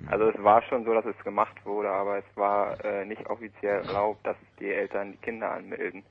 Also 0.06 0.28
es 0.28 0.42
war 0.42 0.60
schon 0.62 0.84
so, 0.84 0.92
dass 0.92 1.06
es 1.06 1.16
gemacht 1.24 1.64
wurde, 1.64 1.88
aber 1.88 2.18
es 2.18 2.36
war 2.36 2.84
äh, 2.84 3.04
nicht 3.06 3.24
offiziell 3.30 3.86
erlaubt, 3.86 4.26
dass 4.26 4.36
die 4.58 4.70
Eltern 4.70 5.12
die 5.12 5.18
Kinder 5.18 5.52
anmelden. 5.52 6.02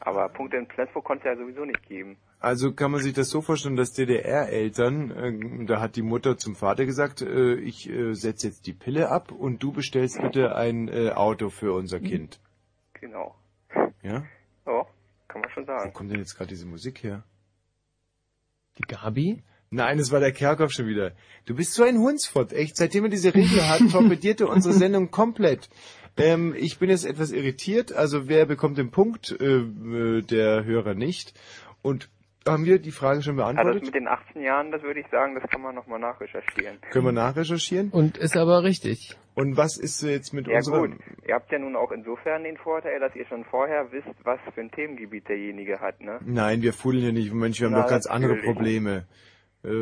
Aber 0.00 0.28
Punkte 0.28 0.58
in 0.58 0.66
Flensburg 0.68 1.04
konnte 1.04 1.28
es 1.28 1.36
ja 1.36 1.42
sowieso 1.42 1.64
nicht 1.64 1.82
geben. 1.88 2.16
Also 2.46 2.72
kann 2.72 2.92
man 2.92 3.02
sich 3.02 3.12
das 3.12 3.28
so 3.28 3.40
vorstellen, 3.40 3.74
dass 3.74 3.92
DDR-Eltern, 3.92 5.10
äh, 5.10 5.66
da 5.66 5.80
hat 5.80 5.96
die 5.96 6.02
Mutter 6.02 6.38
zum 6.38 6.54
Vater 6.54 6.86
gesagt, 6.86 7.20
äh, 7.20 7.54
ich 7.54 7.90
äh, 7.90 8.14
setze 8.14 8.46
jetzt 8.46 8.68
die 8.68 8.72
Pille 8.72 9.10
ab 9.10 9.32
und 9.32 9.64
du 9.64 9.72
bestellst 9.72 10.22
bitte 10.22 10.54
ein 10.54 10.86
äh, 10.86 11.10
Auto 11.10 11.50
für 11.50 11.72
unser 11.72 11.98
Kind. 11.98 12.38
Genau. 13.00 13.34
Ja? 14.00 14.22
Ja, 14.64 14.86
kann 15.26 15.40
man 15.40 15.50
schon 15.50 15.64
Wo 15.64 15.66
sagen. 15.66 15.92
kommt 15.92 16.12
denn 16.12 16.20
jetzt 16.20 16.36
gerade 16.36 16.50
diese 16.50 16.66
Musik 16.66 17.02
her? 17.02 17.24
Die 18.78 18.84
Gabi? 18.86 19.42
Nein, 19.70 19.98
es 19.98 20.12
war 20.12 20.20
der 20.20 20.30
Kerkhoff 20.30 20.70
schon 20.70 20.86
wieder. 20.86 21.10
Du 21.46 21.56
bist 21.56 21.74
so 21.74 21.82
ein 21.82 21.98
Hundsfott, 21.98 22.52
echt. 22.52 22.76
Seitdem 22.76 23.02
wir 23.02 23.10
diese 23.10 23.34
Regel 23.34 23.68
hatten, 23.68 23.88
torpediert 23.90 24.40
er 24.40 24.50
unsere 24.50 24.72
Sendung 24.72 25.10
komplett. 25.10 25.68
Ähm, 26.16 26.54
ich 26.56 26.78
bin 26.78 26.90
jetzt 26.90 27.06
etwas 27.06 27.32
irritiert. 27.32 27.92
Also 27.92 28.28
wer 28.28 28.46
bekommt 28.46 28.78
den 28.78 28.92
Punkt? 28.92 29.32
Äh, 29.32 29.62
äh, 29.62 30.22
der 30.22 30.64
Hörer 30.64 30.94
nicht. 30.94 31.34
Und 31.82 32.08
haben 32.46 32.64
wir 32.64 32.78
die 32.78 32.90
Frage 32.92 33.22
schon 33.22 33.38
Also 33.40 33.52
das 33.52 33.54
beantwortet? 33.56 33.84
mit 33.86 33.94
den 33.94 34.08
18 34.08 34.42
Jahren, 34.42 34.70
das 34.70 34.82
würde 34.82 35.00
ich 35.00 35.06
sagen, 35.10 35.34
das 35.40 35.48
kann 35.50 35.60
man 35.62 35.74
nochmal 35.74 35.98
nachrecherchieren. 35.98 36.78
Können 36.90 37.04
wir 37.06 37.12
nachrecherchieren? 37.12 37.90
Und 37.90 38.16
ist 38.18 38.36
aber 38.36 38.62
richtig. 38.62 39.16
Und 39.34 39.56
was 39.56 39.76
ist 39.76 40.02
jetzt 40.02 40.32
mit 40.32 40.46
Ja 40.48 40.56
unserer... 40.56 40.80
gut, 40.88 40.92
ihr 41.26 41.34
habt 41.34 41.50
ja 41.52 41.58
nun 41.58 41.76
auch 41.76 41.92
insofern 41.92 42.44
den 42.44 42.56
Vorteil, 42.56 43.00
dass 43.00 43.14
ihr 43.16 43.26
schon 43.26 43.44
vorher 43.44 43.90
wisst, 43.92 44.08
was 44.24 44.38
für 44.54 44.60
ein 44.60 44.70
Themengebiet 44.70 45.28
derjenige 45.28 45.80
hat, 45.80 46.00
ne? 46.00 46.18
Nein, 46.24 46.62
wir 46.62 46.72
fudeln 46.72 47.04
ja 47.04 47.12
nicht. 47.12 47.32
Mensch, 47.34 47.60
wir 47.60 47.66
haben 47.66 47.74
Na, 47.74 47.82
doch 47.82 47.90
ganz 47.90 48.06
andere. 48.06 48.36
Probleme. 48.36 49.06
Äh, 49.64 49.68
äh, 49.68 49.72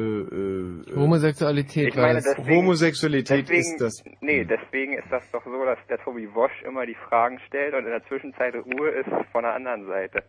äh, 0.91 0.97
Homosexualität 0.97 1.89
Ich 1.89 1.95
meine, 1.97 2.15
das. 2.15 2.35
deswegen- 2.37 2.57
Homosexualität 2.57 3.49
deswegen, 3.49 3.61
ist 3.61 3.81
das. 3.81 4.05
Nee, 4.23 4.45
deswegen 4.45 4.95
ist 4.95 5.07
das 5.11 5.23
doch 5.31 5.45
so, 5.45 5.65
dass 5.65 5.79
der 5.89 5.99
Tobi 5.99 6.27
Wosch 6.35 6.63
immer 6.67 6.87
die 6.87 6.97
Fragen 7.09 7.39
stellt 7.47 7.75
und 7.75 7.81
in 7.85 7.91
der 7.91 8.03
Zwischenzeit 8.05 8.55
Ruhe 8.55 8.89
ist 8.91 9.09
von 9.33 9.43
der 9.43 9.55
anderen 9.55 9.87
Seite. 9.87 10.23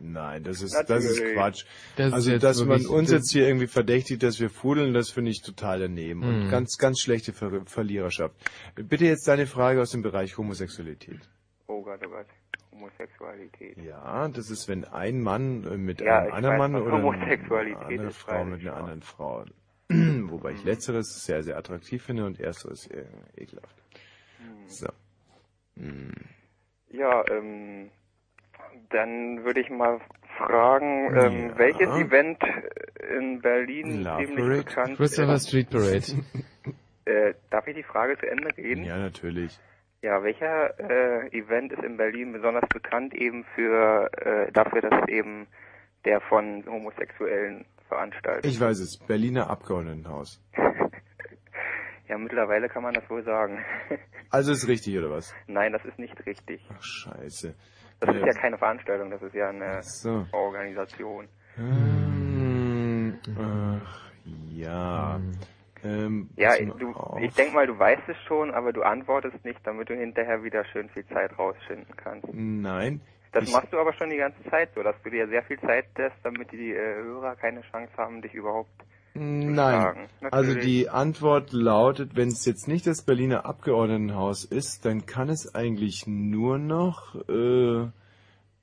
Nein, 0.00 0.42
das 0.42 0.62
ist, 0.62 0.74
das 0.88 1.04
ist. 1.04 1.22
Quatsch. 1.34 1.64
Das 1.96 2.08
ist 2.08 2.12
also, 2.12 2.30
jetzt 2.32 2.42
dass 2.42 2.64
man 2.64 2.84
uns 2.86 3.10
jetzt 3.12 3.30
hier 3.32 3.46
irgendwie 3.46 3.68
verdächtigt, 3.68 4.22
dass 4.22 4.40
wir 4.40 4.50
fudeln, 4.50 4.94
das 4.94 5.10
finde 5.10 5.30
ich 5.30 5.42
total 5.42 5.78
daneben. 5.78 6.22
Und 6.24 6.42
Hm. 6.44 6.50
ganz, 6.50 6.76
ganz 6.76 7.00
schlechte 7.00 7.32
Ver 7.32 7.62
Verliererschaft. 7.66 8.34
Bitte 8.74 9.04
jetzt 9.04 9.28
deine 9.28 9.46
Frage 9.46 9.80
aus 9.80 9.90
dem 9.90 10.02
Bereich 10.02 10.36
Homosexualität. 10.38 11.20
Oh 11.68 11.82
Gott, 11.82 12.00
oh 12.04 12.10
Gott. 12.10 12.26
Homosexualität. 12.72 13.78
Ja, 13.78 14.28
das 14.28 14.50
ist, 14.50 14.68
wenn 14.68 14.84
ein 14.84 15.20
Mann 15.22 15.64
äh, 15.64 15.76
mit 15.76 16.00
Ja, 16.00 16.18
einem 16.18 16.32
anderen 16.32 16.58
Mann 16.58 16.74
oder 16.74 16.94
eine 16.96 17.76
andere 17.78 18.08
ist, 18.08 18.16
Frau 18.16 18.44
mit 18.44 18.60
einer 18.60 18.76
anderen 18.76 19.02
Frau. 19.02 19.44
Wobei 19.88 20.52
ich 20.52 20.64
letzteres 20.64 21.24
sehr, 21.24 21.42
sehr 21.42 21.56
attraktiv 21.56 22.02
finde 22.02 22.26
und 22.26 22.40
ersteres 22.40 22.86
eher 22.86 23.06
ekelhaft. 23.36 23.76
So. 24.66 24.88
Hm. 25.76 26.12
Ja, 26.90 27.24
ähm, 27.30 27.90
dann 28.90 29.44
würde 29.44 29.60
ich 29.60 29.70
mal 29.70 30.00
fragen, 30.38 31.16
ähm, 31.16 31.48
Ja. 31.50 31.58
welches 31.58 31.88
Event 31.90 32.38
in 33.16 33.40
Berlin 33.40 34.02
Love 34.02 34.24
ziemlich 34.26 34.36
Parade. 34.44 34.62
bekannt 34.64 34.96
Christopher 34.96 35.34
ist? 35.34 35.48
Street 35.48 35.70
Parade. 35.70 36.02
Äh, 37.08 37.34
darf 37.50 37.64
ich 37.68 37.76
die 37.76 37.84
Frage 37.84 38.18
zu 38.18 38.28
Ende 38.28 38.48
reden? 38.56 38.82
Ja, 38.82 38.98
natürlich. 38.98 39.56
Ja, 40.02 40.24
welcher 40.24 40.74
äh, 40.80 41.28
Event 41.38 41.70
ist 41.72 41.84
in 41.84 41.96
Berlin 41.96 42.32
besonders 42.32 42.68
bekannt 42.68 43.14
eben 43.14 43.44
für 43.54 44.10
äh, 44.16 44.50
dafür, 44.50 44.80
dass 44.80 45.02
es 45.02 45.08
eben 45.14 45.46
der 46.04 46.20
von 46.22 46.64
Homosexuellen 46.66 47.64
veranstaltet? 47.86 48.44
Ich 48.44 48.60
weiß 48.60 48.80
es. 48.80 48.98
Berliner 48.98 49.48
Abgeordnetenhaus. 49.48 50.42
Ja, 52.08 52.18
mittlerweile 52.18 52.68
kann 52.68 52.82
man 52.84 52.94
das 52.94 53.08
wohl 53.10 53.22
sagen. 53.24 53.64
Also 54.30 54.50
ist 54.50 54.66
richtig, 54.66 54.98
oder 54.98 55.08
was? 55.10 55.32
Nein, 55.46 55.72
das 55.72 55.84
ist 55.84 56.00
nicht 56.00 56.26
richtig. 56.26 56.60
Ach, 56.76 56.82
scheiße. 56.82 57.54
Das 58.00 58.14
ist 58.14 58.26
ja 58.26 58.32
keine 58.34 58.58
Veranstaltung, 58.58 59.10
das 59.10 59.22
ist 59.22 59.34
ja 59.34 59.48
eine 59.48 59.82
so. 59.82 60.26
Organisation. 60.32 61.28
Hm, 61.54 63.18
ach, 63.38 64.10
ja. 64.50 65.20
Ähm, 65.84 66.28
Ja, 66.36 66.52
du, 66.58 66.92
auf. 66.92 67.20
ich 67.20 67.34
denke 67.34 67.54
mal, 67.54 67.66
du 67.66 67.78
weißt 67.78 68.08
es 68.08 68.16
schon, 68.26 68.52
aber 68.52 68.72
du 68.72 68.82
antwortest 68.82 69.44
nicht, 69.44 69.60
damit 69.64 69.88
du 69.88 69.94
hinterher 69.94 70.42
wieder 70.42 70.64
schön 70.66 70.88
viel 70.90 71.06
Zeit 71.06 71.38
rausschinden 71.38 71.96
kannst. 71.96 72.28
Nein. 72.32 73.00
Das 73.32 73.50
machst 73.52 73.72
du 73.72 73.78
aber 73.78 73.92
schon 73.92 74.10
die 74.10 74.16
ganze 74.16 74.42
Zeit 74.50 74.70
so, 74.74 74.82
dass 74.82 74.96
du 75.02 75.10
dir 75.10 75.28
sehr 75.28 75.42
viel 75.42 75.58
Zeit 75.60 75.86
lässt, 75.96 76.16
damit 76.22 76.50
die 76.52 76.72
äh, 76.72 77.02
Hörer 77.02 77.36
keine 77.36 77.60
Chance 77.70 77.92
haben, 77.98 78.22
dich 78.22 78.32
überhaupt 78.32 78.70
Nein. 79.16 80.08
Also 80.30 80.54
die 80.54 80.88
Antwort 80.88 81.52
lautet, 81.52 82.16
wenn 82.16 82.28
es 82.28 82.44
jetzt 82.44 82.68
nicht 82.68 82.86
das 82.86 83.02
Berliner 83.02 83.46
Abgeordnetenhaus 83.46 84.44
ist, 84.44 84.84
dann 84.84 85.06
kann 85.06 85.28
es 85.28 85.54
eigentlich 85.54 86.06
nur 86.06 86.58
noch 86.58 87.14
äh, 87.28 87.86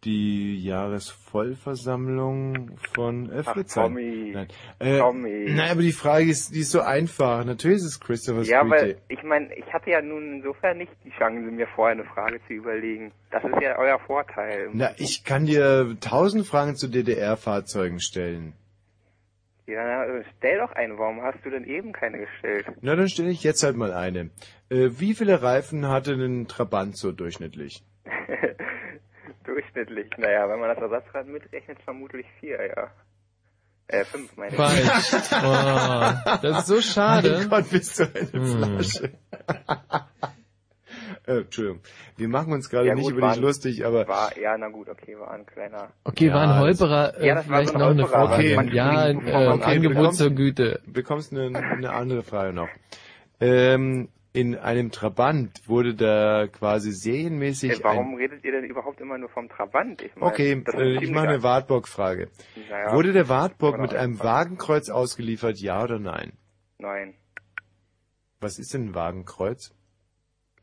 die 0.03 0.61
Jahresvollversammlung 0.63 2.71
von 2.93 3.31
äh, 3.31 3.43
Ach, 3.45 3.53
Fritz 3.53 3.73
sein. 3.73 3.83
Tommy. 3.85 4.31
Nein. 4.33 4.47
Äh, 4.79 4.99
Tommy. 4.99 5.45
Nein, 5.49 5.71
aber 5.71 5.81
die 5.81 5.91
Frage 5.93 6.29
ist, 6.29 6.53
die 6.53 6.59
ist 6.59 6.71
so 6.71 6.81
einfach. 6.81 7.43
Natürlich 7.45 7.77
ist 7.77 7.85
es 7.85 7.99
Christopher 7.99 8.43
Ja, 8.43 8.65
Street 8.65 8.81
Day. 8.81 8.95
ich 9.09 9.23
meine, 9.23 9.53
ich 9.55 9.71
hatte 9.73 9.89
ja 9.91 10.01
nun 10.01 10.35
insofern 10.37 10.77
nicht 10.77 10.91
die 11.05 11.11
Chance, 11.11 11.39
mir 11.39 11.67
vorher 11.67 11.93
eine 11.95 12.05
Frage 12.05 12.39
zu 12.47 12.53
überlegen. 12.53 13.11
Das 13.31 13.43
ist 13.43 13.61
ja 13.61 13.77
euer 13.77 13.99
Vorteil. 13.99 14.69
Na, 14.73 14.91
ich 14.97 15.23
kann 15.23 15.45
dir 15.45 15.95
tausend 16.01 16.45
Fragen 16.47 16.75
zu 16.75 16.87
DDR-Fahrzeugen 16.89 17.99
stellen. 17.99 18.53
Ja, 19.65 20.03
äh, 20.05 20.23
stell 20.37 20.57
doch 20.59 20.71
eine. 20.73 20.97
Warum 20.97 21.21
hast 21.21 21.43
du 21.45 21.49
denn 21.49 21.63
eben 21.63 21.93
keine 21.93 22.19
gestellt? 22.19 22.65
Na, 22.81 22.95
dann 22.95 23.07
stelle 23.07 23.29
ich 23.29 23.43
jetzt 23.43 23.63
halt 23.63 23.75
mal 23.77 23.93
eine. 23.93 24.29
Äh, 24.69 24.89
wie 24.99 25.13
viele 25.13 25.41
Reifen 25.41 25.87
hatte 25.87 26.13
ein 26.13 26.47
Trabant 26.47 26.97
so 26.97 27.11
durchschnittlich? 27.11 27.83
Durchschnittlich. 29.45 30.09
Naja, 30.17 30.47
wenn 30.49 30.59
man 30.59 30.69
das 30.69 30.77
Ersatzrad 30.79 31.27
mitrechnet, 31.27 31.77
vermutlich 31.83 32.25
vier, 32.39 32.59
ja. 32.65 32.91
Äh, 33.87 34.05
fünf, 34.05 34.35
meine 34.37 34.51
ich. 34.51 34.55
Falsch. 34.57 35.31
Oh, 35.43 36.37
das 36.41 36.59
ist 36.59 36.67
so 36.67 36.81
schade. 36.81 37.39
Mein 37.39 37.49
Gott, 37.49 37.69
bist 37.69 37.99
du 37.99 38.03
eine 38.03 38.31
Hm. 38.31 38.79
Flasche. 38.79 39.11
äh, 41.27 41.37
Entschuldigung. 41.41 41.81
Wir 42.17 42.27
machen 42.27 42.53
uns 42.53 42.69
gerade 42.69 42.87
Ja, 42.87 42.95
nicht 42.95 43.05
gut, 43.05 43.13
über 43.17 43.31
dich 43.33 43.43
okay, 43.43 43.83
aber... 43.83 44.07
War, 44.07 44.37
ja, 44.37 44.57
na 44.57 44.69
gut, 44.69 44.89
okay, 44.89 45.17
war 45.17 45.31
ein 45.31 45.45
kleiner. 45.45 45.91
Okay, 46.03 46.31
war 46.33 46.41
ein 46.41 46.49
Ja, 46.49 46.59
Holperer, 46.59 47.17
äh, 47.19 47.27
Ja, 47.27 47.35
das 47.35 47.49
war 47.49 47.55
vielleicht 47.57 47.69
so 47.69 47.75
ein 47.75 47.79
noch 47.79 47.89
eine 47.89 48.07
Frage. 48.07 48.57
okay. 48.57 48.69
Ja, 48.73 48.89
ein 48.89 49.25
äh, 49.27 49.47
okay, 49.47 49.63
Angebot 49.63 49.97
bekommst- 49.97 50.17
zur 50.17 50.29
Güte. 50.31 50.81
bekommst 50.85 51.31
eine, 51.33 51.45
eine 51.71 51.91
andere 51.93 52.23
Frage 52.23 52.53
noch. 52.53 52.69
Ähm, 53.39 54.09
in 54.35 54.55
einem 54.57 54.89
Trabant 54.91 55.67
wurde 55.69 55.93
da 55.93 56.47
quasi 56.47 56.91
serienmäßig 56.91 57.79
Äh, 57.81 57.83
warum 57.83 58.13
ein... 58.13 58.17
redet 58.17 58.43
ihr 58.43 58.51
denn 58.51 58.63
überhaupt 58.65 58.99
immer 58.99 59.17
nur 59.19 59.29
vom 59.29 59.47
Trabant? 59.47 60.01
Ich 60.01 60.15
meine, 60.15 60.31
Okay, 60.31 60.61
das 60.65 60.73
ist 60.73 60.81
äh, 60.81 60.93
ich 61.03 61.11
mache 61.11 61.27
eine 61.29 61.43
Wartburg-Frage. 61.43 62.29
Naja, 62.69 62.93
Wurde 62.95 63.13
der 63.13 63.29
Wartburg 63.29 63.79
mit 63.79 63.93
einem. 63.93 64.19
Wagenkreuz 64.19 64.89
ausgeliefert, 64.89 65.57
ja 65.59 65.83
oder 65.83 65.99
nein? 65.99 66.33
Nein. 66.79 67.13
Was 68.39 68.57
ist 68.59 68.73
denn 68.73 68.87
ein 68.89 68.95
Wagenkreuz? 68.95 69.73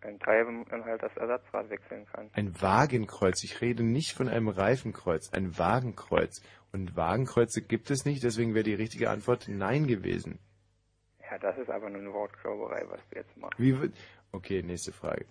Ein 0.03 0.19
Teil, 0.19 0.47
wenn 0.47 0.65
man 0.71 0.85
halt 0.85 1.03
das 1.03 1.15
Ersatzrad 1.17 1.69
wechseln 1.69 2.07
kann. 2.07 2.31
Ein 2.33 2.61
Wagenkreuz. 2.61 3.45
Ich 3.45 3.61
rede 3.61 3.83
nicht 3.83 4.13
von 4.13 4.29
einem 4.29 4.49
Reifenkreuz. 4.49 5.33
Ein 5.33 5.59
Wagenkreuz. 5.59 6.43
Und 6.73 6.97
Wagenkreuze 6.97 7.63
gibt 7.63 7.91
es 7.91 8.05
nicht, 8.05 8.23
deswegen 8.23 8.55
wäre 8.55 8.65
die 8.65 8.75
richtige 8.75 9.11
Antwort 9.11 9.49
Nein 9.49 9.87
gewesen. 9.87 10.39
Ja, 11.31 11.39
das 11.39 11.59
ist 11.59 11.71
aber 11.71 11.91
nur 11.91 12.01
eine 12.01 12.13
Wortklauberei, 12.13 12.85
was 12.89 13.01
du 13.11 13.17
jetzt 13.17 13.37
machst. 13.37 13.59
Wie. 13.59 13.77
Okay, 14.33 14.63
nächste 14.63 14.93
Frage. 14.93 15.27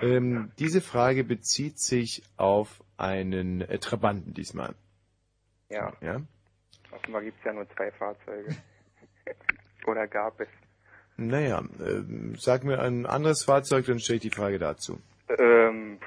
Ähm, 0.00 0.52
diese 0.58 0.80
Frage 0.80 1.24
bezieht 1.24 1.78
sich 1.78 2.22
auf 2.36 2.82
einen 2.96 3.60
äh, 3.60 3.78
Trabanten 3.78 4.34
diesmal. 4.34 4.74
Ja, 5.68 5.92
Ja? 6.00 6.20
offenbar 6.90 7.22
gibt's 7.22 7.44
ja 7.44 7.52
nur 7.52 7.68
zwei 7.70 7.90
Fahrzeuge. 7.92 8.56
Oder 9.86 10.06
gab 10.08 10.40
es? 10.40 10.48
Naja, 11.20 11.62
ähm, 11.80 12.34
sag 12.38 12.64
mir 12.64 12.80
ein 12.80 13.04
anderes 13.04 13.44
Fahrzeug, 13.44 13.84
dann 13.86 14.00
stelle 14.00 14.16
ich 14.16 14.22
die 14.22 14.30
Frage 14.30 14.58
dazu. 14.58 14.98
Ähm, 15.38 15.98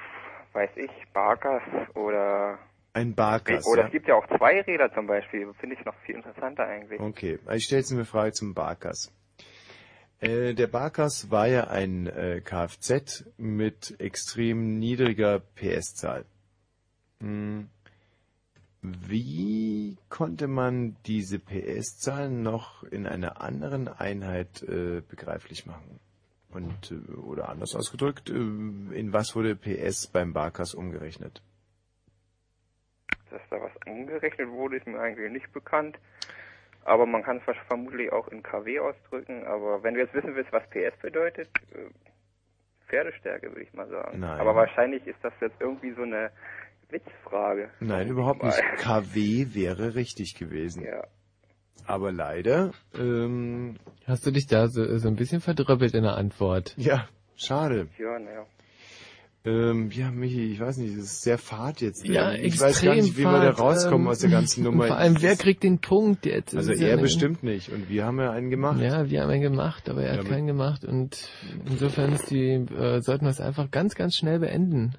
weiß 0.53 0.71
ich, 0.77 0.89
Barkas 1.13 1.61
oder... 1.93 2.57
Ein 2.93 3.15
Barkas. 3.15 3.65
oder 3.67 3.81
ja? 3.81 3.85
es 3.87 3.91
gibt 3.91 4.07
ja 4.07 4.15
auch 4.15 4.27
zwei 4.27 4.61
Räder 4.61 4.91
zum 4.93 5.07
Beispiel, 5.07 5.51
finde 5.59 5.75
ich 5.75 5.85
noch 5.85 5.95
viel 6.05 6.15
interessanter 6.15 6.65
eigentlich. 6.65 6.99
Okay, 6.99 7.39
ich 7.51 7.65
stelle 7.65 7.81
jetzt 7.81 7.91
eine 7.91 8.05
Frage 8.05 8.33
zum 8.33 8.53
Barkas. 8.53 9.11
Äh, 10.19 10.53
der 10.53 10.67
Barkas 10.67 11.29
war 11.29 11.47
ja 11.47 11.67
ein 11.67 12.07
äh, 12.07 12.41
Kfz 12.41 13.25
mit 13.37 13.95
extrem 13.99 14.79
niedriger 14.79 15.39
PS-Zahl. 15.39 16.25
Hm. 17.19 17.69
Wie 18.83 19.97
konnte 20.09 20.47
man 20.47 20.95
diese 21.05 21.39
PS-Zahl 21.39 22.29
noch 22.29 22.83
in 22.83 23.07
einer 23.07 23.41
anderen 23.41 23.87
Einheit 23.87 24.61
äh, 24.63 25.01
begreiflich 25.01 25.65
machen? 25.65 25.99
Und 26.49 26.91
äh, 26.91 27.13
oder 27.13 27.49
anders 27.49 27.75
ausgedrückt, 27.75 28.29
äh, 28.29 28.33
in 28.33 29.13
was 29.13 29.35
wurde 29.35 29.55
PS 29.55 30.07
beim 30.07 30.33
Barkas 30.33 30.73
umgerechnet? 30.73 31.41
dass 33.33 33.41
da 33.49 33.61
was 33.61 33.71
angerechnet 33.85 34.49
wurde, 34.49 34.77
ist 34.77 34.87
mir 34.87 34.99
eigentlich 34.99 35.31
nicht 35.31 35.51
bekannt. 35.51 35.97
Aber 36.85 37.05
man 37.05 37.23
kann 37.23 37.41
es 37.45 37.57
vermutlich 37.67 38.11
auch 38.11 38.27
in 38.27 38.43
kW 38.43 38.79
ausdrücken. 38.79 39.45
Aber 39.45 39.83
wenn 39.83 39.95
du 39.95 40.01
jetzt 40.01 40.13
wissen 40.13 40.35
willst, 40.35 40.51
was 40.51 40.69
PS 40.69 40.95
bedeutet, 41.01 41.49
äh, 41.73 41.89
Pferdestärke 42.87 43.49
würde 43.49 43.61
ich 43.61 43.73
mal 43.73 43.87
sagen. 43.87 44.19
Nein. 44.19 44.39
Aber 44.39 44.55
wahrscheinlich 44.55 45.05
ist 45.07 45.17
das 45.23 45.33
jetzt 45.41 45.59
irgendwie 45.59 45.93
so 45.93 46.03
eine 46.03 46.31
Witzfrage. 46.93 47.69
Nein, 47.81 48.07
überhaupt 48.09 48.43
nicht. 48.43 48.57
KW 48.77 49.47
wäre 49.53 49.95
richtig 49.95 50.35
gewesen. 50.35 50.83
Ja. 50.85 51.03
Aber 51.85 52.11
leider, 52.13 52.71
ähm, 52.97 53.75
Hast 54.05 54.25
du 54.25 54.31
dich 54.31 54.47
da 54.47 54.67
so, 54.69 54.97
so 54.99 55.07
ein 55.09 55.15
bisschen 55.17 55.41
verdröppelt 55.41 55.93
in 55.95 56.03
der 56.03 56.15
Antwort? 56.15 56.73
ja, 56.77 57.07
schade. 57.35 57.87
Ja, 57.99 58.17
naja. 58.19 58.45
Ähm, 59.45 59.91
ja, 59.91 60.09
Michi, 60.09 60.53
ich 60.53 60.59
weiß 60.61 60.77
nicht, 60.77 60.93
es 60.93 61.03
ist 61.03 61.21
sehr 61.23 61.37
fad 61.37 61.81
jetzt. 61.81 62.05
Ja, 62.07 62.31
Ähm, 62.31 62.45
ich 62.45 62.57
weiß 62.61 62.81
gar 62.81 62.95
nicht, 62.95 63.17
wie 63.17 63.23
wir 63.23 63.41
da 63.41 63.49
rauskommen 63.49 64.05
ähm, 64.05 64.11
aus 64.11 64.19
der 64.19 64.29
ganzen 64.29 64.63
Nummer. 64.63 64.87
Vor 64.87 64.95
allem, 64.95 65.21
wer 65.21 65.35
kriegt 65.35 65.63
den 65.63 65.79
Punkt 65.79 66.25
jetzt? 66.25 66.55
Also 66.55 66.71
ja 66.71 66.87
er 66.87 66.97
bestimmt 66.97 67.43
nicht. 67.43 67.67
Und 67.69 67.89
wir 67.89 68.05
haben 68.05 68.19
ja 68.21 68.31
einen 68.31 68.49
gemacht. 68.49 68.79
Ja, 68.79 69.09
wir 69.09 69.21
haben 69.21 69.29
einen 69.31 69.41
gemacht, 69.41 69.89
aber 69.89 70.03
er 70.03 70.11
hat 70.11 70.15
Ja, 70.15 70.21
aber- 70.21 70.29
keinen 70.29 70.47
gemacht 70.47 70.85
und 70.85 71.27
insofern 71.69 72.13
ist 72.13 72.29
die, 72.31 72.51
äh, 72.53 73.01
sollten 73.01 73.25
wir 73.25 73.31
es 73.31 73.41
einfach 73.41 73.69
ganz, 73.69 73.95
ganz 73.95 74.15
schnell 74.15 74.39
beenden. 74.39 74.95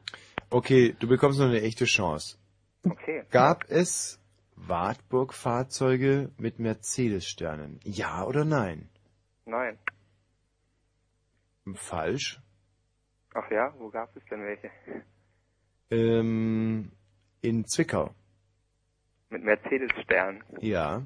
Okay, 0.54 0.94
du 1.00 1.08
bekommst 1.08 1.40
noch 1.40 1.46
eine 1.48 1.62
echte 1.62 1.84
Chance. 1.84 2.38
Okay. 2.84 3.24
Gab 3.32 3.68
es 3.68 4.20
Wartburg-Fahrzeuge 4.54 6.30
mit 6.38 6.60
Mercedes-Sternen? 6.60 7.80
Ja 7.82 8.24
oder 8.24 8.44
nein? 8.44 8.88
Nein. 9.46 9.76
Falsch. 11.74 12.40
Ach 13.34 13.50
ja, 13.50 13.74
wo 13.78 13.90
gab 13.90 14.16
es 14.16 14.22
denn 14.26 14.44
welche? 14.44 14.70
Ähm, 15.90 16.92
in 17.40 17.64
Zwickau. 17.64 18.14
Mit 19.30 19.42
Mercedes-Stern. 19.42 20.44
Ja. 20.60 21.04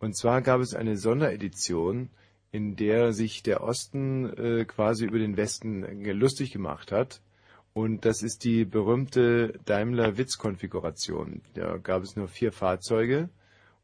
Und 0.00 0.16
zwar 0.16 0.40
gab 0.40 0.62
es 0.62 0.74
eine 0.74 0.96
Sonderedition, 0.96 2.08
in 2.52 2.74
der 2.74 3.12
sich 3.12 3.42
der 3.42 3.62
Osten 3.62 4.32
äh, 4.32 4.64
quasi 4.64 5.04
über 5.04 5.18
den 5.18 5.36
Westen 5.36 5.84
äh, 5.84 6.12
lustig 6.12 6.52
gemacht 6.52 6.90
hat. 6.90 7.20
Und 7.76 8.06
das 8.06 8.22
ist 8.22 8.44
die 8.44 8.64
berühmte 8.64 9.52
Daimler-Witz-Konfiguration. 9.66 11.42
Da 11.52 11.76
gab 11.76 12.04
es 12.04 12.16
nur 12.16 12.26
vier 12.26 12.50
Fahrzeuge 12.50 13.28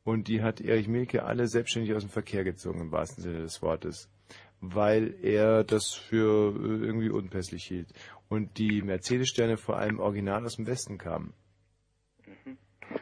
und 0.02 0.28
die 0.28 0.40
hat 0.40 0.62
Erich 0.62 0.88
Mielke 0.88 1.24
alle 1.24 1.46
selbstständig 1.46 1.94
aus 1.94 2.02
dem 2.02 2.08
Verkehr 2.08 2.42
gezogen, 2.42 2.80
im 2.80 2.90
wahrsten 2.90 3.22
Sinne 3.22 3.40
des 3.40 3.60
Wortes. 3.60 4.08
Weil 4.62 5.14
er 5.22 5.62
das 5.62 5.92
für 5.92 6.54
äh, 6.56 6.86
irgendwie 6.86 7.10
unpässlich 7.10 7.64
hielt. 7.64 7.92
Und 8.30 8.56
die 8.56 8.80
Mercedes-Sterne 8.80 9.58
vor 9.58 9.76
allem 9.76 10.00
original 10.00 10.46
aus 10.46 10.56
dem 10.56 10.66
Westen 10.66 10.96
kamen. 10.96 11.34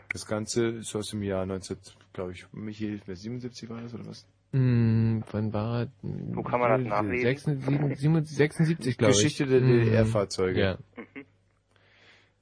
Das 0.09 0.27
Ganze 0.27 0.71
ist 0.71 0.97
aus 0.97 1.11
dem 1.11 1.23
Jahr 1.23 1.47
19, 1.47 1.77
glaube 2.13 2.33
ich, 2.33 2.53
Michi, 2.53 2.87
hilft 2.87 3.07
mir, 3.07 3.15
77 3.15 3.71
war 3.71 3.81
das 3.81 3.95
oder 3.95 4.07
was? 4.07 4.27
Hm, 4.53 5.23
wann 5.31 5.53
war 5.53 5.83
er? 5.83 5.89
Wo 6.03 6.43
kann 6.43 6.59
man 6.61 6.71
das 6.85 6.89
nachlesen? 6.89 7.61
76, 7.61 8.37
76, 8.37 8.99
glaube 8.99 9.13
ich. 9.13 9.17
Geschichte 9.19 9.47
der 9.47 9.61
Hm. 9.61 9.85
DDR-Fahrzeuge. 9.85 10.61
Ja. 10.61 10.79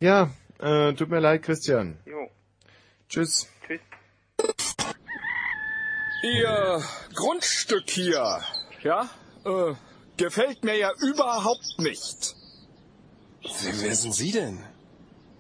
Ja, 0.01 0.31
äh, 0.89 0.95
tut 0.95 1.11
mir 1.11 1.21
leid, 1.21 1.43
Christian. 1.43 1.99
Jo. 2.07 2.31
Tschüss. 3.09 3.49
Tschüss. 3.67 3.81
Ihr 6.23 6.83
Grundstück 7.15 7.89
hier, 7.91 8.41
ja, 8.83 9.09
äh, 9.45 9.75
gefällt 10.17 10.65
mir 10.65 10.77
ja 10.77 10.91
überhaupt 11.01 11.79
nicht. 11.79 12.35
Wer 13.43 13.95
sind 13.95 14.15
Sie 14.15 14.33
denn? 14.33 14.59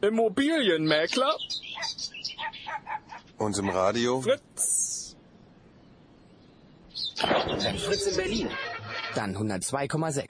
Immobilienmäkler? 0.02 1.36
Und 3.38 3.58
im 3.58 3.68
Radio? 3.68 4.20
Fritz. 4.20 4.97
Fritz 7.18 8.06
in 8.06 8.16
Berlin, 8.16 8.48
dann 9.14 9.36
102,6. 9.36 10.24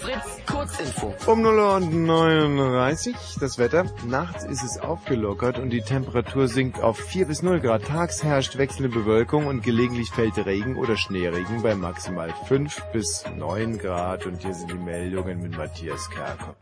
Fritz 0.00 0.46
Kurzinfo. 0.46 1.14
Um 1.26 1.44
0.39 1.44 3.08
Uhr 3.08 3.14
das 3.40 3.58
Wetter. 3.58 3.86
Nachts 4.06 4.44
ist 4.44 4.62
es 4.62 4.78
aufgelockert 4.78 5.58
und 5.58 5.70
die 5.70 5.82
Temperatur 5.82 6.48
sinkt 6.48 6.80
auf 6.80 6.98
4 6.98 7.26
bis 7.26 7.42
0 7.42 7.60
Grad. 7.60 7.84
Tags 7.84 8.22
herrscht 8.22 8.58
wechselnde 8.58 8.88
Bewölkung 8.88 9.46
und 9.46 9.62
gelegentlich 9.62 10.10
fällt 10.10 10.36
Regen 10.38 10.76
oder 10.76 10.96
Schneeregen 10.96 11.62
bei 11.62 11.74
maximal 11.74 12.32
5 12.46 12.82
bis 12.92 13.24
9 13.36 13.78
Grad. 13.78 14.26
Und 14.26 14.42
hier 14.42 14.54
sind 14.54 14.70
die 14.70 14.74
Meldungen 14.74 15.42
mit 15.42 15.56
Matthias 15.56 16.08
Kerker. 16.10 16.56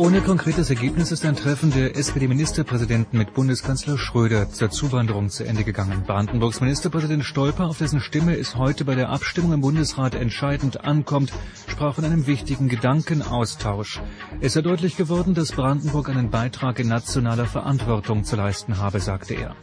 Ohne 0.00 0.22
konkretes 0.22 0.70
Ergebnis 0.70 1.12
ist 1.12 1.26
ein 1.26 1.36
Treffen 1.36 1.72
der 1.72 1.94
SPD-Ministerpräsidenten 1.94 3.18
mit 3.18 3.34
Bundeskanzler 3.34 3.98
Schröder 3.98 4.48
zur 4.48 4.70
Zuwanderung 4.70 5.28
zu 5.28 5.44
Ende 5.44 5.62
gegangen. 5.62 6.04
Brandenburgs 6.06 6.62
Ministerpräsident 6.62 7.22
Stolper, 7.22 7.66
auf 7.66 7.76
dessen 7.76 8.00
Stimme 8.00 8.34
es 8.34 8.56
heute 8.56 8.86
bei 8.86 8.94
der 8.94 9.10
Abstimmung 9.10 9.52
im 9.52 9.60
Bundesrat 9.60 10.14
entscheidend 10.14 10.84
ankommt, 10.84 11.34
sprach 11.68 11.96
von 11.96 12.06
einem 12.06 12.26
wichtigen 12.26 12.70
Gedankenaustausch. 12.70 14.00
Es 14.40 14.54
sei 14.54 14.62
deutlich 14.62 14.96
geworden, 14.96 15.34
dass 15.34 15.52
Brandenburg 15.52 16.08
einen 16.08 16.30
Beitrag 16.30 16.78
in 16.78 16.88
nationaler 16.88 17.44
Verantwortung 17.44 18.24
zu 18.24 18.36
leisten 18.36 18.78
habe, 18.78 19.00
sagte 19.00 19.34
er. 19.34 19.54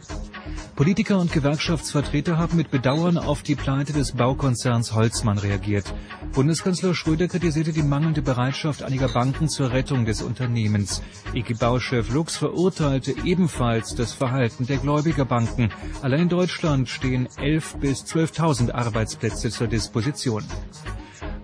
Politiker 0.76 1.18
und 1.18 1.32
Gewerkschaftsvertreter 1.32 2.38
haben 2.38 2.56
mit 2.56 2.70
Bedauern 2.70 3.18
auf 3.18 3.42
die 3.42 3.56
Pleite 3.56 3.92
des 3.92 4.12
Baukonzerns 4.12 4.94
Holzmann 4.94 5.38
reagiert. 5.38 5.92
Bundeskanzler 6.32 6.94
Schröder 6.94 7.26
kritisierte 7.26 7.72
die 7.72 7.82
mangelnde 7.82 8.22
Bereitschaft 8.22 8.82
einiger 8.82 9.08
Banken 9.08 9.48
zur 9.48 9.72
Rettung 9.72 10.04
des 10.04 10.22
Unternehmens. 10.22 11.02
IG-Bauchef 11.34 12.10
Lux 12.10 12.36
verurteilte 12.36 13.14
ebenfalls 13.24 13.94
das 13.94 14.12
Verhalten 14.12 14.66
der 14.66 14.76
Gläubigerbanken. 14.76 15.70
Allein 16.02 16.22
in 16.22 16.28
Deutschland 16.28 16.88
stehen 16.88 17.28
11.000 17.28 17.78
bis 17.78 18.04
12.000 18.04 18.72
Arbeitsplätze 18.72 19.50
zur 19.50 19.66
Disposition. 19.66 20.44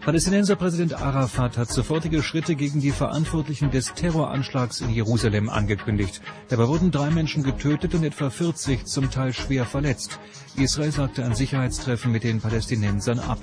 Palästinenser 0.05 0.57
Präsident 0.57 0.93
Arafat 1.01 1.57
hat 1.57 1.73
sofortige 1.73 2.23
Schritte 2.23 2.57
gegen 2.57 2.83
die 2.83 2.91
Verantwortlichen 2.91 3.71
des 3.71 3.95
Terroranschlags 3.95 4.83
in 4.83 4.91
Jerusalem 4.91 5.49
angekündigt. 5.49 6.21
Dabei 6.51 6.69
wurden 6.69 6.91
drei 6.91 7.09
Menschen 7.09 7.43
getötet 7.43 7.95
und 7.95 8.05
etwa 8.05 8.29
40 8.29 8.85
zum 8.85 9.11
Teil 9.11 9.33
schwer 9.33 9.65
verletzt. 9.65 10.19
Israel 10.57 10.93
sagte 10.93 11.25
ein 11.25 11.35
Sicherheitstreffen 11.35 12.13
mit 12.13 12.23
den 12.23 12.43
Palästinensern 12.43 13.19
ab. 13.19 13.39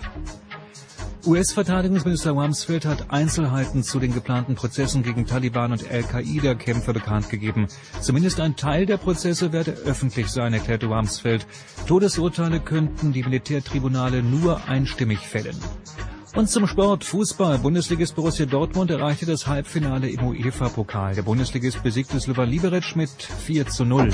US-Verteidigungsminister 1.26 2.32
Rumsfeld 2.32 2.86
hat 2.86 3.10
Einzelheiten 3.10 3.82
zu 3.82 4.00
den 4.00 4.14
geplanten 4.14 4.54
Prozessen 4.54 5.02
gegen 5.02 5.26
Taliban 5.26 5.72
und 5.72 5.90
Al-Qaida-Kämpfer 5.90 6.94
bekannt 6.94 7.30
gegeben. 7.30 7.70
Zumindest 8.02 8.40
ein 8.40 8.56
Teil 8.56 8.86
der 8.86 8.98
Prozesse 8.98 9.52
werde 9.52 9.72
öffentlich 9.72 10.28
sein, 10.28 10.54
erklärte 10.54 10.86
Rumsfeld. 10.86 11.48
Todesurteile 11.88 12.60
könnten 12.60 13.14
die 13.14 13.24
Militärtribunale 13.24 14.22
nur 14.22 14.68
einstimmig 14.68 15.20
fällen. 15.20 15.58
Und 16.34 16.50
zum 16.50 16.66
Sport 16.66 17.04
Fußball. 17.04 17.58
Bundesligist 17.58 18.16
Borussia 18.16 18.46
Dortmund 18.46 18.90
erreichte 18.90 19.26
das 19.26 19.48
Halbfinale 19.48 20.10
im 20.10 20.24
UEFA-Pokal. 20.24 21.14
Der 21.16 21.24
Bundesligist 21.24 21.84
besiegte 21.84 22.20
Slovan 22.20 22.50
Liberec 22.50 22.96
mit 22.96 23.10
4 23.10 23.68
zu 23.68 23.84
0. 23.84 24.10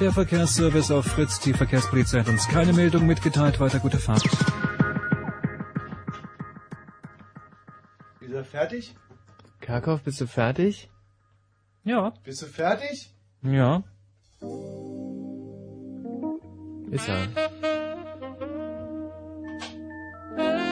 Der 0.00 0.12
Verkehrsservice 0.12 0.90
auf 0.90 1.04
Fritz, 1.04 1.40
die 1.40 1.52
Verkehrspolizei 1.52 2.20
hat 2.20 2.28
uns 2.28 2.48
keine 2.48 2.72
Meldung 2.72 3.06
mitgeteilt. 3.06 3.60
Weiter 3.60 3.78
gute 3.78 3.98
Fahrt. 3.98 4.24
Ist 8.20 8.32
er 8.32 8.44
fertig? 8.44 8.96
Karkow, 9.60 10.00
bist 10.00 10.18
du 10.22 10.26
fertig? 10.26 10.88
Ja. 11.84 12.14
Bist 12.24 12.40
du 12.40 12.46
fertig? 12.46 13.12
Ja. 13.42 13.82
Ist 16.90 17.08
er. 17.08 17.89
Mm-hmm. 20.36 20.69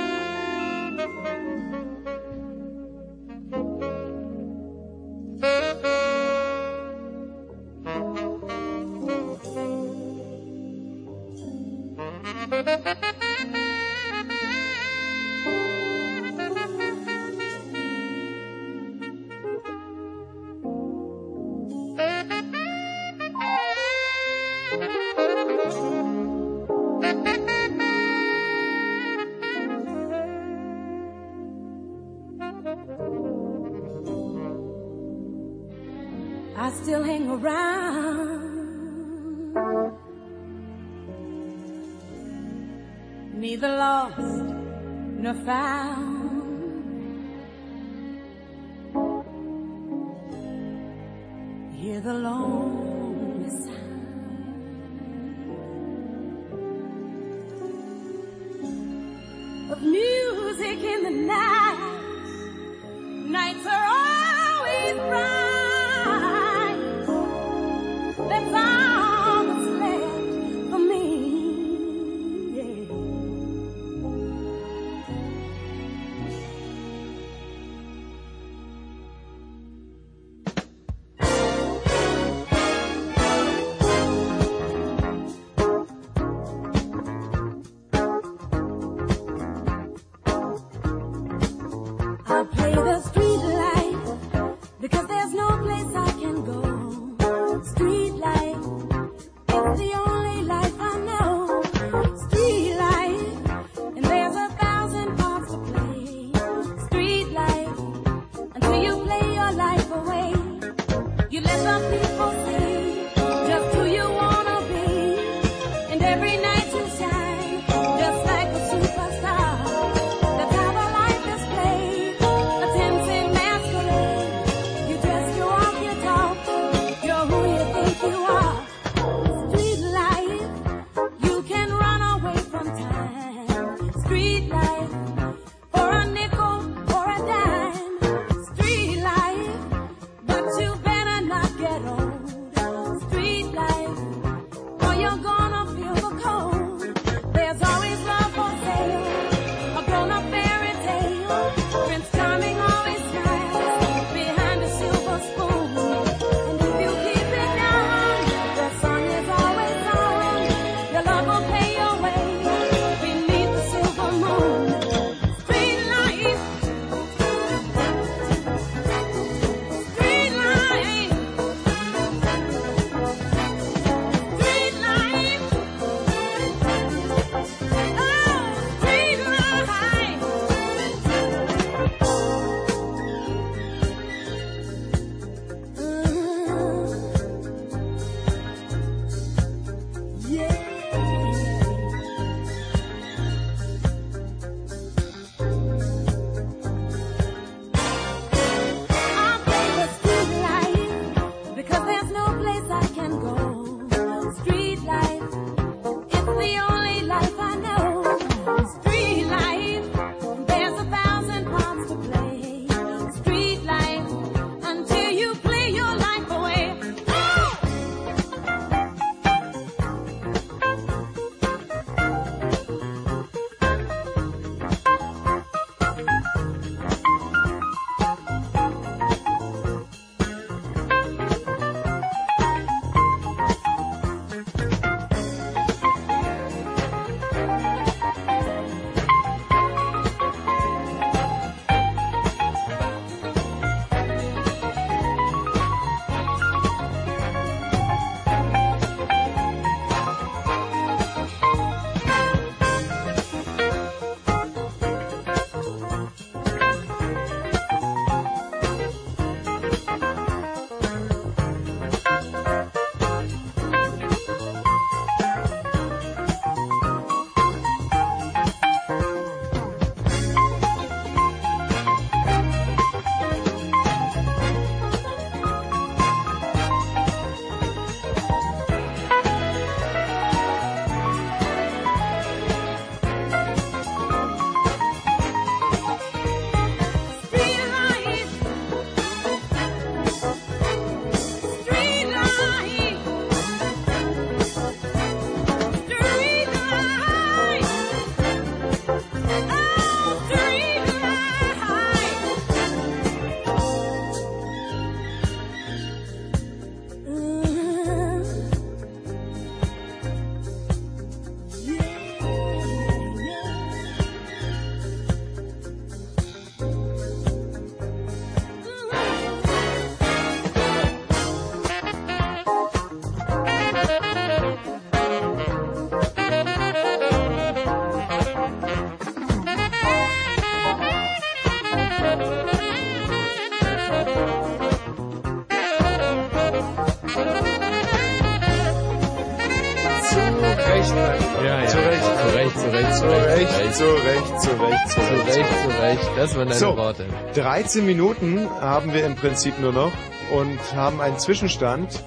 Recht. 345.89 346.11
Das 346.17 346.37
waren 346.37 346.49
deine 346.49 346.59
So, 346.61 346.77
Worte. 346.77 347.07
13 347.35 347.85
Minuten 347.87 348.49
haben 348.61 348.93
wir 348.93 349.05
im 349.07 349.15
Prinzip 349.17 349.59
nur 349.61 349.73
noch. 349.73 349.93
und 350.31 350.59
haben 350.75 351.01
einen 351.01 351.19
Zwischenstand. 351.19 352.05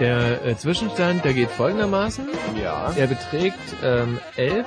Der 0.00 0.44
äh, 0.44 0.56
Zwischenstand, 0.56 1.24
der 1.24 1.32
geht 1.32 1.50
folgendermaßen. 1.50 2.28
Ja. 2.62 2.92
Er 2.96 3.06
beträgt 3.06 3.58
ähm, 3.82 4.18
11 4.36 4.66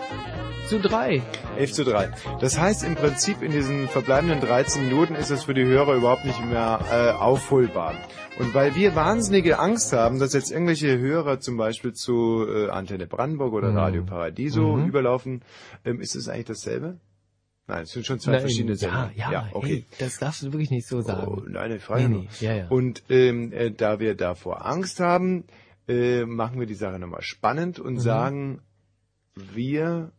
zu 0.67 0.79
3. 0.79 1.21
11 1.57 1.73
zu 1.73 1.83
3. 1.85 2.09
Das 2.39 2.59
heißt 2.59 2.83
im 2.83 2.95
Prinzip 2.95 3.41
in 3.43 3.51
diesen 3.51 3.87
verbleibenden 3.87 4.41
13 4.41 4.87
Minuten 4.87 5.13
ist 5.15 5.29
es 5.29 5.43
für 5.43 5.53
die 5.53 5.63
Hörer 5.63 5.93
überhaupt 5.93 6.25
nicht 6.25 6.43
mehr 6.43 6.79
äh, 6.91 7.11
aufholbar. 7.11 7.93
Und 8.39 8.53
weil 8.55 8.73
wir 8.75 8.95
wahnsinnige 8.95 9.59
Angst 9.59 9.93
haben, 9.93 10.17
dass 10.19 10.33
jetzt 10.33 10.51
irgendwelche 10.51 10.97
Hörer 10.97 11.39
zum 11.39 11.57
Beispiel 11.57 11.93
zu 11.93 12.45
äh, 12.49 12.69
Antenne 12.69 13.05
Brandenburg 13.05 13.53
oder 13.53 13.69
Mhm. 13.69 13.77
Radio 13.77 14.03
Paradiso 14.03 14.75
Mhm. 14.77 14.87
überlaufen, 14.87 15.43
ähm, 15.85 16.01
ist 16.01 16.15
es 16.15 16.27
eigentlich 16.27 16.45
dasselbe? 16.47 16.95
Nein, 17.67 17.83
es 17.83 17.91
sind 17.91 18.05
schon 18.05 18.19
zwei 18.19 18.33
Nein, 18.33 18.41
verschiedene 18.41 18.71
ja, 18.73 18.77
Sender. 18.77 19.11
ja, 19.15 19.49
okay. 19.53 19.67
hey, 19.67 19.85
das 19.99 20.17
darfst 20.19 20.41
du 20.43 20.47
wirklich 20.51 20.71
nicht 20.71 20.87
so 20.87 21.01
sagen. 21.01 21.27
Oh, 21.27 21.43
nein, 21.47 21.71
ich 21.71 21.83
frage 21.83 22.09
Nee, 22.09 22.17
nee, 22.23 22.29
ja, 22.45 22.53
ja. 22.55 22.67
Und 22.67 23.03
ähm, 23.09 23.53
äh, 23.53 23.71
da 23.71 23.99
wir 23.99 24.15
davor 24.15 24.65
Angst 24.65 24.99
haben, 24.99 25.45
äh, 25.87 26.25
machen 26.25 26.59
wir 26.59 26.67
die 26.67 26.73
Sache 26.73 26.99
nochmal 26.99 27.21
spannend 27.21 27.79
und 27.79 27.93
Mhm. 27.95 27.99
sagen, 27.99 28.61
wir 29.35 30.11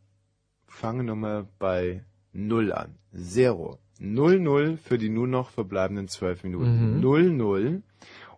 fangen 0.66 1.06
nochmal 1.06 1.46
bei 1.58 2.04
Null 2.32 2.72
an. 2.72 2.94
Zero. 3.14 3.78
Null 3.98 4.40
Null 4.40 4.78
für 4.78 4.96
die 4.98 5.10
nun 5.10 5.30
noch 5.30 5.50
verbleibenden 5.50 6.08
zwölf 6.08 6.44
Minuten. 6.44 6.94
Mhm. 6.94 7.00
Null 7.00 7.30
Null. 7.30 7.82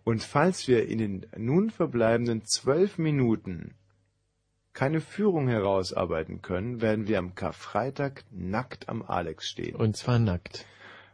Und 0.03 0.21
falls 0.21 0.67
wir 0.67 0.87
in 0.87 0.97
den 0.99 1.25
nun 1.37 1.69
verbleibenden 1.71 2.43
zwölf 2.43 2.97
Minuten 2.97 3.73
keine 4.75 5.01
Führung 5.01 5.47
herausarbeiten 5.47 6.41
können, 6.41 6.81
werden 6.81 7.07
wir 7.07 7.17
am 7.17 7.33
Karfreitag 7.33 8.23
nackt 8.29 8.89
am 8.89 9.01
Alex 9.01 9.47
stehen. 9.47 9.75
Und 9.75 9.97
zwar 9.97 10.19
nackt. 10.19 10.65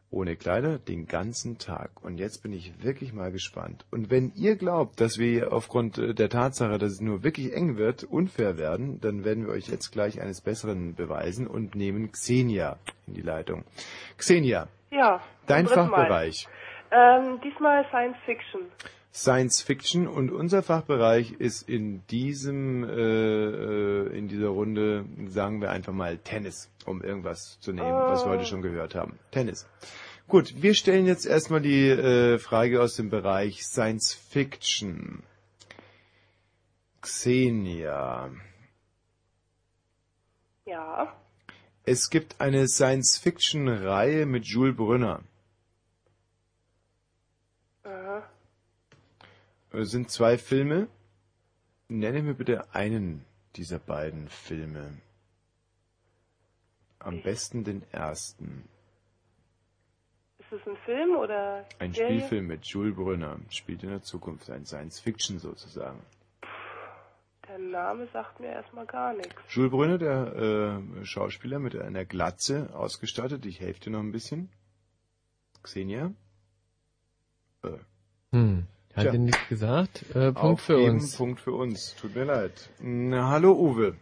Ohne 0.09 0.35
Kleider 0.35 0.77
den 0.77 1.07
ganzen 1.07 1.57
Tag. 1.57 1.91
Und 2.03 2.17
jetzt 2.17 2.43
bin 2.43 2.51
ich 2.51 2.83
wirklich 2.83 3.13
mal 3.13 3.31
gespannt. 3.31 3.85
Und 3.91 4.09
wenn 4.09 4.33
ihr 4.35 4.57
glaubt, 4.57 4.99
dass 4.99 5.17
wir 5.19 5.53
aufgrund 5.53 5.97
äh, 5.99 6.13
der 6.13 6.27
Tatsache, 6.27 6.77
dass 6.77 6.91
es 6.91 6.99
nur 6.99 7.23
wirklich 7.23 7.53
eng 7.53 7.77
wird, 7.77 8.03
unfair 8.03 8.57
werden, 8.57 8.99
dann 8.99 9.23
werden 9.23 9.45
wir 9.45 9.53
euch 9.53 9.69
jetzt 9.69 9.91
gleich 9.91 10.19
eines 10.19 10.41
Besseren 10.41 10.95
beweisen 10.95 11.47
und 11.47 11.75
nehmen 11.75 12.11
Xenia 12.11 12.77
in 13.07 13.13
die 13.13 13.21
Leitung. 13.21 13.63
Xenia, 14.17 14.67
Ja. 14.89 15.21
dein. 15.47 15.67
Fachbereich. 15.67 16.45
Ähm, 16.91 17.39
diesmal 17.41 17.85
Science 17.87 18.17
Fiction. 18.25 18.63
Science 19.13 19.61
Fiction 19.61 20.07
und 20.07 20.31
unser 20.31 20.63
Fachbereich 20.63 21.33
ist 21.33 21.67
in 21.67 22.05
diesem 22.07 22.83
äh, 22.83 22.89
äh, 22.89 24.17
in 24.17 24.29
dieser 24.29 24.47
Runde 24.47 25.05
sagen 25.27 25.59
wir 25.61 25.69
einfach 25.69 25.93
mal 25.93 26.17
Tennis, 26.17 26.69
um 26.85 27.01
irgendwas 27.01 27.59
zu 27.59 27.73
nehmen, 27.73 27.91
was 27.91 28.25
wir 28.25 28.31
heute 28.31 28.45
schon 28.45 28.61
gehört 28.61 28.95
haben. 28.95 29.19
Tennis. 29.31 29.67
Gut, 30.29 30.61
wir 30.61 30.73
stellen 30.75 31.05
jetzt 31.05 31.25
erstmal 31.25 31.59
die 31.59 31.89
äh, 31.89 32.39
Frage 32.39 32.81
aus 32.81 32.95
dem 32.95 33.09
Bereich 33.09 33.65
Science 33.65 34.13
Fiction. 34.13 35.23
Xenia. 37.01 38.31
Ja. 40.65 41.13
Es 41.83 42.09
gibt 42.09 42.39
eine 42.39 42.67
Science 42.69 43.17
Fiction 43.17 43.67
Reihe 43.67 44.25
mit 44.25 44.45
Jules 44.45 44.77
Brünner. 44.77 45.21
Aha. 47.83 48.01
Es 48.03 49.60
sind 49.73 50.09
zwei 50.11 50.37
Filme. 50.37 50.87
Nenne 51.87 52.21
mir 52.21 52.33
bitte 52.33 52.73
einen 52.73 53.25
dieser 53.55 53.79
beiden 53.79 54.29
Filme. 54.29 54.97
Am 56.99 57.21
besten 57.21 57.63
den 57.63 57.83
ersten. 57.91 58.67
Ist 60.39 60.51
es 60.51 60.67
ein 60.67 60.77
Film 60.85 61.15
oder 61.15 61.65
Ein 61.79 61.93
Serie? 61.93 62.17
Spielfilm 62.19 62.47
mit 62.47 62.65
Jules 62.65 62.95
Brünner. 62.95 63.39
Spielt 63.49 63.83
in 63.83 63.89
der 63.89 64.01
Zukunft. 64.03 64.49
Ein 64.49 64.65
Science 64.65 64.99
Fiction 64.99 65.39
sozusagen. 65.39 66.01
Der 67.47 67.57
Name 67.57 68.07
sagt 68.13 68.39
mir 68.39 68.47
erstmal 68.49 68.85
gar 68.85 69.13
nichts. 69.13 69.35
Jules 69.49 69.71
Brünner, 69.71 69.97
der 69.97 70.35
äh, 71.01 71.05
Schauspieler 71.05 71.59
mit 71.59 71.75
einer 71.75 72.05
Glatze 72.05 72.69
ausgestattet. 72.73 73.45
Ich 73.45 73.59
helfe 73.59 73.79
dir 73.81 73.89
noch 73.91 73.99
ein 73.99 74.11
bisschen. 74.11 74.49
Xenia? 75.63 76.13
Äh, 77.63 77.77
Hm. 78.31 78.65
Hat 78.95 79.03
Tja. 79.03 79.13
er 79.13 79.19
nichts 79.19 79.47
gesagt? 79.47 80.05
Äh, 80.15 80.31
Punkt 80.33 80.61
für 80.61 80.75
aufgeben, 80.75 80.91
uns. 80.95 81.17
Punkt 81.17 81.39
für 81.39 81.53
uns. 81.53 81.95
Tut 81.95 82.15
mir 82.15 82.25
leid. 82.25 82.69
Na, 82.81 83.29
hallo 83.29 83.53
Uwe. 83.53 83.95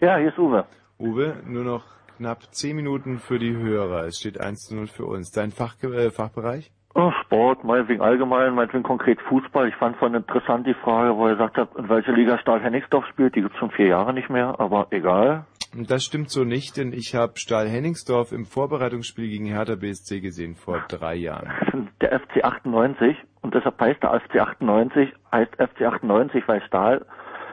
Ja, 0.00 0.16
hier 0.18 0.28
ist 0.28 0.38
Uwe. 0.38 0.66
Uwe, 0.98 1.36
nur 1.46 1.64
noch 1.64 1.84
knapp 2.16 2.42
10 2.52 2.74
Minuten 2.76 3.18
für 3.18 3.38
die 3.38 3.54
Hörer. 3.54 4.04
Es 4.06 4.18
steht 4.18 4.40
1 4.40 4.66
zu 4.66 4.74
0 4.74 4.86
für 4.88 5.06
uns. 5.06 5.30
Dein 5.30 5.52
Fach, 5.52 5.74
äh, 5.82 6.10
Fachbereich? 6.10 6.72
Oh, 6.94 7.12
Sport, 7.24 7.62
meinetwegen 7.62 8.00
allgemein, 8.00 8.54
meinetwegen 8.54 8.82
konkret 8.82 9.20
Fußball. 9.28 9.68
Ich 9.68 9.74
fand 9.76 9.96
vorhin 9.98 10.16
interessant 10.16 10.66
die 10.66 10.74
Frage, 10.74 11.14
wo 11.14 11.26
er 11.26 11.34
gesagt 11.34 11.58
hat, 11.58 11.76
in 11.76 11.90
welcher 11.90 12.12
Liga 12.12 12.38
Stahl 12.38 12.62
Hennigsdorf 12.62 13.04
spielt. 13.08 13.36
Die 13.36 13.42
gibt's 13.42 13.58
schon 13.58 13.70
vier 13.70 13.88
Jahre 13.88 14.14
nicht 14.14 14.30
mehr, 14.30 14.58
aber 14.58 14.86
egal. 14.90 15.44
Das 15.74 16.04
stimmt 16.04 16.30
so 16.30 16.44
nicht, 16.44 16.78
denn 16.78 16.94
ich 16.94 17.14
habe 17.14 17.38
Stahl 17.38 17.68
Henningsdorf 17.68 18.32
im 18.32 18.46
Vorbereitungsspiel 18.46 19.28
gegen 19.28 19.44
Hertha 19.44 19.74
BSC 19.74 20.20
gesehen 20.20 20.54
vor 20.54 20.82
drei 20.88 21.16
Jahren. 21.16 21.50
Der 22.00 22.18
FC 22.18 22.42
98 22.42 23.14
und 23.46 23.54
deshalb 23.54 23.80
heißt 23.80 24.02
der 24.02 24.20
FC 24.20 24.36
98, 24.40 25.12
heißt 25.32 25.52
FC 25.54 25.82
98, 25.82 26.46
weil 26.46 26.60
Stahl, 26.62 27.06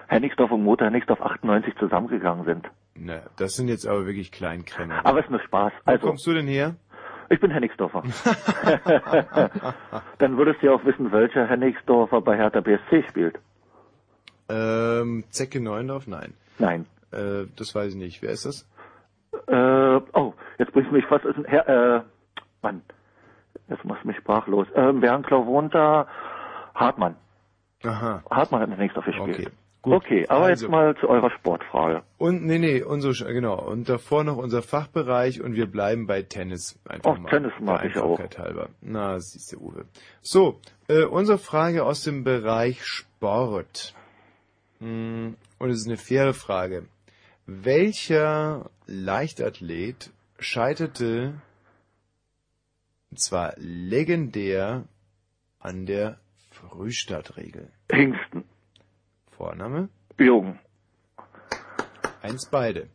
Hennigsdorf 0.08 0.52
und 0.52 0.64
Motor 0.64 0.88
Hennigsdorf 0.88 1.22
98 1.22 1.76
zusammengegangen 1.78 2.46
sind. 2.46 2.68
Na, 2.96 3.22
das 3.38 3.56
sind 3.56 3.68
jetzt 3.70 3.88
aber 3.88 4.06
wirklich 4.06 4.32
Kleinkrämer. 4.32 5.06
Aber 5.06 5.20
ist 5.20 5.30
nur 5.30 5.40
Spaß. 5.40 5.72
Wo 5.86 5.92
Also, 5.92 6.08
kommst 6.08 6.28
du 6.28 6.34
denn 6.34 6.48
her? 6.48 6.76
ich 7.30 7.40
bin 7.40 7.50
Hennigsdorfer. 7.52 8.04
Dann 10.20 10.38
würdest 10.38 10.62
du 10.62 10.68
ja 10.68 10.74
auch 10.74 10.86
wissen, 10.86 11.12
welcher 11.12 11.48
Hennigsdorfer 11.48 12.22
bei 12.22 12.38
Hertha 12.38 12.62
BSC 12.62 13.04
spielt. 13.10 13.40
Ähm, 14.50 15.24
Zecke 15.30 15.60
Neuendorf? 15.62 16.08
Nein. 16.08 16.34
Nein. 16.60 16.86
Äh, 17.12 17.46
das 17.56 17.74
weiß 17.74 17.90
ich 17.94 17.96
nicht. 18.00 18.22
Wer 18.22 18.32
ist 18.32 18.46
das? 18.46 18.70
Äh, 19.48 20.02
oh, 20.14 20.34
jetzt 20.60 20.72
bringst 20.74 20.92
du 20.92 20.96
mich 20.96 21.06
fast 21.06 21.26
Her 21.48 21.68
äh, 21.68 22.02
Mann, 22.62 22.82
jetzt 23.70 23.86
machst 23.86 24.04
du 24.04 24.08
mich 24.08 24.18
sprachlos. 24.18 24.68
Ähm, 24.76 25.00
Bernklau 25.02 25.46
wohnt 25.46 25.74
da, 25.74 26.08
Hartmann. 26.76 27.16
Aha. 27.84 28.24
Hartmann 28.30 28.62
hat 28.62 28.78
nichts 28.80 28.96
dafür 28.96 29.14
gespielt. 29.14 29.40
Okay. 29.48 29.50
Gut. 29.82 29.94
Okay, 29.96 30.26
aber 30.30 30.46
Also. 30.46 30.64
jetzt 30.64 30.72
mal 30.72 30.96
zu 30.96 31.10
eurer 31.10 31.30
Sportfrage. 31.32 32.04
Und 32.18 32.46
nee, 32.46 32.58
nee, 32.58 32.82
unsere, 32.82 33.14
genau. 33.34 33.60
Und 33.60 33.90
davor 33.90 34.24
noch 34.24 34.38
unser 34.38 34.62
Fachbereich 34.62 35.42
und 35.42 35.56
wir 35.56 35.66
bleiben 35.70 36.08
bei 36.08 36.22
Tennis. 36.22 36.80
Einfach 36.88 37.18
Oh, 37.18 37.20
mal. 37.20 37.30
Tennis 37.30 37.52
mag 37.60 37.82
der 37.82 37.90
ich 37.92 37.98
auch. 37.98 38.18
Halber. 38.38 38.70
Na, 38.80 39.20
siehst 39.20 39.52
du, 39.52 39.60
Uwe. 39.60 39.84
So, 40.22 40.62
äh, 40.88 41.04
unsere 41.04 41.38
Frage 41.38 41.84
aus 41.84 42.02
dem 42.06 42.24
Bereich 42.24 42.86
Sport. 42.86 43.94
Hm, 44.80 45.36
Und 45.60 45.70
es 45.70 45.80
ist 45.82 45.88
eine 45.88 45.98
faire 45.98 46.34
Frage. 46.34 46.86
Welcher 47.46 48.70
Leichtathlet 48.88 50.12
scheiterte, 50.40 51.34
und 53.14 53.20
zwar 53.20 53.54
legendär, 53.58 54.86
an 55.60 55.86
der 55.86 56.18
Frühstartregel? 56.50 57.70
Hingsten. 57.92 58.44
Vorname? 59.30 59.90
Jürgen. 60.18 60.58
Eins 62.24 62.50
beide. 62.50 62.88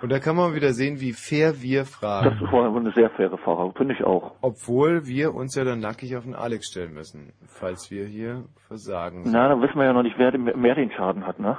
Und 0.00 0.10
da 0.10 0.18
kann 0.18 0.34
man 0.34 0.54
wieder 0.54 0.72
sehen, 0.72 1.00
wie 1.00 1.12
fair 1.12 1.60
wir 1.60 1.84
fragen. 1.84 2.38
Das 2.40 2.50
war 2.50 2.74
eine 2.74 2.90
sehr 2.92 3.10
faire 3.10 3.36
Frage, 3.36 3.74
finde 3.76 3.92
ich 3.92 4.02
auch. 4.02 4.32
Obwohl 4.40 5.06
wir 5.06 5.34
uns 5.34 5.54
ja 5.56 5.64
dann 5.64 5.80
nackig 5.80 6.16
auf 6.16 6.24
den 6.24 6.34
Alex 6.34 6.68
stellen 6.70 6.94
müssen, 6.94 7.34
falls 7.44 7.90
wir 7.90 8.06
hier 8.06 8.46
versagen. 8.66 9.24
Na, 9.26 9.46
dann 9.50 9.60
wissen 9.60 9.76
wir 9.76 9.84
ja 9.84 9.92
noch 9.92 10.04
nicht, 10.04 10.16
wer 10.16 10.30
den, 10.30 10.44
mehr 10.44 10.74
den 10.74 10.90
Schaden 10.90 11.26
hat, 11.26 11.38
ne? 11.38 11.58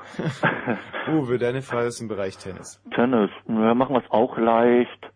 Uwe, 1.08 1.38
deine 1.38 1.62
Frage 1.62 1.90
ist 1.90 2.02
im 2.02 2.08
Bereich 2.08 2.36
Tennis. 2.40 2.82
Tennis. 2.96 3.30
Ja, 3.48 3.76
machen 3.76 3.94
wir 3.94 4.04
es 4.04 4.10
auch 4.10 4.40
leicht. 4.40 5.12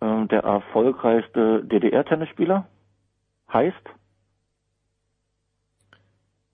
Ähm, 0.00 0.28
der 0.28 0.40
erfolgreichste 0.40 1.64
DDR-Tennisspieler 1.64 2.66
heißt? 3.52 3.90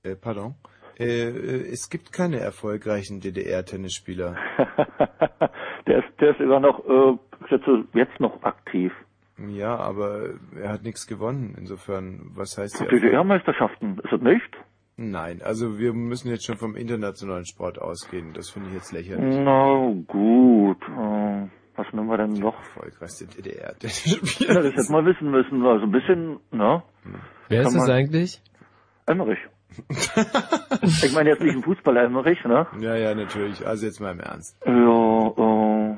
Äh, 0.03 0.17
pardon. 0.17 0.55
Äh, 0.99 1.29
äh, 1.29 1.73
es 1.73 1.91
gibt 1.91 2.13
keine 2.13 2.39
erfolgreichen 2.39 3.21
DDR-Tennisspieler. 3.21 4.37
der 5.87 5.99
ist, 5.99 6.21
der 6.21 6.31
ist 6.31 6.39
sogar 6.39 6.61
noch, 6.61 6.85
äh, 6.87 7.19
jetzt, 7.51 7.67
jetzt 7.95 8.21
noch 8.21 8.43
aktiv. 8.43 8.93
Ja, 9.39 9.77
aber 9.77 10.31
er 10.59 10.71
hat 10.73 10.83
nichts 10.83 11.07
gewonnen. 11.07 11.55
Insofern, 11.59 12.31
was 12.35 12.57
heißt 12.57 12.79
hier? 12.79 12.89
DDR-Meisterschaften, 12.89 13.99
ist 14.03 14.13
es 14.13 14.21
nicht? 14.23 14.57
Nein, 14.99 15.43
also 15.43 15.79
wir 15.79 15.93
müssen 15.93 16.31
jetzt 16.31 16.47
schon 16.47 16.57
vom 16.57 16.75
internationalen 16.75 17.45
Sport 17.45 17.79
ausgehen. 17.79 18.33
Das 18.33 18.49
finde 18.49 18.71
ich 18.71 18.77
jetzt 18.77 18.93
lächerlich. 18.93 19.37
Na 19.37 19.93
gut. 20.07 20.83
Äh, 21.77 21.79
was 21.79 21.93
nehmen 21.93 22.09
wir 22.09 22.17
denn 22.17 22.33
noch? 22.35 22.57
Erfolgreichste 22.57 23.25
Ja, 23.37 23.43
DDR-Tennisspieler. 23.43 24.63
das 24.63 24.75
hätte 24.75 24.93
man 24.93 25.07
wissen 25.07 25.31
müssen. 25.31 25.65
Also 25.65 25.85
ein 25.85 25.93
bisschen, 25.93 26.41
ne? 26.51 26.83
Wer 27.49 27.63
ist 27.63 27.75
das 27.75 27.89
eigentlich? 27.89 28.43
Emmerich. 29.07 29.39
ich 30.83 31.13
meine 31.15 31.31
jetzt 31.31 31.43
nicht 31.43 31.55
ein 31.57 31.63
Fußballer 31.63 32.05
Emmerich, 32.05 32.43
ne? 32.45 32.67
Ja, 32.81 32.97
ja, 32.97 33.15
natürlich. 33.15 33.67
Also 33.67 33.87
jetzt 33.87 34.01
mal 34.01 34.13
im 34.13 34.21
Ernst. 34.21 34.57
Ja, 34.65 34.73
äh, 34.73 35.97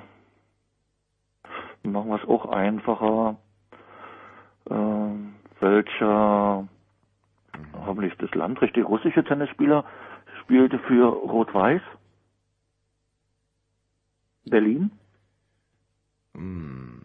machen 1.89 2.11
wir 2.11 2.23
es 2.23 2.29
auch 2.29 2.47
einfacher. 2.47 3.37
Ähm, 4.71 5.35
welcher 5.61 6.69
hoffentlich 7.87 8.15
das 8.19 8.33
Land 8.35 8.61
richtig, 8.63 8.85
russische 8.87 9.25
Tennisspieler, 9.25 9.85
spielte 10.43 10.79
für 10.81 11.07
Rot-Weiß. 11.07 11.83
Berlin. 14.45 14.91
Hm. 16.39 17.05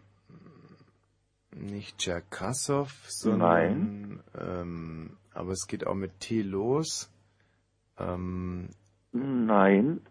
Nicht 1.56 2.00
Cherkassow, 2.00 2.90
sondern 3.08 4.24
ähm, 4.40 5.18
aber 5.34 5.52
es 5.52 5.68
geht 5.68 5.86
auch 5.86 5.96
mit 5.96 6.20
T 6.20 6.42
los. 6.42 7.12
Ähm, 8.00 8.70
Nein. 9.12 10.02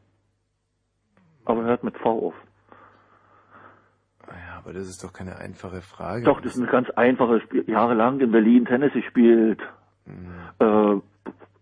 Aber 1.44 1.64
hört 1.64 1.82
mit 1.82 1.96
V 1.98 2.28
auf. 2.28 2.34
ja, 4.28 4.58
aber 4.58 4.72
das 4.72 4.88
ist 4.88 5.02
doch 5.02 5.12
keine 5.12 5.36
einfache 5.36 5.82
Frage. 5.82 6.24
Doch, 6.24 6.40
das 6.40 6.54
ist 6.54 6.62
eine 6.62 6.70
ganz 6.70 6.90
einfache 6.90 7.40
Spiel. 7.40 7.68
Jahrelang 7.68 8.20
in 8.20 8.30
Berlin 8.30 8.64
Tennis 8.64 8.92
gespielt. 8.92 9.60
Äh, 10.60 10.96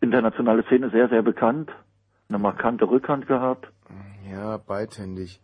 internationale 0.01 0.63
Szene 0.65 0.91
sehr, 0.91 1.09
sehr 1.09 1.23
bekannt. 1.23 1.71
Eine 2.29 2.39
markante 2.39 2.89
Rückhand 2.89 3.27
gehabt. 3.27 3.71
Ja, 4.31 4.59
beidhändig. 4.59 5.41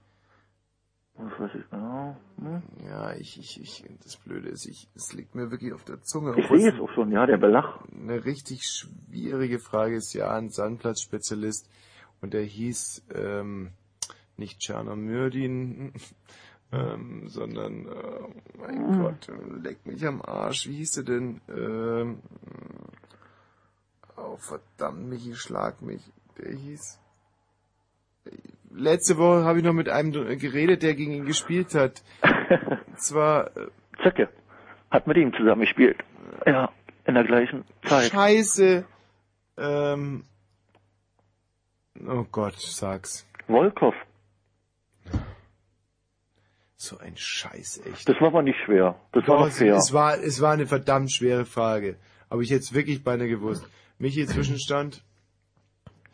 Was 1.18 1.40
weiß 1.40 1.50
ich 1.54 1.70
genau. 1.70 2.16
Hm? 2.38 2.62
Ja, 2.84 3.14
ich, 3.14 3.38
ich, 3.38 3.60
ich, 3.60 3.84
das 4.02 4.16
Blöde 4.18 4.50
ist, 4.50 4.66
ich, 4.66 4.88
es 4.94 5.14
liegt 5.14 5.34
mir 5.34 5.50
wirklich 5.50 5.72
auf 5.72 5.84
der 5.84 6.02
Zunge. 6.02 6.38
Ich 6.38 6.46
sehe 6.48 6.72
es 6.72 6.80
auch 6.80 6.90
schon, 6.90 7.10
ja, 7.10 7.24
der 7.24 7.38
Belach. 7.38 7.80
Eine 7.90 8.24
richtig 8.24 8.64
schwierige 8.64 9.58
Frage 9.58 9.96
ist 9.96 10.12
ja 10.12 10.30
ein 10.30 10.50
Sandplatzspezialist 10.50 11.70
und 12.20 12.34
der 12.34 12.42
hieß 12.42 13.06
ähm, 13.14 13.72
nicht 14.36 14.60
Czernomyrdin, 14.60 15.94
ähm, 16.72 17.28
sondern 17.28 17.86
äh, 17.86 18.58
mein 18.58 18.88
Hm. 18.88 19.02
Gott, 19.02 19.32
leck 19.62 19.86
mich 19.86 20.06
am 20.06 20.20
Arsch. 20.20 20.68
Wie 20.68 20.76
hieß 20.76 20.92
der 20.92 21.04
denn? 21.04 21.40
Ähm, 21.48 22.20
oh 24.18 24.36
verdammt, 24.36 25.08
Michi, 25.08 25.34
schlag 25.34 25.80
mich. 25.80 26.02
Der 26.36 26.52
hieß. 26.52 27.00
Letzte 28.78 29.16
Woche 29.16 29.44
habe 29.44 29.58
ich 29.58 29.64
noch 29.64 29.72
mit 29.72 29.88
einem 29.88 30.12
geredet, 30.38 30.82
der 30.82 30.94
gegen 30.94 31.12
ihn 31.12 31.24
gespielt 31.24 31.74
hat. 31.74 32.02
Und 32.22 32.98
zwar 33.00 33.56
äh, 33.56 33.68
Zöcke. 34.02 34.28
Hat 34.90 35.06
mit 35.06 35.16
ihm 35.16 35.32
zusammen 35.32 35.62
gespielt. 35.62 35.96
Ja, 36.44 36.70
in 37.06 37.14
der 37.14 37.24
gleichen 37.24 37.64
Zeit. 37.84 38.10
Scheiße. 38.12 38.84
Ähm. 39.56 40.24
Oh 42.06 42.26
Gott, 42.30 42.56
sag's. 42.58 43.26
Volkov. 43.46 43.94
So 46.76 46.98
ein 46.98 47.16
Scheiß, 47.16 47.80
echt. 47.86 48.06
Das 48.08 48.20
war 48.20 48.28
aber 48.28 48.42
nicht 48.42 48.58
schwer. 48.64 49.00
Das 49.12 49.26
war 49.26 49.38
Doch, 49.38 49.46
noch 49.46 49.52
fair. 49.52 49.76
Es 49.76 49.94
war, 49.94 50.18
es 50.18 50.42
war 50.42 50.52
eine 50.52 50.66
verdammt 50.66 51.10
schwere 51.10 51.46
Frage. 51.46 51.96
Aber 52.28 52.42
ich 52.42 52.50
es 52.50 52.74
wirklich 52.74 53.02
beinahe 53.02 53.28
gewusst. 53.28 53.66
Michi, 53.98 54.26
Zwischenstand? 54.26 55.02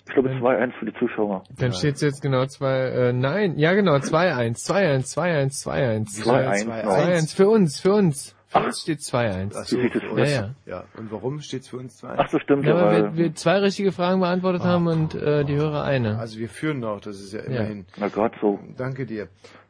Ich 0.07 0.15
glaube 0.15 0.31
2-1 0.31 0.73
für 0.79 0.87
die 0.87 0.95
Zuschauer. 0.99 1.45
Dann 1.59 1.73
steht's 1.73 2.01
jetzt 2.01 2.21
genau 2.23 2.45
zwei, 2.47 2.81
äh, 2.89 3.13
nein, 3.13 3.57
ja 3.59 3.73
genau, 3.75 3.95
2-1, 3.95 4.67
2-1, 4.67 5.15
2-1, 5.15 5.65
2-1. 5.65 6.25
2-1, 6.25 6.67
2-1 6.85 7.37
für 7.37 7.49
uns, 7.49 7.81
für 7.81 7.93
uns. 7.95 8.35
Für 8.49 8.59
uns 8.67 8.83
steht 8.83 8.99
2-1. 8.99 9.53
Ach 9.57 9.65
so. 9.65 9.79
Ja, 9.79 10.25
ja. 10.27 10.55
ja. 10.67 10.85
Und 10.99 11.11
warum 11.11 11.41
steht's 11.41 11.69
für 11.69 11.79
uns 11.79 11.97
zwei? 11.97 12.15
Ach 12.19 12.29
so, 12.29 12.39
stimmt. 12.39 12.67
Ja, 12.67 12.77
Ja, 12.77 12.85
weil 12.85 13.03
wir, 13.05 13.17
wir 13.17 13.35
zwei 13.35 13.59
richtige 13.61 13.93
Fragen 13.93 14.21
beantwortet 14.21 14.63
haben 14.63 14.87
und 14.89 15.15
äh, 15.15 15.45
die 15.47 15.55
Hörer 15.55 15.85
eine. 15.85 16.19
Also 16.19 16.39
wir 16.39 16.51
führen 16.51 16.81
noch, 16.81 17.01
das 17.01 17.19
ist 17.19 17.33
ja 17.33 17.41
Ja. 17.41 17.47
immerhin. 17.47 17.87
na 17.97 18.09
Gott, 18.09 18.33
so. 18.43 18.59
Danke 18.77 19.07
dir. 19.07 19.29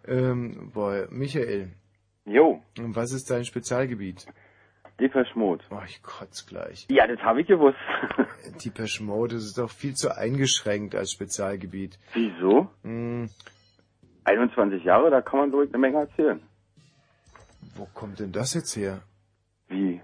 Ähm, 0.09 0.73
boy, 0.75 1.07
Michael, 1.11 1.69
Jo, 2.25 2.61
was 2.78 3.12
ist 3.12 3.31
dein 3.31 3.44
Spezialgebiet? 3.44 4.27
Depeche 5.02 5.36
Mode. 5.36 5.64
Oh, 5.70 5.81
ich 5.84 6.00
kotz 6.02 6.47
gleich. 6.47 6.86
Ja, 6.89 7.06
das 7.08 7.18
habe 7.20 7.40
ich 7.40 7.48
gewusst. 7.48 7.76
Depeche 8.64 9.02
Mode, 9.02 9.34
das 9.34 9.44
ist 9.44 9.58
doch 9.58 9.70
viel 9.70 9.94
zu 9.94 10.16
eingeschränkt 10.16 10.94
als 10.94 11.10
Spezialgebiet. 11.10 11.98
Wieso? 12.14 12.68
Hm, 12.84 13.28
21 14.24 14.84
Jahre, 14.84 15.10
da 15.10 15.20
kann 15.20 15.40
man 15.40 15.50
durch 15.50 15.68
eine 15.70 15.78
Menge 15.78 15.98
erzählen. 15.98 16.40
wo 17.74 17.86
kommt 17.94 18.20
denn 18.20 18.31
das 18.31 18.55
jetzt 18.55 18.76
her? 18.76 19.02
Wie? 19.68 20.00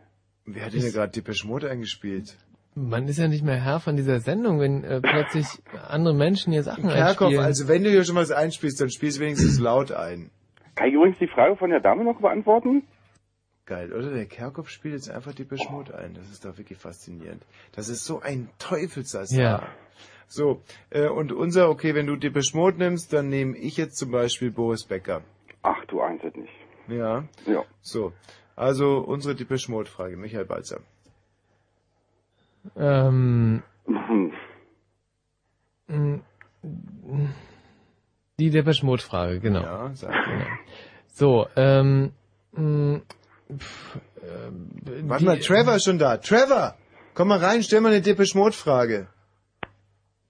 Wer 0.47 0.65
hat 0.67 0.73
denn 0.73 0.81
hier 0.81 0.91
gerade 0.93 1.13
Depeche 1.13 1.47
Mode 1.47 1.71
eingespielt? 1.71 2.37
Man 2.75 3.07
ist 3.07 3.19
ja 3.19 3.29
nicht 3.29 3.45
mehr 3.45 3.63
Herr 3.63 3.81
von 3.81 3.97
dieser 3.97 4.19
Sendung, 4.21 4.59
wenn 4.61 4.83
äh, 4.85 5.01
plötzlich 5.01 5.47
andere 5.89 6.15
Menschen 6.15 6.53
hier 6.53 6.63
Sachen 6.63 6.89
Kerkhoff, 6.89 7.29
einspielen. 7.29 7.45
also 7.45 7.69
wenn 7.69 7.85
du 7.85 7.91
hier 7.91 8.05
schon 8.05 8.17
was 8.17 8.31
einspielst, 8.31 8.81
dann 8.81 8.91
spielst 8.91 9.21
wenigstens 9.21 9.59
laut 9.61 9.93
ein. 9.93 10.31
Kann 10.75 10.89
ich 10.89 10.95
übrigens 10.95 11.19
die 11.19 11.27
Frage 11.29 11.57
von 11.57 11.71
der 11.71 11.81
Dame 11.81 12.05
noch 12.05 12.21
beantworten? 12.21 12.83
Geil, 13.69 13.93
oder? 13.93 14.11
Der 14.11 14.25
Kerkhoff 14.25 14.71
spielt 14.71 14.95
jetzt 14.95 15.11
einfach 15.11 15.35
Depeche 15.35 15.71
Mode 15.71 15.95
ein. 15.95 16.15
Das 16.15 16.31
ist 16.31 16.43
doch 16.43 16.57
wirklich 16.57 16.79
faszinierend. 16.79 17.45
Das 17.73 17.91
ist 17.91 18.07
so 18.07 18.19
ein 18.19 18.49
Teufelsasser. 18.59 19.39
Ja. 19.39 19.69
So, 20.27 20.63
äh, 20.89 21.09
und 21.09 21.33
unser, 21.33 21.69
okay, 21.69 21.95
wenn 21.95 22.07
du 22.07 22.17
Depeche 22.17 22.57
Mode 22.57 22.79
nimmst, 22.79 23.13
dann 23.13 23.29
nehme 23.29 23.59
ich 23.59 23.77
jetzt 23.77 23.99
zum 23.99 24.11
Beispiel 24.11 24.51
Boris 24.51 24.85
Becker. 24.85 25.21
Ach, 25.63 25.85
du 25.85 26.01
eins 26.01 26.23
nicht. 26.23 26.49
Ja. 26.89 27.25
Ja. 27.45 27.63
So, 27.83 28.15
also 28.57 29.01
unsere 29.01 29.35
Depeche 29.35 29.71
Mode 29.71 29.91
Frage, 29.91 30.17
Michael 30.17 30.47
Balzer. 30.47 30.81
Ähm, 32.75 33.63
Hm. 35.89 36.23
die 38.39 38.49
Depeche 38.49 38.87
Mode 38.87 39.03
Frage, 39.03 39.41
genau. 39.41 39.61
Ja, 39.61 39.91
sag. 39.95 40.15
So, 41.09 41.49
ähm, 41.55 42.13
mh, 43.49 43.59
pf, 43.59 43.97
äh, 44.23 44.51
Warte 45.09 45.25
mal, 45.25 45.39
Trevor 45.41 45.75
ist 45.77 45.85
schon 45.85 45.99
da. 45.99 46.17
Trevor! 46.19 46.77
Komm 47.15 47.29
mal 47.29 47.39
rein, 47.39 47.63
stell 47.63 47.81
mal 47.81 47.93
eine 47.93 48.03
Depeche 48.03 48.37
Mode 48.39 48.55
Frage. 48.57 49.09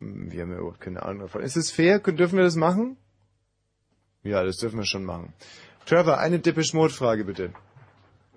Hm, 0.01 0.31
Wir 0.33 0.43
haben 0.43 0.53
ja 0.53 0.59
überhaupt 0.59 0.81
keine 0.81 1.03
Ahnung 1.03 1.23
davon. 1.23 1.43
Ist 1.43 1.57
es 1.57 1.71
fair? 1.71 2.01
Können- 2.01 2.17
Dürfen 2.17 2.37
wir 2.37 2.45
das 2.45 2.57
machen? 2.57 2.97
Ja, 4.23 4.43
das 4.45 4.57
dürfen 4.57 4.79
wir 4.79 4.87
schon 4.87 5.05
machen. 5.05 5.33
Trevor, 5.87 6.19
eine 6.19 6.39
Depeche 6.39 6.77
Mode 6.77 6.93
Frage 6.93 7.25
bitte. 7.25 7.53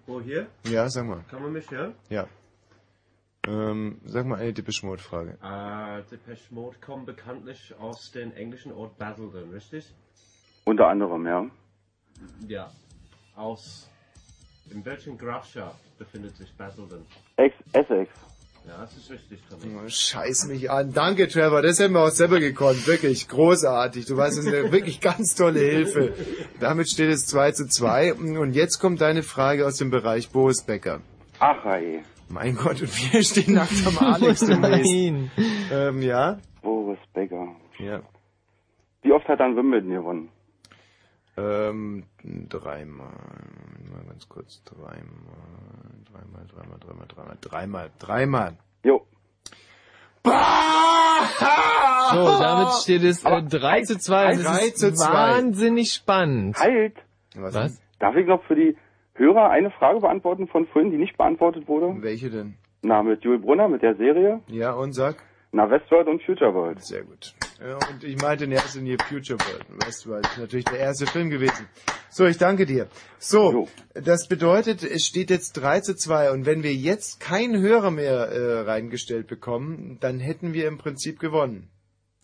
Wo 0.07 0.19
hier? 0.21 0.47
Ja, 0.65 0.89
sag 0.89 1.05
mal. 1.05 1.23
Kann 1.29 1.41
man 1.43 1.51
mich 1.53 1.69
hören? 1.69 1.93
Ja. 2.09 2.27
Ähm, 3.47 3.99
sag 4.05 4.25
mal 4.25 4.39
eine 4.39 4.53
Depeche 4.53 4.85
Mode 4.85 5.01
Frage. 5.01 5.37
Äh, 5.41 6.03
Depeche 6.09 6.53
Mode 6.53 6.77
kommt 6.79 7.05
bekanntlich 7.07 7.73
aus 7.79 8.11
dem 8.11 8.31
englischen 8.33 8.71
Ort 8.71 8.97
Basildon, 8.97 9.49
richtig? 9.51 9.93
Unter 10.65 10.87
anderem, 10.87 11.25
ja. 11.25 11.45
Ja. 12.47 12.71
Aus. 13.35 13.89
In 14.73 14.85
welchen 14.85 15.17
Grafschaft 15.17 15.97
befindet 15.97 16.35
sich 16.37 16.51
Basildon? 16.55 17.05
Ex 17.37 17.53
Essex. 17.73 18.09
Ja, 18.67 18.77
das 18.81 18.95
ist 18.95 19.09
richtig, 19.09 19.39
Tommy. 19.49 19.75
Oh, 19.75 19.87
Scheiß 19.87 20.47
mich 20.47 20.69
an. 20.69 20.93
Danke, 20.93 21.27
Trevor. 21.27 21.61
Das 21.61 21.79
hätten 21.79 21.93
wir 21.93 22.03
auch 22.03 22.09
selber 22.09 22.39
gekonnt. 22.39 22.85
Wirklich 22.87 23.27
großartig. 23.27 24.05
Du 24.05 24.15
weißt, 24.15 24.37
das 24.37 24.45
ist 24.45 24.53
eine 24.53 24.71
wirklich 24.77 25.01
ganz 25.01 25.35
tolle 25.35 25.59
Hilfe. 25.59 26.13
Damit 26.59 26.87
steht 26.89 27.09
es 27.09 27.25
2 27.25 27.51
zu 27.53 27.67
2. 27.67 28.13
Und 28.13 28.53
jetzt 28.53 28.79
kommt 28.79 29.01
deine 29.01 29.23
Frage 29.23 29.65
aus 29.65 29.77
dem 29.77 29.89
Bereich 29.89 30.29
Boris 30.29 30.63
Becker. 30.63 31.01
Ach, 31.39 31.65
ey. 31.65 32.03
Mein 32.29 32.55
Gott, 32.55 32.81
und 32.81 33.13
wir 33.13 33.23
stehen 33.23 33.55
nackt 33.55 33.73
am 33.85 33.97
Alex 34.13 34.41
demnächst. 34.41 34.93
Nein. 34.93 35.31
Ähm, 35.71 36.01
ja? 36.01 36.39
Boris 36.61 36.99
Becker. 37.13 37.55
Ja. 37.79 38.01
Wie 39.01 39.11
oft 39.11 39.27
hat 39.27 39.39
er 39.39 39.47
ein 39.47 39.55
Wimbledon 39.55 39.89
gewonnen? 39.89 40.29
Ähm, 41.41 42.03
dreimal. 42.49 43.07
Mal 43.91 44.03
ganz 44.07 44.27
kurz. 44.29 44.63
Dreimal. 44.63 45.01
Dreimal, 46.11 46.45
dreimal, 46.47 46.79
dreimal, 46.79 47.07
dreimal. 47.07 47.37
Dreimal. 47.41 47.91
Dreimal. 47.99 48.57
Jo. 48.83 49.05
So, 50.23 50.31
damit 52.39 52.69
steht 52.83 53.03
es 53.03 53.23
äh, 53.23 53.41
3 53.43 53.81
zu 53.83 53.97
2. 53.97 54.27
Das 54.27 54.43
3 54.43 54.65
ist 54.65 54.77
zu 54.77 54.93
2. 54.93 55.13
wahnsinnig 55.13 55.93
spannend. 55.93 56.57
Halt! 56.59 56.95
Was? 57.35 57.55
Was? 57.55 57.81
Darf 57.99 58.15
ich 58.15 58.27
noch 58.27 58.43
für 58.43 58.55
die 58.55 58.75
Hörer 59.13 59.49
eine 59.49 59.71
Frage 59.71 59.99
beantworten 59.99 60.47
von 60.47 60.67
vorhin, 60.67 60.91
die 60.91 60.97
nicht 60.97 61.17
beantwortet 61.17 61.67
wurde? 61.67 61.95
Welche 62.01 62.29
denn? 62.29 62.55
Na, 62.81 63.03
mit 63.03 63.23
Joel 63.23 63.39
Brunner, 63.39 63.67
mit 63.67 63.81
der 63.83 63.95
Serie? 63.95 64.41
Ja, 64.47 64.73
und 64.73 64.93
sag? 64.93 65.23
Na, 65.51 65.69
Westworld 65.69 66.07
und 66.07 66.23
Future 66.23 66.53
World. 66.53 66.83
Sehr 66.83 67.03
gut. 67.03 67.33
Ja, 67.61 67.77
und 67.91 68.03
ich 68.03 68.19
meinte 68.19 68.45
in 68.45 68.51
erster 68.51 68.79
Linie 68.79 68.97
Future 69.07 69.37
World. 69.39 69.65
Westworld 69.85 70.25
ist 70.25 70.37
natürlich 70.39 70.65
der 70.65 70.79
erste 70.79 71.05
Film 71.05 71.29
gewesen. 71.29 71.67
So, 72.09 72.25
ich 72.25 72.37
danke 72.39 72.65
dir. 72.65 72.87
So, 73.19 73.67
das 73.93 74.27
bedeutet, 74.27 74.83
es 74.83 75.05
steht 75.05 75.29
jetzt 75.29 75.53
3 75.53 75.81
zu 75.81 75.95
2 75.95 76.31
und 76.31 76.45
wenn 76.47 76.63
wir 76.63 76.73
jetzt 76.73 77.19
keinen 77.19 77.61
Hörer 77.61 77.91
mehr 77.91 78.13
äh, 78.29 78.61
reingestellt 78.61 79.27
bekommen, 79.27 79.97
dann 79.99 80.19
hätten 80.19 80.53
wir 80.53 80.67
im 80.67 80.79
Prinzip 80.79 81.19
gewonnen. 81.19 81.69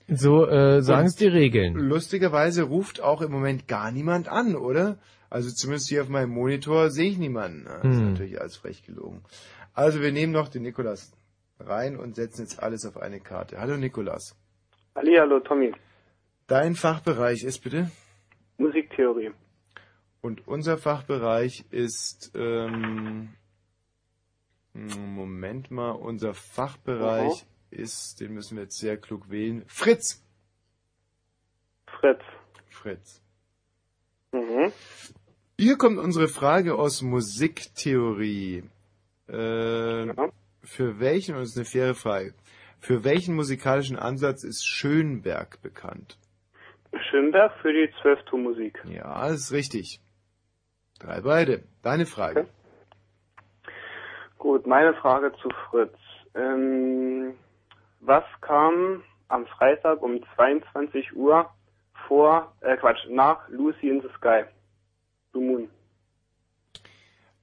So 0.07 0.47
äh, 0.47 0.81
sagen 0.81 1.05
es 1.05 1.15
die 1.15 1.27
Regeln. 1.27 1.73
Lustigerweise 1.75 2.63
ruft 2.63 3.01
auch 3.01 3.21
im 3.21 3.31
Moment 3.31 3.67
gar 3.67 3.91
niemand 3.91 4.29
an, 4.29 4.55
oder? 4.55 4.97
Also 5.29 5.51
zumindest 5.51 5.89
hier 5.89 6.01
auf 6.01 6.09
meinem 6.09 6.31
Monitor 6.31 6.89
sehe 6.89 7.11
ich 7.11 7.17
niemanden. 7.17 7.65
Das 7.65 7.83
ist 7.93 7.99
Hm. 7.99 8.11
natürlich 8.13 8.39
alles 8.41 8.55
frech 8.55 8.83
gelogen. 8.83 9.21
Also 9.73 10.01
wir 10.01 10.11
nehmen 10.11 10.31
noch 10.33 10.47
den 10.47 10.63
Nikolas 10.63 11.11
rein 11.59 11.97
und 11.97 12.15
setzen 12.15 12.41
jetzt 12.41 12.63
alles 12.63 12.85
auf 12.85 12.97
eine 12.97 13.19
Karte. 13.19 13.59
Hallo 13.59 13.77
Nikolas. 13.77 14.35
Hallihallo, 14.97 15.39
Tommy. 15.41 15.71
Dein 16.47 16.73
Fachbereich 16.75 17.43
ist 17.43 17.59
bitte? 17.59 17.91
Musiktheorie. 18.57 19.31
Und 20.21 20.47
unser 20.47 20.79
Fachbereich 20.79 21.65
ist, 21.69 22.31
ähm, 22.33 23.29
Hm, 24.73 25.15
Moment 25.15 25.71
mal, 25.71 25.91
unser 25.91 26.33
Fachbereich 26.33 27.45
ist, 27.71 28.19
den 28.19 28.33
müssen 28.33 28.57
wir 28.57 28.63
jetzt 28.63 28.79
sehr 28.79 28.97
klug 28.97 29.29
wählen. 29.29 29.63
Fritz! 29.67 30.23
Fritz. 31.87 32.21
Fritz. 32.69 33.21
Mhm. 34.31 34.71
Hier 35.59 35.77
kommt 35.77 35.97
unsere 35.97 36.27
Frage 36.27 36.75
aus 36.75 37.01
Musiktheorie. 37.03 38.63
Äh, 39.27 40.13
Für 40.63 40.99
welchen, 40.99 41.35
und 41.35 41.41
das 41.41 41.49
ist 41.51 41.57
eine 41.57 41.65
faire 41.65 41.95
Frage, 41.95 42.33
für 42.79 43.03
welchen 43.03 43.35
musikalischen 43.35 43.97
Ansatz 43.97 44.43
ist 44.43 44.65
Schönberg 44.65 45.61
bekannt? 45.61 46.17
Schönberg 47.09 47.53
für 47.61 47.73
die 47.73 47.91
Zwölftonmusik. 48.01 48.81
Ja, 48.85 49.27
das 49.27 49.41
ist 49.41 49.51
richtig. 49.51 49.99
Drei 50.99 51.21
beide. 51.21 51.63
Deine 51.83 52.05
Frage. 52.05 52.47
Gut, 54.37 54.65
meine 54.65 54.93
Frage 54.95 55.31
zu 55.41 55.49
Fritz. 55.69 55.97
Ähm, 56.35 57.35
was 57.99 58.23
kam 58.41 59.03
am 59.27 59.45
Freitag 59.47 60.01
um 60.01 60.23
22 60.35 61.15
Uhr 61.15 61.49
vor, 62.07 62.53
äh 62.61 62.77
Quatsch, 62.77 63.05
nach 63.09 63.47
Lucy 63.49 63.89
in 63.89 64.01
the 64.01 64.09
Sky? 64.17 64.45
Blue 65.31 65.43
Moon. 65.43 65.69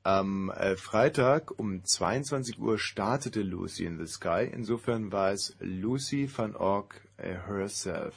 Am 0.07 0.50
äh, 0.50 0.76
Freitag 0.76 1.58
um 1.58 1.83
22 1.83 2.60
Uhr 2.60 2.78
startete 2.78 3.41
Lucy 3.41 3.86
in 3.86 3.99
the 3.99 4.07
Sky. 4.07 4.47
Insofern 4.52 5.12
war 5.12 5.33
es 5.33 5.57
Lucy 5.60 6.28
van 6.31 6.55
Ork 6.55 7.00
äh, 7.16 7.34
herself. 7.47 8.15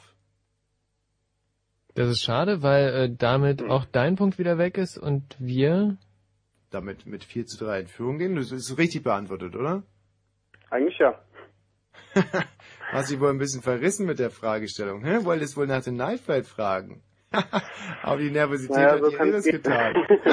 Das 1.94 2.10
ist 2.10 2.22
schade, 2.22 2.62
weil 2.62 2.88
äh, 2.88 3.10
damit 3.10 3.62
auch 3.62 3.86
dein 3.86 4.16
Punkt 4.16 4.38
wieder 4.38 4.58
weg 4.58 4.76
ist 4.76 4.98
und 4.98 5.34
wir. 5.38 5.96
Damit 6.68 7.06
mit 7.06 7.24
4 7.24 7.46
zu 7.46 7.64
3 7.64 7.80
in 7.80 7.86
Führung 7.86 8.18
gehen. 8.18 8.36
Das 8.36 8.52
ist 8.52 8.76
richtig 8.76 9.02
beantwortet, 9.02 9.56
oder? 9.56 9.82
Eigentlich 10.68 10.98
ja. 10.98 11.18
Hast 12.92 13.10
dich 13.10 13.18
wohl 13.18 13.30
ein 13.30 13.38
bisschen 13.38 13.62
verrissen 13.62 14.04
mit 14.04 14.18
der 14.18 14.30
Fragestellung. 14.30 15.02
Hä? 15.04 15.24
Wolltest 15.24 15.56
wohl 15.56 15.66
nach 15.66 15.82
den 15.82 15.96
Night 15.96 16.20
Flight 16.20 16.46
fragen. 16.46 17.02
Aber 18.02 18.20
die 18.20 18.30
Nervosität 18.30 18.76
Naja, 18.76 18.92
hat 18.92 19.00
so 19.00 19.10
ihr 19.10 19.18
gehen. 19.40 19.52
getan. 19.52 19.94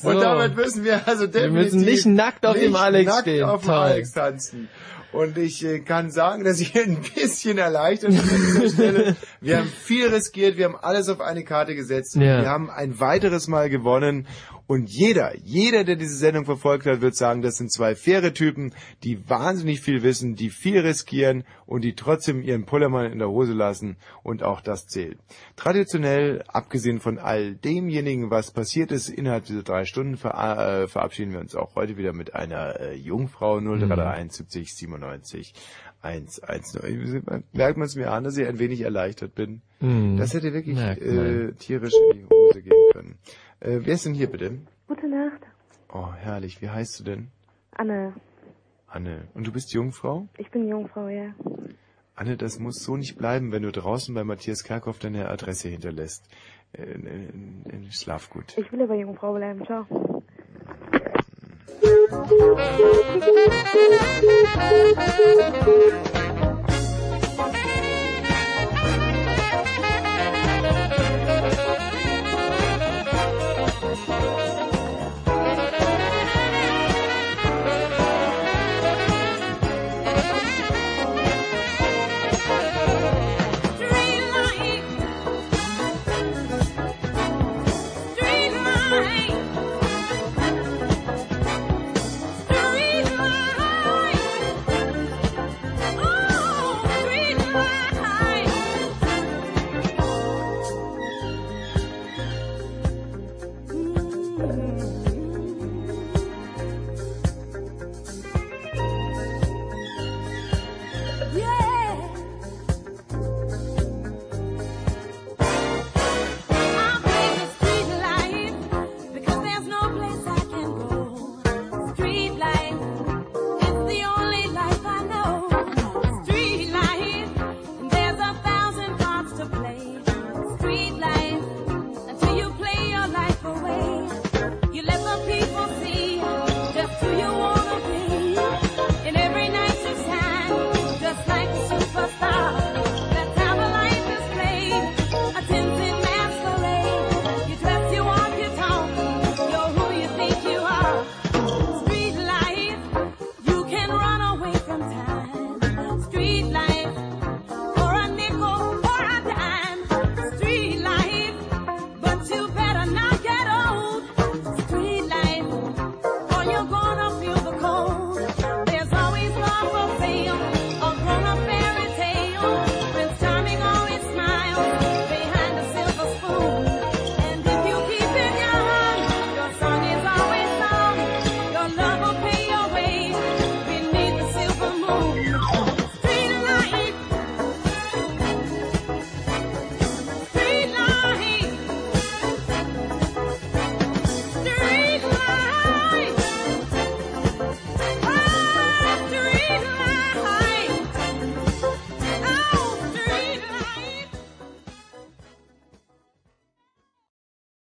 So. 0.00 0.08
Und 0.10 0.20
damit 0.20 0.56
müssen 0.56 0.84
wir 0.84 1.06
also 1.06 1.22
Wir 1.24 1.28
definitiv 1.28 1.54
müssen 1.74 1.80
nicht 1.80 2.06
nackt 2.06 2.46
auf 2.46 2.58
dem 2.58 2.74
Alex 2.76 3.06
nackt 3.10 3.22
stehen. 3.22 3.44
auf 3.44 3.62
dem. 3.62 3.70
Alex 3.70 4.12
tanzen. 4.12 4.68
Und 5.12 5.36
ich 5.36 5.64
äh, 5.64 5.80
kann 5.80 6.10
sagen, 6.10 6.44
dass 6.44 6.60
ich 6.60 6.74
ein 6.78 7.02
bisschen 7.14 7.58
erleichtert 7.58 8.10
bin 8.10 8.20
an 8.20 8.28
dieser 8.46 8.68
Stelle. 8.70 9.16
Wir 9.40 9.58
haben 9.58 9.68
viel 9.68 10.08
riskiert, 10.08 10.56
wir 10.56 10.64
haben 10.66 10.76
alles 10.76 11.08
auf 11.08 11.20
eine 11.20 11.44
Karte 11.44 11.74
gesetzt. 11.74 12.16
und 12.16 12.22
Ja. 12.22 12.40
Wir 12.42 12.48
haben 12.48 12.70
ein 12.70 12.98
weiteres 12.98 13.46
Mal 13.48 13.68
gewonnen. 13.68 14.26
Und 14.72 14.88
jeder, 14.88 15.36
jeder, 15.44 15.84
der 15.84 15.96
diese 15.96 16.16
Sendung 16.16 16.46
verfolgt 16.46 16.86
hat, 16.86 17.02
wird 17.02 17.14
sagen, 17.14 17.42
das 17.42 17.58
sind 17.58 17.70
zwei 17.70 17.94
faire 17.94 18.32
Typen, 18.32 18.72
die 19.04 19.28
wahnsinnig 19.28 19.82
viel 19.82 20.02
wissen, 20.02 20.34
die 20.34 20.48
viel 20.48 20.78
riskieren 20.78 21.44
und 21.66 21.84
die 21.84 21.94
trotzdem 21.94 22.40
ihren 22.40 22.64
Pullermann 22.64 23.12
in 23.12 23.18
der 23.18 23.28
Hose 23.28 23.52
lassen. 23.52 23.98
Und 24.22 24.42
auch 24.42 24.62
das 24.62 24.86
zählt. 24.86 25.18
Traditionell, 25.56 26.42
abgesehen 26.48 27.00
von 27.00 27.18
all 27.18 27.54
demjenigen, 27.54 28.30
was 28.30 28.50
passiert 28.50 28.92
ist, 28.92 29.10
innerhalb 29.10 29.44
dieser 29.44 29.62
drei 29.62 29.84
Stunden 29.84 30.16
ver 30.16 30.30
äh, 30.38 30.88
verabschieden 30.88 31.34
wir 31.34 31.40
uns 31.40 31.54
auch 31.54 31.74
heute 31.74 31.98
wieder 31.98 32.14
mit 32.14 32.34
einer 32.34 32.80
äh, 32.80 32.94
Jungfrau 32.94 33.60
0331 33.60 34.32
70 34.32 34.74
97 34.74 35.54
110. 36.02 37.24
Merkt 37.52 37.76
man 37.78 37.86
es 37.86 37.96
mir 37.96 38.10
an, 38.10 38.24
dass 38.24 38.36
ich 38.36 38.46
ein 38.46 38.58
wenig 38.58 38.80
erleichtert 38.82 39.34
bin. 39.34 39.62
Mhm. 39.80 40.16
Das 40.16 40.34
hätte 40.34 40.52
wirklich 40.52 40.78
äh, 40.78 41.52
tierisch 41.52 41.94
in 42.12 42.18
die 42.18 42.24
Hose 42.26 42.62
gehen 42.62 42.72
können. 42.92 43.18
Äh, 43.60 43.80
wer 43.82 43.94
ist 43.94 44.04
denn 44.04 44.14
hier 44.14 44.30
bitte? 44.30 44.58
Gute 44.88 45.08
Nacht, 45.08 45.40
Oh, 45.92 46.12
herrlich. 46.14 46.60
Wie 46.62 46.70
heißt 46.70 47.00
du 47.00 47.04
denn? 47.04 47.28
Anne. 47.70 48.14
Anne. 48.86 49.28
Und 49.34 49.46
du 49.46 49.52
bist 49.52 49.72
Jungfrau? 49.72 50.26
Ich 50.38 50.50
bin 50.50 50.66
Jungfrau, 50.68 51.08
ja. 51.08 51.34
Anne, 52.14 52.36
das 52.36 52.58
muss 52.58 52.82
so 52.82 52.96
nicht 52.96 53.16
bleiben, 53.16 53.52
wenn 53.52 53.62
du 53.62 53.70
draußen 53.72 54.14
bei 54.14 54.24
Matthias 54.24 54.64
Kerkhoff 54.64 54.98
deine 54.98 55.28
Adresse 55.28 55.68
hinterlässt. 55.68 56.28
Äh, 56.72 56.82
in 56.92 57.88
Schlafgut. 57.90 58.56
Ich 58.56 58.72
will 58.72 58.82
aber 58.82 58.94
Jungfrau 58.94 59.34
bleiben, 59.34 59.64
ciao. 59.66 59.86
Thank 61.92 62.32
you. 66.16 66.21